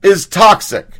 is 0.03 0.27
toxic. 0.27 0.99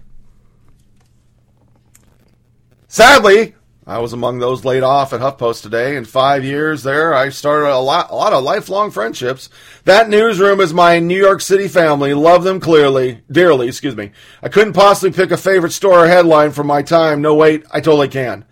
Sadly, 2.88 3.54
I 3.88 4.00
was 4.00 4.12
among 4.12 4.40
those 4.40 4.66
laid 4.66 4.84
off 4.84 5.14
at 5.14 5.22
HuffPost 5.22 5.64
today. 5.64 5.96
In 5.96 6.04
five 6.04 6.44
years 6.44 6.84
there, 6.84 7.14
I 7.14 7.30
started 7.30 7.74
a 7.74 7.80
lot, 7.80 8.12
a 8.12 8.16
lot 8.16 8.34
of 8.34 8.44
lifelong 8.44 8.92
friendships. 8.92 9.50
That 9.86 10.10
newsroom 10.10 10.60
is 10.60 10.74
my 10.74 11.00
New 11.00 11.16
York 11.16 11.40
City 11.40 11.70
family. 11.70 12.14
Love 12.14 12.44
them 12.44 12.60
clearly, 12.60 13.22
dearly, 13.32 13.70
excuse 13.70 13.96
me. 13.96 14.12
I 14.44 14.50
couldn't 14.50 14.74
possibly 14.74 15.12
pick 15.12 15.32
a 15.32 15.38
favorite 15.38 15.72
store 15.72 16.04
or 16.04 16.08
headline 16.08 16.52
from 16.52 16.68
my 16.68 16.82
time. 16.82 17.22
No, 17.22 17.34
wait, 17.34 17.64
I 17.72 17.80
totally 17.80 18.10
can. 18.10 18.44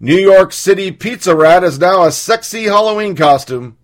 New 0.00 0.18
York 0.18 0.52
City 0.52 0.90
Pizza 0.90 1.36
Rat 1.36 1.62
is 1.62 1.78
now 1.78 2.02
a 2.02 2.10
sexy 2.10 2.64
Halloween 2.64 3.14
costume. 3.14 3.76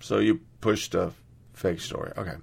So 0.00 0.18
you 0.18 0.40
pushed 0.62 0.94
a 0.94 1.12
fake 1.52 1.80
story. 1.80 2.12
Okay. 2.16 2.36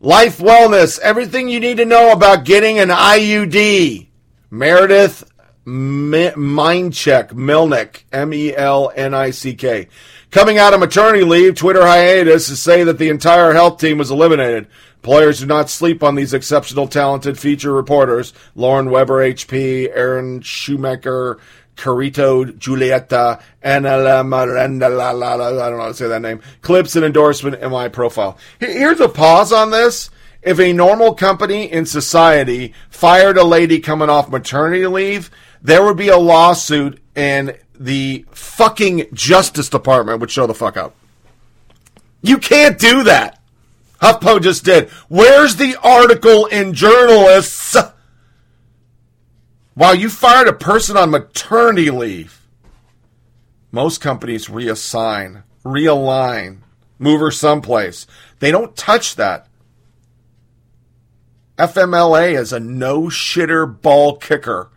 Life 0.00 0.38
Wellness, 0.38 0.98
everything 0.98 1.48
you 1.48 1.60
need 1.60 1.76
to 1.76 1.84
know 1.84 2.10
about 2.10 2.44
getting 2.44 2.80
an 2.80 2.88
IUD. 2.88 4.08
Meredith 4.52 5.24
Mi- 5.64 6.28
Mindcheck 6.28 7.30
Melnick, 7.30 8.02
M 8.12 8.34
E 8.34 8.54
L 8.54 8.92
N 8.94 9.14
I 9.14 9.30
C 9.30 9.54
K. 9.54 9.88
Coming 10.30 10.58
out 10.58 10.74
of 10.74 10.80
maternity 10.80 11.24
leave, 11.24 11.54
Twitter 11.54 11.80
hiatus 11.80 12.48
to 12.48 12.56
say 12.56 12.84
that 12.84 12.98
the 12.98 13.08
entire 13.08 13.54
health 13.54 13.80
team 13.80 13.96
was 13.96 14.10
eliminated. 14.10 14.66
Players 15.00 15.40
do 15.40 15.46
not 15.46 15.70
sleep 15.70 16.02
on 16.02 16.16
these 16.16 16.34
exceptional, 16.34 16.86
talented 16.86 17.38
feature 17.38 17.72
reporters. 17.72 18.34
Lauren 18.54 18.90
Weber, 18.90 19.26
HP, 19.26 19.88
Erin 19.88 20.40
Schumaker, 20.40 21.38
Carito 21.76 22.44
Julieta, 22.44 23.40
Anna 23.62 23.96
La 23.96 24.22
Miranda, 24.22 24.90
la, 24.90 25.12
la, 25.12 25.34
la, 25.34 25.46
I 25.46 25.70
don't 25.70 25.78
know 25.78 25.82
how 25.84 25.88
to 25.88 25.94
say 25.94 26.08
that 26.08 26.20
name. 26.20 26.42
Clips 26.60 26.94
and 26.94 27.06
endorsement 27.06 27.56
in 27.62 27.70
my 27.70 27.88
profile. 27.88 28.36
Here's 28.60 29.00
a 29.00 29.08
pause 29.08 29.50
on 29.50 29.70
this. 29.70 30.10
If 30.42 30.58
a 30.58 30.72
normal 30.72 31.14
company 31.14 31.70
in 31.70 31.86
society 31.86 32.74
fired 32.90 33.36
a 33.36 33.44
lady 33.44 33.78
coming 33.78 34.10
off 34.10 34.28
maternity 34.28 34.86
leave, 34.86 35.30
there 35.62 35.84
would 35.84 35.96
be 35.96 36.08
a 36.08 36.18
lawsuit 36.18 37.00
and 37.14 37.56
the 37.78 38.24
fucking 38.30 39.06
Justice 39.12 39.68
Department 39.68 40.20
would 40.20 40.30
show 40.30 40.46
the 40.46 40.54
fuck 40.54 40.76
up. 40.76 40.94
You 42.22 42.38
can't 42.38 42.78
do 42.78 43.04
that. 43.04 43.40
HuffPo 44.00 44.42
just 44.42 44.64
did. 44.64 44.90
Where's 45.08 45.56
the 45.56 45.76
article 45.82 46.46
in 46.46 46.74
journalists? 46.74 47.76
Wow, 49.76 49.92
you 49.92 50.08
fired 50.08 50.48
a 50.48 50.52
person 50.52 50.96
on 50.96 51.10
maternity 51.10 51.90
leave. 51.90 52.46
Most 53.70 54.00
companies 54.00 54.48
reassign, 54.48 55.44
realign, 55.64 56.58
move 56.98 57.20
her 57.20 57.30
someplace. 57.30 58.06
They 58.40 58.50
don't 58.50 58.76
touch 58.76 59.16
that. 59.16 59.48
FMLA 61.58 62.38
is 62.38 62.52
a 62.52 62.60
no 62.60 63.02
shitter 63.02 63.80
ball 63.80 64.16
kicker. 64.16 64.70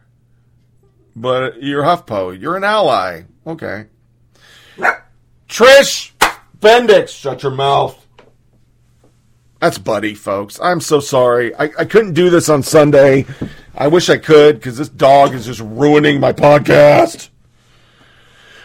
But 1.16 1.64
you're 1.64 1.84
HuffPo. 1.84 2.40
You're 2.40 2.58
an 2.58 2.64
ally. 2.64 3.24
Okay. 3.48 3.86
Trish 5.48 6.12
Bendix, 6.60 7.10
shut 7.10 7.44
your 7.44 7.52
mouth. 7.52 8.06
That's 9.60 9.78
Buddy, 9.78 10.14
folks. 10.14 10.60
I'm 10.60 10.82
so 10.82 11.00
sorry. 11.00 11.56
I, 11.56 11.72
I 11.80 11.86
couldn't 11.86 12.14
do 12.14 12.30
this 12.30 12.50
on 12.50 12.62
Sunday. 12.62 13.26
I 13.74 13.88
wish 13.88 14.10
I 14.10 14.18
could 14.18 14.56
because 14.56 14.78
this 14.78 14.90
dog 14.90 15.34
is 15.34 15.46
just 15.46 15.62
ruining 15.62 16.20
my 16.20 16.34
podcast. 16.34 17.30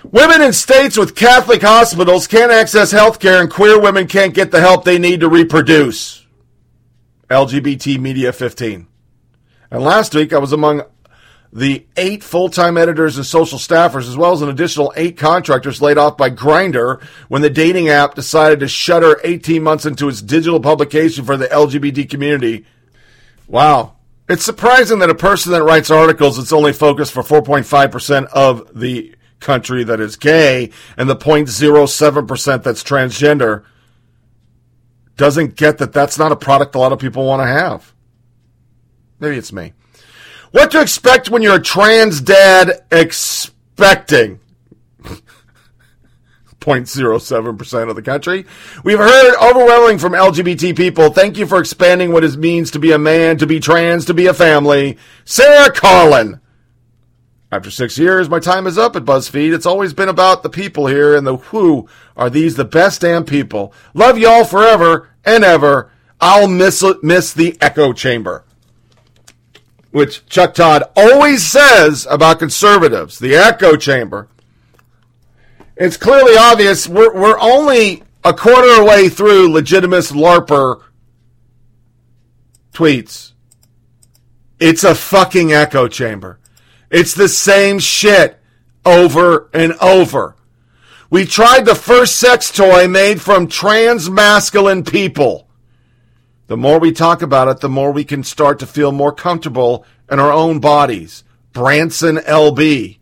Women 0.04 0.42
in 0.42 0.52
states 0.52 0.96
with 0.96 1.14
Catholic 1.14 1.62
hospitals 1.62 2.26
can't 2.26 2.50
access 2.50 2.90
health 2.90 3.20
care, 3.20 3.40
and 3.40 3.50
queer 3.50 3.78
women 3.80 4.06
can't 4.06 4.34
get 4.34 4.50
the 4.50 4.60
help 4.60 4.84
they 4.84 4.98
need 4.98 5.20
to 5.20 5.28
reproduce. 5.28 6.19
LGBT 7.30 7.98
Media 8.00 8.32
15. 8.32 8.86
And 9.70 9.82
last 9.82 10.14
week, 10.14 10.32
I 10.32 10.38
was 10.38 10.52
among 10.52 10.82
the 11.52 11.86
eight 11.96 12.22
full-time 12.22 12.76
editors 12.76 13.16
and 13.16 13.26
social 13.26 13.58
staffers, 13.58 14.08
as 14.08 14.16
well 14.16 14.32
as 14.32 14.42
an 14.42 14.48
additional 14.48 14.92
eight 14.96 15.16
contractors 15.16 15.80
laid 15.80 15.98
off 15.98 16.16
by 16.16 16.30
Grindr 16.30 17.02
when 17.28 17.42
the 17.42 17.50
dating 17.50 17.88
app 17.88 18.14
decided 18.14 18.60
to 18.60 18.68
shutter 18.68 19.20
18 19.22 19.62
months 19.62 19.86
into 19.86 20.08
its 20.08 20.22
digital 20.22 20.60
publication 20.60 21.24
for 21.24 21.36
the 21.36 21.46
LGBT 21.46 22.08
community. 22.10 22.64
Wow. 23.46 23.96
It's 24.28 24.44
surprising 24.44 25.00
that 25.00 25.10
a 25.10 25.14
person 25.14 25.52
that 25.52 25.64
writes 25.64 25.90
articles 25.90 26.36
that's 26.36 26.52
only 26.52 26.72
focused 26.72 27.12
for 27.12 27.22
4.5% 27.22 28.26
of 28.26 28.78
the 28.78 29.14
country 29.40 29.82
that 29.84 30.00
is 30.00 30.16
gay 30.16 30.70
and 30.96 31.08
the 31.08 31.16
0.07% 31.16 32.62
that's 32.62 32.84
transgender 32.84 33.64
doesn't 35.20 35.54
get 35.54 35.76
that 35.76 35.92
that's 35.92 36.18
not 36.18 36.32
a 36.32 36.36
product 36.36 36.74
a 36.74 36.78
lot 36.78 36.92
of 36.92 36.98
people 36.98 37.26
want 37.26 37.42
to 37.42 37.46
have. 37.46 37.92
Maybe 39.18 39.36
it's 39.36 39.52
me. 39.52 39.74
What 40.50 40.70
to 40.70 40.80
expect 40.80 41.28
when 41.28 41.42
you're 41.42 41.56
a 41.56 41.62
trans 41.62 42.22
dad 42.22 42.86
expecting? 42.90 44.40
0.07% 46.60 47.90
of 47.90 47.96
the 47.96 48.02
country. 48.02 48.46
We've 48.82 48.98
heard 48.98 49.36
overwhelming 49.36 49.98
from 49.98 50.12
LGBT 50.12 50.74
people. 50.74 51.10
Thank 51.10 51.36
you 51.36 51.46
for 51.46 51.60
expanding 51.60 52.12
what 52.12 52.24
it 52.24 52.38
means 52.38 52.70
to 52.70 52.78
be 52.78 52.92
a 52.92 52.98
man, 52.98 53.36
to 53.38 53.46
be 53.46 53.60
trans, 53.60 54.06
to 54.06 54.14
be 54.14 54.26
a 54.26 54.32
family. 54.32 54.96
Sarah 55.26 55.70
Carlin. 55.70 56.40
After 57.52 57.70
six 57.70 57.98
years, 57.98 58.30
my 58.30 58.38
time 58.38 58.66
is 58.66 58.78
up 58.78 58.96
at 58.96 59.04
BuzzFeed. 59.04 59.52
It's 59.52 59.66
always 59.66 59.92
been 59.92 60.08
about 60.08 60.42
the 60.42 60.50
people 60.50 60.86
here 60.86 61.14
and 61.14 61.26
the 61.26 61.36
who 61.36 61.88
are 62.16 62.30
these 62.30 62.56
the 62.56 62.64
best 62.64 63.02
damn 63.02 63.24
people. 63.24 63.74
Love 63.92 64.18
y'all 64.18 64.44
forever 64.44 65.09
and 65.24 65.44
ever. 65.44 65.90
I'll 66.20 66.48
miss 66.48 66.84
miss 67.02 67.32
the 67.32 67.56
echo 67.60 67.92
chamber 67.92 68.44
which 69.90 70.24
Chuck 70.26 70.54
Todd 70.54 70.84
always 70.96 71.44
says 71.44 72.06
about 72.08 72.38
conservatives, 72.38 73.18
the 73.18 73.34
echo 73.34 73.76
chamber. 73.76 74.28
It's 75.76 75.96
clearly 75.96 76.36
obvious 76.36 76.88
we're, 76.88 77.12
we're 77.14 77.40
only 77.40 78.02
a 78.22 78.34
quarter 78.34 78.84
way 78.84 79.08
through 79.08 79.50
legitimate 79.50 80.04
LARPer 80.04 80.82
tweets. 82.72 83.32
It's 84.60 84.84
a 84.84 84.94
fucking 84.94 85.52
echo 85.52 85.88
chamber. 85.88 86.38
It's 86.90 87.14
the 87.14 87.28
same 87.28 87.78
shit 87.78 88.38
over 88.84 89.48
and 89.54 89.72
over. 89.80 90.36
We 91.12 91.24
tried 91.24 91.64
the 91.64 91.74
first 91.74 92.20
sex 92.20 92.52
toy 92.52 92.86
made 92.86 93.20
from 93.20 93.48
trans 93.48 94.08
masculine 94.08 94.84
people. 94.84 95.48
The 96.46 96.56
more 96.56 96.78
we 96.78 96.92
talk 96.92 97.20
about 97.20 97.48
it, 97.48 97.58
the 97.58 97.68
more 97.68 97.90
we 97.90 98.04
can 98.04 98.22
start 98.22 98.60
to 98.60 98.66
feel 98.66 98.92
more 98.92 99.10
comfortable 99.10 99.84
in 100.08 100.20
our 100.20 100.30
own 100.30 100.60
bodies. 100.60 101.24
Branson 101.52 102.18
LB. 102.18 102.98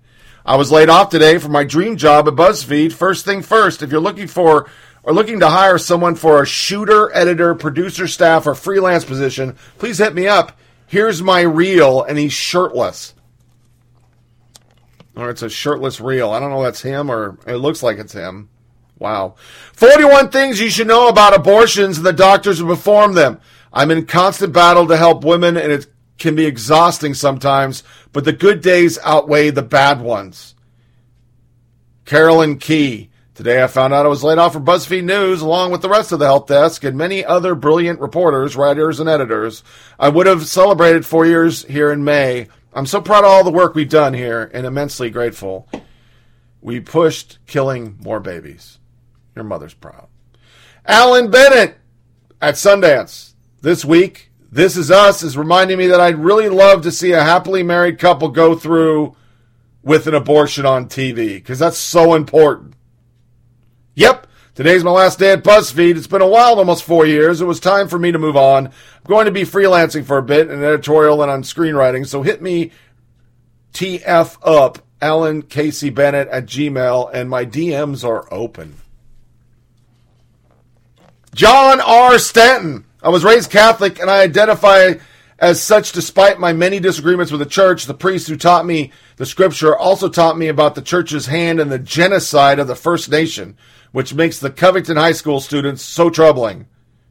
I 0.47 0.56
was 0.56 0.72
laid 0.72 0.89
off 0.89 1.10
today 1.10 1.36
from 1.36 1.52
my 1.52 1.64
dream 1.64 1.98
job 1.98 2.26
at 2.28 2.35
BuzzFeed. 2.35 2.94
First 2.94 3.26
thing 3.26 3.43
first, 3.43 3.82
if 3.82 3.93
you're 3.93 4.01
looking 4.01 4.26
for 4.26 4.70
or 5.02 5.12
looking 5.12 5.40
to 5.40 5.51
hire 5.51 5.76
someone 5.76 6.14
for 6.14 6.40
a 6.40 6.47
shooter, 6.47 7.14
editor, 7.14 7.55
producer, 7.55 8.09
staff, 8.09 8.47
or 8.47 8.55
freelance 8.55 9.05
position, 9.05 9.55
please 9.76 9.98
hit 9.98 10.14
me 10.14 10.26
up. 10.26 10.59
Here's 10.86 11.22
my 11.22 11.43
reel, 11.43 12.02
and 12.05 12.16
he's 12.16 12.32
shirtless. 12.32 13.12
Or 15.19 15.31
it's 15.31 15.43
a 15.43 15.51
shirtless 15.51 16.01
reel. 16.01 16.31
I 16.31 16.39
don't 16.39 16.51
know 16.51 16.62
if 16.62 16.66
that's 16.69 16.82
him 16.82 17.11
or 17.11 17.39
it 17.47 17.57
looks 17.57 17.82
like 17.82 17.99
it's 17.99 18.12
him. 18.12 18.49
Wow. 18.99 19.35
41 19.73 20.31
things 20.31 20.61
you 20.61 20.70
should 20.70 20.86
know 20.86 21.09
about 21.09 21.35
abortions 21.35 21.99
and 21.99 22.07
the 22.07 22.12
doctors 22.12 22.61
who 22.61 22.66
perform 22.66 23.15
them. 23.15 23.40
I'm 23.73 23.90
in 23.90 24.07
constant 24.07 24.53
battle 24.53 24.86
to 24.86 24.97
help 24.97 25.24
women 25.24 25.57
and 25.57 25.73
it 25.73 25.86
can 26.19 26.36
be 26.36 26.47
exhausting 26.47 27.15
sometimes, 27.15 27.82
but 28.12 28.24
the 28.24 28.32
good 28.32 28.61
days 28.61 28.99
outweigh 29.03 29.51
the 29.51 29.62
bad 29.62 30.01
ones. 30.01 30.55
Carolyn 32.05 32.59
Kee. 32.59 33.11
Today 33.35 33.62
I 33.62 33.69
found 33.69 33.95
out 33.95 34.05
I 34.05 34.09
was 34.09 34.24
laid 34.24 34.39
off 34.39 34.53
from 34.53 34.65
BuzzFeed 34.65 35.05
News 35.05 35.43
along 35.43 35.70
with 35.70 35.82
the 35.82 35.89
rest 35.89 36.11
of 36.11 36.19
the 36.19 36.27
help 36.27 36.49
desk 36.49 36.82
and 36.82 36.97
many 36.97 37.24
other 37.24 37.55
brilliant 37.55 38.01
reporters, 38.01 38.57
writers, 38.57 38.99
and 38.99 39.09
editors. 39.09 39.62
I 39.99 40.09
would 40.09 40.27
have 40.27 40.47
celebrated 40.47 41.07
four 41.07 41.24
years 41.24 41.65
here 41.65 41.93
in 41.93 42.03
May. 42.03 42.49
I'm 42.78 42.86
so 42.86 43.00
proud 43.00 43.24
of 43.24 43.30
all 43.30 43.42
the 43.42 43.50
work 43.50 43.74
we've 43.74 43.88
done 43.88 44.14
here 44.14 44.52
and 44.55 44.64
immensely 44.64 45.10
grateful. 45.10 45.68
We 46.60 46.78
pushed 46.78 47.44
killing 47.44 47.98
more 47.98 48.20
babies. 48.20 48.78
Your 49.34 49.44
mother's 49.44 49.74
proud. 49.74 50.06
Alan 50.86 51.28
Bennett 51.28 51.76
at 52.40 52.55
Sundance 52.55 53.32
this 53.62 53.84
week. 53.84 54.30
This 54.52 54.76
is 54.76 54.92
Us 54.92 55.24
is 55.24 55.36
reminding 55.36 55.76
me 55.76 55.88
that 55.88 56.00
I'd 56.00 56.20
really 56.20 56.48
love 56.48 56.82
to 56.82 56.92
see 56.92 57.10
a 57.10 57.20
happily 57.20 57.64
married 57.64 57.98
couple 57.98 58.28
go 58.28 58.55
through 58.55 59.16
with 59.82 60.06
an 60.06 60.14
abortion 60.14 60.64
on 60.64 60.86
TV 60.86 61.34
because 61.34 61.59
that's 61.59 61.78
so 61.78 62.14
important. 62.14 62.74
Yep, 63.96 64.28
today's 64.59 64.82
my 64.82 64.90
last 64.90 65.20
day 65.20 65.30
at 65.30 65.44
BuzzFeed. 65.44 65.97
It's 65.97 66.09
been 66.09 66.20
a 66.20 66.26
while, 66.26 66.59
almost 66.59 66.82
four 66.82 67.06
years. 67.06 67.40
It 67.40 67.44
was 67.44 67.60
time 67.60 67.86
for 67.86 67.97
me 67.97 68.10
to 68.10 68.18
move 68.18 68.36
on. 68.36 68.66
I'm 68.66 68.72
going 69.06 69.26
to 69.26 69.30
be 69.30 69.43
freelancing 69.43 70.05
for 70.05 70.18
a 70.18 70.22
bit 70.22 70.51
in 70.51 70.64
editorial 70.64 71.22
and 71.22 71.30
on 71.30 71.44
screenwriting, 71.44 72.05
so 72.05 72.22
hit 72.22 72.43
me 72.43 72.72
TF 73.72 74.36
up, 74.43 74.80
Alan 75.01 75.43
Casey 75.43 75.90
Bennett 75.90 76.26
at 76.26 76.47
Gmail, 76.47 77.09
and 77.14 77.30
my 77.30 77.47
DMs 77.47 78.05
are 78.05 78.26
open. 78.35 78.74
John 81.36 81.80
R. 81.80 82.18
Stanton. 82.18 82.85
I 83.01 83.10
was 83.10 83.22
raised 83.22 83.52
Catholic 83.52 84.01
and 84.01 84.10
I 84.10 84.22
identify 84.22 84.94
as 85.39 85.62
such 85.62 85.93
despite 85.93 86.40
my 86.40 86.52
many 86.52 86.81
disagreements 86.81 87.31
with 87.31 87.40
the 87.40 87.47
church. 87.47 87.85
The 87.85 87.94
priest 87.94 88.28
who 88.28 88.36
taught 88.36 88.66
me 88.66 88.93
the 89.16 89.27
scripture 89.27 89.77
also 89.77 90.09
taught 90.09 90.39
me 90.39 90.48
about 90.48 90.74
the 90.74 90.82
church's 90.82 91.27
hand 91.27 91.60
in 91.60 91.69
the 91.69 91.78
genocide 91.78 92.59
of 92.59 92.66
the 92.66 92.77
First 92.77 93.10
Nation, 93.10 93.56
which 93.93 94.15
makes 94.15 94.39
the 94.39 94.51
Covington 94.51 94.97
High 94.97 95.12
School 95.12 95.40
students 95.40 95.82
so 95.82 96.10
troubling. 96.10 96.66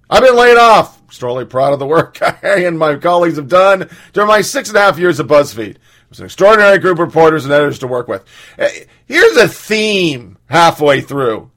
I've 0.10 0.24
been 0.24 0.36
laid 0.36 0.58
off. 0.58 1.02
Extremely 1.06 1.46
proud 1.46 1.74
of 1.74 1.80
the 1.80 1.88
work 1.88 2.22
I 2.44 2.64
and 2.66 2.78
my 2.78 2.96
colleagues 2.96 3.38
have 3.38 3.48
done 3.48 3.90
during 4.14 4.28
my 4.28 4.42
six 4.42 4.70
and 4.70 4.78
a 4.78 4.82
half 4.82 5.00
years 5.00 5.20
at 5.20 5.28
BuzzFeed. 5.28 5.76
It 5.76 5.80
was 6.10 6.20
an 6.20 6.26
extraordinary 6.26 6.80
group 6.80 7.00
of 7.00 7.08
reporters 7.08 7.44
and 7.44 7.54
editors 7.54 7.80
to 7.80 7.88
work 7.88 8.08
with. 8.08 8.24
Eh, 8.58 8.86
Here's 9.06 9.38
a 9.38 9.48
theme 9.48 10.38
halfway 10.48 11.02
through 11.02 11.52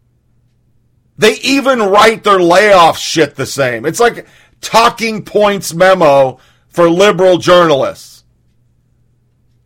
They 1.18 1.34
even 1.40 1.80
write 1.80 2.24
their 2.24 2.40
layoff 2.40 2.98
shit 2.98 3.34
the 3.34 3.46
same. 3.46 3.84
It's 3.84 4.00
like 4.00 4.26
talking 4.60 5.24
points 5.24 5.74
memo 5.74 6.38
for 6.70 6.88
liberal 6.88 7.38
journalists. 7.38 8.24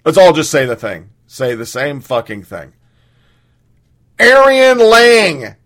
Let's 0.04 0.18
all 0.18 0.32
just 0.32 0.50
say 0.50 0.66
the 0.66 0.76
thing. 0.76 1.10
Say 1.26 1.54
the 1.54 1.66
same 1.66 2.00
fucking 2.00 2.42
thing. 2.44 2.72
Arian 4.18 4.78
Lang. 4.78 5.56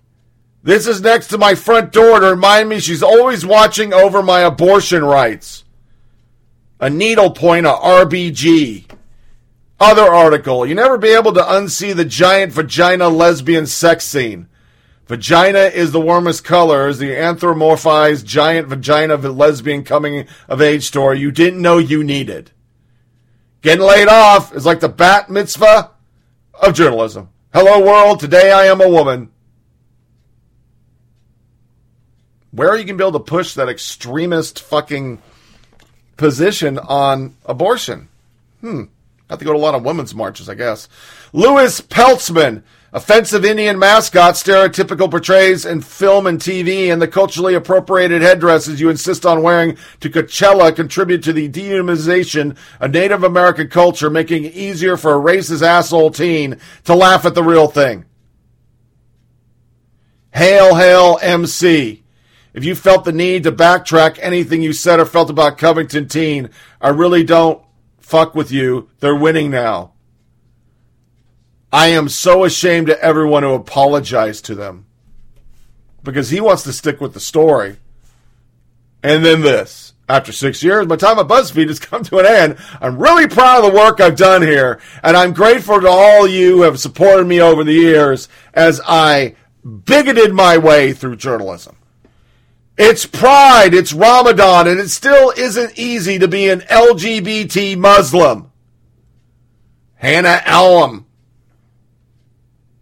This 0.62 0.86
is 0.86 1.00
next 1.00 1.28
to 1.28 1.38
my 1.38 1.54
front 1.54 1.92
door 1.92 2.20
to 2.20 2.30
remind 2.30 2.68
me 2.68 2.80
she's 2.80 3.02
always 3.02 3.46
watching 3.46 3.92
over 3.92 4.22
my 4.22 4.40
abortion 4.40 5.04
rights. 5.04 5.64
A 6.80 6.90
needlepoint, 6.90 7.66
a 7.66 7.70
RBG. 7.70 8.84
Other 9.80 10.02
article. 10.02 10.66
You 10.66 10.74
never 10.74 10.98
be 10.98 11.08
able 11.08 11.32
to 11.34 11.40
unsee 11.40 11.94
the 11.94 12.04
giant 12.04 12.52
vagina 12.52 13.08
lesbian 13.08 13.66
sex 13.66 14.04
scene. 14.04 14.48
Vagina 15.08 15.60
is 15.60 15.90
the 15.90 16.00
warmest 16.00 16.44
color 16.44 16.86
is 16.86 16.98
the 16.98 17.12
anthropomorphized 17.12 18.26
giant 18.26 18.68
vagina 18.68 19.16
lesbian 19.16 19.82
coming 19.82 20.26
of 20.48 20.60
age 20.60 20.86
story 20.86 21.18
you 21.18 21.30
didn't 21.30 21.62
know 21.62 21.78
you 21.78 22.04
needed. 22.04 22.50
Getting 23.62 23.86
laid 23.86 24.08
off 24.08 24.54
is 24.54 24.66
like 24.66 24.80
the 24.80 24.88
bat 24.90 25.30
mitzvah 25.30 25.92
of 26.62 26.74
journalism. 26.74 27.30
Hello 27.54 27.82
world, 27.82 28.20
today 28.20 28.52
I 28.52 28.66
am 28.66 28.82
a 28.82 28.88
woman. 28.88 29.30
Where 32.50 32.68
are 32.68 32.76
you 32.76 32.84
going 32.84 32.98
to 32.98 33.02
be 33.02 33.08
able 33.08 33.18
to 33.18 33.24
push 33.24 33.54
that 33.54 33.70
extremist 33.70 34.60
fucking 34.60 35.22
position 36.18 36.78
on 36.78 37.34
abortion? 37.46 38.08
Hmm. 38.60 38.84
Have 39.30 39.38
to 39.38 39.44
go 39.44 39.52
to 39.52 39.58
a 39.58 39.60
lot 39.60 39.74
of 39.74 39.84
women's 39.84 40.14
marches, 40.14 40.48
I 40.48 40.54
guess. 40.54 40.88
Louis 41.32 41.80
Peitzman, 41.80 42.62
offensive 42.92 43.44
Indian 43.44 43.78
mascots, 43.78 44.42
stereotypical 44.42 45.10
portrays 45.10 45.64
in 45.64 45.80
film 45.80 46.26
and 46.26 46.40
TV, 46.40 46.92
and 46.92 47.00
the 47.00 47.08
culturally 47.08 47.54
appropriated 47.54 48.22
headdresses 48.22 48.80
you 48.80 48.88
insist 48.88 49.26
on 49.26 49.42
wearing 49.42 49.76
to 50.00 50.10
Coachella 50.10 50.74
contribute 50.74 51.22
to 51.24 51.32
the 51.32 51.48
dehumanization 51.48 52.56
of 52.80 52.92
Native 52.92 53.22
American 53.24 53.68
culture, 53.68 54.10
making 54.10 54.44
it 54.44 54.54
easier 54.54 54.96
for 54.96 55.14
a 55.14 55.34
racist 55.34 55.62
asshole 55.62 56.10
teen 56.10 56.58
to 56.84 56.94
laugh 56.94 57.24
at 57.24 57.34
the 57.34 57.42
real 57.42 57.68
thing. 57.68 58.04
Hail, 60.32 60.74
hail, 60.76 61.18
MC. 61.20 62.04
If 62.54 62.64
you 62.64 62.74
felt 62.74 63.04
the 63.04 63.12
need 63.12 63.44
to 63.44 63.52
backtrack 63.52 64.18
anything 64.20 64.62
you 64.62 64.72
said 64.72 65.00
or 65.00 65.06
felt 65.06 65.30
about 65.30 65.58
Covington 65.58 66.08
Teen, 66.08 66.50
I 66.80 66.88
really 66.88 67.22
don't 67.22 67.62
fuck 67.98 68.34
with 68.34 68.50
you. 68.50 68.88
They're 69.00 69.14
winning 69.14 69.50
now. 69.50 69.92
I 71.72 71.88
am 71.88 72.08
so 72.08 72.44
ashamed 72.44 72.86
to 72.86 73.02
everyone 73.02 73.42
who 73.42 73.52
apologized 73.52 74.44
to 74.46 74.54
them 74.54 74.86
because 76.02 76.30
he 76.30 76.40
wants 76.40 76.62
to 76.62 76.72
stick 76.72 77.00
with 77.00 77.14
the 77.14 77.20
story. 77.20 77.76
And 79.02 79.24
then 79.24 79.42
this. 79.42 79.92
After 80.08 80.32
six 80.32 80.62
years, 80.62 80.86
my 80.86 80.96
time 80.96 81.18
at 81.18 81.28
BuzzFeed 81.28 81.68
has 81.68 81.78
come 81.78 82.02
to 82.04 82.18
an 82.18 82.26
end. 82.26 82.56
I'm 82.80 82.98
really 82.98 83.28
proud 83.28 83.62
of 83.62 83.70
the 83.70 83.78
work 83.78 84.00
I've 84.00 84.16
done 84.16 84.40
here, 84.40 84.80
and 85.02 85.14
I'm 85.14 85.34
grateful 85.34 85.78
to 85.82 85.88
all 85.88 86.26
you 86.26 86.56
who 86.56 86.62
have 86.62 86.80
supported 86.80 87.26
me 87.26 87.42
over 87.42 87.62
the 87.62 87.74
years 87.74 88.26
as 88.54 88.80
I 88.86 89.36
bigoted 89.84 90.32
my 90.32 90.56
way 90.56 90.94
through 90.94 91.16
journalism. 91.16 91.76
It's 92.78 93.04
Pride, 93.04 93.74
it's 93.74 93.92
Ramadan, 93.92 94.66
and 94.66 94.80
it 94.80 94.88
still 94.88 95.30
isn't 95.36 95.78
easy 95.78 96.18
to 96.18 96.28
be 96.28 96.48
an 96.48 96.60
LGBT 96.60 97.76
Muslim. 97.76 98.50
Hannah 99.96 100.40
Allam. 100.46 101.04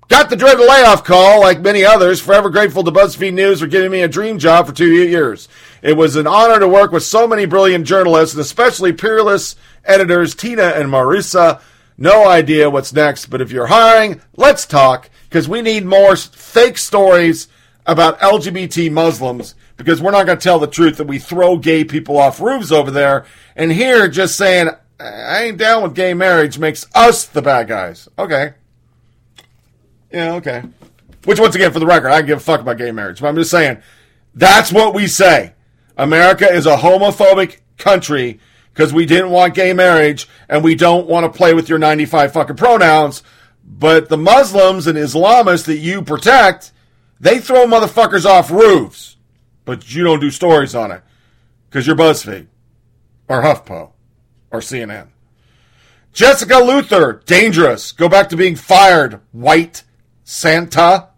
Got 0.09 0.31
the 0.31 0.37
dreaded 0.37 0.67
layoff 0.67 1.03
call, 1.03 1.41
like 1.41 1.61
many 1.61 1.85
others. 1.85 2.21
Forever 2.21 2.49
grateful 2.49 2.85
to 2.85 2.93
BuzzFeed 2.93 3.35
News 3.35 3.61
for 3.61 3.67
giving 3.67 3.91
me 3.91 4.03
a 4.03 4.09
dream 4.09 4.39
job 4.39 4.67
for 4.67 4.73
two 4.73 4.93
years. 4.93 5.49
It 5.83 5.97
was 5.97 6.15
an 6.15 6.29
honor 6.29 6.61
to 6.61 6.69
work 6.69 6.93
with 6.93 7.03
so 7.03 7.27
many 7.27 7.45
brilliant 7.45 7.87
journalists, 7.87 8.35
and 8.35 8.41
especially 8.41 8.93
peerless 8.93 9.57
editors 9.85 10.37
Tina 10.37 10.63
and 10.63 10.91
Marissa. 10.91 11.61
No 11.99 12.29
idea 12.29 12.71
what's 12.71 12.93
next, 12.93 13.27
but 13.27 13.41
if 13.41 13.51
you're 13.51 13.67
hiring, 13.67 14.21
let's 14.37 14.65
talk, 14.65 15.11
because 15.29 15.49
we 15.49 15.61
need 15.61 15.85
more 15.85 16.15
fake 16.15 16.79
stories 16.79 17.49
about 17.85 18.21
LGBT 18.21 18.93
Muslims, 18.93 19.55
because 19.77 20.01
we're 20.01 20.13
not 20.13 20.27
going 20.27 20.39
to 20.39 20.45
tell 20.45 20.61
the 20.61 20.67
truth 20.67 20.99
that 20.99 21.09
we 21.09 21.19
throw 21.19 21.57
gay 21.57 21.85
people 21.85 22.17
off 22.17 22.41
roofs 22.41 22.71
over 22.71 22.93
there. 22.93 23.25
And 23.57 23.73
here, 23.73 24.07
just 24.09 24.37
saying, 24.37 24.69
I 25.01 25.45
ain't 25.45 25.59
down 25.59 25.83
with 25.83 25.95
gay 25.95 26.15
marriage 26.15 26.59
makes 26.59 26.87
us 26.95 27.25
the 27.25 27.43
bad 27.43 27.67
guys. 27.67 28.09
Okay. 28.19 28.55
Yeah, 30.17 30.33
okay. 30.37 30.63
Which, 31.27 31.39
once 31.39 31.55
again, 31.55 31.73
for 31.73 31.79
the 31.79 31.85
record, 31.85 32.09
I 32.09 32.23
give 32.23 32.39
a 32.39 32.41
fuck 32.41 32.63
about 32.63 32.79
gay 32.79 32.91
marriage. 32.91 33.21
But 33.21 33.29
I'm 33.29 33.37
just 33.37 33.51
saying, 33.51 33.83
that's 34.35 34.73
what 34.73 34.95
we 34.95 35.09
say. 35.09 35.53
America 35.99 36.51
is 36.51 36.65
a 36.65 36.79
homophobic 36.79 37.59
country 37.77 38.41
because 38.73 38.95
we 38.95 39.05
didn't 39.05 39.31
want 39.31 39.55
gay 39.55 39.75
marriage 39.75 40.27
and 40.49 40.65
we 40.65 40.75
don't 40.75 41.07
want 41.07 41.31
to 41.31 41.37
play 41.37 41.53
with 41.53 41.69
your 41.69 41.79
95 41.79 42.33
fucking 42.33 42.57
pronouns. 42.57 43.23
But 43.63 44.09
the 44.09 44.17
Muslims 44.17 44.87
and 44.87 44.97
Islamists 44.97 45.67
that 45.67 45.77
you 45.77 46.01
protect, 46.01 46.73
they 47.21 47.39
throw 47.39 47.67
motherfuckers 47.67 48.25
off 48.25 48.51
roofs. 48.51 49.17
But 49.67 49.95
you 49.95 50.03
don't 50.03 50.21
do 50.21 50.31
stories 50.31 50.75
on 50.75 50.93
it 50.93 51.03
because 51.69 51.87
you're 51.87 51.95
BuzzFeed 51.95 52.47
or 53.29 53.43
HuffPo 53.43 53.93
or 54.51 54.61
CNN. 54.61 55.09
Jessica 56.15 56.57
Luther, 56.57 57.21
dangerous. 57.27 57.93
Go 57.93 58.09
back 58.09 58.31
to 58.31 58.39
being 58.39 58.57
fired, 58.57 59.21
white 59.33 59.83
Santa. 60.29 61.11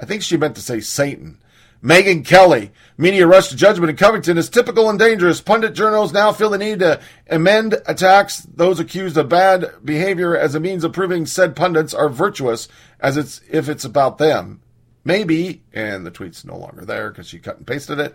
I 0.00 0.06
think 0.06 0.22
she 0.22 0.36
meant 0.36 0.54
to 0.54 0.62
say 0.62 0.78
Satan. 0.78 1.42
Megyn 1.82 2.24
Kelly, 2.24 2.70
media 2.96 3.26
rush 3.26 3.48
to 3.48 3.56
judgment 3.56 3.90
in 3.90 3.96
Covington 3.96 4.38
is 4.38 4.48
typical 4.48 4.88
and 4.88 5.00
dangerous. 5.00 5.40
Pundit 5.40 5.74
journals 5.74 6.12
now 6.12 6.30
feel 6.32 6.50
the 6.50 6.58
need 6.58 6.78
to 6.78 7.00
amend 7.28 7.82
attacks 7.86 8.40
those 8.42 8.78
accused 8.78 9.16
of 9.16 9.28
bad 9.28 9.72
behavior 9.84 10.36
as 10.36 10.54
a 10.54 10.60
means 10.60 10.84
of 10.84 10.92
proving 10.92 11.26
said 11.26 11.56
pundits 11.56 11.92
are 11.92 12.08
virtuous, 12.08 12.68
as 13.00 13.16
it's 13.16 13.40
if 13.50 13.68
it's 13.68 13.84
about 13.84 14.18
them. 14.18 14.62
Maybe, 15.04 15.62
and 15.72 16.06
the 16.06 16.12
tweet's 16.12 16.44
no 16.44 16.56
longer 16.56 16.84
there 16.84 17.10
because 17.10 17.28
she 17.28 17.40
cut 17.40 17.56
and 17.56 17.66
pasted 17.66 17.98
it. 17.98 18.14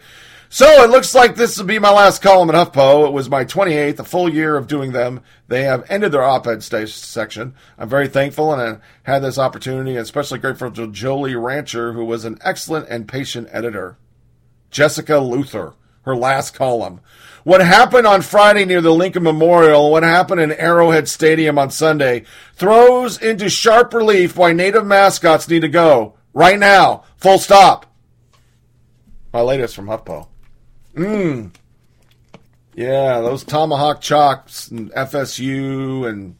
So 0.54 0.84
it 0.84 0.92
looks 0.92 1.16
like 1.16 1.34
this 1.34 1.58
will 1.58 1.66
be 1.66 1.80
my 1.80 1.90
last 1.90 2.22
column 2.22 2.52
at 2.52 2.74
HuffPo. 2.74 3.08
It 3.08 3.12
was 3.12 3.28
my 3.28 3.44
28th, 3.44 3.98
a 3.98 4.04
full 4.04 4.30
year 4.30 4.56
of 4.56 4.68
doing 4.68 4.92
them. 4.92 5.22
They 5.48 5.64
have 5.64 5.84
ended 5.90 6.12
their 6.12 6.22
op-ed 6.22 6.62
section. 6.62 7.56
I'm 7.76 7.90
very 7.90 8.08
thankful 8.08 8.54
and 8.54 8.62
I 8.62 9.12
had 9.12 9.24
this 9.24 9.40
opportunity, 9.40 9.96
especially 9.96 10.38
grateful 10.38 10.70
to 10.70 10.92
Jolie 10.92 11.36
Rancher, 11.36 11.94
who 11.94 12.06
was 12.06 12.24
an 12.24 12.38
excellent 12.42 12.88
and 12.88 13.08
patient 13.08 13.48
editor. 13.52 13.98
Jessica 14.70 15.18
Luther, 15.18 15.74
her 16.04 16.16
last 16.16 16.54
column. 16.54 17.02
What 17.44 17.62
happened 17.62 18.06
on 18.06 18.22
Friday 18.22 18.64
near 18.64 18.82
the 18.82 18.94
Lincoln 18.94 19.24
Memorial, 19.24 19.90
what 19.90 20.04
happened 20.04 20.40
in 20.40 20.52
Arrowhead 20.52 21.08
Stadium 21.08 21.58
on 21.58 21.72
Sunday, 21.72 22.26
throws 22.54 23.20
into 23.20 23.50
sharp 23.50 23.92
relief 23.92 24.38
why 24.38 24.54
native 24.54 24.86
mascots 24.86 25.50
need 25.50 25.62
to 25.62 25.68
go. 25.68 26.14
Right 26.32 26.60
now. 26.60 27.06
Full 27.18 27.40
stop. 27.40 27.88
My 29.34 29.42
latest 29.42 29.76
from 29.76 29.88
HuffPo. 29.88 30.28
Mmm. 30.96 31.52
Yeah, 32.76 33.22
those 33.22 33.44
tomahawk 33.44 34.02
chops 34.02 34.70
and 34.70 34.92
FSU 34.92 36.08
and 36.08 36.36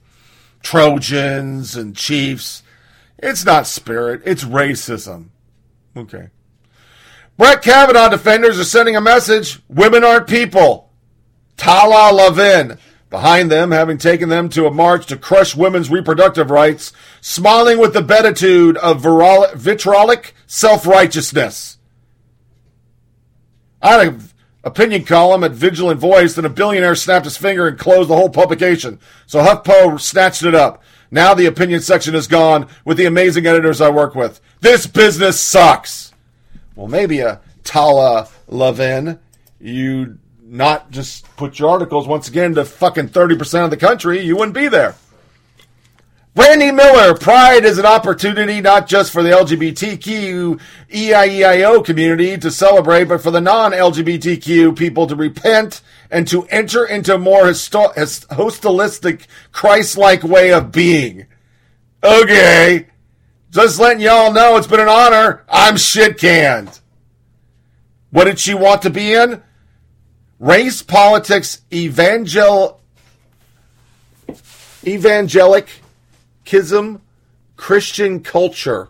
Trojans 0.62 1.76
and 1.76 1.96
Chiefs. 1.96 2.64
It's 3.18 3.46
not 3.46 3.68
spirit, 3.68 4.22
it's 4.26 4.44
racism. 4.44 5.30
Okay. 5.96 6.30
Brett 7.38 7.62
Kavanaugh 7.62 8.10
defenders 8.10 8.60
are 8.60 8.64
sending 8.64 8.96
a 8.96 9.02
message 9.02 9.60
women 9.68 10.04
aren't 10.04 10.28
people. 10.28 10.92
Tala 11.58 12.14
Levin. 12.14 12.78
Behind 13.10 13.52
them, 13.52 13.70
having 13.70 14.00
taken 14.00 14.30
them 14.30 14.50
to 14.50 14.66
a 14.66 14.72
march 14.72 15.06
to 15.06 15.18
crush 15.18 15.56
women's 15.56 15.92
reproductive 15.92 16.50
rights, 16.50 16.94
smiling 17.22 17.78
with 17.78 17.94
the 17.94 18.02
beatitude 18.02 18.76
of 18.78 19.02
vitriolic 19.56 20.34
self 20.48 20.88
righteousness. 20.88 21.78
I 23.84 23.92
had 23.92 24.08
an 24.08 24.20
opinion 24.64 25.04
column 25.04 25.44
at 25.44 25.52
Village 25.52 25.98
Voice, 25.98 26.36
then 26.36 26.46
a 26.46 26.50
billionaire 26.50 26.96
snapped 26.96 27.26
his 27.26 27.38
finger 27.38 27.68
and 27.68 27.78
closed 27.78 28.10
the 28.10 28.16
whole 28.16 28.30
publication. 28.30 29.00
So 29.26 29.42
HuffPo 29.42 30.00
snatched 30.00 30.44
it 30.44 30.56
up. 30.56 30.82
Now 31.12 31.34
the 31.34 31.46
opinion 31.46 31.82
section 31.82 32.16
is 32.16 32.28
gone 32.28 32.68
with 32.86 32.98
the 32.98 33.06
amazing 33.06 33.46
editors 33.46 33.82
I 33.82 33.90
work 33.90 34.16
with. 34.16 34.42
This 34.62 34.88
business 34.88 35.40
sucks. 35.40 36.12
Well, 36.76 36.88
maybe 36.88 37.20
a 37.20 37.40
Tala 37.64 38.30
Levin, 38.48 39.20
you 39.60 40.18
not 40.42 40.92
just 40.92 41.36
put 41.36 41.60
your 41.60 41.70
articles 41.70 42.08
once 42.08 42.28
again 42.28 42.56
to 42.56 42.66
fucking 42.66 43.10
30% 43.10 43.66
of 43.66 43.70
the 43.70 43.78
country, 43.78 44.22
you 44.22 44.36
wouldn't 44.36 44.56
be 44.56 44.68
there. 44.68 44.96
Brandy 46.36 46.72
Miller, 46.72 47.14
Pride 47.14 47.64
is 47.64 47.78
an 47.78 47.86
opportunity 47.86 48.60
not 48.60 48.88
just 48.88 49.12
for 49.12 49.22
the 49.22 49.30
LGBTQ 49.30 50.60
EIEIO 50.90 51.86
community 51.86 52.36
to 52.40 52.50
celebrate, 52.50 53.04
but 53.04 53.22
for 53.22 53.30
the 53.30 53.40
non-LGBTQ 53.40 54.76
people 54.76 55.06
to 55.06 55.16
repent 55.16 55.82
and 56.10 56.28
to 56.28 56.46
enter 56.48 56.86
into 56.86 57.14
a 57.14 57.20
more 57.20 57.44
histo- 57.44 57.94
holistic, 57.94 59.28
Christ-like 59.52 60.24
way 60.24 60.52
of 60.52 60.72
being. 60.72 61.28
Okay. 62.04 62.88
Just 63.52 63.80
letting 63.80 64.02
y'all 64.02 64.34
know 64.34 64.58
it's 64.58 64.66
been 64.66 64.80
an 64.80 64.90
honor. 64.90 65.44
I'm 65.48 65.78
shit 65.78 66.18
canned. 66.18 66.80
What 68.10 68.24
did 68.24 68.40
she 68.40 68.56
want 68.56 68.82
to 68.82 68.90
be 68.90 69.14
in? 69.14 69.44
Race 70.40 70.82
politics, 70.82 71.62
evangel, 71.72 72.82
evangelicism, 76.46 77.02
Christian 77.56 78.22
culture. 78.22 78.90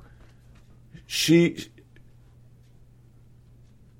She, 1.05 1.69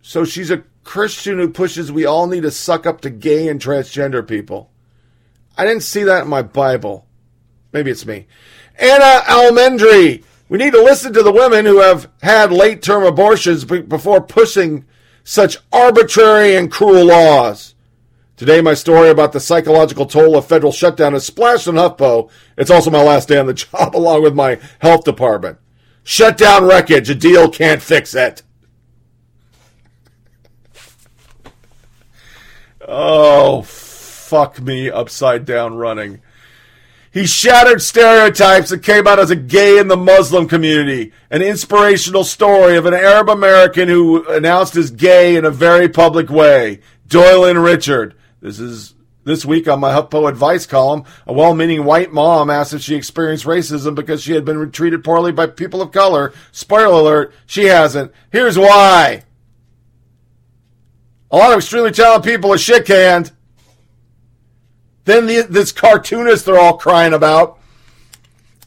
so 0.01 0.25
she's 0.25 0.51
a 0.51 0.63
Christian 0.83 1.37
who 1.37 1.49
pushes 1.49 1.91
we 1.91 2.05
all 2.05 2.27
need 2.27 2.43
to 2.43 2.51
suck 2.51 2.85
up 2.85 3.01
to 3.01 3.09
gay 3.09 3.47
and 3.47 3.59
transgender 3.59 4.27
people. 4.27 4.71
I 5.57 5.65
didn't 5.65 5.83
see 5.83 6.03
that 6.03 6.23
in 6.23 6.29
my 6.29 6.41
Bible. 6.41 7.05
Maybe 7.71 7.91
it's 7.91 8.05
me. 8.05 8.27
Anna 8.77 9.21
Almendri. 9.25 10.23
We 10.49 10.57
need 10.57 10.73
to 10.73 10.83
listen 10.83 11.13
to 11.13 11.23
the 11.23 11.31
women 11.31 11.65
who 11.65 11.79
have 11.79 12.11
had 12.21 12.51
late 12.51 12.83
term 12.83 13.03
abortions 13.03 13.65
before 13.65 14.21
pushing 14.21 14.85
such 15.23 15.57
arbitrary 15.71 16.55
and 16.55 16.71
cruel 16.71 17.05
laws. 17.05 17.72
Today, 18.43 18.59
my 18.59 18.73
story 18.73 19.07
about 19.07 19.31
the 19.31 19.39
psychological 19.39 20.05
toll 20.05 20.35
of 20.35 20.45
federal 20.45 20.73
shutdown 20.73 21.15
is 21.15 21.25
splashed 21.25 21.65
in 21.65 21.75
HuffPo. 21.75 22.29
It's 22.57 22.69
also 22.69 22.91
my 22.91 23.01
last 23.01 23.29
day 23.29 23.37
on 23.37 23.45
the 23.45 23.53
job, 23.53 23.95
along 23.95 24.21
with 24.21 24.35
my 24.35 24.59
health 24.79 25.05
department. 25.05 25.59
Shutdown 26.03 26.65
wreckage. 26.65 27.09
A 27.09 27.15
deal 27.15 27.49
can't 27.49 27.81
fix 27.81 28.13
it. 28.13 28.43
Oh, 32.85 33.61
fuck 33.61 34.59
me 34.59 34.89
upside 34.89 35.45
down 35.45 35.77
running. 35.77 36.19
He 37.13 37.25
shattered 37.25 37.81
stereotypes 37.81 38.71
that 38.71 38.83
came 38.83 39.07
out 39.07 39.19
as 39.19 39.31
a 39.31 39.37
gay 39.37 39.79
in 39.79 39.87
the 39.87 39.95
Muslim 39.95 40.49
community. 40.49 41.13
An 41.31 41.41
inspirational 41.41 42.25
story 42.25 42.75
of 42.75 42.85
an 42.85 42.93
Arab 42.93 43.29
American 43.29 43.87
who 43.87 44.27
announced 44.27 44.75
as 44.75 44.91
gay 44.91 45.37
in 45.37 45.45
a 45.45 45.49
very 45.49 45.87
public 45.87 46.29
way. 46.29 46.81
Doylen 47.07 47.63
Richard. 47.63 48.15
This 48.43 48.59
is 48.59 48.93
this 49.23 49.45
week 49.45 49.69
on 49.69 49.79
my 49.79 49.93
HuffPo 49.93 50.27
advice 50.27 50.65
column. 50.65 51.05
A 51.25 51.31
well-meaning 51.31 51.85
white 51.85 52.11
mom 52.11 52.49
asked 52.49 52.73
if 52.73 52.81
she 52.81 52.93
experienced 52.93 53.45
racism 53.45 53.95
because 53.95 54.21
she 54.21 54.33
had 54.33 54.43
been 54.43 54.69
treated 54.69 55.01
poorly 55.01 55.31
by 55.31 55.47
people 55.47 55.81
of 55.81 55.93
color. 55.93 56.33
Spoiler 56.51 56.87
alert, 56.87 57.33
she 57.45 57.65
hasn't. 57.65 58.11
Here's 58.33 58.59
why. 58.59 59.23
A 61.31 61.37
lot 61.37 61.53
of 61.53 61.59
extremely 61.59 61.91
talented 61.91 62.29
people 62.29 62.51
are 62.51 62.57
shit 62.57 62.85
canned. 62.85 63.31
Then 65.05 65.25
the, 65.25 65.47
this 65.49 65.71
cartoonist 65.71 66.45
they're 66.45 66.59
all 66.59 66.77
crying 66.77 67.13
about. 67.13 67.59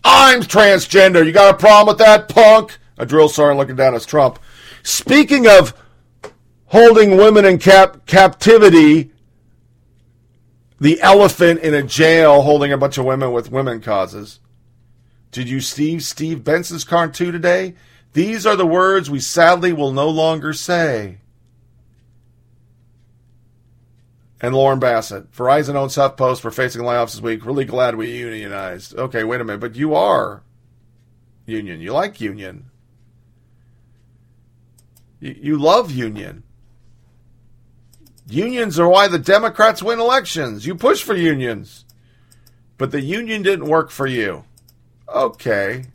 I'm 0.02 0.40
transgender. 0.40 1.26
You 1.26 1.32
got 1.32 1.54
a 1.54 1.58
problem 1.58 1.88
with 1.88 1.98
that, 1.98 2.30
punk? 2.30 2.78
A 2.96 3.04
drill 3.04 3.28
sergeant 3.28 3.58
looking 3.58 3.76
down 3.76 3.94
at 3.94 4.06
Trump. 4.06 4.38
Speaking 4.82 5.46
of 5.46 5.74
holding 6.64 7.18
women 7.18 7.44
in 7.44 7.58
cap- 7.58 8.06
captivity, 8.06 9.12
the 10.78 11.00
elephant 11.00 11.60
in 11.60 11.74
a 11.74 11.82
jail 11.82 12.42
holding 12.42 12.72
a 12.72 12.78
bunch 12.78 12.98
of 12.98 13.04
women 13.04 13.32
with 13.32 13.50
women 13.50 13.80
causes. 13.80 14.40
Did 15.30 15.48
you 15.48 15.60
see 15.60 15.98
Steve 15.98 16.44
Benson's 16.44 16.84
cartoon 16.84 17.32
today? 17.32 17.74
These 18.12 18.46
are 18.46 18.56
the 18.56 18.66
words 18.66 19.10
we 19.10 19.20
sadly 19.20 19.72
will 19.72 19.92
no 19.92 20.08
longer 20.08 20.52
say. 20.52 21.18
and 24.40 24.54
Lauren 24.54 24.78
Bassett. 24.78 25.32
Verizon 25.32 25.74
owns 25.74 25.96
HuffPost. 25.96 26.44
We're 26.44 26.50
facing 26.50 26.82
layoffs 26.82 27.12
this 27.12 27.20
week. 27.20 27.44
Really 27.44 27.64
glad 27.64 27.96
we 27.96 28.10
unionized. 28.10 28.94
Okay, 28.96 29.24
wait 29.24 29.40
a 29.40 29.44
minute, 29.44 29.60
but 29.60 29.76
you 29.76 29.94
are 29.94 30.42
union. 31.46 31.80
You 31.80 31.92
like 31.92 32.20
union. 32.20 32.70
You 35.20 35.56
love 35.58 35.90
union. 35.90 36.42
Unions 38.28 38.78
are 38.78 38.88
why 38.88 39.08
the 39.08 39.18
Democrats 39.18 39.82
win 39.82 40.00
elections. 40.00 40.66
You 40.66 40.74
push 40.74 41.02
for 41.02 41.14
unions. 41.14 41.84
But 42.78 42.90
the 42.90 43.00
union 43.00 43.42
didn't 43.42 43.66
work 43.66 43.90
for 43.90 44.06
you. 44.06 44.44
Okay. 45.08 45.86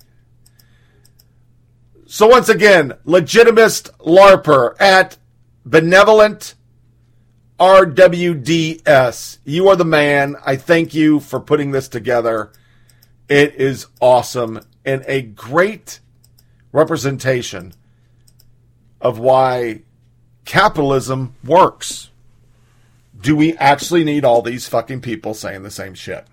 So 2.05 2.27
once 2.27 2.49
again, 2.49 2.93
legitimist 3.05 3.97
LARPer 3.99 4.75
at 4.79 5.17
benevolent 5.65 6.55
RWDS. 7.59 9.37
You 9.45 9.67
are 9.69 9.75
the 9.75 9.85
man. 9.85 10.35
I 10.45 10.55
thank 10.55 10.93
you 10.93 11.19
for 11.19 11.39
putting 11.39 11.71
this 11.71 11.87
together. 11.87 12.51
It 13.29 13.55
is 13.55 13.87
awesome 13.99 14.61
and 14.83 15.03
a 15.07 15.21
great 15.21 15.99
representation 16.71 17.73
of 18.99 19.19
why 19.19 19.81
capitalism 20.45 21.35
works. 21.43 22.10
Do 23.21 23.35
we 23.35 23.55
actually 23.57 24.03
need 24.03 24.25
all 24.25 24.41
these 24.41 24.67
fucking 24.67 25.01
people 25.01 25.33
saying 25.33 25.63
the 25.63 25.71
same 25.71 25.93
shit? 25.93 26.25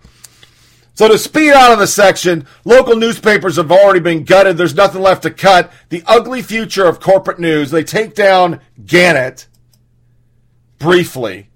So 0.95 1.07
to 1.07 1.17
speed 1.17 1.53
out 1.53 1.73
of 1.73 1.79
the 1.79 1.87
section, 1.87 2.45
local 2.65 2.97
newspapers 2.97 3.55
have 3.55 3.71
already 3.71 4.01
been 4.01 4.25
gutted. 4.25 4.57
There's 4.57 4.75
nothing 4.75 5.01
left 5.01 5.23
to 5.23 5.31
cut. 5.31 5.71
The 5.91 6.03
ugly 6.07 6.43
future 6.43 6.87
of 6.87 6.99
corporate 6.99 7.39
news. 7.39 7.71
They 7.71 7.85
take 7.85 8.17
down 8.17 8.61
Gannett 8.85 9.47
briefly 10.79 11.51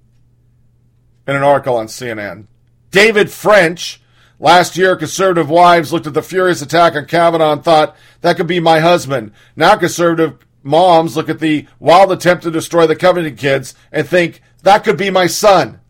in 1.26 1.34
an 1.34 1.42
article 1.42 1.76
on 1.76 1.86
CNN. 1.86 2.46
David 2.92 3.32
French, 3.32 4.00
last 4.38 4.76
year, 4.76 4.94
conservative 4.94 5.50
wives 5.50 5.92
looked 5.92 6.06
at 6.06 6.14
the 6.14 6.22
furious 6.22 6.62
attack 6.62 6.94
on 6.94 7.06
Kavanaugh 7.06 7.54
and 7.54 7.64
thought, 7.64 7.96
that 8.20 8.36
could 8.36 8.46
be 8.46 8.60
my 8.60 8.80
husband. 8.80 9.32
Now, 9.56 9.76
conservative 9.76 10.38
moms 10.62 11.16
look 11.16 11.28
at 11.28 11.40
the 11.40 11.66
wild 11.80 12.12
attempt 12.12 12.44
to 12.44 12.50
destroy 12.50 12.86
the 12.86 12.94
Covington 12.94 13.36
kids 13.36 13.74
and 13.90 14.06
think, 14.06 14.40
that 14.62 14.84
could 14.84 14.96
be 14.96 15.10
my 15.10 15.26
son. 15.26 15.80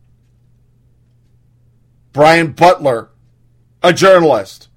Brian 2.12 2.52
Butler, 2.52 3.10
a 3.82 3.92
journalist. 3.92 4.68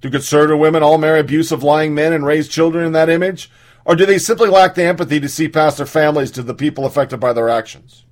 Do 0.00 0.10
conservative 0.10 0.58
women 0.58 0.82
all 0.82 0.98
marry 0.98 1.20
abusive, 1.20 1.62
lying 1.62 1.94
men 1.94 2.12
and 2.12 2.24
raise 2.24 2.48
children 2.48 2.84
in 2.84 2.92
that 2.92 3.10
image? 3.10 3.50
Or 3.84 3.94
do 3.96 4.06
they 4.06 4.18
simply 4.18 4.48
lack 4.48 4.74
the 4.74 4.84
empathy 4.84 5.20
to 5.20 5.28
see 5.28 5.48
past 5.48 5.76
their 5.76 5.86
families 5.86 6.30
to 6.32 6.42
the 6.42 6.54
people 6.54 6.86
affected 6.86 7.18
by 7.18 7.32
their 7.32 7.48
actions? 7.48 8.04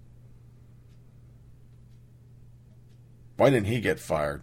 Why 3.36 3.51
didn't 3.51 3.66
he 3.66 3.81
get 3.81 4.01
fired? 4.01 4.43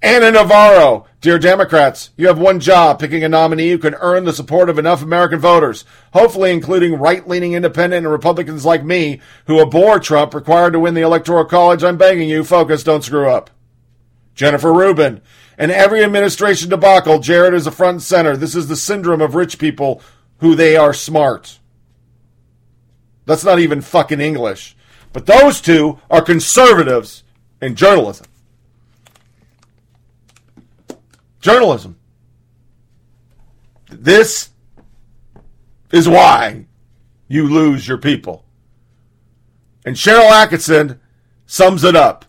Ana 0.00 0.30
Navarro, 0.30 1.06
dear 1.20 1.40
Democrats, 1.40 2.10
you 2.16 2.28
have 2.28 2.38
one 2.38 2.60
job 2.60 3.00
picking 3.00 3.24
a 3.24 3.28
nominee 3.28 3.70
who 3.70 3.78
can 3.78 3.96
earn 3.96 4.24
the 4.24 4.32
support 4.32 4.70
of 4.70 4.78
enough 4.78 5.02
American 5.02 5.40
voters, 5.40 5.84
hopefully 6.12 6.52
including 6.52 6.94
right 6.94 7.26
leaning 7.26 7.54
independent 7.54 8.04
and 8.06 8.12
Republicans 8.12 8.64
like 8.64 8.84
me 8.84 9.20
who 9.46 9.60
abhor 9.60 9.98
Trump 9.98 10.34
required 10.34 10.72
to 10.74 10.78
win 10.78 10.94
the 10.94 11.00
Electoral 11.00 11.44
College. 11.44 11.82
I'm 11.82 11.96
begging 11.96 12.28
you, 12.28 12.44
focus, 12.44 12.84
don't 12.84 13.02
screw 13.02 13.28
up. 13.28 13.50
Jennifer 14.36 14.72
Rubin, 14.72 15.20
in 15.58 15.72
every 15.72 16.04
administration 16.04 16.70
debacle, 16.70 17.18
Jared 17.18 17.54
is 17.54 17.66
a 17.66 17.72
front 17.72 17.94
and 17.96 18.02
center. 18.02 18.36
This 18.36 18.54
is 18.54 18.68
the 18.68 18.76
syndrome 18.76 19.20
of 19.20 19.34
rich 19.34 19.58
people 19.58 20.00
who 20.38 20.54
they 20.54 20.76
are 20.76 20.94
smart. 20.94 21.58
That's 23.26 23.44
not 23.44 23.58
even 23.58 23.80
fucking 23.80 24.20
English. 24.20 24.76
But 25.12 25.26
those 25.26 25.60
two 25.60 25.98
are 26.08 26.22
conservatives 26.22 27.24
in 27.60 27.74
journalism. 27.74 28.26
Journalism. 31.40 31.98
This 33.90 34.50
is 35.92 36.08
why 36.08 36.66
you 37.28 37.48
lose 37.48 37.86
your 37.86 37.98
people. 37.98 38.44
And 39.84 39.96
Sharyl 39.96 40.30
Atkinson 40.30 41.00
sums 41.46 41.84
it 41.84 41.96
up. 41.96 42.24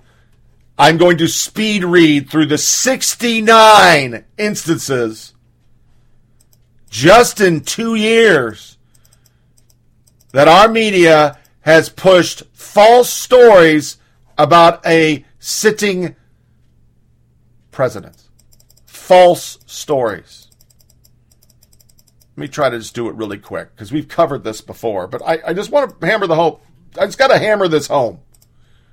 I'm 0.78 0.98
going 0.98 1.18
to 1.18 1.28
speed 1.28 1.84
read 1.84 2.30
through 2.30 2.46
the 2.46 2.58
69 2.58 4.24
instances 4.38 5.34
just 6.90 7.42
in 7.42 7.62
two 7.62 7.96
years 7.96 8.78
that 10.32 10.48
our 10.48 10.70
media 10.70 11.38
has 11.62 11.90
pushed 11.90 12.44
false 12.54 13.12
stories 13.12 13.98
about 14.38 14.86
a 14.86 15.26
sitting 15.40 16.16
president. 17.72 18.29
False 19.10 19.58
stories. 19.66 20.50
Let 22.38 22.42
me 22.42 22.48
try 22.48 22.70
to 22.70 22.78
just 22.78 22.94
do 22.94 23.10
it 23.10 23.16
really 23.16 23.40
quick 23.40 23.74
because 23.74 23.92
we've 23.92 24.08
covered 24.08 24.44
this 24.44 24.62
before, 24.62 25.08
but 25.08 25.24
I, 25.26 25.40
I 25.48 25.54
just 25.54 25.72
want 25.72 26.00
to 26.00 26.06
hammer 26.06 26.28
the 26.28 26.36
home. 26.36 26.58
I 26.96 27.08
just 27.08 27.18
got 27.18 27.30
to 27.30 27.40
hammer 27.40 27.68
this 27.68 27.88
home. 27.88 28.20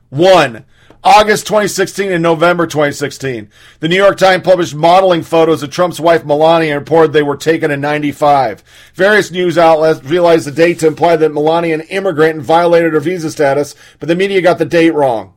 One, 0.09 0.65
August 1.05 1.47
2016 1.49 2.11
and 2.11 2.23
November 2.23 2.67
2016. 2.67 3.51
The 3.81 3.89
New 3.89 3.97
York 3.97 4.17
Times 4.17 4.43
published 4.43 4.75
modeling 4.75 5.23
photos 5.23 5.63
of 5.63 5.69
Trump's 5.69 6.01
wife 6.01 6.25
Melania 6.25 6.73
and 6.73 6.81
reported 6.81 7.13
they 7.13 7.23
were 7.23 7.37
taken 7.37 7.71
in 7.71 7.83
95. 7.83 8.65
Various 8.95 9.31
news 9.31 9.59
outlets 9.59 10.03
realized 10.03 10.47
the 10.47 10.51
date 10.51 10.79
to 10.79 10.87
imply 10.87 11.17
that 11.17 11.35
Melania, 11.35 11.75
an 11.75 11.83
immigrant, 11.83 12.41
violated 12.41 12.95
her 12.95 13.01
visa 13.01 13.31
status, 13.31 13.75
but 14.01 14.09
the 14.09 14.17
media 14.17 14.41
got 14.41 14.57
the 14.57 14.65
date 14.65 14.95
wrong. 14.95 15.35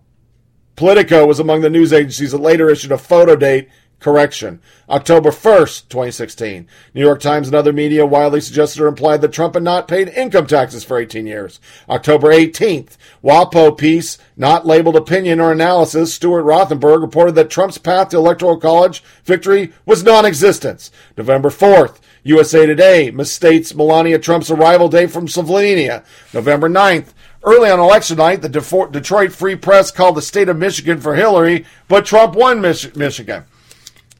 Politico 0.77 1.25
was 1.25 1.41
among 1.41 1.59
the 1.59 1.69
news 1.69 1.91
agencies 1.91 2.31
that 2.31 2.37
later 2.37 2.69
issued 2.69 2.93
a 2.93 2.97
photo 2.97 3.35
date 3.35 3.67
Correction. 3.99 4.61
October 4.89 5.29
1st, 5.29 5.89
2016. 5.89 6.67
New 6.93 7.01
York 7.01 7.19
Times 7.19 7.47
and 7.47 7.55
other 7.55 7.73
media 7.73 8.05
widely 8.05 8.39
suggested 8.39 8.81
or 8.81 8.87
implied 8.87 9.21
that 9.21 9.33
Trump 9.33 9.53
had 9.53 9.63
not 9.63 9.87
paid 9.87 10.07
income 10.09 10.47
taxes 10.47 10.83
for 10.83 10.97
18 10.97 11.27
years. 11.27 11.59
October 11.89 12.29
18th. 12.29 12.97
WAPO 13.23 13.77
piece, 13.77 14.17
not 14.37 14.65
labeled 14.65 14.95
opinion 14.95 15.39
or 15.39 15.51
analysis, 15.51 16.13
Stuart 16.13 16.43
Rothenberg 16.43 17.01
reported 17.01 17.35
that 17.35 17.49
Trump's 17.49 17.77
path 17.77 18.09
to 18.09 18.17
electoral 18.17 18.57
college 18.57 19.03
victory 19.25 19.73
was 19.85 20.03
non-existent. 20.03 20.89
November 21.17 21.49
4th. 21.49 21.97
USA 22.23 22.65
Today 22.65 23.11
misstates 23.11 23.75
Melania 23.75 24.19
Trump's 24.19 24.51
arrival 24.51 24.89
date 24.89 25.11
from 25.11 25.27
Slovenia. 25.27 26.03
November 26.33 26.69
9th. 26.69 27.13
Early 27.43 27.69
on 27.69 27.79
election 27.79 28.17
night, 28.17 28.41
the 28.41 28.49
Detroit 28.49 29.31
Free 29.31 29.55
Press 29.55 29.91
called 29.91 30.15
the 30.15 30.21
state 30.21 30.49
of 30.49 30.57
Michigan 30.57 30.99
for 30.99 31.15
Hillary, 31.15 31.65
but 31.87 32.05
Trump 32.05 32.35
won 32.35 32.59
Mich- 32.59 32.95
Michigan. 32.97 33.45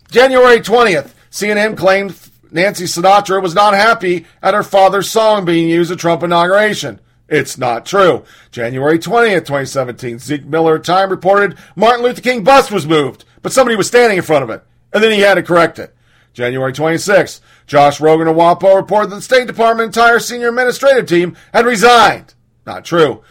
January 0.09 0.59
20th, 0.59 1.11
CNN 1.29 1.77
claimed 1.77 2.17
Nancy 2.51 2.85
Sinatra 2.85 3.41
was 3.41 3.53
not 3.53 3.75
happy 3.75 4.25
at 4.41 4.55
her 4.55 4.63
father's 4.63 5.09
song 5.09 5.45
being 5.45 5.69
used 5.69 5.91
at 5.91 5.99
Trump 5.99 6.23
inauguration. 6.23 6.99
It's 7.27 7.59
not 7.59 7.85
true. 7.85 8.23
January 8.51 8.97
20th, 8.97 9.45
2017, 9.45 10.17
Zeke 10.17 10.45
Miller 10.45 10.79
Time 10.79 11.11
reported 11.11 11.59
Martin 11.75 12.03
Luther 12.03 12.21
King 12.21 12.43
bus 12.43 12.71
was 12.71 12.87
moved, 12.87 13.23
but 13.43 13.51
somebody 13.51 13.75
was 13.75 13.85
standing 13.85 14.17
in 14.17 14.23
front 14.23 14.43
of 14.43 14.49
it, 14.49 14.63
and 14.91 15.03
then 15.03 15.11
he 15.11 15.19
had 15.19 15.35
to 15.35 15.43
correct 15.43 15.77
it. 15.77 15.95
January 16.33 16.73
26th, 16.73 17.39
Josh 17.67 17.99
Rogin 17.99 18.27
of 18.27 18.35
WAPO 18.35 18.75
reported 18.75 19.11
that 19.11 19.17
the 19.17 19.21
State 19.21 19.45
Department 19.45 19.87
entire 19.95 20.17
senior 20.17 20.49
administrative 20.49 21.05
team 21.05 21.37
had 21.53 21.67
resigned. 21.67 22.33
Not 22.65 22.83
true. 22.83 23.21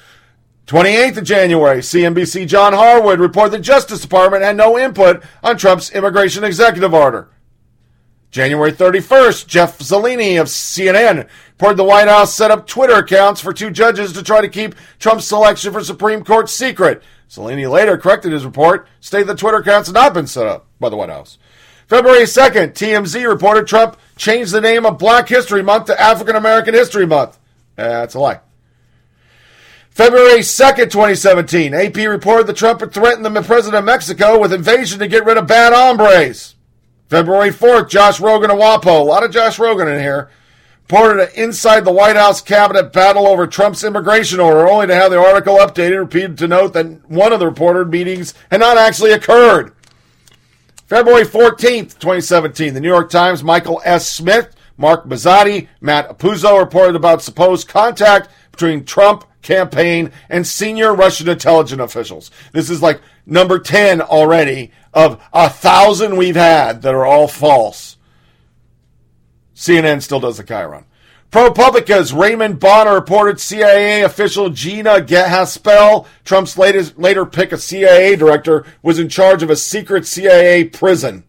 28th 0.69 1.16
of 1.16 1.24
January, 1.24 1.78
CNBC 1.78 2.47
John 2.47 2.74
Harwood 2.74 3.20
reported 3.20 3.53
the 3.53 3.59
Justice 3.59 4.03
Department 4.03 4.45
had 4.45 4.55
no 4.55 4.78
input 4.78 5.24
on 5.43 5.57
Trump's 5.57 5.90
immigration 5.93 6.45
executive 6.45 6.93
order. 6.93 7.31
January 8.31 8.70
31st, 8.70 9.47
Jeff 9.47 9.78
Zeleny 9.78 10.39
of 10.39 10.49
CNN 10.49 11.27
reported 11.53 11.78
the 11.78 11.85
White 11.85 12.09
House 12.09 12.35
set 12.35 12.51
up 12.51 12.66
Twitter 12.66 12.97
accounts 12.97 13.40
for 13.40 13.55
two 13.55 13.70
judges 13.70 14.12
to 14.12 14.23
try 14.23 14.43
to 14.43 14.49
keep 14.49 14.74
Trump's 14.99 15.24
selection 15.24 15.73
for 15.73 15.82
Supreme 15.82 16.23
Court 16.23 16.51
secret. 16.51 17.03
Zeleny 17.31 17.70
later 17.70 17.97
corrected 17.97 18.32
his 18.32 18.45
report, 18.45 18.86
stating 19.01 19.27
the 19.27 19.35
Twitter 19.35 19.57
accounts 19.57 19.89
had 19.89 19.95
not 19.95 20.12
been 20.12 20.27
set 20.27 20.47
up 20.47 20.66
by 20.78 20.90
the 20.90 20.97
White 20.97 21.09
House. 21.09 21.39
February 21.86 22.24
2nd, 22.24 22.74
TMZ 22.74 23.27
reported 23.27 23.66
Trump 23.66 23.99
changed 24.16 24.53
the 24.53 24.61
name 24.61 24.85
of 24.85 24.99
Black 24.99 25.28
History 25.31 25.62
Month 25.62 25.86
to 25.86 25.99
African 25.99 26.36
American 26.36 26.74
History 26.74 27.07
Month. 27.07 27.39
That's 27.77 28.15
a 28.15 28.20
lie. 28.20 28.40
February 29.99 30.43
2nd, 30.43 30.93
2017, 30.93 31.75
AP 31.75 31.97
reported 31.97 32.47
that 32.47 32.57
Trump 32.57 32.79
had 32.79 32.93
threatened 32.93 33.27
the 33.27 33.43
president 33.43 33.81
of 33.81 33.85
Mexico 33.85 34.39
with 34.39 34.53
invasion 34.53 35.01
to 35.01 35.09
get 35.09 35.25
rid 35.25 35.37
of 35.37 35.49
bad 35.49 35.73
hombres. 35.73 36.55
February 37.09 37.51
4th, 37.51 37.91
Josh 37.91 38.20
Rogin 38.20 38.45
of 38.45 38.61
WAPO, 38.61 39.01
a 39.01 39.03
lot 39.03 39.25
of 39.25 39.33
Josh 39.33 39.59
Rogin 39.59 39.93
in 39.93 40.01
here, 40.01 40.31
reported 40.83 41.25
an 41.25 41.35
inside 41.35 41.85
the 41.85 41.91
White 41.91 42.15
House 42.15 42.41
cabinet 42.41 42.93
battle 42.93 43.27
over 43.27 43.49
Trump's 43.49 43.83
immigration 43.83 44.39
order, 44.39 44.69
only 44.69 44.87
to 44.87 44.95
have 44.95 45.11
the 45.11 45.19
article 45.19 45.57
updated, 45.57 45.99
repeated 45.99 46.39
to 46.39 46.47
note 46.47 46.75
that 46.75 47.11
one 47.11 47.33
of 47.33 47.41
the 47.41 47.47
reported 47.47 47.91
meetings 47.91 48.35
had 48.53 48.61
not 48.61 48.79
actually 48.79 49.11
occurred. 49.11 49.75
February 50.87 51.25
14th, 51.25 51.99
2017, 51.99 52.73
the 52.73 52.79
New 52.81 52.87
York 52.87 53.11
Times, 53.11 53.43
Michael 53.43 53.83
S. 53.85 54.09
Smith, 54.09 54.55
Mark 54.77 55.07
Mazzetti, 55.07 55.66
Matt 55.81 56.09
Apuzzo 56.09 56.57
reported 56.57 56.95
about 56.95 57.20
supposed 57.20 57.66
contact 57.66 58.29
between 58.53 58.85
Trump 58.85 59.25
campaign 59.43 60.12
and 60.28 60.47
senior 60.47 60.94
Russian 60.94 61.28
intelligence 61.28 61.81
officials. 61.81 62.31
This 62.52 62.70
is 62.70 62.82
like 62.82 63.01
number 63.27 63.59
10 63.59 64.01
already 64.01 64.73
of 64.93 65.23
a 65.32 65.48
thousand 65.48 66.16
we've 66.16 66.36
had 66.36 66.82
that 66.82 66.94
are 66.94 67.06
all 67.06 67.28
false. 67.28 67.97
CNN 69.55 70.02
still 70.02 70.20
does 70.20 70.36
the 70.36 70.44
Chiron. 70.44 70.85
ProPublica's 71.31 72.15
Raymond 72.15 72.59
Bonner 72.59 72.94
reported 72.94 73.39
CIA 73.39 74.01
official 74.02 74.48
Gina 74.48 75.01
Haspel, 75.02 76.06
Trump's 76.24 76.56
latest, 76.56 76.98
later 76.98 77.27
pick 77.27 77.52
a 77.52 77.59
CIA 77.59 78.16
director, 78.16 78.65
was 78.82 78.98
in 78.98 79.10
charge 79.10 79.43
of 79.43 79.51
a 79.51 79.56
secret 79.56 80.06
CIA 80.06 80.65
prison. 80.65 81.24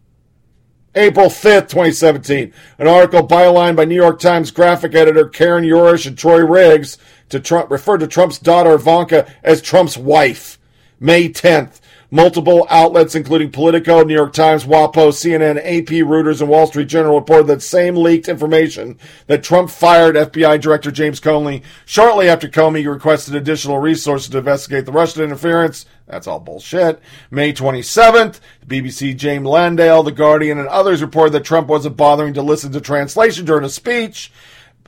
April 0.94 1.26
5th, 1.26 1.68
2017. 1.68 2.52
An 2.78 2.88
article 2.88 3.28
bylined 3.28 3.76
by 3.76 3.84
New 3.84 3.94
York 3.94 4.18
Times 4.18 4.50
graphic 4.50 4.94
editor 4.94 5.28
Karen 5.28 5.64
Yourish 5.64 6.06
and 6.06 6.16
Troy 6.16 6.44
Riggs 6.44 6.96
to 7.30 7.40
Trump 7.40 7.70
referred 7.70 7.98
to 7.98 8.06
Trump's 8.06 8.38
daughter 8.38 8.74
Ivanka 8.74 9.32
as 9.42 9.62
Trump's 9.62 9.96
wife. 9.96 10.58
May 11.00 11.28
10th. 11.28 11.80
Multiple 12.12 12.66
outlets, 12.68 13.14
including 13.14 13.52
Politico, 13.52 14.02
New 14.02 14.14
York 14.14 14.32
Times, 14.32 14.64
WAPO, 14.64 15.12
CNN, 15.12 15.58
AP, 15.58 16.04
Reuters, 16.04 16.40
and 16.40 16.50
Wall 16.50 16.66
Street 16.66 16.88
Journal, 16.88 17.14
reported 17.14 17.46
that 17.46 17.62
same 17.62 17.94
leaked 17.94 18.28
information 18.28 18.98
that 19.28 19.44
Trump 19.44 19.70
fired 19.70 20.16
FBI 20.16 20.60
Director 20.60 20.90
James 20.90 21.20
Comey 21.20 21.62
shortly 21.86 22.28
after 22.28 22.48
Comey 22.48 22.84
requested 22.84 23.36
additional 23.36 23.78
resources 23.78 24.28
to 24.30 24.38
investigate 24.38 24.86
the 24.86 24.92
Russian 24.92 25.22
interference. 25.22 25.86
That's 26.08 26.26
all 26.26 26.40
bullshit. 26.40 27.00
May 27.30 27.52
27th, 27.52 28.40
the 28.66 28.82
BBC 28.82 29.16
James 29.16 29.46
Landale, 29.46 30.02
The 30.02 30.10
Guardian, 30.10 30.58
and 30.58 30.66
others 30.66 31.02
reported 31.02 31.30
that 31.34 31.44
Trump 31.44 31.68
wasn't 31.68 31.96
bothering 31.96 32.34
to 32.34 32.42
listen 32.42 32.72
to 32.72 32.80
translation 32.80 33.44
during 33.44 33.64
a 33.64 33.70
speech. 33.70 34.32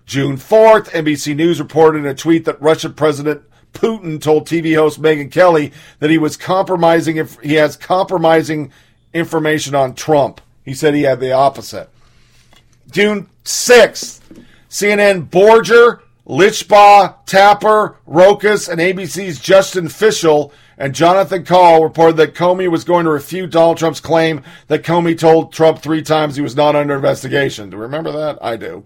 June 0.07 0.37
4th, 0.37 0.91
NBC 0.91 1.37
News 1.37 1.61
reported 1.61 2.01
in 2.01 2.07
a 2.07 2.15
tweet 2.15 2.45
that 2.45 2.61
Russian 2.61 2.95
President 2.95 3.43
Putin 3.73 4.21
told 4.21 4.47
TV 4.47 4.75
host 4.75 5.01
Megyn 5.01 5.31
Kelly 5.31 5.73
that 5.99 6.11
he 6.11 6.19
was 6.19 6.37
compromising 6.37 7.17
if 7.17 7.39
he 7.41 7.55
has 7.55 7.77
compromising 7.77 8.71
information 9.15 9.75
on 9.75 9.95
Trump. 9.95 10.41
He 10.65 10.75
said 10.75 10.95
he 10.95 11.03
had 11.03 11.21
the 11.21 11.33
opposite. 11.33 11.89
June 12.91 13.29
6th, 13.45 14.21
CNN 14.69 15.29
Borger, 15.29 16.01
Lichtblau, 16.27 17.17
Tapper, 17.27 17.97
Rokus, 18.07 18.69
and 18.69 18.81
ABC's 18.81 19.41
Justin 19.41 19.89
Fishel 19.89 20.53
and 20.79 20.95
Jonathan 20.95 21.45
Karl 21.45 21.83
reported 21.83 22.17
that 22.17 22.35
Comey 22.35 22.69
was 22.69 22.85
going 22.85 23.05
to 23.05 23.11
refute 23.11 23.51
Donald 23.51 23.79
Trump's 23.79 24.01
claim 24.01 24.43
that 24.69 24.83
Comey 24.83 25.19
told 25.19 25.53
Trump 25.53 25.81
three 25.81 26.03
times 26.03 26.37
he 26.37 26.43
was 26.43 26.57
not 26.57 26.77
under 26.77 26.95
investigation. 26.95 27.71
Do 27.71 27.77
you 27.77 27.83
remember 27.83 28.13
that? 28.13 28.39
I 28.43 28.57
do. 28.57 28.85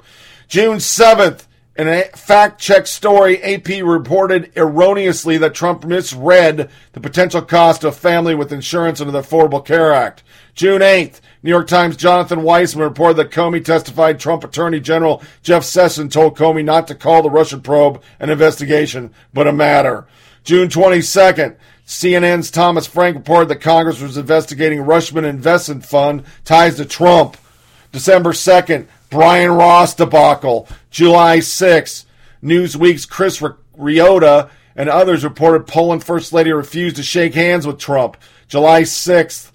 June 0.49 0.79
7th, 0.79 1.47
in 1.77 1.89
a 1.89 2.05
fact 2.15 2.61
check 2.61 2.87
story, 2.87 3.43
AP 3.43 3.83
reported 3.85 4.53
erroneously 4.57 5.37
that 5.39 5.55
Trump 5.55 5.85
misread 5.85 6.71
the 6.93 7.01
potential 7.01 7.43
cost 7.43 7.85
of 7.85 7.97
family 7.97 8.35
with 8.35 8.53
insurance 8.53 9.01
under 9.01 9.13
the 9.13 9.23
Affordable 9.23 9.65
Care 9.65 9.93
Act. 9.93 10.23
June 10.55 10.81
8th, 10.81 11.21
New 11.43 11.51
York 11.51 11.67
Times 11.67 11.97
Jonathan 11.97 12.41
Weisman 12.41 12.81
reported 12.81 13.17
that 13.19 13.31
Comey 13.31 13.63
testified 13.63 14.19
Trump 14.19 14.45
Attorney 14.45 14.81
General 14.81 15.23
Jeff 15.43 15.65
Sessions 15.65 16.15
told 16.15 16.39
Comey 16.39 16.65
not 16.65 16.87
to 16.87 16.95
call 16.95 17.23
the 17.23 17.31
Russian 17.31 17.61
probe 17.61 18.03
an 18.21 18.31
investigation, 18.31 19.13
but 19.35 19.47
a 19.47 19.53
matter. 19.53 20.07
June 20.45 20.69
22nd, 20.69 21.57
CNN's 21.87 22.51
Thomas 22.51 22.87
Frank 22.87 23.17
reported 23.17 23.49
that 23.49 23.61
Congress 23.61 24.01
was 24.01 24.17
investigating 24.17 24.79
Rushman 24.79 25.25
investment 25.25 25.85
fund 25.85 26.25
ties 26.45 26.77
to 26.77 26.85
Trump. 26.85 27.37
December 27.93 28.33
2nd, 28.33 28.87
Brian 29.17 29.53
Ross 29.53 29.95
debacle. 29.95 30.69
July 30.91 31.39
6th, 31.39 32.05
Newsweek's 32.43 33.07
Chris 33.07 33.41
Riotta 33.41 34.51
and 34.77 34.91
others 34.91 35.25
reported 35.25 35.67
Poland 35.67 36.05
First 36.05 36.35
Lady 36.35 36.53
refused 36.53 36.97
to 36.97 37.03
shake 37.03 37.33
hands 37.33 37.67
with 37.67 37.79
Trump. 37.79 38.19
July 38.47 38.83
6th, 38.83 39.53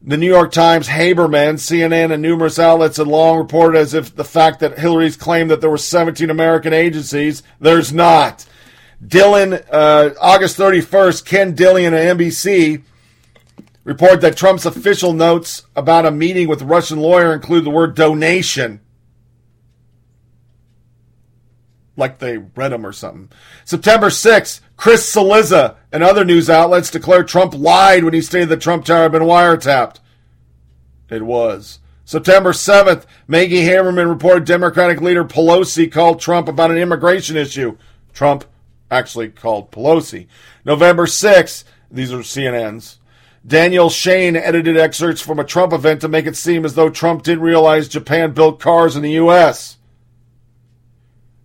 the 0.00 0.16
New 0.16 0.26
York 0.26 0.52
Times, 0.52 0.88
Haberman, 0.88 1.56
CNN, 1.56 2.14
and 2.14 2.22
numerous 2.22 2.58
outlets 2.58 2.96
had 2.96 3.06
long 3.06 3.36
reported 3.36 3.76
as 3.76 3.92
if 3.92 4.16
the 4.16 4.24
fact 4.24 4.60
that 4.60 4.78
Hillary's 4.78 5.18
claimed 5.18 5.50
that 5.50 5.60
there 5.60 5.68
were 5.68 5.76
17 5.76 6.30
American 6.30 6.72
agencies, 6.72 7.42
there's 7.60 7.92
not. 7.92 8.46
Dylan, 9.06 9.62
uh, 9.70 10.14
August 10.18 10.56
31st, 10.56 11.26
Ken 11.26 11.54
Dillion 11.54 11.92
at 11.92 12.16
NBC 12.16 12.82
report 13.84 14.22
that 14.22 14.38
Trump's 14.38 14.64
official 14.64 15.12
notes 15.12 15.64
about 15.76 16.06
a 16.06 16.10
meeting 16.10 16.48
with 16.48 16.62
a 16.62 16.64
Russian 16.64 17.00
lawyer 17.00 17.34
include 17.34 17.64
the 17.64 17.70
word 17.70 17.94
donation. 17.94 18.80
Like 21.96 22.18
they 22.18 22.38
read 22.38 22.72
them 22.72 22.84
or 22.84 22.92
something. 22.92 23.30
September 23.64 24.08
6th, 24.08 24.60
Chris 24.76 25.14
Cillizza 25.14 25.76
and 25.92 26.02
other 26.02 26.24
news 26.24 26.50
outlets 26.50 26.90
declare 26.90 27.22
Trump 27.22 27.54
lied 27.54 28.04
when 28.04 28.14
he 28.14 28.20
stated 28.20 28.48
that 28.48 28.60
Trump 28.60 28.84
Tower 28.84 29.04
had 29.04 29.12
been 29.12 29.22
wiretapped. 29.22 30.00
It 31.08 31.22
was. 31.22 31.78
September 32.04 32.52
7th, 32.52 33.06
Maggie 33.28 33.62
Haberman 33.62 34.08
reported 34.08 34.44
Democratic 34.44 35.00
leader 35.00 35.24
Pelosi 35.24 35.90
called 35.90 36.20
Trump 36.20 36.48
about 36.48 36.70
an 36.70 36.76
immigration 36.76 37.36
issue. 37.36 37.76
Trump 38.12 38.44
actually 38.90 39.28
called 39.30 39.70
Pelosi. 39.70 40.26
November 40.64 41.06
6th, 41.06 41.64
these 41.90 42.12
are 42.12 42.18
CNN's. 42.18 42.98
Daniel 43.46 43.90
Shane 43.90 44.36
edited 44.36 44.76
excerpts 44.76 45.20
from 45.20 45.38
a 45.38 45.44
Trump 45.44 45.72
event 45.72 46.00
to 46.00 46.08
make 46.08 46.26
it 46.26 46.36
seem 46.36 46.64
as 46.64 46.74
though 46.74 46.88
Trump 46.88 47.22
didn't 47.22 47.44
realize 47.44 47.88
Japan 47.88 48.32
built 48.32 48.58
cars 48.58 48.96
in 48.96 49.02
the 49.02 49.12
U.S. 49.12 49.76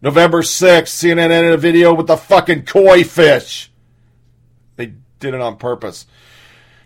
November 0.02 0.42
6th, 0.42 0.84
CNN 0.84 1.30
edited 1.30 1.54
a 1.54 1.58
video 1.58 1.94
with 1.94 2.08
the 2.08 2.16
fucking 2.16 2.66
koi 2.66 3.04
fish. 3.04 3.70
They 4.78 4.94
did 5.20 5.34
it 5.34 5.42
on 5.42 5.58
purpose. 5.58 6.06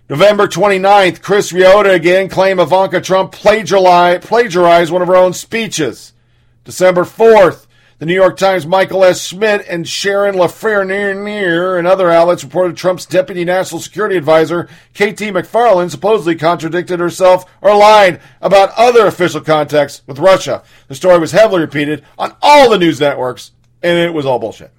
November 0.09 0.47
29th, 0.47 1.21
Chris 1.21 1.51
Riotta 1.51 1.93
again 1.93 2.27
claimed 2.27 2.59
Ivanka 2.59 3.01
Trump 3.01 3.31
plagiarized, 3.31 4.23
plagiarized 4.23 4.91
one 4.91 5.01
of 5.01 5.07
her 5.07 5.15
own 5.15 5.33
speeches. 5.33 6.13
December 6.63 7.03
4th, 7.03 7.67
the 8.03 8.07
New 8.07 8.15
York 8.15 8.35
Times' 8.35 8.67
Michael 8.67 9.05
S. 9.05 9.25
Schmidt 9.25 9.65
and 9.65 9.87
Sharon 9.87 10.35
LaFraniere 10.35 11.79
and 11.79 11.87
other 11.87 12.11
outlets 12.11 12.43
reported 12.43 12.75
Trump's 12.75 13.05
deputy 13.05 13.45
national 13.45 13.79
security 13.79 14.17
advisor, 14.17 14.65
KT 14.93 15.31
McFarland, 15.31 15.89
supposedly 15.89 16.35
contradicted 16.35 16.99
herself 16.99 17.49
or 17.61 17.73
lied 17.73 18.19
about 18.41 18.73
other 18.75 19.07
official 19.07 19.39
contacts 19.39 20.01
with 20.05 20.19
Russia. 20.19 20.63
The 20.89 20.95
story 20.95 21.17
was 21.17 21.31
heavily 21.31 21.61
repeated 21.61 22.03
on 22.17 22.35
all 22.41 22.69
the 22.69 22.77
news 22.77 22.99
networks, 22.99 23.53
and 23.81 23.97
it 23.97 24.13
was 24.13 24.25
all 24.25 24.37
bullshit. 24.37 24.71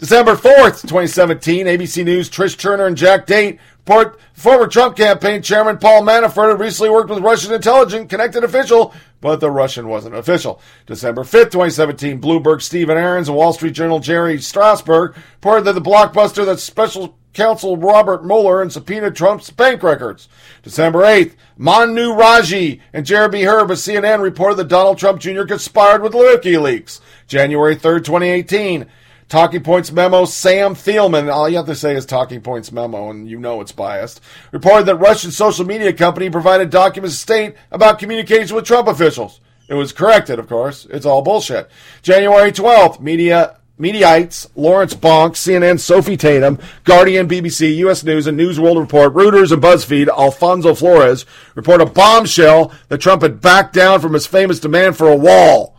December 0.00 0.34
4th, 0.34 0.82
2017, 0.82 1.66
ABC 1.66 2.04
News' 2.04 2.28
Trish 2.28 2.58
Turner 2.58 2.86
and 2.86 2.96
Jack 2.96 3.24
Date 3.24 3.60
report 3.86 4.18
former 4.32 4.66
Trump 4.66 4.96
campaign 4.96 5.42
chairman 5.42 5.78
Paul 5.78 6.02
Manafort 6.02 6.50
had 6.50 6.58
recently 6.58 6.90
worked 6.90 7.10
with 7.10 7.20
Russian 7.20 7.52
intelligence 7.52 8.10
connected 8.10 8.42
official, 8.42 8.92
but 9.22 9.40
the 9.40 9.50
Russian 9.50 9.88
wasn't 9.88 10.16
official. 10.16 10.60
December 10.84 11.22
5th, 11.22 11.52
2017, 11.52 12.20
Bloomberg 12.20 12.60
Stephen 12.60 12.98
Aarons 12.98 13.28
and 13.28 13.36
Wall 13.38 13.54
Street 13.54 13.72
Journal 13.72 14.00
Jerry 14.00 14.38
Strasburg 14.38 15.16
reported 15.36 15.64
that 15.64 15.72
the 15.72 15.80
blockbuster 15.80 16.44
that 16.44 16.58
special 16.58 17.16
counsel 17.32 17.76
Robert 17.78 18.24
Mueller 18.24 18.60
and 18.60 18.70
subpoenaed 18.70 19.16
Trump's 19.16 19.48
bank 19.48 19.82
records. 19.82 20.28
December 20.62 21.02
8th, 21.02 21.34
Manu 21.56 22.08
Raju 22.08 22.80
and 22.92 23.06
Jeremy 23.06 23.44
Herb 23.44 23.70
of 23.70 23.78
CNN 23.78 24.20
reported 24.20 24.56
that 24.56 24.68
Donald 24.68 24.98
Trump 24.98 25.20
Jr. 25.20 25.44
conspired 25.44 26.02
with 26.02 26.12
WikiLeaks. 26.12 27.00
January 27.26 27.76
3rd, 27.76 28.04
2018, 28.04 28.86
Talking 29.28 29.62
Points 29.62 29.90
memo, 29.90 30.24
Sam 30.24 30.74
Thielman, 30.74 31.32
all 31.32 31.48
you 31.48 31.56
have 31.56 31.66
to 31.66 31.74
say 31.74 31.96
is 31.96 32.04
Talking 32.04 32.40
Points 32.40 32.70
memo, 32.70 33.10
and 33.10 33.28
you 33.28 33.38
know 33.38 33.60
it's 33.60 33.72
biased, 33.72 34.20
reported 34.50 34.86
that 34.86 34.96
Russian 34.96 35.30
social 35.30 35.64
media 35.64 35.92
company 35.92 36.28
provided 36.28 36.70
documents 36.70 37.16
to 37.16 37.20
state 37.20 37.54
about 37.70 37.98
communication 37.98 38.54
with 38.54 38.66
Trump 38.66 38.88
officials. 38.88 39.40
It 39.68 39.74
was 39.74 39.92
corrected, 39.92 40.38
of 40.38 40.48
course. 40.48 40.86
It's 40.90 41.06
all 41.06 41.22
bullshit. 41.22 41.70
January 42.02 42.52
12th, 42.52 43.00
media 43.00 43.56
Mediaites, 43.82 44.48
Lawrence 44.54 44.94
Bonk, 44.94 45.32
CNN, 45.32 45.80
Sophie 45.80 46.16
Tatum, 46.16 46.58
Guardian, 46.84 47.26
BBC, 47.26 47.74
U.S. 47.78 48.04
News, 48.04 48.28
and 48.28 48.36
News 48.36 48.60
World 48.60 48.78
Report, 48.78 49.12
Reuters, 49.12 49.50
and 49.50 49.62
BuzzFeed, 49.62 50.08
Alfonso 50.08 50.74
Flores, 50.74 51.26
report 51.56 51.80
a 51.80 51.86
bombshell 51.86 52.72
that 52.88 53.00
Trump 53.00 53.22
had 53.22 53.40
backed 53.40 53.74
down 53.74 54.00
from 54.00 54.12
his 54.12 54.26
famous 54.26 54.60
demand 54.60 54.96
for 54.96 55.08
a 55.08 55.16
wall. 55.16 55.76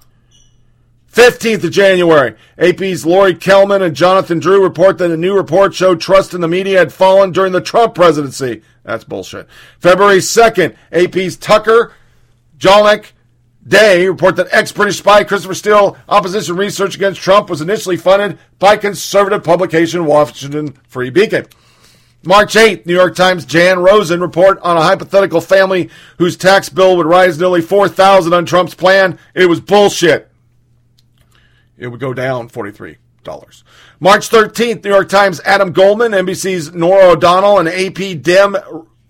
15th 1.13 1.63
of 1.63 1.71
January, 1.71 2.35
AP's 2.57 3.05
Lori 3.05 3.35
Kellman 3.35 3.83
and 3.83 3.95
Jonathan 3.95 4.39
Drew 4.39 4.63
report 4.63 4.97
that 4.97 5.11
a 5.11 5.17
new 5.17 5.35
report 5.35 5.75
showed 5.75 6.01
trust 6.01 6.33
in 6.33 6.41
the 6.41 6.47
media 6.47 6.79
had 6.79 6.91
fallen 6.91 7.31
during 7.31 7.53
the 7.53 7.61
Trump 7.61 7.93
presidency. 7.93 8.63
That's 8.83 9.03
bullshit. 9.03 9.47
February 9.79 10.17
2nd, 10.17 10.75
AP's 10.91 11.37
Tucker 11.37 11.93
Jalonick 12.57 13.11
Day 13.65 14.07
report 14.07 14.35
that 14.37 14.47
ex-British 14.51 14.97
spy 14.97 15.23
Christopher 15.23 15.53
Steele 15.53 15.97
opposition 16.09 16.57
research 16.57 16.95
against 16.95 17.21
Trump 17.21 17.49
was 17.49 17.61
initially 17.61 17.95
funded 17.95 18.39
by 18.57 18.75
conservative 18.75 19.43
publication 19.43 20.05
Washington 20.05 20.73
Free 20.87 21.11
Beacon. 21.11 21.45
March 22.25 22.55
8th, 22.55 22.85
New 22.85 22.95
York 22.95 23.15
Times 23.15 23.45
Jan 23.45 23.79
Rosen 23.79 24.19
report 24.19 24.59
on 24.63 24.77
a 24.77 24.81
hypothetical 24.81 25.41
family 25.41 25.89
whose 26.17 26.35
tax 26.35 26.69
bill 26.69 26.97
would 26.97 27.05
rise 27.05 27.39
nearly 27.39 27.61
4000 27.61 28.33
on 28.33 28.45
Trump's 28.45 28.73
plan. 28.73 29.19
It 29.33 29.45
was 29.45 29.61
bullshit 29.61 30.32
it 31.77 31.87
would 31.87 31.99
go 31.99 32.13
down 32.13 32.49
$43. 32.49 32.97
March 33.99 34.29
13th, 34.29 34.83
New 34.83 34.89
York 34.89 35.09
Times 35.09 35.39
Adam 35.45 35.71
Goldman, 35.71 36.11
NBC's 36.11 36.73
Norah 36.73 37.11
O'Donnell, 37.11 37.59
and 37.59 37.69
AP 37.69 38.21
Dem, 38.21 38.55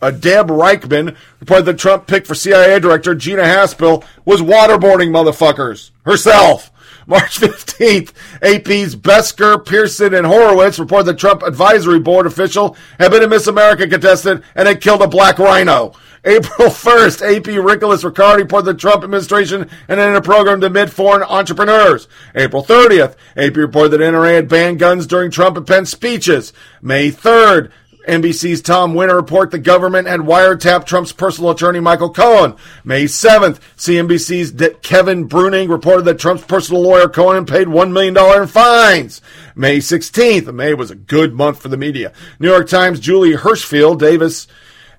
uh, 0.02 0.11
Deb 0.11 0.48
Riechmann 0.49 1.15
reported 1.40 1.65
that 1.65 1.80
Trump 1.80 2.07
pick 2.07 2.26
for 2.26 2.35
CIA 2.35 2.80
Director 2.80 3.15
Gina 3.15 3.44
Haspel 3.44 4.03
was 4.26 4.41
waterboarding 4.41 5.10
motherfuckers 5.10 5.91
herself. 6.06 6.72
March 7.08 7.40
15th, 7.40 8.12
AP's 8.42 8.96
Besker, 8.96 9.66
Pearson, 9.66 10.14
and 10.14 10.26
Horowitz 10.26 10.80
report 10.80 11.06
that 11.06 11.18
Trump 11.18 11.44
advisory 11.44 12.00
board 12.00 12.26
official 12.26 12.78
had 13.00 13.12
been 13.12 13.24
a 13.24 13.28
Miss 13.28 13.48
America 13.48 13.88
contestant 13.88 14.44
and 14.56 14.68
had 14.68 14.82
killed 14.82 15.02
a 15.02 15.08
black 15.08 15.40
rhino. 15.40 15.94
April 16.26 16.50
1st, 16.70 17.38
AP 17.38 17.48
Nicholas 17.48 18.04
Riccardi 18.04 18.44
reported 18.44 18.66
the 18.66 18.74
Trump 18.80 19.04
administration 19.04 19.70
and 19.88 20.00
ended 20.00 20.16
a 20.16 20.22
program 20.22 20.62
to 20.62 20.68
admit 20.68 20.90
foreign 20.90 21.24
entrepreneurs. 21.24 22.08
April 22.34 22.64
30th, 22.64 23.16
AP 23.36 23.58
reported 23.58 23.90
that 23.90 24.00
NRA 24.00 24.36
had 24.36 24.48
banned 24.48 24.80
guns 24.80 25.06
during 25.06 25.32
Trump 25.32 25.58
and 25.58 25.68
Pence 25.68 25.90
speeches. 25.90 26.54
May 26.82 27.12
3rd, 27.12 27.72
NBC's 28.08 28.62
Tom 28.62 28.94
Winter 28.94 29.16
report 29.16 29.52
the 29.52 29.60
government 29.60 30.08
had 30.08 30.22
wiretapped 30.22 30.86
Trump's 30.86 31.12
personal 31.12 31.52
attorney 31.52 31.80
Michael 31.80 32.12
Cohen. 32.12 32.56
May 32.84 33.06
7th, 33.06 33.60
CNBC's 33.78 34.80
Kevin 34.82 35.28
Bruning 35.28 35.70
reported 35.70 36.04
that 36.06 36.20
Trump's 36.20 36.44
personal 36.44 36.82
lawyer 36.82 37.08
Cohen 37.08 37.46
paid 37.46 37.68
$1 37.68 37.92
million 37.92 38.42
in 38.42 38.48
fines. 38.48 39.22
May 39.56 39.78
16th, 39.78 40.54
May 40.54 40.74
was 40.74 40.92
a 40.92 40.96
good 40.96 41.34
month 41.34 41.62
for 41.62 41.70
the 41.70 41.78
media. 41.78 42.14
New 42.40 42.50
York 42.50 42.68
Times 42.68 43.00
Julie 43.00 43.34
Hirschfeld 43.34 44.00
Davis 44.00 44.48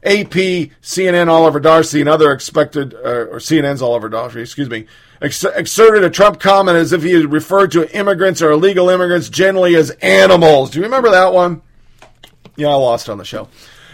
AP, 0.05 0.70
CNN, 0.82 1.28
Oliver 1.28 1.60
Darcy, 1.60 2.01
and 2.01 2.09
other 2.09 2.31
expected, 2.31 2.94
uh, 2.94 3.26
or 3.26 3.39
CNN's 3.39 3.81
Oliver 3.81 4.10
Darcy, 4.10 4.40
excuse 4.43 4.68
me, 4.68 4.86
ex- 5.22 5.44
exerted 5.44 6.05
a 6.05 6.10
Trump 6.10 6.40
comment 6.40 6.76
as 6.76 6.93
if 6.93 7.02
he 7.02 7.12
had 7.12 7.32
referred 7.32 7.70
to 7.72 7.90
immigrants 7.97 8.43
or 8.43 8.51
illegal 8.51 8.90
immigrants 8.90 9.31
generally 9.31 9.74
as 9.74 9.90
animals. 10.02 10.70
Do 10.70 10.78
you 10.78 10.85
remember 10.85 11.10
that 11.10 11.32
one? 11.32 11.62
Yeah, 12.56 12.68
I 12.68 12.74
lost 12.74 13.09
on 13.09 13.18
the 13.18 13.24
show. 13.24 13.48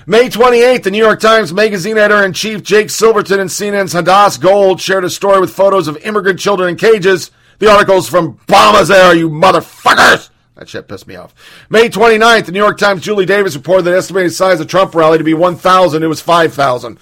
May 0.07 0.29
28th, 0.29 0.83
the 0.83 0.91
New 0.91 0.99
York 0.99 1.21
Times 1.21 1.53
Magazine 1.53 1.97
editor 1.97 2.25
in 2.25 2.33
chief 2.33 2.63
Jake 2.63 2.91
Silverstein 2.91 3.41
and 3.41 3.51
CNN's 3.51 3.95
Hadas 3.95 4.41
Gold 4.41 4.81
shared 4.81 5.05
a 5.05 5.11
story 5.11 5.41
with 5.41 5.55
photos 5.55 5.89
of 5.89 5.97
immigrant 5.99 6.41
children 6.41 6.71
in 6.71 6.77
cages. 6.77 7.31
The 7.59 7.71
article's 7.71 8.09
from 8.09 8.39
Obama's 8.39 8.91
era, 8.91 9.15
you 9.15 9.29
motherfuckers! 9.29 10.31
That 10.57 10.69
shit 10.69 10.89
pissed 10.89 11.07
me 11.07 11.17
off. 11.17 11.35
May 11.71 11.89
29th, 11.89 12.47
the 12.47 12.53
New 12.53 12.59
York 12.59 12.79
Times 12.79 13.03
Julie 13.03 13.27
Davis 13.27 13.57
reported 13.57 13.85
the 13.85 13.97
estimated 13.97 14.33
size 14.33 14.61
of 14.61 14.67
Trump 14.67 14.95
rally 14.95 15.19
to 15.19 15.25
be 15.25 15.35
1,000. 15.35 16.03
It 16.03 16.07
was 16.07 16.21
5,000. 16.21 16.99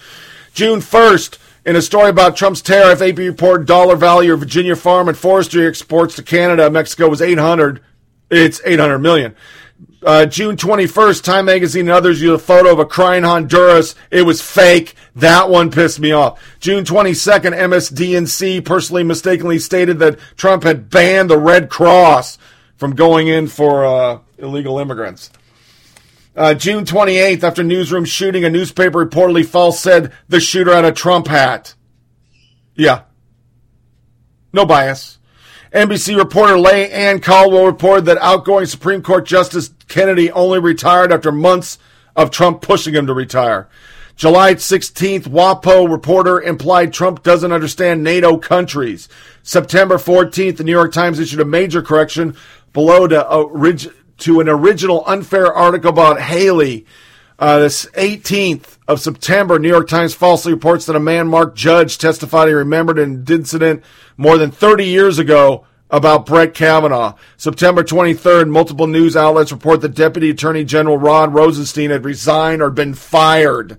June 0.53 0.81
1st, 0.81 1.39
in 1.65 1.77
a 1.77 1.83
story 1.83 2.11
about 2.11 2.37
Trump's 2.37 2.63
tariff, 2.63 3.03
AP 3.03 3.19
reported 3.19 3.67
dollar 3.67 3.97
value 3.97 4.33
of 4.33 4.41
Virginia 4.41 4.77
farm 4.77 5.09
and 5.09 5.17
forestry 5.17 5.67
exports 5.67 6.15
to 6.17 6.23
Canada, 6.23 6.71
Mexico 6.71 7.09
was 7.09 7.23
800. 7.23 7.81
It's 8.31 8.61
800 8.65 8.99
million. 8.99 9.35
Uh, 10.05 10.27
June 10.27 10.57
21st, 10.57 11.25
Time 11.25 11.47
Magazine 11.47 11.83
and 11.83 11.91
others 11.91 12.23
used 12.23 12.35
a 12.35 12.39
photo 12.39 12.73
of 12.73 12.79
a 12.79 12.85
crying 12.85 13.25
Honduras. 13.25 13.97
It 14.11 14.23
was 14.23 14.41
fake. 14.41 14.95
That 15.17 15.51
one 15.51 15.73
pissed 15.73 15.99
me 15.99 16.13
off. 16.13 16.41
June 16.61 16.85
22nd, 16.85 17.53
MSDNC 17.53 18.65
personally 18.65 19.03
mistakenly 19.03 19.59
stated 19.59 19.99
that 19.99 20.21
Trump 20.37 20.63
had 20.63 20.89
banned 20.89 21.31
the 21.31 21.39
Red 21.39 21.69
Cross 21.69 22.39
from 22.77 22.95
going 22.95 23.27
in 23.27 23.49
for 23.49 23.85
uh, 23.85 24.19
illegal 24.39 24.79
immigrants. 24.79 25.31
Uh, 26.37 26.55
June 26.55 26.85
28th, 26.85 27.43
after 27.43 27.65
newsroom 27.65 28.05
shooting, 28.05 28.45
a 28.45 28.51
newspaper 28.51 29.05
reportedly 29.05 29.45
false 29.45 29.81
said 29.81 30.13
the 30.29 30.39
shooter 30.39 30.73
had 30.73 30.85
a 30.85 30.93
Trump 30.93 31.27
hat. 31.27 31.75
Yeah. 32.77 33.03
No 34.53 34.65
bias. 34.65 35.18
NBC 35.73 36.17
reporter 36.17 36.59
Leigh 36.59 36.91
Ann 36.91 37.21
Caldwell 37.21 37.67
reported 37.67 38.07
that 38.07 38.17
outgoing 38.19 38.65
Supreme 38.65 39.03
Court 39.03 39.27
Justice 39.27 39.71
Kennedy 39.87 40.31
only 40.33 40.59
retired 40.59 41.13
after 41.13 41.31
months 41.31 41.79
of 42.17 42.31
Trump 42.31 42.63
pushing 42.63 42.95
him 42.95 43.07
to 43.07 43.13
retire. 43.13 43.69
July 44.17 44.55
16th, 44.55 45.29
WAPO 45.29 45.89
reporter 45.91 46.41
implied 46.41 46.93
Trump 46.93 47.23
doesn't 47.23 47.53
understand 47.53 48.03
NATO 48.03 48.39
countries. 48.39 49.09
September 49.43 49.97
14th, 49.97 50.57
the 50.57 50.65
New 50.65 50.73
York 50.73 50.93
Times 50.93 51.21
issued 51.21 51.41
a 51.41 51.45
major 51.45 51.83
correction 51.83 52.35
below 52.73 53.07
to, 53.07 53.29
uh, 53.29 53.91
to 54.19 54.41
an 54.41 54.49
original 54.49 55.05
unfair 55.07 55.53
article 55.53 55.91
about 55.91 56.21
Haley. 56.21 56.87
Uh, 57.39 57.59
this 57.59 57.85
18th 57.93 58.78
of 58.89 59.01
September, 59.01 59.59
New 59.59 59.69
York 59.69 59.87
Times 59.87 60.15
falsely 60.15 60.53
reports 60.53 60.87
that 60.87 60.97
a 60.97 61.01
man, 61.01 61.29
Mark 61.29 61.55
Judge, 61.55 61.99
testified 61.99 62.49
he 62.49 62.55
remembered 62.55 62.99
an 62.99 63.25
incident 63.29 63.85
more 64.17 64.39
than 64.39 64.51
30 64.51 64.87
years 64.87 65.19
ago 65.19 65.67
about 65.91 66.25
Brett 66.25 66.55
Kavanaugh. 66.55 67.15
September 67.37 67.85
23rd, 67.85 68.49
multiple 68.49 68.87
news 68.87 69.15
outlets 69.15 69.53
report 69.53 69.83
that 69.83 69.95
Deputy 69.95 70.31
Attorney 70.31 70.65
General 70.65 70.97
Rod 70.97 71.35
Rosenstein 71.35 71.91
had 71.91 72.07
resigned 72.07 72.63
or 72.63 72.71
been 72.71 72.95
fired. 72.95 73.79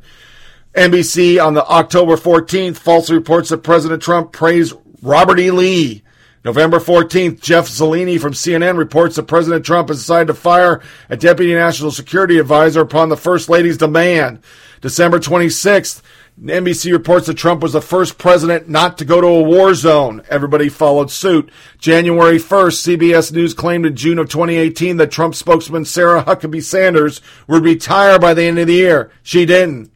NBC 0.76 1.44
on 1.44 1.56
the 1.56 1.66
October 1.66 2.16
14th 2.16 2.78
falsely 2.78 3.16
reports 3.16 3.50
that 3.50 3.64
President 3.64 4.04
Trump 4.04 4.32
praised 4.32 4.76
Robert 5.02 5.40
E. 5.40 5.50
Lee 5.50 6.04
November 6.46 6.80
14th, 6.80 7.42
Jeff 7.42 7.68
Zeleny 7.68 8.20
from 8.20 8.32
CNN 8.32 8.78
reports 8.78 9.18
that 9.18 9.24
President 9.24 9.66
Trump 9.66 9.90
has 9.90 9.98
decided 9.98 10.28
to 10.28 10.34
fire 10.34 10.82
a 11.10 11.18
deputy 11.18 11.54
national 11.54 11.92
security 11.92 12.40
advisor 12.40 12.80
upon 12.80 13.10
the 13.10 13.18
First 13.18 13.50
Lady's 13.50 13.78
demand. 13.78 14.40
December 14.82 15.20
26th, 15.20 16.02
NBC 16.42 16.92
reports 16.94 17.28
that 17.28 17.34
Trump 17.34 17.62
was 17.62 17.74
the 17.74 17.82
first 17.82 18.18
president 18.18 18.70
not 18.70 18.98
to 18.98 19.06
go 19.06 19.20
to 19.20 19.28
a 19.28 19.42
war 19.42 19.74
zone. 19.74 20.22
Everybody 20.30 20.70
followed 20.70 21.12
suit. 21.12 21.52
January 21.80 22.38
1st, 22.38 22.98
CBS 22.98 23.32
News 23.34 23.54
claimed 23.54 23.86
in 23.86 23.96
June 23.96 24.20
of 24.20 24.30
2018 24.30 24.98
that 24.98 25.12
Trump 25.12 25.36
spokesman 25.36 25.84
Sarah 25.84 26.24
Huckabee 26.24 26.64
Sanders 26.64 27.20
would 27.48 27.66
retire 27.66 28.18
by 28.20 28.34
the 28.34 28.44
end 28.44 28.58
of 28.58 28.68
the 28.68 28.74
year. 28.74 29.12
She 29.22 29.46
didn't. 29.46 29.92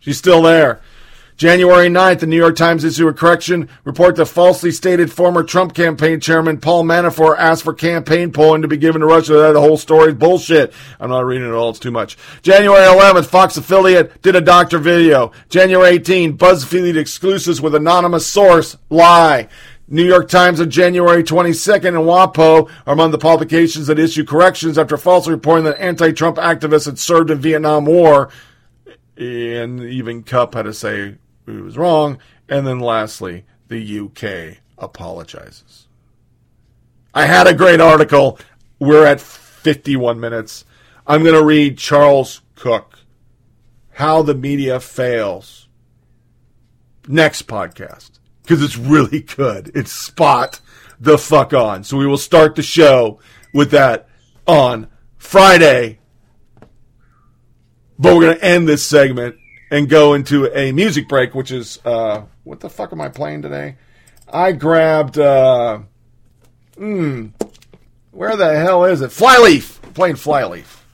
She's 0.00 0.18
still 0.18 0.42
there. 0.42 0.80
January 1.36 1.88
9th, 1.88 2.20
the 2.20 2.26
New 2.26 2.36
York 2.36 2.56
Times 2.56 2.82
issued 2.82 3.08
a 3.08 3.12
correction 3.12 3.68
report 3.84 4.16
that 4.16 4.24
falsely 4.24 4.70
stated 4.70 5.12
former 5.12 5.42
Trump 5.42 5.74
campaign 5.74 6.18
chairman 6.18 6.58
Paul 6.58 6.84
Manafort 6.84 7.36
asked 7.36 7.62
for 7.64 7.74
campaign 7.74 8.32
polling 8.32 8.62
to 8.62 8.68
be 8.68 8.78
given 8.78 9.02
to 9.02 9.06
Russia. 9.06 9.52
The 9.52 9.60
whole 9.60 9.76
story 9.76 10.12
is 10.12 10.14
bullshit. 10.14 10.72
I'm 10.98 11.10
not 11.10 11.26
reading 11.26 11.46
it 11.46 11.52
all, 11.52 11.68
it's 11.68 11.78
too 11.78 11.90
much. 11.90 12.16
January 12.40 12.86
11th, 12.86 13.26
Fox 13.26 13.58
affiliate 13.58 14.22
did 14.22 14.34
a 14.34 14.40
doctor 14.40 14.78
video. 14.78 15.30
January 15.50 15.98
18th, 15.98 16.38
BuzzFeed 16.38 16.96
exclusives 16.96 17.60
with 17.60 17.74
anonymous 17.74 18.26
source. 18.26 18.78
Lie. 18.88 19.48
New 19.88 20.04
York 20.04 20.28
Times 20.30 20.58
on 20.58 20.70
January 20.70 21.22
22nd 21.22 21.88
and 21.88 22.06
WAPO 22.06 22.70
are 22.86 22.92
among 22.92 23.10
the 23.10 23.18
publications 23.18 23.88
that 23.88 23.98
issue 23.98 24.24
corrections 24.24 24.78
after 24.78 24.96
falsely 24.96 25.34
reporting 25.34 25.66
that 25.66 25.78
anti-Trump 25.78 26.38
activists 26.38 26.86
had 26.86 26.98
served 26.98 27.30
in 27.30 27.38
Vietnam 27.38 27.84
War. 27.84 28.30
And 29.18 29.82
even 29.82 30.22
Cup 30.22 30.54
had 30.54 30.62
to 30.62 30.74
say 30.74 31.16
it 31.46 31.62
was 31.62 31.78
wrong. 31.78 32.18
And 32.48 32.66
then 32.66 32.80
lastly, 32.80 33.44
the 33.68 34.00
UK 34.00 34.58
apologizes. 34.78 35.86
I 37.14 37.26
had 37.26 37.46
a 37.46 37.54
great 37.54 37.80
article. 37.80 38.38
We're 38.78 39.06
at 39.06 39.20
51 39.20 40.20
minutes. 40.20 40.64
I'm 41.06 41.22
going 41.22 41.34
to 41.34 41.44
read 41.44 41.78
Charles 41.78 42.42
Cooke, 42.56 42.98
How 43.92 44.22
the 44.22 44.34
Media 44.34 44.80
Fails. 44.80 45.68
Next 47.08 47.46
podcast. 47.46 48.18
Because 48.42 48.62
it's 48.62 48.76
really 48.76 49.20
good. 49.20 49.72
It's 49.74 49.92
spot 49.92 50.60
the 51.00 51.18
fuck 51.18 51.52
on. 51.52 51.84
So 51.84 51.96
we 51.96 52.06
will 52.06 52.18
start 52.18 52.54
the 52.54 52.62
show 52.62 53.18
with 53.52 53.70
that 53.70 54.08
on 54.46 54.88
Friday. 55.16 55.98
But 57.98 58.14
we're 58.14 58.22
going 58.22 58.38
to 58.38 58.44
end 58.44 58.68
this 58.68 58.84
segment 58.84 59.36
and 59.70 59.88
go 59.88 60.14
into 60.14 60.46
a 60.56 60.72
music 60.72 61.08
break, 61.08 61.34
which 61.34 61.50
is 61.50 61.78
uh, 61.84 62.22
what 62.44 62.60
the 62.60 62.70
fuck 62.70 62.92
am 62.92 63.00
I 63.00 63.08
playing 63.08 63.42
today? 63.42 63.76
I 64.32 64.52
grabbed 64.52 65.18
uh, 65.18 65.80
hmm, 66.76 67.28
where 68.10 68.36
the 68.36 68.58
hell 68.58 68.84
is 68.84 69.00
it? 69.00 69.12
Flyleaf. 69.12 69.80
I'm 69.84 69.92
playing 69.92 70.16
Flyleaf. 70.16 70.84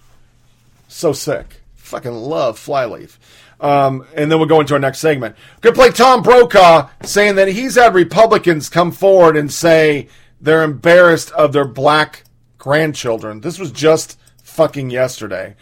So 0.88 1.12
sick. 1.12 1.62
Fucking 1.76 2.12
love 2.12 2.58
Flyleaf. 2.58 3.18
Um, 3.60 4.06
and 4.16 4.30
then 4.30 4.38
we'll 4.38 4.48
go 4.48 4.60
into 4.60 4.74
our 4.74 4.80
next 4.80 4.98
segment. 4.98 5.36
Gonna 5.60 5.74
play 5.74 5.90
Tom 5.90 6.22
Brokaw 6.22 6.88
saying 7.02 7.36
that 7.36 7.48
he's 7.48 7.76
had 7.76 7.94
Republicans 7.94 8.68
come 8.68 8.90
forward 8.90 9.36
and 9.36 9.52
say 9.52 10.08
they're 10.40 10.64
embarrassed 10.64 11.30
of 11.32 11.52
their 11.52 11.64
black 11.64 12.24
grandchildren. 12.58 13.40
This 13.40 13.60
was 13.60 13.70
just 13.70 14.18
fucking 14.42 14.90
yesterday. 14.90 15.54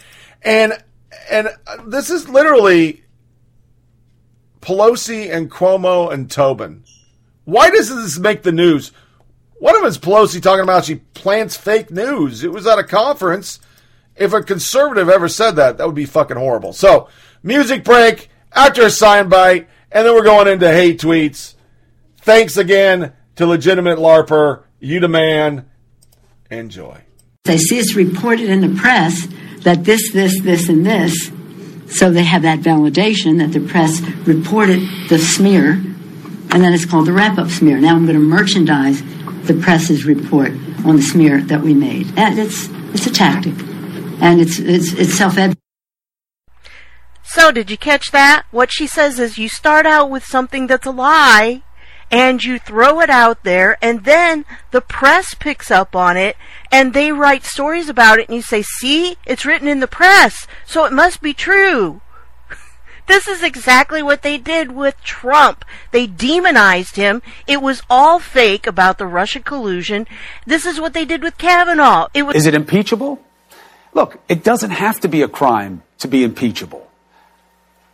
And 0.43 0.83
and 1.31 1.49
this 1.87 2.11
is 2.11 2.29
literally 2.29 3.05
Pelosi 4.61 5.33
and 5.35 5.51
Cuomo 5.51 6.13
and 6.13 6.31
Tobin. 6.31 6.85
Why 7.45 7.71
does 7.71 7.89
this 7.89 8.19
make 8.19 8.43
the 8.43 8.53
news? 8.53 8.93
One 9.59 9.75
of 9.75 9.83
them 9.83 9.89
is 9.89 9.99
Pelosi 9.99 10.41
talking 10.43 10.63
about 10.63 10.85
she 10.85 10.97
plants 10.97 11.57
fake 11.57 11.91
news. 11.91 12.45
It 12.45 12.53
was 12.53 12.67
at 12.67 12.79
a 12.79 12.85
conference. 12.85 13.61
If 14.17 14.33
a 14.33 14.43
conservative 14.43 15.09
ever 15.09 15.29
said 15.29 15.53
that, 15.53 15.79
that 15.79 15.87
would 15.87 15.95
be 15.95 16.07
fucking 16.07 16.37
horrible. 16.37 16.73
So, 16.73 17.09
music 17.43 17.85
break, 17.85 18.29
after 18.53 18.83
a 18.83 18.91
sign 18.91 19.29
bite, 19.29 19.69
and 19.93 20.07
then 20.07 20.15
we're 20.15 20.25
going 20.25 20.49
into 20.49 20.71
hate 20.71 21.01
tweets. 21.01 21.55
Thanks 22.19 22.57
again 22.57 23.13
to 23.37 23.47
legitimate 23.47 23.99
LARPer, 23.99 24.65
you 24.79 25.01
the 25.01 25.09
man. 25.09 25.69
Enjoy. 26.51 27.01
They 27.45 27.59
see 27.59 27.79
it's 27.79 27.95
reported 27.95 28.51
in 28.51 28.61
the 28.61 28.81
press 28.81 29.27
that 29.63 29.85
this, 29.85 30.13
this, 30.13 30.41
this, 30.43 30.69
and 30.69 30.85
this, 30.85 31.31
so 31.89 32.11
they 32.11 32.25
have 32.25 32.43
that 32.43 32.61
validation 32.61 33.39
that 33.39 33.53
the 33.53 33.67
press 33.67 34.01
reported 34.27 34.81
the 35.09 35.19
smear, 35.19 35.73
and 35.73 36.65
then 36.65 36.73
it's 36.73 36.85
called 36.85 37.07
the 37.07 37.13
wrap 37.13 37.39
up 37.39 37.49
smear. 37.49 37.79
Now 37.79 37.97
I'm 37.97 38.07
going 38.07 38.19
to 38.19 38.25
merchandise 38.25 39.03
the 39.47 39.55
press's 39.55 40.05
report 40.05 40.53
on 40.85 40.97
the 40.97 41.03
smear 41.03 41.41
that 41.43 41.61
we 41.61 41.75
made. 41.75 42.07
And 42.17 42.39
it's, 42.39 42.69
it's 42.95 43.07
a 43.07 43.13
tactic, 43.13 43.55
and 44.21 44.41
it's, 44.41 44.59
it's, 44.59 44.93
it's 44.93 45.15
self 45.15 45.37
evident. 45.37 45.59
So, 47.23 47.53
did 47.53 47.71
you 47.71 47.77
catch 47.77 48.11
that? 48.11 48.47
What 48.51 48.73
she 48.73 48.87
says 48.89 49.21
is 49.21 49.39
you 49.39 49.49
start 49.49 49.87
out 49.87 50.11
with 50.11 50.25
something 50.25 50.67
that's 50.67 50.87
a 50.87 50.91
lie 50.91 51.63
and 52.11 52.43
you 52.43 52.59
throw 52.59 53.01
it 53.01 53.11
out 53.11 53.45
there 53.45 53.79
and 53.81 54.05
then 54.05 54.45
the 54.73 54.81
press 54.81 55.35
picks 55.35 55.71
up 55.71 55.95
on 55.95 56.17
it 56.17 56.37
and 56.73 56.93
they 56.93 57.13
write 57.13 57.45
stories 57.45 57.89
about 57.89 58.19
it 58.19 58.29
and 58.29 58.37
you 58.37 58.43
say, 58.43 58.63
see, 58.63 59.17
it's 59.27 59.47
written 59.47 59.69
in 59.69 59.81
the 59.81 59.87
press, 59.87 60.47
so 60.67 60.85
it 60.85 60.93
must 60.93 61.21
be 61.23 61.35
true. 61.35 62.01
This 63.07 63.27
is 63.27 63.43
exactly 63.43 64.05
what 64.05 64.23
they 64.23 64.39
did 64.39 64.71
with 64.71 65.03
Trump. 65.03 65.65
They 65.91 66.07
demonized 66.07 66.95
him. 66.95 67.23
It 67.45 67.61
was 67.61 67.83
all 67.91 68.21
fake 68.21 68.69
about 68.69 68.99
the 68.99 69.07
Russia 69.07 69.41
collusion. 69.41 70.07
This 70.47 70.65
is 70.65 70.79
what 70.79 70.93
they 70.93 71.05
did 71.05 71.21
with 71.21 71.37
Kavanaugh. 71.37 72.07
It 72.15 72.23
was 72.23 72.37
Is 72.37 72.47
it 72.47 72.55
impeachable? 72.55 73.21
Look, 73.95 74.21
it 74.29 74.45
doesn't 74.45 74.71
have 74.71 75.01
to 75.01 75.09
be 75.09 75.23
a 75.23 75.29
crime 75.29 75.83
to 75.99 76.07
be 76.07 76.23
impeachable. 76.23 76.89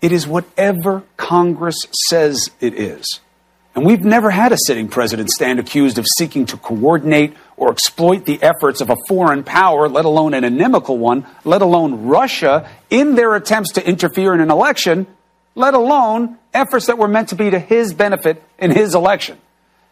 It 0.02 0.12
is 0.12 0.26
whatever 0.26 1.05
Congress 1.16 1.78
says 2.09 2.51
it 2.60 2.74
is. 2.74 3.20
And 3.77 3.85
we've 3.85 4.05
never 4.05 4.31
had 4.31 4.53
a 4.53 4.57
sitting 4.57 4.89
president 4.89 5.28
stand 5.28 5.61
accused 5.61 5.98
of 5.98 6.07
seeking 6.16 6.47
to 6.47 6.57
coordinate 6.57 7.36
or 7.59 7.70
exploit 7.70 8.24
the 8.24 8.43
efforts 8.43 8.81
of 8.81 8.89
a 8.89 8.97
foreign 9.07 9.44
power, 9.44 9.86
let 9.86 10.07
alone 10.07 10.32
an 10.32 10.44
inimical 10.44 10.97
one, 10.97 11.27
let 11.44 11.61
alone 11.61 12.07
Russia, 12.07 12.70
in 12.89 13.16
their 13.16 13.35
attempts 13.35 13.73
to 13.73 13.86
interfere 13.86 14.32
in 14.32 14.40
an 14.40 14.51
election, 14.51 15.07
let 15.55 15.74
alone 15.74 16.39
efforts 16.55 16.86
that 16.86 16.97
were 16.97 17.07
meant 17.07 17.28
to 17.28 17.35
be 17.35 17.51
to 17.51 17.59
his 17.59 17.93
benefit 17.93 18.43
in 18.59 18.70
his 18.70 18.94
election. 18.94 19.36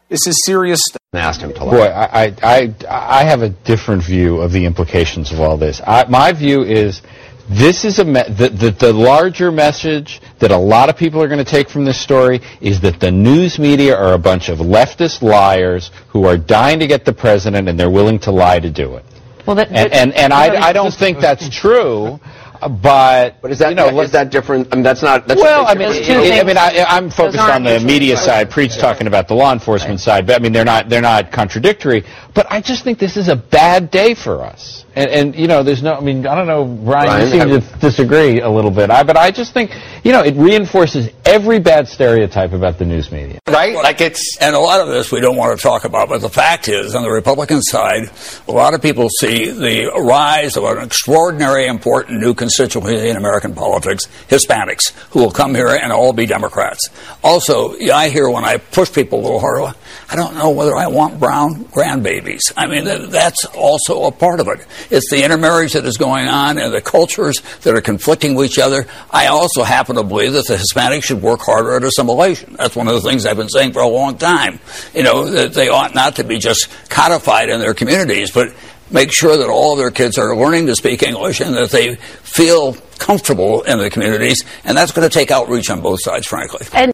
This 0.09 0.27
is 0.27 0.43
serious 0.47 0.81
stuff. 0.83 1.01
Asked 1.13 1.43
him 1.43 1.53
to 1.53 1.61
Boy, 1.61 1.83
I, 1.83 2.25
I, 2.25 2.35
I, 2.43 2.75
I 2.89 3.25
have 3.25 3.43
a 3.43 3.51
different 3.51 4.03
view 4.03 4.41
of 4.41 4.51
the 4.51 4.65
implications 4.65 5.31
of 5.31 5.41
all 5.41 5.59
this. 5.59 5.83
I, 5.87 6.07
my 6.09 6.33
view 6.33 6.63
is 6.63 7.03
this 7.49 7.85
is 7.85 7.99
a 7.99 8.05
me- 8.05 8.23
the, 8.29 8.49
the, 8.49 8.71
the 8.71 8.93
larger 8.93 9.53
message 9.53 10.21
that 10.39 10.51
a 10.51 10.57
lot 10.57 10.89
of 10.89 10.97
people 10.97 11.23
are 11.23 11.29
going 11.29 11.45
to 11.45 11.51
take 11.51 11.69
from 11.69 11.85
this 11.85 12.01
story 12.01 12.41
is 12.61 12.81
that 12.81 13.01
the 13.01 13.11
news 13.11 13.59
media 13.59 13.97
are 13.97 14.15
a 14.15 14.19
bunch 14.19 14.49
of 14.49 14.59
leftist 14.59 15.23
liars 15.23 15.91
who 16.09 16.25
are 16.25 16.39
dying 16.39 16.79
to 16.79 16.87
get 16.87 17.05
the 17.05 17.13
president 17.13 17.69
and 17.69 17.79
they're 17.79 17.91
willing 17.91 18.19
to 18.21 18.31
lie 18.31 18.59
to 18.59 18.71
do 18.71 18.97
it. 18.97 19.05
Well, 19.47 19.57
that, 19.57 19.69
And 19.69 19.93
and, 19.93 20.13
and 20.15 20.33
I, 20.33 20.69
I 20.69 20.73
don't 20.73 20.95
think 20.95 21.21
that's 21.21 21.55
true. 21.55 22.19
But 22.61 23.41
But 23.43 23.51
is 23.51 23.59
that 23.59 23.71
you 23.71 23.75
know, 23.75 24.01
is 24.01 24.13
that 24.13 24.31
different? 24.31 24.69
I 24.73 24.77
mean, 24.77 24.85
that's 24.85 25.03
not. 25.03 25.27
That's 25.27 25.41
well, 25.41 25.63
a 25.65 25.67
I 25.67 25.75
big 25.75 25.89
mean, 25.91 26.03
difference. 26.03 26.31
I, 26.31 26.41
I 26.41 26.45
mean, 26.45 26.57
I, 26.59 26.85
I'm 26.89 27.11
focused 27.11 27.39
on 27.41 27.63
the 27.65 27.81
media 27.81 28.13
exclusive. 28.13 28.25
side. 28.25 28.51
Preach 28.51 28.79
talking 28.79 29.07
about 29.07 29.29
the 29.29 29.35
law 29.35 29.53
enforcement 29.53 30.01
side, 30.01 30.27
but 30.27 30.37
I 30.37 30.39
mean, 30.39 30.53
they're 30.53 30.65
not 30.65 30.89
they're 30.89 31.03
not 31.03 31.31
contradictory. 31.33 32.05
But 32.35 32.47
I 32.51 32.61
just 32.61 32.83
think 32.85 32.99
this 32.99 33.17
is 33.17 33.29
a 33.29 33.37
bad 33.37 33.91
day 33.91 34.15
for 34.15 34.43
us. 34.43 34.85
And, 34.97 35.11
and 35.11 35.35
you 35.37 35.49
know, 35.49 35.63
there's 35.63 35.83
no. 35.83 35.95
I 35.95 36.01
mean, 36.01 36.27
I 36.27 36.35
don't 36.37 36.47
know, 36.47 36.65
Brian. 36.65 37.07
Brian, 37.07 37.27
you 37.27 37.31
seem 37.33 37.43
I- 37.43 37.61
to 37.61 37.79
disagree 37.81 38.41
a 38.41 38.49
little 38.49 38.71
bit. 38.71 38.91
I, 38.91 39.03
but 39.03 39.17
I 39.17 39.31
just 39.33 39.53
think, 39.53 39.73
you 40.05 40.13
know, 40.13 40.23
it 40.23 40.37
reinforces 40.37 41.09
every 41.25 41.59
bad 41.59 41.89
stereotype 41.89 42.53
about 42.53 42.79
the 42.79 42.85
news 42.85 43.11
media. 43.11 43.41
right? 43.49 43.75
Like 43.75 44.01
it's 44.01 44.37
And 44.41 44.55
a 44.55 44.59
lot 44.59 44.81
of 44.81 44.89
this 44.89 45.11
we 45.11 45.21
don't 45.21 45.37
want 45.37 45.59
to 45.59 45.63
talk 45.63 45.85
about, 45.85 46.09
but 46.09 46.21
the 46.21 46.29
fact 46.29 46.69
is, 46.69 46.95
on 46.95 47.03
the 47.03 47.11
Republican 47.11 47.61
side, 47.63 48.05
a 48.47 48.53
lot 48.53 48.75
of 48.75 48.83
people 48.83 49.09
see 49.09 49.51
the 49.51 49.91
rise 50.01 50.57
of 50.57 50.63
an 50.65 50.79
extraordinary 50.85 51.67
important 51.67 52.21
new 52.21 52.35
constituency 52.45 53.09
in 53.09 53.17
American 53.17 53.55
politics, 53.55 54.07
Hispanics, 54.29 54.93
who 55.11 55.21
will 55.21 55.31
come 55.31 55.55
here 55.55 55.69
and 55.69 55.91
all 55.93 56.13
be 56.13 56.27
Democrats. 56.27 56.91
Also, 57.23 57.75
I 57.91 58.11
hear 58.11 58.29
when 58.29 58.45
I 58.45 58.59
push 58.59 58.93
people 58.93 59.21
a 59.21 59.23
little 59.23 59.41
harder, 59.41 59.75
I 60.11 60.17
don't 60.17 60.35
know 60.35 60.51
whether 60.51 60.77
I 60.77 60.89
want 60.89 61.19
brown 61.19 61.65
grandbabies. 61.67 62.53
I 62.57 62.67
mean, 62.67 62.85
that's 63.11 63.47
also 63.47 64.05
a 64.05 64.13
part 64.13 64.41
of 64.41 64.49
it. 64.49 64.67
It's 64.91 65.11
the 65.11 65.25
intermarriage 65.25 65.73
that 65.73 65.87
is 65.87 65.97
going 65.97 66.29
on 66.29 66.59
and 66.59 66.73
the 66.73 66.83
cultures 66.83 67.41
that 67.63 67.75
are 67.75 67.81
conflicting 67.81 68.35
with 68.35 68.51
each 68.51 68.59
other. 68.59 68.87
I 69.11 69.29
also 69.29 69.63
happen 69.63 69.97
to 69.97 70.03
believe 70.03 70.35
that 70.35 70.47
the 70.47 70.57
Hispanics 70.57 71.05
should 71.05 71.23
work 71.23 71.41
harder 71.41 71.77
at 71.77 71.85
assimilation. 71.85 72.57
That's 72.59 72.77
one 72.77 72.89
of 72.89 72.95
the 72.95 73.09
things 73.09 73.25
I've 73.25 73.39
been 73.39 73.49
saying 73.49 73.73
for 73.73 73.81
a 73.81 73.89
long 73.89 74.19
time. 74.19 74.61
You 74.93 75.03
know, 75.03 75.31
that 75.31 75.55
they 75.55 75.69
ought 75.69 75.95
not 75.95 76.17
to 76.17 76.25
be 76.25 76.39
just 76.39 76.69
codified 76.91 77.49
in 77.49 77.61
their 77.61 77.75
communities, 77.75 78.31
but 78.31 78.53
make 78.95 79.13
sure 79.13 79.37
that 79.37 79.51
all 79.51 79.73
of 79.73 79.79
their 79.79 79.91
kids 79.91 80.17
are 80.17 80.35
learning 80.35 80.67
to 80.67 80.75
speak 80.75 81.03
English 81.03 81.41
and 81.41 81.55
that 81.55 81.71
they 81.71 81.97
feel 81.97 82.73
comfortable 82.99 83.63
in 83.63 83.79
the 83.79 83.91
communities. 83.91 84.43
And 84.65 84.79
that's 84.79 84.93
going 84.93 85.07
to 85.07 85.13
take 85.13 85.31
outreach 85.31 85.69
on 85.69 85.83
both 85.83 85.99
sides, 86.03 86.27
frankly. 86.27 86.67
And 86.73 86.94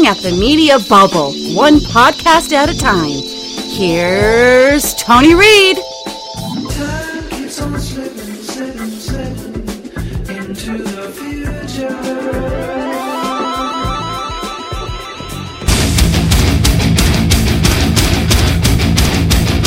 Poking 0.00 0.08
at 0.08 0.22
the 0.22 0.30
media 0.32 0.78
bubble, 0.88 1.32
one 1.54 1.78
podcast 1.78 2.52
at 2.52 2.70
a 2.70 2.78
time. 2.78 3.10
Here's 3.76 4.94
Tony 4.94 5.34
Reed. 5.34 5.76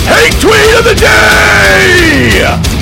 Hate 0.09 0.35
tweet 0.41 0.73
of 0.77 0.83
the 0.85 0.95
day! 0.99 2.73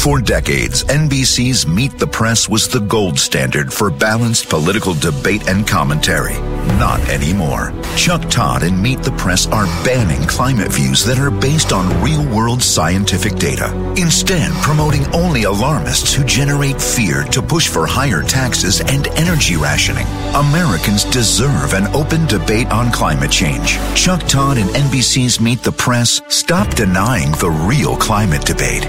For 0.00 0.18
decades, 0.18 0.84
NBC's 1.20 1.66
Meet 1.66 1.98
the 1.98 2.06
Press 2.06 2.48
was 2.48 2.66
the 2.66 2.80
gold 2.80 3.18
standard 3.18 3.70
for 3.70 3.90
balanced 3.90 4.48
political 4.48 4.94
debate 4.94 5.46
and 5.50 5.68
commentary. 5.68 6.32
Not 6.78 6.98
anymore. 7.10 7.74
Chuck 7.94 8.22
Todd 8.30 8.62
and 8.62 8.82
Meet 8.82 9.02
the 9.02 9.12
Press 9.12 9.46
are 9.48 9.66
banning 9.84 10.26
climate 10.26 10.72
views 10.72 11.04
that 11.04 11.18
are 11.18 11.30
based 11.30 11.74
on 11.74 12.02
real 12.02 12.24
world 12.34 12.62
scientific 12.62 13.34
data, 13.34 13.70
instead, 13.98 14.50
promoting 14.62 15.04
only 15.08 15.42
alarmists 15.42 16.14
who 16.14 16.24
generate 16.24 16.80
fear 16.80 17.24
to 17.24 17.42
push 17.42 17.68
for 17.68 17.86
higher 17.86 18.22
taxes 18.22 18.80
and 18.80 19.08
energy 19.08 19.56
rationing. 19.56 20.06
Americans 20.34 21.04
deserve 21.04 21.74
an 21.74 21.86
open 21.94 22.24
debate 22.28 22.68
on 22.68 22.90
climate 22.90 23.30
change. 23.30 23.76
Chuck 23.94 24.20
Todd 24.26 24.56
and 24.56 24.70
NBC's 24.70 25.38
Meet 25.38 25.62
the 25.62 25.72
Press 25.72 26.22
stop 26.28 26.74
denying 26.76 27.32
the 27.32 27.50
real 27.68 27.94
climate 27.94 28.46
debate. 28.46 28.88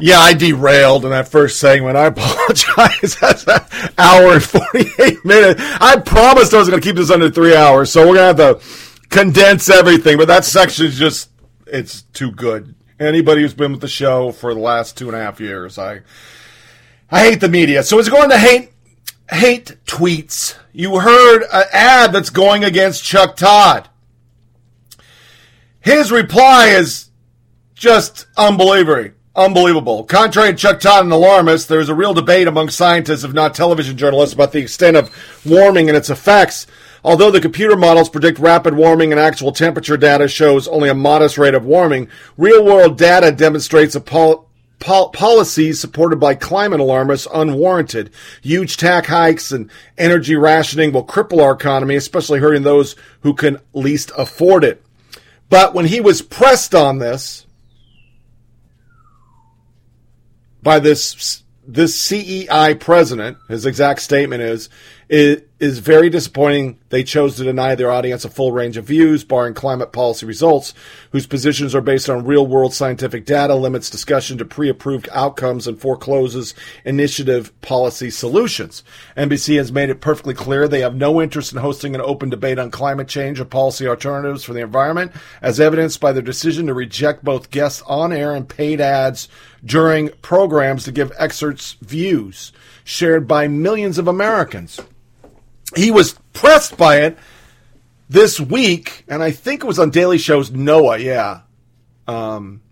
Yeah, 0.00 0.18
I 0.18 0.32
derailed 0.32 1.04
in 1.04 1.10
that 1.10 1.28
first 1.28 1.58
segment. 1.58 1.96
I 1.96 2.06
apologize. 2.14 3.16
That's 3.16 3.46
an 3.48 3.60
hour 3.98 4.34
and 4.34 4.42
48 4.42 5.24
minutes. 5.24 5.60
I 5.80 5.98
promised 5.98 6.54
I 6.54 6.58
was 6.58 6.68
going 6.68 6.80
to 6.80 6.86
keep 6.86 6.96
this 6.96 7.10
under 7.10 7.30
three 7.30 7.56
hours, 7.56 7.90
so 7.90 8.06
we're 8.06 8.14
going 8.14 8.36
to 8.36 8.44
have 8.44 8.60
to 8.60 9.08
condense 9.08 9.68
everything. 9.68 10.16
But 10.16 10.28
that 10.28 10.44
section 10.44 10.86
is 10.86 10.98
just, 10.98 11.30
it's 11.66 12.02
too 12.02 12.30
good. 12.30 12.74
Anybody 13.00 13.42
who's 13.42 13.54
been 13.54 13.72
with 13.72 13.80
the 13.80 13.88
show 13.88 14.32
for 14.32 14.54
the 14.54 14.60
last 14.60 14.96
two 14.96 15.08
and 15.08 15.16
a 15.16 15.20
half 15.20 15.40
years, 15.40 15.78
I, 15.78 16.02
I 17.10 17.20
hate 17.20 17.40
the 17.40 17.48
media. 17.48 17.82
So 17.82 17.98
it's 17.98 18.08
going 18.08 18.30
to 18.30 18.38
hate, 18.38 18.70
hate 19.30 19.76
tweets. 19.84 20.56
You 20.72 21.00
heard 21.00 21.42
an 21.52 21.64
ad 21.72 22.12
that's 22.12 22.30
going 22.30 22.62
against 22.62 23.04
Chuck 23.04 23.36
Todd. 23.36 23.88
His 25.80 26.12
reply 26.12 26.68
is 26.68 27.10
just 27.74 28.26
unbelievable. 28.36 29.12
Unbelievable. 29.38 30.02
Contrary 30.02 30.50
to 30.50 30.56
Chuck 30.56 30.80
Todd, 30.80 31.06
an 31.06 31.12
alarmist, 31.12 31.68
there's 31.68 31.88
a 31.88 31.94
real 31.94 32.12
debate 32.12 32.48
among 32.48 32.70
scientists, 32.70 33.22
if 33.22 33.32
not 33.32 33.54
television 33.54 33.96
journalists, 33.96 34.34
about 34.34 34.50
the 34.50 34.58
extent 34.58 34.96
of 34.96 35.14
warming 35.46 35.88
and 35.88 35.96
its 35.96 36.10
effects. 36.10 36.66
Although 37.04 37.30
the 37.30 37.40
computer 37.40 37.76
models 37.76 38.08
predict 38.08 38.40
rapid 38.40 38.74
warming 38.74 39.12
and 39.12 39.20
actual 39.20 39.52
temperature 39.52 39.96
data 39.96 40.26
shows 40.26 40.66
only 40.66 40.88
a 40.88 40.94
modest 40.94 41.38
rate 41.38 41.54
of 41.54 41.64
warming, 41.64 42.08
real 42.36 42.64
world 42.64 42.98
data 42.98 43.30
demonstrates 43.30 43.94
a 43.94 44.00
pol- 44.00 44.48
pol- 44.80 45.10
policies 45.10 45.78
supported 45.78 46.16
by 46.16 46.34
climate 46.34 46.80
alarmists 46.80 47.28
unwarranted. 47.32 48.10
Huge 48.42 48.76
tax 48.76 49.06
hikes 49.06 49.52
and 49.52 49.70
energy 49.96 50.34
rationing 50.34 50.90
will 50.90 51.06
cripple 51.06 51.40
our 51.40 51.52
economy, 51.52 51.94
especially 51.94 52.40
hurting 52.40 52.64
those 52.64 52.96
who 53.20 53.34
can 53.34 53.58
least 53.72 54.10
afford 54.18 54.64
it. 54.64 54.84
But 55.48 55.74
when 55.74 55.84
he 55.84 56.00
was 56.00 56.22
pressed 56.22 56.74
on 56.74 56.98
this, 56.98 57.46
by 60.68 60.78
this 60.78 61.42
this 61.66 61.98
CEI 61.98 62.74
president, 62.74 63.38
his 63.48 63.64
exact 63.64 64.02
statement 64.02 64.42
is, 64.42 64.68
it 65.08 65.47
is 65.60 65.80
very 65.80 66.08
disappointing 66.08 66.78
they 66.90 67.02
chose 67.02 67.36
to 67.36 67.44
deny 67.44 67.74
their 67.74 67.90
audience 67.90 68.24
a 68.24 68.30
full 68.30 68.52
range 68.52 68.76
of 68.76 68.84
views, 68.84 69.24
barring 69.24 69.54
climate 69.54 69.92
policy 69.92 70.24
results, 70.24 70.72
whose 71.10 71.26
positions 71.26 71.74
are 71.74 71.80
based 71.80 72.08
on 72.08 72.24
real 72.24 72.46
world 72.46 72.72
scientific 72.72 73.26
data, 73.26 73.54
limits 73.54 73.90
discussion 73.90 74.38
to 74.38 74.44
pre 74.44 74.68
approved 74.68 75.08
outcomes, 75.12 75.66
and 75.66 75.80
forecloses 75.80 76.54
initiative 76.84 77.58
policy 77.60 78.08
solutions. 78.08 78.84
NBC 79.16 79.56
has 79.56 79.72
made 79.72 79.90
it 79.90 80.00
perfectly 80.00 80.32
clear 80.32 80.68
they 80.68 80.80
have 80.80 80.94
no 80.94 81.20
interest 81.20 81.52
in 81.52 81.58
hosting 81.58 81.94
an 81.94 82.00
open 82.00 82.30
debate 82.30 82.58
on 82.58 82.70
climate 82.70 83.08
change 83.08 83.40
or 83.40 83.44
policy 83.44 83.86
alternatives 83.86 84.44
for 84.44 84.52
the 84.52 84.62
environment, 84.62 85.12
as 85.42 85.58
evidenced 85.58 86.00
by 86.00 86.12
their 86.12 86.22
decision 86.22 86.66
to 86.68 86.74
reject 86.74 87.24
both 87.24 87.50
guests 87.50 87.82
on 87.86 88.12
air 88.12 88.34
and 88.34 88.48
paid 88.48 88.80
ads 88.80 89.28
during 89.64 90.08
programs 90.22 90.84
to 90.84 90.92
give 90.92 91.12
excerpts 91.18 91.76
views 91.82 92.52
shared 92.84 93.28
by 93.28 93.48
millions 93.48 93.98
of 93.98 94.08
Americans. 94.08 94.80
He 95.76 95.90
was 95.90 96.18
pressed 96.32 96.76
by 96.76 97.02
it 97.02 97.18
this 98.08 98.40
week, 98.40 99.04
and 99.08 99.22
I 99.22 99.30
think 99.30 99.62
it 99.62 99.66
was 99.66 99.78
on 99.78 99.90
Daily 99.90 100.18
Show's 100.18 100.50
Noah, 100.50 100.98
yeah. 100.98 101.42
Um, 102.06 102.62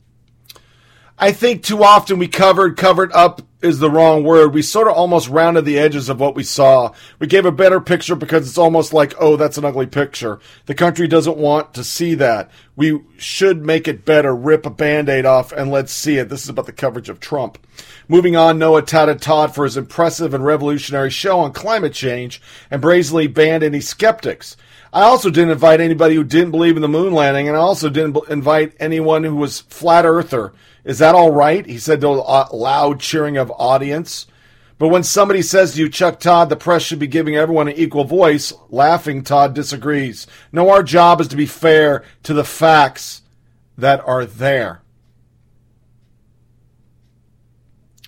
I 1.18 1.32
think 1.32 1.62
too 1.62 1.82
often 1.82 2.18
we 2.18 2.28
covered, 2.28 2.77
covered 2.77 3.12
up 3.12 3.43
is 3.67 3.79
the 3.79 3.91
wrong 3.91 4.25
word. 4.25 4.55
We 4.55 4.63
sort 4.63 4.89
of 4.89 4.95
almost 4.95 5.29
rounded 5.29 5.65
the 5.65 5.79
edges 5.79 6.09
of 6.09 6.21
what 6.21 6.35
we 6.35 6.43
saw. 6.43 6.93
We 7.19 7.27
gave 7.27 7.45
a 7.45 7.53
better 7.53 7.81
picture 7.81 8.15
because 8.15 8.49
it's 8.49 8.59
almost 8.59 8.93
like, 8.93 9.15
oh, 9.19 9.37
that's 9.37 9.59
an 9.59 9.65
ugly 9.65 9.87
picture. 9.87 10.41
The 10.67 10.75
country 10.75 11.07
doesn't 11.07 11.37
want 11.37 11.75
to 11.75 11.85
see 11.85 12.15
that. 12.15 12.51
We 12.77 13.01
should 13.19 13.65
make 13.65 13.89
it 13.89 14.05
better, 14.05 14.35
rip 14.35 14.65
a 14.65 14.71
band 14.71 15.09
aid 15.09 15.27
off, 15.27 15.53
and 15.53 15.71
let's 15.71 15.93
see 15.93 16.19
it. 16.19 16.29
This 16.29 16.43
is 16.45 16.49
about 16.49 16.67
the 16.67 16.73
coverage 16.73 17.09
of 17.09 17.21
Trump. 17.21 17.59
Moving 18.09 18.37
on, 18.37 18.59
Noah 18.59 18.83
touted 18.83 19.21
Todd 19.21 19.55
for 19.55 19.65
his 19.65 19.77
impressive 19.77 20.33
and 20.33 20.45
revolutionary 20.45 21.11
show 21.11 21.41
on 21.41 21.53
climate 21.53 21.93
change 21.93 22.41
and 22.71 22.81
brazenly 22.81 23.27
banned 23.27 23.63
any 23.63 23.81
skeptics. 23.81 24.57
I 24.93 25.03
also 25.03 25.31
didn't 25.31 25.51
invite 25.51 25.81
anybody 25.81 26.15
who 26.15 26.25
didn't 26.25 26.53
believe 26.53 26.77
in 26.77 26.83
the 26.83 26.89
moon 26.89 27.13
landing, 27.13 27.49
and 27.49 27.57
I 27.57 27.61
also 27.61 27.91
didn't 27.91 28.17
invite 28.31 28.75
anyone 28.81 29.25
who 29.25 29.37
was 29.37 29.61
flat 29.61 30.07
earther. 30.07 30.53
Is 30.87 31.01
that 31.01 31.17
all 31.17 31.33
right? 31.33 31.67
He 31.67 31.79
said 31.79 32.01
to 32.01 32.09
a 32.09 32.55
loud 32.55 33.01
cheering 33.01 33.37
of 33.37 33.53
audience. 33.59 34.29
But 34.79 34.89
when 34.89 35.03
somebody 35.03 35.43
says 35.43 35.75
to 35.75 35.81
you, 35.81 35.89
Chuck 35.89 36.21
Todd, 36.21 36.49
the 36.49 36.55
press 36.55 36.83
should 36.83 37.01
be 37.01 37.09
giving 37.09 37.35
everyone 37.35 37.67
an 37.67 37.75
equal 37.75 38.05
voice, 38.05 38.53
laughing, 38.69 39.25
Todd 39.25 39.53
disagrees. 39.53 40.29
No, 40.53 40.71
our 40.71 40.85
job 40.85 41.21
is 41.21 41.27
to 41.29 41.37
be 41.37 41.47
fair 41.47 42.05
to 42.23 42.33
the 42.33 42.45
facts 42.45 43.23
that 43.77 44.01
are 44.07 44.25
there. 44.25 44.83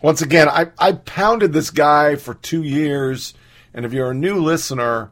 Once 0.01 0.23
again, 0.23 0.49
I, 0.49 0.69
I 0.79 0.93
pounded 0.93 1.53
this 1.53 1.71
guy 1.71 2.15
for 2.15 2.35
two 2.35 2.63
years, 2.63 3.35
and 3.75 3.85
if 3.85 3.93
you're 3.93 4.13
a 4.13 4.15
new 4.15 4.37
listener, 4.37 5.11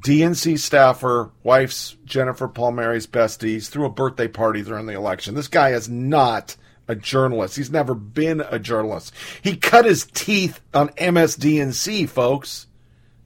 DNC 0.00 0.58
staffer, 0.58 1.30
wife's 1.42 1.96
Jennifer 2.04 2.48
Palmieri's 2.48 3.06
besties, 3.06 3.68
threw 3.68 3.84
a 3.84 3.90
birthday 3.90 4.28
party 4.28 4.62
during 4.62 4.86
the 4.86 4.94
election. 4.94 5.34
This 5.34 5.48
guy 5.48 5.70
is 5.70 5.88
not 5.88 6.56
a 6.88 6.94
journalist. 6.94 7.56
He's 7.56 7.70
never 7.70 7.94
been 7.94 8.40
a 8.40 8.58
journalist. 8.58 9.12
He 9.42 9.56
cut 9.56 9.84
his 9.84 10.06
teeth 10.06 10.60
on 10.74 10.88
MSDNC, 10.90 12.08
folks. 12.08 12.66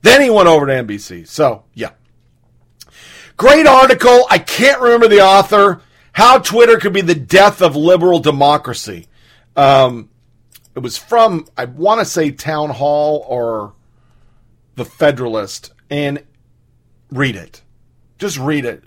Then 0.02 0.20
he 0.20 0.30
went 0.30 0.48
over 0.48 0.66
to 0.66 0.72
NBC. 0.72 1.26
So, 1.26 1.64
yeah. 1.72 1.92
Great 3.36 3.66
article. 3.66 4.26
I 4.30 4.38
can't 4.38 4.80
remember 4.80 5.08
the 5.08 5.22
author. 5.22 5.80
How 6.12 6.38
Twitter 6.38 6.78
could 6.78 6.92
be 6.92 7.00
the 7.00 7.14
death 7.14 7.62
of 7.62 7.74
liberal 7.74 8.20
democracy. 8.20 9.06
Um, 9.56 10.10
it 10.74 10.80
was 10.80 10.98
from, 10.98 11.46
I 11.56 11.64
want 11.64 12.00
to 12.00 12.04
say, 12.04 12.30
Town 12.32 12.70
Hall 12.70 13.24
or 13.28 13.74
The 14.74 14.84
Federalist. 14.84 15.72
And 15.88 16.22
read 17.14 17.36
it. 17.36 17.62
Just 18.18 18.38
read 18.38 18.64
it. 18.64 18.82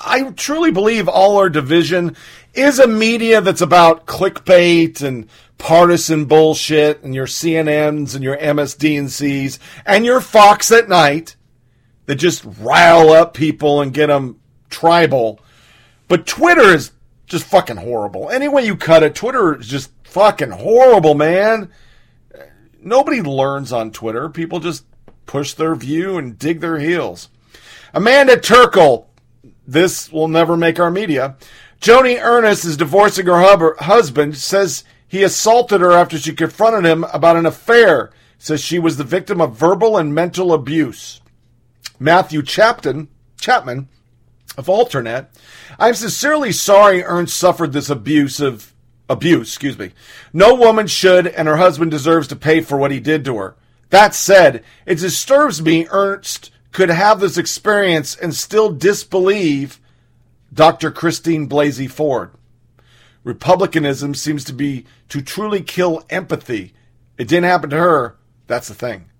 I 0.00 0.30
truly 0.32 0.70
believe 0.70 1.08
all 1.08 1.36
our 1.36 1.48
division 1.48 2.16
is 2.52 2.78
a 2.78 2.86
media 2.86 3.40
that's 3.40 3.60
about 3.60 4.06
clickbait 4.06 5.02
and 5.02 5.28
partisan 5.58 6.26
bullshit 6.26 7.02
and 7.02 7.14
your 7.14 7.26
CNNs 7.26 8.14
and 8.14 8.22
your 8.22 8.36
MSDNCs 8.36 9.58
and 9.86 10.04
your 10.04 10.20
Fox 10.20 10.70
at 10.72 10.88
night 10.88 11.36
that 12.06 12.16
just 12.16 12.44
rile 12.60 13.10
up 13.10 13.34
people 13.34 13.80
and 13.80 13.94
get 13.94 14.08
them 14.08 14.40
tribal. 14.68 15.40
But 16.08 16.26
Twitter 16.26 16.74
is 16.74 16.92
just 17.26 17.46
fucking 17.46 17.78
horrible. 17.78 18.28
Any 18.30 18.48
way 18.48 18.66
you 18.66 18.76
cut 18.76 19.02
it, 19.02 19.14
Twitter 19.14 19.58
is 19.58 19.66
just 19.66 19.90
fucking 20.04 20.50
horrible, 20.50 21.14
man. 21.14 21.70
Nobody 22.80 23.22
learns 23.22 23.72
on 23.72 23.90
Twitter. 23.90 24.28
People 24.28 24.60
just 24.60 24.84
push 25.26 25.54
their 25.54 25.74
view 25.74 26.18
and 26.18 26.38
dig 26.38 26.60
their 26.60 26.78
heels. 26.78 27.28
Amanda 27.92 28.36
Terkel, 28.36 29.06
this 29.66 30.12
will 30.12 30.28
never 30.28 30.56
make 30.56 30.80
our 30.80 30.90
media. 30.90 31.36
Joni 31.80 32.18
Ernst 32.20 32.64
is 32.64 32.76
divorcing 32.76 33.26
her 33.26 33.74
husband, 33.80 34.36
says 34.36 34.84
he 35.06 35.22
assaulted 35.22 35.80
her 35.80 35.92
after 35.92 36.18
she 36.18 36.32
confronted 36.34 36.84
him 36.84 37.04
about 37.04 37.36
an 37.36 37.46
affair, 37.46 38.10
says 38.38 38.60
she 38.60 38.78
was 38.78 38.96
the 38.96 39.04
victim 39.04 39.40
of 39.40 39.56
verbal 39.56 39.96
and 39.96 40.14
mental 40.14 40.52
abuse. 40.52 41.20
Matthew 41.98 42.42
Chapton, 42.42 43.08
Chapman 43.40 43.88
of 44.56 44.66
Alternet, 44.66 45.26
I'm 45.78 45.94
sincerely 45.94 46.52
sorry 46.52 47.02
Ernst 47.02 47.36
suffered 47.36 47.72
this 47.72 47.90
abuse 47.90 48.40
of 48.40 48.72
abuse, 49.08 49.48
excuse 49.48 49.78
me. 49.78 49.92
No 50.32 50.54
woman 50.54 50.86
should 50.86 51.26
and 51.26 51.46
her 51.48 51.58
husband 51.58 51.90
deserves 51.90 52.28
to 52.28 52.36
pay 52.36 52.60
for 52.60 52.76
what 52.76 52.90
he 52.90 53.00
did 53.00 53.24
to 53.26 53.36
her. 53.36 53.56
That 53.90 54.14
said, 54.14 54.64
it 54.86 54.96
disturbs 54.96 55.62
me 55.62 55.86
Ernst 55.90 56.50
could 56.72 56.88
have 56.88 57.20
this 57.20 57.38
experience 57.38 58.16
and 58.16 58.34
still 58.34 58.72
disbelieve 58.72 59.80
Dr. 60.52 60.90
Christine 60.90 61.48
Blasey 61.48 61.90
Ford. 61.90 62.32
Republicanism 63.22 64.14
seems 64.14 64.44
to 64.44 64.52
be 64.52 64.84
to 65.08 65.22
truly 65.22 65.62
kill 65.62 66.04
empathy. 66.10 66.74
It 67.16 67.28
didn't 67.28 67.44
happen 67.44 67.70
to 67.70 67.76
her. 67.76 68.16
That's 68.46 68.68
the 68.68 68.74
thing. 68.74 69.10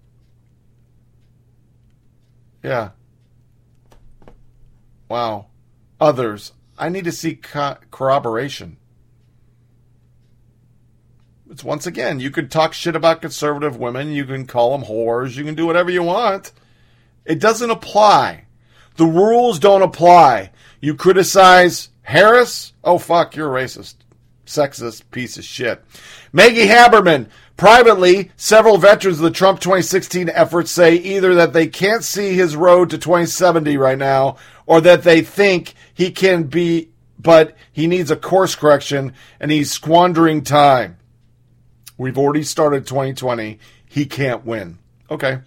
Yeah. 2.62 2.90
Wow. 5.08 5.46
Others. 6.00 6.52
I 6.78 6.88
need 6.88 7.04
to 7.04 7.12
see 7.12 7.36
co- 7.36 7.76
corroboration. 7.90 8.78
It's 11.54 11.62
once 11.62 11.86
again, 11.86 12.18
you 12.18 12.32
could 12.32 12.50
talk 12.50 12.72
shit 12.72 12.96
about 12.96 13.22
conservative 13.22 13.76
women, 13.76 14.10
you 14.10 14.24
can 14.24 14.44
call 14.44 14.76
them 14.76 14.88
whores, 14.88 15.36
you 15.36 15.44
can 15.44 15.54
do 15.54 15.66
whatever 15.66 15.88
you 15.88 16.02
want. 16.02 16.50
It 17.24 17.38
doesn't 17.38 17.70
apply. 17.70 18.46
The 18.96 19.06
rules 19.06 19.60
don't 19.60 19.82
apply. 19.82 20.50
You 20.80 20.96
criticize 20.96 21.90
Harris? 22.02 22.72
Oh, 22.82 22.98
fuck, 22.98 23.36
you're 23.36 23.56
a 23.56 23.62
racist. 23.62 23.94
Sexist 24.44 25.04
piece 25.12 25.38
of 25.38 25.44
shit. 25.44 25.84
Maggie 26.32 26.66
Haberman. 26.66 27.28
Privately, 27.56 28.32
several 28.34 28.76
veterans 28.76 29.18
of 29.18 29.22
the 29.22 29.30
Trump 29.30 29.60
2016 29.60 30.30
effort 30.30 30.66
say 30.66 30.96
either 30.96 31.36
that 31.36 31.52
they 31.52 31.68
can't 31.68 32.02
see 32.02 32.34
his 32.34 32.56
road 32.56 32.90
to 32.90 32.98
2070 32.98 33.76
right 33.76 33.96
now, 33.96 34.38
or 34.66 34.80
that 34.80 35.04
they 35.04 35.22
think 35.22 35.74
he 35.94 36.10
can 36.10 36.42
be, 36.42 36.88
but 37.16 37.56
he 37.70 37.86
needs 37.86 38.10
a 38.10 38.16
course 38.16 38.56
correction 38.56 39.12
and 39.38 39.52
he's 39.52 39.70
squandering 39.70 40.42
time. 40.42 40.96
We've 41.96 42.18
already 42.18 42.42
started 42.42 42.86
2020. 42.86 43.58
He 43.86 44.06
can't 44.06 44.44
win. 44.44 44.78
Okay. 45.10 45.40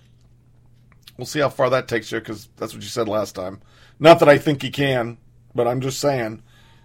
We'll 1.17 1.25
see 1.25 1.39
how 1.39 1.49
far 1.49 1.69
that 1.71 1.87
takes 1.87 2.11
you 2.11 2.19
because 2.19 2.47
that's 2.57 2.73
what 2.73 2.83
you 2.83 2.89
said 2.89 3.07
last 3.07 3.35
time. 3.35 3.61
Not 3.99 4.19
that 4.19 4.29
I 4.29 4.37
think 4.37 4.61
he 4.61 4.69
can, 4.69 5.17
but 5.55 5.67
I'm 5.67 5.81
just 5.81 5.99
saying 5.99 6.43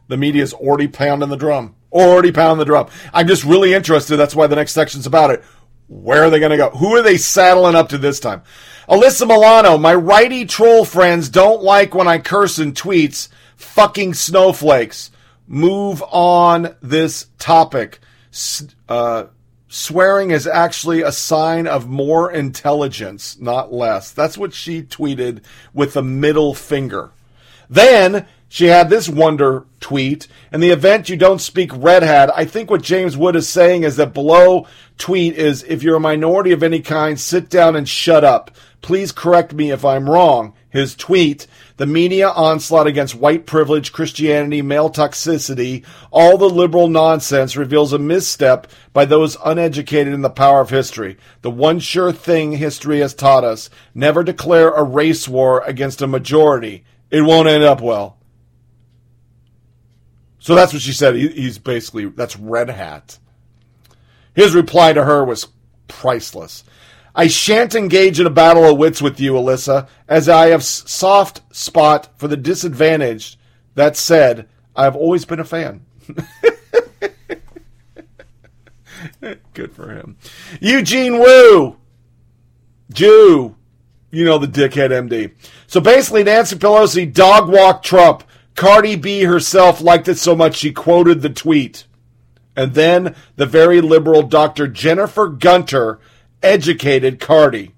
the 0.09 0.17
media's 0.17 0.55
already 0.55 0.89
pounding 0.89 1.29
the 1.29 1.37
drum. 1.37 1.77
Already 1.93 2.33
pounding 2.33 2.59
the 2.59 2.65
drum. 2.65 2.89
I'm 3.13 3.29
just 3.29 3.45
really 3.45 3.75
interested. 3.75 4.17
That's 4.17 4.35
why 4.35 4.47
the 4.47 4.57
next 4.57 4.73
section's 4.73 5.07
about 5.07 5.31
it. 5.31 5.45
Where 5.89 6.25
are 6.25 6.31
they 6.31 6.41
going 6.41 6.51
to 6.51 6.57
go? 6.57 6.71
Who 6.71 6.97
are 6.97 7.03
they 7.03 7.19
saddling 7.19 7.75
up 7.75 7.91
to 7.91 7.99
this 7.99 8.19
time? 8.19 8.43
Alyssa 8.89 9.29
Milano, 9.29 9.77
my 9.77 9.95
righty 9.95 10.47
troll 10.47 10.85
friends 10.87 11.29
don't 11.29 11.63
like 11.63 11.95
when 11.95 12.09
I 12.09 12.19
curse 12.19 12.59
in 12.59 12.73
tweets. 12.73 13.29
Fucking 13.57 14.15
snowflakes. 14.15 15.11
Move 15.47 16.03
on 16.11 16.75
this 16.81 17.27
topic. 17.39 18.01
Uh, 18.89 19.25
swearing 19.73 20.31
is 20.31 20.47
actually 20.47 21.01
a 21.01 21.11
sign 21.11 21.67
of 21.67 21.89
more 21.89 22.31
intelligence, 22.31 23.39
not 23.41 23.73
less. 23.73 24.11
That's 24.11 24.37
what 24.37 24.53
she 24.53 24.83
tweeted 24.83 25.41
with 25.73 25.95
the 25.95 26.03
middle 26.03 26.53
finger. 26.53 27.11
Then 27.71 28.27
she 28.51 28.67
had 28.67 28.91
this 28.91 29.09
wonder 29.09 29.65
tweet. 29.81 30.29
In 30.53 30.61
the 30.61 30.69
event 30.69 31.09
you 31.09 31.17
don't 31.17 31.41
speak 31.41 31.71
Red 31.75 32.03
Hat, 32.03 32.31
I 32.37 32.45
think 32.45 32.71
what 32.71 32.83
James 32.83 33.17
Wood 33.17 33.35
is 33.35 33.49
saying 33.49 33.85
is 33.85 33.97
that 33.97 34.13
below 34.13 34.67
tweet 34.99 35.37
is 35.37 35.65
if 35.67 35.83
you're 35.83 35.97
a 35.97 36.01
minority 36.01 36.53
of 36.53 36.63
any 36.63 36.81
kind, 36.81 37.19
sit 37.19 37.49
down 37.49 37.75
and 37.75 37.89
shut 37.89 38.25
up. 38.25 38.51
Please 38.83 39.11
correct 39.11 39.55
me 39.55 39.71
if 39.71 39.87
I'm 39.87 40.11
wrong. 40.11 40.53
His 40.69 40.95
tweet, 40.95 41.47
the 41.83 41.87
media 41.87 42.29
onslaught 42.29 42.87
against 42.87 43.17
white 43.17 43.45
privilege, 43.45 43.93
Christianity, 43.93 44.63
male 44.63 44.89
toxicity, 44.89 45.85
all 46.13 46.39
the 46.39 46.49
liberal 46.49 46.87
nonsense 46.87 47.57
reveals 47.57 47.93
a 47.93 47.99
misstep 47.99 48.69
by 48.93 49.05
those 49.05 49.37
uneducated 49.45 50.15
in 50.15 50.23
the 50.23 50.31
power 50.31 50.61
of 50.61 50.71
history. 50.71 51.19
The 51.41 51.51
one 51.51 51.81
sure 51.81 52.13
thing 52.13 52.53
history 52.53 53.01
has 53.01 53.15
taught 53.15 53.43
us 53.43 53.69
never 53.97 54.23
declare 54.23 54.71
a 54.71 54.85
race 54.85 55.29
war 55.29 55.65
against 55.67 56.01
a 56.01 56.07
majority. 56.07 56.85
It 57.11 57.23
won't 57.23 57.49
end 57.49 57.65
up 57.65 57.81
well. 57.81 58.17
So 60.39 60.55
that's 60.55 60.73
what 60.73 60.83
she 60.83 60.93
said. 60.93 61.17
He's 61.17 61.59
basically, 61.59 62.05
that's 62.05 62.37
Red 62.37 62.71
Hat. 62.71 63.19
His 64.37 64.55
reply 64.55 64.93
to 64.93 65.03
her 65.03 65.25
was 65.25 65.49
priceless. 65.89 66.63
I 67.15 67.27
shan't 67.27 67.75
engage 67.75 68.19
in 68.21 68.27
a 68.27 68.31
battle 68.31 68.65
of 68.65 68.79
wits 68.79 69.03
with 69.03 69.21
you, 69.21 69.33
Alyssa, 69.33 69.89
as 70.09 70.29
I 70.29 70.49
have 70.49 70.65
soft 70.65 71.43
spot 71.55 72.09
for 72.17 72.27
the 72.29 72.37
disadvantaged. 72.37 73.37
That 73.75 73.97
said, 73.97 74.49
I 74.75 74.85
have 74.85 74.97
always 74.97 75.25
been 75.25 75.41
a 75.41 75.45
fan. 75.45 75.85
Good 79.55 79.73
for 79.73 79.93
him. 79.95 80.17
Eugene 80.61 81.19
Gu. 81.23 81.77
Jew. 82.93 83.57
You 84.11 84.25
know 84.25 84.39
the 84.39 84.47
dickhead 84.47 84.91
MD. 84.91 85.33
So 85.67 85.81
basically, 85.81 86.23
Nancy 86.23 86.57
Pelosi 86.57 87.13
dog 87.13 87.49
walked 87.49 87.85
Trump. 87.87 88.25
Cardi 88.55 88.97
B 88.97 89.23
herself 89.23 89.81
liked 89.81 90.09
it 90.09 90.19
so 90.19 90.37
much 90.37 90.57
she 90.57 90.73
quoted 90.73 91.23
the 91.23 91.31
tweet. 91.31 91.87
And 92.55 92.75
then 92.75 93.15
the 93.37 93.47
very 93.47 93.81
liberal 93.81 94.23
Dr. 94.23 94.69
Jennifer 94.69 95.29
Gunter 95.29 95.99
educated 96.43 97.21
Cardi. 97.21 97.75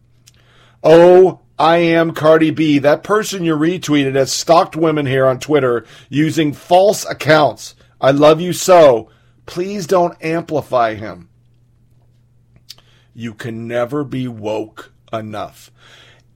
Oh, 0.82 1.40
I 1.58 1.76
am 1.76 2.12
Cardi 2.12 2.50
B. 2.50 2.78
That 2.78 3.04
person 3.04 3.44
you 3.44 3.56
retweeted 3.56 4.16
has 4.16 4.32
stalked 4.32 4.76
women 4.76 5.06
here 5.06 5.26
on 5.26 5.38
Twitter 5.38 5.86
using 6.08 6.52
false 6.52 7.04
accounts. 7.04 7.74
I 8.00 8.10
love 8.10 8.40
you 8.40 8.52
so. 8.52 9.10
Please 9.46 9.86
don't 9.86 10.16
amplify 10.22 10.94
him. 10.94 11.28
You 13.14 13.34
can 13.34 13.68
never 13.68 14.02
be 14.02 14.26
woke 14.26 14.92
enough. 15.12 15.70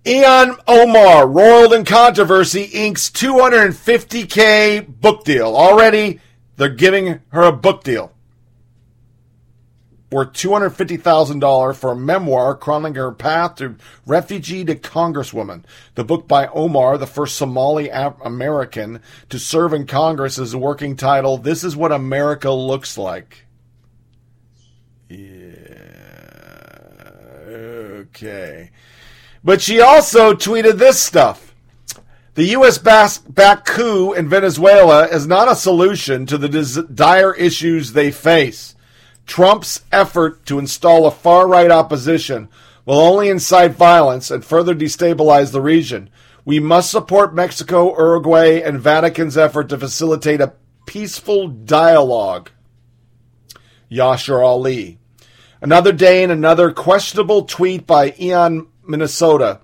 Ilhan 0.05 0.59
Omar, 0.68 1.26
roiled 1.26 1.72
in 1.72 1.84
controversy, 1.84 2.62
inks 2.62 3.10
250k 3.10 5.00
book 5.00 5.24
deal. 5.24 5.56
Already, 5.56 6.20
they're 6.56 6.68
giving 6.68 7.20
her 7.30 7.42
a 7.42 7.52
book 7.52 7.82
deal 7.82 8.12
worth 10.10 10.32
$250,000 10.32 11.76
for 11.76 11.93
a 11.93 11.97
memoir 11.97 12.55
chronicling 12.55 12.94
her 12.94 13.12
path 13.12 13.56
to 13.56 13.76
refugee 14.06 14.64
to 14.64 14.74
congresswoman. 14.74 15.64
The 15.97 16.05
book 16.05 16.26
by 16.26 16.47
Omar, 16.48 16.97
the 16.97 17.06
first 17.06 17.36
Somali 17.36 17.90
American 17.90 19.02
to 19.28 19.39
serve 19.39 19.74
in 19.74 19.86
Congress, 19.86 20.39
is 20.39 20.55
a 20.55 20.59
working 20.59 20.97
title, 20.97 21.36
This 21.36 21.62
is 21.62 21.76
What 21.76 21.93
America 21.93 22.51
Looks 22.51 22.97
Like. 22.97 23.44
Okay. 27.51 28.70
But 29.44 29.60
she 29.62 29.80
also 29.80 30.32
tweeted 30.35 30.78
this 30.78 31.01
stuff. 31.01 31.55
The 32.35 32.44
U.S. 32.44 32.78
backed 32.78 33.66
coup 33.66 34.12
in 34.12 34.28
Venezuela 34.28 35.06
is 35.09 35.26
not 35.26 35.51
a 35.51 35.56
solution 35.56 36.24
to 36.26 36.39
the 36.39 36.86
dire 36.94 37.35
issues 37.35 37.93
they 37.93 38.10
face. 38.12 38.76
Trump's 39.28 39.82
effort 39.92 40.46
to 40.46 40.59
install 40.59 41.06
a 41.06 41.10
far 41.12 41.46
right 41.46 41.70
opposition 41.70 42.48
will 42.86 42.98
only 42.98 43.28
incite 43.28 43.72
violence 43.72 44.30
and 44.30 44.42
further 44.42 44.74
destabilize 44.74 45.52
the 45.52 45.60
region. 45.60 46.09
We 46.46 46.59
must 46.59 46.90
support 46.90 47.34
Mexico, 47.34 47.94
Uruguay, 47.96 48.60
and 48.60 48.80
Vatican's 48.80 49.36
effort 49.36 49.68
to 49.68 49.78
facilitate 49.78 50.40
a 50.40 50.55
peaceful 50.86 51.46
dialogue. 51.46 52.50
Yashar 53.92 54.42
Ali. 54.42 54.98
Another 55.60 55.92
day 55.92 56.22
and 56.22 56.32
another 56.32 56.72
questionable 56.72 57.42
tweet 57.44 57.86
by 57.86 58.14
Eon, 58.18 58.66
Minnesota. 58.86 59.60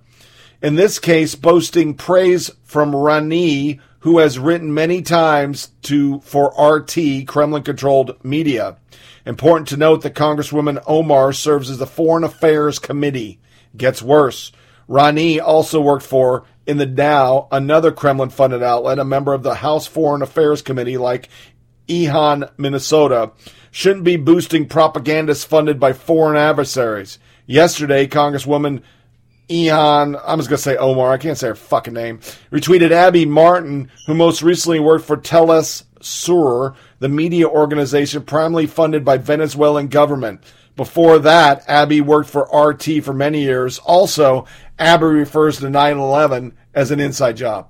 In 0.62 0.74
this 0.74 0.98
case, 0.98 1.34
boasting 1.34 1.94
praise 1.94 2.50
from 2.64 2.94
Rani, 2.94 3.80
who 4.04 4.18
has 4.18 4.38
written 4.38 4.74
many 4.74 5.00
times 5.00 5.70
to 5.80 6.20
for 6.20 6.52
RT, 6.62 7.26
Kremlin-controlled 7.26 8.22
media. 8.22 8.76
Important 9.24 9.68
to 9.68 9.78
note 9.78 10.02
that 10.02 10.14
Congresswoman 10.14 10.82
Omar 10.86 11.32
serves 11.32 11.70
as 11.70 11.78
the 11.78 11.86
Foreign 11.86 12.22
Affairs 12.22 12.78
Committee. 12.78 13.40
Gets 13.74 14.02
worse. 14.02 14.52
Rani 14.88 15.40
also 15.40 15.80
worked 15.80 16.04
for, 16.04 16.44
in 16.66 16.76
the 16.76 16.84
Now, 16.84 17.48
another 17.50 17.92
Kremlin 17.92 18.28
funded 18.28 18.62
outlet, 18.62 18.98
a 18.98 19.06
member 19.06 19.32
of 19.32 19.42
the 19.42 19.54
House 19.54 19.86
Foreign 19.86 20.20
Affairs 20.20 20.60
Committee 20.60 20.98
like 20.98 21.30
Ehan, 21.88 22.50
Minnesota, 22.58 23.32
shouldn't 23.70 24.04
be 24.04 24.16
boosting 24.16 24.68
propagandists 24.68 25.44
funded 25.44 25.80
by 25.80 25.94
foreign 25.94 26.36
adversaries. 26.36 27.18
Yesterday, 27.46 28.06
Congresswoman 28.06 28.82
Eon, 29.50 30.16
I'm 30.16 30.38
just 30.38 30.48
going 30.48 30.56
to 30.56 30.62
say 30.62 30.76
Omar, 30.76 31.12
I 31.12 31.18
can't 31.18 31.36
say 31.36 31.48
her 31.48 31.54
fucking 31.54 31.92
name, 31.92 32.18
retweeted 32.50 32.90
Abby 32.90 33.26
Martin, 33.26 33.90
who 34.06 34.14
most 34.14 34.42
recently 34.42 34.80
worked 34.80 35.04
for 35.04 35.16
Teles 35.16 35.84
Sur, 36.00 36.74
the 36.98 37.08
media 37.08 37.46
organization 37.46 38.22
primarily 38.22 38.66
funded 38.66 39.04
by 39.04 39.18
Venezuelan 39.18 39.88
government. 39.88 40.40
Before 40.76 41.18
that, 41.20 41.62
Abby 41.68 42.00
worked 42.00 42.30
for 42.30 42.48
RT 42.52 43.04
for 43.04 43.12
many 43.12 43.42
years. 43.42 43.78
Also, 43.78 44.46
Abby 44.78 45.06
refers 45.06 45.58
to 45.58 45.70
9 45.70 45.98
11 45.98 46.56
as 46.74 46.90
an 46.90 46.98
inside 46.98 47.36
job. 47.36 47.68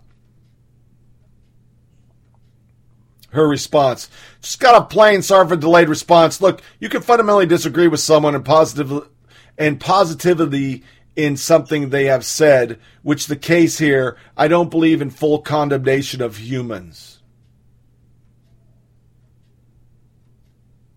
Her 3.30 3.48
response. 3.48 4.08
Just 4.40 4.60
got 4.60 4.80
a 4.80 4.84
plain 4.84 5.20
sorry 5.20 5.48
for 5.48 5.56
delayed 5.56 5.88
response. 5.88 6.40
Look, 6.40 6.62
you 6.78 6.88
can 6.88 7.02
fundamentally 7.02 7.46
disagree 7.46 7.88
with 7.88 7.98
someone 7.98 8.36
and 8.36 8.44
positively 8.44 9.00
positive 9.00 9.10
and 9.58 9.80
positivity 9.80 10.82
in 11.16 11.36
something 11.36 11.90
they 11.90 12.06
have 12.06 12.24
said, 12.24 12.78
which 13.02 13.26
the 13.26 13.36
case 13.36 13.78
here, 13.78 14.16
I 14.36 14.48
don't 14.48 14.70
believe 14.70 15.00
in 15.00 15.10
full 15.10 15.40
condemnation 15.40 16.20
of 16.20 16.38
humans. 16.38 17.20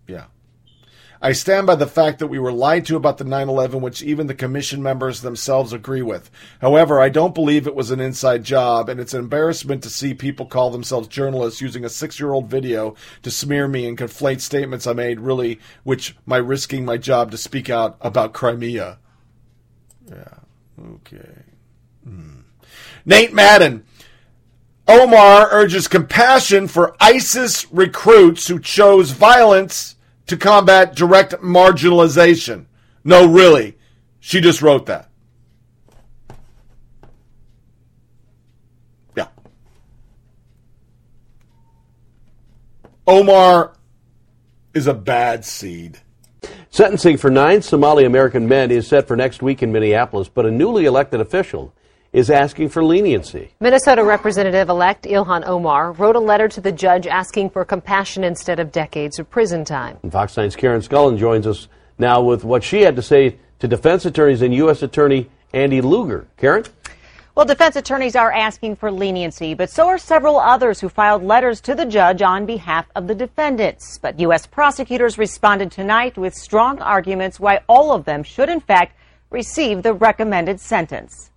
Yeah. 0.06 0.24
I 1.20 1.32
stand 1.32 1.66
by 1.66 1.76
the 1.76 1.86
fact 1.86 2.18
that 2.18 2.28
we 2.28 2.38
were 2.38 2.52
lied 2.52 2.86
to 2.86 2.96
about 2.96 3.18
the 3.18 3.24
9 3.24 3.48
11, 3.48 3.80
which 3.80 4.02
even 4.02 4.26
the 4.26 4.34
commission 4.34 4.82
members 4.82 5.20
themselves 5.20 5.72
agree 5.72 6.02
with. 6.02 6.30
However, 6.60 7.00
I 7.00 7.08
don't 7.08 7.34
believe 7.34 7.66
it 7.66 7.74
was 7.74 7.90
an 7.90 8.00
inside 8.00 8.42
job, 8.42 8.88
and 8.88 8.98
it's 8.98 9.14
an 9.14 9.20
embarrassment 9.20 9.82
to 9.84 9.90
see 9.90 10.14
people 10.14 10.46
call 10.46 10.70
themselves 10.70 11.08
journalists 11.08 11.60
using 11.60 11.84
a 11.84 11.88
six 11.88 12.18
year 12.18 12.32
old 12.32 12.48
video 12.48 12.94
to 13.22 13.30
smear 13.30 13.68
me 13.68 13.86
and 13.86 13.98
conflate 13.98 14.40
statements 14.40 14.86
I 14.86 14.92
made, 14.94 15.20
really, 15.20 15.60
which 15.84 16.16
my 16.26 16.38
risking 16.38 16.84
my 16.84 16.96
job 16.96 17.30
to 17.30 17.36
speak 17.36 17.70
out 17.70 17.96
about 18.00 18.32
Crimea. 18.32 18.98
Yeah, 20.10 20.84
okay. 20.94 21.42
Hmm. 22.04 22.40
Nate 23.04 23.32
Madden. 23.32 23.84
Omar 24.86 25.48
urges 25.50 25.86
compassion 25.86 26.66
for 26.66 26.96
ISIS 26.98 27.70
recruits 27.70 28.48
who 28.48 28.58
chose 28.58 29.10
violence 29.10 29.96
to 30.26 30.36
combat 30.36 30.94
direct 30.94 31.32
marginalization. 31.34 32.66
No, 33.04 33.26
really. 33.26 33.76
She 34.20 34.40
just 34.40 34.62
wrote 34.62 34.86
that. 34.86 35.10
Yeah. 39.16 39.28
Omar 43.06 43.74
is 44.72 44.86
a 44.86 44.94
bad 44.94 45.44
seed. 45.44 46.00
Sentencing 46.70 47.16
for 47.16 47.30
nine 47.30 47.62
Somali 47.62 48.04
American 48.04 48.46
men 48.46 48.70
is 48.70 48.86
set 48.86 49.08
for 49.08 49.16
next 49.16 49.42
week 49.42 49.62
in 49.62 49.72
Minneapolis, 49.72 50.28
but 50.28 50.46
a 50.46 50.50
newly 50.50 50.84
elected 50.84 51.20
official 51.20 51.72
is 52.12 52.30
asking 52.30 52.68
for 52.68 52.82
leniency. 52.82 53.52
Minnesota 53.60 54.02
Representative 54.02 54.68
elect 54.68 55.04
Ilhan 55.04 55.46
Omar 55.46 55.92
wrote 55.92 56.16
a 56.16 56.20
letter 56.20 56.48
to 56.48 56.60
the 56.60 56.72
judge 56.72 57.06
asking 57.06 57.50
for 57.50 57.64
compassion 57.64 58.24
instead 58.24 58.60
of 58.60 58.72
decades 58.72 59.18
of 59.18 59.28
prison 59.28 59.64
time. 59.64 59.98
And 60.02 60.12
Fox 60.12 60.34
9's 60.34 60.56
Karen 60.56 60.80
Scullin 60.80 61.18
joins 61.18 61.46
us 61.46 61.68
now 61.98 62.22
with 62.22 62.44
what 62.44 62.64
she 62.64 62.82
had 62.82 62.96
to 62.96 63.02
say 63.02 63.36
to 63.58 63.68
defense 63.68 64.06
attorneys 64.06 64.40
and 64.42 64.54
U.S. 64.54 64.82
Attorney 64.82 65.28
Andy 65.52 65.80
Luger. 65.80 66.26
Karen? 66.36 66.64
Well, 67.38 67.46
defense 67.46 67.76
attorneys 67.76 68.16
are 68.16 68.32
asking 68.32 68.74
for 68.74 68.90
leniency, 68.90 69.54
but 69.54 69.70
so 69.70 69.86
are 69.86 69.96
several 69.96 70.40
others 70.40 70.80
who 70.80 70.88
filed 70.88 71.22
letters 71.22 71.60
to 71.60 71.76
the 71.76 71.86
judge 71.86 72.20
on 72.20 72.46
behalf 72.46 72.86
of 72.96 73.06
the 73.06 73.14
defendants. 73.14 73.96
But 74.02 74.18
U.S. 74.18 74.44
prosecutors 74.44 75.18
responded 75.18 75.70
tonight 75.70 76.18
with 76.18 76.34
strong 76.34 76.80
arguments 76.80 77.38
why 77.38 77.60
all 77.68 77.92
of 77.92 78.06
them 78.06 78.24
should, 78.24 78.48
in 78.48 78.58
fact, 78.58 78.96
receive 79.30 79.84
the 79.84 79.94
recommended 79.94 80.58
sentence. 80.58 81.30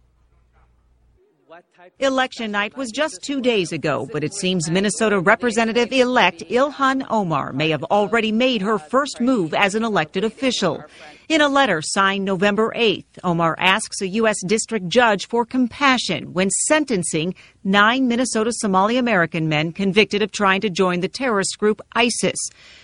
Election 1.99 2.51
night 2.51 2.75
was 2.75 2.89
just 2.91 3.19
two 3.21 3.41
days 3.41 3.71
ago, 3.71 4.07
but 4.11 4.23
it 4.23 4.33
seems 4.33 4.71
Minnesota 4.71 5.19
Representative 5.19 5.91
elect 5.91 6.43
Ilhan 6.49 7.05
Omar 7.09 7.53
may 7.53 7.69
have 7.69 7.83
already 7.85 8.31
made 8.31 8.61
her 8.61 8.79
first 8.79 9.21
move 9.21 9.53
as 9.53 9.75
an 9.75 9.83
elected 9.83 10.23
official. 10.23 10.83
In 11.31 11.39
a 11.39 11.47
letter 11.47 11.81
signed 11.81 12.25
November 12.25 12.73
8th, 12.75 13.05
Omar 13.23 13.55
asks 13.57 14.01
a 14.01 14.07
U.S. 14.19 14.35
district 14.45 14.89
judge 14.89 15.29
for 15.29 15.45
compassion 15.45 16.33
when 16.33 16.49
sentencing 16.49 17.35
nine 17.63 18.09
Minnesota 18.09 18.51
Somali 18.51 18.97
American 18.97 19.47
men 19.47 19.71
convicted 19.71 20.21
of 20.21 20.33
trying 20.33 20.59
to 20.59 20.69
join 20.69 20.99
the 20.99 21.07
terrorist 21.07 21.57
group 21.57 21.81
ISIS. 21.93 22.35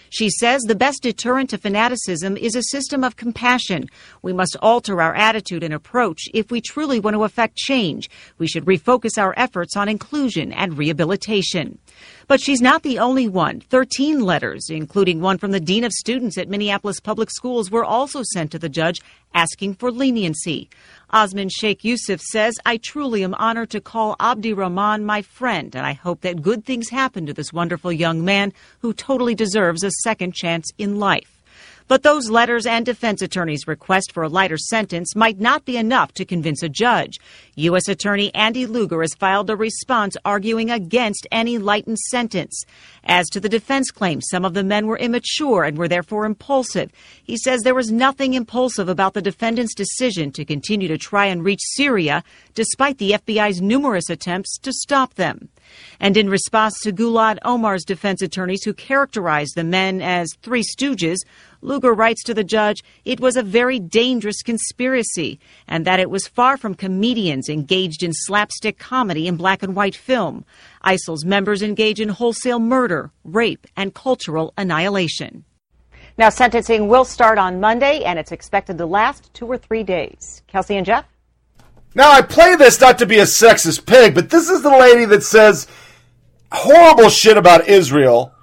She 0.10 0.30
says 0.30 0.62
the 0.62 0.76
best 0.76 1.04
deterrent 1.04 1.50
to 1.50 1.58
fanaticism 1.58 2.38
is 2.38 2.56
a 2.56 2.64
system 2.64 3.04
of 3.04 3.18
compassion. 3.18 3.90
We 4.22 4.32
must 4.32 4.56
alter 4.62 5.02
our 5.02 5.14
attitude 5.14 5.62
and 5.62 5.74
approach 5.74 6.22
if 6.34 6.50
we 6.50 6.62
truly 6.62 7.02
want 7.02 7.16
to 7.16 7.26
affect 7.26 7.58
change. 7.58 8.10
We 8.38 8.48
should 8.48 8.64
refocus 8.64 9.18
our 9.18 9.34
efforts 9.36 9.76
on 9.76 9.90
inclusion 9.90 10.54
and 10.54 10.78
rehabilitation. 10.78 11.80
But 12.28 12.42
she's 12.42 12.62
not 12.62 12.84
the 12.84 13.00
only 13.00 13.28
one. 13.28 13.62
Thirteen 13.62 14.22
letters, 14.22 14.70
including 14.70 15.22
one 15.22 15.38
from 15.38 15.52
the 15.52 15.60
Dean 15.60 15.84
of 15.84 15.92
Students 15.92 16.38
at 16.38 16.50
Minneapolis 16.50 17.00
Public 17.00 17.30
Schools, 17.30 17.72
were 17.72 17.86
also 17.86 18.22
sent 18.24 18.52
to 18.52 18.60
the 18.60 18.70
judge 18.70 19.00
asking 19.34 19.76
for 19.76 19.92
leniency. 19.92 20.70
Osman 21.12 21.50
Sheikh 21.50 21.84
Yusuf 21.84 22.20
says, 22.20 22.56
I 22.66 22.78
truly 22.78 23.24
am 23.24 23.34
honored 23.36 23.70
to 23.70 23.80
call 23.80 24.16
Abdi 24.20 24.54
Rahman 24.54 25.06
my 25.06 25.22
friend, 25.22 25.74
and 25.76 25.86
I 25.86 25.94
hope 25.94 26.22
that 26.22 26.42
good 26.42 26.66
things 26.66 26.90
happen 26.90 27.26
to 27.26 27.34
this 27.34 27.54
wonderful 27.54 27.92
young 27.92 28.26
man 28.26 28.52
who 28.80 28.94
totally 28.94 29.36
deserves 29.36 29.84
a 29.84 29.92
second 30.04 30.34
chance 30.34 30.70
in 30.78 31.00
life. 31.00 31.37
But 31.88 32.04
those 32.04 32.30
letters 32.30 32.66
and 32.66 32.86
defense 32.86 33.22
attorneys' 33.22 33.68
request 33.68 34.12
for 34.12 34.24
a 34.24 34.30
lighter 34.30 34.58
sentence 34.58 35.16
might 35.16 35.40
not 35.40 35.64
be 35.64 35.78
enough 35.78 36.14
to 36.14 36.26
convince 36.26 36.62
a 36.62 36.70
judge. 36.70 37.18
U.S. 37.56 37.88
Attorney 37.88 38.34
Andy 38.36 38.66
Luger 38.66 39.02
has 39.02 39.14
filed 39.14 39.50
a 39.50 39.56
response 39.56 40.18
arguing 40.26 40.70
against 40.70 41.28
any 41.32 41.58
lightened 41.58 42.00
sentence. 42.00 42.66
As 43.06 43.30
to 43.30 43.40
the 43.40 43.48
defense 43.48 43.90
claim, 43.90 44.20
some 44.22 44.44
of 44.44 44.54
the 44.54 44.64
men 44.64 44.86
were 44.86 44.98
immature 44.98 45.64
and 45.64 45.78
were 45.78 45.88
therefore 45.88 46.26
impulsive. 46.26 46.92
He 47.24 47.38
says 47.38 47.62
there 47.62 47.74
was 47.74 47.92
nothing 47.92 48.34
impulsive 48.34 48.90
about 48.90 49.14
the 49.14 49.22
defendant's 49.22 49.74
decision 49.74 50.32
to 50.34 50.44
continue 50.44 50.90
to 50.90 50.98
try 50.98 51.28
and 51.28 51.44
reach 51.44 51.62
Syria 51.64 52.24
despite 52.54 52.98
the 52.98 53.12
FBI's 53.12 53.62
numerous 53.62 54.10
attempts 54.10 54.58
to 54.60 54.74
stop 54.74 55.14
them. 55.14 55.50
And 56.00 56.18
in 56.18 56.30
response 56.30 56.80
to 56.82 56.92
Guled 56.92 57.40
Omar's 57.44 57.84
defense 57.84 58.22
attorneys 58.22 58.64
who 58.64 58.74
characterized 58.74 59.56
the 59.56 59.64
men 59.64 60.02
as 60.02 60.30
three 60.42 60.64
stooges, 60.64 61.18
Luger 61.68 61.94
writes 61.94 62.24
to 62.24 62.34
the 62.34 62.44
judge 62.44 62.84
it 63.04 63.20
was 63.20 63.36
a 63.36 63.44
very 63.44 63.78
dangerous 63.78 64.42
conspiracy 64.42 65.40
and 65.68 65.86
that 65.86 66.00
it 66.00 66.10
was 66.10 66.28
far 66.28 66.58
from 66.58 66.74
comedians 66.74 67.50
engaged 67.50 68.04
in 68.04 68.14
slapstick 68.14 68.80
comedy 68.80 69.28
and 69.28 69.38
black 69.38 69.62
and 69.62 69.76
white 69.76 69.96
film. 69.96 70.46
ISIL's 70.84 71.26
members 71.26 71.62
engage 71.62 72.00
in 72.00 72.10
wholesale 72.10 72.60
murder, 72.60 73.12
rape, 73.26 73.68
and 73.76 73.94
cultural 73.94 74.54
annihilation. 74.58 75.44
Now, 76.18 76.30
sentencing 76.30 76.88
will 76.88 77.06
start 77.06 77.38
on 77.38 77.60
Monday, 77.60 78.04
and 78.04 78.18
it's 78.18 78.32
expected 78.32 78.78
to 78.80 78.86
last 78.86 79.32
two 79.34 79.46
or 79.46 79.58
three 79.58 79.84
days. 79.84 80.42
Kelsey 80.48 80.76
and 80.78 80.86
Jeff? 80.86 81.06
Now, 81.94 82.12
I 82.12 82.22
play 82.22 82.56
this 82.56 82.82
not 82.82 82.98
to 83.00 83.06
be 83.06 83.20
a 83.20 83.24
sexist 83.24 83.86
pig, 83.86 84.16
but 84.16 84.30
this 84.30 84.50
is 84.50 84.64
the 84.64 84.70
lady 84.70 85.06
that 85.06 85.24
says 85.24 85.68
horrible 86.52 87.10
shit 87.10 87.38
about 87.38 87.68
Israel. 87.68 88.34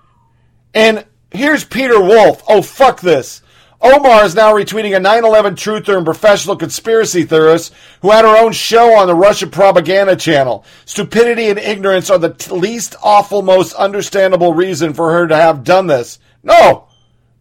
And 0.72 1.04
here's 1.34 1.64
Peter 1.64 2.00
Wolf. 2.00 2.42
Oh, 2.48 2.62
fuck 2.62 3.00
this. 3.00 3.42
Omar 3.80 4.24
is 4.24 4.34
now 4.34 4.54
retweeting 4.54 4.96
a 4.96 5.00
9 5.00 5.24
11 5.24 5.56
truther 5.56 5.96
and 5.96 6.06
professional 6.06 6.56
conspiracy 6.56 7.24
theorist 7.24 7.74
who 8.00 8.10
had 8.10 8.24
her 8.24 8.42
own 8.42 8.52
show 8.52 8.94
on 8.94 9.06
the 9.06 9.14
Russian 9.14 9.50
propaganda 9.50 10.16
channel. 10.16 10.64
Stupidity 10.86 11.50
and 11.50 11.58
ignorance 11.58 12.08
are 12.08 12.18
the 12.18 12.32
t- 12.32 12.50
least 12.50 12.96
awful, 13.02 13.42
most 13.42 13.74
understandable 13.74 14.54
reason 14.54 14.94
for 14.94 15.12
her 15.12 15.26
to 15.26 15.36
have 15.36 15.64
done 15.64 15.86
this. 15.86 16.18
No! 16.42 16.88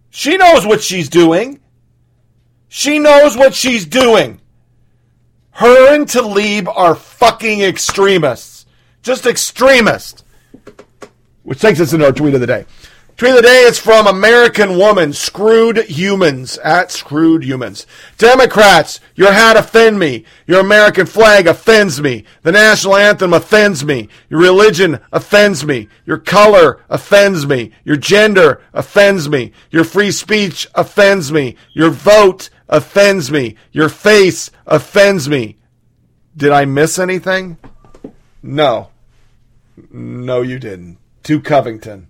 She 0.10 0.36
knows 0.36 0.66
what 0.66 0.84
she's 0.84 1.08
doing. 1.08 1.62
She 2.68 3.00
knows 3.00 3.38
what 3.38 3.54
she's 3.54 3.86
doing. 3.86 4.42
Her 5.52 5.96
and 5.96 6.08
Tlaib 6.08 6.68
are 6.76 6.96
fucking 6.96 7.62
extremists. 7.62 8.66
Just 9.02 9.26
extremists. 9.26 10.24
Which 11.44 11.62
takes 11.62 11.80
us 11.80 11.94
into 11.94 12.06
our 12.06 12.12
tweet 12.12 12.34
of 12.34 12.42
the 12.42 12.48
day. 12.48 12.66
Tweet 13.24 13.36
of 13.36 13.42
the 13.42 13.48
day 13.48 13.62
is 13.62 13.80
from 13.80 14.06
American 14.06 14.78
Woman, 14.78 15.14
Screwed 15.14 15.78
Humans, 15.86 16.58
at 16.58 16.92
Screwed 16.92 17.46
Humans. 17.46 17.88
Democrats, 18.18 19.00
your 19.16 19.32
hat 19.32 19.56
offend 19.56 19.98
me. 19.98 20.26
Your 20.46 20.60
American 20.60 21.06
flag 21.06 21.48
offends 21.48 22.02
me. 22.02 22.26
The 22.42 22.52
national 22.52 22.98
anthem 22.98 23.32
offends 23.32 23.86
me. 23.86 24.10
Your 24.28 24.42
religion 24.42 25.00
offends 25.14 25.66
me. 25.66 25.88
Your 26.06 26.18
color 26.18 26.82
offends 26.90 27.48
me. 27.48 27.72
Your 27.86 27.96
gender 27.96 28.62
offends 28.74 29.30
me. 29.30 29.54
Your 29.72 29.86
free 29.86 30.12
speech 30.12 30.68
offends 30.76 31.32
me. 31.32 31.56
Your 31.72 31.92
vote 31.92 32.50
offends 32.68 33.32
me. 33.32 33.56
Your 33.72 33.88
face 33.88 34.52
offends 34.68 35.30
me. 35.30 35.56
Did 36.36 36.52
I 36.52 36.66
miss 36.66 37.00
anything? 37.00 37.58
No. 38.42 38.90
No, 39.90 40.42
you 40.42 40.60
didn't. 40.60 40.98
To 41.24 41.40
Covington. 41.40 42.10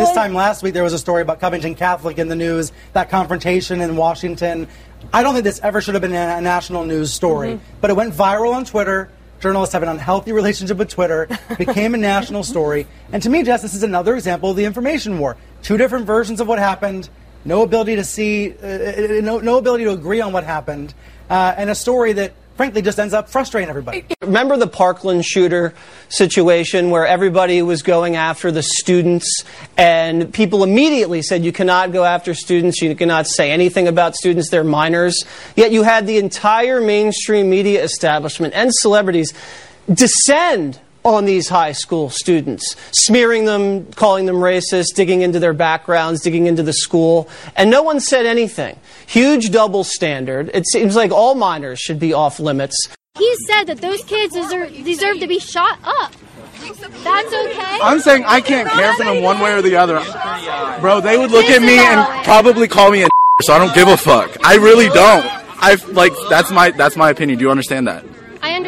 This 0.00 0.12
time 0.12 0.32
last 0.32 0.62
week, 0.62 0.72
there 0.72 0.82
was 0.82 0.94
a 0.94 0.98
story 0.98 1.20
about 1.20 1.40
Covington 1.40 1.74
Catholic 1.74 2.16
in 2.16 2.28
the 2.28 2.34
news, 2.34 2.72
that 2.94 3.10
confrontation 3.10 3.82
in 3.82 3.96
Washington. 3.96 4.66
I 5.12 5.22
don't 5.22 5.34
think 5.34 5.44
this 5.44 5.60
ever 5.62 5.82
should 5.82 5.94
have 5.94 6.00
been 6.00 6.14
a 6.14 6.40
national 6.40 6.86
news 6.86 7.12
story, 7.12 7.50
Mhm. 7.56 7.60
but 7.82 7.90
it 7.90 7.96
went 7.96 8.14
viral 8.14 8.54
on 8.54 8.64
Twitter. 8.64 9.10
Journalists 9.40 9.74
have 9.74 9.82
an 9.82 9.90
unhealthy 9.90 10.32
relationship 10.32 10.78
with 10.78 10.88
Twitter, 10.88 11.28
became 11.58 11.92
a 11.92 11.98
national 11.98 12.44
story. 12.44 12.86
And 13.12 13.22
to 13.24 13.28
me, 13.28 13.42
Jess, 13.42 13.60
this 13.60 13.74
is 13.74 13.82
another 13.82 14.14
example 14.14 14.48
of 14.50 14.56
the 14.56 14.64
information 14.64 15.18
war. 15.18 15.36
Two 15.62 15.76
different 15.76 16.06
versions 16.06 16.40
of 16.40 16.48
what 16.48 16.58
happened, 16.58 17.10
no 17.44 17.60
ability 17.60 17.96
to 17.96 18.04
see, 18.04 18.54
uh, 18.62 18.66
uh, 18.66 19.20
no, 19.20 19.38
no 19.40 19.58
ability 19.58 19.84
to 19.84 19.90
agree 19.90 20.22
on 20.22 20.32
what 20.32 20.44
happened, 20.44 20.94
uh, 21.28 21.52
and 21.58 21.68
a 21.68 21.74
story 21.74 22.14
that, 22.14 22.32
frankly, 22.56 22.82
just 22.82 22.98
ends 22.98 23.14
up 23.14 23.28
frustrating 23.28 23.68
everybody. 23.68 24.04
Remember 24.22 24.56
the 24.56 24.66
Parkland 24.66 25.24
shooter 25.24 25.74
situation 26.08 26.90
where 26.90 27.06
everybody 27.06 27.62
was 27.62 27.82
going 27.82 28.16
after 28.16 28.50
the 28.50 28.62
students 28.62 29.44
and 29.76 30.32
people 30.32 30.62
immediately 30.62 31.22
said 31.22 31.44
you 31.44 31.52
cannot 31.52 31.92
go 31.92 32.04
after 32.04 32.34
students, 32.34 32.82
you 32.82 32.94
cannot 32.94 33.26
say 33.26 33.50
anything 33.50 33.88
about 33.88 34.14
students, 34.14 34.50
they're 34.50 34.64
minors. 34.64 35.24
Yet 35.56 35.72
you 35.72 35.82
had 35.82 36.06
the 36.06 36.18
entire 36.18 36.80
mainstream 36.80 37.48
media 37.48 37.82
establishment 37.82 38.54
and 38.54 38.70
celebrities 38.74 39.32
descend 39.92 40.78
on 41.04 41.24
these 41.24 41.48
high 41.48 41.72
school 41.72 42.10
students, 42.10 42.76
smearing 42.92 43.44
them, 43.44 43.90
calling 43.92 44.26
them 44.26 44.36
racist, 44.36 44.94
digging 44.94 45.22
into 45.22 45.38
their 45.38 45.52
backgrounds, 45.52 46.20
digging 46.20 46.46
into 46.46 46.62
the 46.62 46.72
school, 46.72 47.28
and 47.56 47.70
no 47.70 47.82
one 47.82 48.00
said 48.00 48.26
anything. 48.26 48.78
Huge 49.06 49.50
double 49.50 49.84
standard. 49.84 50.50
It 50.52 50.66
seems 50.68 50.96
like 50.96 51.10
all 51.10 51.34
minors 51.34 51.78
should 51.78 51.98
be 51.98 52.12
off 52.12 52.38
limits. 52.38 52.76
He 53.16 53.34
said 53.46 53.64
that 53.64 53.78
those 53.78 54.02
kids 54.04 54.34
deserve, 54.34 54.72
deserve 54.84 55.20
to 55.20 55.26
be 55.26 55.38
shot 55.38 55.78
up. 55.82 56.12
That's 57.02 57.32
okay. 57.32 57.78
I'm 57.82 58.00
saying 58.00 58.24
I 58.26 58.40
can't 58.40 58.68
care 58.68 58.92
for 58.94 59.04
them 59.04 59.22
one 59.22 59.40
way 59.40 59.52
or 59.52 59.62
the 59.62 59.76
other. 59.76 60.00
Bro, 60.80 61.00
they 61.00 61.16
would 61.16 61.30
look 61.30 61.46
at 61.46 61.62
me 61.62 61.78
and 61.78 62.24
probably 62.24 62.68
call 62.68 62.90
me 62.90 63.02
a 63.02 63.08
so 63.42 63.54
I 63.54 63.58
don't 63.58 63.74
give 63.74 63.88
a 63.88 63.96
fuck. 63.96 64.36
I 64.44 64.56
really 64.56 64.88
don't. 64.88 65.24
I 65.62 65.76
like 65.88 66.12
that's 66.28 66.50
my 66.50 66.70
that's 66.70 66.96
my 66.96 67.10
opinion. 67.10 67.38
Do 67.38 67.44
you 67.44 67.50
understand 67.50 67.88
that? 67.88 68.04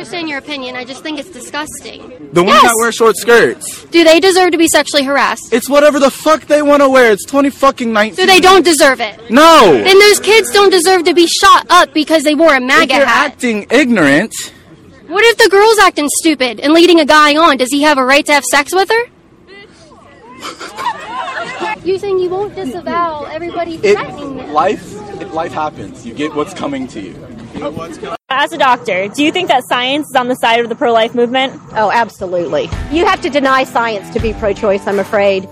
I 0.03 0.05
understand 0.05 0.29
your 0.29 0.39
opinion. 0.39 0.75
I 0.75 0.85
just 0.85 1.05
think 1.05 1.21
it's 1.21 1.31
disgusting. 1.31 2.01
The 2.33 2.43
ones 2.43 2.59
Yes. 2.61 2.73
that 2.73 2.77
wear 2.81 2.91
short 2.91 3.15
skirts. 3.17 3.85
Do 3.85 4.03
they 4.03 4.19
deserve 4.19 4.51
to 4.51 4.59
be 4.59 4.67
sexually 4.67 5.05
harassed? 5.05 5.53
It's 5.53 5.69
whatever 5.71 6.01
the 6.01 6.11
fuck 6.11 6.47
they 6.47 6.61
want 6.61 6.83
to 6.83 6.89
wear. 6.89 7.13
It's 7.13 7.25
20 7.25 7.51
fucking 7.51 7.93
19. 7.93 8.17
So 8.17 8.27
they 8.27 8.41
don't 8.41 8.65
deserve 8.65 9.01
it. 9.01 9.31
No. 9.31 9.61
Then 9.73 10.01
those 10.01 10.19
kids 10.19 10.51
don't 10.51 10.71
deserve 10.71 11.05
to 11.05 11.15
be 11.15 11.29
shot 11.29 11.67
up 11.71 11.95
because 11.95 12.25
they 12.25 12.35
wore 12.35 12.53
a 12.53 12.57
if 12.57 12.65
MAGA 12.65 12.97
you're 12.97 13.07
hat. 13.07 13.31
acting 13.31 13.69
ignorant, 13.71 14.35
What 15.07 15.25
if 15.25 15.37
the 15.39 15.49
girl's 15.49 15.79
acting 15.79 16.09
stupid 16.19 16.59
and 16.59 16.73
leading 16.73 16.99
a 16.99 17.05
guy 17.07 17.37
on? 17.37 17.57
Does 17.59 17.71
he 17.71 17.83
have 17.83 17.97
a 17.97 18.05
right 18.05 18.27
to 18.27 18.33
have 18.33 18.43
sex 18.45 18.75
with 18.75 18.91
her? 18.91 19.05
you 21.85 21.97
saying 21.97 22.19
you 22.19 22.29
won't 22.29 22.57
disavow 22.57 23.23
everybody 23.31 23.77
it 23.77 23.95
threatening 23.97 24.37
them? 24.37 24.53
life 24.53 24.83
it, 25.21 25.33
life 25.33 25.53
happens. 25.53 26.05
You 26.05 26.13
get 26.13 26.35
what's 26.35 26.55
coming 26.55 26.89
to 26.89 27.01
you. 27.01 27.15
As 28.31 28.53
a 28.53 28.59
doctor, 28.59 29.09
do 29.09 29.23
you 29.23 29.31
think 29.31 29.49
that 29.49 29.65
science 29.65 30.09
is 30.09 30.17
on 30.17 30.29
the 30.29 30.35
side 30.37 30.61
of 30.61 30.69
the 30.69 30.75
pro 30.75 30.93
life 30.93 31.15
movement? 31.15 31.53
Oh, 31.73 31.91
absolutely. 31.93 32.63
You 32.91 33.05
have 33.05 33.21
to 33.23 33.31
deny 33.31 33.65
science 33.65 34.09
to 34.15 34.21
be 34.21 34.33
pro 34.33 34.55
choice, 34.55 34.87
I'm 34.87 34.99
afraid. 34.99 35.47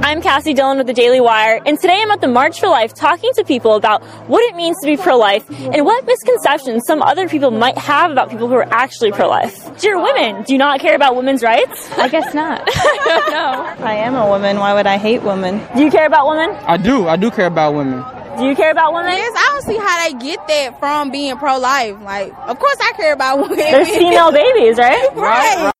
I'm 0.00 0.22
Cassie 0.22 0.54
Dillon 0.54 0.78
with 0.78 0.86
the 0.86 0.92
Daily 0.94 1.20
Wire, 1.20 1.60
and 1.66 1.78
today 1.78 2.00
I'm 2.00 2.10
at 2.10 2.20
the 2.20 2.28
March 2.28 2.60
for 2.60 2.68
Life 2.68 2.94
talking 2.94 3.30
to 3.34 3.44
people 3.44 3.74
about 3.74 4.02
what 4.26 4.42
it 4.44 4.56
means 4.56 4.76
to 4.80 4.86
be 4.86 4.96
pro 4.96 5.18
life 5.18 5.48
and 5.50 5.84
what 5.84 6.06
misconceptions 6.06 6.84
some 6.86 7.02
other 7.02 7.28
people 7.28 7.50
might 7.50 7.76
have 7.76 8.10
about 8.10 8.30
people 8.30 8.48
who 8.48 8.54
are 8.54 8.72
actually 8.72 9.12
pro 9.12 9.28
life. 9.28 9.78
Dear 9.78 10.02
women, 10.02 10.44
do 10.44 10.52
you 10.52 10.58
not 10.58 10.80
care 10.80 10.96
about 10.96 11.14
women's 11.14 11.42
rights? 11.42 11.90
I 11.98 12.08
guess 12.08 12.32
not. 12.32 12.64
no. 12.66 13.84
I 13.84 13.96
am 13.96 14.14
a 14.14 14.26
woman. 14.28 14.58
Why 14.58 14.72
would 14.72 14.86
I 14.86 14.96
hate 14.96 15.22
women? 15.22 15.60
Do 15.76 15.82
you 15.84 15.90
care 15.90 16.06
about 16.06 16.26
women? 16.28 16.56
I 16.66 16.76
do. 16.76 17.06
I 17.06 17.16
do 17.16 17.30
care 17.30 17.46
about 17.46 17.74
women. 17.74 18.02
Do 18.38 18.44
you 18.44 18.54
care 18.54 18.70
about 18.70 18.92
women? 18.92 19.10
Yes, 19.12 19.32
I 19.36 19.48
don't 19.52 19.62
see 19.62 19.76
how 19.76 20.04
they 20.04 20.24
get 20.24 20.46
that 20.46 20.78
from 20.78 21.10
being 21.10 21.36
pro 21.38 21.58
life. 21.58 22.00
Like, 22.02 22.32
of 22.46 22.58
course 22.58 22.76
I 22.80 22.92
care 22.92 23.12
about 23.12 23.38
women. 23.42 23.56
There's 23.56 23.88
female 23.88 24.30
babies, 24.30 24.78
right? 24.78 25.08
right. 25.16 25.72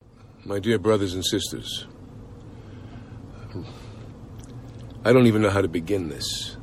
My 0.44 0.58
dear 0.58 0.78
brothers 0.78 1.14
and 1.14 1.24
sisters, 1.24 1.86
I 5.04 5.12
don't 5.12 5.26
even 5.26 5.42
know 5.42 5.50
how 5.50 5.62
to 5.62 5.68
begin 5.68 6.08
this, 6.08 6.56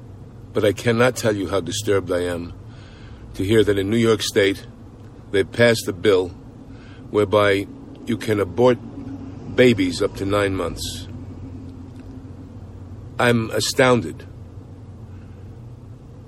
but 0.53 0.65
I 0.65 0.73
cannot 0.73 1.15
tell 1.15 1.35
you 1.35 1.47
how 1.49 1.61
disturbed 1.61 2.11
I 2.11 2.23
am 2.23 2.53
to 3.35 3.45
hear 3.45 3.63
that 3.63 3.77
in 3.77 3.89
New 3.89 3.97
York 3.97 4.21
State 4.21 4.65
they've 5.31 5.49
passed 5.49 5.87
a 5.87 5.93
bill 5.93 6.29
whereby 7.09 7.67
you 8.05 8.17
can 8.17 8.39
abort 8.39 8.77
babies 9.55 10.01
up 10.01 10.15
to 10.15 10.25
nine 10.25 10.55
months. 10.55 11.07
I'm 13.17 13.49
astounded. 13.51 14.27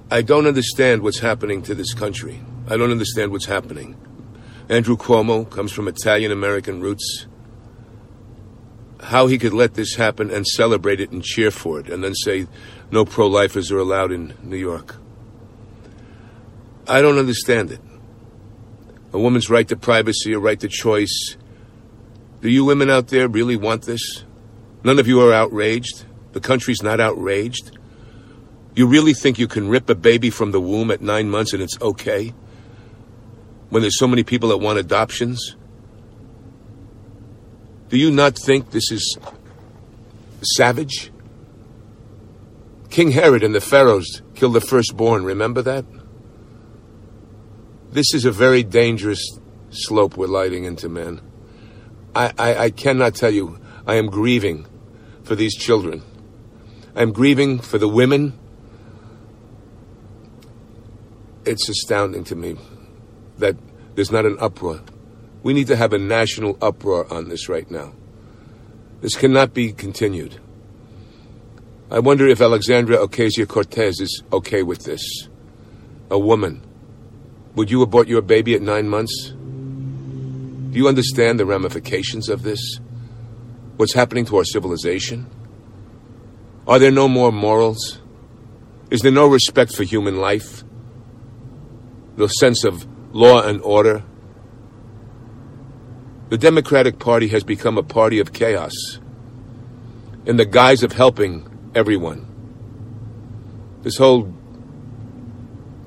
I 0.09 0.21
don't 0.21 0.47
understand 0.47 1.01
what's 1.01 1.19
happening 1.19 1.61
to 1.63 1.75
this 1.75 1.93
country. 1.93 2.39
I 2.69 2.77
don't 2.77 2.91
understand 2.91 3.33
what's 3.33 3.45
happening. 3.45 3.97
Andrew 4.69 4.95
Cuomo 4.95 5.49
comes 5.49 5.73
from 5.73 5.89
Italian 5.89 6.31
American 6.31 6.79
roots. 6.79 7.25
How 9.01 9.27
he 9.27 9.37
could 9.37 9.51
let 9.51 9.73
this 9.73 9.95
happen 9.95 10.31
and 10.31 10.47
celebrate 10.47 11.01
it 11.01 11.11
and 11.11 11.21
cheer 11.21 11.51
for 11.51 11.81
it 11.81 11.89
and 11.89 12.01
then 12.01 12.15
say 12.15 12.47
no 12.89 13.03
pro 13.03 13.27
lifers 13.27 13.69
are 13.69 13.79
allowed 13.79 14.13
in 14.13 14.33
New 14.41 14.55
York. 14.55 14.95
I 16.87 17.01
don't 17.01 17.17
understand 17.17 17.71
it. 17.71 17.81
A 19.11 19.19
woman's 19.19 19.49
right 19.49 19.67
to 19.67 19.75
privacy, 19.75 20.31
a 20.31 20.39
right 20.39 20.59
to 20.61 20.69
choice. 20.69 21.35
Do 22.41 22.49
you 22.49 22.63
women 22.63 22.89
out 22.89 23.09
there 23.09 23.27
really 23.27 23.57
want 23.57 23.83
this? 23.83 24.23
None 24.85 24.99
of 24.99 25.07
you 25.07 25.19
are 25.19 25.33
outraged. 25.33 26.05
The 26.31 26.39
country's 26.39 26.81
not 26.81 27.01
outraged. 27.01 27.76
You 28.77 28.85
really 28.85 29.15
think 29.15 29.39
you 29.39 29.47
can 29.47 29.69
rip 29.69 29.89
a 29.89 29.95
baby 29.95 30.29
from 30.29 30.51
the 30.51 30.61
womb 30.61 30.91
at 30.91 31.01
nine 31.01 31.31
months 31.31 31.51
and 31.51 31.63
it's 31.63 31.81
okay? 31.81 32.31
When 33.69 33.81
there's 33.81 33.97
so 33.97 34.07
many 34.07 34.23
people 34.23 34.49
that 34.49 34.59
want 34.59 34.77
adoptions? 34.77 35.55
Do 37.89 37.97
you 37.97 38.11
not 38.11 38.37
think 38.37 38.69
this 38.69 38.91
is 38.91 39.17
savage? 40.43 41.11
King 42.91 43.13
Herod 43.13 43.41
and 43.41 43.55
the 43.55 43.61
pharaohs 43.61 44.21
killed 44.35 44.53
the 44.53 44.61
firstborn, 44.61 45.23
remember 45.23 45.63
that? 45.63 45.83
This 47.89 48.13
is 48.13 48.25
a 48.25 48.31
very 48.31 48.61
dangerous 48.61 49.39
slope 49.71 50.17
we're 50.17 50.27
lighting 50.27 50.65
into, 50.65 50.87
man. 50.87 51.19
I, 52.13 52.31
I, 52.37 52.55
I 52.65 52.69
cannot 52.69 53.15
tell 53.15 53.33
you, 53.33 53.59
I 53.87 53.95
am 53.95 54.05
grieving 54.05 54.67
for 55.23 55.33
these 55.33 55.55
children. 55.55 56.03
I'm 56.95 57.11
grieving 57.11 57.57
for 57.57 57.79
the 57.79 57.89
women. 57.89 58.37
It's 61.47 61.69
astounding 61.69 62.25
to 62.25 62.35
me 62.35 62.57
that 63.37 63.55
there's 63.95 64.11
not 64.11 64.25
an 64.25 64.37
uproar. 64.39 64.81
We 65.43 65.53
need 65.53 65.67
to 65.67 65.77
have 65.77 65.93
a 65.93 65.97
national 65.97 66.57
uproar 66.61 67.11
on 67.11 67.29
this 67.29 67.47
right 67.47 67.69
now. 67.71 67.93
This 68.99 69.15
cannot 69.15 69.53
be 69.53 69.71
continued. 69.71 70.41
I 71.89 71.99
wonder 71.99 72.27
if 72.27 72.41
Alexandria 72.41 72.99
Ocasio 72.99 73.47
Cortez 73.47 74.01
is 74.01 74.23
okay 74.33 74.61
with 74.61 74.83
this. 74.83 75.29
A 76.11 76.19
woman. 76.19 76.61
Would 77.55 77.71
you 77.71 77.81
abort 77.81 78.09
your 78.09 78.21
baby 78.21 78.53
at 78.53 78.61
nine 78.61 78.89
months? 78.89 79.29
Do 79.29 80.77
you 80.77 80.89
understand 80.89 81.39
the 81.39 81.45
ramifications 81.45 82.27
of 82.27 82.43
this? 82.43 82.59
What's 83.77 83.93
happening 83.93 84.25
to 84.25 84.37
our 84.37 84.43
civilization? 84.43 85.27
Are 86.67 86.77
there 86.77 86.91
no 86.91 87.07
more 87.07 87.31
morals? 87.31 87.99
Is 88.91 88.99
there 88.99 89.13
no 89.13 89.27
respect 89.27 89.73
for 89.73 89.83
human 89.83 90.17
life? 90.17 90.65
No 92.17 92.27
sense 92.27 92.63
of 92.63 92.85
law 93.15 93.41
and 93.41 93.61
order? 93.61 94.03
The 96.29 96.37
Democratic 96.37 96.99
Party 96.99 97.29
has 97.29 97.43
become 97.43 97.77
a 97.77 97.83
party 97.83 98.19
of 98.19 98.33
chaos 98.33 98.73
in 100.25 100.35
the 100.35 100.45
guise 100.45 100.83
of 100.83 100.91
helping 100.91 101.71
everyone. 101.73 102.25
This 103.81 103.97
whole. 103.97 104.33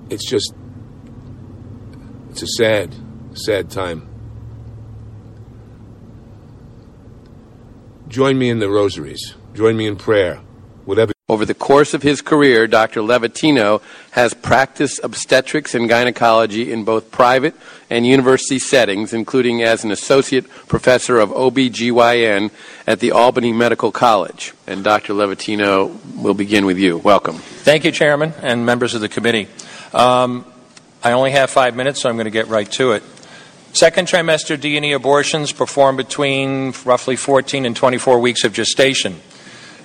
It's 0.09 0.29
just. 0.29 0.55
It's 2.31 2.43
a 2.43 2.47
sad, 2.47 2.95
sad 3.35 3.71
time. 3.71 4.09
Join 8.09 8.39
me 8.39 8.49
in 8.49 8.61
the 8.61 8.71
rosaries. 8.71 9.35
Join 9.53 9.77
me 9.77 9.87
in 9.87 9.97
prayer. 9.97 10.37
Whatever. 10.85 11.13
Over 11.31 11.45
the 11.45 11.55
course 11.55 11.95
of 11.95 12.03
his 12.03 12.23
career, 12.23 12.67
Dr. 12.67 13.03
Levatino 13.03 13.83
has 14.11 14.35
practiced 14.35 14.99
obstetrics 15.05 15.77
and 15.77 15.89
gynecology 15.89 16.73
in 16.73 16.83
both 16.83 17.13
private 17.13 17.55
and 17.89 18.05
university 18.05 18.59
settings, 18.59 19.13
including 19.13 19.63
as 19.63 19.85
an 19.85 19.93
associate 19.93 20.49
professor 20.67 21.21
of 21.21 21.31
OBGYN 21.31 22.51
at 22.85 22.99
the 22.99 23.13
Albany 23.13 23.53
Medical 23.53 23.93
College. 23.93 24.55
And 24.67 24.83
Dr. 24.83 25.13
Levatino, 25.13 25.97
we'll 26.17 26.35
begin 26.35 26.67
with 26.67 26.79
you. 26.79 26.99
Welcome. 26.99 27.37
Thank 27.37 27.85
you, 27.85 27.93
Chairman 27.93 28.33
and 28.43 28.67
members 28.67 28.95
of 28.95 29.01
the 29.01 29.09
committee. 29.09 29.47
Um, 29.95 30.45
I 31.05 31.13
only 31.13 31.31
have 31.31 31.49
five 31.49 31.77
minutes, 31.77 32.01
so 32.01 32.09
I'm 32.09 32.17
going 32.17 32.25
to 32.25 32.33
get 32.33 32.49
right 32.49 32.69
to 32.73 32.91
it. 32.91 33.05
Second 33.73 34.09
trimester 34.09 34.61
D&E 34.61 34.93
abortions 34.95 35.53
performed 35.53 35.97
between 35.97 36.75
roughly 36.85 37.15
14 37.15 37.67
and 37.67 37.77
24 37.77 38.19
weeks 38.19 38.43
of 38.43 38.53
gestation. 38.53 39.21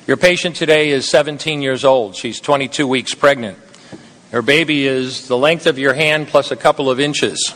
Your 0.07 0.17
patient 0.17 0.55
today 0.55 0.91
is 0.91 1.09
17 1.09 1.63
years 1.63 1.83
old. 1.83 2.15
She's 2.15 2.39
22 2.39 2.87
weeks 2.87 3.15
pregnant. 3.15 3.57
Her 4.29 4.43
baby 4.43 4.85
is 4.85 5.27
the 5.27 5.35
length 5.35 5.65
of 5.65 5.79
your 5.79 5.95
hand 5.95 6.27
plus 6.27 6.51
a 6.51 6.55
couple 6.55 6.91
of 6.91 6.99
inches. 6.99 7.55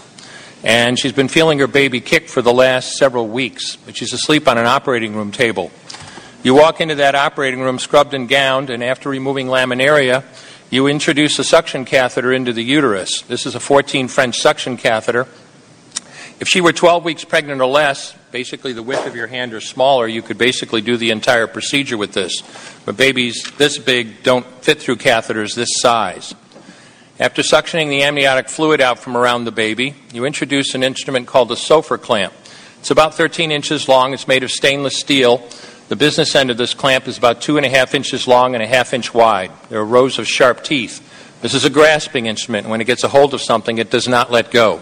And 0.64 0.98
she's 0.98 1.14
been 1.14 1.28
feeling 1.28 1.60
her 1.60 1.68
baby 1.68 2.02
kick 2.02 2.28
for 2.28 2.42
the 2.42 2.52
last 2.52 2.94
several 2.94 3.28
weeks, 3.28 3.76
but 3.76 3.96
she's 3.96 4.14
asleep 4.14 4.48
on 4.48 4.58
an 4.58 4.66
operating 4.66 5.16
room 5.16 5.32
table. 5.32 5.72
You 6.42 6.56
walk 6.56 6.82
into 6.82 6.96
that 6.96 7.14
operating 7.14 7.60
room 7.60 7.78
scrubbed 7.78 8.16
and 8.16 8.28
gowned, 8.28 8.72
and 8.72 8.84
after 8.84 9.10
removing 9.10 9.46
laminaria, 9.46 10.24
you 10.72 10.88
introduce 10.88 11.38
a 11.38 11.44
suction 11.44 11.86
catheter 11.86 12.34
into 12.34 12.52
the 12.52 12.64
uterus. 12.64 13.22
This 13.22 13.46
is 13.46 13.54
a 13.54 13.60
14 13.60 14.08
French 14.08 14.40
suction 14.40 14.76
catheter. 14.76 15.28
If 16.40 16.48
she 16.48 16.62
were 16.62 16.72
12 16.72 17.04
weeks 17.04 17.26
pregnant 17.26 17.60
or 17.60 17.68
less, 17.68 18.16
basically 18.32 18.72
the 18.72 18.84
width 18.84 19.06
of 19.06 19.16
your 19.16 19.28
hand 19.28 19.54
or 19.54 19.60
smaller, 19.60 20.08
you 20.08 20.22
could 20.22 20.38
basically 20.38 20.80
do 20.80 20.96
the 20.96 21.12
entire 21.12 21.48
procedure 21.48 21.98
with 21.98 22.14
this. 22.14 22.42
But 22.86 22.96
babies 22.96 23.52
this 23.58 23.78
big 23.78 24.24
don't 24.24 24.46
fit 24.64 24.82
through 24.82 24.98
catheters 24.98 25.54
this 25.56 25.70
size. 25.74 26.34
After 27.20 27.42
suctioning 27.42 27.90
the 27.90 28.04
amniotic 28.04 28.48
fluid 28.48 28.80
out 28.80 29.00
from 29.00 29.18
around 29.18 29.44
the 29.44 29.52
baby, 29.52 29.96
you 30.14 30.24
introduce 30.24 30.74
an 30.76 30.84
instrument 30.84 31.28
called 31.28 31.52
a 31.52 31.56
Sopher 31.56 31.98
clamp. 31.98 32.34
It's 32.80 32.92
about 32.92 33.16
13 33.16 33.52
inches 33.52 33.90
long. 33.90 34.14
It's 34.14 34.28
made 34.28 34.44
of 34.44 34.52
stainless 34.52 34.98
steel. 34.98 35.46
The 35.90 35.98
business 35.98 36.34
end 36.36 36.50
of 36.50 36.56
this 36.56 36.74
clamp 36.74 37.10
is 37.10 37.18
about 37.18 37.42
two 37.42 37.58
and 37.58 37.66
a 37.66 37.70
half 37.70 37.94
inches 37.94 38.26
long 38.26 38.54
and 38.54 38.64
a 38.64 38.68
half 38.68 38.94
inch 38.94 39.14
wide. 39.14 39.52
There 39.68 39.80
are 39.80 39.86
rows 39.86 40.18
of 40.18 40.28
sharp 40.28 40.64
teeth. 40.64 41.06
This 41.42 41.54
is 41.54 41.66
a 41.66 41.70
grasping 41.70 42.28
instrument. 42.28 42.70
When 42.70 42.80
it 42.80 42.86
gets 42.86 43.04
a 43.04 43.10
hold 43.10 43.34
of 43.34 43.42
something, 43.42 43.78
it 43.78 43.92
does 43.92 44.08
not 44.08 44.32
let 44.32 44.52
go. 44.52 44.82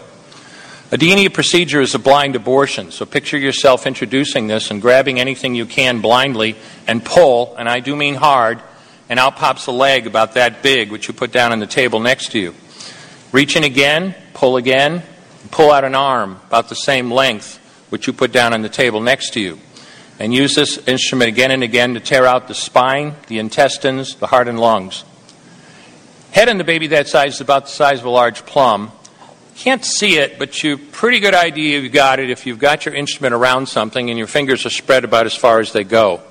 A 0.90 0.98
D&E 0.98 1.28
procedure 1.28 1.82
is 1.82 1.96
a 1.96 2.00
blind 2.00 2.38
abortion, 2.38 2.92
so 2.92 3.06
picture 3.06 3.38
yourself 3.38 3.86
introducing 3.86 4.48
this 4.48 4.72
and 4.72 4.82
grabbing 4.82 5.20
anything 5.20 5.54
you 5.54 5.66
can 5.66 6.00
blindly 6.00 6.56
and 6.88 7.04
pull, 7.04 7.58
and 7.58 7.68
I 7.68 7.82
do 7.82 7.94
mean 7.94 8.16
hard, 8.16 8.62
and 9.10 9.20
out 9.20 9.36
pops 9.36 9.68
a 9.68 9.74
leg 9.74 10.08
about 10.08 10.36
that 10.36 10.64
big, 10.64 10.90
which 10.90 11.10
you 11.10 11.14
put 11.14 11.34
down 11.34 11.52
on 11.52 11.60
the 11.60 11.68
table 11.68 12.00
next 12.00 12.32
to 12.32 12.40
you. 12.40 12.56
Reach 13.34 13.58
in 13.58 13.66
again, 13.66 14.16
pull 14.34 14.56
again, 14.56 15.04
pull 15.52 15.72
out 15.72 15.84
an 15.84 15.94
arm 15.94 16.40
about 16.48 16.70
the 16.70 16.76
same 16.76 17.12
length, 17.12 17.58
which 17.90 18.08
you 18.08 18.14
put 18.14 18.32
down 18.32 18.54
on 18.54 18.62
the 18.62 18.70
table 18.70 19.02
next 19.02 19.32
to 19.34 19.42
you. 19.42 19.60
And 20.20 20.34
use 20.34 20.56
this 20.56 20.78
instrument 20.88 21.28
again 21.28 21.52
and 21.52 21.64
again 21.64 21.96
to 21.96 22.00
tear 22.00 22.26
out 22.26 22.48
the 22.48 22.56
spine, 22.56 23.16
the 23.28 23.40
intestines, 23.40 24.16
the 24.16 24.28
heart, 24.28 24.48
and 24.48 24.58
lungs. 24.58 25.04
Head 26.32 26.48
in 26.48 26.58
the 26.58 26.64
baby 26.64 26.88
that 26.88 27.10
size 27.10 27.36
is 27.36 27.42
about 27.42 27.66
the 27.66 27.72
size 27.72 28.00
of 28.00 28.06
a 28.06 28.10
large 28.10 28.46
plum. 28.46 28.92
Can't 29.58 29.84
see 29.84 30.20
it, 30.20 30.38
but 30.38 30.62
you 30.62 30.78
pretty 30.78 31.20
good 31.20 31.34
idea 31.34 31.80
you've 31.80 31.92
got 31.92 32.20
it 32.20 32.30
if 32.30 32.46
you've 32.46 32.60
got 32.60 32.86
your 32.86 32.94
instrument 32.94 33.34
around 33.34 33.66
something 33.68 34.08
and 34.10 34.18
your 34.18 34.28
fingers 34.28 34.68
are 34.68 34.70
spread 34.70 35.04
about 35.04 35.26
as 35.26 35.36
far 35.36 35.60
as 35.60 35.74
they 35.74 35.84
go. 35.84 36.22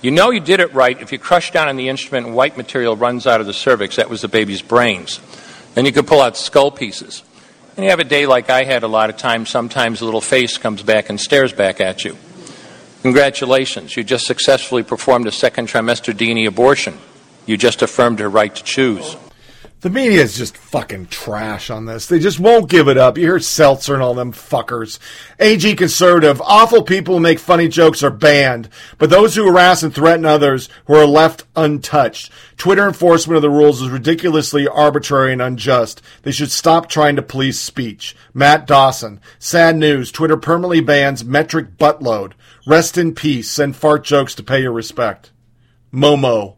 You 0.00 0.12
know 0.12 0.30
you 0.30 0.38
did 0.38 0.60
it 0.60 0.72
right 0.72 1.00
if 1.02 1.10
you 1.10 1.18
crush 1.18 1.50
down 1.50 1.68
on 1.68 1.74
the 1.74 1.88
instrument 1.88 2.26
and 2.26 2.36
white 2.36 2.56
material 2.56 2.96
runs 2.96 3.26
out 3.26 3.40
of 3.40 3.48
the 3.48 3.52
cervix. 3.52 3.96
That 3.96 4.08
was 4.08 4.20
the 4.22 4.28
baby's 4.28 4.62
brains. 4.62 5.20
Then 5.74 5.86
you 5.86 5.92
could 5.92 6.06
pull 6.06 6.20
out 6.20 6.36
skull 6.36 6.70
pieces. 6.70 7.24
And 7.76 7.84
you 7.84 7.90
have 7.90 7.98
a 7.98 8.04
day 8.04 8.26
like 8.26 8.48
I 8.48 8.62
had 8.62 8.84
a 8.84 8.88
lot 8.88 9.10
of 9.10 9.16
times. 9.16 9.50
Sometimes 9.50 10.00
a 10.00 10.04
little 10.04 10.20
face 10.20 10.56
comes 10.56 10.84
back 10.84 11.10
and 11.10 11.20
stares 11.20 11.52
back 11.52 11.80
at 11.80 12.04
you. 12.04 12.16
Congratulations, 13.02 13.96
you 13.96 14.04
just 14.04 14.24
successfully 14.24 14.84
performed 14.84 15.26
a 15.26 15.32
second 15.32 15.66
trimester 15.66 16.16
D&E 16.16 16.46
abortion. 16.46 16.96
You 17.44 17.56
just 17.56 17.82
affirmed 17.82 18.20
her 18.20 18.30
right 18.30 18.54
to 18.54 18.62
choose. 18.62 19.16
The 19.82 19.90
media 19.90 20.22
is 20.22 20.36
just 20.36 20.56
fucking 20.56 21.08
trash 21.08 21.68
on 21.68 21.86
this. 21.86 22.06
They 22.06 22.20
just 22.20 22.38
won't 22.38 22.70
give 22.70 22.86
it 22.86 22.96
up. 22.96 23.18
You 23.18 23.24
hear 23.24 23.40
Seltzer 23.40 23.94
and 23.94 24.02
all 24.02 24.14
them 24.14 24.32
fuckers. 24.32 25.00
AG 25.40 25.74
conservative, 25.74 26.40
awful 26.40 26.84
people 26.84 27.14
who 27.14 27.20
make 27.20 27.40
funny 27.40 27.66
jokes 27.66 28.00
are 28.04 28.10
banned, 28.10 28.68
but 28.98 29.10
those 29.10 29.34
who 29.34 29.44
harass 29.44 29.82
and 29.82 29.92
threaten 29.92 30.24
others 30.24 30.68
who 30.86 30.94
are 30.94 31.04
left 31.04 31.46
untouched. 31.56 32.30
Twitter 32.56 32.86
enforcement 32.86 33.34
of 33.34 33.42
the 33.42 33.50
rules 33.50 33.82
is 33.82 33.88
ridiculously 33.88 34.68
arbitrary 34.68 35.32
and 35.32 35.42
unjust. 35.42 36.00
They 36.22 36.30
should 36.30 36.52
stop 36.52 36.88
trying 36.88 37.16
to 37.16 37.22
police 37.22 37.58
speech. 37.58 38.14
Matt 38.32 38.68
Dawson, 38.68 39.20
sad 39.40 39.74
news. 39.74 40.12
Twitter 40.12 40.36
permanently 40.36 40.80
bans 40.80 41.24
metric 41.24 41.76
buttload. 41.76 42.34
Rest 42.68 42.96
in 42.96 43.16
peace. 43.16 43.50
Send 43.50 43.74
fart 43.74 44.04
jokes 44.04 44.36
to 44.36 44.44
pay 44.44 44.62
your 44.62 44.70
respect. 44.70 45.32
Momo. 45.92 46.54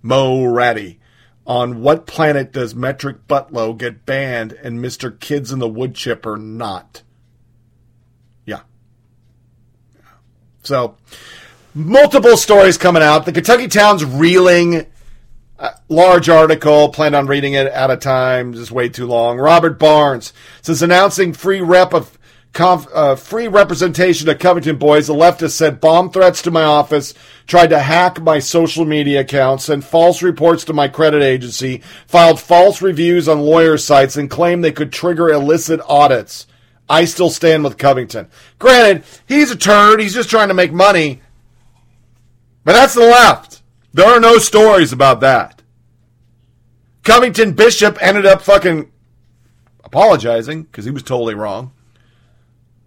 Mo 0.00 0.44
Ratty. 0.44 1.00
On 1.44 1.82
what 1.82 2.06
planet 2.06 2.52
does 2.52 2.74
metric 2.74 3.26
buttload 3.26 3.78
get 3.78 4.06
banned 4.06 4.52
and 4.52 4.78
Mr. 4.78 5.18
Kids 5.18 5.50
in 5.50 5.58
the 5.58 5.68
Wood 5.68 5.94
Chipper 5.94 6.36
not? 6.36 7.02
Yeah. 8.46 8.60
So, 10.62 10.96
multiple 11.74 12.36
stories 12.36 12.78
coming 12.78 13.02
out. 13.02 13.26
The 13.26 13.32
Kentucky 13.32 13.68
Town's 13.68 14.04
reeling. 14.04 14.86
Large 15.88 16.28
article, 16.28 16.88
planned 16.88 17.14
on 17.14 17.28
reading 17.28 17.52
it 17.52 17.68
at 17.68 17.90
a 17.90 17.96
time, 17.96 18.52
just 18.52 18.72
way 18.72 18.88
too 18.88 19.06
long. 19.06 19.38
Robert 19.38 19.78
Barnes 19.78 20.32
says 20.60 20.82
announcing 20.82 21.32
free 21.32 21.60
rep 21.60 21.94
of 21.94 22.18
conf, 22.52 22.86
uh, 22.92 23.16
free 23.16 23.48
representation 23.48 24.28
of 24.28 24.38
Covington 24.38 24.76
boys. 24.76 25.06
The 25.06 25.14
leftist 25.14 25.52
said 25.52 25.80
bomb 25.80 26.10
threats 26.10 26.42
to 26.42 26.50
my 26.50 26.64
office, 26.64 27.14
tried 27.46 27.68
to 27.68 27.78
hack 27.78 28.20
my 28.20 28.38
social 28.38 28.84
media 28.84 29.20
accounts, 29.20 29.64
sent 29.64 29.84
false 29.84 30.22
reports 30.22 30.64
to 30.64 30.72
my 30.72 30.88
credit 30.88 31.22
agency, 31.22 31.82
filed 32.06 32.40
false 32.40 32.82
reviews 32.82 33.28
on 33.28 33.40
lawyer 33.40 33.78
sites, 33.78 34.16
and 34.16 34.30
claimed 34.30 34.62
they 34.62 34.72
could 34.72 34.92
trigger 34.92 35.30
illicit 35.30 35.80
audits. 35.88 36.46
I 36.88 37.04
still 37.06 37.30
stand 37.30 37.64
with 37.64 37.78
Covington. 37.78 38.28
Granted, 38.58 39.04
he's 39.26 39.50
a 39.50 39.56
turd. 39.56 40.00
He's 40.00 40.14
just 40.14 40.28
trying 40.28 40.48
to 40.48 40.54
make 40.54 40.72
money. 40.72 41.22
But 42.64 42.72
that's 42.72 42.94
the 42.94 43.00
left. 43.00 43.62
There 43.94 44.06
are 44.06 44.20
no 44.20 44.38
stories 44.38 44.92
about 44.92 45.20
that. 45.20 45.62
Covington 47.02 47.52
Bishop 47.52 47.98
ended 48.00 48.26
up 48.26 48.42
fucking 48.42 48.90
apologizing 49.82 50.64
because 50.64 50.84
he 50.84 50.90
was 50.90 51.02
totally 51.02 51.34
wrong. 51.34 51.72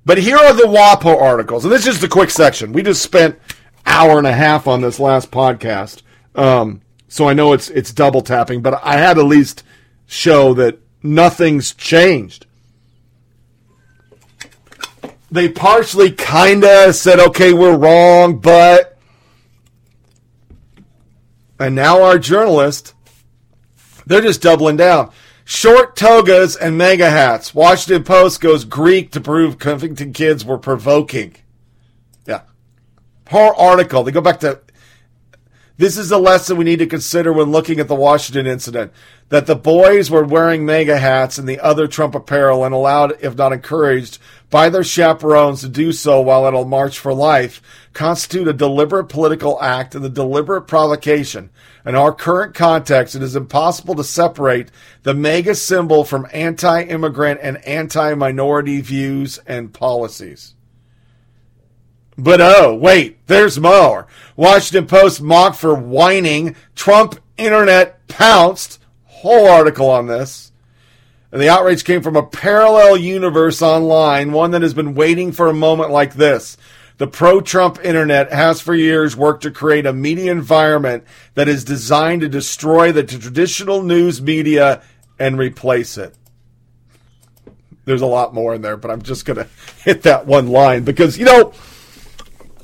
But 0.05 0.19
here 0.19 0.37
are 0.37 0.53
the 0.53 0.67
WAPO 0.67 1.19
articles, 1.19 1.65
and 1.65 1.73
this 1.73 1.87
is 1.87 1.99
the 1.99 2.07
quick 2.07 2.29
section. 2.29 2.73
We 2.73 2.83
just 2.83 3.01
spent 3.01 3.39
hour 3.85 4.17
and 4.19 4.27
a 4.27 4.31
half 4.31 4.67
on 4.67 4.81
this 4.81 4.99
last 4.99 5.31
podcast, 5.31 6.03
um, 6.35 6.81
so 7.07 7.27
I 7.27 7.33
know 7.33 7.53
it's 7.53 7.69
it's 7.69 7.91
double 7.91 8.21
tapping, 8.21 8.61
but 8.61 8.79
I 8.83 8.97
had 8.97 9.17
at 9.17 9.25
least 9.25 9.63
show 10.05 10.53
that 10.53 10.79
nothing's 11.01 11.73
changed. 11.73 12.45
They 15.31 15.49
partially 15.49 16.11
kind 16.11 16.63
of 16.63 16.93
said, 16.93 17.19
"Okay, 17.19 17.51
we're 17.51 17.75
wrong," 17.75 18.37
but 18.37 18.99
and 21.59 21.73
now 21.73 22.03
our 22.03 22.19
journalist, 22.19 22.93
they're 24.05 24.21
just 24.21 24.41
doubling 24.41 24.77
down. 24.77 25.11
Short 25.47 25.95
togas 25.95 26.55
and 26.55 26.75
MAGA 26.75 27.07
hats. 27.07 27.53
Washington 27.53 28.03
Post 28.03 28.41
goes 28.41 28.65
Greek 28.65 29.11
to 29.11 29.21
prove 29.21 29.59
Covington 29.59 30.11
kids 30.11 30.43
were 30.43 30.57
provoking. 30.57 31.35
Yeah. 32.25 32.41
Poor 33.25 33.53
article. 33.53 34.01
They 34.03 34.11
go 34.11 34.21
back 34.21 34.39
to. 34.39 34.59
This 35.77 35.97
is 35.97 36.09
a 36.09 36.17
lesson 36.17 36.55
we 36.55 36.63
need 36.63 36.79
to 36.79 36.85
consider 36.85 37.33
when 37.33 37.51
looking 37.51 37.81
at 37.81 37.89
the 37.89 37.95
Washington 37.95 38.47
incident. 38.47 38.93
That 39.27 39.45
the 39.45 39.57
boys 39.57 40.09
were 40.09 40.23
wearing 40.23 40.65
MAGA 40.65 40.97
hats 40.97 41.37
and 41.37 41.49
the 41.49 41.59
other 41.59 41.85
Trump 41.85 42.15
apparel 42.15 42.63
and 42.63 42.73
allowed, 42.73 43.21
if 43.21 43.35
not 43.35 43.51
encouraged, 43.51 44.17
by 44.49 44.69
their 44.69 44.85
chaperones 44.85 45.59
to 45.61 45.67
do 45.67 45.91
so 45.91 46.21
while 46.21 46.47
at 46.47 46.53
a 46.53 46.63
March 46.63 46.97
for 46.97 47.13
Life 47.13 47.61
constitute 47.91 48.47
a 48.47 48.53
deliberate 48.53 49.09
political 49.09 49.61
act 49.61 49.95
and 49.95 50.05
the 50.05 50.09
deliberate 50.09 50.61
provocation. 50.61 51.49
In 51.85 51.93
our 51.93 52.13
current 52.13 52.55
context, 52.55 53.13
it 53.13 53.21
is 53.21 53.35
impossible 53.35 53.95
to 53.95 54.03
separate 54.05 54.71
the 55.03 55.13
MAGA 55.13 55.55
symbol 55.55 56.05
from 56.05 56.25
anti 56.31 56.83
immigrant 56.83 57.41
and 57.43 57.57
anti 57.65 58.13
minority 58.13 58.79
views 58.79 59.39
and 59.45 59.73
policies. 59.73 60.54
But 62.17 62.39
oh, 62.41 62.73
wait, 62.73 63.25
there's 63.27 63.59
more. 63.59 64.07
Washington 64.35 64.87
Post 64.87 65.21
mocked 65.21 65.57
for 65.57 65.75
whining. 65.75 66.55
Trump 66.75 67.19
internet 67.37 68.07
pounced. 68.07 68.79
Whole 69.05 69.47
article 69.47 69.89
on 69.89 70.07
this. 70.07 70.51
And 71.31 71.41
the 71.41 71.49
outrage 71.49 71.83
came 71.83 72.01
from 72.01 72.15
a 72.15 72.25
parallel 72.25 72.95
universe 72.95 73.61
online, 73.61 74.31
one 74.31 74.51
that 74.51 74.61
has 74.61 74.73
been 74.73 74.95
waiting 74.95 75.33
for 75.33 75.47
a 75.47 75.53
moment 75.53 75.91
like 75.91 76.13
this. 76.13 76.55
The 76.97 77.07
pro 77.07 77.41
Trump 77.41 77.83
internet 77.83 78.31
has 78.31 78.61
for 78.61 78.73
years 78.73 79.17
worked 79.17 79.43
to 79.43 79.51
create 79.51 79.85
a 79.85 79.91
media 79.91 80.31
environment 80.31 81.03
that 81.33 81.49
is 81.49 81.65
designed 81.65 82.21
to 82.21 82.29
destroy 82.29 82.93
the 82.93 83.03
traditional 83.03 83.83
news 83.83 84.21
media 84.21 84.81
and 85.19 85.37
replace 85.37 85.97
it. 85.97 86.15
There's 87.83 88.01
a 88.01 88.07
lot 88.07 88.33
more 88.33 88.55
in 88.55 88.61
there, 88.61 88.77
but 88.77 88.91
I'm 88.91 89.01
just 89.01 89.25
going 89.25 89.37
to 89.37 89.47
hit 89.83 90.03
that 90.03 90.25
one 90.25 90.47
line 90.47 90.85
because, 90.85 91.17
you 91.17 91.25
know, 91.25 91.51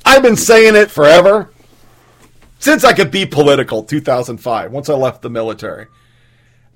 I've 0.04 0.22
been 0.22 0.36
saying 0.36 0.76
it 0.76 0.90
forever 0.90 1.50
since 2.58 2.84
I 2.84 2.92
could 2.92 3.10
be 3.10 3.26
political, 3.26 3.82
2005, 3.82 4.70
once 4.70 4.88
I 4.88 4.94
left 4.94 5.22
the 5.22 5.30
military. 5.30 5.86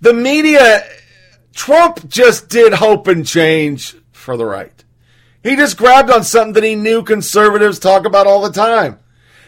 The 0.00 0.12
media, 0.12 0.84
Trump 1.54 2.08
just 2.08 2.48
did 2.48 2.74
hope 2.74 3.06
and 3.06 3.26
change 3.26 3.96
for 4.12 4.36
the 4.36 4.44
right. 4.44 4.84
He 5.42 5.54
just 5.54 5.76
grabbed 5.78 6.10
on 6.10 6.24
something 6.24 6.54
that 6.54 6.64
he 6.64 6.74
knew 6.74 7.04
conservatives 7.04 7.78
talk 7.78 8.04
about 8.04 8.26
all 8.26 8.42
the 8.42 8.52
time. 8.52 8.98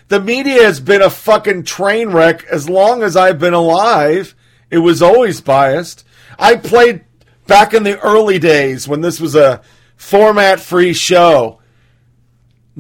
The 0.07 0.21
media 0.21 0.63
has 0.63 0.79
been 0.79 1.03
a 1.03 1.11
fucking 1.11 1.65
train 1.65 2.11
wreck 2.11 2.45
as 2.45 2.69
long 2.69 3.03
as 3.03 3.17
I've 3.17 3.41
been 3.41 3.53
alive. 3.53 4.37
It 4.71 4.79
was 4.79 5.03
always 5.03 5.41
biased. 5.41 6.05
I 6.39 6.55
played 6.55 7.05
back 7.49 7.75
in 7.75 7.83
the 7.83 7.99
early 7.99 8.39
days 8.39 8.87
when 8.87 9.01
this 9.01 9.19
was 9.21 9.35
a 9.35 9.61
format 9.97 10.61
free 10.61 10.93
show. 10.93 11.59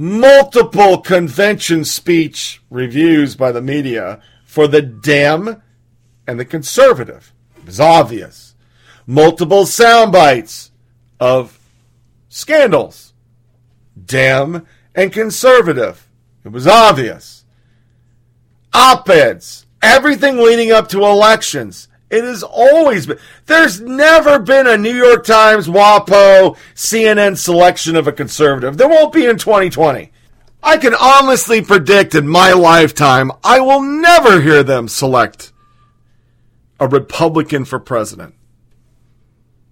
Multiple 0.00 0.98
convention 0.98 1.84
speech 1.84 2.62
reviews 2.70 3.34
by 3.34 3.50
the 3.50 3.60
media 3.60 4.20
for 4.44 4.68
the 4.68 4.80
Dem 4.80 5.60
and 6.24 6.38
the 6.38 6.44
conservative. 6.44 7.32
It 7.56 7.66
was 7.66 7.80
obvious. 7.80 8.54
Multiple 9.08 9.66
sound 9.66 10.12
bites 10.12 10.70
of 11.18 11.58
scandals. 12.28 13.12
Dem 14.00 14.68
and 14.94 15.12
conservative. 15.12 16.08
It 16.44 16.52
was 16.52 16.68
obvious. 16.68 17.44
Op 18.72 19.08
eds. 19.08 19.66
Everything 19.82 20.36
leading 20.36 20.70
up 20.70 20.88
to 20.90 21.04
elections. 21.04 21.88
It 22.10 22.24
has 22.24 22.42
always 22.42 23.06
been. 23.06 23.18
There's 23.46 23.80
never 23.80 24.38
been 24.38 24.66
a 24.66 24.78
New 24.78 24.94
York 24.94 25.24
Times, 25.24 25.68
WAPO, 25.68 26.56
CNN 26.74 27.36
selection 27.36 27.96
of 27.96 28.06
a 28.06 28.12
conservative. 28.12 28.78
There 28.78 28.88
won't 28.88 29.12
be 29.12 29.26
in 29.26 29.36
2020. 29.36 30.10
I 30.62 30.76
can 30.78 30.94
honestly 30.94 31.62
predict 31.62 32.14
in 32.14 32.26
my 32.26 32.52
lifetime, 32.52 33.30
I 33.44 33.60
will 33.60 33.82
never 33.82 34.40
hear 34.40 34.62
them 34.62 34.88
select 34.88 35.52
a 36.80 36.88
Republican 36.88 37.64
for 37.64 37.78
president. 37.78 38.34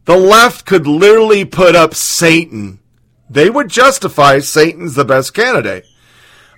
The 0.04 0.16
left 0.16 0.66
could 0.66 0.86
literally 0.86 1.44
put 1.44 1.74
up 1.74 1.94
Satan. 1.94 2.80
They 3.28 3.50
would 3.50 3.68
justify 3.68 4.38
Satan's 4.38 4.94
the 4.94 5.04
best 5.04 5.34
candidate. 5.34 5.84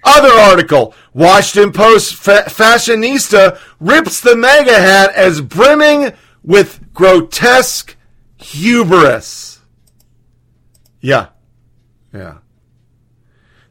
Other 0.05 0.33
article 0.33 0.95
Washington 1.12 1.73
Post 1.73 2.15
fa- 2.15 2.45
fashionista 2.47 3.59
rips 3.81 4.20
the 4.20 4.37
MAGA 4.37 4.75
hat 4.75 5.15
as 5.15 5.41
brimming 5.41 6.12
with 6.43 6.93
grotesque 6.95 7.97
hubris. 8.37 9.61
Yeah. 11.01 11.29
Yeah. 12.12 12.39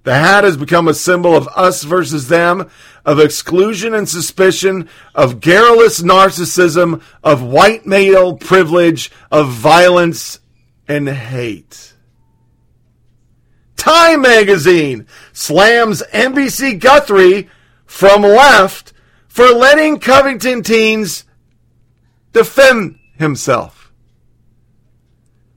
The 0.04 0.16
hat 0.16 0.46
has 0.46 0.56
become 0.56 0.88
a 0.88 0.94
symbol 0.94 1.36
of 1.36 1.50
us 1.50 1.84
versus 1.84 2.30
them, 2.30 2.70
of 3.04 3.20
exclusion 3.20 3.94
and 3.94 4.08
suspicion, 4.08 4.88
of 5.14 5.42
garrulous 5.42 6.02
narcissism, 6.02 7.02
of 7.24 7.44
white 7.44 7.86
male 7.86 8.38
privilege, 8.38 9.12
of 9.32 9.50
violence 9.50 10.40
and 10.88 11.10
hate. 11.10 11.94
Time 13.76 14.22
magazine 14.22 15.08
slams 15.38 16.02
NBC 16.14 16.80
Guthrie 16.80 17.48
from 17.86 18.24
left 18.24 18.92
for 19.28 19.46
letting 19.50 20.00
Covington 20.00 20.64
teens 20.64 21.26
defend 22.34 22.98
himself. 23.18 23.92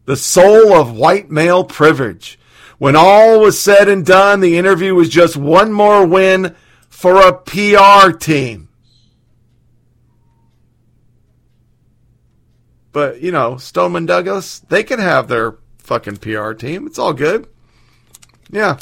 The 0.05 0.17
soul 0.17 0.75
of 0.75 0.95
white 0.95 1.31
male 1.31 1.65
privilege. 1.65 2.39
When 2.77 2.95
all 2.95 3.41
was 3.41 3.59
said 3.59 3.89
and 3.89 4.05
done, 4.05 4.41
the 4.41 4.59
interview 4.59 4.95
was 4.95 5.09
just 5.09 5.35
one 5.35 5.73
more 5.73 6.07
win 6.07 6.55
for 6.91 7.17
a 7.17 7.33
PR 7.33 8.11
team. 8.11 8.69
But, 12.93 13.23
you 13.23 13.33
know, 13.33 13.57
Stoneman 13.57 14.05
Douglas, 14.05 14.59
they 14.59 14.83
can 14.83 14.99
have 14.99 15.29
their 15.29 15.57
fucking 15.79 16.19
PR 16.19 16.53
team. 16.53 16.87
It's 16.87 16.99
all 16.99 17.15
good. 17.15 17.49
Yeah. 18.51 18.79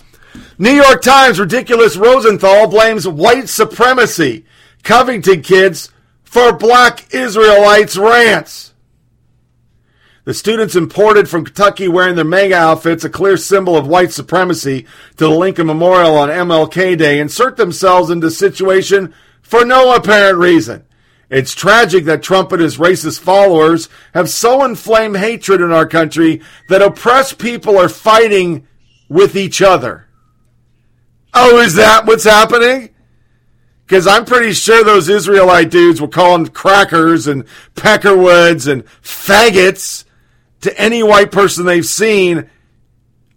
New 0.58 0.72
York 0.72 1.02
Times 1.02 1.38
ridiculous 1.38 1.96
Rosenthal 1.96 2.68
blames 2.68 3.06
white 3.06 3.48
supremacy. 3.48 4.44
Covington 4.82 5.42
kids 5.42 5.90
for 6.24 6.52
black 6.52 7.12
Israelites 7.14 7.96
rants. 7.96 8.74
The 10.24 10.34
students 10.34 10.76
imported 10.76 11.26
from 11.26 11.46
Kentucky 11.46 11.88
wearing 11.88 12.14
their 12.14 12.24
MAGA 12.24 12.54
outfits, 12.54 13.02
a 13.02 13.08
clear 13.08 13.38
symbol 13.38 13.76
of 13.76 13.86
white 13.86 14.12
supremacy, 14.12 14.82
to 15.16 15.24
the 15.24 15.30
Lincoln 15.30 15.68
Memorial 15.68 16.18
on 16.18 16.28
MLK 16.28 16.98
Day, 16.98 17.18
insert 17.18 17.56
themselves 17.56 18.10
into 18.10 18.30
situation 18.30 19.14
for 19.40 19.64
no 19.64 19.94
apparent 19.94 20.38
reason. 20.38 20.84
It's 21.30 21.54
tragic 21.54 22.04
that 22.04 22.22
Trump 22.22 22.52
and 22.52 22.60
his 22.60 22.76
racist 22.76 23.20
followers 23.20 23.88
have 24.12 24.28
so 24.28 24.64
inflamed 24.64 25.16
hatred 25.16 25.62
in 25.62 25.72
our 25.72 25.86
country 25.86 26.42
that 26.68 26.82
oppressed 26.82 27.38
people 27.38 27.78
are 27.78 27.88
fighting 27.88 28.66
with 29.08 29.34
each 29.34 29.62
other. 29.62 30.07
Oh, 31.40 31.58
is 31.58 31.76
that 31.76 32.04
what's 32.04 32.24
happening? 32.24 32.88
Because 33.86 34.08
I'm 34.08 34.24
pretty 34.24 34.52
sure 34.52 34.82
those 34.82 35.08
Israelite 35.08 35.70
dudes 35.70 36.00
will 36.00 36.08
call 36.08 36.36
them 36.36 36.48
crackers 36.48 37.28
and 37.28 37.44
peckerwoods 37.76 38.66
and 38.66 38.84
faggots 39.02 40.04
to 40.62 40.76
any 40.76 41.00
white 41.04 41.30
person 41.30 41.64
they've 41.64 41.86
seen 41.86 42.50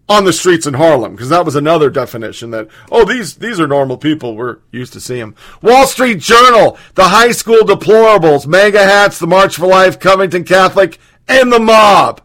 on 0.09 0.25
the 0.25 0.33
streets 0.33 0.65
in 0.65 0.73
Harlem. 0.73 1.11
Because 1.11 1.29
that 1.29 1.45
was 1.45 1.55
another 1.55 1.91
definition 1.91 2.49
that, 2.49 2.69
oh, 2.91 3.05
these, 3.05 3.35
these 3.35 3.59
are 3.59 3.67
normal 3.67 3.99
people. 3.99 4.35
We're 4.35 4.57
used 4.71 4.93
to 4.93 4.99
see 4.99 5.19
them. 5.19 5.35
Wall 5.61 5.85
Street 5.85 6.19
Journal, 6.19 6.79
the 6.95 7.09
high 7.09 7.31
school 7.31 7.59
deplorables, 7.59 8.47
MAGA 8.47 8.83
hats, 8.83 9.19
the 9.19 9.27
March 9.27 9.57
for 9.57 9.67
Life, 9.67 9.99
Covington 9.99 10.43
Catholic, 10.43 10.97
and 11.27 11.53
the 11.53 11.59
mob 11.59 12.19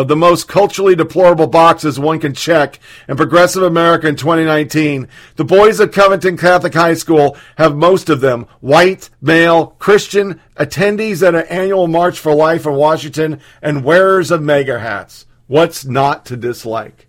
of 0.00 0.08
the 0.08 0.16
most 0.16 0.48
culturally 0.48 0.96
deplorable 0.96 1.46
boxes 1.46 1.98
one 1.98 2.18
can 2.18 2.32
check 2.32 2.78
in 3.06 3.18
progressive 3.18 3.62
America 3.62 4.08
in 4.08 4.16
2019, 4.16 5.06
the 5.36 5.44
boys 5.44 5.78
at 5.78 5.92
Covington 5.92 6.38
Catholic 6.38 6.72
High 6.72 6.94
School 6.94 7.36
have 7.58 7.76
most 7.76 8.08
of 8.08 8.22
them 8.22 8.46
white, 8.60 9.10
male, 9.20 9.76
Christian, 9.78 10.40
attendees 10.56 11.26
at 11.26 11.34
an 11.34 11.46
annual 11.48 11.86
March 11.86 12.18
for 12.18 12.34
Life 12.34 12.64
in 12.64 12.72
Washington, 12.72 13.40
and 13.60 13.84
wearers 13.84 14.30
of 14.30 14.42
MAGA 14.42 14.78
hats. 14.78 15.26
What's 15.48 15.84
not 15.84 16.24
to 16.26 16.36
dislike? 16.36 17.06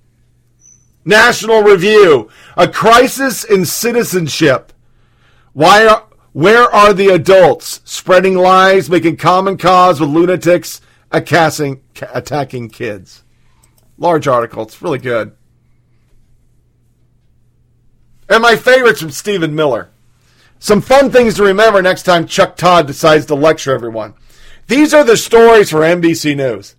National 1.06 1.64
Review, 1.64 2.30
a 2.58 2.68
crisis 2.68 3.46
in 3.46 3.66
citizenship. 3.66 4.74
Why 5.54 5.88
are, 5.88 6.08
where 6.34 6.64
are 6.64 6.94
the 6.94 7.08
adults 7.08 7.80
spreading 7.86 8.36
lies, 8.36 8.90
making 8.90 9.16
common 9.16 9.58
cause 9.58 10.02
with 10.02 10.10
lunatics, 10.10 10.82
attacking, 11.12 11.82
attacking 12.14 12.70
kids. 12.70 13.24
Large 13.98 14.28
article. 14.28 14.64
It's 14.64 14.82
really 14.82 15.00
good. 15.00 15.36
And 18.30 18.42
my 18.42 18.56
favorites 18.56 19.02
from 19.02 19.12
Stephen 19.12 19.54
Miller. 19.56 19.92
Some 20.60 20.82
fun 20.82 21.12
things 21.12 21.36
to 21.36 21.44
remember 21.44 21.82
next 21.82 22.04
time 22.04 22.28
Chuck 22.28 22.56
Todd 22.56 22.88
decides 22.88 23.26
to 23.26 23.36
lecture 23.36 23.74
everyone. 23.74 24.14
These 24.68 24.94
are 24.94 25.04
the 25.04 25.18
stories 25.18 25.70
for 25.70 25.80
NBC 25.80 26.36
News. 26.36 26.76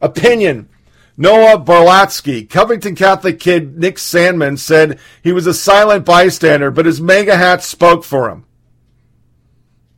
Opinion. 0.00 0.68
Noah 1.16 1.58
Berlatsky, 1.58 2.48
Covington 2.48 2.94
Catholic 2.94 3.40
kid 3.40 3.78
Nick 3.78 3.96
Sandmann, 3.96 4.58
said 4.58 4.98
he 5.22 5.32
was 5.32 5.46
a 5.46 5.54
silent 5.54 6.04
bystander, 6.04 6.70
but 6.70 6.84
his 6.84 7.00
MAGA 7.00 7.36
hat 7.36 7.62
spoke 7.62 8.04
for 8.04 8.28
him. 8.28 8.45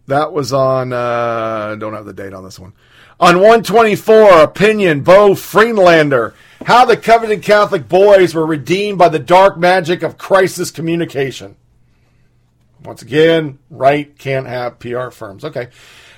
That 0.09 0.33
was 0.33 0.55
on, 0.55 0.95
uh, 0.95 1.77
don't 1.77 1.93
have 1.93 2.07
the 2.07 2.15
date 2.15 2.33
on 2.33 2.43
this 2.43 2.59
one. 2.59 2.73
On 3.21 3.37
124, 3.37 4.43
opinion, 4.43 5.03
Bo 5.03 5.35
Friedlander. 5.35 6.35
How 6.65 6.87
the 6.87 6.97
Covington 6.97 7.43
Catholic 7.43 7.89
boys 7.89 8.35
were 8.35 8.47
redeemed 8.47 8.97
by 8.97 9.11
the 9.11 9.19
dark 9.19 9.59
magic 9.59 10.03
of 10.03 10.17
crisis 10.17 10.71
communication. 10.71 11.57
Once 12.83 13.03
again, 13.03 13.59
right 13.69 14.19
can't 14.19 14.47
have 14.47 14.79
PR 14.79 15.11
firms. 15.11 15.45
Okay. 15.45 15.69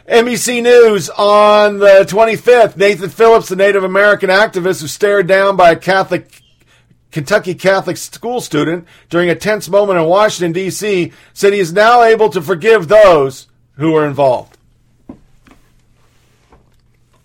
NBC 0.09 0.63
News 0.63 1.11
on 1.11 1.79
the 1.79 2.07
25th. 2.09 2.77
Nathan 2.77 3.11
Phillips, 3.11 3.49
the 3.49 3.57
Native 3.57 3.83
American 3.83 4.31
activist 4.31 4.83
who 4.83 4.87
stared 4.87 5.27
down 5.27 5.57
by 5.57 5.73
a 5.73 5.77
Catholic 5.77 6.43
Kentucky 7.11 7.57
Catholic 7.57 7.97
school 7.97 8.41
student 8.41 8.87
during 9.09 9.29
a 9.29 9.35
tense 9.35 9.69
moment 9.69 9.99
in 9.99 10.05
Washington, 10.05 10.53
D.C., 10.53 11.13
said 11.33 11.53
he 11.53 11.59
is 11.59 11.73
now 11.73 12.05
able 12.05 12.29
to 12.31 12.41
forgive 12.41 12.87
those 12.87 13.49
who 13.81 13.93
were 13.93 14.07
involved. 14.07 14.59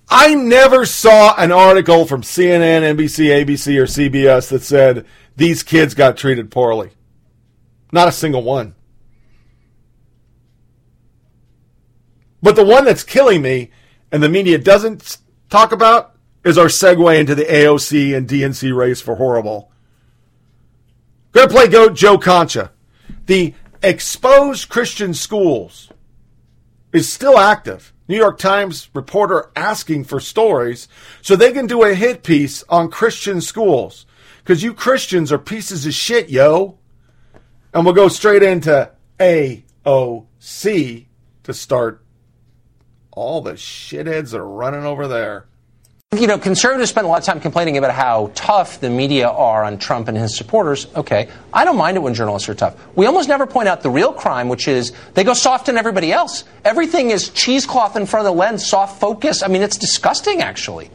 I 0.10 0.34
never 0.34 0.86
saw 0.86 1.36
an 1.36 1.52
article 1.52 2.06
from 2.06 2.22
CNN, 2.22 2.96
NBC, 2.96 3.46
ABC, 3.46 3.78
or 3.78 3.86
CBS 3.86 4.50
that 4.50 4.64
said 4.64 5.06
these 5.36 5.64
kids 5.64 5.94
got 5.94 6.16
treated 6.16 6.50
poorly. 6.50 6.92
Not 7.92 8.08
a 8.08 8.14
single 8.14 8.42
one. 8.42 8.74
But 12.42 12.56
the 12.56 12.64
one 12.64 12.86
that's 12.86 13.04
killing 13.04 13.42
me 13.42 13.72
and 14.10 14.24
the 14.24 14.30
media 14.30 14.58
doesn't 14.58 15.18
talk 15.50 15.74
about 15.74 16.16
is 16.46 16.58
our 16.58 16.68
segue 16.68 17.20
into 17.20 17.36
the 17.36 17.44
AOC 17.44 18.16
and 18.16 18.30
DNC 18.30 18.74
race 18.74 19.02
for 19.02 19.16
horrible. 19.16 19.72
Gonna 21.34 21.50
play 21.50 21.68
Goat 21.68 21.96
Joe 21.96 22.18
Concha. 22.18 22.72
The 23.26 23.54
exposed 23.84 24.70
Christian 24.70 25.14
schools 25.14 25.90
is 26.96 27.12
still 27.12 27.38
active. 27.38 27.94
New 28.08 28.18
York 28.18 28.38
Times 28.38 28.90
reporter 28.94 29.52
asking 29.56 30.04
for 30.04 30.20
stories 30.20 30.88
so 31.22 31.36
they 31.36 31.52
can 31.52 31.68
do 31.68 31.84
a 31.84 31.96
hit 31.96 32.24
piece 32.24 32.64
on 32.70 32.90
Christian 32.92 33.42
schools. 33.42 34.06
Because 34.38 34.62
you 34.62 34.74
Christians 34.74 35.32
are 35.32 35.40
pieces 35.40 35.86
of 35.86 35.94
shit, 35.94 36.30
yo. 36.30 36.78
And 37.74 37.84
we'll 37.84 37.96
go 37.96 38.08
straight 38.08 38.44
into 38.44 38.92
AOC 39.20 41.08
to 41.44 41.54
start 41.54 42.06
all 43.12 43.42
the 43.42 43.54
shitheads 43.54 44.32
that 44.32 44.40
are 44.40 44.48
running 44.48 44.86
over 44.86 45.08
there. 45.08 45.48
You 46.16 46.28
know, 46.28 46.38
conservatives 46.38 46.92
spend 46.92 47.06
a 47.06 47.10
lot 47.10 47.20
of 47.20 47.26
time 47.26 47.42
complaining 47.42 47.78
about 47.78 47.92
how 47.92 48.32
tough 48.36 48.80
the 48.80 48.90
media 48.90 49.28
are 49.28 49.66
on 49.66 49.78
Trump 49.78 50.08
and 50.08 50.18
his 50.18 50.38
supporters. 50.38 50.88
Okay, 50.96 51.28
I 51.52 51.66
don't 51.66 51.76
mind 51.76 51.98
it 51.98 52.00
when 52.00 52.14
journalists 52.14 52.48
are 52.48 52.54
tough. 52.54 52.76
We 52.96 53.06
almost 53.06 53.28
never 53.28 53.46
point 53.46 53.68
out 53.68 53.82
the 53.82 53.90
real 53.90 54.14
crime, 54.14 54.48
which 54.48 54.70
is 54.70 54.94
they 55.14 55.26
go 55.26 55.34
soft 55.34 55.68
on 55.68 55.78
everybody 55.78 56.14
else. 56.14 56.46
Everything 56.64 57.10
is 57.10 57.30
cheesecloth 57.30 57.98
in 57.98 58.06
front 58.06 58.26
of 58.26 58.34
the 58.34 58.40
lens, 58.40 58.66
soft 58.66 59.02
focus. 59.02 59.44
I 59.44 59.48
mean, 59.48 59.62
it's 59.62 59.78
disgusting, 59.78 60.42
actually. 60.42 60.90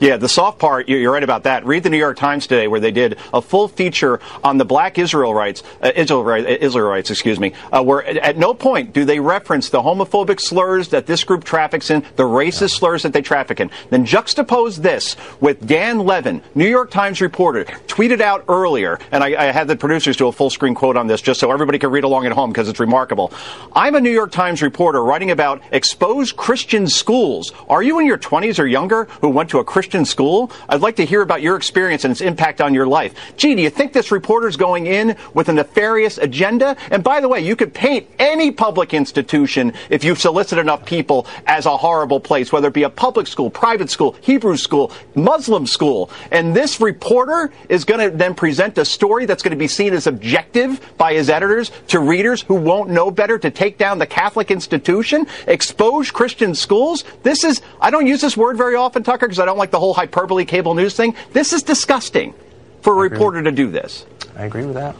Yeah, 0.00 0.16
the 0.16 0.28
soft 0.28 0.58
part, 0.58 0.88
you- 0.88 0.96
you're 0.96 1.12
right 1.12 1.22
about 1.22 1.44
that. 1.44 1.64
Read 1.64 1.84
the 1.84 1.90
New 1.90 1.98
York 1.98 2.16
Times 2.16 2.46
today 2.48 2.66
where 2.66 2.80
they 2.80 2.90
did 2.90 3.16
a 3.32 3.40
full 3.40 3.68
feature 3.68 4.18
on 4.42 4.58
the 4.58 4.64
black 4.64 4.98
Israelites, 4.98 5.62
uh, 5.82 5.92
Israel, 5.94 6.44
Israelites, 6.46 7.10
excuse 7.10 7.38
me, 7.38 7.52
uh, 7.72 7.82
where 7.82 8.04
at, 8.04 8.16
at 8.16 8.36
no 8.36 8.54
point 8.54 8.92
do 8.92 9.04
they 9.04 9.20
reference 9.20 9.68
the 9.70 9.82
homophobic 9.82 10.40
slurs 10.40 10.88
that 10.88 11.06
this 11.06 11.22
group 11.22 11.44
traffics 11.44 11.90
in, 11.90 12.02
the 12.16 12.24
racist 12.24 12.70
slurs 12.70 13.02
that 13.04 13.12
they 13.12 13.22
traffic 13.22 13.60
in. 13.60 13.70
Then 13.90 14.04
juxtapose 14.04 14.78
this 14.82 15.16
with 15.40 15.64
Dan 15.64 16.00
Levin, 16.00 16.42
New 16.56 16.68
York 16.68 16.90
Times 16.90 17.20
reporter, 17.20 17.64
tweeted 17.86 18.20
out 18.20 18.44
earlier, 18.48 18.98
and 19.12 19.22
I, 19.22 19.48
I 19.48 19.52
had 19.52 19.68
the 19.68 19.76
producers 19.76 20.16
do 20.16 20.26
a 20.26 20.32
full 20.32 20.50
screen 20.50 20.74
quote 20.74 20.96
on 20.96 21.06
this 21.06 21.20
just 21.22 21.38
so 21.38 21.52
everybody 21.52 21.78
could 21.78 21.92
read 21.92 22.04
along 22.04 22.26
at 22.26 22.32
home 22.32 22.50
because 22.50 22.68
it's 22.68 22.80
remarkable. 22.80 23.32
I'm 23.74 23.94
a 23.94 24.00
New 24.00 24.10
York 24.10 24.32
Times 24.32 24.60
reporter 24.60 25.02
writing 25.04 25.30
about 25.30 25.62
exposed 25.70 26.36
Christian 26.36 26.88
schools. 26.88 27.52
Are 27.68 27.82
you 27.82 28.00
in 28.00 28.06
your 28.06 28.18
20s 28.18 28.58
or 28.58 28.66
younger 28.66 29.04
who 29.20 29.28
went 29.28 29.50
to 29.50 29.60
a 29.60 29.64
Christian 29.64 29.83
school? 29.84 30.50
I'd 30.68 30.80
like 30.80 30.96
to 30.96 31.04
hear 31.04 31.22
about 31.22 31.42
your 31.42 31.56
experience 31.56 32.04
and 32.04 32.12
its 32.12 32.20
impact 32.20 32.60
on 32.60 32.74
your 32.74 32.86
life. 32.86 33.14
Gee, 33.36 33.54
do 33.54 33.62
you 33.62 33.70
think 33.70 33.92
this 33.92 34.10
reporter's 34.10 34.56
going 34.56 34.86
in 34.86 35.16
with 35.34 35.48
a 35.48 35.52
nefarious 35.52 36.18
agenda? 36.18 36.76
And 36.90 37.04
by 37.04 37.20
the 37.20 37.28
way, 37.28 37.40
you 37.40 37.56
could 37.56 37.74
paint 37.74 38.08
any 38.18 38.50
public 38.50 38.94
institution 38.94 39.72
if 39.90 40.04
you 40.04 40.14
solicit 40.14 40.58
enough 40.58 40.86
people 40.86 41.26
as 41.46 41.66
a 41.66 41.76
horrible 41.76 42.20
place, 42.20 42.52
whether 42.52 42.68
it 42.68 42.74
be 42.74 42.84
a 42.84 42.90
public 42.90 43.26
school, 43.26 43.50
private 43.50 43.90
school, 43.90 44.16
Hebrew 44.22 44.56
school, 44.56 44.92
Muslim 45.14 45.66
school. 45.66 46.10
And 46.30 46.54
this 46.54 46.80
reporter 46.80 47.52
is 47.68 47.84
going 47.84 48.00
to 48.00 48.16
then 48.16 48.34
present 48.34 48.78
a 48.78 48.84
story 48.84 49.26
that's 49.26 49.42
going 49.42 49.50
to 49.50 49.56
be 49.56 49.68
seen 49.68 49.92
as 49.92 50.06
objective 50.06 50.80
by 50.96 51.14
his 51.14 51.28
editors 51.28 51.70
to 51.88 52.00
readers 52.00 52.42
who 52.42 52.54
won't 52.54 52.90
know 52.90 53.10
better 53.10 53.38
to 53.38 53.50
take 53.50 53.78
down 53.78 53.98
the 53.98 54.06
Catholic 54.06 54.50
institution, 54.50 55.26
expose 55.46 56.10
Christian 56.10 56.54
schools. 56.54 57.04
This 57.22 57.44
is, 57.44 57.60
I 57.80 57.90
don't 57.90 58.06
use 58.06 58.20
this 58.20 58.36
word 58.36 58.56
very 58.56 58.76
often, 58.76 59.02
Tucker, 59.02 59.26
because 59.26 59.38
I 59.38 59.44
don't 59.44 59.58
like 59.58 59.70
the 59.74 59.80
whole 59.80 59.92
hyperbole 59.92 60.44
cable 60.44 60.74
news 60.76 60.94
thing. 60.94 61.16
This 61.32 61.52
is 61.52 61.64
disgusting 61.64 62.32
for 62.80 62.92
a 62.92 63.10
reporter 63.10 63.42
to 63.42 63.50
do 63.50 63.72
this. 63.72 64.06
I 64.36 64.44
agree 64.44 64.64
with 64.64 64.74
that. 64.74 64.94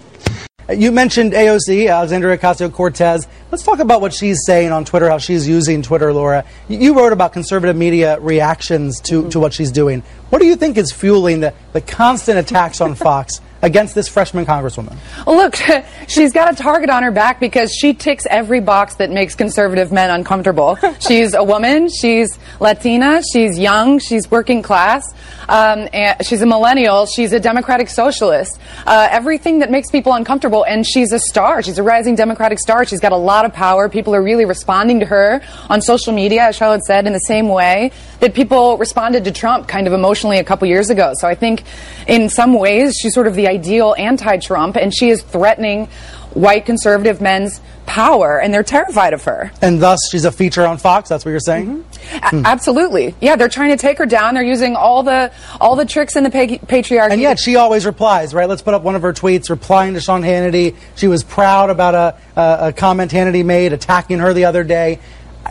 Uh, 0.68 0.72
you 0.72 0.90
mentioned 0.90 1.32
AOC, 1.32 1.88
Alexandria 1.88 2.36
Ocasio 2.36 2.72
Cortez. 2.72 3.28
Let's 3.52 3.62
talk 3.62 3.78
about 3.78 4.00
what 4.00 4.12
she's 4.12 4.44
saying 4.44 4.72
on 4.72 4.84
Twitter, 4.84 5.08
how 5.08 5.18
she's 5.18 5.46
using 5.46 5.82
Twitter, 5.82 6.12
Laura. 6.12 6.44
You 6.68 6.98
wrote 6.98 7.12
about 7.12 7.32
conservative 7.32 7.76
media 7.76 8.18
reactions 8.18 9.00
to, 9.02 9.30
to 9.30 9.38
what 9.38 9.52
she's 9.52 9.70
doing. 9.70 10.02
What 10.30 10.40
do 10.40 10.46
you 10.46 10.56
think 10.56 10.76
is 10.76 10.90
fueling 10.90 11.38
the, 11.38 11.54
the 11.72 11.80
constant 11.80 12.38
attacks 12.38 12.80
on 12.80 12.94
Fox 12.96 13.40
against 13.64 13.94
this 13.94 14.08
freshman 14.08 14.44
congresswoman? 14.44 14.96
Well, 15.26 15.36
look, 15.36 15.56
she's 16.08 16.32
got 16.32 16.52
a 16.52 16.56
target 16.56 16.90
on 16.90 17.02
her 17.02 17.10
back 17.10 17.40
because 17.40 17.72
she 17.72 17.94
ticks 17.94 18.26
every 18.28 18.60
box 18.60 18.96
that 18.96 19.10
makes 19.10 19.34
conservative 19.34 19.90
men 19.90 20.10
uncomfortable. 20.10 20.76
she's 21.00 21.34
a 21.34 21.42
woman, 21.42 21.88
she's 21.88 22.38
Latina, 22.60 23.22
she's 23.32 23.58
young, 23.58 23.98
she's 23.98 24.30
working 24.30 24.62
class, 24.62 25.14
um, 25.48 25.88
and 25.92 26.24
she's 26.24 26.42
a 26.42 26.46
millennial, 26.46 27.06
she's 27.06 27.32
a 27.32 27.40
democratic 27.40 27.88
socialist. 27.88 28.60
Uh, 28.86 29.08
everything 29.10 29.60
that 29.60 29.70
makes 29.70 29.90
people 29.90 30.12
uncomfortable, 30.12 30.64
and 30.64 30.86
she's 30.86 31.12
a 31.12 31.18
star. 31.18 31.62
She's 31.62 31.78
a 31.78 31.82
rising 31.82 32.14
democratic 32.14 32.58
star. 32.58 32.84
She's 32.84 33.00
got 33.00 33.12
a 33.12 33.16
lot 33.16 33.46
of 33.46 33.54
power. 33.54 33.88
People 33.88 34.14
are 34.14 34.22
really 34.22 34.44
responding 34.44 35.00
to 35.00 35.06
her 35.06 35.40
on 35.70 35.80
social 35.80 36.12
media, 36.12 36.42
as 36.42 36.56
Charlotte 36.56 36.84
said, 36.84 37.06
in 37.06 37.14
the 37.14 37.18
same 37.20 37.48
way 37.48 37.92
that 38.20 38.34
people 38.34 38.76
responded 38.76 39.24
to 39.24 39.32
Trump 39.32 39.68
kind 39.68 39.86
of 39.86 39.94
emotionally 39.94 40.38
a 40.38 40.44
couple 40.44 40.68
years 40.68 40.90
ago. 40.90 41.12
So 41.18 41.26
I 41.26 41.34
think 41.34 41.62
in 42.06 42.28
some 42.28 42.54
ways 42.54 42.94
she's 43.00 43.14
sort 43.14 43.26
of 43.26 43.34
the 43.34 43.46
ideal 43.54 43.94
anti-Trump, 43.96 44.76
and 44.76 44.94
she 44.94 45.10
is 45.10 45.22
threatening 45.22 45.88
white 46.34 46.66
conservative 46.66 47.20
men's 47.20 47.60
power, 47.86 48.40
and 48.40 48.52
they're 48.52 48.62
terrified 48.62 49.12
of 49.12 49.24
her. 49.24 49.52
And 49.62 49.80
thus, 49.80 50.00
she's 50.10 50.24
a 50.24 50.32
feature 50.32 50.66
on 50.66 50.78
Fox. 50.78 51.08
That's 51.08 51.24
what 51.24 51.30
you're 51.30 51.40
saying. 51.40 51.84
Mm-hmm. 51.84 52.16
A- 52.16 52.30
hmm. 52.30 52.46
absolutely, 52.46 53.14
yeah. 53.20 53.36
They're 53.36 53.48
trying 53.48 53.70
to 53.70 53.76
take 53.76 53.98
her 53.98 54.06
down. 54.06 54.34
They're 54.34 54.42
using 54.42 54.76
all 54.76 55.02
the 55.02 55.32
all 55.60 55.76
the 55.76 55.86
tricks 55.86 56.16
in 56.16 56.24
the 56.24 56.30
pa- 56.30 56.64
patriarchy. 56.66 57.12
And 57.12 57.20
yet, 57.20 57.38
she 57.38 57.56
always 57.56 57.86
replies. 57.86 58.34
Right? 58.34 58.48
Let's 58.48 58.62
put 58.62 58.74
up 58.74 58.82
one 58.82 58.94
of 58.94 59.02
her 59.02 59.12
tweets 59.12 59.48
replying 59.50 59.94
to 59.94 60.00
Sean 60.00 60.22
Hannity. 60.22 60.76
She 60.96 61.06
was 61.06 61.22
proud 61.22 61.70
about 61.70 61.94
a, 61.94 62.40
a, 62.40 62.68
a 62.68 62.72
comment 62.72 63.10
Hannity 63.12 63.44
made 63.44 63.72
attacking 63.72 64.18
her 64.18 64.34
the 64.34 64.46
other 64.46 64.64
day. 64.64 64.98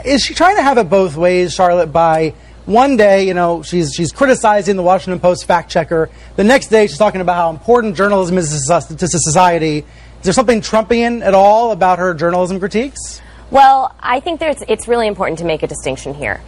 Is 0.05 0.23
she 0.23 0.33
trying 0.33 0.55
to 0.57 0.63
have 0.63 0.77
it 0.77 0.89
both 0.89 1.15
ways, 1.15 1.53
Charlotte? 1.53 1.87
By 1.93 2.33
one 2.65 2.97
day, 2.97 3.27
you 3.27 3.33
know, 3.33 3.61
she's 3.61 3.93
she's 3.93 4.11
criticizing 4.11 4.75
the 4.75 4.83
Washington 4.83 5.19
Post 5.19 5.45
fact 5.45 5.69
checker. 5.69 6.09
The 6.35 6.43
next 6.43 6.67
day, 6.67 6.87
she's 6.87 6.97
talking 6.97 7.21
about 7.21 7.35
how 7.35 7.49
important 7.49 7.95
journalism 7.95 8.37
is 8.37 8.49
to 8.49 9.07
society. 9.07 9.79
Is 9.79 9.85
there 10.23 10.33
something 10.33 10.61
Trumpian 10.61 11.21
at 11.21 11.33
all 11.33 11.71
about 11.71 11.99
her 11.99 12.13
journalism 12.13 12.59
critiques? 12.59 13.21
Well, 13.51 13.93
I 13.99 14.19
think 14.21 14.39
there's, 14.39 14.61
it's 14.67 14.87
really 14.87 15.07
important 15.07 15.39
to 15.39 15.45
make 15.45 15.61
a 15.61 15.67
distinction 15.67 16.13
here. 16.13 16.41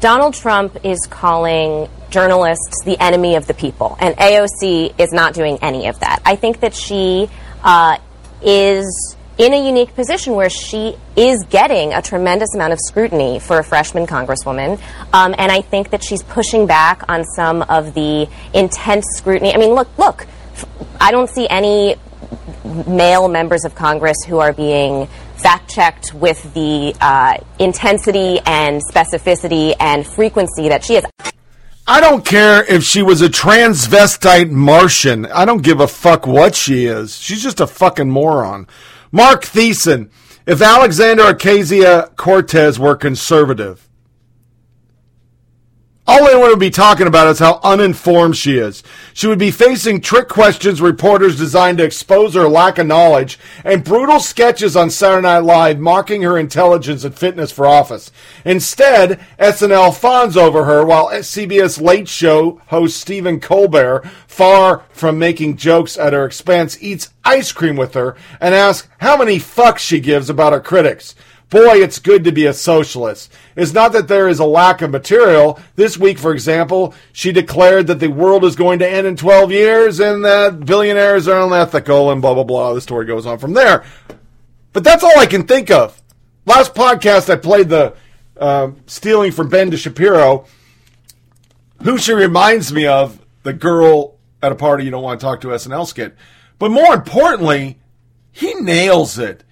Donald 0.00 0.34
Trump 0.34 0.84
is 0.84 1.06
calling 1.06 1.88
journalists 2.10 2.84
the 2.84 3.02
enemy 3.02 3.36
of 3.36 3.46
the 3.46 3.54
people, 3.54 3.96
and 3.98 4.14
AOC 4.16 5.00
is 5.00 5.12
not 5.12 5.32
doing 5.32 5.58
any 5.62 5.86
of 5.86 5.98
that. 6.00 6.20
I 6.26 6.36
think 6.36 6.60
that 6.60 6.74
she 6.74 7.30
uh, 7.62 7.96
is 8.42 9.16
in 9.36 9.52
a 9.52 9.66
unique 9.66 9.94
position 9.94 10.34
where 10.34 10.50
she 10.50 10.96
is 11.16 11.44
getting 11.50 11.92
a 11.92 12.00
tremendous 12.00 12.54
amount 12.54 12.72
of 12.72 12.78
scrutiny 12.80 13.40
for 13.40 13.58
a 13.58 13.64
freshman 13.64 14.06
congresswoman, 14.06 14.80
um, 15.12 15.34
and 15.38 15.50
I 15.50 15.60
think 15.60 15.90
that 15.90 16.04
she's 16.04 16.22
pushing 16.22 16.66
back 16.66 17.02
on 17.08 17.24
some 17.24 17.62
of 17.62 17.94
the 17.94 18.28
intense 18.52 19.04
scrutiny. 19.16 19.52
I 19.54 19.58
mean, 19.58 19.74
look, 19.74 19.88
look, 19.98 20.26
I 21.00 21.10
don't 21.10 21.28
see 21.28 21.48
any 21.48 21.96
male 22.86 23.28
members 23.28 23.64
of 23.64 23.74
Congress 23.74 24.16
who 24.26 24.38
are 24.38 24.52
being 24.52 25.08
fact 25.36 25.68
checked 25.68 26.14
with 26.14 26.54
the 26.54 26.94
uh, 27.00 27.36
intensity 27.58 28.38
and 28.46 28.80
specificity 28.82 29.74
and 29.80 30.06
frequency 30.06 30.68
that 30.68 30.84
she 30.84 30.96
is. 30.96 31.04
I 31.86 32.00
don't 32.00 32.24
care 32.24 32.64
if 32.64 32.82
she 32.82 33.02
was 33.02 33.20
a 33.20 33.28
transvestite 33.28 34.50
Martian. 34.50 35.26
I 35.26 35.44
don't 35.44 35.62
give 35.62 35.80
a 35.80 35.88
fuck 35.88 36.26
what 36.26 36.54
she 36.54 36.86
is. 36.86 37.18
She's 37.18 37.42
just 37.42 37.60
a 37.60 37.66
fucking 37.66 38.08
moron. 38.08 38.66
Mark 39.14 39.44
Thiessen, 39.44 40.10
if 40.44 40.60
Alexander 40.60 41.22
Ocasio 41.32 42.16
Cortez 42.16 42.80
were 42.80 42.96
conservative, 42.96 43.88
all 46.06 46.28
anyone 46.28 46.50
would 46.50 46.58
be 46.58 46.68
talking 46.68 47.06
about 47.06 47.28
is 47.28 47.38
how 47.38 47.60
uninformed 47.62 48.36
she 48.36 48.58
is. 48.58 48.82
She 49.14 49.26
would 49.26 49.38
be 49.38 49.50
facing 49.50 50.02
trick 50.02 50.28
questions 50.28 50.82
reporters 50.82 51.38
designed 51.38 51.78
to 51.78 51.84
expose 51.84 52.34
her 52.34 52.46
lack 52.46 52.76
of 52.76 52.86
knowledge 52.86 53.38
and 53.64 53.82
brutal 53.82 54.20
sketches 54.20 54.76
on 54.76 54.90
Saturday 54.90 55.22
Night 55.22 55.38
Live 55.38 55.78
mocking 55.78 56.20
her 56.20 56.36
intelligence 56.36 57.04
and 57.04 57.16
fitness 57.16 57.50
for 57.50 57.66
office. 57.66 58.12
Instead, 58.44 59.18
SNL 59.38 59.96
fawns 59.96 60.36
over 60.36 60.64
her 60.64 60.84
while 60.84 61.08
CBS 61.08 61.80
Late 61.80 62.08
Show 62.08 62.60
host 62.66 63.00
Stephen 63.00 63.40
Colbert, 63.40 64.04
far 64.26 64.84
from 64.90 65.18
making 65.18 65.56
jokes 65.56 65.96
at 65.96 66.12
her 66.12 66.26
expense, 66.26 66.76
eats 66.82 67.14
ice 67.24 67.50
cream 67.50 67.76
with 67.76 67.94
her 67.94 68.14
and 68.42 68.54
asks 68.54 68.88
how 68.98 69.16
many 69.16 69.38
fucks 69.38 69.78
she 69.78 70.00
gives 70.00 70.28
about 70.28 70.52
her 70.52 70.60
critics. 70.60 71.14
Boy, 71.50 71.82
it's 71.82 71.98
good 71.98 72.24
to 72.24 72.32
be 72.32 72.46
a 72.46 72.52
socialist. 72.52 73.32
It's 73.54 73.72
not 73.72 73.92
that 73.92 74.08
there 74.08 74.28
is 74.28 74.38
a 74.38 74.44
lack 74.44 74.82
of 74.82 74.90
material. 74.90 75.60
This 75.76 75.96
week, 75.96 76.18
for 76.18 76.32
example, 76.32 76.94
she 77.12 77.32
declared 77.32 77.86
that 77.86 78.00
the 78.00 78.08
world 78.08 78.44
is 78.44 78.56
going 78.56 78.78
to 78.80 78.88
end 78.88 79.06
in 79.06 79.16
12 79.16 79.52
years 79.52 80.00
and 80.00 80.24
that 80.24 80.64
billionaires 80.64 81.28
are 81.28 81.46
unethical 81.46 82.10
and 82.10 82.20
blah, 82.20 82.34
blah, 82.34 82.44
blah. 82.44 82.72
The 82.72 82.80
story 82.80 83.06
goes 83.06 83.26
on 83.26 83.38
from 83.38 83.52
there. 83.52 83.84
But 84.72 84.84
that's 84.84 85.04
all 85.04 85.18
I 85.18 85.26
can 85.26 85.46
think 85.46 85.70
of. 85.70 86.00
Last 86.46 86.74
podcast, 86.74 87.30
I 87.30 87.36
played 87.36 87.68
the 87.68 87.94
uh, 88.36 88.72
stealing 88.86 89.30
from 89.30 89.48
Ben 89.48 89.70
to 89.70 89.76
Shapiro. 89.76 90.46
Who 91.82 91.98
she 91.98 92.12
reminds 92.12 92.72
me 92.72 92.86
of, 92.86 93.20
the 93.44 93.52
girl 93.52 94.16
at 94.42 94.52
a 94.52 94.56
party 94.56 94.84
you 94.84 94.90
don't 94.90 95.02
want 95.02 95.20
to 95.20 95.24
talk 95.24 95.40
to 95.42 95.48
SNL 95.48 95.86
skit. 95.86 96.16
But 96.58 96.70
more 96.70 96.94
importantly, 96.94 97.78
he 98.32 98.54
nails 98.54 99.18
it 99.18 99.44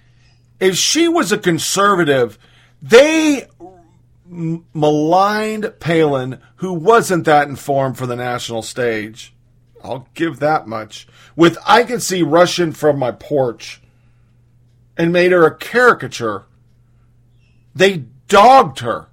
if 0.63 0.77
she 0.77 1.07
was 1.07 1.31
a 1.31 1.37
conservative, 1.37 2.39
they 2.81 3.47
maligned 4.25 5.73
Palin, 5.79 6.39
who 6.57 6.73
wasn't 6.73 7.25
that 7.25 7.49
informed 7.49 7.97
for 7.97 8.07
the 8.07 8.15
national 8.15 8.61
stage. 8.61 9.33
I'll 9.83 10.07
give 10.13 10.39
that 10.39 10.67
much. 10.67 11.07
With 11.35 11.57
I 11.65 11.83
can 11.83 11.99
see 11.99 12.23
Russian 12.23 12.71
from 12.71 12.97
my 12.97 13.11
porch 13.11 13.81
and 14.97 15.11
made 15.11 15.33
her 15.33 15.45
a 15.45 15.55
caricature. 15.55 16.45
They 17.75 18.05
dogged 18.27 18.79
her. 18.79 19.07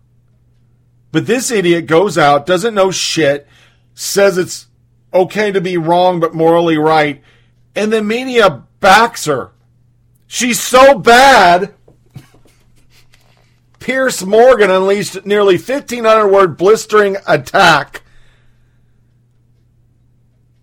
But 1.11 1.27
this 1.27 1.51
idiot 1.51 1.87
goes 1.87 2.17
out, 2.17 2.47
doesn't 2.47 2.75
know 2.75 2.93
shit, 2.93 3.49
says 3.95 4.39
it's 4.39 4.69
okay 5.13 5.51
to 5.51 5.61
be 5.61 5.77
wrong 5.77 6.21
but 6.21 6.35
morally 6.35 6.79
right, 6.79 7.21
and 7.75 7.93
the 7.93 8.03
media 8.03 8.63
backs 8.79 9.25
her. 9.25 9.51
She's 10.33 10.61
so 10.61 10.97
bad. 10.97 11.75
Piers 13.81 14.25
Morgan 14.25 14.71
unleashed 14.71 15.27
nearly 15.27 15.57
1,500 15.57 16.29
word 16.29 16.57
blistering 16.57 17.17
attack 17.27 18.03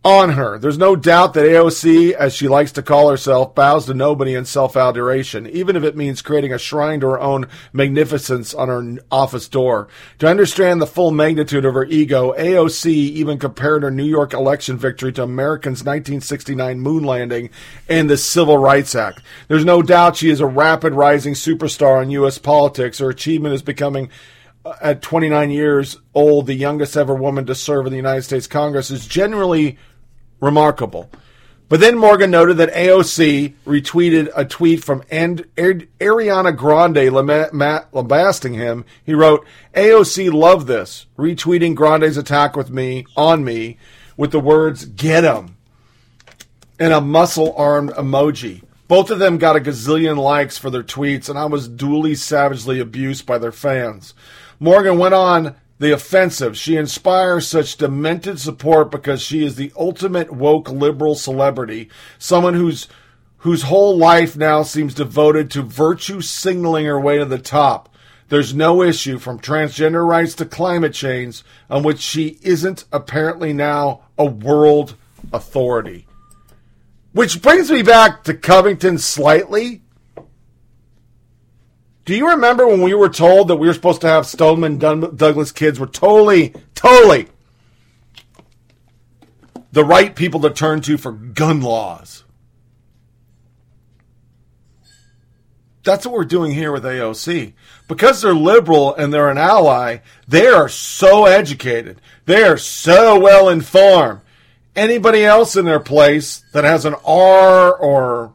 on 0.08 0.30
her. 0.30 0.58
There's 0.58 0.78
no 0.78 0.96
doubt 0.96 1.34
that 1.34 1.46
AOC, 1.46 2.14
as 2.14 2.34
she 2.34 2.48
likes 2.48 2.72
to 2.72 2.82
call 2.82 3.10
herself, 3.10 3.54
bows 3.54 3.88
to 3.88 3.94
nobody 3.94 4.36
in 4.36 4.46
self 4.46 4.78
adoration, 4.78 5.46
even 5.48 5.76
if 5.76 5.84
it 5.84 5.98
means 5.98 6.22
creating 6.22 6.54
a 6.54 6.58
shrine 6.58 7.02
to 7.02 7.08
her 7.08 7.20
own 7.20 7.50
magnificence 7.74 8.54
on 8.54 8.70
her 8.70 9.04
office 9.12 9.50
door. 9.50 9.90
To 10.20 10.28
understand 10.28 10.82
the 10.82 10.88
full 10.88 11.12
magnitude 11.12 11.66
of 11.66 11.74
her 11.74 11.84
ego, 11.84 12.34
AOC 12.38 12.88
even 12.90 13.38
compared 13.38 13.84
her 13.84 13.92
New 13.92 14.06
York 14.06 14.34
election 14.34 14.78
victory 14.78 15.12
to 15.12 15.24
Americans' 15.24 15.82
1969 15.84 16.80
moon 16.80 17.04
landing 17.04 17.50
and 17.90 18.10
the 18.10 18.16
Civil 18.16 18.58
Rights 18.58 18.96
Act. 18.96 19.22
There's 19.50 19.66
no 19.66 19.82
doubt 19.82 20.16
she 20.16 20.30
is 20.30 20.40
a 20.40 20.46
rapid 20.46 20.94
rising 20.94 21.34
superstar 21.34 22.02
in 22.02 22.12
U.S. 22.12 22.38
politics. 22.38 23.00
Her 23.00 23.10
achievement 23.10 23.56
is 23.56 23.62
becoming 23.62 24.10
uh, 24.64 24.76
at 24.80 25.02
29 25.02 25.50
years 25.50 25.98
old, 26.14 26.48
the 26.48 26.54
youngest 26.54 26.96
ever 26.96 27.14
woman 27.14 27.46
to 27.46 27.56
serve 27.56 27.86
in 27.86 27.92
the 27.92 27.98
United 27.98 28.24
States 28.24 28.48
Congress 28.48 28.90
is 28.90 29.06
generally 29.06 29.78
remarkable. 30.40 31.10
But 31.70 31.82
then 31.82 31.98
Morgan 31.98 32.32
noted 32.32 32.58
that 32.58 32.74
AOC 32.74 33.54
retweeted 33.66 34.30
a 34.36 34.46
tweet 34.46 34.84
from 34.84 35.04
and- 35.12 35.46
Ariana 35.58 36.56
Grande 36.56 37.12
lambasting 37.12 38.54
him. 38.54 38.86
He 39.06 39.14
wrote, 39.14 39.46
AOC 39.76 40.32
loved 40.32 40.68
this, 40.68 41.08
retweeting 41.18 41.76
Grande's 41.76 42.16
attack 42.16 42.56
with 42.56 42.70
me 42.70 43.06
on 43.18 43.44
me 43.44 43.78
with 44.16 44.32
the 44.32 44.40
words, 44.40 44.86
get 44.86 45.26
him, 45.26 45.58
and 46.80 46.94
a 46.94 47.02
muscle 47.02 47.54
armed 47.58 47.92
emoji. 47.92 48.64
Both 48.88 49.12
of 49.12 49.20
them 49.20 49.38
got 49.38 49.58
a 49.58 49.60
gazillion 49.60 50.16
likes 50.16 50.58
for 50.58 50.70
their 50.70 50.84
tweets, 50.84 51.28
and 51.28 51.38
I 51.38 51.46
was 51.46 51.68
duly 51.68 52.16
savagely 52.16 52.80
abused 52.80 53.26
by 53.26 53.38
their 53.38 53.52
fans. 53.52 54.14
Morgan 54.60 54.98
went 54.98 55.14
on 55.14 55.56
the 55.80 55.92
offensive. 55.92 56.58
She 56.58 56.76
inspires 56.76 57.48
such 57.48 57.78
demented 57.78 58.40
support 58.40 58.92
because 58.92 59.22
she 59.22 59.46
is 59.46 59.56
the 59.56 59.72
ultimate 59.78 60.32
woke 60.32 60.70
liberal 60.70 61.16
celebrity, 61.16 61.90
someone 62.18 62.54
whose 62.54 62.88
whose 63.42 63.64
whole 63.64 63.96
life 63.96 64.36
now 64.36 64.64
seems 64.64 64.94
devoted 64.94 65.52
to 65.52 65.62
virtue 65.62 66.22
signaling 66.22 66.86
her 66.86 67.00
way 67.00 67.20
to 67.20 67.26
the 67.26 67.38
top. 67.38 67.88
There's 68.30 68.54
no 68.54 68.82
issue 68.82 69.20
from 69.20 69.40
transgender 69.40 70.06
rights 70.06 70.36
to 70.36 70.46
climate 70.46 70.94
change 70.94 71.44
on 71.70 71.84
which 71.84 72.00
she 72.00 72.40
isn't 72.42 72.84
apparently 72.92 73.54
now 73.54 74.02
a 74.18 74.26
world 74.26 74.96
authority. 75.32 76.08
Which 77.14 77.42
brings 77.42 77.72
me 77.72 77.84
back 77.84 78.24
to 78.26 78.34
Covington 78.34 78.98
slightly. 78.98 79.82
Do 82.08 82.16
you 82.16 82.30
remember 82.30 82.66
when 82.66 82.82
we 82.82 82.94
were 82.94 83.10
told 83.10 83.50
that 83.50 83.58
we 83.58 83.68
were 83.68 83.74
supposed 83.74 84.00
to 84.00 84.08
have 84.08 84.26
Stoneman 84.26 84.78
Douglas 84.78 85.52
kids 85.52 85.78
were 85.78 85.88
totally, 85.88 86.54
totally 86.74 87.28
the 89.74 89.84
right 89.84 90.16
people 90.16 90.40
to 90.40 90.50
turn 90.50 90.80
to 90.84 90.98
for 90.98 91.12
gun 91.12 91.60
laws? 91.60 92.24
That's 95.84 96.06
what 96.06 96.16
we're 96.16 96.24
doing 96.24 96.54
here 96.54 96.72
with 96.72 96.86
AOC. 96.86 97.52
Because 97.90 98.22
they're 98.22 98.34
liberal 98.34 98.96
and 98.96 99.14
they're 99.14 99.30
an 99.30 99.38
ally, 99.38 99.98
they 100.30 100.48
are 100.48 100.70
so 100.70 101.26
educated. 101.26 102.00
They 102.26 102.44
are 102.44 102.58
so 102.58 103.20
well 103.20 103.50
informed. 103.50 104.22
Anybody 104.78 105.26
else 105.26 105.58
in 105.58 105.66
their 105.66 105.82
place 105.82 106.42
that 106.54 106.64
has 106.64 106.86
an 106.86 106.96
R 107.06 107.76
or 107.76 108.34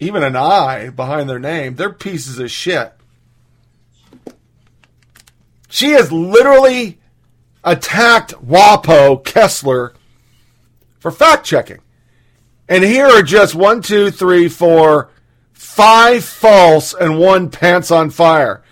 even 0.00 0.22
an 0.22 0.36
I 0.36 0.90
behind 0.90 1.28
their 1.28 1.38
name, 1.38 1.76
they're 1.76 1.92
pieces 1.92 2.38
of 2.38 2.50
shit. 2.50 2.92
She 5.68 5.90
has 5.90 6.12
literally 6.12 7.00
attacked 7.64 8.32
WAPO 8.34 9.24
Kessler 9.24 9.94
for 10.98 11.10
fact 11.10 11.44
checking. 11.44 11.80
And 12.68 12.82
here 12.82 13.06
are 13.06 13.22
just 13.22 13.54
one, 13.54 13.82
two, 13.82 14.10
three, 14.10 14.48
four, 14.48 15.10
five 15.52 16.24
false 16.24 16.94
and 16.94 17.18
one 17.18 17.50
pants 17.50 17.90
on 17.90 18.10
fire. 18.10 18.62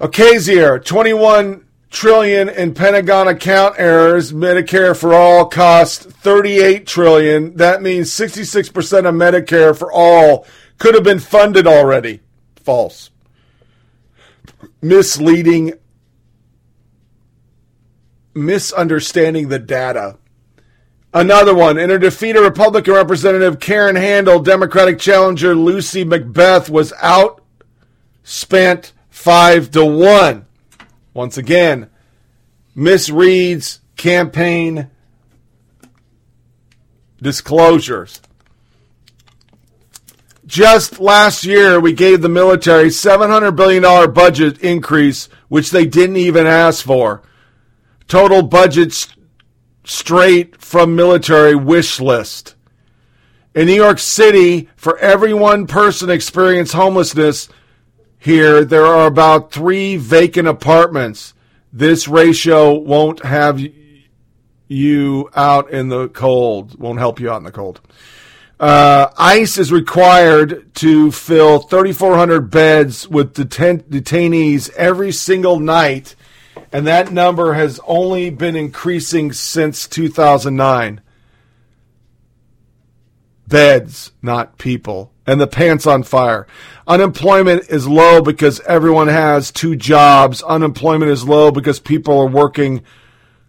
Ocasio, 0.00 0.84
21 0.84 1.65
trillion 1.90 2.48
in 2.48 2.74
Pentagon 2.74 3.28
account 3.28 3.76
errors. 3.78 4.32
Medicare 4.32 4.96
for 4.96 5.14
all 5.14 5.46
cost 5.46 6.02
38 6.02 6.86
trillion. 6.86 7.56
That 7.56 7.82
means 7.82 8.10
66% 8.10 8.70
of 9.06 9.14
Medicare 9.14 9.76
for 9.76 9.90
all 9.92 10.46
could 10.78 10.94
have 10.94 11.04
been 11.04 11.18
funded 11.18 11.66
already. 11.66 12.20
False. 12.56 13.10
Misleading. 14.82 15.74
Misunderstanding 18.34 19.48
the 19.48 19.58
data. 19.58 20.18
Another 21.14 21.54
one. 21.54 21.78
In 21.78 21.88
her 21.88 21.98
defeat, 21.98 22.36
a 22.36 22.42
Republican 22.42 22.92
Representative 22.92 23.58
Karen 23.58 23.96
Handel, 23.96 24.40
Democratic 24.40 24.98
challenger 24.98 25.54
Lucy 25.54 26.04
McBath 26.04 26.68
was 26.68 26.92
outspent 28.22 28.92
five 29.08 29.70
to 29.70 29.84
one. 29.84 30.45
Once 31.16 31.38
again, 31.38 31.88
misreads 32.76 33.78
campaign 33.96 34.90
disclosures. 37.22 38.20
Just 40.44 41.00
last 41.00 41.46
year, 41.46 41.80
we 41.80 41.94
gave 41.94 42.20
the 42.20 42.28
military 42.28 42.88
$700 42.88 43.56
billion 43.56 44.12
budget 44.12 44.58
increase, 44.58 45.30
which 45.48 45.70
they 45.70 45.86
didn't 45.86 46.18
even 46.18 46.46
ask 46.46 46.84
for. 46.84 47.22
Total 48.08 48.42
budget 48.42 49.08
straight 49.84 50.60
from 50.60 50.94
military 50.94 51.54
wish 51.54 51.98
list. 51.98 52.56
In 53.54 53.68
New 53.68 53.74
York 53.74 54.00
City, 54.00 54.68
for 54.76 54.98
every 54.98 55.32
one 55.32 55.66
person 55.66 56.10
experience 56.10 56.74
homelessness, 56.74 57.48
here, 58.26 58.64
there 58.64 58.84
are 58.84 59.06
about 59.06 59.52
three 59.52 59.96
vacant 59.96 60.48
apartments. 60.48 61.32
This 61.72 62.08
ratio 62.08 62.74
won't 62.74 63.24
have 63.24 63.64
you 64.66 65.30
out 65.36 65.70
in 65.70 65.90
the 65.90 66.08
cold, 66.08 66.76
won't 66.76 66.98
help 66.98 67.20
you 67.20 67.30
out 67.30 67.36
in 67.36 67.44
the 67.44 67.52
cold. 67.52 67.80
Uh, 68.58 69.10
ICE 69.16 69.58
is 69.58 69.70
required 69.70 70.74
to 70.74 71.12
fill 71.12 71.60
3,400 71.60 72.50
beds 72.50 73.06
with 73.06 73.32
detainees 73.34 74.70
every 74.70 75.12
single 75.12 75.60
night, 75.60 76.16
and 76.72 76.84
that 76.84 77.12
number 77.12 77.54
has 77.54 77.78
only 77.86 78.30
been 78.30 78.56
increasing 78.56 79.32
since 79.32 79.86
2009. 79.86 81.00
Beds, 83.46 84.10
not 84.20 84.58
people 84.58 85.12
and 85.26 85.40
the 85.40 85.46
pants 85.46 85.86
on 85.86 86.02
fire. 86.02 86.46
Unemployment 86.86 87.68
is 87.68 87.88
low 87.88 88.22
because 88.22 88.60
everyone 88.60 89.08
has 89.08 89.50
two 89.50 89.74
jobs. 89.74 90.42
Unemployment 90.42 91.10
is 91.10 91.26
low 91.26 91.50
because 91.50 91.80
people 91.80 92.18
are 92.18 92.28
working 92.28 92.82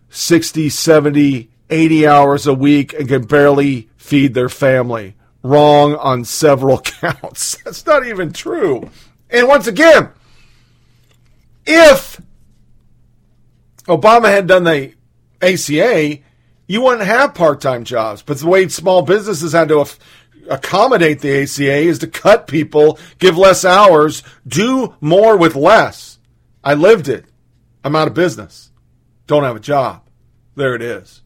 60, 0.10 0.70
70, 0.70 1.50
80 1.70 2.08
hours 2.08 2.48
a 2.48 2.54
week 2.54 2.94
and 2.94 3.08
can 3.08 3.26
barely 3.26 3.90
feed 3.98 4.34
their 4.34 4.50
family. 4.50 5.16
Wrong 5.44 5.96
on 5.96 6.26
several 6.26 6.80
counts. 6.82 7.58
That's 7.64 7.86
not 7.86 8.06
even 8.06 8.34
true. 8.34 8.90
And 9.30 9.48
once 9.48 9.68
again, 9.68 10.10
if 11.66 12.20
Obama 13.88 14.30
had 14.30 14.48
done 14.48 14.64
the 14.64 14.94
ACA, 15.42 16.20
you 16.68 16.82
wouldn't 16.82 17.08
have 17.08 17.34
part 17.34 17.62
time 17.62 17.84
jobs. 17.84 18.22
But 18.22 18.40
the 18.40 18.48
way 18.48 18.68
small 18.68 19.02
businesses 19.02 19.54
had 19.54 19.70
to 19.70 19.86
accommodate 20.50 21.20
the 21.20 21.44
ACA 21.44 21.78
is 21.78 22.00
to 22.00 22.08
cut 22.08 22.48
people, 22.48 23.00
give 23.20 23.38
less 23.38 23.64
hours, 23.66 24.24
do 24.48 24.96
more 25.02 25.38
with 25.38 25.56
less. 25.56 26.20
I 26.64 26.74
lived 26.74 27.08
it. 27.08 27.26
I'm 27.84 27.96
out 27.96 28.08
of 28.08 28.14
business. 28.14 28.72
Don't 29.28 29.44
have 29.44 29.56
a 29.56 29.62
job. 29.62 30.04
There 30.56 30.76
it 30.76 30.82
is. 30.82 31.22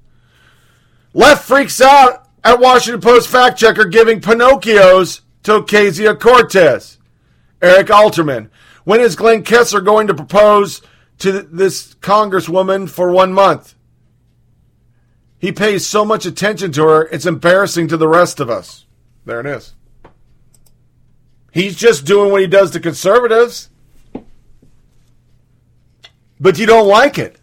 Left 1.14 1.43
freaks 1.45 1.82
out 1.82 2.27
at 2.43 2.59
Washington 2.59 3.01
Post 3.01 3.30
fact 3.30 3.58
checker 3.59 3.85
giving 3.85 4.22
Pinocchios 4.22 5.22
to 5.43 5.61
Ocasio 5.61 6.19
Cortez. 6.19 6.98
Eric 7.61 7.88
Alterman. 7.88 8.50
When 8.83 9.00
is 9.00 9.16
Glenn 9.16 9.43
Kessler 9.43 9.82
going 9.82 10.08
to 10.08 10.14
propose 10.14 10.82
to 11.19 11.43
this 11.43 11.93
congresswoman 11.95 12.90
for 12.90 13.11
one 13.11 13.33
month? 13.33 13.75
He 15.38 15.51
pays 15.51 15.85
so 15.85 16.06
much 16.06 16.25
attention 16.25 16.72
to 16.74 16.83
her, 16.83 17.08
it's 17.08 17.25
embarrassing 17.25 17.88
to 17.90 17.98
the 17.98 18.08
rest 18.08 18.40
of 18.40 18.50
us. 18.50 18.85
There 19.25 19.40
it 19.40 19.45
is. 19.45 19.75
He's 21.51 21.75
just 21.75 22.06
doing 22.06 22.32
what 22.32 22.41
he 22.41 22.48
does 22.48 22.72
to 22.72 22.80
conservatives. 22.80 23.69
but 26.40 26.58
you 26.58 26.66
don't 26.66 26.88
like 26.88 27.19
it. 27.19 27.38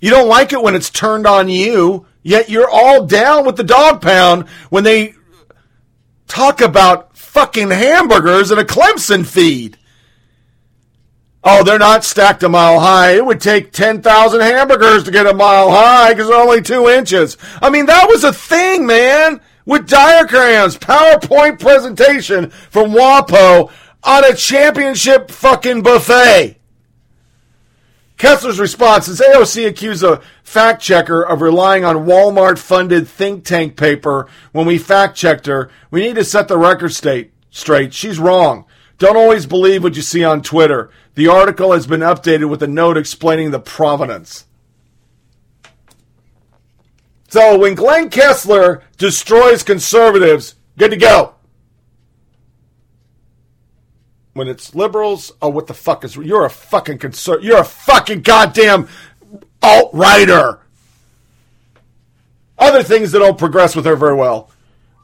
You 0.00 0.10
don't 0.10 0.28
like 0.28 0.52
it 0.52 0.62
when 0.62 0.74
it's 0.74 0.90
turned 0.90 1.26
on 1.26 1.48
you, 1.48 2.06
yet 2.22 2.50
you're 2.50 2.68
all 2.68 3.06
down 3.06 3.46
with 3.46 3.56
the 3.56 3.64
dog 3.64 4.02
pound 4.02 4.48
when 4.68 4.84
they 4.84 5.14
talk 6.28 6.60
about 6.60 7.16
fucking 7.16 7.70
hamburgers 7.70 8.50
and 8.50 8.60
a 8.60 8.64
Clemson 8.64 9.24
feed. 9.24 9.78
Oh, 11.44 11.64
they're 11.64 11.78
not 11.78 12.04
stacked 12.04 12.42
a 12.42 12.48
mile 12.48 12.80
high. 12.80 13.12
It 13.12 13.24
would 13.24 13.40
take 13.40 13.72
10,000 13.72 14.40
hamburgers 14.40 15.04
to 15.04 15.10
get 15.10 15.26
a 15.26 15.34
mile 15.34 15.70
high 15.70 16.12
because 16.12 16.28
they're 16.28 16.38
only 16.38 16.62
two 16.62 16.88
inches. 16.88 17.38
I 17.62 17.70
mean, 17.70 17.86
that 17.86 18.08
was 18.08 18.24
a 18.24 18.32
thing, 18.32 18.86
man, 18.86 19.40
with 19.64 19.88
diagrams, 19.88 20.76
PowerPoint 20.76 21.60
presentation 21.60 22.50
from 22.50 22.92
WAPO 22.92 23.70
on 24.04 24.24
a 24.24 24.34
championship 24.34 25.30
fucking 25.30 25.82
buffet. 25.82 26.58
Kessler's 28.16 28.60
response 28.60 29.08
is 29.08 29.20
AOC 29.20 29.66
accused 29.66 30.04
a 30.04 30.20
fact 30.44 30.80
checker 30.80 31.22
of 31.22 31.40
relying 31.40 31.84
on 31.84 32.06
Walmart 32.06 32.58
funded 32.58 33.08
think 33.08 33.44
tank 33.44 33.76
paper 33.76 34.28
when 34.52 34.66
we 34.66 34.78
fact 34.78 35.16
checked 35.16 35.46
her. 35.46 35.70
We 35.90 36.02
need 36.02 36.14
to 36.14 36.24
set 36.24 36.46
the 36.46 36.58
record 36.58 36.92
state 36.92 37.32
straight. 37.50 37.92
She's 37.92 38.18
wrong. 38.20 38.64
Don't 38.98 39.16
always 39.16 39.46
believe 39.46 39.82
what 39.82 39.96
you 39.96 40.02
see 40.02 40.22
on 40.22 40.42
Twitter. 40.42 40.90
The 41.14 41.26
article 41.26 41.72
has 41.72 41.88
been 41.88 42.00
updated 42.00 42.48
with 42.48 42.62
a 42.62 42.68
note 42.68 42.96
explaining 42.96 43.50
the 43.50 43.58
provenance. 43.58 44.46
So 47.28 47.58
when 47.58 47.74
Glenn 47.74 48.10
Kessler 48.10 48.82
destroys 49.02 49.64
conservatives, 49.64 50.54
good 50.78 50.92
to 50.92 50.96
go. 50.96 51.34
When 54.32 54.46
it's 54.46 54.76
liberals, 54.76 55.32
oh, 55.42 55.48
what 55.48 55.66
the 55.66 55.74
fuck 55.74 56.04
is 56.04 56.14
you're 56.14 56.44
a 56.44 56.50
fucking 56.50 56.98
conser- 56.98 57.42
you're 57.42 57.58
a 57.58 57.64
fucking 57.64 58.22
goddamn 58.22 58.88
alt 59.60 59.90
righter. 59.92 60.60
Other 62.56 62.84
things 62.84 63.10
that 63.10 63.18
don't 63.18 63.36
progress 63.36 63.74
with 63.74 63.84
her 63.86 63.96
very 63.96 64.14
well. 64.14 64.50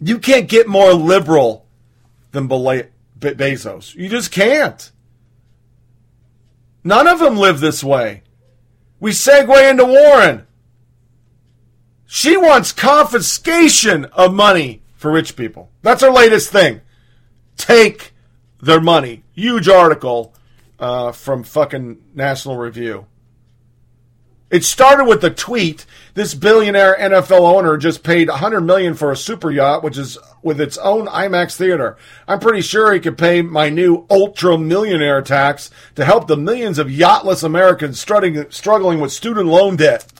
You 0.00 0.18
can't 0.18 0.48
get 0.48 0.66
more 0.66 0.92
liberal 0.92 1.66
than 2.32 2.48
Bezos. 2.48 3.94
You 3.94 4.08
just 4.08 4.32
can't. 4.32 4.90
None 6.82 7.06
of 7.06 7.18
them 7.18 7.36
live 7.36 7.60
this 7.60 7.84
way. 7.84 8.22
We 9.00 9.10
segue 9.10 9.70
into 9.70 9.84
Warren. 9.84 10.46
She 12.06 12.36
wants 12.36 12.72
confiscation 12.72 14.06
of 14.06 14.32
money 14.32 14.82
for 14.98 15.10
rich 15.10 15.36
people. 15.36 15.70
That's 15.80 16.02
our 16.02 16.12
latest 16.12 16.50
thing. 16.50 16.82
Take 17.56 18.12
their 18.60 18.80
money. 18.80 19.22
Huge 19.32 19.68
article 19.68 20.34
uh, 20.78 21.12
from 21.12 21.44
fucking 21.44 22.02
National 22.14 22.56
Review. 22.56 23.06
It 24.50 24.64
started 24.64 25.04
with 25.04 25.22
a 25.24 25.30
tweet. 25.30 25.84
This 26.14 26.34
billionaire 26.34 26.96
NFL 26.98 27.40
owner 27.40 27.76
just 27.76 28.02
paid 28.02 28.28
100 28.28 28.62
million 28.62 28.94
for 28.94 29.12
a 29.12 29.16
super 29.16 29.50
yacht, 29.50 29.82
which 29.82 29.98
is 29.98 30.18
with 30.42 30.60
its 30.60 30.78
own 30.78 31.06
IMAX 31.06 31.56
theater. 31.56 31.96
I'm 32.26 32.40
pretty 32.40 32.62
sure 32.62 32.92
he 32.92 33.00
could 33.00 33.18
pay 33.18 33.42
my 33.42 33.68
new 33.68 34.06
ultra 34.08 34.56
millionaire 34.56 35.20
tax 35.20 35.70
to 35.96 36.04
help 36.04 36.26
the 36.26 36.36
millions 36.36 36.78
of 36.78 36.88
yachtless 36.88 37.44
Americans 37.44 38.00
struggling 38.00 39.00
with 39.00 39.12
student 39.12 39.48
loan 39.48 39.76
debt. 39.76 40.10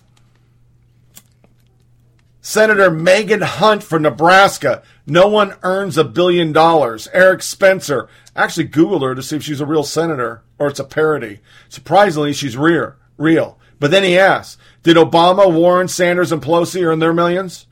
Senator 2.49 2.91
Megan 2.91 3.43
Hunt 3.43 3.83
from 3.83 4.01
Nebraska. 4.01 4.83
No 5.05 5.29
one 5.29 5.55
earns 5.63 5.99
a 5.99 6.03
billion 6.03 6.51
dollars. 6.51 7.07
Eric 7.13 7.43
Spencer. 7.43 8.09
Actually 8.35 8.69
Googled 8.69 9.03
her 9.03 9.15
to 9.15 9.23
see 9.23 9.37
if 9.37 9.43
she's 9.43 9.61
a 9.61 9.67
real 9.67 9.83
senator 9.83 10.43
or 10.59 10.69
it's 10.69 10.81
a 10.81 10.85
parody. 10.85 11.41
Surprisingly, 11.69 12.33
she's 12.33 12.57
real. 12.57 12.95
Real. 13.19 13.59
But 13.79 13.91
then 13.91 14.03
he 14.03 14.19
asks, 14.19 14.57
did 14.83 14.97
Obama, 14.97 15.53
Warren, 15.53 15.89
Sanders, 15.89 16.33
and 16.33 16.41
Pelosi 16.41 16.83
earn 16.83 17.01
their 17.01 17.13
millions? 17.13 17.67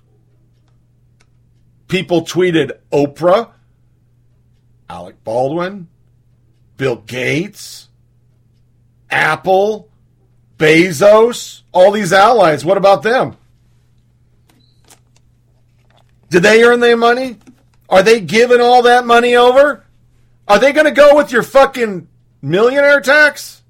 People 1.89 2.27
tweeted 2.27 2.73
Oprah, 2.93 3.53
Alec 4.91 5.25
Baldwin, 5.25 5.89
Bill 6.77 6.97
Gates, 6.97 7.89
Apple, 9.09 9.89
Bezos, 10.59 11.63
all 11.73 11.93
these 11.93 12.13
allies. 12.13 12.63
What 12.63 12.77
about 12.77 13.03
them? 13.03 13.39
Did 16.37 16.43
they 16.43 16.63
earn 16.65 16.81
their 16.81 16.99
money? 16.99 17.39
Are 17.89 18.03
they 18.03 18.21
giving 18.21 18.61
all 18.61 18.83
that 18.83 19.07
money 19.07 19.35
over? 19.35 19.87
Are 20.47 20.59
they 20.59 20.75
going 20.75 20.85
to 20.85 20.91
go 20.91 21.17
with 21.17 21.33
your 21.33 21.43
fucking 21.43 22.09
millionaire 22.43 23.01
tax? 23.01 23.63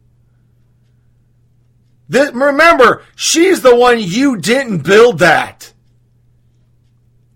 This, 2.08 2.32
remember, 2.32 3.04
she's 3.14 3.62
the 3.62 3.76
one 3.76 4.00
you 4.00 4.36
didn't 4.36 4.78
build 4.78 5.20
that. 5.20 5.74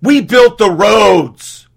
We 0.02 0.20
built 0.20 0.58
the 0.58 0.72
roads. 0.72 1.68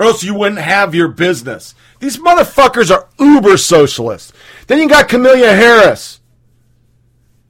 Or 0.00 0.06
else 0.06 0.24
you 0.24 0.34
wouldn't 0.34 0.60
have 0.60 0.92
your 0.92 1.10
business. 1.10 1.76
These 2.00 2.16
motherfuckers 2.16 2.90
are 2.90 3.08
uber 3.16 3.56
socialists. 3.58 4.32
Then 4.66 4.80
you 4.80 4.88
got 4.88 5.08
Kamala 5.08 5.54
Harris. 5.54 6.18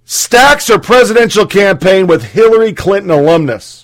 Stacks 0.04 0.68
her 0.68 0.78
presidential 0.78 1.46
campaign 1.46 2.06
with 2.06 2.22
Hillary 2.22 2.74
Clinton 2.74 3.10
alumnus. 3.10 3.83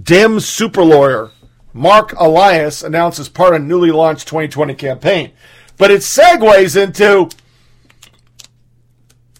Dem 0.00 0.40
super 0.40 0.84
lawyer 0.84 1.30
Marc 1.72 2.12
Elias 2.18 2.82
announces 2.82 3.28
part 3.28 3.54
of 3.54 3.62
a 3.62 3.64
newly 3.64 3.90
launched 3.90 4.26
2020 4.26 4.74
campaign. 4.74 5.32
But 5.76 5.90
it 5.90 6.00
segues 6.00 6.80
into 6.80 7.30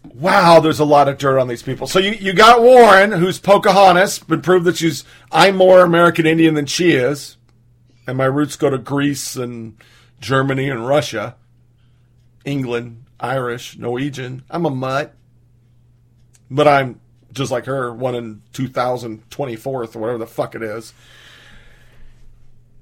wow, 0.05 0.61
there's 0.61 0.81
a 0.81 0.85
lot 0.85 1.09
of 1.09 1.19
dirt 1.19 1.39
on 1.39 1.47
these 1.49 1.63
people. 1.63 1.87
So 1.87 2.01
you, 2.01 2.13
you 2.13 2.33
got 2.33 2.61
Warren, 2.61 3.13
who's 3.13 3.39
Pocahontas, 3.39 4.19
but 4.19 4.43
proved 4.43 4.67
that 4.67 4.77
she's 4.77 5.05
I'm 5.31 5.57
more 5.57 5.81
American 5.81 6.27
Indian 6.27 6.55
than 6.55 6.67
she 6.67 6.93
is. 6.93 7.37
And 8.07 8.17
my 8.17 8.25
roots 8.25 8.57
go 8.57 8.71
to 8.71 8.79
Greece 8.79 9.37
and 9.37 9.77
Germany 10.21 10.71
and 10.71 10.87
Russia, 10.87 11.37
England, 12.45 13.05
Irish, 13.21 13.77
Norwegian. 13.77 14.45
I'm 14.51 14.65
a 14.65 14.71
mutt. 14.71 15.15
But 16.51 16.67
I'm 16.67 17.01
just 17.39 17.51
like 17.51 17.65
her, 17.65 17.93
one 17.93 18.15
in 18.15 18.43
2024th 18.53 19.97
or 19.97 19.99
whatever 19.99 20.19
the 20.19 20.27
fuck 20.27 20.55
it 20.55 20.63
is. 20.63 20.93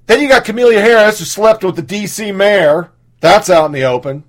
Then 0.07 0.21
you 0.21 0.27
got 0.27 0.45
Kamala 0.45 0.73
Harris, 0.73 1.19
who 1.19 1.25
slept 1.25 1.63
with 1.63 1.75
the 1.75 1.81
D.C. 1.81 2.31
mayor. 2.31 2.91
That's 3.19 3.49
out 3.49 3.65
in 3.65 3.71
the 3.71 3.83
open. 3.83 4.23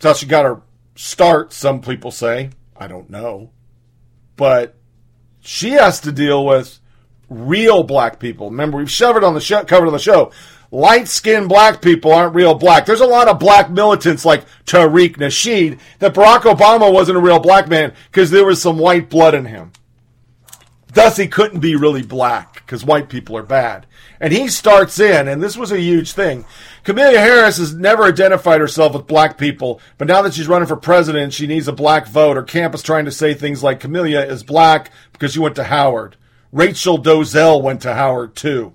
So 0.00 0.14
she 0.14 0.26
got 0.26 0.44
her 0.44 0.62
start, 0.94 1.52
some 1.52 1.80
people 1.80 2.10
say. 2.10 2.50
I 2.76 2.86
don't 2.86 3.10
know. 3.10 3.50
But 4.36 4.76
she 5.40 5.70
has 5.70 6.00
to 6.00 6.12
deal 6.12 6.44
with 6.44 6.78
real 7.28 7.82
black 7.82 8.20
people. 8.20 8.50
Remember, 8.50 8.78
we've 8.78 8.94
covered 8.96 9.24
on 9.24 9.34
the 9.34 9.40
show, 9.40 9.64
covered 9.64 9.86
on 9.86 9.92
the 9.92 9.98
show. 9.98 10.30
Light 10.70 11.08
skinned 11.08 11.48
black 11.48 11.80
people 11.80 12.12
aren't 12.12 12.34
real 12.34 12.54
black. 12.54 12.84
There's 12.84 13.00
a 13.00 13.06
lot 13.06 13.28
of 13.28 13.38
black 13.38 13.70
militants 13.70 14.24
like 14.24 14.44
Tariq 14.66 15.16
Nasheed 15.16 15.78
that 15.98 16.14
Barack 16.14 16.42
Obama 16.42 16.92
wasn't 16.92 17.16
a 17.16 17.22
real 17.22 17.38
black 17.38 17.68
man 17.68 17.94
because 18.10 18.30
there 18.30 18.44
was 18.44 18.60
some 18.60 18.78
white 18.78 19.08
blood 19.08 19.34
in 19.34 19.46
him. 19.46 19.72
Thus, 20.92 21.16
he 21.16 21.26
couldn't 21.26 21.60
be 21.60 21.76
really 21.76 22.02
black 22.02 22.54
because 22.54 22.84
white 22.84 23.08
people 23.08 23.36
are 23.36 23.42
bad. 23.42 23.86
And 24.20 24.32
he 24.32 24.48
starts 24.48 24.98
in, 24.98 25.28
and 25.28 25.42
this 25.42 25.56
was 25.56 25.70
a 25.70 25.80
huge 25.80 26.12
thing. 26.12 26.44
Camelia 26.82 27.20
Harris 27.20 27.58
has 27.58 27.72
never 27.72 28.04
identified 28.04 28.60
herself 28.60 28.94
with 28.94 29.06
black 29.06 29.38
people, 29.38 29.80
but 29.96 30.08
now 30.08 30.22
that 30.22 30.34
she's 30.34 30.48
running 30.48 30.66
for 30.66 30.76
president, 30.76 31.32
she 31.32 31.46
needs 31.46 31.68
a 31.68 31.72
black 31.72 32.08
vote. 32.08 32.36
Her 32.36 32.42
camp 32.42 32.74
is 32.74 32.82
trying 32.82 33.04
to 33.04 33.12
say 33.12 33.32
things 33.32 33.62
like 33.62 33.80
Camelia 33.80 34.20
is 34.20 34.42
black 34.42 34.90
because 35.12 35.32
she 35.32 35.38
went 35.38 35.56
to 35.56 35.64
Howard. 35.64 36.16
Rachel 36.50 36.98
Dolezal 36.98 37.62
went 37.62 37.82
to 37.82 37.94
Howard 37.94 38.34
too. 38.34 38.74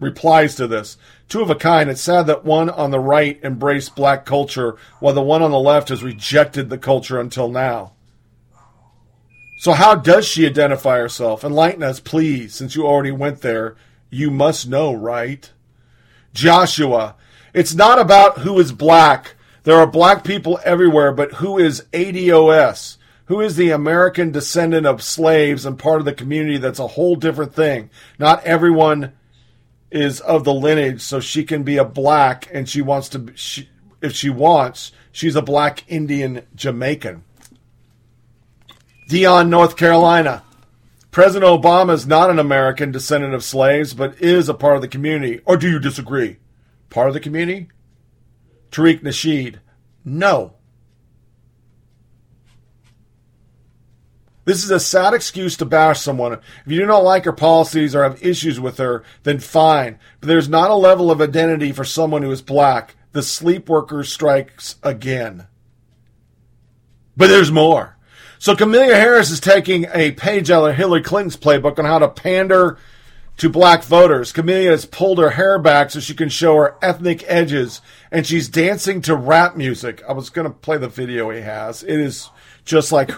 Replies 0.00 0.54
to 0.56 0.66
this. 0.66 0.96
Two 1.28 1.42
of 1.42 1.50
a 1.50 1.54
kind. 1.54 1.90
It's 1.90 2.00
sad 2.00 2.26
that 2.26 2.44
one 2.44 2.70
on 2.70 2.90
the 2.90 2.98
right 2.98 3.38
embraced 3.44 3.94
black 3.94 4.24
culture 4.24 4.76
while 4.98 5.14
the 5.14 5.22
one 5.22 5.42
on 5.42 5.50
the 5.50 5.58
left 5.58 5.90
has 5.90 6.02
rejected 6.02 6.70
the 6.70 6.78
culture 6.78 7.20
until 7.20 7.48
now. 7.48 7.92
So, 9.58 9.72
how 9.72 9.94
does 9.94 10.26
she 10.26 10.46
identify 10.46 10.98
herself? 10.98 11.44
Enlighten 11.44 11.82
us, 11.82 12.00
please, 12.00 12.54
since 12.54 12.74
you 12.74 12.86
already 12.86 13.12
went 13.12 13.42
there. 13.42 13.76
You 14.08 14.30
must 14.30 14.66
know, 14.66 14.92
right? 14.92 15.52
Joshua, 16.32 17.14
it's 17.52 17.74
not 17.74 17.98
about 17.98 18.38
who 18.38 18.58
is 18.58 18.72
black. 18.72 19.34
There 19.64 19.76
are 19.76 19.86
black 19.86 20.24
people 20.24 20.58
everywhere, 20.64 21.12
but 21.12 21.34
who 21.34 21.58
is 21.58 21.84
ADOS? 21.92 22.96
Who 23.26 23.40
is 23.40 23.56
the 23.56 23.70
American 23.70 24.32
descendant 24.32 24.86
of 24.86 25.02
slaves 25.02 25.66
and 25.66 25.78
part 25.78 26.00
of 26.00 26.04
the 26.06 26.14
community? 26.14 26.56
That's 26.56 26.78
a 26.80 26.88
whole 26.88 27.14
different 27.14 27.54
thing. 27.54 27.90
Not 28.18 28.42
everyone 28.44 29.12
is 29.90 30.20
of 30.20 30.44
the 30.44 30.54
lineage, 30.54 31.00
so 31.00 31.20
she 31.20 31.44
can 31.44 31.62
be 31.62 31.76
a 31.76 31.84
black, 31.84 32.48
and 32.52 32.68
she 32.68 32.82
wants 32.82 33.08
to. 33.10 33.32
She, 33.34 33.68
if 34.00 34.14
she 34.14 34.30
wants, 34.30 34.92
she's 35.12 35.36
a 35.36 35.42
black 35.42 35.84
Indian 35.88 36.46
Jamaican. 36.54 37.24
Dion, 39.08 39.50
North 39.50 39.76
Carolina. 39.76 40.44
President 41.10 41.50
Obama 41.50 41.92
is 41.92 42.06
not 42.06 42.30
an 42.30 42.38
American 42.38 42.92
descendant 42.92 43.34
of 43.34 43.42
slaves, 43.42 43.94
but 43.94 44.20
is 44.22 44.48
a 44.48 44.54
part 44.54 44.76
of 44.76 44.82
the 44.82 44.88
community. 44.88 45.40
Or 45.44 45.56
do 45.56 45.68
you 45.68 45.80
disagree? 45.80 46.38
Part 46.88 47.08
of 47.08 47.14
the 47.14 47.20
community? 47.20 47.68
Tariq 48.70 49.02
Nasheed. 49.02 49.56
No. 50.04 50.54
This 54.50 54.64
is 54.64 54.72
a 54.72 54.80
sad 54.80 55.14
excuse 55.14 55.56
to 55.58 55.64
bash 55.64 56.00
someone. 56.00 56.32
If 56.32 56.42
you 56.66 56.80
do 56.80 56.84
not 56.84 57.04
like 57.04 57.24
her 57.24 57.32
policies 57.32 57.94
or 57.94 58.02
have 58.02 58.20
issues 58.20 58.58
with 58.58 58.78
her, 58.78 59.04
then 59.22 59.38
fine. 59.38 59.96
But 60.18 60.26
there's 60.26 60.48
not 60.48 60.72
a 60.72 60.74
level 60.74 61.12
of 61.12 61.20
identity 61.20 61.70
for 61.70 61.84
someone 61.84 62.22
who 62.22 62.32
is 62.32 62.42
black. 62.42 62.96
The 63.12 63.22
sleep 63.22 63.68
worker 63.68 64.02
strikes 64.02 64.74
again. 64.82 65.46
But 67.16 67.28
there's 67.28 67.52
more. 67.52 67.96
So 68.40 68.56
Camelia 68.56 68.96
Harris 68.96 69.30
is 69.30 69.38
taking 69.38 69.86
a 69.94 70.10
page 70.10 70.50
out 70.50 70.68
of 70.68 70.74
Hillary 70.74 71.02
Clinton's 71.02 71.36
playbook 71.36 71.78
on 71.78 71.84
how 71.84 72.00
to 72.00 72.08
pander 72.08 72.76
to 73.36 73.48
black 73.48 73.84
voters. 73.84 74.32
Camelia 74.32 74.72
has 74.72 74.84
pulled 74.84 75.18
her 75.18 75.30
hair 75.30 75.60
back 75.60 75.92
so 75.92 76.00
she 76.00 76.14
can 76.14 76.28
show 76.28 76.56
her 76.56 76.76
ethnic 76.82 77.22
edges, 77.28 77.82
and 78.10 78.26
she's 78.26 78.48
dancing 78.48 79.00
to 79.02 79.14
rap 79.14 79.56
music. 79.56 80.02
I 80.08 80.12
was 80.12 80.28
going 80.28 80.48
to 80.48 80.52
play 80.52 80.76
the 80.76 80.88
video 80.88 81.30
he 81.30 81.42
has. 81.42 81.84
It 81.84 82.00
is 82.00 82.30
just 82.64 82.92
like 82.92 83.10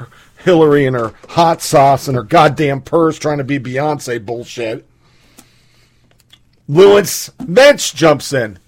Hillary 0.43 0.87
and 0.87 0.97
her 0.97 1.15
hot 1.31 1.63
sauce 1.63 2.09
and 2.09 2.17
her 2.17 2.23
goddamn 2.23 2.83
purse 2.83 3.19
trying 3.19 3.39
to 3.39 3.45
be 3.45 3.59
Beyonce 3.59 4.25
bullshit. 4.25 4.87
Louise 6.69 7.31
Mensch 7.47 7.93
jumps 7.93 8.33
in. 8.33 8.59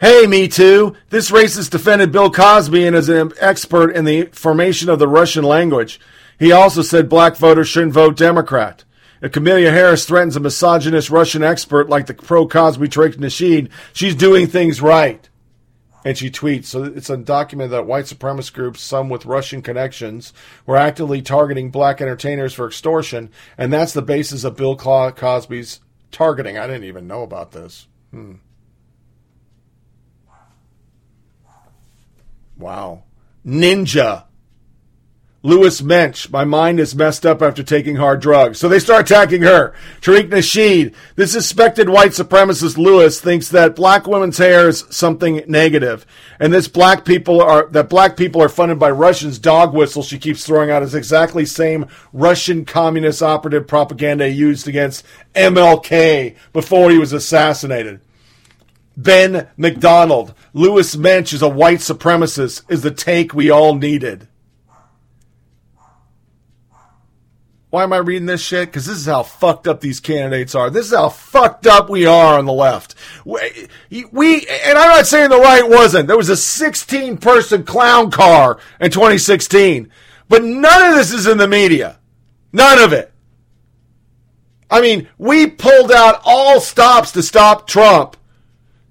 Hey, 0.00 0.26
me 0.26 0.48
too. 0.48 0.94
This 1.10 1.30
racist 1.30 1.70
defended 1.70 2.12
Bill 2.12 2.30
Cosby 2.30 2.86
and 2.86 2.96
is 2.96 3.08
an 3.08 3.32
expert 3.38 3.90
in 3.90 4.04
the 4.04 4.26
formation 4.32 4.88
of 4.88 4.98
the 4.98 5.08
Russian 5.08 5.44
language. 5.44 6.00
He 6.38 6.52
also 6.52 6.82
said 6.82 7.08
black 7.08 7.36
voters 7.36 7.68
shouldn't 7.68 7.92
vote 7.92 8.16
Democrat. 8.16 8.84
If 9.20 9.32
Camelia 9.32 9.70
Harris 9.70 10.06
threatens 10.06 10.36
a 10.36 10.40
misogynist 10.40 11.10
Russian 11.10 11.42
expert 11.42 11.88
like 11.88 12.06
the 12.06 12.14
pro 12.14 12.48
Cosby 12.48 12.88
Tariq 12.88 13.16
Nasheed, 13.16 13.70
she's 13.92 14.14
doing 14.14 14.46
things 14.46 14.80
right. 14.80 15.28
And 16.04 16.16
she 16.16 16.30
tweets, 16.30 16.64
so 16.66 16.84
it's 16.84 17.10
undocumented 17.10 17.70
that 17.70 17.86
white 17.86 18.06
supremacist 18.06 18.54
groups, 18.54 18.80
some 18.80 19.08
with 19.10 19.26
Russian 19.26 19.60
connections, 19.60 20.32
were 20.64 20.76
actively 20.76 21.20
targeting 21.20 21.70
black 21.70 22.00
entertainers 22.00 22.54
for 22.54 22.66
extortion, 22.66 23.30
and 23.58 23.72
that's 23.72 23.92
the 23.92 24.00
basis 24.00 24.44
of 24.44 24.56
Bill 24.56 24.76
Cosby's 24.76 25.80
targeting. 26.10 26.56
I 26.56 26.66
didn't 26.66 26.84
even 26.84 27.06
know 27.06 27.22
about 27.22 27.52
this. 27.52 27.86
Hmm. 28.10 28.36
Wow. 32.56 33.04
Ninja. 33.44 34.24
Louise 35.42 35.82
Mensch, 35.82 36.28
my 36.28 36.44
mind 36.44 36.78
is 36.78 36.94
messed 36.94 37.24
up 37.24 37.40
after 37.40 37.62
taking 37.62 37.96
hard 37.96 38.20
drugs. 38.20 38.58
So 38.58 38.68
they 38.68 38.78
start 38.78 39.10
attacking 39.10 39.40
her. 39.40 39.72
Tariq 40.02 40.28
Nasheed, 40.28 40.94
the 41.16 41.26
suspected 41.26 41.88
white 41.88 42.10
supremacist 42.10 42.76
Louise 42.76 43.22
thinks 43.22 43.48
that 43.48 43.74
black 43.74 44.06
women's 44.06 44.36
hair 44.36 44.68
is 44.68 44.84
something 44.90 45.42
negative. 45.46 46.04
And 46.38 46.52
this 46.52 46.68
black 46.68 47.06
people 47.06 47.40
are, 47.40 47.66
that 47.68 47.88
black 47.88 48.18
people 48.18 48.42
are 48.42 48.50
funded 48.50 48.78
by 48.78 48.90
Russians 48.90 49.38
dog 49.38 49.72
whistle 49.72 50.02
she 50.02 50.18
keeps 50.18 50.44
throwing 50.44 50.70
out 50.70 50.82
is 50.82 50.94
exactly 50.94 51.46
same 51.46 51.86
Russian 52.12 52.66
communist 52.66 53.22
operative 53.22 53.66
propaganda 53.66 54.28
used 54.28 54.68
against 54.68 55.06
MLK 55.34 56.36
before 56.52 56.90
he 56.90 56.98
was 56.98 57.14
assassinated. 57.14 58.00
Ben 58.94 59.48
McDonald, 59.56 60.34
Louise 60.52 60.98
Mensch 60.98 61.32
is 61.32 61.40
a 61.40 61.48
white 61.48 61.78
supremacist, 61.78 62.70
is 62.70 62.82
the 62.82 62.90
take 62.90 63.32
we 63.32 63.48
all 63.48 63.74
needed. 63.74 64.28
Why 67.70 67.84
am 67.84 67.92
I 67.92 67.98
reading 67.98 68.26
this 68.26 68.42
shit? 68.42 68.68
Because 68.68 68.86
this 68.86 68.98
is 68.98 69.06
how 69.06 69.22
fucked 69.22 69.68
up 69.68 69.80
these 69.80 70.00
candidates 70.00 70.56
are. 70.56 70.70
This 70.70 70.86
is 70.86 70.92
how 70.92 71.08
fucked 71.08 71.68
up 71.68 71.88
we 71.88 72.04
are 72.04 72.36
on 72.36 72.44
the 72.44 72.52
left. 72.52 72.96
We, 73.24 73.38
we 74.10 74.46
and 74.48 74.76
I'm 74.76 74.88
not 74.88 75.06
saying 75.06 75.30
the 75.30 75.38
right 75.38 75.68
wasn't. 75.68 76.08
There 76.08 76.16
was 76.16 76.28
a 76.28 76.36
16 76.36 77.18
person 77.18 77.62
clown 77.62 78.10
car 78.10 78.58
in 78.80 78.90
2016, 78.90 79.88
but 80.28 80.42
none 80.42 80.90
of 80.90 80.96
this 80.96 81.12
is 81.12 81.28
in 81.28 81.38
the 81.38 81.46
media. 81.46 82.00
None 82.52 82.80
of 82.80 82.92
it. 82.92 83.12
I 84.68 84.80
mean, 84.80 85.08
we 85.16 85.46
pulled 85.46 85.92
out 85.92 86.22
all 86.24 86.60
stops 86.60 87.12
to 87.12 87.22
stop 87.22 87.68
Trump. 87.68 88.16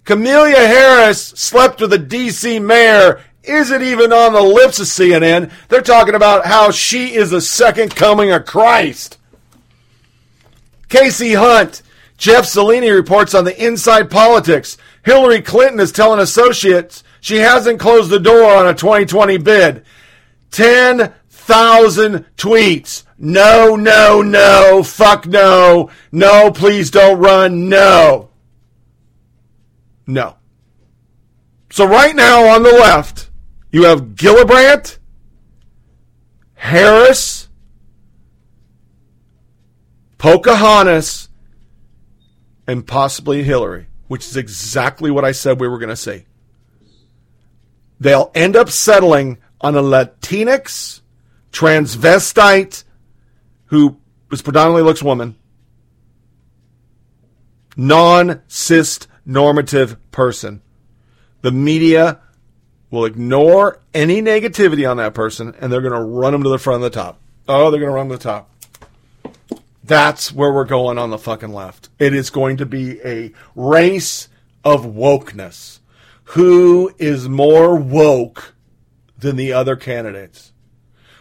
Camelia 0.05 0.57
Harris 0.57 1.21
slept 1.21 1.81
with 1.81 1.93
a 1.93 1.97
D.C. 1.97 2.59
mayor 2.59 3.21
isn't 3.49 3.81
even 3.81 4.13
on 4.13 4.33
the 4.33 4.41
lips 4.41 4.79
of 4.79 4.87
CNN. 4.87 5.51
They're 5.67 5.81
talking 5.81 6.15
about 6.15 6.45
how 6.45 6.71
she 6.71 7.13
is 7.15 7.31
the 7.31 7.41
second 7.41 7.95
coming 7.95 8.31
of 8.31 8.45
Christ. 8.45 9.17
Kasie 10.87 11.37
Hunt, 11.37 11.81
Jeff 12.17 12.45
Zeleny 12.45 12.93
reports 12.93 13.33
on 13.33 13.45
the 13.45 13.65
inside 13.65 14.09
politics. 14.09 14.77
Hillary 15.03 15.41
Clinton 15.41 15.79
is 15.79 15.91
telling 15.91 16.19
associates 16.19 17.03
she 17.21 17.37
hasn't 17.37 17.79
closed 17.79 18.09
the 18.09 18.19
door 18.19 18.51
on 18.51 18.67
a 18.67 18.73
2020 18.73 19.37
bid. 19.37 19.83
10,000 20.51 22.25
tweets. 22.37 23.03
No, 23.17 23.75
no, 23.75 24.21
no. 24.21 24.83
Fuck 24.83 25.27
no. 25.27 25.91
No, 26.11 26.51
please 26.51 26.89
don't 26.89 27.19
run. 27.19 27.69
No. 27.69 28.29
No. 30.07 30.37
So 31.71 31.85
right 31.85 32.15
now 32.15 32.47
on 32.47 32.63
the 32.63 32.71
left, 32.71 33.28
you 33.71 33.83
have 33.83 34.15
Gillibrand, 34.15 34.97
Harris, 36.55 37.47
Pocahontas, 40.17 41.29
and 42.67 42.85
possibly 42.85 43.43
Hillary, 43.43 43.87
which 44.07 44.27
is 44.27 44.37
exactly 44.37 45.11
what 45.11 45.25
I 45.25 45.31
said 45.31 45.59
we 45.59 45.67
were 45.67 45.79
going 45.79 45.89
to 45.89 45.95
see. 45.95 46.25
They'll 47.99 48.31
end 48.33 48.55
up 48.55 48.69
settling 48.69 49.37
on 49.61 49.75
a 49.75 49.81
Latinx 49.81 51.01
transvestite 51.51 52.83
who 53.65 53.99
is 54.31 54.41
predominantly 54.41 54.83
looks 54.83 55.03
woman, 55.03 55.35
non 57.75 58.41
cis 58.47 58.99
normative 59.25 59.97
person. 60.11 60.61
The 61.41 61.51
media 61.51 62.19
will 62.91 63.05
ignore 63.05 63.79
any 63.93 64.21
negativity 64.21 64.89
on 64.89 64.97
that 64.97 65.13
person 65.13 65.55
and 65.59 65.71
they're 65.71 65.81
going 65.81 65.93
to 65.93 66.01
run 66.01 66.33
them 66.33 66.43
to 66.43 66.49
the 66.49 66.57
front 66.57 66.83
of 66.83 66.91
the 66.91 66.99
top. 66.99 67.19
Oh, 67.47 67.71
they're 67.71 67.79
going 67.79 67.91
to 67.91 67.95
run 67.95 68.09
to 68.09 68.17
the 68.17 68.23
top. 68.23 68.49
That's 69.83 70.31
where 70.31 70.53
we're 70.53 70.65
going 70.65 70.97
on 70.97 71.09
the 71.09 71.17
fucking 71.17 71.53
left. 71.53 71.89
It 71.97 72.13
is 72.13 72.29
going 72.29 72.57
to 72.57 72.65
be 72.65 73.01
a 73.01 73.31
race 73.55 74.29
of 74.63 74.85
wokeness. 74.85 75.79
Who 76.25 76.93
is 76.99 77.27
more 77.27 77.75
woke 77.75 78.53
than 79.17 79.35
the 79.35 79.51
other 79.53 79.75
candidates? 79.75 80.51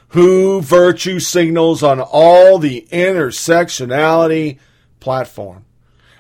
who 0.09 0.61
virtue 0.61 1.21
signals 1.21 1.83
on 1.83 2.01
all 2.01 2.59
the 2.59 2.87
intersectionality 2.91 4.59
platform. 5.01 5.65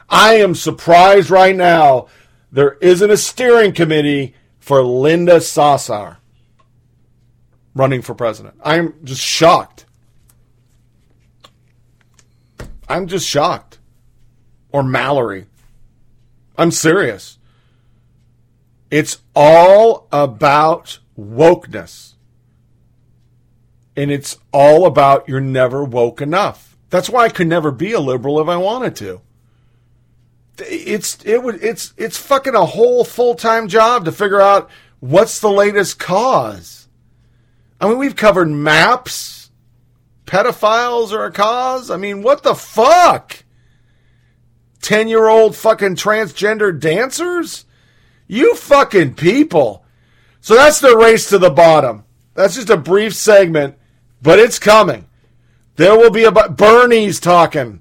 I 0.09 0.35
am 0.35 0.55
surprised 0.55 1.31
right 1.31 1.57
now 1.57 2.09
there 2.52 2.77
isn't 2.81 3.10
a 3.10 3.17
steering 3.17 3.73
committee 3.73 4.35
for 4.68 4.82
Linda 4.82 5.36
Sarsour 5.36 6.18
running 7.74 8.02
for 8.02 8.14
president. 8.14 8.55
I'm 8.62 9.02
just 9.02 9.22
shocked. 9.22 9.86
I'm 12.86 13.06
just 13.06 13.26
shocked. 13.26 13.78
Or 14.70 14.82
Mallory. 14.82 15.47
I'm 16.58 16.70
serious. 16.70 17.38
It's 18.90 19.22
all 19.34 20.06
about 20.12 20.98
wokeness. 21.18 22.16
And 23.97 24.10
it's 24.10 24.36
all 24.52 24.84
about 24.84 25.30
you're 25.30 25.40
never 25.40 25.82
woke 25.82 26.20
enough. 26.20 26.76
That's 26.90 27.08
why 27.08 27.24
I 27.24 27.30
could 27.30 27.47
never 27.47 27.70
be 27.70 27.92
a 27.92 28.00
liberal 28.00 28.38
if 28.38 28.48
I 28.48 28.58
wanted 28.58 28.97
to. 28.97 29.22
It's 30.60 31.18
it 31.24 31.42
would 31.42 31.62
it's 31.62 31.94
it's 31.96 32.16
fucking 32.16 32.54
a 32.54 32.64
whole 32.64 33.04
full-time 33.04 33.68
job 33.68 34.04
to 34.04 34.12
figure 34.12 34.40
out 34.40 34.70
what's 35.00 35.40
the 35.40 35.50
latest 35.50 35.98
cause. 35.98 36.88
I 37.80 37.88
mean, 37.88 37.98
we've 37.98 38.16
covered 38.16 38.48
maps. 38.48 39.50
Pedophiles 40.26 41.12
are 41.12 41.24
a 41.24 41.32
cause. 41.32 41.90
I 41.90 41.96
mean, 41.96 42.22
what 42.22 42.42
the 42.42 42.54
fuck? 42.54 43.44
10 44.82 45.08
year 45.08 45.28
old 45.28 45.56
fucking 45.56 45.96
transgender 45.96 46.78
dancers? 46.78 47.64
You 48.26 48.54
fucking 48.54 49.14
people. 49.14 49.84
So 50.40 50.54
that's 50.54 50.80
the 50.80 50.96
race 50.96 51.28
to 51.30 51.38
the 51.38 51.50
bottom. 51.50 52.04
That's 52.34 52.54
just 52.54 52.70
a 52.70 52.76
brief 52.76 53.14
segment, 53.14 53.76
but 54.22 54.38
it's 54.38 54.58
coming. 54.58 55.06
There 55.76 55.96
will 55.96 56.10
be 56.10 56.24
about 56.24 56.56
Bernie's 56.56 57.20
talking. 57.20 57.80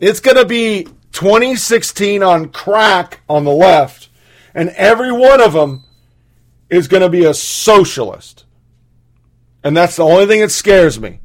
It's 0.00 0.20
going 0.20 0.36
to 0.36 0.44
be 0.44 0.88
2016 1.12 2.22
on 2.22 2.48
crack 2.48 3.20
on 3.28 3.44
the 3.44 3.52
left, 3.52 4.08
and 4.54 4.70
every 4.70 5.12
one 5.12 5.40
of 5.40 5.52
them 5.52 5.84
is 6.70 6.88
going 6.88 7.02
to 7.02 7.08
be 7.08 7.24
a 7.24 7.34
socialist. 7.34 8.44
And 9.62 9.76
that's 9.76 9.96
the 9.96 10.04
only 10.04 10.26
thing 10.26 10.40
that 10.40 10.50
scares 10.50 10.98
me. 10.98 11.20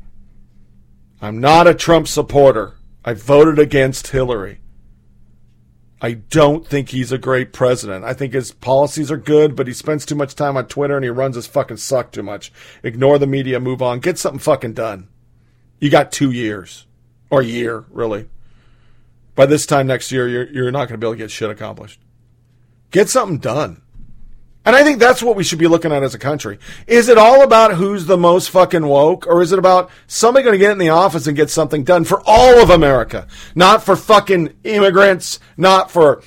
I'm 1.21 1.39
not 1.39 1.67
a 1.67 1.73
Trump 1.73 2.07
supporter. 2.07 2.75
I 3.03 3.13
voted 3.13 3.57
against 3.57 4.07
Hillary. 4.07 4.59
I 5.99 6.13
don't 6.13 6.67
think 6.67 6.89
he's 6.89 7.11
a 7.11 7.17
great 7.17 7.53
president. 7.53 8.05
I 8.05 8.13
think 8.13 8.33
his 8.33 8.51
policies 8.51 9.09
are 9.09 9.17
good, 9.17 9.55
but 9.55 9.65
he 9.65 9.73
spends 9.73 10.05
too 10.05 10.13
much 10.13 10.35
time 10.35 10.55
on 10.55 10.67
Twitter 10.67 10.95
and 10.95 11.03
he 11.03 11.09
runs 11.09 11.35
his 11.35 11.47
fucking 11.47 11.77
suck 11.77 12.11
too 12.11 12.21
much. 12.21 12.51
Ignore 12.83 13.17
the 13.17 13.25
media, 13.25 13.59
move 13.59 13.81
on, 13.81 13.99
get 13.99 14.19
something 14.19 14.39
fucking 14.39 14.73
done. 14.73 15.07
You 15.79 15.89
got 15.89 16.11
two 16.11 16.29
years. 16.29 16.85
Or 17.29 17.41
a 17.41 17.45
year, 17.45 17.85
really. 17.89 18.29
By 19.37 19.45
this 19.45 19.67
time 19.67 19.85
next 19.85 20.11
year, 20.11 20.27
you're, 20.27 20.49
you're 20.49 20.71
not 20.71 20.89
going 20.89 20.95
to 20.95 20.97
be 20.97 21.05
able 21.05 21.13
to 21.13 21.19
get 21.19 21.29
shit 21.29 21.51
accomplished. 21.51 22.01
Get 22.89 23.07
something 23.07 23.37
done. 23.37 23.83
And 24.65 24.75
I 24.75 24.83
think 24.83 24.97
that's 24.97 25.21
what 25.21 25.35
we 25.35 25.43
should 25.43 25.59
be 25.59 25.67
looking 25.67 25.91
at 25.91 26.01
as 26.01 26.15
a 26.15 26.19
country. 26.19 26.57
Is 26.87 27.07
it 27.07 27.19
all 27.19 27.43
about 27.43 27.75
who's 27.75 28.07
the 28.07 28.17
most 28.17 28.49
fucking 28.49 28.87
woke, 28.87 29.27
or 29.27 29.43
is 29.43 29.51
it 29.51 29.59
about 29.59 29.91
somebody 30.07 30.43
going 30.43 30.55
to 30.55 30.57
get 30.57 30.71
in 30.71 30.79
the 30.79 30.89
office 30.89 31.27
and 31.27 31.37
get 31.37 31.51
something 31.51 31.83
done 31.83 32.03
for 32.03 32.19
all 32.25 32.59
of 32.59 32.71
America? 32.71 33.27
Not 33.53 33.83
for 33.83 33.95
fucking 33.95 34.55
immigrants, 34.63 35.39
not 35.55 35.91
for 35.91 36.23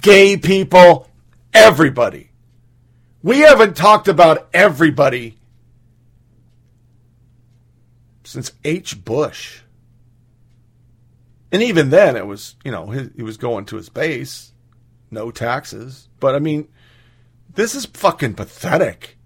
gay 0.00 0.36
people, 0.36 1.10
everybody. 1.52 2.30
We 3.20 3.40
haven't 3.40 3.76
talked 3.76 4.06
about 4.06 4.48
everybody 4.54 5.38
since 8.22 8.52
H. 8.64 9.04
Bush. 9.04 9.62
And 11.50 11.62
even 11.62 11.90
then, 11.90 12.16
it 12.16 12.26
was, 12.26 12.56
you 12.64 12.70
know, 12.70 12.90
he, 12.90 13.22
was 13.22 13.36
going 13.36 13.64
to 13.66 13.76
his 13.76 13.88
base, 13.88 14.52
no 15.10 15.30
taxes. 15.30 16.08
But 16.20 16.34
I 16.34 16.38
mean, 16.38 16.68
this 17.54 17.74
is 17.74 17.86
fucking 17.86 18.34
pathetic. 18.34 19.16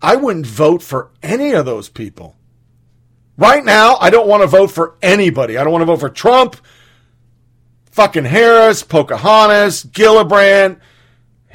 I 0.00 0.16
wouldn't 0.16 0.46
vote 0.46 0.82
for 0.82 1.10
any 1.22 1.52
of 1.52 1.66
those 1.66 1.88
people. 1.88 2.36
Right 3.36 3.64
now, 3.64 3.96
I 4.00 4.10
don't 4.10 4.28
want 4.28 4.42
to 4.42 4.46
vote 4.46 4.70
for 4.70 4.96
anybody. 5.02 5.58
I 5.58 5.64
don't 5.64 5.72
want 5.72 5.82
to 5.82 5.86
vote 5.86 6.00
for 6.00 6.08
Trump, 6.08 6.56
fucking 7.90 8.24
Harris, 8.24 8.82
Pocahontas, 8.82 9.84
Gillibrand, 9.84 10.80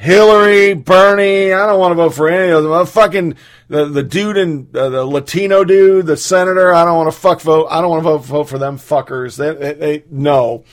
Hillary, 0.02 0.74
Bernie. 0.74 1.52
I 1.52 1.66
don't 1.66 1.78
want 1.78 1.92
to 1.92 1.96
vote 1.96 2.14
for 2.14 2.28
any 2.28 2.50
of 2.52 2.62
them. 2.62 2.72
I'm 2.72 2.86
fucking 2.86 3.36
the, 3.68 3.86
the 3.86 4.02
dude 4.02 4.36
and 4.36 4.76
uh, 4.76 4.90
the 4.90 5.04
Latino 5.04 5.64
dude, 5.64 6.06
the 6.06 6.16
senator. 6.16 6.74
I 6.74 6.84
don't 6.84 6.96
want 6.96 7.12
to 7.12 7.18
fuck 7.18 7.40
vote. 7.40 7.68
I 7.70 7.80
don't 7.80 7.90
want 7.90 8.00
to 8.00 8.10
vote 8.10 8.24
vote 8.24 8.48
for 8.48 8.58
them 8.58 8.78
fuckers. 8.78 9.36
They, 9.36 9.54
they, 9.54 9.72
they 9.74 10.04
no. 10.10 10.64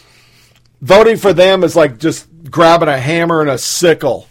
Voting 0.82 1.18
for 1.18 1.34
them 1.34 1.64
is 1.64 1.76
like 1.76 2.00
just 2.00 2.28
grabbing 2.50 2.90
a 2.90 2.98
hammer 2.98 3.42
and 3.42 3.50
a 3.50 3.58
sickle 3.58 4.28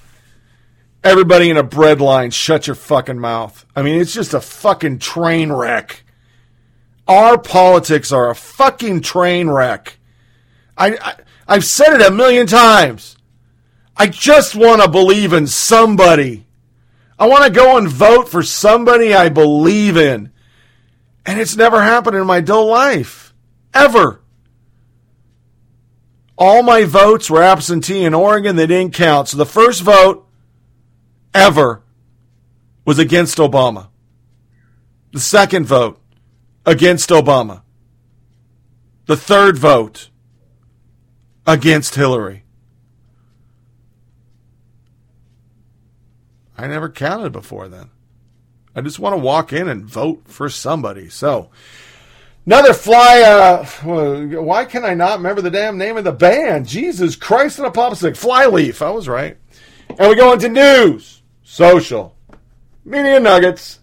everybody 1.05 1.51
in 1.51 1.57
a 1.57 1.63
bread 1.63 2.01
line, 2.01 2.31
shut 2.31 2.67
your 2.67 2.77
fucking 2.77 3.19
mouth. 3.19 3.65
I 3.75 3.83
mean, 3.83 4.01
it's 4.01 4.13
just 4.13 4.35
a 4.35 4.41
fucking 4.41 4.99
train 4.99 5.53
wreck. 5.53 6.05
Our 7.07 7.39
politics 7.39 8.13
are 8.13 8.31
a 8.31 8.35
fucking 8.35 9.01
train 9.01 9.49
wreck. 9.49 9.99
I, 10.77 10.97
I 11.01 11.15
I've 11.47 11.65
said 11.65 11.95
it 11.95 12.07
a 12.07 12.11
million 12.11 12.47
times. 12.47 13.17
I 13.99 14.07
just 14.07 14.55
want 14.55 14.81
to 14.81 14.89
believe 14.89 15.33
in 15.33 15.49
somebody. 15.49 16.47
I 17.19 17.27
want 17.27 17.45
to 17.45 17.51
go 17.51 17.77
and 17.77 17.89
vote 17.89 18.29
for 18.29 18.45
somebody 18.45 19.13
I 19.13 19.29
believe 19.29 19.97
in. 19.97 20.31
And 21.27 21.41
it's 21.41 21.57
never 21.57 21.83
happened 21.83 22.17
in 22.17 22.27
my 22.27 22.41
dull 22.41 22.67
life. 22.67 23.35
Ever. 23.75 24.21
All 26.39 26.63
my 26.63 26.85
votes 26.85 27.29
were 27.29 27.43
absentee 27.43 28.05
in 28.05 28.15
Oregon. 28.15 28.55
They 28.55 28.69
didn't 28.69 28.95
count. 28.95 29.29
So 29.29 29.37
the 29.37 29.45
first 29.45 29.83
vote 29.83 30.27
ever 31.35 31.83
was 32.85 33.01
against 33.01 33.39
Obama. 33.39 33.89
The 35.13 35.21
second 35.21 35.67
vote 35.67 36.01
against 36.65 37.11
Obama. 37.11 37.63
The 39.07 39.17
third 39.17 39.59
vote 39.59 40.11
against 41.47 41.97
Hillary. 41.97 42.45
I 46.59 46.67
never 46.67 46.89
counted 46.89 47.31
before 47.31 47.69
then. 47.69 47.91
I 48.75 48.81
just 48.81 48.99
want 48.99 49.15
to 49.15 49.23
walk 49.23 49.53
in 49.53 49.69
and 49.69 49.85
vote 49.85 50.23
for 50.27 50.49
somebody. 50.49 51.09
So, 51.09 51.51
another 52.45 52.75
fly. 52.75 53.23
Uh, 53.23 53.65
why 54.43 54.65
can 54.65 54.85
I 54.85 54.95
not 54.95 55.19
remember 55.19 55.41
the 55.41 55.51
damn 55.51 55.79
name 55.79 55.97
of 55.97 56.05
the 56.05 56.13
band? 56.13 56.67
Jesus 56.67 57.15
Christ, 57.15 57.59
and 57.59 57.69
a 57.69 57.71
popsicle. 57.71 58.17
Flyleaf. 58.17 58.83
I 58.83 58.91
was 58.91 59.09
right. 59.09 59.37
And 59.89 60.09
we 60.09 60.17
go 60.17 60.33
into 60.33 60.49
news, 60.49 61.23
social, 61.45 62.17
media 62.85 63.21
nuggets. 63.21 63.79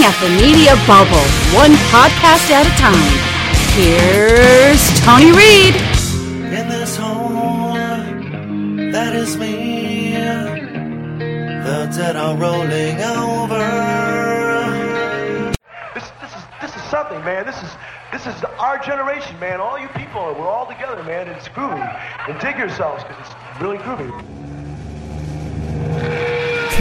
Poking 0.00 0.06
at 0.06 0.20
the 0.20 0.30
media 0.42 0.74
bubble, 0.86 1.24
one 1.56 1.72
podcast 1.90 2.50
at 2.50 2.66
a 2.66 2.74
time. 2.78 2.94
Here's 3.74 5.00
Tony 5.00 5.32
Reed. 5.32 5.74
In 6.52 6.68
this 6.68 6.96
hole, 6.96 7.74
that 8.92 9.14
is 9.14 9.36
me. 9.36 10.12
The 11.64 11.90
dead 11.96 12.16
are 12.16 12.36
rolling 12.36 13.00
over. 13.02 13.58
This, 15.94 16.10
this 16.20 16.30
is 16.34 16.42
this 16.60 16.76
is 16.76 16.82
something, 16.90 17.22
man. 17.24 17.46
This 17.46 17.62
is 17.62 17.70
this 18.12 18.26
is 18.26 18.44
our 18.58 18.78
generation, 18.78 19.38
man. 19.38 19.60
All 19.60 19.78
you 19.78 19.88
people, 19.88 20.22
we're 20.38 20.48
all 20.48 20.66
together, 20.66 21.02
man. 21.04 21.28
It's 21.28 21.48
groovy. 21.48 21.80
And 22.28 22.38
dig 22.40 22.58
yourselves 22.58 23.04
because 23.04 23.26
it's 23.26 23.62
really 23.62 23.78
groovy. 23.78 24.10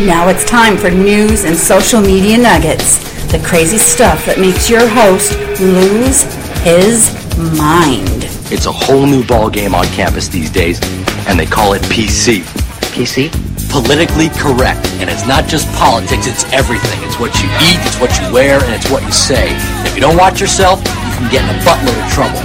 Now 0.06 0.30
it's 0.30 0.46
time 0.46 0.78
for 0.78 0.90
news 0.90 1.44
and 1.44 1.58
social 1.58 2.00
media 2.00 2.38
nuggets. 2.38 3.09
The 3.30 3.38
crazy 3.46 3.78
stuff 3.78 4.26
that 4.26 4.42
makes 4.42 4.74
your 4.74 4.90
host 4.90 5.38
lose 5.62 6.26
his 6.66 7.14
mind. 7.62 8.26
It's 8.50 8.66
a 8.66 8.74
whole 8.74 9.06
new 9.06 9.22
ball 9.22 9.54
game 9.54 9.78
on 9.78 9.86
campus 9.94 10.26
these 10.26 10.50
days, 10.50 10.82
and 11.30 11.38
they 11.38 11.46
call 11.46 11.78
it 11.78 11.86
PC. 11.94 12.42
PC? 12.90 13.30
Politically 13.70 14.34
correct. 14.34 14.82
And 14.98 15.14
it's 15.14 15.30
not 15.30 15.46
just 15.46 15.70
politics, 15.78 16.26
it's 16.26 16.42
everything. 16.50 16.98
It's 17.06 17.22
what 17.22 17.30
you 17.38 17.46
eat, 17.70 17.78
it's 17.86 18.02
what 18.02 18.10
you 18.18 18.26
wear, 18.34 18.58
and 18.66 18.74
it's 18.74 18.90
what 18.90 19.06
you 19.06 19.14
say. 19.14 19.54
If 19.86 19.94
you 19.94 20.02
don't 20.02 20.18
watch 20.18 20.42
yourself, 20.42 20.82
you 20.82 21.14
can 21.22 21.30
get 21.30 21.46
in 21.46 21.54
a 21.54 21.58
buttload 21.62 22.02
of 22.02 22.10
trouble. 22.10 22.42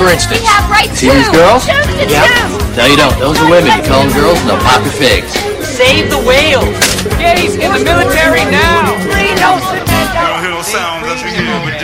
For 0.00 0.08
instance, 0.08 0.40
see 0.96 1.12
these 1.12 1.28
girls? 1.28 1.68
Yeah. 2.08 2.24
No, 2.80 2.88
you 2.88 2.96
don't. 2.96 3.12
Those 3.20 3.36
are 3.44 3.48
women. 3.52 3.68
You 3.76 3.84
call 3.84 4.08
them 4.08 4.12
girls, 4.16 4.40
and 4.40 4.48
they'll 4.48 4.64
pop 4.64 4.80
your 4.80 4.96
figs. 4.96 5.36
Save 5.68 6.08
the 6.08 6.20
whales! 6.24 6.64
Gays 7.20 7.60
in 7.60 7.68
the 7.76 7.84
military 7.84 8.48
now! 8.48 9.05
Nelson 9.46 9.78
Mandela! 9.86 10.42
Hill 10.42 10.62
sound, 10.64 11.06
let's 11.06 11.22
begin 11.22 11.64
with 11.64 11.75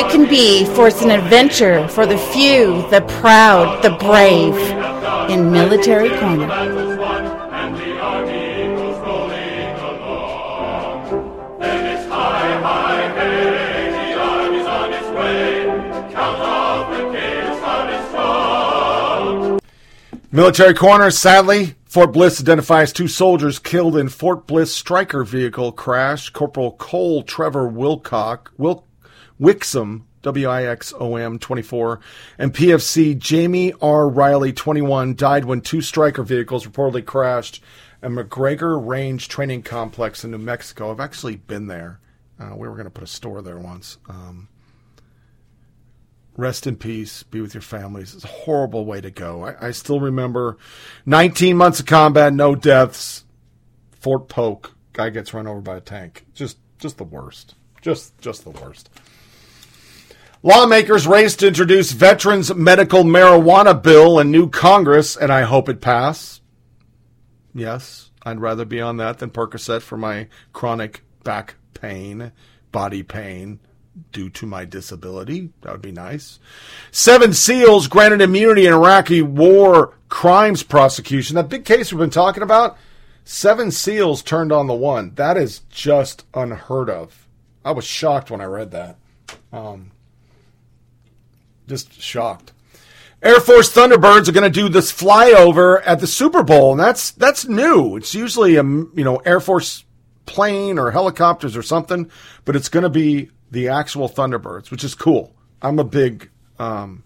you 0.00 0.06
can 0.06 0.26
be, 0.26 0.64
for 0.64 0.88
it's 0.88 1.02
an 1.02 1.10
adventure 1.10 1.86
for 1.88 2.06
the 2.06 2.16
few, 2.16 2.88
the 2.88 3.02
proud, 3.20 3.82
the 3.82 3.90
brave 3.90 4.56
in 5.30 5.52
Military 5.52 6.08
Corner. 6.18 6.48
Military 20.32 20.72
corner, 20.72 21.10
sadly, 21.10 21.74
Fort 21.84 22.12
Bliss 22.12 22.40
identifies 22.40 22.92
two 22.92 23.08
soldiers 23.08 23.58
killed 23.58 23.96
in 23.96 24.08
Fort 24.08 24.46
Bliss 24.46 24.74
Stryker 24.74 25.24
vehicle 25.24 25.72
crash. 25.72 26.30
Corporal 26.30 26.72
Cole 26.72 27.22
Trevor 27.22 27.68
Wilcock, 27.68 28.48
Wil- 28.56 28.86
Wixom, 29.40 30.02
W-I-X-O-M 30.22 31.38
24, 31.38 32.00
and 32.38 32.52
PFC 32.52 33.18
Jamie 33.18 33.72
R. 33.80 34.08
Riley 34.08 34.52
21 34.52 35.14
died 35.14 35.46
when 35.46 35.60
two 35.60 35.80
Stryker 35.80 36.22
vehicles 36.22 36.66
reportedly 36.66 37.04
crashed 37.04 37.62
at 38.02 38.10
McGregor 38.10 38.84
Range 38.84 39.26
Training 39.26 39.62
Complex 39.62 40.24
in 40.24 40.30
New 40.30 40.38
Mexico. 40.38 40.90
I've 40.90 41.00
actually 41.00 41.36
been 41.36 41.66
there. 41.68 42.00
Uh, 42.38 42.54
we 42.56 42.68
were 42.68 42.74
going 42.74 42.84
to 42.84 42.90
put 42.90 43.04
a 43.04 43.06
store 43.06 43.42
there 43.42 43.58
once. 43.58 43.98
Um, 44.08 44.48
rest 46.36 46.66
in 46.66 46.76
peace, 46.76 47.22
be 47.22 47.40
with 47.40 47.54
your 47.54 47.62
families. 47.62 48.14
It's 48.14 48.24
a 48.24 48.28
horrible 48.28 48.84
way 48.84 49.00
to 49.00 49.10
go. 49.10 49.44
I, 49.44 49.68
I 49.68 49.70
still 49.72 50.00
remember 50.00 50.58
19 51.06 51.56
months 51.56 51.80
of 51.80 51.86
combat, 51.86 52.32
no 52.32 52.54
deaths. 52.54 53.24
Fort 53.92 54.28
Polk, 54.28 54.74
guy 54.94 55.10
gets 55.10 55.34
run 55.34 55.46
over 55.46 55.60
by 55.60 55.76
a 55.76 55.80
tank. 55.80 56.24
Just, 56.34 56.58
just 56.78 56.96
the 56.96 57.04
worst. 57.04 57.54
Just, 57.82 58.18
just 58.18 58.44
the 58.44 58.50
worst. 58.50 58.88
Lawmakers 60.42 61.06
race 61.06 61.36
to 61.36 61.48
introduce 61.48 61.92
veterans 61.92 62.54
medical 62.54 63.04
marijuana 63.04 63.80
bill 63.80 64.18
in 64.18 64.30
new 64.30 64.48
Congress, 64.48 65.14
and 65.14 65.30
I 65.30 65.42
hope 65.42 65.68
it 65.68 65.82
pass. 65.82 66.40
Yes, 67.54 68.10
I'd 68.22 68.40
rather 68.40 68.64
be 68.64 68.80
on 68.80 68.96
that 68.96 69.18
than 69.18 69.28
Percocet 69.28 69.82
for 69.82 69.98
my 69.98 70.28
chronic 70.54 71.02
back 71.24 71.56
pain, 71.74 72.32
body 72.72 73.02
pain 73.02 73.60
due 74.12 74.30
to 74.30 74.46
my 74.46 74.64
disability. 74.64 75.50
That 75.60 75.72
would 75.72 75.82
be 75.82 75.92
nice. 75.92 76.38
Seven 76.90 77.34
SEALs 77.34 77.86
granted 77.86 78.22
immunity 78.22 78.66
in 78.66 78.72
Iraqi 78.72 79.20
war 79.20 79.98
crimes 80.08 80.62
prosecution. 80.62 81.36
That 81.36 81.50
big 81.50 81.66
case 81.66 81.92
we've 81.92 82.00
been 82.00 82.08
talking 82.08 82.42
about. 82.42 82.78
Seven 83.24 83.70
SEALs 83.70 84.22
turned 84.22 84.52
on 84.52 84.68
the 84.68 84.74
one. 84.74 85.14
That 85.16 85.36
is 85.36 85.60
just 85.68 86.24
unheard 86.32 86.88
of. 86.88 87.28
I 87.62 87.72
was 87.72 87.84
shocked 87.84 88.30
when 88.30 88.40
I 88.40 88.44
read 88.44 88.70
that. 88.70 88.96
Um, 89.52 89.90
just 91.70 92.02
shocked. 92.02 92.52
Air 93.22 93.40
Force 93.40 93.72
Thunderbirds 93.72 94.28
are 94.28 94.32
going 94.32 94.50
to 94.50 94.60
do 94.60 94.68
this 94.68 94.92
flyover 94.92 95.82
at 95.86 96.00
the 96.00 96.06
Super 96.06 96.42
Bowl, 96.42 96.72
and 96.72 96.80
that's 96.80 97.12
that's 97.12 97.46
new. 97.46 97.96
It's 97.96 98.14
usually 98.14 98.56
a 98.56 98.62
you 98.64 99.04
know 99.04 99.16
Air 99.18 99.40
Force 99.40 99.84
plane 100.26 100.78
or 100.78 100.90
helicopters 100.90 101.56
or 101.56 101.62
something, 101.62 102.10
but 102.44 102.56
it's 102.56 102.68
going 102.68 102.82
to 102.82 102.90
be 102.90 103.30
the 103.50 103.68
actual 103.68 104.08
Thunderbirds, 104.08 104.70
which 104.70 104.84
is 104.84 104.94
cool. 104.94 105.34
I'm 105.62 105.78
a 105.78 105.84
big 105.84 106.30
um, 106.58 107.04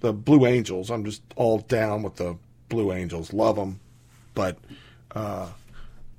the 0.00 0.12
Blue 0.12 0.46
Angels. 0.46 0.90
I'm 0.90 1.04
just 1.04 1.22
all 1.34 1.58
down 1.58 2.02
with 2.02 2.16
the 2.16 2.36
Blue 2.68 2.92
Angels. 2.92 3.32
Love 3.32 3.56
them, 3.56 3.80
but 4.34 4.58
uh, 5.12 5.48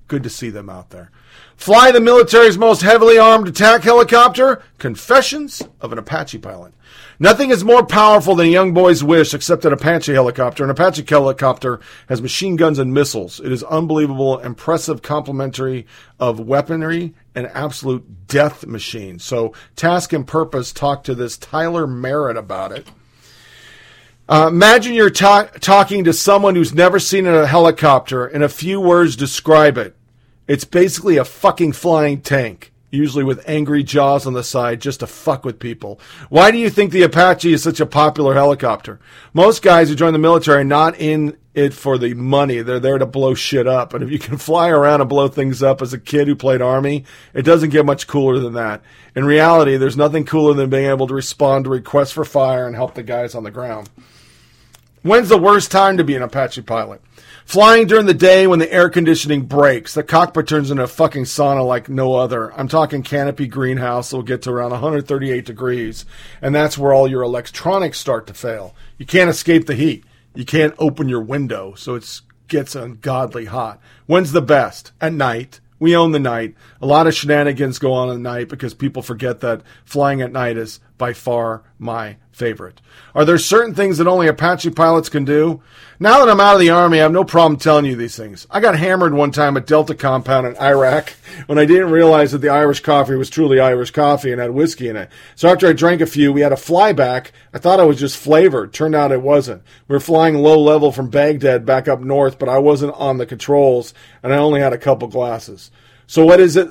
good 0.07 0.23
to 0.23 0.29
see 0.29 0.49
them 0.49 0.69
out 0.69 0.89
there. 0.89 1.11
Fly 1.55 1.91
the 1.91 1.99
military's 1.99 2.57
most 2.57 2.81
heavily 2.81 3.17
armed 3.17 3.47
attack 3.47 3.83
helicopter. 3.83 4.61
Confessions 4.77 5.61
of 5.81 5.91
an 5.91 5.97
Apache 5.97 6.39
pilot. 6.39 6.73
Nothing 7.17 7.49
is 7.49 7.63
more 7.63 7.85
powerful 7.85 8.35
than 8.35 8.47
a 8.47 8.51
young 8.51 8.73
boy's 8.73 9.03
wish 9.03 9.33
except 9.33 9.63
an 9.63 9.71
Apache 9.71 10.11
helicopter. 10.11 10.65
An 10.65 10.69
Apache 10.69 11.05
helicopter 11.07 11.79
has 12.09 12.21
machine 12.21 12.57
guns 12.57 12.77
and 12.77 12.93
missiles. 12.93 13.39
It 13.39 13.53
is 13.53 13.63
unbelievable, 13.63 14.39
impressive 14.39 15.01
complementary 15.01 15.87
of 16.19 16.41
weaponry 16.41 17.13
and 17.33 17.47
absolute 17.47 18.27
death 18.27 18.65
machine. 18.65 19.19
So 19.19 19.53
Task 19.77 20.11
and 20.11 20.27
Purpose 20.27 20.73
talked 20.73 21.05
to 21.05 21.15
this 21.15 21.37
Tyler 21.37 21.87
Merritt 21.87 22.37
about 22.37 22.73
it. 22.73 22.85
Uh, 24.27 24.47
imagine 24.49 24.93
you're 24.93 25.09
ta- 25.09 25.49
talking 25.61 26.03
to 26.03 26.11
someone 26.11 26.55
who's 26.55 26.73
never 26.73 26.99
seen 26.99 27.27
a 27.27 27.45
helicopter. 27.45 28.27
In 28.27 28.41
a 28.41 28.49
few 28.49 28.81
words, 28.81 29.15
describe 29.15 29.77
it. 29.77 29.95
It's 30.47 30.65
basically 30.65 31.17
a 31.17 31.25
fucking 31.25 31.73
flying 31.73 32.21
tank, 32.21 32.71
usually 32.91 33.23
with 33.23 33.47
angry 33.47 33.83
jaws 33.83 34.27
on 34.27 34.33
the 34.33 34.43
side 34.43 34.79
just 34.79 34.99
to 34.99 35.07
fuck 35.07 35.43
with 35.43 35.59
people. 35.59 35.99
Why 36.29 36.51
do 36.51 36.57
you 36.57 36.69
think 36.69 36.91
the 36.91 37.03
Apache 37.03 37.51
is 37.51 37.63
such 37.63 37.79
a 37.79 37.85
popular 37.85 38.35
helicopter? 38.35 38.99
Most 39.33 39.61
guys 39.61 39.89
who 39.89 39.95
join 39.95 40.13
the 40.13 40.19
military 40.19 40.61
are 40.61 40.63
not 40.63 40.99
in 40.99 41.37
it 41.55 41.73
for 41.73 41.97
the 41.97 42.13
money. 42.13 42.61
They're 42.61 42.79
there 42.79 42.97
to 42.99 43.05
blow 43.05 43.33
shit 43.33 43.65
up. 43.65 43.93
And 43.93 44.03
if 44.03 44.11
you 44.11 44.19
can 44.19 44.37
fly 44.39 44.69
around 44.69 45.01
and 45.01 45.09
blow 45.09 45.27
things 45.29 45.63
up 45.63 45.81
as 45.81 45.93
a 45.93 45.99
kid 45.99 46.27
who 46.27 46.35
played 46.35 46.61
Army, 46.61 47.05
it 47.33 47.43
doesn't 47.43 47.69
get 47.71 47.85
much 47.85 48.07
cooler 48.07 48.39
than 48.39 48.53
that. 48.53 48.81
In 49.15 49.25
reality, 49.25 49.77
there's 49.77 49.97
nothing 49.97 50.25
cooler 50.25 50.53
than 50.53 50.69
being 50.69 50.89
able 50.89 51.07
to 51.07 51.13
respond 51.13 51.63
to 51.63 51.71
requests 51.71 52.11
for 52.11 52.25
fire 52.25 52.67
and 52.67 52.75
help 52.75 52.93
the 52.93 53.03
guys 53.03 53.33
on 53.33 53.43
the 53.43 53.51
ground. 53.51 53.89
When's 55.01 55.29
the 55.29 55.37
worst 55.37 55.71
time 55.71 55.97
to 55.97 56.03
be 56.03 56.15
an 56.15 56.23
Apache 56.23 56.61
pilot? 56.63 57.01
Flying 57.45 57.85
during 57.85 58.07
the 58.07 58.13
day 58.15 58.47
when 58.47 58.57
the 58.57 58.73
air 58.73 58.89
conditioning 58.89 59.43
breaks, 59.43 59.93
the 59.93 60.03
cockpit 60.03 60.47
turns 60.47 60.71
into 60.71 60.81
a 60.81 60.87
fucking 60.87 61.25
sauna 61.25 61.65
like 61.65 61.87
no 61.87 62.15
other. 62.15 62.51
I'm 62.59 62.67
talking 62.67 63.03
canopy 63.03 63.45
greenhouse 63.45 64.11
will 64.11 64.23
get 64.23 64.41
to 64.41 64.51
around 64.51 64.71
138 64.71 65.45
degrees, 65.45 66.05
and 66.41 66.55
that's 66.55 66.75
where 66.75 66.91
all 66.91 67.07
your 67.07 67.21
electronics 67.21 67.99
start 67.99 68.25
to 68.27 68.33
fail. 68.33 68.75
You 68.97 69.05
can't 69.05 69.29
escape 69.29 69.67
the 69.67 69.75
heat. 69.75 70.03
You 70.33 70.43
can't 70.43 70.73
open 70.79 71.07
your 71.07 71.21
window, 71.21 71.75
so 71.75 71.93
it 71.93 72.21
gets 72.47 72.75
ungodly 72.75 73.45
hot. 73.45 73.79
When's 74.07 74.31
the 74.31 74.41
best? 74.41 74.91
At 74.99 75.13
night. 75.13 75.61
We 75.77 75.95
own 75.95 76.13
the 76.13 76.19
night. 76.19 76.55
A 76.81 76.87
lot 76.87 77.05
of 77.05 77.13
shenanigans 77.13 77.79
go 77.79 77.93
on 77.93 78.09
at 78.09 78.19
night 78.19 78.49
because 78.49 78.73
people 78.73 79.03
forget 79.03 79.41
that 79.41 79.61
flying 79.83 80.21
at 80.21 80.31
night 80.31 80.57
is 80.57 80.79
by 80.97 81.13
far 81.13 81.63
my 81.77 82.17
favorite. 82.35 82.81
Are 83.13 83.23
there 83.23 83.37
certain 83.37 83.73
things 83.73 83.97
that 83.97 84.07
only 84.07 84.27
Apache 84.27 84.71
pilots 84.71 85.07
can 85.07 85.23
do? 85.23 85.61
Now 86.01 86.19
that 86.19 86.29
I'm 86.29 86.41
out 86.41 86.55
of 86.55 86.59
the 86.59 86.69
Army, 86.69 86.99
I 86.99 87.03
have 87.03 87.13
no 87.13 87.23
problem 87.23 87.57
telling 87.57 87.85
you 87.85 87.95
these 87.95 88.17
things. 88.17 88.45
I 88.51 88.59
got 88.59 88.77
hammered 88.77 89.13
one 89.13 89.31
time 89.31 89.55
at 89.55 89.65
Delta 89.65 89.95
Compound 89.95 90.45
in 90.45 90.57
Iraq 90.57 91.13
when 91.45 91.57
I 91.57 91.63
didn't 91.63 91.91
realize 91.91 92.33
that 92.33 92.39
the 92.39 92.49
Irish 92.49 92.81
coffee 92.81 93.15
was 93.15 93.29
truly 93.29 93.61
Irish 93.61 93.91
coffee 93.91 94.33
and 94.33 94.41
had 94.41 94.51
whiskey 94.51 94.89
in 94.89 94.97
it. 94.97 95.09
So 95.35 95.47
after 95.47 95.65
I 95.65 95.71
drank 95.71 96.01
a 96.01 96.05
few, 96.05 96.33
we 96.33 96.41
had 96.41 96.51
a 96.51 96.57
flyback. 96.57 97.27
I 97.53 97.57
thought 97.57 97.79
I 97.79 97.85
was 97.85 97.99
just 97.99 98.17
flavored. 98.17 98.73
Turned 98.73 98.95
out 98.95 99.13
it 99.13 99.21
wasn't. 99.21 99.63
We 99.87 99.93
were 99.93 100.01
flying 100.01 100.35
low 100.35 100.59
level 100.59 100.91
from 100.91 101.09
Baghdad 101.09 101.65
back 101.65 101.87
up 101.87 102.01
north, 102.01 102.37
but 102.37 102.49
I 102.49 102.57
wasn't 102.57 102.95
on 102.95 103.17
the 103.17 103.25
controls 103.25 103.93
and 104.21 104.33
I 104.33 104.37
only 104.37 104.59
had 104.59 104.73
a 104.73 104.77
couple 104.77 105.07
glasses. 105.07 105.71
So 106.05 106.25
what 106.25 106.41
is 106.41 106.57
it? 106.57 106.69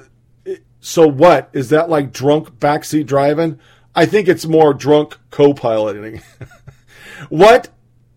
So 0.81 1.09
what? 1.09 1.49
Is 1.55 1.71
that 1.71 1.89
like 1.89 2.13
drunk 2.13 2.59
backseat 2.59 3.07
driving? 3.07 3.59
I 3.95 4.07
think 4.07 4.29
it's 4.29 4.47
more 4.47 4.75
drunk 4.75 5.19
co-piloting. 5.31 6.23
what 7.29 7.69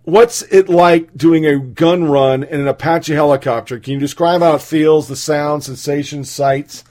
what's 0.03 0.41
it 0.43 0.69
like 0.69 1.15
doing 1.15 1.45
a 1.45 1.59
gun 1.59 2.05
run 2.05 2.43
in 2.43 2.61
an 2.61 2.67
Apache 2.67 3.13
helicopter? 3.13 3.79
Can 3.79 3.93
you 3.93 3.99
describe 3.99 4.41
how 4.41 4.55
it 4.55 4.61
feels, 4.61 5.07
the 5.07 5.15
sound, 5.15 5.63
sensations, 5.63 6.31
sights? 6.31 6.83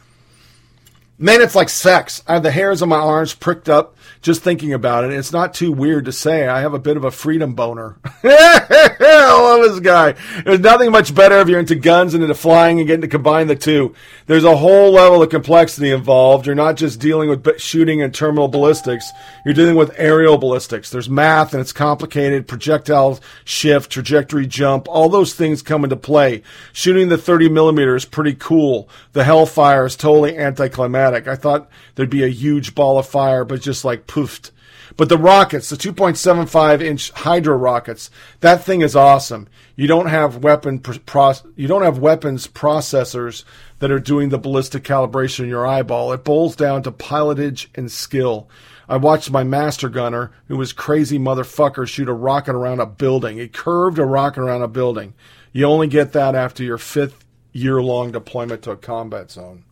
Man, 1.19 1.41
it's 1.41 1.55
like 1.55 1.71
sex. 1.71 2.23
I 2.27 2.35
have 2.35 2.43
the 2.43 2.51
hairs 2.51 2.83
on 2.83 2.91
my 2.91 2.99
arms 2.99 3.35
pricked 3.35 3.71
up 3.71 3.96
just 4.27 4.43
thinking 4.43 4.73
about 4.73 5.05
it. 5.05 5.13
It's 5.13 5.33
not 5.33 5.55
too 5.55 5.71
weird 5.71 6.07
to 6.07 6.13
say. 6.13 6.49
I 6.49 6.61
have 6.61 6.75
a 6.75 6.81
bit 6.81 6.97
of 6.97 7.05
a 7.05 7.13
freedom 7.13 7.55
boner. 7.55 7.97
I 8.25 9.39
love 9.41 9.71
this 9.71 9.79
guy. 9.79 10.17
There's 10.43 10.59
nothing 10.59 10.91
much 10.91 11.15
better 11.15 11.39
if 11.39 11.49
you're 11.49 11.61
into 11.61 11.77
guns 11.77 12.13
and 12.13 12.25
into 12.25 12.35
flying 12.35 12.81
and 12.81 12.89
getting 12.89 13.03
to 13.03 13.09
combine 13.09 13.47
the 13.47 13.55
two. 13.55 13.95
There's 14.27 14.43
a 14.43 14.57
whole 14.57 14.91
level 14.91 15.23
of 15.23 15.31
complexity 15.31 15.93
involved. 15.93 16.45
You're 16.45 16.57
not 16.57 16.75
just 16.75 16.99
dealing 16.99 17.29
with 17.29 17.61
shooting 17.61 18.03
and 18.03 18.13
terminal 18.13 18.49
ballistics. 18.49 19.09
You're 19.45 19.55
dealing 19.55 19.77
with 19.77 19.95
aerial 19.97 20.39
ballistics. 20.39 20.91
There's 20.91 21.09
math 21.09 21.53
and 21.53 21.61
it's 21.61 21.73
complicated. 21.73 22.49
Projectile 22.49 23.21
shift, 23.45 23.93
trajectory 23.93 24.49
jump, 24.49 24.89
all 24.89 25.09
those 25.09 25.35
things 25.35 25.63
come 25.63 25.85
into 25.85 25.95
play. 25.95 26.43
Shooting 26.73 27.11
the 27.11 27.17
30 27.17 27.49
millimeter 27.49 27.95
is 27.95 28.05
pretty 28.05 28.35
cool. 28.35 28.89
The 29.13 29.23
Hellfire 29.23 29.87
is 29.87 29.95
totally 29.95 30.37
anticlimactic. 30.37 31.29
I 31.29 31.37
thought 31.37 31.71
there'd 31.95 32.11
be 32.11 32.25
a 32.25 32.29
huge 32.29 32.75
ball 32.75 32.99
of 32.99 33.07
fire, 33.07 33.45
but 33.45 33.61
just 33.61 33.85
like 33.85 34.09
poofed. 34.17 34.51
But 34.97 35.09
the 35.09 35.19
rockets, 35.19 35.69
the 35.69 35.77
2.75 35.77 36.81
inch 36.81 37.11
Hydra 37.11 37.57
rockets, 37.57 38.11
that 38.41 38.65
thing 38.65 38.81
is 38.81 38.97
awesome. 38.97 39.49
You 39.75 39.87
don't 39.87 40.07
have 40.07 40.43
weapon 40.43 40.79
pro- 40.79 41.35
you 41.55 41.69
don't 41.69 41.83
have 41.83 41.99
weapons 41.99 42.47
processors 42.47 43.45
that 43.81 43.91
are 43.91 43.99
doing 43.99 44.31
the 44.31 44.39
ballistic 44.39 44.85
calibration 44.85 45.41
in 45.41 45.49
your 45.49 45.67
eyeball. 45.67 46.13
It 46.13 46.25
boils 46.25 46.57
down 46.57 46.83
to 46.85 46.93
pilotage 46.93 47.67
and 47.75 47.93
skill. 47.93 48.49
I 48.89 48.97
watched 48.97 49.31
my 49.31 49.45
master 49.45 49.89
gunner, 49.89 50.31
who 50.47 50.57
was 50.57 50.73
crazy 50.73 51.19
motherfucker, 51.19 51.87
shoot 51.87 52.09
a 52.09 52.15
rocket 52.15 52.55
around 52.55 52.81
a 52.81 52.87
building. 52.87 53.37
He 53.37 53.49
curved 53.49 53.99
a 53.99 54.05
rocket 54.05 54.41
around 54.41 54.63
a 54.63 54.69
building. 54.69 55.13
You 55.53 55.67
only 55.67 55.89
get 55.89 56.13
that 56.13 56.35
after 56.35 56.63
your 56.63 56.79
fifth 56.79 57.25
year 57.53 57.83
long 57.83 58.13
deployment 58.13 58.63
to 58.63 58.71
a 58.71 58.77
combat 58.77 59.31
zone. 59.31 59.65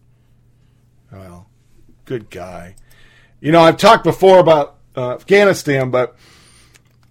Well, 1.13 1.47
good 2.05 2.29
guy. 2.29 2.75
You 3.45 3.53
know, 3.53 3.61
I've 3.61 3.77
talked 3.77 4.05
before 4.05 4.39
about 4.39 4.79
uh, 4.97 5.13
Afghanistan, 5.13 5.91
but 5.91 6.17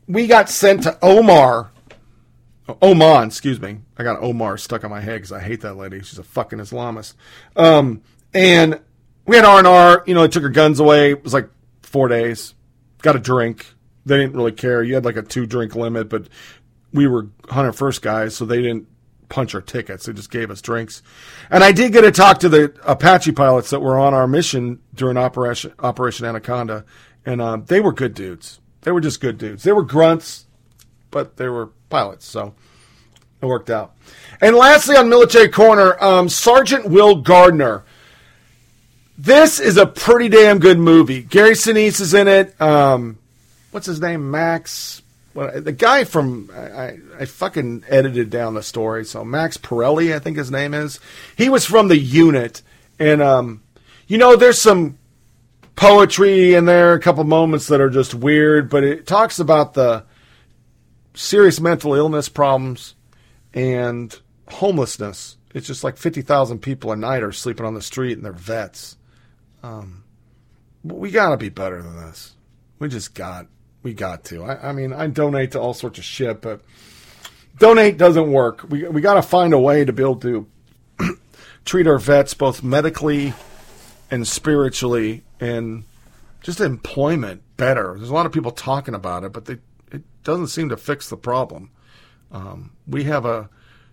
we 0.07 0.25
got 0.25 0.49
sent 0.49 0.81
to 0.81 0.97
Omar, 0.99 1.71
Oman, 2.81 3.27
excuse 3.27 3.61
me. 3.61 3.81
I 3.99 4.03
got 4.03 4.19
Omar 4.19 4.57
stuck 4.57 4.83
on 4.83 4.89
my 4.89 4.99
head 4.99 5.17
because 5.17 5.31
I 5.31 5.39
hate 5.39 5.61
that 5.61 5.75
lady. 5.75 6.01
She's 6.01 6.17
a 6.17 6.23
fucking 6.23 6.57
Islamist. 6.57 7.13
Um, 7.55 8.01
and 8.33 8.81
we 9.27 9.35
had 9.35 9.45
R 9.45 9.59
and 9.59 9.67
R. 9.67 10.03
You 10.07 10.15
know, 10.15 10.23
they 10.23 10.27
took 10.27 10.41
her 10.41 10.49
guns 10.49 10.79
away. 10.79 11.11
It 11.11 11.23
was 11.23 11.35
like 11.35 11.51
four 11.83 12.07
days. 12.07 12.55
Got 13.03 13.15
a 13.15 13.19
drink. 13.19 13.67
They 14.07 14.17
didn't 14.17 14.35
really 14.35 14.53
care. 14.53 14.81
You 14.81 14.95
had 14.95 15.05
like 15.05 15.17
a 15.17 15.21
two 15.21 15.45
drink 15.45 15.75
limit, 15.75 16.09
but 16.09 16.29
we 16.91 17.05
were 17.05 17.25
101st 17.43 18.01
guys, 18.01 18.35
so 18.35 18.45
they 18.45 18.59
didn't 18.59 18.87
punch 19.29 19.55
our 19.55 19.61
tickets. 19.61 20.05
They 20.05 20.13
just 20.13 20.31
gave 20.31 20.51
us 20.51 20.61
drinks. 20.61 21.01
And 21.49 21.63
I 21.63 21.71
did 21.71 21.93
get 21.93 22.01
to 22.01 22.11
talk 22.11 22.39
to 22.39 22.49
the 22.49 22.73
Apache 22.83 23.33
pilots 23.33 23.69
that 23.69 23.81
were 23.81 23.97
on 23.97 24.13
our 24.13 24.27
mission 24.27 24.79
during 24.93 25.17
Operation 25.17 25.73
Operation 25.79 26.25
Anaconda, 26.25 26.85
and 27.25 27.41
um, 27.41 27.65
they 27.65 27.79
were 27.79 27.93
good 27.93 28.13
dudes. 28.13 28.59
They 28.81 28.91
were 28.91 29.01
just 29.01 29.21
good 29.21 29.37
dudes. 29.37 29.63
They 29.63 29.71
were 29.71 29.83
grunts, 29.83 30.45
but 31.11 31.37
they 31.37 31.47
were 31.47 31.69
pilots, 31.89 32.25
so 32.25 32.53
it 33.41 33.45
worked 33.45 33.69
out. 33.69 33.95
And 34.41 34.55
lastly, 34.55 34.97
on 34.97 35.09
Military 35.09 35.49
Corner, 35.49 36.01
um, 36.03 36.29
Sergeant 36.29 36.85
Will 36.85 37.17
Gardner. 37.17 37.83
This 39.15 39.59
is 39.59 39.77
a 39.77 39.85
pretty 39.85 40.27
damn 40.27 40.57
good 40.57 40.79
movie. 40.79 41.21
Gary 41.21 41.51
Sinise 41.51 42.01
is 42.01 42.15
in 42.15 42.27
it. 42.27 42.59
Um, 42.59 43.19
what's 43.69 43.85
his 43.85 44.01
name? 44.01 44.31
Max. 44.31 45.02
What, 45.33 45.65
the 45.65 45.71
guy 45.71 46.03
from 46.03 46.51
I, 46.55 46.97
I, 47.19 47.25
fucking 47.25 47.85
edited 47.89 48.29
down 48.29 48.53
the 48.53 48.61
story. 48.61 49.03
So 49.03 49.25
Max 49.25 49.57
Pirelli, 49.57 50.15
I 50.15 50.19
think 50.19 50.37
his 50.37 50.51
name 50.51 50.75
is. 50.75 50.99
He 51.35 51.49
was 51.49 51.65
from 51.65 51.87
the 51.87 51.97
unit, 51.97 52.61
and 52.99 53.21
um, 53.21 53.63
you 54.07 54.19
know, 54.19 54.35
there's 54.35 54.61
some 54.61 54.99
poetry 55.75 56.53
in 56.53 56.65
there, 56.65 56.93
a 56.93 56.99
couple 56.99 57.23
moments 57.23 57.67
that 57.67 57.81
are 57.81 57.89
just 57.89 58.13
weird, 58.13 58.69
but 58.69 58.83
it 58.83 59.07
talks 59.07 59.39
about 59.39 59.73
the 59.73 60.05
serious 61.13 61.59
mental 61.59 61.93
illness 61.93 62.29
problems 62.29 62.95
and 63.53 64.19
homelessness. 64.49 65.37
It's 65.53 65.67
just 65.67 65.83
like 65.83 65.97
50,000 65.97 66.59
people 66.59 66.91
a 66.91 66.95
night 66.95 67.23
are 67.23 67.31
sleeping 67.31 67.65
on 67.65 67.75
the 67.75 67.81
street 67.81 68.13
and 68.13 68.25
they're 68.25 68.33
vets. 68.33 68.97
Um, 69.61 70.03
we 70.83 71.11
got 71.11 71.29
to 71.29 71.37
be 71.37 71.49
better 71.49 71.81
than 71.81 71.95
this. 71.97 72.35
We 72.79 72.89
just 72.89 73.13
got, 73.13 73.47
we 73.83 73.93
got 73.93 74.23
to. 74.25 74.43
I, 74.43 74.69
I 74.69 74.71
mean, 74.71 74.93
I 74.93 75.07
donate 75.07 75.51
to 75.51 75.59
all 75.59 75.73
sorts 75.73 75.99
of 75.99 76.05
shit, 76.05 76.41
but 76.41 76.61
donate 77.59 77.97
doesn't 77.97 78.31
work. 78.31 78.63
We, 78.69 78.87
we 78.87 79.01
got 79.01 79.15
to 79.15 79.21
find 79.21 79.53
a 79.53 79.59
way 79.59 79.85
to 79.85 79.93
be 79.93 80.01
able 80.01 80.15
to 80.17 80.47
treat 81.65 81.85
our 81.85 81.99
vets 81.99 82.33
both 82.33 82.63
medically 82.63 83.33
and 84.09 84.27
spiritually 84.27 85.23
and 85.39 85.83
just 86.41 86.59
employment 86.59 87.43
better. 87.57 87.95
There's 87.97 88.09
a 88.09 88.13
lot 88.13 88.25
of 88.25 88.31
people 88.31 88.51
talking 88.51 88.95
about 88.95 89.23
it, 89.23 89.33
but 89.33 89.45
they, 89.45 89.57
it 89.91 90.03
doesn't 90.23 90.47
seem 90.47 90.69
to 90.69 90.77
fix 90.77 91.09
the 91.09 91.17
problem. 91.17 91.71
Um, 92.31 92.71
we 92.87 93.03
have 93.03 93.25
a 93.25 93.49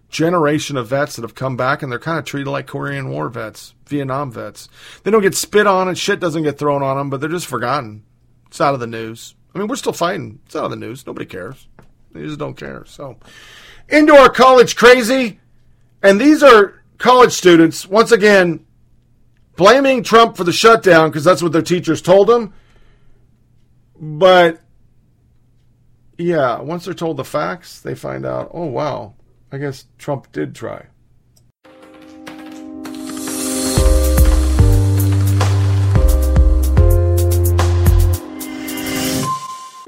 generation 0.09 0.77
of 0.77 0.89
vets 0.89 1.17
that 1.17 1.23
have 1.23 1.35
come 1.35 1.57
back 1.57 1.83
and 1.83 1.91
they're 1.91 1.99
kind 1.99 2.19
of 2.19 2.25
treated 2.25 2.51
like 2.51 2.67
Korean 2.67 3.11
War 3.11 3.29
vets, 3.29 3.75
Vietnam 3.87 4.33
vets. 4.33 4.69
They 5.05 5.11
don't 5.11 5.23
get 5.23 5.37
spit 5.37 5.67
on 5.67 5.89
and 5.89 5.97
shit 5.97 6.21
doesn't 6.21 6.43
get 6.43 6.59
thrown 6.59 6.83
on 6.83 6.97
them, 6.97 7.11
but 7.11 7.21
they're 7.21 7.31
just 7.31 7.47
forgotten. 7.47 8.05
It's 8.49 8.61
out 8.61 8.75
of 8.75 8.81
the 8.81 8.87
news. 8.87 9.35
I 9.55 9.59
mean, 9.59 9.69
we're 9.69 9.77
still 9.77 9.93
fighting. 9.93 10.41
It's 10.47 10.57
out 10.57 10.65
of 10.65 10.71
the 10.71 10.77
news. 10.77 11.07
Nobody 11.07 11.27
cares. 11.27 11.69
They 12.13 12.23
just 12.23 12.39
don't 12.39 12.57
care. 12.57 12.85
So, 12.87 13.19
into 13.89 14.15
our 14.15 14.29
college 14.29 14.77
crazy, 14.77 15.41
and 16.03 16.21
these 16.21 16.43
are 16.43 16.83
college 16.99 17.33
students 17.33 17.87
once 17.87 18.13
again 18.13 18.65
blaming 19.57 20.03
Trump 20.03 20.37
for 20.37 20.45
the 20.45 20.53
shutdown 20.53 21.11
because 21.11 21.25
that's 21.25 21.43
what 21.43 21.53
their 21.53 21.63
teachers 21.63 22.01
told 22.01 22.29
them. 22.29 22.53
But 23.99 24.61
yeah, 26.17 26.61
once 26.61 26.85
they're 26.85 26.95
told 26.95 27.17
the 27.17 27.25
facts, 27.25 27.81
they 27.81 27.95
find 27.95 28.25
out, 28.25 28.51
oh 28.53 28.67
wow, 28.67 29.15
I 29.53 29.59
guess 29.59 29.87
Trump 29.99 30.31
did 30.33 30.55
try. 30.55 30.87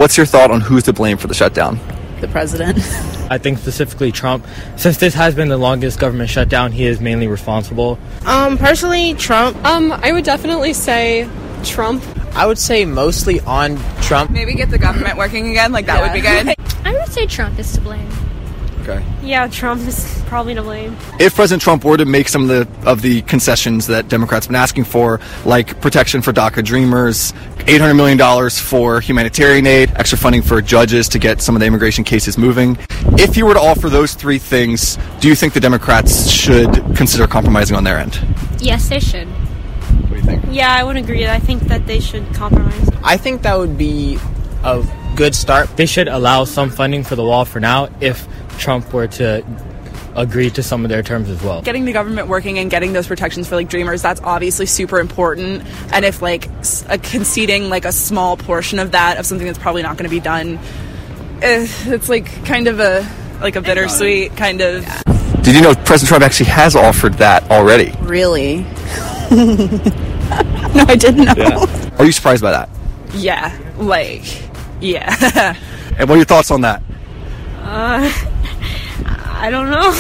What's 0.02 0.16
your 0.16 0.26
thought 0.26 0.50
on 0.50 0.60
who's 0.60 0.82
to 0.82 0.92
blame 0.92 1.16
for 1.16 1.28
the 1.28 1.34
shutdown? 1.34 1.78
the 2.20 2.26
president. 2.26 2.76
I 3.31 3.39
think 3.39 3.58
specifically 3.58 4.10
Trump. 4.10 4.44
Since 4.76 4.97
this 4.97 5.14
has 5.14 5.36
been 5.36 5.47
the 5.47 5.56
longest 5.56 6.00
government 6.00 6.28
shutdown, 6.28 6.72
he 6.72 6.86
is 6.86 7.00
mainly 7.00 7.28
responsible. 7.28 8.00
Um, 8.26 8.58
personally, 8.58 9.14
Trump. 9.14 9.56
Um, 9.64 9.92
I 9.92 10.10
would 10.10 10.24
definitely 10.24 10.72
say 10.72 11.28
Trump. 11.62 12.02
I 12.34 12.47
would 12.47 12.58
say 12.58 12.84
mostly 12.84 13.39
on 13.42 13.78
Trump. 14.00 14.32
Maybe 14.32 14.55
get 14.55 14.70
the 14.70 14.78
government 14.78 15.16
working 15.18 15.50
again, 15.50 15.70
like 15.70 15.86
that 15.86 16.02
would 16.02 16.12
be 16.12 16.20
good. 16.20 16.56
I 16.84 16.92
would 16.92 17.12
say 17.12 17.26
Trump 17.26 17.60
is 17.60 17.72
to 17.74 17.81
blame. 17.81 18.10
Okay. 18.83 19.05
Yeah, 19.23 19.47
Trump 19.47 19.81
is 19.86 20.23
probably 20.27 20.55
to 20.55 20.62
blame. 20.62 20.97
If 21.20 21.36
President 21.36 21.62
Trump 21.62 21.85
were 21.85 21.97
to 21.97 22.05
make 22.05 22.28
some 22.28 22.43
of 22.43 22.49
the 22.49 22.89
of 22.89 23.01
the 23.01 23.23
concessions 23.23 23.86
that 23.86 24.09
Democrats 24.09 24.47
have 24.47 24.51
been 24.51 24.61
asking 24.61 24.85
for, 24.85 25.20
like 25.44 25.81
protection 25.81 26.20
for 26.20 26.33
DACA 26.33 26.65
Dreamers, 26.65 27.33
eight 27.69 27.81
hundred 27.81 27.94
million 27.94 28.19
dollars 28.19 28.59
for 28.59 29.01
humanitarian 29.01 29.67
aid, 29.67 29.93
extra 29.94 30.19
funding 30.19 30.43
for 30.43 30.61
judges 30.61 31.09
to 31.11 31.20
get 31.20 31.41
some 31.41 31.55
of 31.55 31.61
the 31.61 31.67
immigration 31.67 32.02
cases 32.02 32.36
moving, 32.36 32.77
if 33.19 33.36
he 33.36 33.44
were 33.44 33.55
to 33.55 33.61
offer 33.61 33.89
those 33.89 34.15
three 34.15 34.39
things, 34.39 34.99
do 35.20 35.28
you 35.28 35.36
think 35.36 35.52
the 35.52 35.61
Democrats 35.61 36.28
should 36.28 36.73
consider 36.97 37.28
compromising 37.28 37.77
on 37.77 37.85
their 37.85 37.99
end? 37.99 38.20
Yes, 38.59 38.89
they 38.89 38.99
should. 38.99 39.28
What 39.28 40.11
do 40.11 40.17
you 40.17 40.23
think? 40.23 40.44
Yeah, 40.51 40.75
I 40.75 40.83
would 40.83 40.97
agree. 40.97 41.27
I 41.28 41.39
think 41.39 41.62
that 41.65 41.86
they 41.86 42.01
should 42.01 42.35
compromise. 42.35 42.91
I 43.05 43.17
think 43.17 43.43
that 43.43 43.57
would 43.57 43.78
be 43.78 44.19
a 44.65 44.85
good 45.15 45.35
start. 45.35 45.77
They 45.77 45.86
should 45.86 46.09
allow 46.09 46.44
some 46.44 46.70
funding 46.70 47.05
for 47.05 47.15
the 47.17 47.25
wall 47.25 47.44
for 47.44 47.61
now 47.61 47.89
if 48.01 48.27
Trump 48.62 48.92
were 48.92 49.07
to 49.08 49.44
agree 50.15 50.50
to 50.50 50.62
some 50.62 50.84
of 50.84 50.89
their 50.91 51.02
terms 51.02 51.28
as 51.31 51.42
well. 51.42 51.62
Getting 51.62 51.84
the 51.84 51.92
government 51.92 52.28
working 52.28 52.58
and 52.58 52.70
getting 52.70 52.92
those 52.92 53.07
protections 53.07 53.49
for 53.49 53.57
like 53.57 53.68
dreamers, 53.68 54.02
that's 54.02 54.20
obviously 54.23 54.66
super 54.66 54.99
important. 55.00 55.65
And 55.92 56.05
if 56.05 56.20
like 56.23 56.49
s- 56.58 56.84
uh, 56.89 56.99
conceding 57.02 57.68
like 57.70 57.84
a 57.84 57.92
small 57.92 58.36
portion 58.36 58.78
of 58.78 58.92
that 58.92 59.18
of 59.18 59.26
something 59.26 59.47
that's 59.47 59.58
probably 59.58 59.82
not 59.82 59.97
going 59.97 60.08
to 60.08 60.15
be 60.15 60.20
done, 60.20 60.58
eh, 61.42 61.66
it's 61.86 62.08
like 62.08 62.44
kind 62.44 62.68
of 62.68 62.78
a 62.81 63.07
like 63.41 63.57
a 63.57 63.60
bittersweet 63.62 64.36
kind 64.36 64.60
of. 64.60 64.84
Did 65.42 65.57
you 65.57 65.62
know 65.62 65.74
President 65.74 66.08
Trump 66.08 66.23
actually 66.24 66.50
has 66.50 66.76
offered 66.76 67.15
that 67.15 67.50
already? 67.50 67.92
Really? 68.02 68.58
no, 69.32 70.84
I 70.86 70.97
didn't 70.97 71.36
know. 71.36 71.66
Are 71.99 72.05
you 72.05 72.12
surprised 72.12 72.42
by 72.42 72.52
that? 72.52 72.68
Yeah, 73.15 73.57
like, 73.78 74.23
yeah. 74.81 75.57
And 75.99 76.08
what 76.08 76.15
are 76.15 76.16
your 76.16 76.24
thoughts 76.24 76.50
on 76.50 76.62
that? 76.62 76.82
Uh, 77.60 78.10
I 79.43 79.51
don't 79.51 79.71
know. 79.71 79.91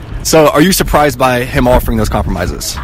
like, 0.00 0.24
So, 0.24 0.48
are 0.48 0.62
you 0.62 0.72
surprised 0.72 1.18
by 1.18 1.44
him 1.44 1.68
offering 1.68 1.98
those 1.98 2.08
compromises? 2.08 2.76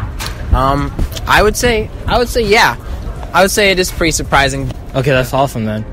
Um, 0.53 0.93
I 1.27 1.41
would 1.41 1.57
say, 1.57 1.89
I 2.05 2.19
would 2.19 2.29
say, 2.29 2.41
yeah. 2.45 2.77
I 3.33 3.41
would 3.41 3.49
say 3.49 3.71
it 3.71 3.79
is 3.79 3.91
pretty 3.91 4.11
surprising. 4.11 4.71
Okay, 4.93 5.09
that's 5.09 5.33
awesome 5.33 5.65
then. 5.65 5.83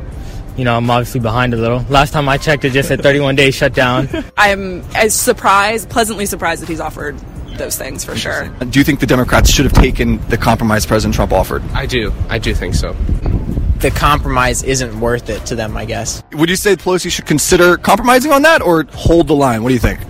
You 0.59 0.65
know, 0.65 0.77
I'm 0.77 0.91
obviously 0.91 1.21
behind 1.21 1.55
a 1.55 1.57
little. 1.57 1.83
Last 1.89 2.13
time 2.13 2.29
I 2.29 2.37
checked, 2.37 2.67
it 2.67 2.71
just 2.73 2.89
said 2.89 3.03
31 3.03 3.37
days 3.37 3.55
shutdown. 3.55 4.09
I'm 4.37 4.83
as 4.95 5.15
surprised, 5.15 5.89
pleasantly 5.89 6.27
surprised 6.27 6.61
that 6.61 6.69
he's 6.69 6.81
offered 6.81 7.17
those 7.61 7.77
things 7.77 8.05
for 8.05 8.17
sure. 8.17 8.49
Do 8.49 8.79
you 8.79 8.85
think 8.85 8.99
the 8.99 9.07
Democrats 9.07 9.51
should 9.51 9.67
have 9.67 9.75
taken 9.75 10.19
the 10.29 10.37
compromise 10.37 10.87
President 10.87 11.15
Trump 11.15 11.33
offered? 11.33 11.63
I 11.73 11.87
do. 11.87 12.13
I 12.29 12.39
do 12.39 12.55
think 12.55 12.75
so. 12.75 12.95
The 13.79 13.91
compromise 13.91 14.63
isn't 14.63 14.99
worth 14.99 15.31
it 15.31 15.47
to 15.47 15.55
them, 15.55 15.77
I 15.77 15.85
guess. 15.85 16.23
Would 16.33 16.51
you 16.51 16.57
say 16.57 16.77
Pelosi 16.77 17.11
should 17.11 17.27
consider 17.27 17.77
compromising 17.77 18.33
on 18.33 18.43
that 18.43 18.63
or 18.63 18.85
hold 18.93 19.29
the 19.29 19.35
line? 19.35 19.63
What 19.63 19.69
do 19.69 19.75
you 19.75 19.81
think? 19.81 20.01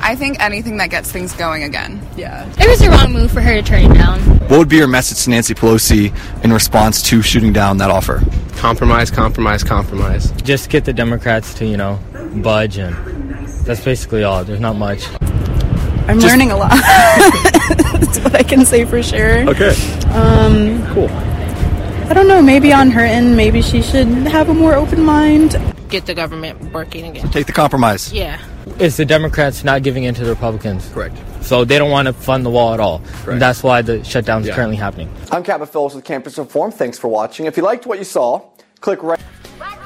I 0.00 0.14
think 0.16 0.38
anything 0.38 0.76
that 0.76 0.90
gets 0.90 1.10
things 1.10 1.32
going 1.32 1.62
again. 1.62 2.06
Yeah. 2.16 2.46
it 2.58 2.68
was 2.68 2.78
the 2.80 2.90
wrong 2.90 3.12
move 3.12 3.32
for 3.32 3.40
her 3.40 3.54
to 3.54 3.62
turn 3.62 3.90
it 3.90 3.94
down. 3.94 4.20
What 4.48 4.58
would 4.58 4.68
be 4.68 4.76
your 4.76 4.86
message 4.86 5.24
to 5.24 5.30
Nancy 5.30 5.54
Pelosi 5.54 6.14
in 6.44 6.52
response 6.52 7.00
to 7.04 7.22
shooting 7.22 7.52
down 7.52 7.78
that 7.78 7.90
offer? 7.90 8.22
Compromise, 8.56 9.10
compromise, 9.10 9.64
compromise. 9.64 10.30
Just 10.42 10.68
get 10.68 10.84
the 10.84 10.92
Democrats 10.92 11.54
to, 11.54 11.66
you 11.66 11.78
know, 11.78 11.98
budge, 12.42 12.76
and 12.76 12.94
that's 13.64 13.82
basically 13.82 14.24
all. 14.24 14.44
There's 14.44 14.60
not 14.60 14.76
much. 14.76 15.06
I'm 16.06 16.20
Just- 16.20 16.30
learning 16.32 16.50
a 16.50 16.56
lot. 16.56 16.70
That's 17.92 18.18
what 18.20 18.34
I 18.34 18.42
can 18.42 18.64
say 18.66 18.84
for 18.84 19.02
sure. 19.02 19.48
Okay. 19.48 19.70
Um, 20.12 20.84
cool. 20.94 21.08
I 21.08 22.12
don't 22.12 22.28
know. 22.28 22.42
Maybe 22.42 22.72
on 22.72 22.90
her 22.90 23.00
end, 23.00 23.36
maybe 23.36 23.62
she 23.62 23.80
should 23.80 24.06
have 24.08 24.48
a 24.50 24.54
more 24.54 24.74
open 24.74 25.02
mind. 25.02 25.56
Get 25.88 26.04
the 26.06 26.14
government 26.14 26.72
working 26.72 27.06
again. 27.06 27.30
Take 27.30 27.46
the 27.46 27.52
compromise. 27.52 28.12
Yeah. 28.12 28.38
It's 28.78 28.96
the 28.96 29.04
Democrats 29.06 29.64
not 29.64 29.82
giving 29.82 30.04
in 30.04 30.14
to 30.14 30.24
the 30.24 30.30
Republicans. 30.30 30.88
Correct. 30.92 31.16
So 31.42 31.64
they 31.64 31.78
don't 31.78 31.90
want 31.90 32.06
to 32.06 32.12
fund 32.12 32.44
the 32.44 32.50
wall 32.50 32.74
at 32.74 32.80
all. 32.80 33.00
And 33.26 33.40
that's 33.40 33.62
why 33.62 33.80
the 33.82 34.02
shutdown 34.04 34.42
is 34.42 34.48
Yeah. 34.48 34.54
currently 34.56 34.76
happening. 34.76 35.08
I'm 35.30 35.42
Cabot 35.42 35.68
Phillips 35.70 35.94
with 35.94 36.04
Campus 36.04 36.36
Reform. 36.36 36.70
Thanks 36.72 36.98
for 36.98 37.08
watching. 37.08 37.46
If 37.46 37.56
you 37.56 37.62
liked 37.62 37.86
what 37.86 37.98
you 37.98 38.04
saw, 38.04 38.42
click 38.80 39.02
right. 39.02 39.20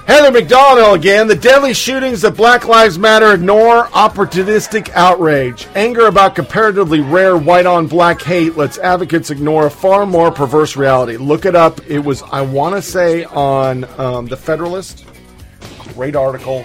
Heather 0.09 0.33
Mac 0.33 0.49
Donald 0.49 0.99
again. 0.99 1.29
The 1.29 1.37
deadly 1.37 1.75
shootings 1.75 2.25
of 2.25 2.35
Black 2.35 2.67
Lives 2.67 2.99
Matter 2.99 3.35
ignore 3.35 3.89
opportunistic 3.89 4.89
outrage. 4.95 5.69
Anger 5.75 6.07
about 6.07 6.35
comparatively 6.35 7.01
rare 7.01 7.37
white 7.37 7.67
on 7.67 7.87
black 7.87 8.23
hate 8.23 8.57
lets 8.57 8.79
advocates 8.79 9.29
ignore 9.29 9.67
a 9.67 9.71
far 9.71 10.07
more 10.07 10.31
perverse 10.31 10.79
reality. 10.79 11.19
Look 11.19 11.45
it 11.45 11.55
up. 11.55 11.87
It 11.87 11.99
was, 11.99 12.23
I 12.23 12.41
want 12.41 12.75
to 12.75 12.81
say, 12.81 13.25
on 13.25 13.85
um, 14.01 14.25
The 14.25 14.37
Federalist. 14.39 15.05
Great 15.93 16.17
article. 16.17 16.65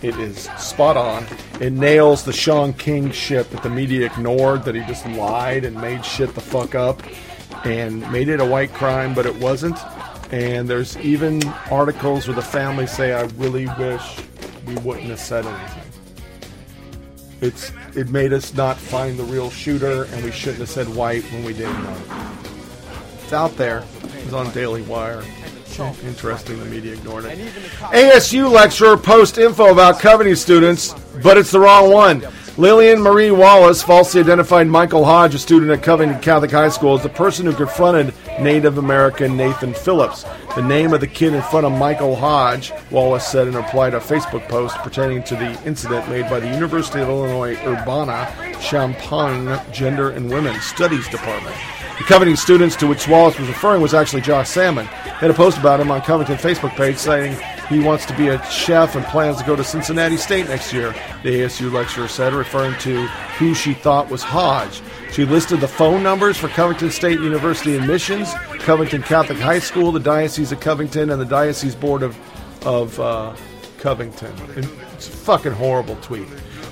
It 0.00 0.18
is 0.18 0.48
spot 0.56 0.96
on. 0.96 1.26
It 1.60 1.74
nails 1.74 2.24
the 2.24 2.32
Shaun 2.32 2.72
King 2.72 3.10
shit 3.10 3.50
that 3.50 3.62
the 3.62 3.68
media 3.68 4.06
ignored, 4.06 4.64
that 4.64 4.74
he 4.74 4.80
just 4.86 5.04
lied 5.08 5.66
and 5.66 5.78
made 5.78 6.02
shit 6.02 6.34
the 6.34 6.40
fuck 6.40 6.74
up 6.74 7.02
and 7.66 8.10
made 8.10 8.30
it 8.30 8.40
a 8.40 8.46
white 8.46 8.72
crime, 8.72 9.12
but 9.12 9.26
it 9.26 9.36
wasn't. 9.36 9.76
And 10.30 10.68
there's 10.68 10.96
even 10.98 11.42
articles 11.70 12.28
where 12.28 12.36
the 12.36 12.42
family 12.42 12.86
say, 12.86 13.12
I 13.12 13.22
really 13.36 13.66
wish 13.78 14.18
we 14.66 14.74
wouldn't 14.76 15.08
have 15.08 15.18
said 15.18 15.44
anything. 15.44 15.82
It's 17.40 17.72
it 17.96 18.10
made 18.10 18.32
us 18.32 18.54
not 18.54 18.76
find 18.76 19.18
the 19.18 19.24
real 19.24 19.50
shooter, 19.50 20.04
and 20.04 20.22
we 20.22 20.30
shouldn't 20.30 20.58
have 20.60 20.68
said 20.68 20.88
white 20.88 21.24
when 21.32 21.42
we 21.42 21.54
didn't 21.54 21.82
know. 21.82 21.96
It's 23.22 23.32
out 23.32 23.56
there. 23.56 23.84
It's 24.02 24.32
on 24.32 24.50
Daily 24.52 24.82
Wire. 24.82 25.24
Interesting, 26.04 26.58
the 26.58 26.66
media 26.66 26.92
ignored 26.92 27.24
it. 27.24 27.38
ASU 27.78 28.50
lecturer 28.50 28.98
posts 28.98 29.38
info 29.38 29.72
about 29.72 29.98
Coveney 29.98 30.36
students, 30.36 30.92
but 31.22 31.38
it's 31.38 31.50
the 31.50 31.58
wrong 31.60 31.90
one. 31.90 32.22
Lillian 32.60 33.00
Marie 33.00 33.30
Wallace 33.30 33.82
falsely 33.82 34.20
identified 34.20 34.66
Michael 34.66 35.06
Hodge, 35.06 35.34
a 35.34 35.38
student 35.38 35.70
at 35.70 35.82
Covington 35.82 36.20
Catholic 36.20 36.50
High 36.50 36.68
School, 36.68 36.94
as 36.94 37.02
the 37.02 37.08
person 37.08 37.46
who 37.46 37.54
confronted 37.54 38.12
Native 38.38 38.76
American 38.76 39.34
Nathan 39.34 39.72
Phillips. 39.72 40.26
The 40.54 40.60
name 40.60 40.92
of 40.92 41.00
the 41.00 41.06
kid 41.06 41.32
in 41.32 41.40
front 41.40 41.64
of 41.64 41.72
Michael 41.72 42.14
Hodge, 42.14 42.70
Wallace 42.90 43.26
said 43.26 43.48
in 43.48 43.56
reply 43.56 43.88
to 43.88 43.96
a 43.96 44.00
Facebook 44.00 44.46
post 44.46 44.76
pertaining 44.76 45.22
to 45.22 45.36
the 45.36 45.58
incident 45.64 46.06
made 46.10 46.28
by 46.28 46.38
the 46.38 46.52
University 46.52 47.00
of 47.00 47.08
Illinois 47.08 47.56
Urbana-Champaign 47.64 49.58
Gender 49.72 50.10
and 50.10 50.28
Women's 50.28 50.62
Studies 50.62 51.08
Department. 51.08 51.56
The 51.96 52.04
Covington 52.04 52.36
students 52.36 52.76
to 52.76 52.86
which 52.86 53.08
Wallace 53.08 53.38
was 53.38 53.48
referring 53.48 53.80
was 53.80 53.94
actually 53.94 54.20
Josh 54.20 54.50
Salmon. 54.50 54.84
He 54.84 55.10
had 55.12 55.30
a 55.30 55.34
post 55.34 55.56
about 55.56 55.80
him 55.80 55.90
on 55.90 56.02
Covington 56.02 56.36
Facebook 56.36 56.76
page 56.76 56.98
saying 56.98 57.38
he 57.70 57.78
wants 57.78 58.04
to 58.06 58.16
be 58.16 58.28
a 58.28 58.44
chef 58.50 58.96
and 58.96 59.04
plans 59.06 59.38
to 59.38 59.44
go 59.44 59.54
to 59.54 59.62
Cincinnati 59.62 60.16
State 60.16 60.48
next 60.48 60.72
year, 60.72 60.92
the 61.22 61.42
ASU 61.42 61.72
lecturer 61.72 62.08
said, 62.08 62.34
referring 62.34 62.76
to 62.80 63.06
who 63.38 63.54
she 63.54 63.74
thought 63.74 64.10
was 64.10 64.24
Hodge. 64.24 64.82
She 65.12 65.24
listed 65.24 65.60
the 65.60 65.68
phone 65.68 66.02
numbers 66.02 66.36
for 66.36 66.48
Covington 66.48 66.90
State 66.90 67.20
University 67.20 67.76
admissions, 67.76 68.34
Covington 68.58 69.02
Catholic 69.02 69.38
High 69.38 69.60
School, 69.60 69.92
the 69.92 70.00
Diocese 70.00 70.50
of 70.50 70.58
Covington, 70.58 71.10
and 71.10 71.20
the 71.20 71.24
Diocese 71.24 71.76
Board 71.76 72.02
of, 72.02 72.18
of 72.66 72.98
uh, 72.98 73.36
Covington. 73.78 74.34
And 74.56 74.64
It's 74.94 75.08
a 75.08 75.12
fucking 75.12 75.52
horrible 75.52 75.94
tweet. 75.96 76.26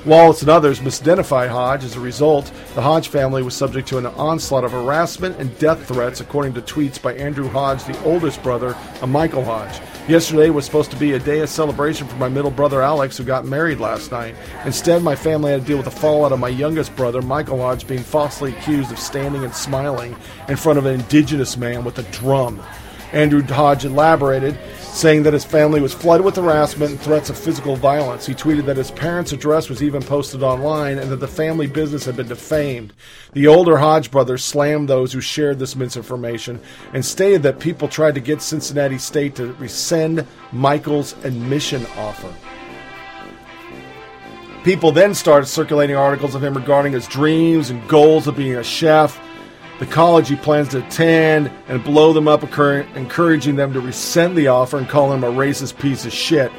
Wallace 0.04 0.42
and 0.42 0.50
others 0.50 0.80
misidentified 0.80 1.48
Hodge. 1.48 1.84
As 1.84 1.94
a 1.94 2.00
result, 2.00 2.52
the 2.74 2.82
Hodge 2.82 3.06
family 3.08 3.42
was 3.44 3.54
subject 3.54 3.86
to 3.88 3.98
an 3.98 4.06
onslaught 4.06 4.64
of 4.64 4.72
harassment 4.72 5.38
and 5.38 5.56
death 5.58 5.86
threats, 5.86 6.20
according 6.20 6.54
to 6.54 6.62
tweets 6.62 7.00
by 7.00 7.14
Andrew 7.14 7.48
Hodge, 7.48 7.84
the 7.84 8.02
oldest 8.02 8.42
brother 8.42 8.76
of 9.00 9.08
Michael 9.08 9.44
Hodge. 9.44 9.80
Yesterday 10.08 10.48
was 10.48 10.64
supposed 10.64 10.90
to 10.92 10.96
be 10.96 11.12
a 11.12 11.18
day 11.18 11.40
of 11.40 11.50
celebration 11.50 12.08
for 12.08 12.16
my 12.16 12.30
middle 12.30 12.50
brother 12.50 12.80
Alex, 12.80 13.18
who 13.18 13.24
got 13.24 13.44
married 13.44 13.78
last 13.78 14.10
night. 14.10 14.34
Instead, 14.64 15.02
my 15.02 15.14
family 15.14 15.52
had 15.52 15.60
to 15.60 15.66
deal 15.66 15.76
with 15.76 15.84
the 15.84 15.90
fallout 15.90 16.32
of 16.32 16.38
my 16.38 16.48
youngest 16.48 16.96
brother, 16.96 17.20
Michael 17.20 17.58
Hodge, 17.58 17.86
being 17.86 18.02
falsely 18.02 18.54
accused 18.54 18.90
of 18.90 18.98
standing 18.98 19.44
and 19.44 19.54
smiling 19.54 20.16
in 20.48 20.56
front 20.56 20.78
of 20.78 20.86
an 20.86 20.94
indigenous 20.94 21.58
man 21.58 21.84
with 21.84 21.98
a 21.98 22.04
drum. 22.04 22.62
Andrew 23.12 23.42
Hodge 23.42 23.84
elaborated, 23.84 24.58
saying 24.92 25.22
that 25.22 25.32
his 25.32 25.44
family 25.44 25.80
was 25.80 25.94
flooded 25.94 26.24
with 26.24 26.36
harassment 26.36 26.90
and 26.90 27.00
threats 27.00 27.30
of 27.30 27.38
physical 27.38 27.76
violence. 27.76 28.26
He 28.26 28.34
tweeted 28.34 28.64
that 28.66 28.76
his 28.76 28.90
parents' 28.90 29.32
address 29.32 29.68
was 29.68 29.82
even 29.82 30.02
posted 30.02 30.42
online 30.42 30.98
and 30.98 31.10
that 31.10 31.20
the 31.20 31.28
family 31.28 31.66
business 31.66 32.04
had 32.04 32.16
been 32.16 32.28
defamed. 32.28 32.92
The 33.32 33.46
older 33.46 33.76
Hodge 33.76 34.10
brothers 34.10 34.44
slammed 34.44 34.88
those 34.88 35.12
who 35.12 35.20
shared 35.20 35.58
this 35.58 35.76
misinformation 35.76 36.60
and 36.92 37.04
stated 37.04 37.42
that 37.44 37.60
people 37.60 37.88
tried 37.88 38.14
to 38.14 38.20
get 38.20 38.42
Cincinnati 38.42 38.98
State 38.98 39.36
to 39.36 39.52
rescind 39.54 40.26
Michael's 40.52 41.12
admission 41.24 41.86
offer. 41.96 42.32
People 44.64 44.90
then 44.90 45.14
started 45.14 45.46
circulating 45.46 45.96
articles 45.96 46.34
of 46.34 46.42
him 46.42 46.54
regarding 46.54 46.92
his 46.92 47.06
dreams 47.06 47.70
and 47.70 47.86
goals 47.88 48.26
of 48.26 48.36
being 48.36 48.56
a 48.56 48.64
chef, 48.64 49.20
the 49.78 49.86
college 49.86 50.28
he 50.28 50.36
plans 50.36 50.68
to 50.68 50.78
attend, 50.84 51.50
and 51.68 51.82
blow 51.84 52.12
them 52.12 52.28
up, 52.28 52.42
encouraging 52.42 53.56
them 53.56 53.72
to 53.72 53.80
rescind 53.80 54.36
the 54.36 54.48
offer 54.48 54.78
and 54.78 54.88
call 54.88 55.12
him 55.12 55.24
a 55.24 55.30
racist 55.30 55.78
piece 55.78 56.04
of 56.04 56.12
shit. 56.12 56.50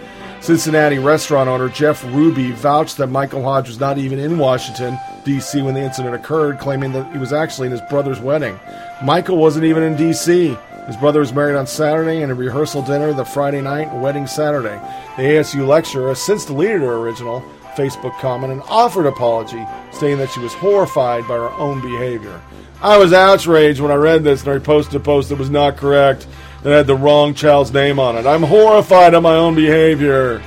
Cincinnati 0.42 1.00
restaurant 1.00 1.50
owner 1.50 1.68
Jeff 1.68 2.04
Ruby 2.06 2.52
vouched 2.52 2.96
that 2.98 3.08
Michael 3.08 3.44
Hodge 3.44 3.68
was 3.68 3.80
not 3.80 3.98
even 3.98 4.20
in 4.20 4.38
Washington, 4.38 4.98
D.C. 5.26 5.62
when 5.62 5.74
the 5.74 5.82
incident 5.82 6.16
occurred, 6.16 6.60
claiming 6.60 6.94
that 6.94 7.12
he 7.12 7.18
was 7.18 7.34
actually 7.34 7.66
in 7.66 7.74
his 7.74 7.82
brother's 7.90 8.22
wedding. 8.22 8.58
Michael 9.04 9.38
wasn't 9.38 9.66
even 9.66 9.84
in 9.84 9.98
D.C. 9.98 10.58
His 10.88 10.96
brother 10.96 11.20
was 11.20 11.34
married 11.34 11.58
on 11.58 11.68
Saturday 11.68 12.22
and 12.22 12.32
a 12.32 12.36
rehearsal 12.36 12.82
dinner 12.82 13.12
the 13.12 13.26
Friday 13.26 13.62
night 13.62 13.94
wedding 13.94 14.28
Saturday. 14.28 14.80
The 15.18 15.24
ASU 15.24 15.68
lecturer 15.68 16.08
has 16.08 16.22
since 16.22 16.46
deleted 16.46 16.82
her 16.82 16.96
original 16.96 17.42
Facebook 17.76 18.18
comment 18.20 18.54
and 18.54 18.62
offered 18.70 19.06
apology, 19.06 19.64
stating 19.92 20.18
that 20.20 20.32
she 20.32 20.40
was 20.40 20.54
horrified 20.54 21.28
by 21.28 21.36
her 21.36 21.52
own 21.52 21.82
behavior. 21.82 22.42
I 22.82 22.98
was 22.98 23.12
outraged 23.12 23.82
when 23.82 23.92
I 23.92 23.96
read 23.96 24.24
this 24.24 24.44
and 24.44 24.54
I 24.54 24.60
posted 24.60 24.96
a 24.96 25.00
post 25.00 25.30
that 25.30 25.38
was 25.38 25.50
not 25.50 25.76
correct 25.76 26.28
that 26.64 26.72
had 26.72 26.88
the 26.88 26.96
wrong 26.96 27.34
child's 27.34 27.74
name 27.74 28.00
on 28.00 28.18
it. 28.18 28.26
I'm 28.26 28.44
horrified 28.44 29.14
at 29.14 29.22
my 29.22 29.36
own 29.36 29.56
behavior. 29.56 30.42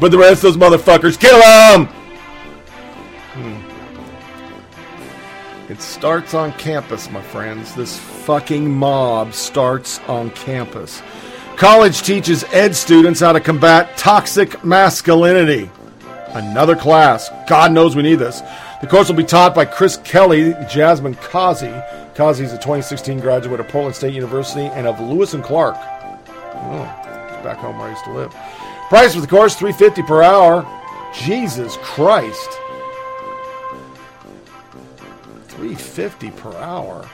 But 0.00 0.10
the 0.10 0.18
rest 0.18 0.42
of 0.44 0.54
those 0.54 0.56
motherfuckers, 0.56 1.18
kill 1.18 1.38
them! 1.38 1.86
Hmm. 3.34 3.74
It 5.70 5.80
starts 5.80 6.34
on 6.34 6.52
campus, 6.52 7.10
my 7.10 7.22
friends. 7.22 7.74
This 7.74 7.98
fucking 7.98 8.70
mob 8.70 9.34
starts 9.34 9.98
on 10.00 10.30
campus. 10.30 11.02
College 11.56 12.02
teaches 12.02 12.44
ed 12.52 12.74
students 12.74 13.20
how 13.20 13.32
to 13.32 13.40
combat 13.40 13.96
toxic 13.96 14.64
masculinity. 14.64 15.70
Another 16.28 16.74
class. 16.74 17.30
God 17.48 17.72
knows 17.72 17.94
we 17.94 18.02
need 18.02 18.16
this. 18.16 18.42
The 18.84 18.90
course 18.90 19.08
will 19.08 19.16
be 19.16 19.24
taught 19.24 19.54
by 19.54 19.64
Chris 19.64 19.96
Kelly, 19.96 20.54
Jasmine 20.68 21.14
Kazi. 21.14 21.72
Kazi 22.14 22.44
is 22.44 22.52
a 22.52 22.58
2016 22.58 23.18
graduate 23.18 23.58
of 23.58 23.66
Portland 23.68 23.96
State 23.96 24.12
University 24.12 24.66
and 24.66 24.86
of 24.86 25.00
Lewis 25.00 25.32
and 25.32 25.42
Clark. 25.42 25.74
Oh, 25.78 26.84
back 27.42 27.56
home 27.56 27.78
where 27.78 27.86
I 27.86 27.92
used 27.92 28.04
to 28.04 28.12
live. 28.12 28.34
Price 28.90 29.14
for 29.14 29.22
the 29.22 29.26
course, 29.26 29.54
350 29.54 30.02
per 30.02 30.22
hour. 30.22 30.66
Jesus 31.14 31.78
Christ. 31.78 32.50
350 35.48 36.30
per 36.32 36.52
hour. 36.56 37.08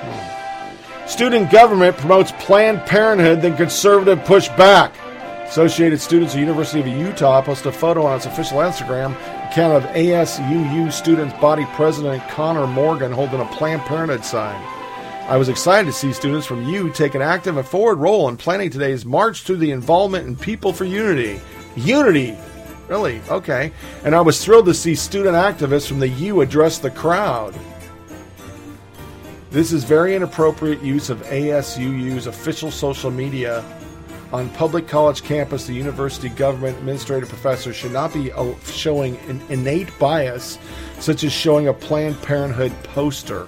Hmm. 0.00 1.06
Student 1.06 1.52
government 1.52 1.96
promotes 1.96 2.32
Planned 2.40 2.80
Parenthood, 2.86 3.40
then 3.40 3.56
conservative 3.56 4.24
push 4.24 4.48
back. 4.56 4.96
Associated 5.48 6.00
Students 6.00 6.34
of 6.34 6.38
the 6.38 6.40
University 6.40 6.80
of 6.80 6.86
Utah 6.88 7.40
posted 7.40 7.68
a 7.68 7.72
photo 7.72 8.04
on 8.04 8.16
its 8.16 8.26
official 8.26 8.58
Instagram 8.58 9.12
account 9.48 9.72
of 9.72 9.90
ASUU 9.92 10.92
Students 10.92 11.38
Body 11.40 11.64
President 11.74 12.22
Connor 12.28 12.66
Morgan 12.66 13.12
holding 13.12 13.40
a 13.40 13.46
Planned 13.46 13.80
Parenthood 13.82 14.24
sign. 14.24 14.60
I 15.28 15.36
was 15.36 15.48
excited 15.48 15.86
to 15.86 15.92
see 15.92 16.12
students 16.12 16.46
from 16.46 16.68
U 16.68 16.90
take 16.92 17.14
an 17.14 17.22
active 17.22 17.56
and 17.56 17.66
forward 17.66 17.96
role 17.96 18.28
in 18.28 18.36
planning 18.36 18.70
today's 18.70 19.06
march 19.06 19.44
to 19.44 19.56
the 19.56 19.70
involvement 19.70 20.26
in 20.26 20.36
People 20.36 20.72
for 20.72 20.84
Unity. 20.84 21.40
Unity! 21.76 22.36
Really? 22.88 23.20
Okay. 23.28 23.72
And 24.04 24.14
I 24.14 24.20
was 24.20 24.44
thrilled 24.44 24.66
to 24.66 24.74
see 24.74 24.94
student 24.94 25.36
activists 25.36 25.88
from 25.88 26.00
the 26.00 26.08
U 26.08 26.40
address 26.40 26.78
the 26.78 26.90
crowd. 26.90 27.54
This 29.50 29.72
is 29.72 29.84
very 29.84 30.14
inappropriate 30.14 30.82
use 30.82 31.08
of 31.08 31.22
ASUU's 31.22 32.26
official 32.26 32.70
social 32.70 33.10
media 33.10 33.64
on 34.32 34.50
public 34.50 34.88
college 34.88 35.22
campus. 35.22 35.66
The 35.66 35.74
university 35.74 36.28
government 36.28 36.78
administrative 36.78 37.28
professor 37.28 37.72
should 37.72 37.92
not 37.92 38.12
be 38.12 38.32
uh, 38.32 38.54
showing 38.64 39.16
an 39.28 39.40
innate 39.48 39.96
bias, 39.98 40.58
such 40.98 41.24
as 41.24 41.32
showing 41.32 41.68
a 41.68 41.72
Planned 41.72 42.20
Parenthood 42.22 42.72
poster. 42.82 43.46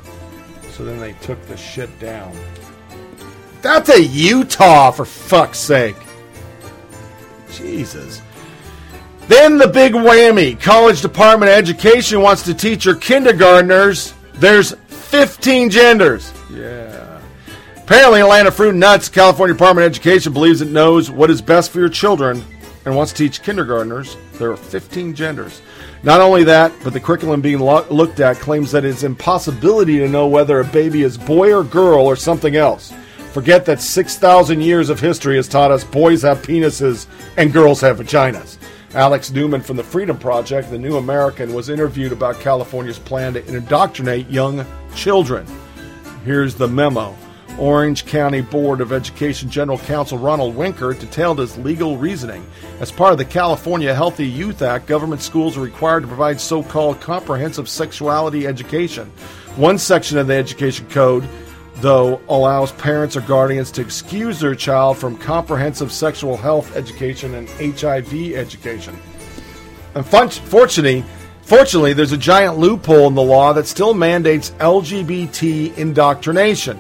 So 0.71 0.85
then 0.85 0.99
they 1.01 1.13
took 1.15 1.45
the 1.47 1.57
shit 1.57 1.99
down. 1.99 2.37
That's 3.63 3.89
a 3.89 4.01
Utah, 4.01 4.93
for 4.93 5.05
fuck's 5.05 5.59
sake. 5.59 5.97
Jesus. 7.51 8.23
Then 9.27 9.59
the 9.59 9.69
big 9.69 9.93
whammy. 9.93 10.59
College 10.61 11.03
Department 11.03 11.51
of 11.51 11.59
Education 11.59 12.23
wants 12.23 12.43
to 12.45 12.55
teach 12.55 12.85
your 12.85 12.95
kindergartners 12.95 14.15
there's 14.39 14.73
15 14.87 15.71
genders. 15.71 16.33
Yeah. 16.53 17.08
Apparently, 17.89 18.21
Atlanta 18.21 18.51
Fruit 18.51 18.75
Nuts, 18.75 19.09
California 19.09 19.55
Department 19.55 19.87
of 19.87 19.91
Education 19.91 20.35
believes 20.35 20.61
it 20.61 20.69
knows 20.69 21.11
what 21.11 21.31
is 21.31 21.41
best 21.41 21.71
for 21.71 21.79
your 21.79 21.89
children 21.89 22.45
and 22.85 22.95
wants 22.95 23.13
to 23.13 23.17
teach 23.25 23.43
kindergartners 23.43 24.15
there 24.35 24.51
are 24.51 24.59
15 24.59 25.15
genders. 25.15 25.63
Not 26.03 26.21
only 26.21 26.45
that, 26.45 26.71
but 26.85 26.93
the 26.93 27.01
curriculum 27.01 27.41
being 27.41 27.61
lo- 27.61 27.87
looked 27.89 28.21
at 28.21 28.37
claims 28.37 28.71
that 28.73 28.85
it's 28.85 29.05
impossibility 29.05 29.97
to 30.01 30.07
know 30.07 30.27
whether 30.27 30.61
a 30.61 30.65
baby 30.65 31.03
is 31.03 31.17
boy 31.17 31.51
or 31.51 31.65
girl 31.65 32.05
or 32.05 32.15
something 32.15 32.57
else. 32.57 32.93
Forget 33.33 33.65
that 33.65 33.81
6,000 33.81 34.61
years 34.61 34.91
of 34.91 35.01
history 35.01 35.37
has 35.37 35.49
taught 35.49 35.71
us 35.71 35.83
boys 35.83 36.21
have 36.21 36.43
penises 36.43 37.07
and 37.39 37.55
girls 37.55 37.81
have 37.81 38.01
vaginas. 38.01 38.59
Alex 38.93 39.31
Newman 39.31 39.63
from 39.63 39.79
the 39.79 39.83
Freedom 39.83 40.19
Project, 40.19 40.71
the 40.71 40.79
New 40.79 40.99
American, 40.99 41.55
was 41.55 41.71
interviewed 41.71 42.13
about 42.13 42.39
California's 42.39 42.99
plan 42.99 43.33
to 43.33 43.47
indoctrinate 43.47 44.29
young 44.29 44.67
children. 44.95 45.47
Here's 46.27 46.55
the 46.55 46.69
memo. 46.69 47.17
Orange 47.59 48.07
County 48.07 48.41
Board 48.41 48.81
of 48.81 48.93
Education 48.93 49.51
General 49.51 49.79
Counsel 49.79 50.17
Ronald 50.17 50.55
Wenkart 50.55 51.01
detailed 51.01 51.41
his 51.41 51.59
legal 51.59 51.97
reasoning. 51.97 52.47
As 52.79 52.93
part 52.93 53.13
of 53.13 53.19
the 53.19 53.25
California 53.25 53.93
Healthy 53.93 54.27
Youth 54.27 54.63
Act, 54.63 54.87
government 54.87 55.21
schools 55.23 55.57
are 55.57 55.63
required 55.63 56.03
to 56.03 56.07
provide 56.07 56.41
so 56.41 56.63
called 56.63 57.01
comprehensive 57.01 57.69
sexuality 57.69 58.47
education. 58.47 59.11
One 59.57 59.77
section 59.77 60.19
of 60.19 60.29
the 60.29 60.35
education 60.35 60.87
code, 60.89 61.29
though, 61.77 62.21
allows 62.29 62.71
parents 62.73 63.17
or 63.17 63.23
guardians 63.23 63.73
to 63.73 63.81
excuse 63.81 64.39
their 64.39 64.55
child 64.55 64.97
from 64.97 65.19
comprehensive 65.19 65.91
sexual 65.91 66.37
health 66.37 66.77
education 66.77 67.35
and 67.35 67.49
HIV 67.49 68.35
education. 68.35 68.97
Unfortunately, 69.97 71.05
fortunately, 71.43 71.93
there's 71.93 72.13
a 72.13 72.17
giant 72.17 72.59
loophole 72.59 73.09
in 73.09 73.17
the 73.17 73.23
law 73.23 73.53
that 73.53 73.67
still 73.67 73.95
mandates 73.95 74.51
LGBT 74.61 75.77
indoctrination. 75.77 76.79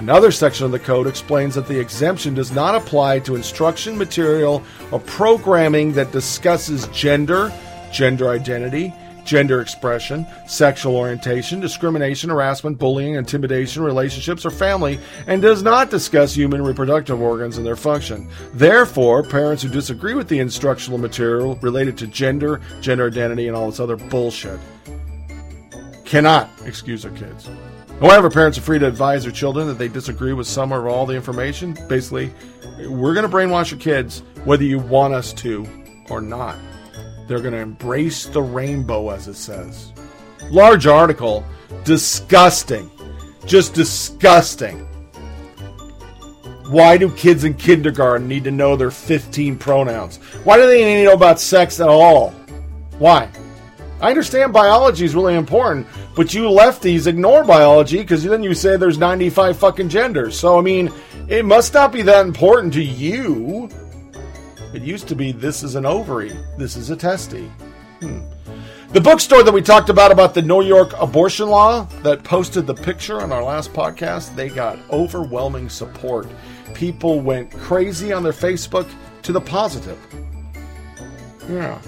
Another 0.00 0.32
section 0.32 0.64
of 0.64 0.72
the 0.72 0.78
code 0.78 1.06
explains 1.06 1.54
that 1.54 1.68
the 1.68 1.78
exemption 1.78 2.32
does 2.32 2.50
not 2.52 2.74
apply 2.74 3.18
to 3.18 3.36
instruction 3.36 3.98
material 3.98 4.62
or 4.92 5.00
programming 5.00 5.92
that 5.92 6.10
discusses 6.10 6.88
gender, 6.88 7.52
gender 7.92 8.30
identity, 8.30 8.94
gender 9.26 9.60
expression, 9.60 10.26
sexual 10.46 10.96
orientation, 10.96 11.60
discrimination, 11.60 12.30
harassment, 12.30 12.78
bullying, 12.78 13.16
intimidation, 13.16 13.82
relationships, 13.82 14.46
or 14.46 14.50
family, 14.50 14.98
and 15.26 15.42
does 15.42 15.62
not 15.62 15.90
discuss 15.90 16.32
human 16.32 16.62
reproductive 16.62 17.20
organs 17.20 17.58
and 17.58 17.66
their 17.66 17.76
function. 17.76 18.26
Therefore, 18.54 19.22
parents 19.22 19.62
who 19.62 19.68
disagree 19.68 20.14
with 20.14 20.28
the 20.28 20.38
instructional 20.38 20.98
material 20.98 21.56
related 21.56 21.98
to 21.98 22.06
gender, 22.06 22.62
gender 22.80 23.08
identity, 23.08 23.48
and 23.48 23.56
all 23.56 23.70
this 23.70 23.80
other 23.80 23.96
bullshit 23.96 24.60
cannot 26.06 26.48
excuse 26.64 27.02
their 27.02 27.12
kids. 27.12 27.50
However, 28.00 28.30
parents 28.30 28.56
are 28.56 28.62
free 28.62 28.78
to 28.78 28.86
advise 28.86 29.24
their 29.24 29.32
children 29.32 29.66
that 29.66 29.78
they 29.78 29.88
disagree 29.88 30.32
with 30.32 30.46
some 30.46 30.72
or 30.72 30.88
all 30.88 31.04
the 31.04 31.14
information. 31.14 31.76
Basically, 31.86 32.32
we're 32.88 33.12
going 33.12 33.28
to 33.28 33.36
brainwash 33.36 33.70
your 33.70 33.80
kids 33.80 34.22
whether 34.44 34.64
you 34.64 34.78
want 34.78 35.12
us 35.12 35.34
to 35.34 35.66
or 36.08 36.22
not. 36.22 36.56
They're 37.28 37.40
going 37.40 37.52
to 37.52 37.60
embrace 37.60 38.26
the 38.26 38.42
rainbow, 38.42 39.10
as 39.10 39.28
it 39.28 39.34
says. 39.34 39.92
Large 40.50 40.86
article. 40.86 41.44
Disgusting. 41.84 42.90
Just 43.44 43.74
disgusting. 43.74 44.86
Why 46.70 46.96
do 46.96 47.10
kids 47.10 47.44
in 47.44 47.54
kindergarten 47.54 48.26
need 48.26 48.44
to 48.44 48.50
know 48.50 48.76
their 48.76 48.90
15 48.90 49.58
pronouns? 49.58 50.16
Why 50.44 50.56
do 50.56 50.66
they 50.66 50.84
need 50.84 51.02
to 51.02 51.04
know 51.04 51.12
about 51.12 51.38
sex 51.38 51.80
at 51.80 51.88
all? 51.88 52.30
Why? 52.98 53.28
I 54.00 54.08
understand 54.08 54.52
biology 54.52 55.04
is 55.04 55.14
really 55.14 55.34
important, 55.34 55.86
but 56.14 56.32
you 56.32 56.44
lefties 56.44 57.06
ignore 57.06 57.44
biology 57.44 57.98
because 57.98 58.24
then 58.24 58.42
you 58.42 58.54
say 58.54 58.76
there's 58.76 58.96
95 58.96 59.58
fucking 59.58 59.88
genders. 59.90 60.38
So, 60.38 60.58
I 60.58 60.62
mean, 60.62 60.90
it 61.28 61.44
must 61.44 61.74
not 61.74 61.92
be 61.92 62.02
that 62.02 62.24
important 62.26 62.72
to 62.74 62.82
you. 62.82 63.68
It 64.72 64.82
used 64.82 65.06
to 65.08 65.14
be 65.14 65.32
this 65.32 65.62
is 65.62 65.74
an 65.74 65.84
ovary, 65.84 66.32
this 66.56 66.76
is 66.76 66.90
a 66.90 66.96
testy. 66.96 67.50
Hmm. 68.00 68.20
The 68.92 69.00
bookstore 69.00 69.44
that 69.44 69.52
we 69.52 69.62
talked 69.62 69.88
about 69.88 70.10
about 70.10 70.34
the 70.34 70.42
New 70.42 70.62
York 70.62 70.94
abortion 70.98 71.48
law 71.48 71.84
that 72.02 72.24
posted 72.24 72.66
the 72.66 72.74
picture 72.74 73.20
on 73.20 73.30
our 73.30 73.42
last 73.42 73.72
podcast, 73.72 74.34
they 74.34 74.48
got 74.48 74.78
overwhelming 74.90 75.68
support. 75.68 76.26
People 76.74 77.20
went 77.20 77.52
crazy 77.52 78.12
on 78.12 78.22
their 78.22 78.32
Facebook 78.32 78.90
to 79.22 79.32
the 79.32 79.40
positive. 79.40 79.98
Yeah. 81.48 81.78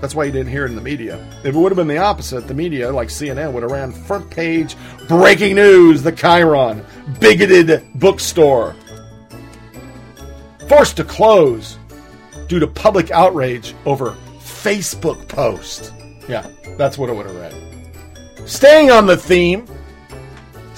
That's 0.00 0.14
why 0.14 0.24
you 0.24 0.32
didn't 0.32 0.50
hear 0.50 0.64
it 0.64 0.70
in 0.70 0.76
the 0.76 0.82
media. 0.82 1.16
If 1.42 1.54
it 1.54 1.58
would 1.58 1.72
have 1.72 1.76
been 1.76 1.88
the 1.88 1.98
opposite, 1.98 2.46
the 2.46 2.54
media, 2.54 2.92
like 2.92 3.08
CNN, 3.08 3.52
would 3.52 3.62
have 3.62 3.72
ran 3.72 3.92
front 3.92 4.30
page 4.30 4.76
breaking 5.08 5.56
news 5.56 6.02
the 6.02 6.12
Chiron, 6.12 6.84
bigoted 7.18 7.84
bookstore. 7.94 8.76
Forced 10.68 10.96
to 10.98 11.04
close 11.04 11.78
due 12.46 12.58
to 12.58 12.66
public 12.66 13.10
outrage 13.10 13.74
over 13.86 14.16
Facebook 14.38 15.26
post. 15.28 15.92
Yeah, 16.28 16.46
that's 16.76 16.98
what 16.98 17.10
it 17.10 17.16
would 17.16 17.26
have 17.26 17.36
read. 17.36 18.48
Staying 18.48 18.90
on 18.90 19.06
the 19.06 19.16
theme, 19.16 19.66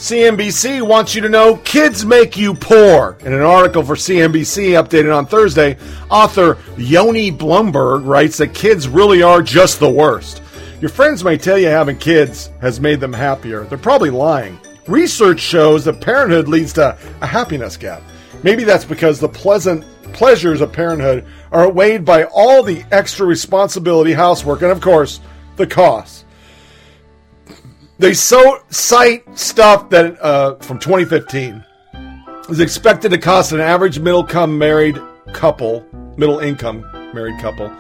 CNBC 0.01 0.81
wants 0.81 1.15
you 1.15 1.21
to 1.21 1.29
know 1.29 1.59
kids 1.59 2.07
make 2.07 2.35
you 2.35 2.55
poor. 2.55 3.19
In 3.21 3.35
an 3.35 3.43
article 3.43 3.85
for 3.85 3.97
CNBC 3.97 4.71
updated 4.83 5.15
on 5.15 5.27
Thursday, 5.27 5.77
author 6.11 6.57
Yoni 6.79 7.31
Blumberg 7.31 8.07
writes 8.07 8.39
that 8.39 8.55
kids 8.55 8.89
really 8.89 9.23
are 9.23 9.43
just 9.43 9.79
the 9.79 9.91
worst. 9.91 10.43
Your 10.81 10.89
friends 10.89 11.23
may 11.23 11.37
tell 11.37 11.59
you 11.59 11.67
having 11.67 11.99
kids 11.99 12.51
has 12.63 12.81
made 12.81 12.99
them 12.99 13.13
happier. 13.13 13.65
They're 13.65 13.77
probably 13.77 14.09
lying. 14.09 14.59
Research 14.87 15.39
shows 15.39 15.85
that 15.85 16.01
parenthood 16.01 16.49
leads 16.49 16.73
to 16.73 16.97
a 17.21 17.27
happiness 17.27 17.77
gap. 17.77 18.03
Maybe 18.43 18.65
that's 18.65 18.87
because 18.87 19.21
the 19.21 19.29
pleasant 19.29 19.85
pleasures 20.15 20.63
of 20.63 20.73
parenthood 20.73 21.27
are 21.53 21.71
weighed 21.71 22.07
by 22.07 22.25
all 22.25 22.63
the 22.63 22.85
extra 22.91 23.27
responsibility, 23.27 24.15
housework, 24.15 24.63
and 24.63 24.73
of 24.73 24.81
course, 24.81 25.21
the 25.57 25.67
costs. 25.67 26.25
They 28.01 28.15
so 28.15 28.63
cite 28.71 29.39
stuff 29.39 29.91
that 29.91 30.19
uh, 30.23 30.55
from 30.61 30.79
2015 30.79 31.63
is 32.49 32.59
expected 32.59 33.11
to 33.11 33.19
cost 33.19 33.53
an 33.53 33.61
average 33.61 33.99
middle 33.99 34.23
income 34.23 34.57
married 34.57 34.99
couple, 35.35 35.85
middle 36.17 36.39
income 36.39 36.81
married 37.13 37.39
couple, 37.43 37.71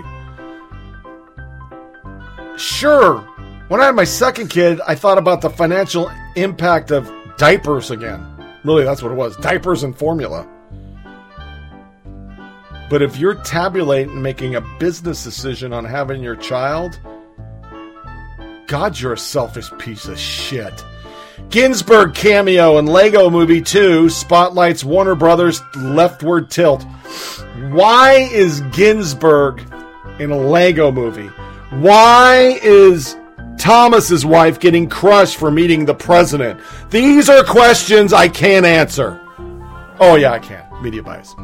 Sure, 2.57 3.27
when 3.69 3.81
I 3.81 3.87
had 3.87 3.95
my 3.95 4.05
second 4.05 4.49
kid, 4.49 4.81
I 4.87 4.95
thought 4.95 5.19
about 5.19 5.41
the 5.41 5.51
financial 5.51 6.11
impact 6.37 6.91
of 6.91 7.11
diapers 7.37 7.91
again. 7.91 8.27
Really, 8.65 8.85
that's 8.85 9.03
what 9.03 9.13
it 9.13 9.17
was 9.17 9.37
diapers 9.37 9.83
and 9.83 9.97
formula. 9.97 10.47
But 12.91 13.03
if 13.03 13.19
you're 13.19 13.35
tabulating 13.35 14.23
making 14.23 14.55
a 14.55 14.63
business 14.79 15.23
decision 15.23 15.73
on 15.73 15.85
having 15.85 16.23
your 16.23 16.37
child, 16.37 16.99
God, 18.67 18.99
you're 18.99 19.13
a 19.13 19.19
selfish 19.19 19.71
piece 19.79 20.07
of 20.07 20.19
shit. 20.19 20.85
Ginsburg 21.51 22.15
cameo 22.15 22.79
in 22.79 22.87
Lego 22.87 23.31
Movie 23.31 23.63
2 23.63 24.09
spotlights 24.09 24.85
Warner 24.85 25.15
Brothers' 25.15 25.63
leftward 25.77 26.51
tilt. 26.51 26.85
Why 27.71 28.29
is 28.33 28.61
Ginsburg 28.73 29.63
in 30.19 30.31
a 30.31 30.39
Lego 30.39 30.91
movie? 30.91 31.29
Why 31.71 32.59
is 32.63 33.17
Thomas's 33.59 34.25
wife 34.25 34.61
getting 34.61 34.89
crushed 34.89 35.37
for 35.37 35.51
meeting 35.51 35.85
the 35.85 35.95
president? 35.95 36.61
These 36.91 37.29
are 37.29 37.45
questions 37.45 38.13
I 38.13 38.29
can't 38.29 38.65
answer. 38.65 39.21
Oh, 40.01 40.15
yeah, 40.15 40.33
I 40.33 40.39
can. 40.39 40.65
Media 40.83 41.03
bias. 41.03 41.35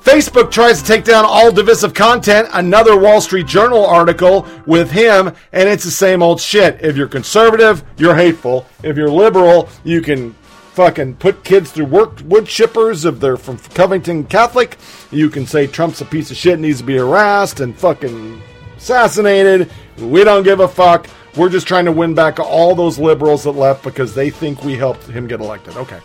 Facebook 0.00 0.50
tries 0.50 0.82
to 0.82 0.88
take 0.88 1.04
down 1.04 1.24
all 1.24 1.52
divisive 1.52 1.94
content. 1.94 2.48
Another 2.52 2.98
Wall 2.98 3.20
Street 3.20 3.46
Journal 3.46 3.86
article 3.86 4.46
with 4.66 4.90
him, 4.90 5.32
and 5.52 5.68
it's 5.68 5.84
the 5.84 5.92
same 5.92 6.22
old 6.22 6.40
shit. 6.40 6.80
If 6.80 6.96
you're 6.96 7.06
conservative, 7.06 7.84
you're 7.96 8.16
hateful. 8.16 8.66
If 8.82 8.96
you're 8.96 9.10
liberal, 9.10 9.68
you 9.84 10.00
can 10.00 10.34
fucking 10.72 11.14
put 11.16 11.44
kids 11.44 11.70
through 11.70 11.84
work 11.84 12.18
wood 12.24 12.44
chippers 12.46 13.04
if 13.04 13.20
they're 13.20 13.36
from 13.36 13.58
Covington 13.58 14.24
Catholic. 14.24 14.76
You 15.12 15.30
can 15.30 15.46
say 15.46 15.66
Trump's 15.68 16.00
a 16.00 16.04
piece 16.04 16.30
of 16.32 16.36
shit, 16.36 16.58
needs 16.58 16.78
to 16.78 16.84
be 16.84 16.96
harassed 16.96 17.60
and 17.60 17.76
fucking 17.76 18.42
assassinated. 18.76 19.70
We 19.98 20.24
don't 20.24 20.42
give 20.42 20.60
a 20.60 20.68
fuck. 20.68 21.06
We're 21.36 21.48
just 21.48 21.66
trying 21.66 21.86
to 21.86 21.92
win 21.92 22.14
back 22.14 22.38
all 22.38 22.74
those 22.74 22.98
liberals 22.98 23.44
that 23.44 23.52
left 23.52 23.82
because 23.84 24.14
they 24.14 24.28
think 24.30 24.62
we 24.62 24.76
helped 24.76 25.04
him 25.04 25.26
get 25.26 25.40
elected. 25.40 25.76
Okay. 25.76 26.00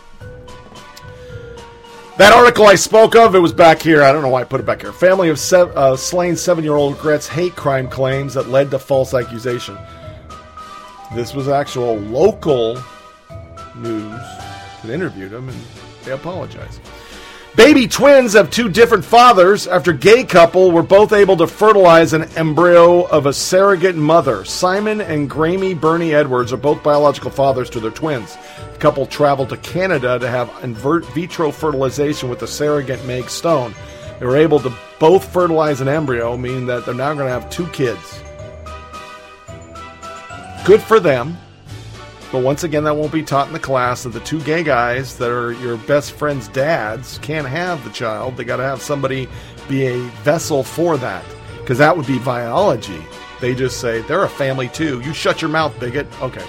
That 2.16 2.32
article 2.32 2.66
I 2.66 2.74
spoke 2.74 3.14
of, 3.14 3.34
it 3.34 3.38
was 3.38 3.52
back 3.52 3.80
here. 3.80 4.02
I 4.02 4.10
don't 4.10 4.22
know 4.22 4.28
why 4.28 4.40
I 4.40 4.44
put 4.44 4.58
it 4.58 4.66
back 4.66 4.80
here. 4.80 4.92
Family 4.92 5.28
of 5.28 5.38
uh, 5.52 5.96
slain 5.96 6.34
seven 6.34 6.64
year 6.64 6.74
old 6.74 6.96
regrets 6.96 7.28
hate 7.28 7.54
crime 7.54 7.88
claims 7.88 8.34
that 8.34 8.48
led 8.48 8.72
to 8.72 8.78
false 8.78 9.14
accusation. 9.14 9.78
This 11.14 11.32
was 11.32 11.48
actual 11.48 11.96
local 11.96 12.74
news 13.76 14.20
that 14.82 14.90
interviewed 14.90 15.32
him, 15.32 15.48
and 15.48 15.58
they 16.04 16.10
apologized. 16.10 16.80
Baby 17.58 17.88
twins 17.88 18.34
have 18.34 18.52
two 18.52 18.68
different 18.68 19.04
fathers 19.04 19.66
after 19.66 19.92
gay 19.92 20.22
couple 20.22 20.70
were 20.70 20.84
both 20.84 21.12
able 21.12 21.36
to 21.38 21.48
fertilize 21.48 22.12
an 22.12 22.22
embryo 22.36 23.02
of 23.08 23.26
a 23.26 23.32
surrogate 23.32 23.96
mother. 23.96 24.44
Simon 24.44 25.00
and 25.00 25.28
Grammy 25.28 25.78
Bernie 25.78 26.14
Edwards 26.14 26.52
are 26.52 26.56
both 26.56 26.84
biological 26.84 27.32
fathers 27.32 27.68
to 27.70 27.80
their 27.80 27.90
twins. 27.90 28.38
The 28.74 28.78
couple 28.78 29.06
traveled 29.06 29.48
to 29.48 29.56
Canada 29.56 30.20
to 30.20 30.28
have 30.30 30.52
in 30.62 30.72
vitro 30.72 31.50
fertilization 31.50 32.28
with 32.28 32.38
the 32.38 32.46
surrogate 32.46 33.04
Meg 33.06 33.28
Stone. 33.28 33.74
They 34.20 34.26
were 34.26 34.36
able 34.36 34.60
to 34.60 34.72
both 35.00 35.24
fertilize 35.32 35.80
an 35.80 35.88
embryo, 35.88 36.36
meaning 36.36 36.66
that 36.66 36.86
they're 36.86 36.94
now 36.94 37.12
going 37.12 37.26
to 37.26 37.32
have 37.32 37.50
two 37.50 37.66
kids. 37.70 38.22
Good 40.64 40.80
for 40.80 41.00
them. 41.00 41.36
But 42.30 42.42
once 42.42 42.64
again, 42.64 42.84
that 42.84 42.94
won't 42.94 43.12
be 43.12 43.22
taught 43.22 43.46
in 43.46 43.54
the 43.54 43.58
class 43.58 44.02
that 44.02 44.10
the 44.10 44.20
two 44.20 44.40
gay 44.42 44.62
guys 44.62 45.16
that 45.16 45.30
are 45.30 45.52
your 45.52 45.78
best 45.78 46.12
friend's 46.12 46.48
dads 46.48 47.18
can't 47.18 47.46
have 47.46 47.82
the 47.84 47.90
child. 47.90 48.36
They 48.36 48.44
got 48.44 48.58
to 48.58 48.64
have 48.64 48.82
somebody 48.82 49.28
be 49.68 49.86
a 49.86 49.98
vessel 50.22 50.62
for 50.62 50.98
that. 50.98 51.24
Because 51.60 51.78
that 51.78 51.96
would 51.96 52.06
be 52.06 52.18
biology. 52.18 53.02
They 53.40 53.54
just 53.54 53.80
say, 53.80 54.02
they're 54.02 54.24
a 54.24 54.28
family 54.28 54.68
too. 54.68 55.00
You 55.00 55.14
shut 55.14 55.40
your 55.40 55.50
mouth, 55.50 55.78
bigot. 55.80 56.06
Okay. 56.20 56.44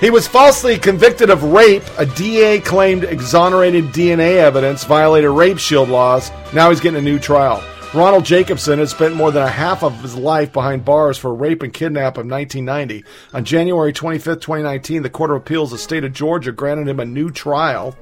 He 0.00 0.10
was 0.10 0.28
falsely 0.28 0.78
convicted 0.78 1.28
of 1.28 1.42
rape. 1.42 1.82
A 1.98 2.06
DA 2.06 2.60
claimed 2.60 3.04
exonerated 3.04 3.86
DNA 3.86 4.36
evidence 4.36 4.84
violated 4.84 5.30
rape 5.30 5.58
shield 5.58 5.88
laws. 5.88 6.30
Now 6.54 6.70
he's 6.70 6.80
getting 6.80 6.98
a 6.98 7.02
new 7.02 7.18
trial. 7.18 7.62
Ronald 7.94 8.26
Jacobson 8.26 8.80
has 8.80 8.90
spent 8.90 9.14
more 9.14 9.32
than 9.32 9.42
a 9.42 9.48
half 9.48 9.82
of 9.82 10.02
his 10.02 10.14
life 10.14 10.52
behind 10.52 10.84
bars 10.84 11.16
for 11.16 11.34
rape 11.34 11.62
and 11.62 11.72
kidnap 11.72 12.18
of 12.18 12.26
1990. 12.26 13.02
On 13.32 13.46
January 13.46 13.94
25, 13.94 14.40
2019, 14.40 15.02
the 15.02 15.08
Court 15.08 15.30
of 15.30 15.38
Appeals 15.38 15.72
of 15.72 15.78
the 15.78 15.82
state 15.82 16.04
of 16.04 16.12
Georgia 16.12 16.52
granted 16.52 16.86
him 16.86 17.00
a 17.00 17.06
new 17.06 17.30
trial. 17.30 17.96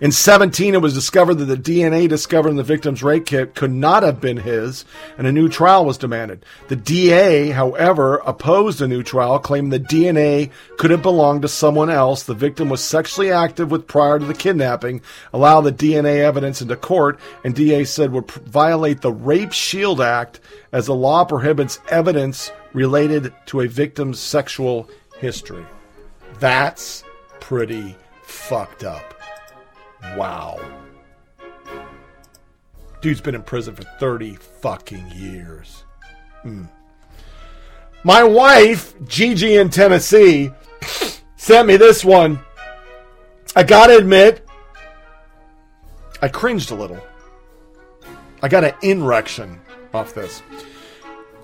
In 0.00 0.12
17, 0.12 0.74
it 0.74 0.82
was 0.82 0.94
discovered 0.94 1.34
that 1.34 1.44
the 1.46 1.56
DNA 1.56 2.08
discovered 2.08 2.50
in 2.50 2.56
the 2.56 2.62
victim's 2.62 3.02
rape 3.02 3.26
kit 3.26 3.54
could 3.54 3.72
not 3.72 4.02
have 4.02 4.20
been 4.20 4.38
his, 4.38 4.84
and 5.16 5.26
a 5.26 5.32
new 5.32 5.48
trial 5.48 5.84
was 5.84 5.98
demanded. 5.98 6.44
The 6.68 6.76
DA, 6.76 7.50
however, 7.50 8.16
opposed 8.24 8.80
a 8.80 8.88
new 8.88 9.02
trial, 9.02 9.38
claiming 9.38 9.70
the 9.70 9.80
DNA 9.80 10.50
could 10.76 10.90
have 10.90 11.02
belonged 11.02 11.42
to 11.42 11.48
someone 11.48 11.90
else. 11.90 12.22
The 12.22 12.34
victim 12.34 12.68
was 12.68 12.82
sexually 12.82 13.30
active 13.30 13.70
with 13.70 13.86
prior 13.86 14.18
to 14.18 14.24
the 14.24 14.34
kidnapping, 14.34 15.02
allow 15.32 15.60
the 15.60 15.72
DNA 15.72 16.18
evidence 16.18 16.62
into 16.62 16.76
court, 16.76 17.18
and 17.44 17.54
DA 17.54 17.84
said 17.84 18.12
would 18.12 18.30
violate 18.30 19.00
the 19.00 19.12
Rape 19.12 19.52
Shield 19.52 20.00
Act 20.00 20.40
as 20.72 20.86
the 20.86 20.94
law 20.94 21.24
prohibits 21.24 21.80
evidence 21.88 22.52
related 22.72 23.32
to 23.46 23.60
a 23.60 23.68
victim's 23.68 24.18
sexual 24.20 24.88
history. 25.18 25.64
That's 26.38 27.02
pretty 27.40 27.96
fucked 28.22 28.84
up. 28.84 29.17
Wow. 30.16 30.60
Dude's 33.00 33.20
been 33.20 33.34
in 33.34 33.42
prison 33.42 33.74
for 33.74 33.84
30 34.00 34.34
fucking 34.34 35.10
years. 35.14 35.84
Hmm. 36.42 36.64
My 38.04 38.22
wife, 38.22 38.94
Gigi 39.06 39.56
in 39.56 39.70
Tennessee, 39.70 40.50
sent 41.36 41.68
me 41.68 41.76
this 41.76 42.04
one. 42.04 42.40
I 43.54 43.62
gotta 43.62 43.96
admit, 43.96 44.46
I 46.20 46.28
cringed 46.28 46.70
a 46.70 46.74
little. 46.74 47.00
I 48.42 48.48
got 48.48 48.64
an 48.64 48.74
erection 48.82 49.60
off 49.94 50.14
this. 50.14 50.42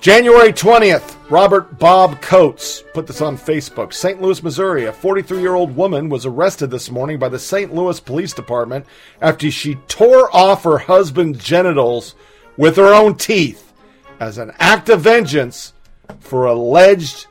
January 0.01 0.53
20th, 0.53 1.17
Robert 1.31 1.79
Bob 1.79 2.21
Coates 2.21 2.85
put 2.93 3.07
this 3.07 3.23
on 3.23 3.39
Facebook. 3.39 3.95
St. 3.95 4.21
Louis, 4.21 4.43
Missouri. 4.43 4.85
A 4.85 4.93
43 4.93 5.41
year 5.41 5.55
old 5.55 5.75
woman 5.75 6.09
was 6.11 6.27
arrested 6.27 6.71
this 6.71 6.91
morning 6.91 7.19
by 7.19 7.31
the 7.31 7.39
St. 7.39 7.75
Louis 7.75 7.99
Police 8.01 8.35
Department 8.35 8.85
after 9.23 9.51
she 9.51 9.77
tore 9.89 10.35
off 10.37 10.65
her 10.65 10.79
husband's 10.79 11.43
genitals 11.43 12.15
with 12.57 12.77
her 12.77 12.93
own 12.93 13.17
teeth 13.17 13.73
as 14.21 14.39
an 14.39 14.53
act 14.59 14.91
of 14.91 15.01
vengeance 15.01 15.73
for 16.21 16.47
alleged 16.47 17.27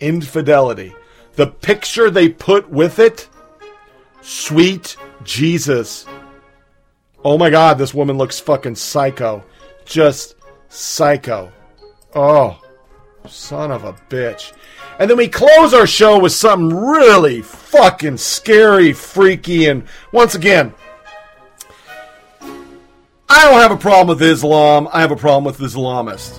infidelity. 0.00 0.94
The 1.34 1.48
picture 1.48 2.10
they 2.10 2.28
put 2.28 2.70
with 2.70 2.98
it, 2.98 3.28
sweet 4.22 4.96
Jesus. 5.24 6.06
Oh 7.24 7.36
my 7.36 7.50
God, 7.50 7.78
this 7.78 7.94
woman 7.94 8.16
looks 8.16 8.40
fucking 8.40 8.76
psycho. 8.76 9.44
Just 9.84 10.36
psycho. 10.68 11.52
Oh, 12.14 12.60
son 13.28 13.70
of 13.70 13.84
a 13.84 13.92
bitch. 14.08 14.52
And 14.98 15.10
then 15.10 15.16
we 15.16 15.28
close 15.28 15.74
our 15.74 15.86
show 15.86 16.20
with 16.20 16.32
something 16.32 16.76
really 16.76 17.42
fucking 17.42 18.18
scary, 18.18 18.92
freaky, 18.92 19.66
and 19.66 19.84
once 20.12 20.34
again, 20.34 20.72
I 23.28 23.44
don't 23.44 23.60
have 23.60 23.72
a 23.72 23.76
problem 23.76 24.16
with 24.16 24.22
Islam. 24.22 24.88
I 24.92 25.00
have 25.00 25.10
a 25.10 25.16
problem 25.16 25.44
with 25.44 25.58
Islamists. 25.58 26.38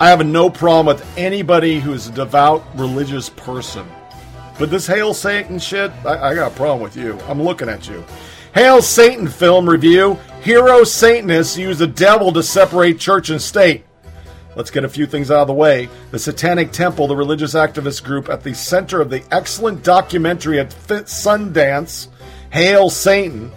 I 0.00 0.08
have 0.08 0.26
no 0.26 0.50
problem 0.50 0.86
with 0.86 1.06
anybody 1.16 1.78
who's 1.78 2.08
a 2.08 2.12
devout 2.12 2.64
religious 2.74 3.28
person. 3.28 3.86
But 4.58 4.70
this 4.70 4.86
Hail 4.86 5.14
Satan 5.14 5.60
shit, 5.60 5.92
I, 6.04 6.30
I 6.30 6.34
got 6.34 6.52
a 6.52 6.54
problem 6.56 6.80
with 6.80 6.96
you. 6.96 7.18
I'm 7.28 7.40
looking 7.40 7.68
at 7.68 7.88
you. 7.88 8.04
Hail 8.54 8.82
Satan 8.82 9.28
film 9.28 9.68
review. 9.68 10.18
Hero 10.42 10.82
Satanists 10.82 11.56
use 11.56 11.78
the 11.78 11.86
devil 11.86 12.32
to 12.32 12.42
separate 12.42 12.98
church 12.98 13.30
and 13.30 13.40
state. 13.40 13.84
Let's 14.54 14.70
get 14.70 14.84
a 14.84 14.88
few 14.88 15.06
things 15.06 15.30
out 15.30 15.42
of 15.42 15.46
the 15.46 15.54
way. 15.54 15.88
The 16.10 16.18
Satanic 16.18 16.72
Temple, 16.72 17.06
the 17.06 17.16
religious 17.16 17.54
activist 17.54 18.04
group 18.04 18.28
at 18.28 18.42
the 18.42 18.54
center 18.54 19.00
of 19.00 19.08
the 19.08 19.22
excellent 19.30 19.82
documentary 19.82 20.60
at 20.60 20.70
Sundance, 20.70 22.08
Hail 22.50 22.90
Satan, 22.90 23.50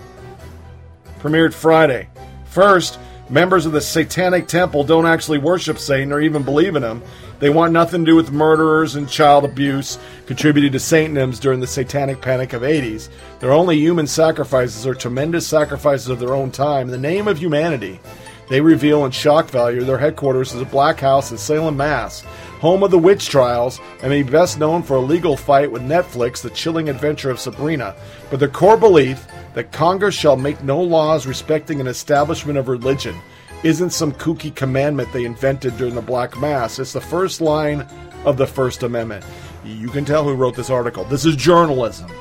premiered 1.20 1.54
Friday. 1.54 2.08
First, 2.46 2.98
members 3.30 3.66
of 3.66 3.74
the 3.74 3.82
Satanic 3.82 4.48
Temple 4.48 4.86
don't 4.86 5.06
actually 5.06 5.40
worship 5.40 5.80
Satan 5.80 6.14
or 6.14 6.22
even 6.22 6.44
believe 6.44 6.78
in 6.78 6.84
him. 6.84 7.02
They 7.40 7.50
want 7.50 7.74
nothing 7.74 8.06
to 8.06 8.12
do 8.12 8.16
with 8.16 8.32
murderers 8.32 8.96
and 8.96 9.10
child 9.10 9.44
abuse 9.44 10.00
contributed 10.26 10.72
to 10.72 10.80
Satanisms 10.80 11.42
during 11.42 11.60
the 11.60 11.68
Satanic 11.68 12.22
Panic 12.22 12.54
of 12.54 12.62
80s. 12.62 13.10
Their 13.40 13.52
only 13.52 13.78
human 13.78 14.08
sacrifices 14.08 14.88
are 14.88 14.96
tremendous 14.96 15.46
sacrifices 15.46 16.08
of 16.08 16.22
their 16.22 16.34
own 16.34 16.52
time 16.52 16.88
in 16.88 16.92
the 16.92 16.98
name 16.98 17.28
of 17.28 17.38
humanity. 17.38 18.00
They 18.48 18.62
reveal 18.62 19.06
in 19.06 19.12
shock 19.12 19.50
value 19.50 19.84
their 19.84 19.98
headquarters 19.98 20.54
is 20.54 20.62
a 20.62 20.66
black 20.66 21.00
house 21.00 21.32
in 21.32 21.38
Salem, 21.38 21.78
Mass, 21.78 22.22
home 22.60 22.84
of 22.84 22.92
the 22.92 23.00
witch 23.00 23.28
trials, 23.28 23.80
and 24.02 24.10
may 24.10 24.22
be 24.22 24.32
best 24.32 24.60
known 24.60 24.84
for 24.84 24.98
a 24.98 25.02
legal 25.02 25.36
fight 25.36 25.72
with 25.72 25.82
Netflix, 25.82 26.42
The 26.42 26.52
Chilling 26.52 26.90
Adventure 26.90 27.32
of 27.32 27.40
Sabrina. 27.40 27.96
But 28.30 28.40
their 28.40 28.50
core 28.50 28.78
belief 28.78 29.28
that 29.56 29.72
Congress 29.72 30.14
shall 30.14 30.38
make 30.38 30.64
no 30.64 30.80
laws 30.80 31.26
respecting 31.26 31.82
an 31.82 31.88
establishment 31.88 32.60
of 32.60 32.68
religion 32.68 33.16
isn't 33.64 33.90
some 33.90 34.12
kooky 34.12 34.54
commandment 34.54 35.12
they 35.12 35.26
invented 35.26 35.76
during 35.78 35.96
the 35.96 36.02
Black 36.02 36.40
Mass. 36.40 36.78
It's 36.78 36.94
the 36.94 37.02
first 37.02 37.42
line 37.42 37.88
of 38.24 38.38
the 38.38 38.46
First 38.46 38.84
Amendment. 38.84 39.26
You 39.64 39.90
can 39.90 40.06
tell 40.06 40.24
who 40.24 40.36
wrote 40.36 40.56
this 40.56 40.70
article. 40.70 41.04
This 41.04 41.26
is 41.26 41.36
journalism. 41.36 42.12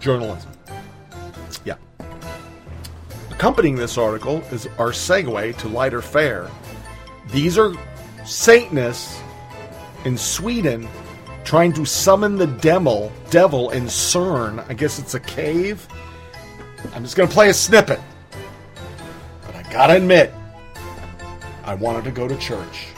Journalism. 0.00 0.57
Accompanying 3.38 3.76
this 3.76 3.96
article 3.96 4.42
is 4.50 4.66
our 4.78 4.90
segue 4.90 5.56
to 5.58 5.68
lighter 5.68 6.02
fare. 6.02 6.50
These 7.30 7.56
are 7.56 7.72
Satanists 8.24 9.22
in 10.04 10.18
Sweden 10.18 10.88
trying 11.44 11.72
to 11.74 11.84
summon 11.84 12.34
the 12.34 12.48
devil, 12.48 13.12
devil 13.30 13.70
in 13.70 13.84
CERN. 13.84 14.68
I 14.68 14.74
guess 14.74 14.98
it's 14.98 15.14
a 15.14 15.20
cave. 15.20 15.86
I'm 16.92 17.04
just 17.04 17.14
going 17.14 17.28
to 17.28 17.32
play 17.32 17.48
a 17.48 17.54
snippet. 17.54 18.00
But 19.46 19.54
I 19.54 19.62
gotta 19.70 19.94
admit, 19.94 20.34
I 21.62 21.74
wanted 21.74 22.02
to 22.06 22.10
go 22.10 22.26
to 22.26 22.36
church. 22.38 22.88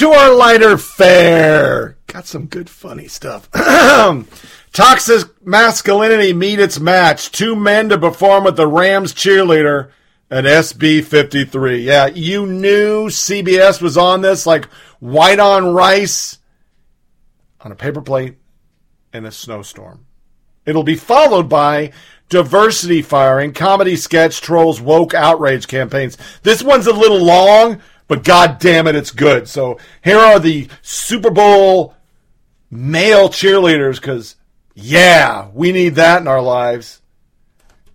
To 0.00 0.12
our 0.12 0.34
lighter 0.34 0.78
fare. 0.78 1.98
Got 2.06 2.24
some 2.24 2.46
good 2.46 2.70
funny 2.70 3.06
stuff. 3.06 3.50
Toxic 4.72 5.46
masculinity 5.46 6.32
meet 6.32 6.58
its 6.58 6.80
match. 6.80 7.30
Two 7.30 7.54
men 7.54 7.90
to 7.90 7.98
perform 7.98 8.44
with 8.44 8.56
the 8.56 8.66
Rams 8.66 9.12
cheerleader 9.12 9.90
at 10.30 10.44
SB 10.44 11.04
53. 11.04 11.82
Yeah, 11.82 12.06
you 12.06 12.46
knew 12.46 13.08
CBS 13.08 13.82
was 13.82 13.98
on 13.98 14.22
this 14.22 14.46
like 14.46 14.64
white 15.00 15.38
on 15.38 15.74
rice 15.74 16.38
on 17.60 17.70
a 17.70 17.76
paper 17.76 18.00
plate 18.00 18.38
in 19.12 19.26
a 19.26 19.30
snowstorm. 19.30 20.06
It'll 20.64 20.82
be 20.82 20.96
followed 20.96 21.50
by 21.50 21.92
diversity 22.30 23.02
firing, 23.02 23.52
comedy 23.52 23.96
sketch, 23.96 24.40
trolls, 24.40 24.80
woke 24.80 25.12
outrage 25.12 25.66
campaigns. 25.66 26.16
This 26.42 26.62
one's 26.62 26.86
a 26.86 26.92
little 26.94 27.22
long, 27.22 27.82
but 28.10 28.24
god 28.24 28.58
damn 28.58 28.88
it, 28.88 28.96
it's 28.96 29.12
good. 29.12 29.48
So 29.48 29.78
here 30.02 30.18
are 30.18 30.40
the 30.40 30.66
Super 30.82 31.30
Bowl 31.30 31.94
male 32.68 33.28
cheerleaders 33.28 34.00
because, 34.00 34.34
yeah, 34.74 35.48
we 35.54 35.70
need 35.70 35.94
that 35.94 36.20
in 36.20 36.26
our 36.26 36.42
lives. 36.42 37.02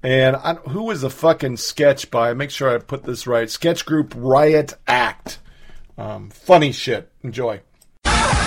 And 0.02 0.38
I, 0.38 0.54
who 0.54 0.84
was 0.84 1.02
the 1.02 1.10
fucking 1.10 1.58
sketch 1.58 2.10
by? 2.12 2.34
Make 2.34 2.52
sure 2.52 2.74
I 2.74 2.78
put 2.78 3.04
this 3.04 3.28
right. 3.28 3.50
Sketch 3.50 3.86
group 3.86 4.14
Riot 4.16 4.76
Act. 4.88 5.40
Um, 5.98 6.30
funny 6.30 6.72
shit. 6.72 7.12
Enjoy. 7.22 7.60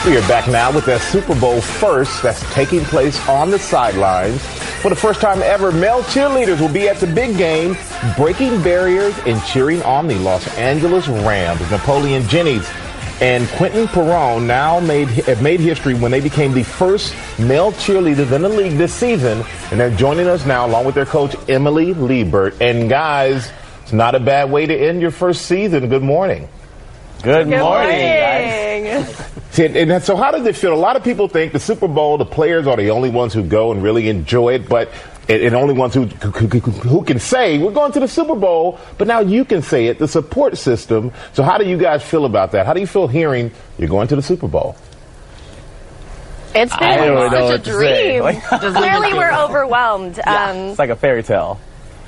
We 0.07 0.17
are 0.17 0.27
back 0.27 0.49
now 0.49 0.73
with 0.73 0.87
the 0.87 0.99
Super 0.99 1.39
Bowl 1.39 1.61
first 1.61 2.23
that's 2.23 2.41
taking 2.55 2.81
place 2.85 3.21
on 3.29 3.51
the 3.51 3.59
sidelines. 3.59 4.43
For 4.81 4.91
the 4.91 4.97
first 4.97 5.21
time 5.21 5.43
ever, 5.43 5.73
male 5.73 6.03
cheerleaders 6.05 6.61
will 6.61 6.73
be 6.73 6.89
at 6.89 6.99
the 6.99 7.07
big 7.09 7.37
game, 7.37 7.77
breaking 8.17 8.63
barriers 8.63 9.13
and 9.27 9.43
cheering 9.45 9.83
on 9.83 10.07
the 10.07 10.15
Los 10.15 10.47
Angeles 10.57 11.09
Rams. 11.09 11.69
Napoleon 11.69 12.23
Jinnies 12.23 12.65
and 13.21 13.49
Quinton 13.49 13.89
Peron 13.89 14.47
now 14.47 14.79
made 14.79 15.09
have 15.09 15.43
made 15.43 15.59
history 15.59 15.95
when 15.95 16.13
they 16.13 16.21
became 16.21 16.55
the 16.55 16.63
first 16.63 17.13
male 17.41 17.73
cheerleaders 17.73 18.31
in 18.31 18.43
the 18.43 18.49
league 18.49 18.79
this 18.79 18.95
season, 18.95 19.45
and 19.73 19.81
they're 19.81 19.91
joining 19.91 20.29
us 20.29 20.47
now 20.47 20.65
along 20.65 20.85
with 20.85 20.95
their 20.95 21.07
coach 21.07 21.35
Emily 21.49 21.93
Liebert. 21.93 22.61
And 22.61 22.89
guys, 22.89 23.51
it's 23.83 23.93
not 23.93 24.15
a 24.15 24.21
bad 24.21 24.49
way 24.49 24.65
to 24.65 24.77
end 24.77 25.01
your 25.01 25.11
first 25.11 25.47
season. 25.47 25.89
Good 25.89 26.05
morning. 26.05 26.49
Good, 27.23 27.49
Good 27.49 27.59
morning. 27.61 28.85
morning. 28.85 29.05
See, 29.51 29.67
And, 29.67 29.77
and 29.91 30.03
so, 30.05 30.17
how 30.17 30.31
does 30.31 30.47
it 30.47 30.55
feel? 30.57 30.73
A 30.73 30.77
lot 30.77 30.95
of 30.97 31.03
people 31.03 31.27
think 31.29 31.53
the 31.53 31.59
Super 31.59 31.89
Bowl, 31.89 32.17
the 32.17 32.25
players 32.25 32.67
are 32.67 32.77
the 32.77 32.91
only 32.91 33.11
ones 33.11 33.35
who 33.35 33.43
go 33.43 33.73
and 33.73 33.83
really 33.83 34.09
enjoy 34.09 34.55
it, 34.55 34.69
but 34.69 34.91
and, 35.29 35.43
and 35.43 35.55
only 35.57 35.75
ones 35.75 35.95
who, 35.95 36.05
who 36.07 36.47
who 36.61 37.03
can 37.05 37.19
say 37.19 37.59
we're 37.59 37.73
going 37.73 37.91
to 37.93 38.01
the 38.01 38.07
Super 38.09 38.37
Bowl. 38.37 38.79
But 38.99 39.09
now 39.09 39.21
you 39.21 39.45
can 39.45 39.63
say 39.63 39.87
it. 39.87 39.99
The 39.99 40.07
support 40.07 40.57
system. 40.59 41.11
So, 41.33 41.43
how 41.43 41.59
do 41.59 41.67
you 41.69 41.77
guys 41.77 42.05
feel 42.05 42.25
about 42.25 42.53
that? 42.53 42.67
How 42.67 42.73
do 42.73 42.81
you 42.81 42.87
feel 42.87 43.09
hearing 43.09 43.51
you're 43.79 43.89
going 43.89 44.07
to 44.09 44.17
the 44.17 44.23
Super 44.23 44.47
Bowl? 44.47 44.77
It's 46.55 46.73
I 46.73 46.99
been 46.99 47.15
don't 47.15 47.31
such 47.31 47.41
a 47.41 47.45
what 47.45 47.65
to 47.65 47.73
say. 47.81 48.09
dream. 48.19 48.23
Like- 48.23 48.43
Clearly, 48.61 49.13
we're 49.15 49.33
overwhelmed. 49.35 50.21
Um, 50.25 50.57
It's 50.71 50.79
like 50.79 50.91
a 50.91 50.97
fairy 50.97 51.23
tale. 51.25 51.59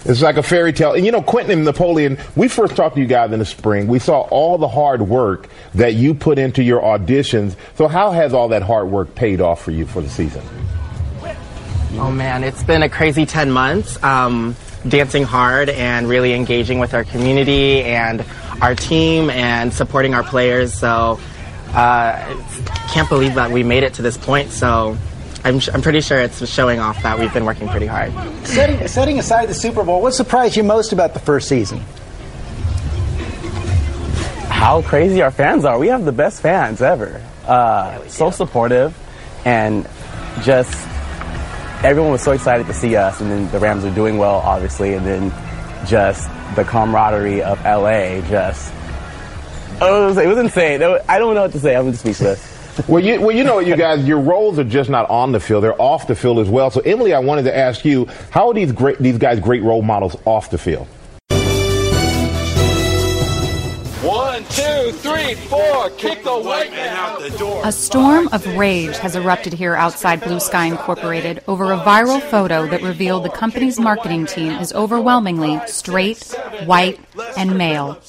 It's 0.04 0.22
like 0.22 0.38
a 0.38 0.42
fairy 0.42 0.72
tale. 0.72 0.92
And 0.92 1.04
you 1.04 1.12
know, 1.12 1.22
Quinton 1.22 1.52
and 1.52 1.64
Napoleon, 1.64 2.18
we 2.34 2.48
first 2.48 2.74
talked 2.74 2.94
to 2.94 3.00
you 3.00 3.06
guys 3.06 3.32
in 3.32 3.38
the 3.38 3.44
spring. 3.44 3.86
We 3.86 3.98
saw 3.98 4.20
all 4.22 4.56
the 4.56 4.68
hard 4.68 5.02
work 5.02 5.48
that 5.74 5.94
you 5.94 6.14
put 6.14 6.38
into 6.38 6.62
your 6.62 6.80
auditions. 6.80 7.54
So, 7.76 7.86
how 7.86 8.10
has 8.10 8.32
all 8.32 8.48
that 8.48 8.62
hard 8.62 8.88
work 8.88 9.14
paid 9.14 9.40
off 9.40 9.62
for 9.62 9.72
you 9.72 9.86
for 9.86 10.00
the 10.00 10.08
season? 10.08 10.42
Oh 11.94 12.10
man, 12.10 12.44
it's 12.44 12.62
been 12.62 12.82
a 12.82 12.88
crazy 12.88 13.26
10 13.26 13.50
months. 13.50 14.02
Um, 14.02 14.56
dancing 14.88 15.24
hard 15.24 15.68
and 15.68 16.08
really 16.08 16.32
engaging 16.32 16.78
with 16.78 16.94
our 16.94 17.04
community 17.04 17.82
and 17.82 18.24
our 18.62 18.74
team 18.74 19.28
and 19.28 19.74
supporting 19.74 20.14
our 20.14 20.22
players. 20.22 20.72
So, 20.72 21.20
uh, 21.74 22.42
can't 22.92 23.08
believe 23.08 23.34
that 23.34 23.50
we 23.50 23.62
made 23.62 23.82
it 23.82 23.94
to 23.94 24.02
this 24.02 24.16
point. 24.16 24.50
So, 24.50 24.96
I'm, 25.44 25.60
I'm 25.72 25.82
pretty 25.82 26.00
sure 26.00 26.18
it's 26.18 26.46
showing 26.48 26.80
off 26.80 27.02
that 27.02 27.18
we've 27.18 27.32
been 27.32 27.44
working 27.44 27.68
pretty 27.68 27.86
hard. 27.86 28.12
Setting, 28.46 28.86
setting 28.86 29.18
aside 29.18 29.48
the 29.48 29.54
Super 29.54 29.82
Bowl, 29.84 30.02
what 30.02 30.14
surprised 30.14 30.56
you 30.56 30.62
most 30.62 30.92
about 30.92 31.14
the 31.14 31.20
first 31.20 31.48
season? 31.48 31.82
how 34.60 34.82
crazy 34.82 35.22
our 35.22 35.30
fans 35.30 35.64
are. 35.64 35.78
We 35.78 35.88
have 35.88 36.04
the 36.04 36.12
best 36.12 36.42
fans 36.42 36.82
ever. 36.82 37.18
Uh, 37.46 38.06
so 38.08 38.30
supportive, 38.30 38.94
and 39.46 39.88
just 40.42 40.70
everyone 41.82 42.12
was 42.12 42.22
so 42.22 42.32
excited 42.32 42.66
to 42.66 42.74
see 42.74 42.94
us. 42.94 43.22
And 43.22 43.30
then 43.30 43.50
the 43.52 43.58
Rams 43.58 43.86
are 43.86 43.94
doing 43.94 44.18
well, 44.18 44.34
obviously, 44.34 44.92
and 44.92 45.06
then 45.06 45.32
just 45.86 46.28
the 46.56 46.64
camaraderie 46.64 47.42
of 47.42 47.58
LA. 47.64 48.20
Just 48.28 48.70
oh, 49.80 50.02
it 50.02 50.06
was, 50.08 50.18
it 50.18 50.28
was 50.28 50.36
insane. 50.36 50.82
I 51.08 51.18
don't 51.18 51.34
know 51.34 51.42
what 51.42 51.52
to 51.52 51.58
say. 51.58 51.74
I'm 51.74 51.94
speechless. 51.94 52.49
Well, 52.88 53.02
you, 53.02 53.20
well, 53.20 53.34
you 53.34 53.44
know 53.44 53.56
what, 53.56 53.66
you 53.66 53.76
guys, 53.76 54.06
your 54.06 54.20
roles 54.20 54.58
are 54.58 54.64
just 54.64 54.90
not 54.90 55.08
on 55.10 55.32
the 55.32 55.40
field; 55.40 55.64
they're 55.64 55.80
off 55.80 56.06
the 56.06 56.14
field 56.14 56.38
as 56.38 56.48
well. 56.48 56.70
So, 56.70 56.80
Emily, 56.80 57.14
I 57.14 57.18
wanted 57.18 57.42
to 57.44 57.56
ask 57.56 57.84
you, 57.84 58.06
how 58.30 58.48
are 58.48 58.54
these 58.54 58.72
great, 58.72 58.98
these 58.98 59.18
guys 59.18 59.40
great 59.40 59.62
role 59.62 59.82
models 59.82 60.16
off 60.24 60.50
the 60.50 60.58
field? 60.58 60.86
One, 64.02 64.42
two, 64.44 64.92
three, 64.92 65.34
four. 65.34 65.90
Kick 65.90 66.24
the 66.24 66.38
white 66.38 66.70
man 66.70 66.96
out 66.96 67.20
the 67.20 67.30
door. 67.38 67.62
A 67.64 67.70
storm 67.70 68.28
of 68.32 68.46
rage 68.56 68.96
has 68.98 69.14
erupted 69.14 69.52
here 69.52 69.74
outside 69.74 70.22
Blue 70.22 70.40
Sky 70.40 70.66
Incorporated 70.66 71.42
over 71.46 71.72
a 71.72 71.78
viral 71.78 72.22
photo 72.22 72.66
that 72.66 72.82
revealed 72.82 73.24
the 73.24 73.30
company's 73.30 73.78
marketing 73.78 74.26
team 74.26 74.52
is 74.54 74.72
overwhelmingly 74.72 75.60
straight, 75.66 76.34
white, 76.64 76.98
and 77.36 77.58
male. 77.58 78.00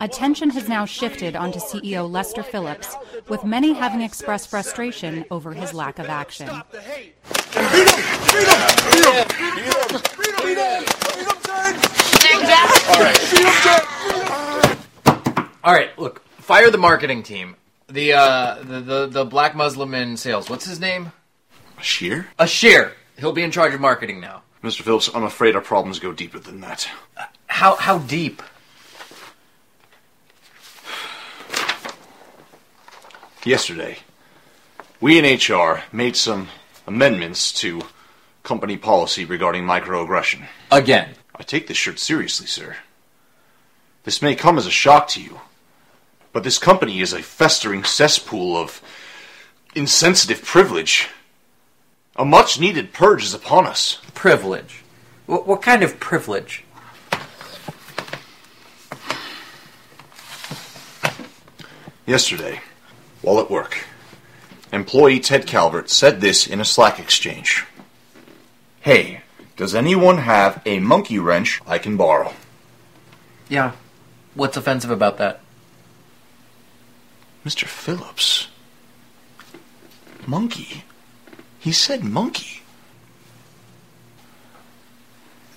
Attention 0.00 0.50
has 0.50 0.68
now 0.68 0.84
shifted 0.84 1.34
onto 1.34 1.58
CEO 1.58 2.08
Lester 2.08 2.44
Phillips, 2.44 2.94
with 3.28 3.42
many 3.42 3.72
having 3.72 4.00
expressed 4.00 4.48
frustration 4.48 5.24
over 5.28 5.52
his 5.52 5.74
lack 5.74 5.98
of 5.98 6.06
action. 6.06 6.48
All 15.64 15.74
right, 15.74 15.90
look, 15.98 16.22
fire 16.36 16.70
the 16.70 16.78
marketing 16.78 17.24
team. 17.24 17.56
The 17.88 18.12
uh, 18.12 18.62
the, 18.62 18.80
the 18.80 19.06
the 19.06 19.24
black 19.24 19.56
Muslim 19.56 19.94
in 19.94 20.16
sales. 20.16 20.48
What's 20.48 20.66
his 20.66 20.78
name? 20.78 21.10
Shear? 21.80 22.28
Ashir. 22.38 22.92
He'll 23.18 23.32
be 23.32 23.42
in 23.42 23.50
charge 23.50 23.74
of 23.74 23.80
marketing 23.80 24.20
now. 24.20 24.42
Mr. 24.62 24.82
Phillips, 24.82 25.10
I'm 25.12 25.24
afraid 25.24 25.56
our 25.56 25.60
problems 25.60 25.98
go 25.98 26.12
deeper 26.12 26.38
than 26.38 26.60
that. 26.60 26.88
How 27.48 27.74
how 27.74 27.98
deep? 27.98 28.42
Yesterday, 33.44 33.98
we 35.00 35.18
in 35.18 35.38
HR 35.38 35.82
made 35.92 36.16
some 36.16 36.48
amendments 36.86 37.52
to 37.52 37.82
company 38.42 38.76
policy 38.76 39.24
regarding 39.24 39.64
microaggression. 39.64 40.46
Again. 40.72 41.14
I 41.36 41.44
take 41.44 41.68
this 41.68 41.76
shirt 41.76 42.00
seriously, 42.00 42.46
sir. 42.46 42.76
This 44.02 44.20
may 44.20 44.34
come 44.34 44.58
as 44.58 44.66
a 44.66 44.72
shock 44.72 45.06
to 45.08 45.22
you, 45.22 45.40
but 46.32 46.42
this 46.42 46.58
company 46.58 47.00
is 47.00 47.12
a 47.12 47.22
festering 47.22 47.84
cesspool 47.84 48.56
of 48.56 48.82
insensitive 49.74 50.42
privilege. 50.42 51.08
A 52.16 52.24
much 52.24 52.58
needed 52.58 52.92
purge 52.92 53.22
is 53.22 53.34
upon 53.34 53.66
us. 53.66 53.98
Privilege. 54.14 54.82
What, 55.26 55.46
what 55.46 55.62
kind 55.62 55.84
of 55.84 56.00
privilege? 56.00 56.64
Yesterday, 62.04 62.62
while 63.22 63.40
at 63.40 63.50
work, 63.50 63.84
employee 64.72 65.20
Ted 65.20 65.46
Calvert 65.46 65.90
said 65.90 66.20
this 66.20 66.46
in 66.46 66.60
a 66.60 66.64
Slack 66.64 66.98
exchange 66.98 67.64
Hey, 68.80 69.22
does 69.56 69.74
anyone 69.74 70.18
have 70.18 70.62
a 70.64 70.78
monkey 70.78 71.18
wrench 71.18 71.60
I 71.66 71.78
can 71.78 71.96
borrow? 71.96 72.32
Yeah. 73.48 73.72
What's 74.34 74.56
offensive 74.56 74.90
about 74.90 75.18
that? 75.18 75.40
Mr. 77.44 77.64
Phillips. 77.64 78.48
Monkey? 80.26 80.84
He 81.58 81.72
said 81.72 82.04
monkey. 82.04 82.62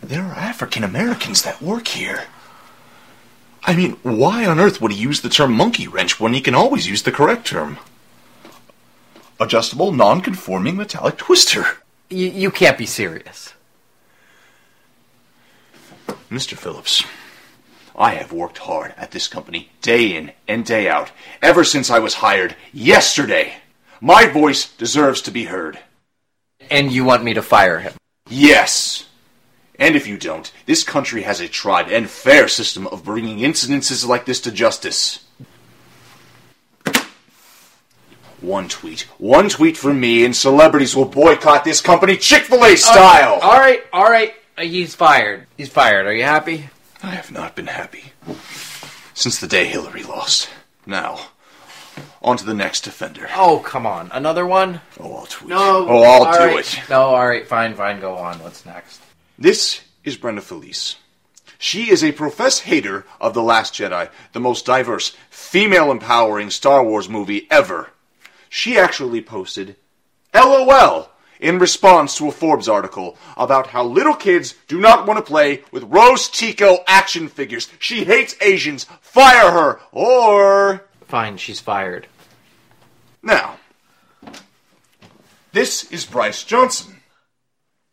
There 0.01 0.23
are 0.23 0.33
African 0.33 0.83
Americans 0.83 1.43
that 1.43 1.61
work 1.61 1.87
here. 1.87 2.25
I 3.63 3.75
mean, 3.75 3.91
why 4.03 4.45
on 4.45 4.59
earth 4.59 4.81
would 4.81 4.91
he 4.91 4.97
use 4.97 5.21
the 5.21 5.29
term 5.29 5.53
monkey 5.53 5.87
wrench 5.87 6.19
when 6.19 6.33
he 6.33 6.41
can 6.41 6.55
always 6.55 6.87
use 6.87 7.03
the 7.03 7.11
correct 7.11 7.45
term? 7.45 7.77
Adjustable, 9.39 9.91
non 9.91 10.21
conforming 10.21 10.77
metallic 10.77 11.17
twister. 11.17 11.65
You, 12.09 12.27
you 12.27 12.51
can't 12.51 12.77
be 12.77 12.85
serious. 12.85 13.53
Mr. 16.29 16.57
Phillips, 16.57 17.03
I 17.95 18.15
have 18.15 18.31
worked 18.31 18.59
hard 18.59 18.93
at 18.97 19.11
this 19.11 19.27
company 19.27 19.69
day 19.81 20.15
in 20.15 20.31
and 20.47 20.65
day 20.65 20.89
out 20.89 21.11
ever 21.41 21.63
since 21.63 21.89
I 21.89 21.99
was 21.99 22.15
hired 22.15 22.55
yesterday. 22.73 23.53
My 23.99 24.27
voice 24.27 24.71
deserves 24.71 25.21
to 25.23 25.31
be 25.31 25.45
heard. 25.45 25.79
And 26.69 26.91
you 26.91 27.03
want 27.03 27.23
me 27.23 27.33
to 27.33 27.41
fire 27.41 27.79
him? 27.79 27.93
Yes. 28.29 29.05
And 29.81 29.95
if 29.95 30.05
you 30.05 30.15
don't, 30.15 30.53
this 30.67 30.83
country 30.83 31.23
has 31.23 31.39
a 31.41 31.47
tried 31.47 31.91
and 31.91 32.07
fair 32.07 32.47
system 32.47 32.85
of 32.85 33.03
bringing 33.03 33.39
incidences 33.39 34.07
like 34.07 34.25
this 34.25 34.39
to 34.41 34.51
justice. 34.51 35.25
One 38.41 38.69
tweet. 38.69 39.07
One 39.17 39.49
tweet 39.49 39.77
from 39.77 39.99
me, 39.99 40.23
and 40.23 40.35
celebrities 40.35 40.95
will 40.95 41.05
boycott 41.05 41.63
this 41.63 41.81
company 41.81 42.15
Chick 42.15 42.43
fil 42.43 42.63
A 42.63 42.75
style! 42.75 43.39
All 43.41 43.57
right, 43.57 43.83
all 43.91 44.03
right. 44.05 44.35
Uh, 44.55 44.61
He's 44.61 44.93
fired. 44.93 45.47
He's 45.57 45.69
fired. 45.69 46.05
Are 46.05 46.13
you 46.13 46.25
happy? 46.25 46.69
I 47.01 47.15
have 47.15 47.31
not 47.31 47.55
been 47.55 47.67
happy 47.67 48.13
since 49.15 49.39
the 49.39 49.47
day 49.47 49.65
Hillary 49.65 50.03
lost. 50.03 50.47
Now, 50.85 51.29
on 52.21 52.37
to 52.37 52.45
the 52.45 52.53
next 52.53 52.85
offender. 52.85 53.27
Oh, 53.35 53.59
come 53.65 53.87
on. 53.87 54.11
Another 54.11 54.45
one? 54.45 54.81
Oh, 54.99 55.15
I'll 55.15 55.25
tweet. 55.25 55.49
No. 55.49 55.87
Oh, 55.89 56.03
I'll 56.03 56.25
all 56.25 56.33
do 56.33 56.55
right. 56.55 56.59
it. 56.59 56.83
No, 56.87 57.01
all 57.01 57.27
right. 57.27 57.47
Fine, 57.47 57.73
fine. 57.73 57.99
Go 57.99 58.15
on. 58.15 58.37
What's 58.43 58.63
next? 58.63 59.01
This 59.41 59.81
is 60.03 60.17
Brenda 60.17 60.41
Felice. 60.41 60.97
She 61.57 61.89
is 61.89 62.03
a 62.03 62.11
professed 62.11 62.61
hater 62.61 63.07
of 63.19 63.33
The 63.33 63.41
Last 63.41 63.73
Jedi, 63.73 64.11
the 64.33 64.39
most 64.39 64.67
diverse, 64.67 65.15
female 65.31 65.89
empowering 65.89 66.51
Star 66.51 66.83
Wars 66.85 67.09
movie 67.09 67.47
ever. 67.49 67.89
She 68.49 68.77
actually 68.77 69.19
posted 69.23 69.77
LOL 70.31 71.09
in 71.39 71.57
response 71.57 72.15
to 72.17 72.27
a 72.27 72.31
Forbes 72.31 72.69
article 72.69 73.17
about 73.35 73.65
how 73.65 73.83
little 73.83 74.13
kids 74.13 74.53
do 74.67 74.79
not 74.79 75.07
want 75.07 75.17
to 75.17 75.23
play 75.23 75.63
with 75.71 75.85
Rose 75.85 76.29
Tico 76.29 76.83
action 76.85 77.27
figures. 77.27 77.67
She 77.79 78.03
hates 78.03 78.35
Asians. 78.41 78.83
Fire 79.01 79.49
her! 79.49 79.79
Or. 79.91 80.85
Fine, 81.07 81.37
she's 81.37 81.59
fired. 81.59 82.05
Now, 83.23 83.57
this 85.51 85.91
is 85.91 86.05
Bryce 86.05 86.43
Johnson. 86.43 86.90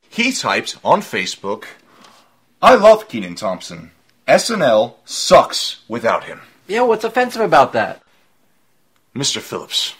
He 0.09 0.33
typed 0.33 0.77
on 0.85 1.01
Facebook, 1.01 1.65
I 2.61 2.75
love 2.75 3.09
Kenan 3.09 3.37
Thompson. 3.37 3.93
SNL 4.27 4.95
sucks 5.05 5.81
without 5.89 6.25
him. 6.25 6.41
Yeah, 6.67 6.83
what's 6.83 7.05
offensive 7.05 7.43
about 7.43 7.73
that? 7.73 8.03
Mr. 9.15 9.41
Phillips, 9.41 9.95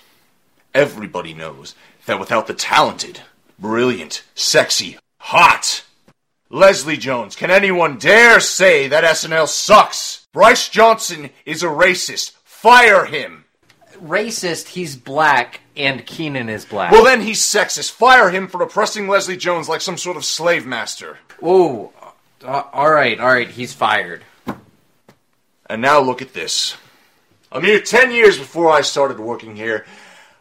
everybody 0.75 1.35
knows 1.35 1.75
that 2.07 2.21
without 2.21 2.47
the 2.47 2.55
talented, 2.55 3.21
brilliant, 3.59 4.23
sexy, 4.35 4.99
hot 5.21 5.85
Leslie 6.51 6.97
Jones, 6.97 7.37
can 7.37 7.51
anyone 7.51 7.99
dare 7.99 8.41
say 8.41 8.89
that 8.89 9.05
SNL 9.05 9.49
sucks? 9.49 10.27
Bryce 10.33 10.71
Johnson 10.71 11.29
is 11.45 11.63
a 11.63 11.67
racist. 11.67 12.33
Fire 12.45 13.05
him. 13.05 13.45
Racist, 14.03 14.69
he's 14.69 14.97
black, 14.97 15.61
and 15.77 16.05
Kenan 16.07 16.49
is 16.49 16.65
black. 16.65 16.93
Well, 16.93 17.05
then 17.05 17.23
he's 17.23 17.41
sexist. 17.41 17.93
Fire 17.93 18.31
him 18.31 18.49
for 18.49 18.63
oppressing 18.63 19.09
Leslie 19.09 19.37
Jones 19.37 19.69
like 19.69 19.81
some 19.81 19.99
sort 19.99 20.17
of 20.17 20.25
slave 20.25 20.67
master. 20.67 21.19
Whoa. 21.41 21.93
Uh, 22.45 22.63
all 22.73 22.91
right, 22.91 23.19
all 23.19 23.29
right, 23.29 23.49
he's 23.49 23.73
fired. 23.73 24.23
And 25.67 25.83
now 25.83 26.01
look 26.01 26.23
at 26.23 26.35
this. 26.35 26.77
A 27.51 27.61
mere 27.61 27.81
10 27.81 28.13
years 28.13 28.39
before 28.39 28.71
I 28.71 28.83
started 28.83 29.19
working 29.19 29.57
here, 29.57 29.87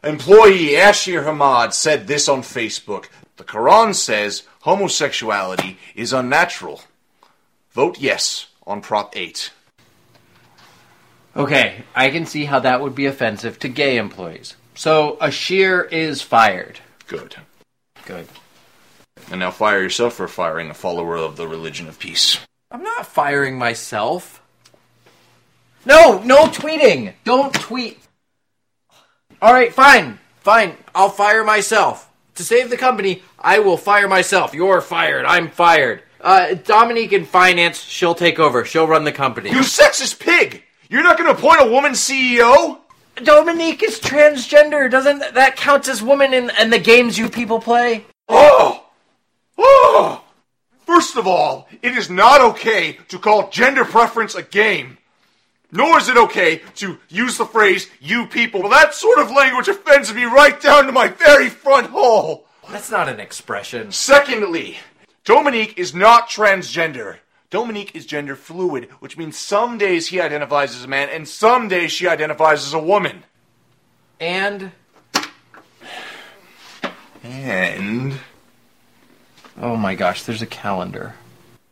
employee 0.04 0.76
Ashir 0.76 1.24
Hamad 1.24 1.74
said 1.74 2.08
this 2.08 2.28
on 2.28 2.42
Facebook. 2.42 3.06
The 3.38 3.44
Quran 3.44 3.94
says 3.96 4.44
homosexuality 4.62 5.78
is 5.96 6.14
unnatural. 6.14 6.82
Vote 7.72 8.00
yes 8.00 8.48
on 8.66 8.82
Prop 8.82 9.16
8. 9.16 9.52
Okay, 11.38 11.84
I 11.96 12.10
can 12.10 12.26
see 12.26 12.46
how 12.46 12.60
that 12.60 12.82
would 12.82 12.96
be 12.96 13.06
offensive 13.06 13.60
to 13.60 13.70
gay 13.70 13.98
employees. 13.98 14.56
So 14.74 15.18
Ashir 15.22 15.84
is 15.84 16.24
fired. 16.24 16.80
Good. 17.06 17.36
Good. 18.06 18.28
And 19.30 19.42
now 19.42 19.52
fire 19.52 19.82
yourself 19.82 20.16
for 20.16 20.28
firing 20.28 20.70
a 20.70 20.74
follower 20.74 21.16
of 21.16 21.38
the 21.38 21.48
religion 21.48 21.88
of 21.88 22.00
peace. 22.00 22.40
I'm 22.72 22.84
not 22.84 23.06
firing 23.06 23.58
myself. 23.58 24.42
No, 25.86 26.22
no 26.24 26.46
tweeting. 26.46 27.14
Don't 27.24 27.54
tweet. 27.54 28.00
All 29.42 29.54
right, 29.54 29.72
fine. 29.72 30.20
Fine. 30.40 30.76
I'll 30.96 31.10
fire 31.10 31.44
myself. 31.44 32.10
To 32.36 32.44
save 32.44 32.70
the 32.70 32.78
company, 32.78 33.22
I 33.40 33.60
will 33.60 33.78
fire 33.78 34.08
myself. 34.08 34.54
You're 34.54 34.82
fired. 34.82 35.26
I'm 35.26 35.50
fired. 35.50 36.02
Uh, 36.20 36.56
Dominique 36.56 37.14
in 37.14 37.26
finance, 37.26 37.82
she'll 37.84 38.16
take 38.16 38.40
over. 38.40 38.66
She'll 38.66 38.88
run 38.88 39.04
the 39.04 39.12
company. 39.12 39.50
You 39.52 39.60
sexist 39.60 40.20
pig! 40.20 40.64
You're 40.90 41.04
not 41.04 41.18
going 41.18 41.34
to 41.34 41.38
appoint 41.38 41.62
a 41.62 41.72
woman 41.72 41.92
CEO? 41.94 42.80
Dominique 43.16 43.84
is 43.84 44.00
transgender. 44.00 44.90
Doesn't 44.90 45.20
that 45.34 45.56
count 45.58 45.88
as 45.88 46.02
woman 46.02 46.34
in, 46.34 46.52
in 46.60 46.70
the 46.70 46.80
games 46.80 47.18
you 47.18 47.30
people 47.30 47.60
play? 47.60 48.06
Oh! 48.30 48.86
Oh! 49.58 50.24
First 50.86 51.18
of 51.18 51.28
all, 51.28 51.68
it 51.82 51.98
is 51.98 52.10
not 52.10 52.42
okay 52.42 52.94
to 53.10 53.20
call 53.20 53.50
gender 53.50 53.84
preference 53.84 54.36
a 54.36 54.44
game. 54.44 54.98
Nor 55.72 55.98
is 55.98 56.08
it 56.08 56.16
okay 56.16 56.62
to 56.76 56.98
use 57.10 57.38
the 57.38 57.46
phrase 57.46 57.90
you 58.00 58.26
people. 58.28 58.62
Well, 58.62 58.72
that 58.72 58.94
sort 58.94 59.20
of 59.20 59.32
language 59.32 59.68
offends 59.68 60.14
me 60.14 60.24
right 60.24 60.60
down 60.62 60.86
to 60.86 60.94
my 60.94 61.10
very 61.10 61.50
front 61.50 61.88
hole. 61.88 62.46
That's 62.70 62.92
not 62.92 63.10
an 63.10 63.20
expression. 63.20 63.92
Secondly, 63.92 64.78
Dominique 65.26 65.78
is 65.78 65.94
not 65.94 66.30
transgender. 66.30 67.18
Dominique 67.50 67.96
is 67.96 68.06
gender 68.06 68.36
fluid, 68.36 68.90
which 69.00 69.18
means 69.18 69.38
some 69.38 69.78
days 69.78 70.08
he 70.08 70.20
identifies 70.20 70.76
as 70.76 70.84
a 70.84 70.88
man 70.88 71.08
and 71.10 71.28
some 71.28 71.68
days 71.70 71.92
she 71.92 72.08
identifies 72.08 72.66
as 72.66 72.74
a 72.74 72.80
woman. 72.80 73.24
And 74.20 74.72
And 77.24 78.20
oh 79.60 79.76
my 79.78 79.96
gosh, 79.96 80.24
there's 80.24 80.42
a 80.42 80.46
calendar. 80.48 81.16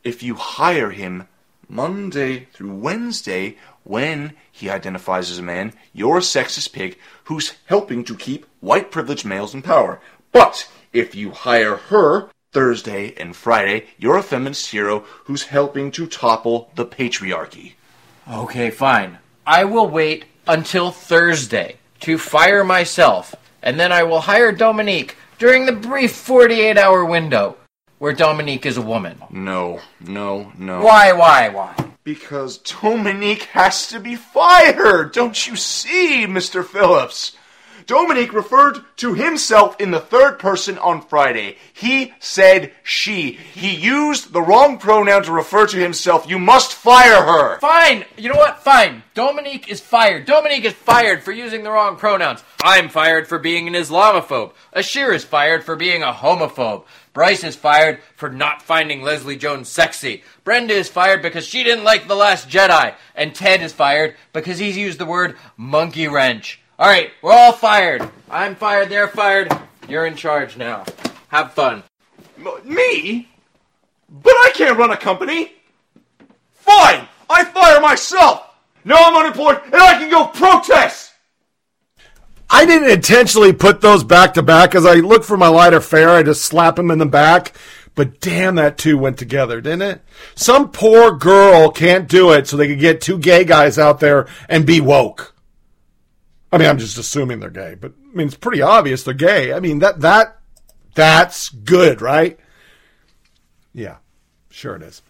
if 0.03 0.21
you 0.23 0.35
hire 0.35 0.91
him 0.91 1.27
Monday 1.67 2.45
through 2.53 2.73
Wednesday 2.75 3.57
when 3.83 4.33
he 4.51 4.69
identifies 4.69 5.29
as 5.31 5.39
a 5.39 5.43
man, 5.43 5.73
you're 5.93 6.17
a 6.17 6.21
sexist 6.21 6.71
pig 6.73 6.97
who's 7.25 7.53
helping 7.65 8.03
to 8.05 8.15
keep 8.15 8.45
white 8.61 8.91
privileged 8.91 9.25
males 9.25 9.53
in 9.53 9.61
power. 9.61 9.99
But 10.31 10.69
if 10.93 11.15
you 11.15 11.31
hire 11.31 11.75
her 11.75 12.29
Thursday 12.55 13.13
and 13.17 13.35
Friday, 13.35 13.85
you're 13.97 14.15
a 14.15 14.23
feminist 14.23 14.71
hero 14.71 15.03
who's 15.25 15.43
helping 15.43 15.91
to 15.91 16.07
topple 16.07 16.71
the 16.75 16.85
patriarchy. 16.85 17.73
Okay, 18.31 18.69
fine. 18.69 19.17
I 19.45 19.65
will 19.65 19.89
wait 19.89 20.23
until 20.47 20.89
Thursday 20.89 21.75
to 21.99 22.17
fire 22.17 22.63
myself, 22.63 23.35
and 23.61 23.77
then 23.77 23.91
I 23.91 24.03
will 24.03 24.21
hire 24.21 24.53
Dominique 24.53 25.17
during 25.37 25.65
the 25.65 25.73
brief 25.73 26.13
48 26.13 26.77
hour 26.77 27.03
window 27.03 27.57
where 27.99 28.13
Dominique 28.13 28.65
is 28.65 28.77
a 28.77 28.81
woman. 28.81 29.21
No, 29.29 29.81
no, 29.99 30.53
no. 30.57 30.81
Why, 30.81 31.11
why, 31.11 31.49
why? 31.49 31.75
Because 32.05 32.59
Dominique 32.59 33.49
has 33.51 33.87
to 33.89 33.99
be 33.99 34.15
fired. 34.15 35.11
Don't 35.11 35.45
you 35.45 35.57
see, 35.57 36.25
Mr. 36.25 36.63
Phillips? 36.63 37.35
Dominique 37.87 38.33
referred 38.33 38.79
to 38.97 39.13
himself 39.13 39.79
in 39.79 39.91
the 39.91 39.99
third 39.99 40.39
person 40.39 40.77
on 40.79 41.01
Friday. 41.01 41.57
He 41.73 42.13
said 42.19 42.73
she. 42.83 43.33
He 43.53 43.75
used 43.75 44.33
the 44.33 44.41
wrong 44.41 44.77
pronoun 44.79 45.23
to 45.23 45.31
refer 45.31 45.67
to 45.67 45.77
himself. 45.77 46.27
You 46.27 46.39
must 46.39 46.73
fire 46.73 47.23
her. 47.23 47.59
Fine. 47.59 48.05
You 48.17 48.29
know 48.29 48.37
what? 48.37 48.63
Fine. 48.63 49.03
Dominique 49.13 49.69
is 49.69 49.81
fired. 49.81 50.25
Dominique 50.25 50.65
is 50.65 50.73
fired 50.73 51.23
for 51.23 51.31
using 51.31 51.63
the 51.63 51.71
wrong 51.71 51.95
pronouns. 51.95 52.43
I'm 52.63 52.89
fired 52.89 53.27
for 53.27 53.37
being 53.37 53.67
an 53.67 53.73
Islamophobe. 53.73 54.53
Ashir 54.73 55.11
is 55.13 55.23
fired 55.23 55.63
for 55.63 55.75
being 55.75 56.01
a 56.01 56.11
homophobe. 56.11 56.85
Bryce 57.13 57.43
is 57.43 57.55
fired 57.55 57.99
for 58.15 58.29
not 58.29 58.61
finding 58.61 59.01
Leslie 59.01 59.37
Jones 59.37 59.69
sexy. 59.69 60.23
Brenda 60.43 60.73
is 60.73 60.89
fired 60.89 61.21
because 61.21 61.45
she 61.45 61.63
didn't 61.63 61.85
like 61.85 62.07
The 62.07 62.15
Last 62.15 62.49
Jedi. 62.49 62.95
And 63.15 63.33
Ted 63.33 63.61
is 63.61 63.71
fired 63.71 64.15
because 64.33 64.57
he's 64.57 64.75
used 64.75 64.99
the 64.99 65.05
word 65.05 65.37
monkey 65.55 66.07
wrench. 66.07 66.59
All 66.77 66.87
right, 66.87 67.11
we're 67.21 67.31
all 67.31 67.53
fired. 67.53 68.09
I'm 68.29 68.55
fired. 68.55 68.89
They're 68.89 69.07
fired. 69.07 69.51
You're 69.87 70.05
in 70.07 70.15
charge 70.15 70.57
now. 70.57 70.83
Have 71.29 71.53
fun. 71.53 71.83
M- 72.37 72.47
Me? 72.65 73.29
But 74.09 74.33
I 74.33 74.51
can't 74.53 74.77
run 74.77 74.91
a 74.91 74.97
company. 74.97 75.53
Fine, 76.53 77.07
I 77.29 77.43
fire 77.45 77.79
myself. 77.79 78.49
Now 78.83 78.95
I'm 78.99 79.15
unemployed 79.15 79.61
and 79.65 79.75
I 79.75 79.93
can 79.99 80.09
go 80.09 80.27
protest. 80.27 81.13
I 82.49 82.65
didn't 82.65 82.89
intentionally 82.89 83.53
put 83.53 83.81
those 83.81 84.03
back 84.03 84.33
to 84.35 84.43
back. 84.43 84.75
As 84.75 84.85
I 84.85 84.95
look 84.95 85.23
for 85.23 85.37
my 85.37 85.47
lighter 85.47 85.81
fare, 85.81 86.09
I 86.09 86.23
just 86.23 86.43
slap 86.43 86.75
them 86.75 86.91
in 86.91 86.99
the 86.99 87.05
back. 87.05 87.53
But 87.95 88.19
damn, 88.19 88.55
that 88.55 88.77
two 88.77 88.97
went 88.97 89.17
together, 89.17 89.61
didn't 89.61 89.81
it? 89.83 90.01
Some 90.35 90.69
poor 90.71 91.13
girl 91.13 91.71
can't 91.71 92.09
do 92.09 92.31
it, 92.33 92.47
so 92.47 92.57
they 92.57 92.67
could 92.67 92.79
get 92.79 93.01
two 93.01 93.17
gay 93.17 93.45
guys 93.45 93.79
out 93.79 93.99
there 93.99 94.27
and 94.49 94.65
be 94.65 94.81
woke. 94.81 95.34
I 96.55 96.57
mean, 96.57 96.69
I'm 96.69 96.77
just 96.77 96.97
assuming 96.97 97.39
they're 97.39 97.49
gay, 97.49 97.75
but 97.75 97.93
I 98.11 98.15
mean, 98.15 98.27
it's 98.27 98.37
pretty 98.37 98.61
obvious 98.61 99.03
they're 99.03 99.13
gay. 99.13 99.53
I 99.53 99.59
mean, 99.59 99.79
that 99.79 100.01
that 100.01 100.39
that's 100.93 101.49
good, 101.49 102.01
right? 102.01 102.39
Yeah, 103.73 103.97
sure 104.49 104.75
it 104.75 104.81
is. 104.81 105.01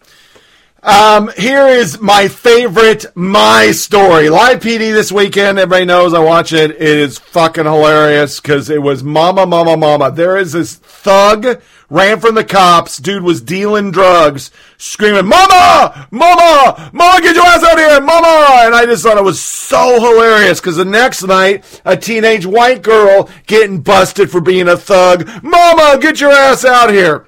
Um, 0.81 1.31
here 1.35 1.65
is 1.65 1.99
my 1.99 2.27
favorite 2.27 3.07
my 3.15 3.71
story. 3.71 4.29
Live 4.29 4.59
PD 4.59 4.93
this 4.93 5.11
weekend. 5.11 5.57
Everybody 5.57 5.85
knows 5.85 6.13
I 6.13 6.19
watch 6.19 6.53
it. 6.53 6.71
It 6.71 6.79
is 6.79 7.17
fucking 7.17 7.65
hilarious 7.65 8.39
because 8.39 8.69
it 8.69 8.83
was 8.83 9.03
mama, 9.03 9.47
mama, 9.47 9.77
mama. 9.77 10.11
There 10.11 10.37
is 10.37 10.51
this 10.51 10.75
thug 10.75 11.59
ran 11.89 12.19
from 12.19 12.35
the 12.35 12.43
cops. 12.43 12.97
Dude 12.97 13.23
was 13.23 13.41
dealing 13.41 13.91
drugs, 13.91 14.51
screaming, 14.77 15.27
"Mama, 15.27 16.07
mama, 16.11 16.89
mama, 16.93 17.21
get 17.21 17.35
your 17.35 17.45
ass 17.45 17.63
out 17.63 17.77
here, 17.77 18.01
mama!" 18.01 18.47
And 18.65 18.75
I 18.75 18.85
just 18.85 19.03
thought 19.03 19.17
it 19.17 19.23
was 19.23 19.41
so 19.41 19.99
hilarious 19.99 20.59
because 20.59 20.77
the 20.77 20.85
next 20.85 21.23
night, 21.23 21.63
a 21.85 21.95
teenage 21.97 22.45
white 22.45 22.81
girl 22.81 23.29
getting 23.47 23.81
busted 23.81 24.29
for 24.29 24.41
being 24.41 24.67
a 24.67 24.77
thug. 24.77 25.29
Mama, 25.43 25.97
get 25.99 26.19
your 26.21 26.31
ass 26.31 26.65
out 26.65 26.91
here. 26.91 27.27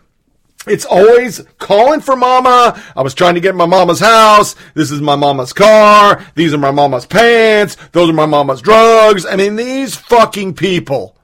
It's 0.68 0.86
always 0.86 1.42
calling 1.60 2.02
for 2.02 2.18
mama. 2.18 2.82
I 2.94 3.02
was 3.02 3.14
trying 3.14 3.36
to 3.36 3.40
get 3.40 3.56
my 3.56 3.66
mama's 3.66 4.02
house. 4.02 4.54
This 4.74 4.92
is 4.92 5.00
my 5.00 5.16
mama's 5.16 5.54
car. 5.54 6.26
These 6.36 6.54
are 6.54 6.58
my 6.58 6.72
mama's 6.72 7.06
pants. 7.06 7.78
Those 7.94 8.10
are 8.10 8.14
my 8.14 8.26
mama's 8.26 8.62
drugs. 8.62 9.26
I 9.26 9.38
mean, 9.38 9.56
these 9.56 9.96
fucking 9.96 10.56
people 10.56 11.16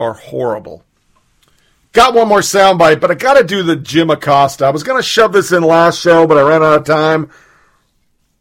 are 0.00 0.14
horrible. 0.14 0.82
Got 1.94 2.12
one 2.12 2.28
more 2.28 2.40
soundbite, 2.40 3.00
but 3.00 3.10
I 3.10 3.14
got 3.14 3.34
to 3.34 3.44
do 3.44 3.62
the 3.62 3.76
Jim 3.76 4.10
Acosta. 4.10 4.66
I 4.66 4.70
was 4.70 4.82
going 4.82 4.98
to 4.98 5.02
shove 5.02 5.32
this 5.32 5.52
in 5.52 5.62
last 5.62 6.00
show, 6.00 6.26
but 6.26 6.36
I 6.36 6.42
ran 6.42 6.62
out 6.62 6.80
of 6.80 6.84
time. 6.84 7.30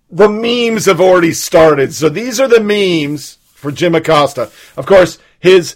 The 0.10 0.28
memes 0.28 0.86
have 0.86 1.00
already 1.00 1.34
started. 1.34 1.94
So 1.94 2.10
these 2.10 2.40
are 2.40 2.48
the 2.48 2.60
memes 2.60 3.38
for 3.54 3.72
Jim 3.72 3.96
Acosta. 3.96 4.52
Of 4.76 4.86
course, 4.88 5.20
his 5.40 5.76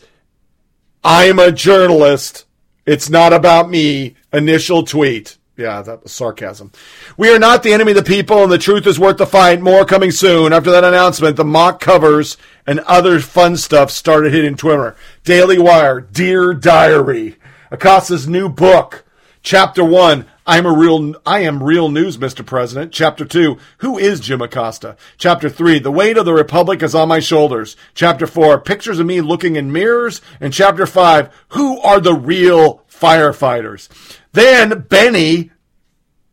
I'm 1.03 1.37
a 1.39 1.51
journalist. 1.51 2.45
It's 2.85 3.09
not 3.09 3.31
about 3.31 3.69
me. 3.69 4.15
Initial 4.33 4.83
tweet. 4.83 5.37
Yeah, 5.55 5.81
that 5.81 6.03
was 6.03 6.11
sarcasm. 6.11 6.71
We 7.15 7.29
are 7.29 7.39
not 7.39 7.63
the 7.63 7.73
enemy 7.73 7.91
of 7.91 7.97
the 7.97 8.03
people, 8.03 8.43
and 8.43 8.51
the 8.51 8.57
truth 8.57 8.85
is 8.85 8.99
worth 8.99 9.17
the 9.17 9.25
fight. 9.25 9.61
More 9.61 9.85
coming 9.85 10.11
soon. 10.11 10.51
After 10.51 10.69
that 10.71 10.83
announcement, 10.83 11.35
the 11.35 11.45
mock 11.45 11.79
covers 11.79 12.37
and 12.65 12.79
other 12.81 13.19
fun 13.19 13.55
stuff 13.57 13.89
started 13.89 14.33
hitting 14.33 14.55
Twitter. 14.55 14.95
Daily 15.23 15.57
Wire, 15.57 16.01
Dear 16.01 16.53
Diary, 16.53 17.37
Acosta's 17.71 18.27
new 18.27 18.47
book, 18.49 19.05
Chapter 19.41 19.83
One. 19.83 20.25
I'm 20.45 20.65
a 20.65 20.71
real, 20.71 21.15
I 21.25 21.39
am 21.39 21.61
real 21.61 21.89
news, 21.89 22.17
Mr. 22.17 22.45
President. 22.45 22.93
Chapter 22.93 23.25
two, 23.25 23.57
who 23.79 23.97
is 23.97 24.21
Jim 24.21 24.41
Acosta? 24.41 24.95
Chapter 25.17 25.49
three, 25.49 25.77
the 25.77 25.91
weight 25.91 26.17
of 26.17 26.23
the 26.23 26.33
republic 26.33 26.81
is 26.81 26.95
on 26.95 27.09
my 27.09 27.19
shoulders. 27.19 27.75
Chapter 27.93 28.25
four, 28.25 28.57
pictures 28.59 28.99
of 28.99 29.05
me 29.05 29.19
looking 29.19 29.57
in 29.57 29.73
mirrors. 29.73 30.21
And 30.39 30.53
chapter 30.53 30.85
five, 30.85 31.29
who 31.49 31.79
are 31.81 31.99
the 31.99 32.13
real 32.13 32.83
firefighters? 32.89 33.89
Then 34.31 34.85
Benny, 34.87 35.51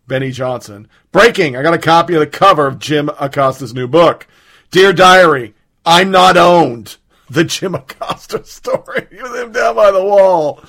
Benny 0.07 0.31
Johnson, 0.31 0.87
breaking. 1.11 1.57
I 1.57 1.63
got 1.63 1.75
a 1.75 1.79
copy 1.79 2.15
of 2.15 2.21
the 2.21 2.29
cover 2.29 2.69
of 2.69 2.79
Jim 2.79 3.11
Acosta's 3.19 3.75
new 3.75 3.89
book. 3.89 4.29
Dear 4.71 4.93
Diary, 4.93 5.55
I'm 5.85 6.13
not 6.13 6.37
owned. 6.37 6.99
The 7.31 7.44
Jim 7.44 7.75
Acosta 7.75 8.44
story 8.44 9.07
with 9.11 9.35
him 9.35 9.53
down 9.53 9.77
by 9.77 9.91
the 9.91 10.05
wall. 10.05 10.62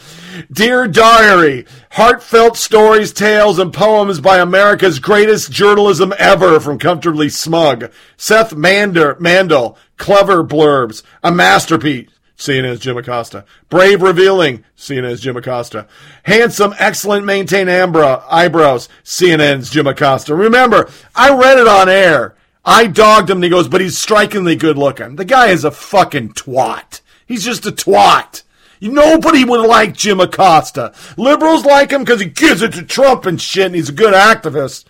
Dear 0.52 0.88
Diary, 0.88 1.66
heartfelt 1.92 2.56
stories, 2.56 3.12
tales, 3.12 3.60
and 3.60 3.74
poems 3.74 4.22
by 4.22 4.40
America's 4.40 5.00
greatest 5.00 5.52
journalism 5.52 6.14
ever 6.18 6.60
from 6.60 6.80
Comfortably 6.80 7.30
Smug. 7.30 7.92
Seth 8.16 8.56
Mander, 8.56 9.18
Mandel, 9.20 9.78
clever 9.98 10.44
blurbs, 10.44 11.04
a 11.24 11.32
masterpiece. 11.32 12.10
CNN's 12.38 12.82
Jim 12.82 12.98
Acosta. 12.98 13.46
Brave, 13.70 14.02
revealing. 14.02 14.66
CNN's 14.78 15.22
Jim 15.22 15.38
Acosta. 15.38 15.88
Handsome, 16.24 16.76
excellent, 16.78 17.26
maintain 17.26 17.68
ambra, 17.68 18.24
eyebrows. 18.30 18.90
CNN's 19.04 19.70
Jim 19.70 19.88
Acosta. 19.88 20.36
Remember, 20.36 20.90
I 21.16 21.34
read 21.34 21.58
it 21.58 21.68
on 21.68 21.88
air. 21.88 22.36
I 22.66 22.88
dogged 22.88 23.30
him 23.30 23.38
and 23.38 23.44
he 23.44 23.50
goes, 23.50 23.68
but 23.68 23.82
he's 23.82 23.98
strikingly 23.98 24.56
good 24.56 24.78
looking. 24.78 25.18
The 25.18 25.26
guy 25.26 25.48
is 25.48 25.64
a 25.64 25.72
fucking 25.72 26.30
twat. 26.30 27.02
He's 27.26 27.46
just 27.46 27.66
a 27.66 27.72
twat. 27.72 28.42
Nobody 28.82 29.44
would 29.44 29.66
like 29.68 29.94
Jim 29.94 30.20
Acosta. 30.20 30.94
Liberals 31.18 31.64
like 31.64 31.92
him 31.92 32.04
because 32.04 32.22
he 32.22 32.28
gives 32.28 32.62
it 32.62 32.74
to 32.74 32.84
Trump 32.84 33.26
and 33.26 33.42
shit 33.42 33.68
and 33.68 33.76
he's 33.76 33.90
a 33.90 33.94
good 33.94 34.14
activist. 34.14 34.86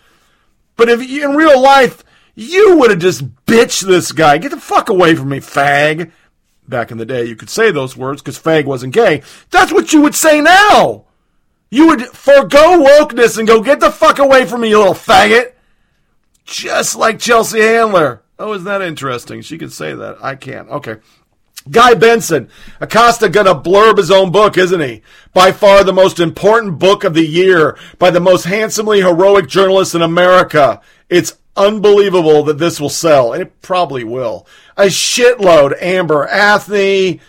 But 0.76 0.88
if 0.88 1.00
in 1.00 1.36
real 1.36 1.60
life, 1.60 2.02
you 2.34 2.76
would 2.78 2.90
have 2.90 2.98
just 2.98 3.26
bitched 3.46 3.82
this 3.82 4.12
guy. 4.12 4.38
Get 4.38 4.50
the 4.50 4.60
fuck 4.60 4.88
away 4.88 5.14
from 5.14 5.30
me, 5.30 5.40
fag. 5.40 6.10
Back 6.68 6.90
in 6.90 6.98
the 6.98 7.06
day, 7.06 7.24
you 7.24 7.36
could 7.36 7.48
say 7.48 7.70
those 7.70 7.96
words 7.96 8.20
because 8.20 8.38
fag 8.38 8.64
wasn't 8.64 8.94
gay. 8.94 9.22
That's 9.50 9.72
what 9.72 9.92
you 9.92 10.02
would 10.02 10.14
say 10.14 10.40
now. 10.40 11.04
You 11.70 11.88
would 11.88 12.02
forego 12.06 12.84
wokeness 12.84 13.38
and 13.38 13.46
go, 13.46 13.62
get 13.62 13.80
the 13.80 13.90
fuck 13.90 14.18
away 14.18 14.46
from 14.46 14.62
me, 14.62 14.70
you 14.70 14.78
little 14.78 14.94
faggot. 14.94 15.52
Just 16.46 16.96
like 16.96 17.18
Chelsea 17.18 17.60
Handler. 17.60 18.22
Oh, 18.38 18.52
isn't 18.54 18.64
that 18.64 18.82
interesting? 18.82 19.42
She 19.42 19.58
can 19.58 19.70
say 19.70 19.94
that. 19.94 20.18
I 20.22 20.36
can't. 20.36 20.68
Okay. 20.68 20.96
Guy 21.70 21.94
Benson. 21.94 22.48
Acosta 22.80 23.28
gonna 23.28 23.54
blurb 23.54 23.98
his 23.98 24.10
own 24.10 24.30
book, 24.30 24.56
isn't 24.56 24.80
he? 24.80 25.02
By 25.34 25.50
far 25.50 25.82
the 25.82 25.92
most 25.92 26.20
important 26.20 26.78
book 26.78 27.02
of 27.02 27.14
the 27.14 27.26
year 27.26 27.76
by 27.98 28.10
the 28.10 28.20
most 28.20 28.44
handsomely 28.44 29.00
heroic 29.00 29.48
journalist 29.48 29.94
in 29.94 30.02
America. 30.02 30.80
It's 31.08 31.36
unbelievable 31.56 32.44
that 32.44 32.58
this 32.58 32.80
will 32.80 32.90
sell, 32.90 33.32
and 33.32 33.42
it 33.42 33.60
probably 33.62 34.04
will. 34.04 34.46
A 34.76 34.84
shitload. 34.84 35.74
Amber 35.82 36.28
Athey, 36.28 37.20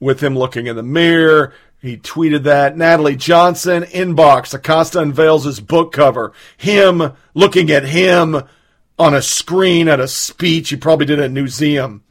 with 0.00 0.20
him 0.20 0.36
looking 0.36 0.66
in 0.66 0.74
the 0.74 0.82
mirror. 0.82 1.52
He 1.80 1.96
tweeted 1.96 2.42
that. 2.42 2.76
Natalie 2.76 3.16
Johnson, 3.16 3.84
inbox. 3.84 4.52
Acosta 4.52 5.00
unveils 5.00 5.44
his 5.44 5.60
book 5.60 5.92
cover. 5.92 6.32
Him 6.56 7.12
looking 7.34 7.70
at 7.70 7.84
him 7.84 8.42
on 8.98 9.14
a 9.14 9.22
screen 9.22 9.86
at 9.86 10.00
a 10.00 10.08
speech 10.08 10.70
he 10.70 10.76
probably 10.76 11.06
did 11.06 11.20
at 11.20 11.30
Museum. 11.30 12.02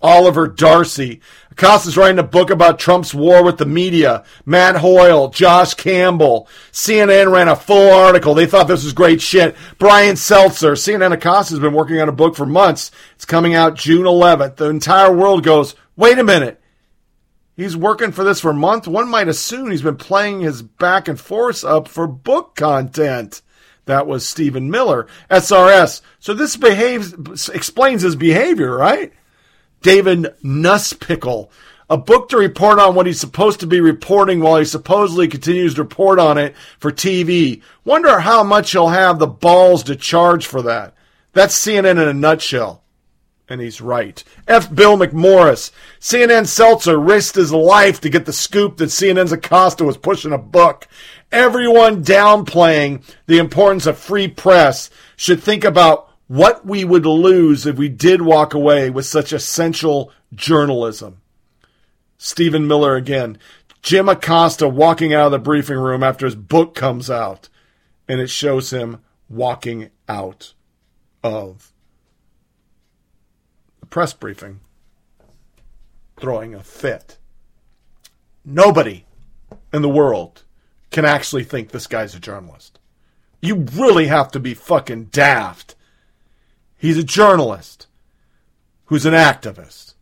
Oliver 0.00 0.46
Darcy. 0.46 1.20
Acosta's 1.50 1.96
writing 1.96 2.18
a 2.18 2.24
book 2.24 2.50
about 2.50 2.78
Trump's 2.78 3.14
war 3.14 3.42
with 3.42 3.58
the 3.58 3.66
media. 3.66 4.22
Matt 4.44 4.76
Hoyle, 4.76 5.30
Josh 5.30 5.74
Campbell. 5.74 6.46
CNN 6.70 7.32
ran 7.32 7.48
a 7.48 7.56
full 7.56 7.92
article. 7.92 8.34
They 8.34 8.46
thought 8.46 8.68
this 8.68 8.84
was 8.84 8.92
great 8.92 9.22
shit. 9.22 9.56
Brian 9.78 10.14
Stelter. 10.14 10.72
CNN 10.72 11.12
Acosta's 11.12 11.58
been 11.58 11.72
working 11.72 12.00
on 12.00 12.08
a 12.08 12.12
book 12.12 12.36
for 12.36 12.46
months. 12.46 12.90
It's 13.14 13.24
coming 13.24 13.54
out 13.54 13.76
June 13.76 14.04
11th. 14.04 14.56
The 14.56 14.68
entire 14.68 15.14
world 15.14 15.42
goes, 15.42 15.74
wait 15.96 16.18
a 16.18 16.24
minute. 16.24 16.60
He's 17.56 17.76
working 17.76 18.10
for 18.10 18.24
this 18.24 18.40
for 18.40 18.50
a 18.50 18.54
month. 18.54 18.88
One 18.88 19.08
might 19.08 19.28
assume 19.28 19.70
he's 19.70 19.82
been 19.82 19.96
playing 19.96 20.40
his 20.40 20.62
back 20.62 21.06
and 21.06 21.20
forth 21.20 21.64
up 21.64 21.86
for 21.86 22.06
book 22.06 22.56
content. 22.56 23.42
That 23.86 24.06
was 24.06 24.26
Stephen 24.26 24.70
Miller, 24.70 25.06
SRS. 25.30 26.00
So 26.18 26.34
this 26.34 26.56
behaves 26.56 27.48
explains 27.48 28.02
his 28.02 28.16
behavior, 28.16 28.76
right? 28.76 29.12
David 29.82 30.34
Nusspickle, 30.42 31.50
a 31.90 31.98
book 31.98 32.30
to 32.30 32.38
report 32.38 32.78
on 32.78 32.94
what 32.94 33.06
he's 33.06 33.20
supposed 33.20 33.60
to 33.60 33.66
be 33.66 33.80
reporting 33.80 34.40
while 34.40 34.56
he 34.56 34.64
supposedly 34.64 35.28
continues 35.28 35.74
to 35.74 35.82
report 35.82 36.18
on 36.18 36.38
it 36.38 36.56
for 36.78 36.90
TV. 36.90 37.62
Wonder 37.84 38.20
how 38.20 38.42
much 38.42 38.72
he'll 38.72 38.88
have 38.88 39.18
the 39.18 39.26
balls 39.26 39.82
to 39.84 39.94
charge 39.94 40.46
for 40.46 40.62
that. 40.62 40.94
That's 41.34 41.58
CNN 41.58 42.00
in 42.02 42.08
a 42.08 42.14
nutshell. 42.14 42.83
And 43.48 43.60
he's 43.60 43.80
right. 43.80 44.24
F. 44.48 44.74
Bill 44.74 44.96
McMorris. 44.96 45.70
CNN 46.00 46.44
Stelter 46.44 47.06
risked 47.06 47.36
his 47.36 47.52
life 47.52 48.00
to 48.00 48.08
get 48.08 48.24
the 48.24 48.32
scoop 48.32 48.78
that 48.78 48.86
CNN's 48.86 49.32
Acosta 49.32 49.84
was 49.84 49.98
pushing 49.98 50.32
a 50.32 50.38
book. 50.38 50.88
Everyone 51.30 52.02
downplaying 52.02 53.02
the 53.26 53.38
importance 53.38 53.84
of 53.86 53.98
free 53.98 54.28
press 54.28 54.88
should 55.16 55.42
think 55.42 55.62
about 55.62 56.08
what 56.26 56.64
we 56.64 56.84
would 56.84 57.04
lose 57.04 57.66
if 57.66 57.76
we 57.76 57.88
did 57.88 58.22
walk 58.22 58.54
away 58.54 58.88
with 58.88 59.04
such 59.04 59.32
essential 59.32 60.10
journalism. 60.34 61.20
Stephen 62.16 62.66
Miller 62.66 62.96
again. 62.96 63.36
Jim 63.82 64.08
Acosta 64.08 64.66
walking 64.66 65.12
out 65.12 65.26
of 65.26 65.32
the 65.32 65.38
briefing 65.38 65.76
room 65.76 66.02
after 66.02 66.24
his 66.24 66.34
book 66.34 66.74
comes 66.74 67.10
out, 67.10 67.50
and 68.08 68.18
it 68.18 68.30
shows 68.30 68.70
him 68.70 69.02
walking 69.28 69.90
out 70.08 70.54
of 71.22 71.73
press 73.94 74.12
briefing, 74.12 74.58
throwing 76.16 76.52
a 76.52 76.60
fit. 76.60 77.16
Nobody 78.44 79.06
in 79.72 79.82
the 79.82 79.88
world 79.88 80.42
can 80.90 81.04
actually 81.04 81.44
think 81.44 81.68
this 81.68 81.86
guy's 81.86 82.12
a 82.12 82.18
journalist. 82.18 82.80
You 83.40 83.54
really 83.54 84.08
have 84.08 84.32
to 84.32 84.40
be 84.40 84.52
fucking 84.52 85.10
daft. 85.12 85.76
He's 86.76 86.98
a 86.98 87.04
journalist 87.04 87.86
who's 88.86 89.06
an 89.06 89.14
activist, 89.14 89.94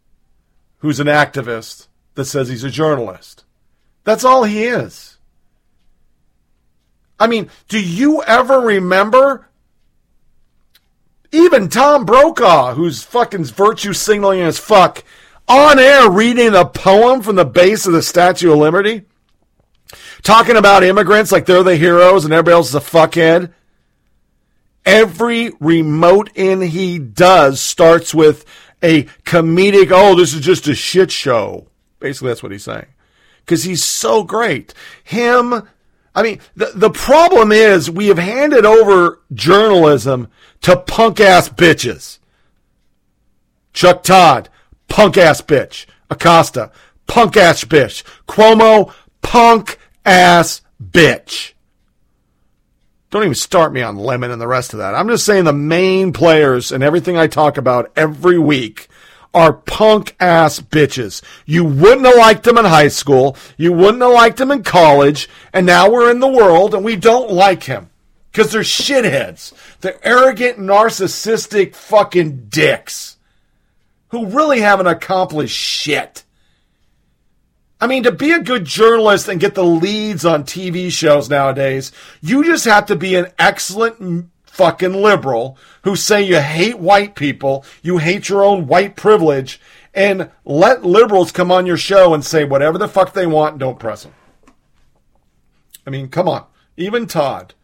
who's 0.78 0.98
an 0.98 1.06
activist 1.06 1.88
that 2.14 2.24
says 2.24 2.48
he's 2.48 2.64
a 2.64 2.70
journalist. 2.70 3.44
That's 4.04 4.24
all 4.24 4.44
he 4.44 4.64
is. 4.64 5.18
I 7.20 7.26
mean, 7.26 7.50
do 7.68 7.78
you 7.78 8.22
ever 8.22 8.58
remember 8.58 9.50
even 11.32 11.68
Tom 11.68 12.04
Brokaw, 12.04 12.74
who's 12.74 13.02
fucking 13.02 13.44
virtue 13.46 13.94
signaling 13.94 14.40
as 14.40 14.58
fuck, 14.58 15.02
on 15.48 15.78
air 15.78 16.10
reading 16.10 16.54
a 16.54 16.64
poem 16.64 17.22
from 17.22 17.36
the 17.36 17.44
base 17.44 17.86
of 17.86 17.92
the 17.92 18.02
Statue 18.02 18.52
of 18.52 18.58
Liberty? 18.58 19.02
Talking 20.22 20.56
about 20.56 20.84
immigrants 20.84 21.32
like 21.32 21.46
they're 21.46 21.62
the 21.62 21.76
heroes 21.76 22.24
and 22.24 22.32
everybody 22.32 22.54
else 22.54 22.68
is 22.68 22.74
a 22.74 22.80
fuckhead? 22.80 23.52
Every 24.84 25.52
remote 25.58 26.30
in 26.34 26.60
he 26.60 26.98
does 26.98 27.60
starts 27.60 28.14
with 28.14 28.44
a 28.82 29.04
comedic, 29.24 29.90
oh, 29.90 30.14
this 30.14 30.34
is 30.34 30.40
just 30.40 30.66
a 30.68 30.74
shit 30.74 31.10
show. 31.10 31.68
Basically, 31.98 32.28
that's 32.28 32.42
what 32.42 32.52
he's 32.52 32.64
saying. 32.64 32.86
Because 33.40 33.64
he's 33.64 33.84
so 33.84 34.22
great. 34.22 34.74
Him, 35.04 35.68
I 36.14 36.22
mean, 36.22 36.40
the, 36.54 36.72
the 36.74 36.90
problem 36.90 37.52
is 37.52 37.90
we 37.90 38.08
have 38.08 38.18
handed 38.18 38.66
over 38.66 39.20
journalism 39.32 40.28
to 40.62 40.76
punk 40.76 41.20
ass 41.20 41.48
bitches. 41.48 42.18
Chuck 43.72 44.02
Todd, 44.02 44.48
punk 44.88 45.16
ass 45.16 45.40
bitch. 45.40 45.86
Acosta, 46.10 46.70
punk 47.06 47.36
ass 47.36 47.64
bitch. 47.64 48.02
Cuomo, 48.28 48.92
punk 49.22 49.78
ass 50.04 50.60
bitch. 50.82 51.52
Don't 53.10 53.24
even 53.24 53.34
start 53.34 53.72
me 53.72 53.82
on 53.82 53.96
Lemon 53.96 54.30
and 54.30 54.40
the 54.40 54.48
rest 54.48 54.72
of 54.72 54.78
that. 54.78 54.94
I'm 54.94 55.08
just 55.08 55.26
saying 55.26 55.44
the 55.44 55.52
main 55.52 56.12
players 56.12 56.72
and 56.72 56.82
everything 56.82 57.16
I 57.16 57.26
talk 57.26 57.58
about 57.58 57.92
every 57.96 58.38
week 58.38 58.88
are 59.34 59.52
punk 59.52 60.14
ass 60.20 60.60
bitches. 60.60 61.22
You 61.46 61.64
wouldn't 61.64 62.06
have 62.06 62.16
liked 62.16 62.44
them 62.44 62.58
in 62.58 62.64
high 62.64 62.88
school. 62.88 63.36
You 63.56 63.72
wouldn't 63.72 64.02
have 64.02 64.12
liked 64.12 64.36
them 64.38 64.50
in 64.50 64.62
college. 64.62 65.28
And 65.52 65.66
now 65.66 65.90
we're 65.90 66.10
in 66.10 66.20
the 66.20 66.28
world 66.28 66.74
and 66.74 66.84
we 66.84 66.96
don't 66.96 67.30
like 67.30 67.64
him. 67.64 67.90
Because 68.30 68.52
they're 68.52 68.62
shitheads. 68.62 69.52
They're 69.80 69.98
arrogant, 70.02 70.58
narcissistic 70.58 71.74
fucking 71.74 72.46
dicks. 72.48 73.18
Who 74.08 74.26
really 74.26 74.60
haven't 74.60 74.86
accomplished 74.86 75.56
shit. 75.56 76.24
I 77.80 77.88
mean, 77.88 78.04
to 78.04 78.12
be 78.12 78.30
a 78.30 78.40
good 78.40 78.64
journalist 78.64 79.26
and 79.26 79.40
get 79.40 79.54
the 79.54 79.64
leads 79.64 80.24
on 80.24 80.44
TV 80.44 80.90
shows 80.90 81.28
nowadays, 81.28 81.90
you 82.20 82.44
just 82.44 82.64
have 82.64 82.86
to 82.86 82.96
be 82.96 83.16
an 83.16 83.26
excellent 83.38 84.30
fucking 84.52 84.92
liberal 84.92 85.56
who 85.82 85.96
say 85.96 86.22
you 86.22 86.38
hate 86.38 86.78
white 86.78 87.14
people, 87.14 87.64
you 87.82 87.98
hate 87.98 88.28
your 88.28 88.44
own 88.44 88.66
white 88.66 88.96
privilege, 88.96 89.58
and 89.94 90.30
let 90.44 90.84
liberals 90.84 91.32
come 91.32 91.50
on 91.50 91.66
your 91.66 91.78
show 91.78 92.12
and 92.12 92.24
say 92.24 92.44
whatever 92.44 92.76
the 92.76 92.86
fuck 92.86 93.14
they 93.14 93.26
want 93.26 93.54
and 93.54 93.60
don't 93.60 93.78
press 93.78 94.02
them. 94.02 94.14
I 95.86 95.90
mean, 95.90 96.08
come 96.08 96.28
on. 96.28 96.44
Even 96.76 97.06
Todd. 97.06 97.54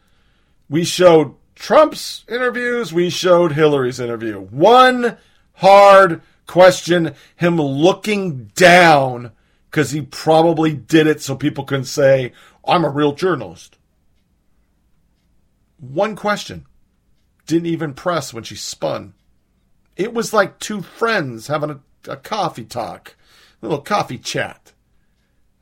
We 0.68 0.84
showed 0.84 1.34
Trump's 1.54 2.24
interviews, 2.28 2.92
we 2.92 3.10
showed 3.10 3.52
Hillary's 3.52 4.00
interview. 4.00 4.40
One 4.40 5.18
hard 5.54 6.22
question, 6.46 7.14
him 7.36 7.60
looking 7.60 8.46
down 8.54 9.32
because 9.70 9.90
he 9.90 10.00
probably 10.00 10.72
did 10.72 11.06
it 11.06 11.20
so 11.20 11.36
people 11.36 11.64
can 11.64 11.84
say, 11.84 12.32
I'm 12.66 12.84
a 12.84 12.90
real 12.90 13.12
journalist. 13.12 13.76
One 15.78 16.16
question. 16.16 16.64
Didn't 17.48 17.66
even 17.66 17.94
press 17.94 18.32
when 18.32 18.44
she 18.44 18.54
spun. 18.54 19.14
It 19.96 20.14
was 20.14 20.32
like 20.32 20.60
two 20.60 20.82
friends 20.82 21.48
having 21.48 21.70
a, 21.70 21.80
a 22.06 22.16
coffee 22.16 22.64
talk, 22.64 23.16
a 23.60 23.66
little 23.66 23.82
coffee 23.82 24.18
chat. 24.18 24.72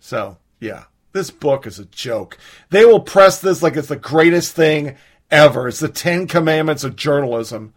So, 0.00 0.36
yeah, 0.60 0.84
this 1.12 1.30
book 1.30 1.66
is 1.66 1.78
a 1.78 1.86
joke. 1.86 2.36
They 2.70 2.84
will 2.84 3.00
press 3.00 3.40
this 3.40 3.62
like 3.62 3.76
it's 3.76 3.88
the 3.88 3.96
greatest 3.96 4.54
thing 4.54 4.96
ever. 5.30 5.68
It's 5.68 5.78
the 5.78 5.88
Ten 5.88 6.26
Commandments 6.26 6.84
of 6.84 6.96
journalism. 6.96 7.72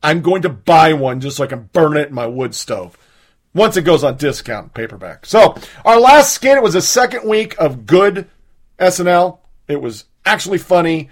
I'm 0.00 0.22
going 0.22 0.42
to 0.42 0.48
buy 0.48 0.92
one 0.92 1.20
just 1.20 1.36
so 1.36 1.44
I 1.44 1.48
can 1.48 1.68
burn 1.72 1.96
it 1.96 2.08
in 2.08 2.14
my 2.14 2.26
wood 2.26 2.54
stove 2.54 2.96
once 3.52 3.76
it 3.76 3.82
goes 3.82 4.04
on 4.04 4.16
discount 4.16 4.74
paperback. 4.74 5.26
So, 5.26 5.56
our 5.84 5.98
last 5.98 6.32
skit 6.32 6.56
it 6.56 6.62
was 6.62 6.76
a 6.76 6.80
second 6.80 7.28
week 7.28 7.56
of 7.58 7.84
good 7.84 8.28
SNL. 8.78 9.38
It 9.66 9.82
was 9.82 10.04
actually 10.24 10.58
funny. 10.58 11.10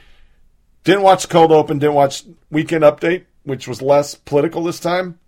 Didn't 0.85 1.03
watch 1.03 1.29
Cold 1.29 1.53
Open, 1.53 1.79
didn't 1.79 1.95
watch 1.95 2.25
Weekend 2.51 2.85
Update, 2.85 3.27
which 3.43 3.69
was 3.69 3.83
less 3.83 4.15
political 4.15 4.63
this 4.65 4.81
time. 4.81 5.19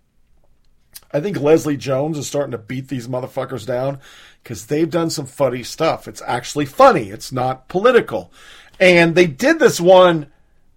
I 1.13 1.19
think 1.19 1.39
Leslie 1.39 1.77
Jones 1.77 2.17
is 2.17 2.27
starting 2.27 2.51
to 2.51 2.57
beat 2.57 2.87
these 2.87 3.07
motherfuckers 3.07 3.65
down 3.65 3.99
because 4.43 4.67
they've 4.67 4.89
done 4.89 5.09
some 5.09 5.25
funny 5.25 5.63
stuff. 5.63 6.07
It's 6.07 6.21
actually 6.25 6.65
funny, 6.65 7.09
it's 7.09 7.31
not 7.31 7.67
political. 7.67 8.31
And 8.79 9.13
they 9.13 9.27
did 9.27 9.59
this 9.59 9.79
one, 9.79 10.27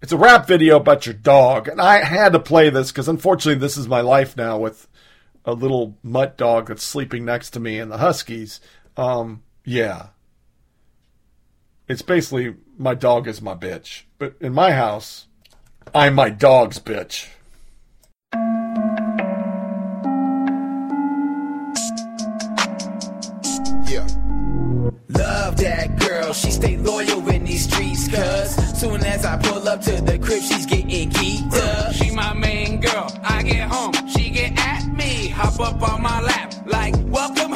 it's 0.03 0.12
a 0.12 0.19
rap 0.19 0.47
video 0.47 0.77
about 0.77 1.07
your 1.07 1.15
dog. 1.15 1.69
And 1.69 1.81
I 1.81 2.05
had 2.05 2.33
to 2.33 2.41
play 2.41 2.69
this 2.69 2.91
because 2.91 3.09
unfortunately, 3.09 3.61
this 3.61 3.77
is 3.77 3.89
my 3.89 4.01
life 4.01 4.36
now 4.36 4.59
with 4.59 4.89
a 5.44 5.55
little 5.55 5.97
mutt 6.03 6.36
dog 6.36 6.69
that's 6.69 6.83
sleeping 6.83 7.25
next 7.25 7.51
to 7.51 7.61
me 7.61 7.78
and 7.78 7.91
the 7.91 7.99
Huskies. 7.99 8.61
Um, 8.97 9.43
yeah. 9.65 10.09
It's 11.89 12.03
basically 12.03 12.55
my 12.78 12.94
dog 12.94 13.28
is 13.28 13.41
my 13.41 13.55
bitch. 13.55 14.03
But 14.19 14.35
in 14.41 14.53
my 14.53 14.73
house, 14.73 15.27
I'm 15.94 16.15
my 16.15 16.31
dog's 16.31 16.78
bitch. 16.78 17.28
Yeah. 23.86 24.07
Love 25.09 25.57
that 25.59 25.99
girl, 25.99 26.33
she 26.33 26.51
stay 26.51 26.77
loyal 26.77 27.28
in 27.28 27.44
these 27.44 27.65
streets, 27.65 28.09
cuz 28.09 28.78
soon 28.78 29.05
as 29.05 29.25
I 29.25 29.36
pull 29.39 29.69
up 29.69 29.81
to 29.83 30.01
the 30.03 30.19
crib, 30.19 30.43
she's 30.43 30.67
getting 30.67 31.11
geeked 31.11 31.55
up. 31.55 31.93
She 31.94 32.11
my 32.11 32.33
main 32.35 32.81
girl. 32.81 33.11
I 33.23 33.43
get 33.43 33.69
home, 33.70 33.93
she 34.09 34.31
get 34.31 34.59
at 34.59 34.86
me. 34.86 35.28
Hop 35.28 35.61
up 35.61 35.83
on 35.83 36.03
my 36.03 36.20
lap, 36.20 36.55
like, 36.67 36.94
welcome 37.07 37.53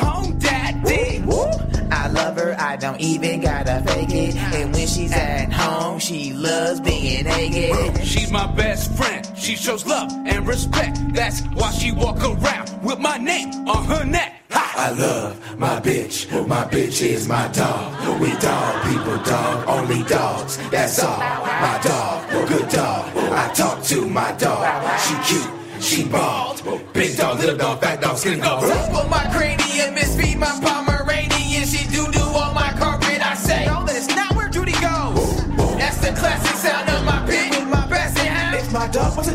I 2.59 2.77
don't 2.77 3.01
even 3.01 3.41
gotta 3.41 3.83
fake 3.87 4.11
it. 4.11 4.37
And 4.37 4.75
when 4.75 4.87
she's 4.87 5.13
at 5.13 5.53
home, 5.53 5.99
she 6.01 6.33
loves 6.33 6.81
being 6.81 7.25
naked. 7.25 8.05
She's 8.05 8.31
my 8.33 8.47
best 8.55 8.93
friend. 8.95 9.27
She 9.37 9.55
shows 9.55 9.87
love 9.87 10.11
and 10.27 10.47
respect. 10.47 10.99
That's 11.15 11.41
why 11.55 11.71
she 11.71 11.93
walk 11.93 12.19
around 12.23 12.83
with 12.83 12.99
my 12.99 13.17
name 13.17 13.49
on 13.69 13.85
her 13.85 14.05
neck. 14.05 14.35
I 14.51 14.91
love 14.91 15.59
my 15.59 15.81
bitch, 15.81 16.31
my 16.47 16.65
bitch 16.65 17.03
is 17.03 17.29
my 17.29 17.49
dog. 17.49 18.21
We 18.21 18.31
dog 18.39 18.85
people, 18.85 19.19
dog, 19.25 19.69
only 19.69 20.03
dogs. 20.05 20.57
That's 20.71 21.03
all. 21.03 21.19
My 21.19 21.81
dog, 21.83 22.49
good 22.49 22.69
dog. 22.69 23.17
I 23.17 23.53
talk 23.55 23.83
to 23.85 24.09
my 24.09 24.33
dog. 24.33 25.01
She 25.01 25.15
cute, 25.35 25.83
she 25.83 26.09
bald. 26.09 26.63
Big 26.93 27.17
dog, 27.17 27.39
little 27.39 27.57
dog, 27.57 27.81
fat 27.81 28.01
dog, 28.01 28.17
skinny 28.19 28.41
dog. 28.41 28.63
But 28.63 29.09
my 29.11 29.25
cranium 29.33 29.97
is 29.97 30.17
feed 30.17 30.39
my 30.39 30.47
Pomeranian. 30.47 30.88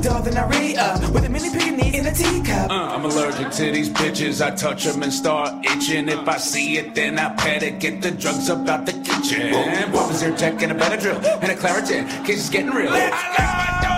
Dog 0.03 0.25
was 0.25 0.27
a 0.27 0.31
dog, 0.31 0.33
then 0.33 0.37
I 0.37 0.59
re 0.59 0.75
up 0.75 1.13
with 1.13 1.25
a 1.25 1.29
mini 1.29 1.49
piggy 1.49 1.97
in 1.97 2.05
a 2.05 2.11
teacup. 2.11 2.69
Uh, 2.69 2.73
I'm 2.73 3.05
allergic 3.05 3.51
to 3.51 3.71
these 3.71 3.89
bitches. 3.89 4.45
I 4.45 4.51
touch 4.51 4.83
them 4.83 5.01
and 5.03 5.13
start 5.13 5.65
itching. 5.65 6.09
If 6.09 6.27
I 6.27 6.37
see 6.37 6.77
it, 6.77 6.93
then 6.93 7.17
I 7.17 7.33
pet 7.35 7.63
it. 7.63 7.79
Get 7.79 8.01
the 8.01 8.11
drugs 8.11 8.49
up 8.49 8.67
out 8.67 8.85
the 8.85 8.93
kitchen. 8.93 9.53
What 9.91 10.09
was 10.09 10.23
Zyrtec 10.23 10.61
and 10.61 10.71
a 10.71 10.75
Benadryl 10.75 11.23
and 11.41 11.51
a 11.51 11.55
Claritin? 11.55 12.07
Case 12.25 12.39
it's 12.39 12.49
getting 12.49 12.71
real. 12.71 12.89
I 12.91 13.79
like 13.79 13.92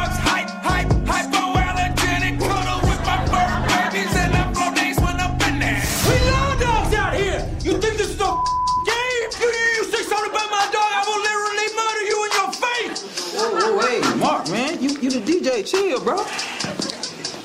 Chill, 15.64 16.01
bro. 16.01 16.17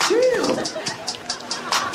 Chill. 0.09 0.55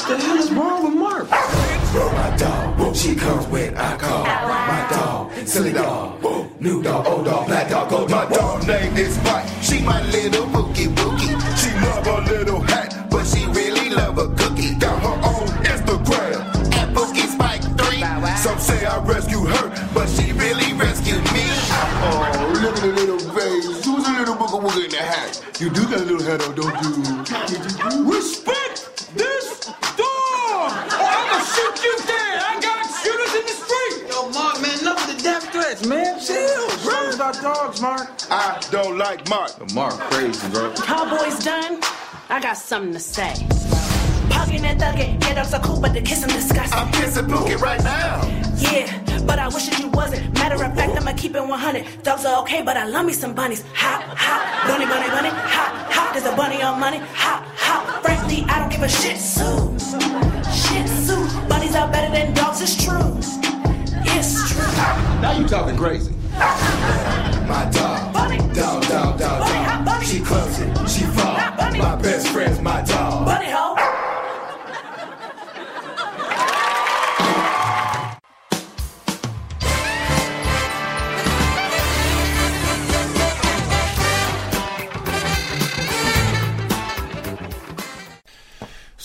The 0.08 0.18
hell 0.18 0.38
is 0.38 0.50
wrong 0.50 0.86
with 0.86 0.94
Mark? 0.94 1.30
My 1.30 2.36
dog, 2.38 2.96
she 2.96 3.16
comes 3.16 3.46
when 3.48 3.76
I 3.76 3.98
call. 3.98 4.24
My 4.24 4.88
dog, 4.90 5.34
silly 5.46 5.74
dog, 5.74 6.24
new 6.62 6.82
dog, 6.82 7.06
old 7.06 7.26
dog, 7.26 7.48
black 7.48 7.70
dog, 7.70 7.90
gold 7.90 8.08
dog. 8.08 8.30
My 8.30 8.36
dog 8.38 8.66
name 8.66 8.96
is 8.96 9.22
Mike. 9.24 9.46
She 9.62 9.82
my 9.82 10.02
little 10.10 10.46
bookie 10.48 10.88
bookie. 10.88 11.36
She 11.58 11.74
love 11.84 12.08
a 12.08 12.22
little 12.32 12.62
hat, 12.62 13.08
but 13.10 13.26
she 13.26 13.46
really 13.48 13.90
love 13.90 14.18
a 14.18 14.30
cookie. 14.36 14.74
Got 14.76 15.02
her 15.02 15.18
own 15.28 15.48
Instagram 15.66 16.76
at 16.76 16.94
Bookie 16.94 17.28
Spike 17.28 17.62
3. 17.78 18.00
Some 18.38 18.60
say 18.60 18.86
I 18.86 19.04
rescued 19.04 19.50
her, 19.50 19.92
but 19.94 20.08
she 20.08 20.32
really 20.32 20.65
little 24.76 24.82
boogie 24.82 24.86
in 24.86 24.92
the 24.92 24.98
hat? 24.98 25.42
You 25.60 25.70
do 25.70 25.84
got 25.86 26.02
a 26.02 26.06
little 26.06 26.24
hat 26.24 26.42
on, 26.48 26.56
don't 26.56 26.76
you? 26.84 28.12
Respect 28.12 29.16
this 29.16 29.66
dog, 29.96 30.72
or 30.92 31.10
I'ma 31.10 31.40
shoot 31.44 31.84
you 31.84 31.98
dead. 32.06 32.42
I 32.44 32.60
got 32.62 32.86
shooters 33.02 33.36
in 33.36 33.46
the 33.46 33.56
street. 33.56 34.10
Yo, 34.10 34.30
Mark, 34.32 34.62
man, 34.62 34.80
enough 34.80 35.10
of 35.10 35.16
the 35.16 35.24
death 35.24 35.52
threats, 35.52 35.86
man. 35.86 36.20
Chill, 36.20 36.68
bro. 36.84 37.12
about 37.14 37.42
dogs, 37.42 37.82
Mark. 37.82 38.10
I 38.30 38.62
don't 38.72 38.98
like 38.98 39.28
Mark. 39.30 39.56
The 39.58 39.74
mark 39.74 39.94
crazy, 40.12 40.48
bro. 40.50 40.74
Cowboys 40.74 41.44
done? 41.44 41.82
I 42.30 42.42
got 42.42 42.58
something 42.58 42.94
to 42.94 43.00
say. 43.00 43.95
Pugging 44.30 44.66
and 44.66 44.80
thugging, 44.80 45.20
get 45.20 45.38
up 45.38 45.46
so 45.46 45.60
cool, 45.60 45.80
but 45.80 45.94
the 45.94 46.02
kissing 46.02 46.30
disgusting. 46.30 46.80
I'm 46.80 46.92
kissing 46.92 47.28
Bookie 47.28 47.56
right 47.56 47.82
now. 47.84 48.22
Yeah, 48.58 48.88
but 49.26 49.40
I 49.40 49.48
wish 49.48 49.68
that 49.70 49.80
you 49.80 49.90
wasn't. 49.90 50.34
Matter 50.34 50.56
of 50.56 50.76
fact, 50.76 50.98
I'ma 50.98 51.14
keep 51.14 51.36
it 51.36 51.42
100. 51.42 52.04
Dogs 52.04 52.26
are 52.26 52.42
okay, 52.42 52.62
but 52.62 52.78
I 52.78 52.86
love 52.86 53.06
me 53.06 53.14
some 53.14 53.34
bunnies. 53.34 53.64
Hop, 53.74 54.04
hop, 54.18 54.68
bunny, 54.68 54.86
bunny, 54.86 55.10
bunny. 55.10 55.30
Hop, 55.30 55.92
hop, 55.92 56.14
there's 56.14 56.26
a 56.26 56.36
bunny 56.36 56.62
on 56.62 56.80
money. 56.80 57.00
Hop, 57.14 57.44
hop, 57.56 58.04
frankly, 58.04 58.46
I 58.48 58.60
don't 58.60 58.72
give 58.72 58.84
a 58.84 58.90
shit. 58.90 59.18
Sue, 59.18 59.78
shit, 60.52 60.88
Sue. 60.88 61.28
Bunnies 61.48 61.76
are 61.76 61.92
better 61.92 62.14
than 62.14 62.34
dogs, 62.34 62.62
it's 62.62 62.76
true. 62.84 63.18
It's 64.18 64.50
true. 64.50 64.64
Now 65.22 65.38
you 65.38 65.48
talking 65.48 65.78
crazy. 65.78 66.14
My 67.48 67.70
dog, 67.72 68.14
dog, 68.14 68.84
dog, 68.88 69.20
dog, 69.20 69.20
dog. 69.20 70.04
She 70.04 70.20
clubs 70.22 70.60
it, 70.60 70.90
she 70.90 71.04
fall. 71.04 71.36
My 71.78 71.96
best 72.02 72.28
friend's 72.30 72.62
my 72.62 72.82
dog. 72.84 73.26
Bunny 73.26 73.50
hoe. 73.50 73.76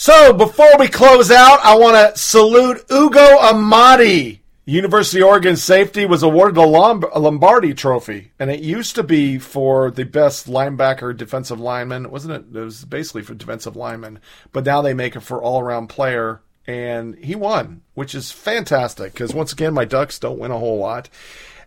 So 0.01 0.33
before 0.33 0.79
we 0.79 0.89
close 0.89 1.31
out, 1.31 1.61
I 1.63 1.77
want 1.77 1.95
to 1.95 2.19
salute 2.19 2.87
Ugo 2.91 3.37
Amadi. 3.39 4.41
University 4.65 5.21
of 5.21 5.29
Oregon 5.29 5.57
safety 5.57 6.07
was 6.07 6.23
awarded 6.23 6.57
a 6.57 6.63
Lombardi 6.63 7.75
Trophy, 7.75 8.33
and 8.39 8.51
it 8.51 8.61
used 8.61 8.95
to 8.95 9.03
be 9.03 9.39
for 9.39 9.91
the 9.91 10.07
best 10.07 10.47
linebacker, 10.47 11.15
defensive 11.15 11.61
lineman, 11.61 12.11
wasn't 12.11 12.33
it? 12.33 12.57
It 12.57 12.65
was 12.65 12.87
basically 12.87 13.21
for 13.21 13.35
defensive 13.35 13.77
lineman, 13.77 14.21
but 14.53 14.65
now 14.65 14.81
they 14.81 14.95
make 14.95 15.17
it 15.17 15.21
for 15.21 15.43
all 15.43 15.61
around 15.61 15.89
player, 15.89 16.41
and 16.67 17.15
he 17.17 17.35
won, 17.35 17.83
which 17.93 18.15
is 18.15 18.33
fantastic 18.33 19.13
because 19.13 19.35
once 19.35 19.53
again, 19.53 19.75
my 19.75 19.85
Ducks 19.85 20.19
don't 20.19 20.39
win 20.39 20.51
a 20.51 20.59
whole 20.59 20.79
lot. 20.79 21.11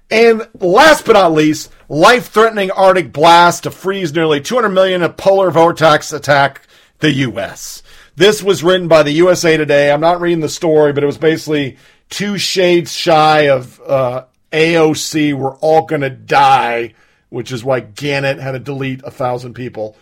And 0.10 0.50
last 0.60 1.06
but 1.06 1.14
not 1.14 1.34
least, 1.34 1.72
life-threatening 1.88 2.72
Arctic 2.72 3.14
blast 3.14 3.62
to 3.62 3.70
freeze 3.70 4.12
nearly 4.12 4.42
200 4.42 4.70
million 4.70 5.03
of 5.03 5.18
polar 5.18 5.52
vortex 5.52 6.12
attack 6.12 6.64
the 6.98 7.12
U.S. 7.12 7.83
This 8.16 8.43
was 8.43 8.64
written 8.64 8.88
by 8.88 9.03
the 9.03 9.11
USA 9.11 9.58
Today. 9.58 9.92
I'm 9.92 10.01
not 10.01 10.22
reading 10.22 10.42
the 10.42 10.50
story, 10.50 10.93
but 10.93 11.03
it 11.03 11.08
was 11.08 11.17
basically 11.17 11.77
two 12.09 12.38
shades 12.38 12.93
shy 12.93 13.50
of 13.50 13.82
uh, 13.82 14.25
AOC. 14.51 15.33
We're 15.33 15.56
all 15.58 15.85
going 15.85 16.01
to 16.01 16.11
die, 16.11 16.93
which 17.30 17.51
is 17.51 17.64
why 17.64 17.80
Gannett 17.80 18.40
had 18.40 18.51
to 18.51 18.59
delete 18.59 19.01
a 19.03 19.09
thousand 19.09 19.56
people. 19.56 19.98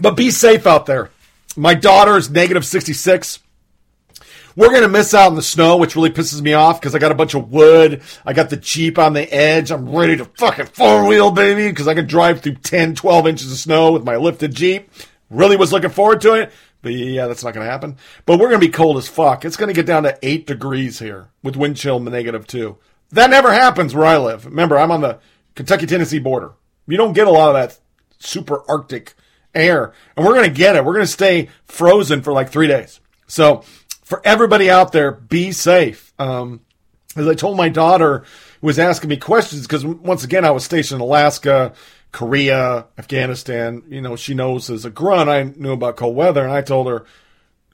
But 0.00 0.16
be 0.16 0.30
safe 0.30 0.66
out 0.66 0.86
there. 0.86 1.10
My 1.56 1.74
daughter 1.74 2.16
is 2.16 2.30
negative 2.30 2.64
66. 2.64 3.40
We're 4.56 4.70
going 4.70 4.82
to 4.82 4.88
miss 4.88 5.14
out 5.14 5.30
on 5.30 5.34
the 5.34 5.42
snow, 5.42 5.78
which 5.78 5.96
really 5.96 6.10
pisses 6.10 6.40
me 6.40 6.52
off 6.52 6.80
because 6.80 6.94
I 6.94 7.00
got 7.00 7.10
a 7.10 7.16
bunch 7.16 7.34
of 7.34 7.50
wood. 7.50 8.02
I 8.24 8.32
got 8.34 8.50
the 8.50 8.56
Jeep 8.56 9.00
on 9.00 9.14
the 9.14 9.32
edge. 9.32 9.72
I'm 9.72 9.88
ready 9.88 10.16
to 10.16 10.26
fucking 10.26 10.66
four 10.66 11.08
wheel, 11.08 11.32
baby, 11.32 11.68
because 11.68 11.88
I 11.88 11.94
can 11.94 12.06
drive 12.06 12.40
through 12.40 12.56
10, 12.56 12.94
12 12.94 13.26
inches 13.26 13.50
of 13.50 13.58
snow 13.58 13.90
with 13.90 14.04
my 14.04 14.16
lifted 14.16 14.54
Jeep. 14.54 14.90
Really 15.30 15.56
was 15.56 15.72
looking 15.72 15.90
forward 15.90 16.20
to 16.22 16.34
it, 16.34 16.52
but 16.82 16.92
yeah, 16.92 17.26
that's 17.26 17.42
not 17.42 17.54
going 17.54 17.66
to 17.66 17.70
happen. 17.70 17.96
But 18.26 18.38
we're 18.38 18.48
going 18.48 18.60
to 18.60 18.66
be 18.66 18.72
cold 18.72 18.98
as 18.98 19.08
fuck. 19.08 19.44
It's 19.44 19.56
going 19.56 19.68
to 19.68 19.74
get 19.74 19.86
down 19.86 20.02
to 20.02 20.18
eight 20.22 20.46
degrees 20.46 20.98
here 20.98 21.28
with 21.42 21.56
wind 21.56 21.76
chill 21.76 21.98
negative 21.98 22.46
two. 22.46 22.76
That 23.10 23.30
never 23.30 23.52
happens 23.52 23.94
where 23.94 24.06
I 24.06 24.18
live. 24.18 24.44
Remember, 24.44 24.78
I'm 24.78 24.90
on 24.90 25.00
the 25.00 25.18
Kentucky 25.54 25.86
Tennessee 25.86 26.18
border. 26.18 26.52
You 26.86 26.96
don't 26.96 27.14
get 27.14 27.26
a 27.26 27.30
lot 27.30 27.48
of 27.48 27.54
that 27.54 27.78
super 28.18 28.62
Arctic 28.68 29.14
air, 29.54 29.92
and 30.16 30.26
we're 30.26 30.34
going 30.34 30.48
to 30.48 30.54
get 30.54 30.76
it. 30.76 30.84
We're 30.84 30.94
going 30.94 31.06
to 31.06 31.12
stay 31.12 31.48
frozen 31.64 32.22
for 32.22 32.32
like 32.32 32.50
three 32.50 32.66
days. 32.66 33.00
So, 33.26 33.64
for 34.02 34.20
everybody 34.24 34.70
out 34.70 34.92
there, 34.92 35.12
be 35.12 35.52
safe. 35.52 36.12
Um, 36.18 36.60
as 37.16 37.26
I 37.26 37.34
told 37.34 37.56
my 37.56 37.68
daughter, 37.68 38.24
who 38.60 38.66
was 38.66 38.78
asking 38.78 39.08
me 39.10 39.16
questions, 39.16 39.62
because 39.62 39.84
once 39.84 40.24
again, 40.24 40.44
I 40.44 40.50
was 40.50 40.64
stationed 40.64 41.00
in 41.00 41.06
Alaska, 41.06 41.72
Korea, 42.14 42.86
Afghanistan. 42.96 43.82
You 43.88 44.00
know, 44.00 44.14
she 44.14 44.34
knows 44.34 44.70
as 44.70 44.84
a 44.84 44.90
grunt, 44.90 45.28
I 45.28 45.42
knew 45.42 45.72
about 45.72 45.96
cold 45.96 46.14
weather, 46.14 46.44
and 46.44 46.52
I 46.52 46.62
told 46.62 46.86
her, 46.86 47.04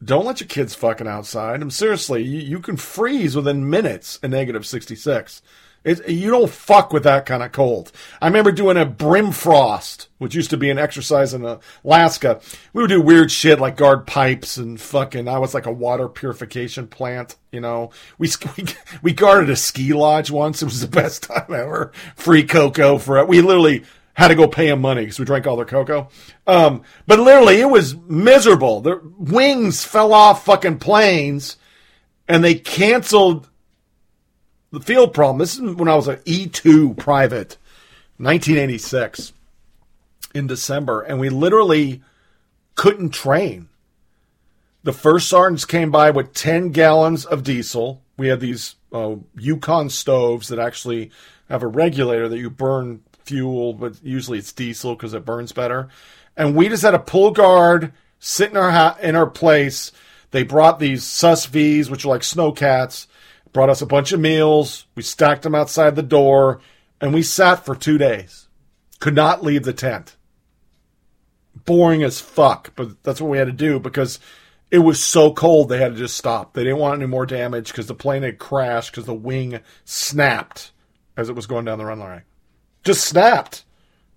don't 0.03 0.25
let 0.25 0.41
your 0.41 0.49
kids 0.49 0.75
fucking 0.75 1.07
outside. 1.07 1.61
I'm 1.61 1.71
seriously, 1.71 2.23
you, 2.23 2.41
you 2.41 2.59
can 2.59 2.79
freeze 2.79 3.37
within 3.37 3.69
minutes 3.69 4.19
in 4.23 4.31
negative 4.31 4.65
66. 4.65 5.43
It, 5.85 6.09
you 6.09 6.31
don't 6.31 6.51
fuck 6.51 6.91
with 6.91 7.03
that 7.03 7.27
kind 7.27 7.43
of 7.43 7.53
cold. 7.53 7.93
I 8.21 8.29
remember 8.29 8.51
doing 8.51 8.79
a 8.79 8.87
brim 8.87 9.31
frost, 9.33 10.09
which 10.17 10.35
used 10.35 10.51
to 10.51 10.57
be 10.57 10.71
an 10.71 10.79
exercise 10.79 11.35
in 11.35 11.59
Alaska. 11.85 12.41
We 12.73 12.83
would 12.83 12.89
do 12.89 13.01
weird 13.03 13.31
shit 13.31 13.61
like 13.61 13.77
guard 13.77 14.07
pipes 14.07 14.57
and 14.57 14.81
fucking. 14.81 15.29
I 15.29 15.39
was 15.39 15.53
like 15.53 15.67
a 15.67 15.73
water 15.73 16.09
purification 16.09 16.87
plant. 16.87 17.37
You 17.53 17.61
know, 17.61 17.91
we 18.19 18.29
we, 18.57 18.65
we 19.03 19.13
guarded 19.13 19.49
a 19.51 19.57
ski 19.57 19.95
lodge 19.95 20.31
once. 20.31 20.61
It 20.61 20.67
was 20.67 20.81
the 20.81 20.89
best 20.89 21.23
time 21.25 21.53
ever. 21.53 21.93
Free 22.15 22.45
cocoa 22.45 22.99
for 22.99 23.19
it. 23.19 23.29
We 23.29 23.41
literally 23.41 23.85
had 24.21 24.29
to 24.29 24.35
go 24.35 24.47
pay 24.47 24.67
them 24.67 24.83
money 24.83 25.01
because 25.01 25.19
we 25.19 25.25
drank 25.25 25.47
all 25.47 25.57
their 25.57 25.65
cocoa. 25.65 26.11
Um, 26.47 26.83
but 27.07 27.19
literally, 27.19 27.59
it 27.59 27.71
was 27.71 27.97
miserable. 27.97 28.83
The 28.83 29.01
wings 29.17 29.83
fell 29.83 30.13
off 30.13 30.45
fucking 30.45 30.79
planes, 30.79 31.57
and 32.29 32.45
they 32.45 32.55
canceled 32.55 33.49
the 34.73 34.81
field 34.81 35.15
problem. 35.15 35.39
This 35.39 35.55
is 35.59 35.75
when 35.75 35.89
I 35.89 35.95
was 35.95 36.07
an 36.07 36.17
E2 36.27 36.99
private, 36.99 37.57
1986, 38.19 39.33
in 40.35 40.47
December, 40.47 41.01
and 41.01 41.19
we 41.19 41.31
literally 41.31 42.03
couldn't 42.75 43.15
train. 43.15 43.71
The 44.83 44.93
first 44.93 45.31
sergeants 45.31 45.65
came 45.65 45.91
by 45.91 46.11
with 46.11 46.35
10 46.35 46.73
gallons 46.73 47.25
of 47.25 47.43
diesel. 47.43 48.03
We 48.19 48.29
had 48.29 48.41
these 48.41 48.75
uh, 48.93 49.17
Yukon 49.39 49.89
stoves 49.89 50.49
that 50.49 50.59
actually 50.59 51.11
have 51.49 51.63
a 51.63 51.67
regulator 51.67 52.29
that 52.29 52.39
you 52.39 52.51
burn 52.51 53.01
fuel, 53.25 53.73
but 53.73 54.03
usually 54.03 54.39
it's 54.39 54.53
diesel 54.53 54.95
because 54.95 55.15
it 55.15 55.25
burns 55.25 55.53
better. 55.53 55.89
And 56.37 56.55
we 56.55 56.69
just 56.69 56.83
had 56.83 56.95
a 56.95 56.99
pull 56.99 57.31
guard 57.31 57.93
sit 58.19 58.51
in 58.51 58.57
our 58.57 58.71
ha- 58.71 58.99
in 59.03 59.17
our 59.17 59.29
place. 59.29 59.91
They 60.31 60.45
brought 60.45 60.79
these 60.79 61.05
SUSV's, 61.05 61.91
which 61.91 62.05
are 62.05 62.09
like 62.09 62.21
snowcats, 62.21 63.07
brought 63.53 63.71
us 63.71 63.83
a 63.83 63.87
bunch 63.87 64.13
of 64.13 64.21
meals. 64.21 64.87
We 64.95 65.03
stacked 65.03 65.43
them 65.43 65.57
outside 65.57 65.97
the 65.97 66.03
door, 66.03 66.61
and 67.01 67.13
we 67.13 67.23
sat 67.23 67.65
for 67.65 67.75
two 67.75 67.99
days. 67.99 68.47
Could 69.01 69.15
not 69.15 69.43
leave 69.43 69.65
the 69.65 69.73
tent. 69.73 70.17
Boring 71.65 72.03
as 72.05 72.21
fuck, 72.21 72.73
but 72.77 73.03
that's 73.03 73.21
what 73.21 73.31
we 73.31 73.39
had 73.39 73.47
to 73.47 73.53
do 73.53 73.81
because 73.81 74.21
it 74.71 74.79
was 74.79 75.03
so 75.03 75.33
cold 75.33 75.69
they 75.69 75.79
had 75.79 75.95
to 75.95 75.99
just 75.99 76.17
stop. 76.17 76.55
They 76.55 76.63
didn't 76.63 76.79
want 76.79 77.01
any 77.01 77.11
more 77.11 77.27
damage 77.27 77.69
because 77.69 77.87
the 77.87 77.95
plane 77.95 78.23
had 78.23 78.39
crashed 78.39 78.93
because 78.93 79.07
the 79.07 79.15
wing 79.15 79.61
snapped 79.85 80.71
as 81.17 81.29
it 81.29 81.35
was 81.35 81.47
going 81.47 81.65
down 81.65 81.79
the 81.79 81.85
runway. 81.85 82.23
Just 82.85 83.05
snapped. 83.05 83.65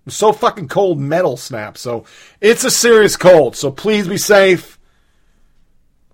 So 0.08 0.32
fucking 0.32 0.68
cold, 0.68 1.00
metal 1.00 1.36
snapped. 1.36 1.78
So 1.78 2.04
it's 2.40 2.64
a 2.64 2.70
serious 2.70 3.16
cold. 3.16 3.56
So 3.56 3.70
please 3.70 4.06
be 4.06 4.18
safe. 4.18 4.78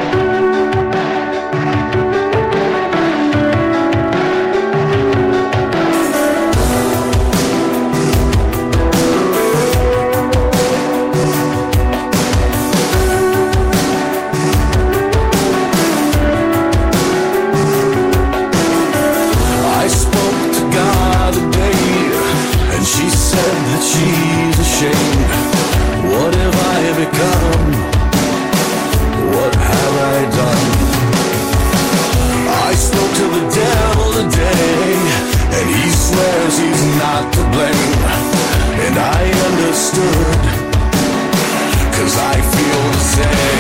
to 37.36 37.42
blame, 37.50 38.00
and 38.86 38.97
I 38.98 39.23
understood, 39.48 40.39
cause 41.97 42.16
I 42.16 42.34
feel 42.55 42.82
the 42.92 43.05
same. 43.16 43.56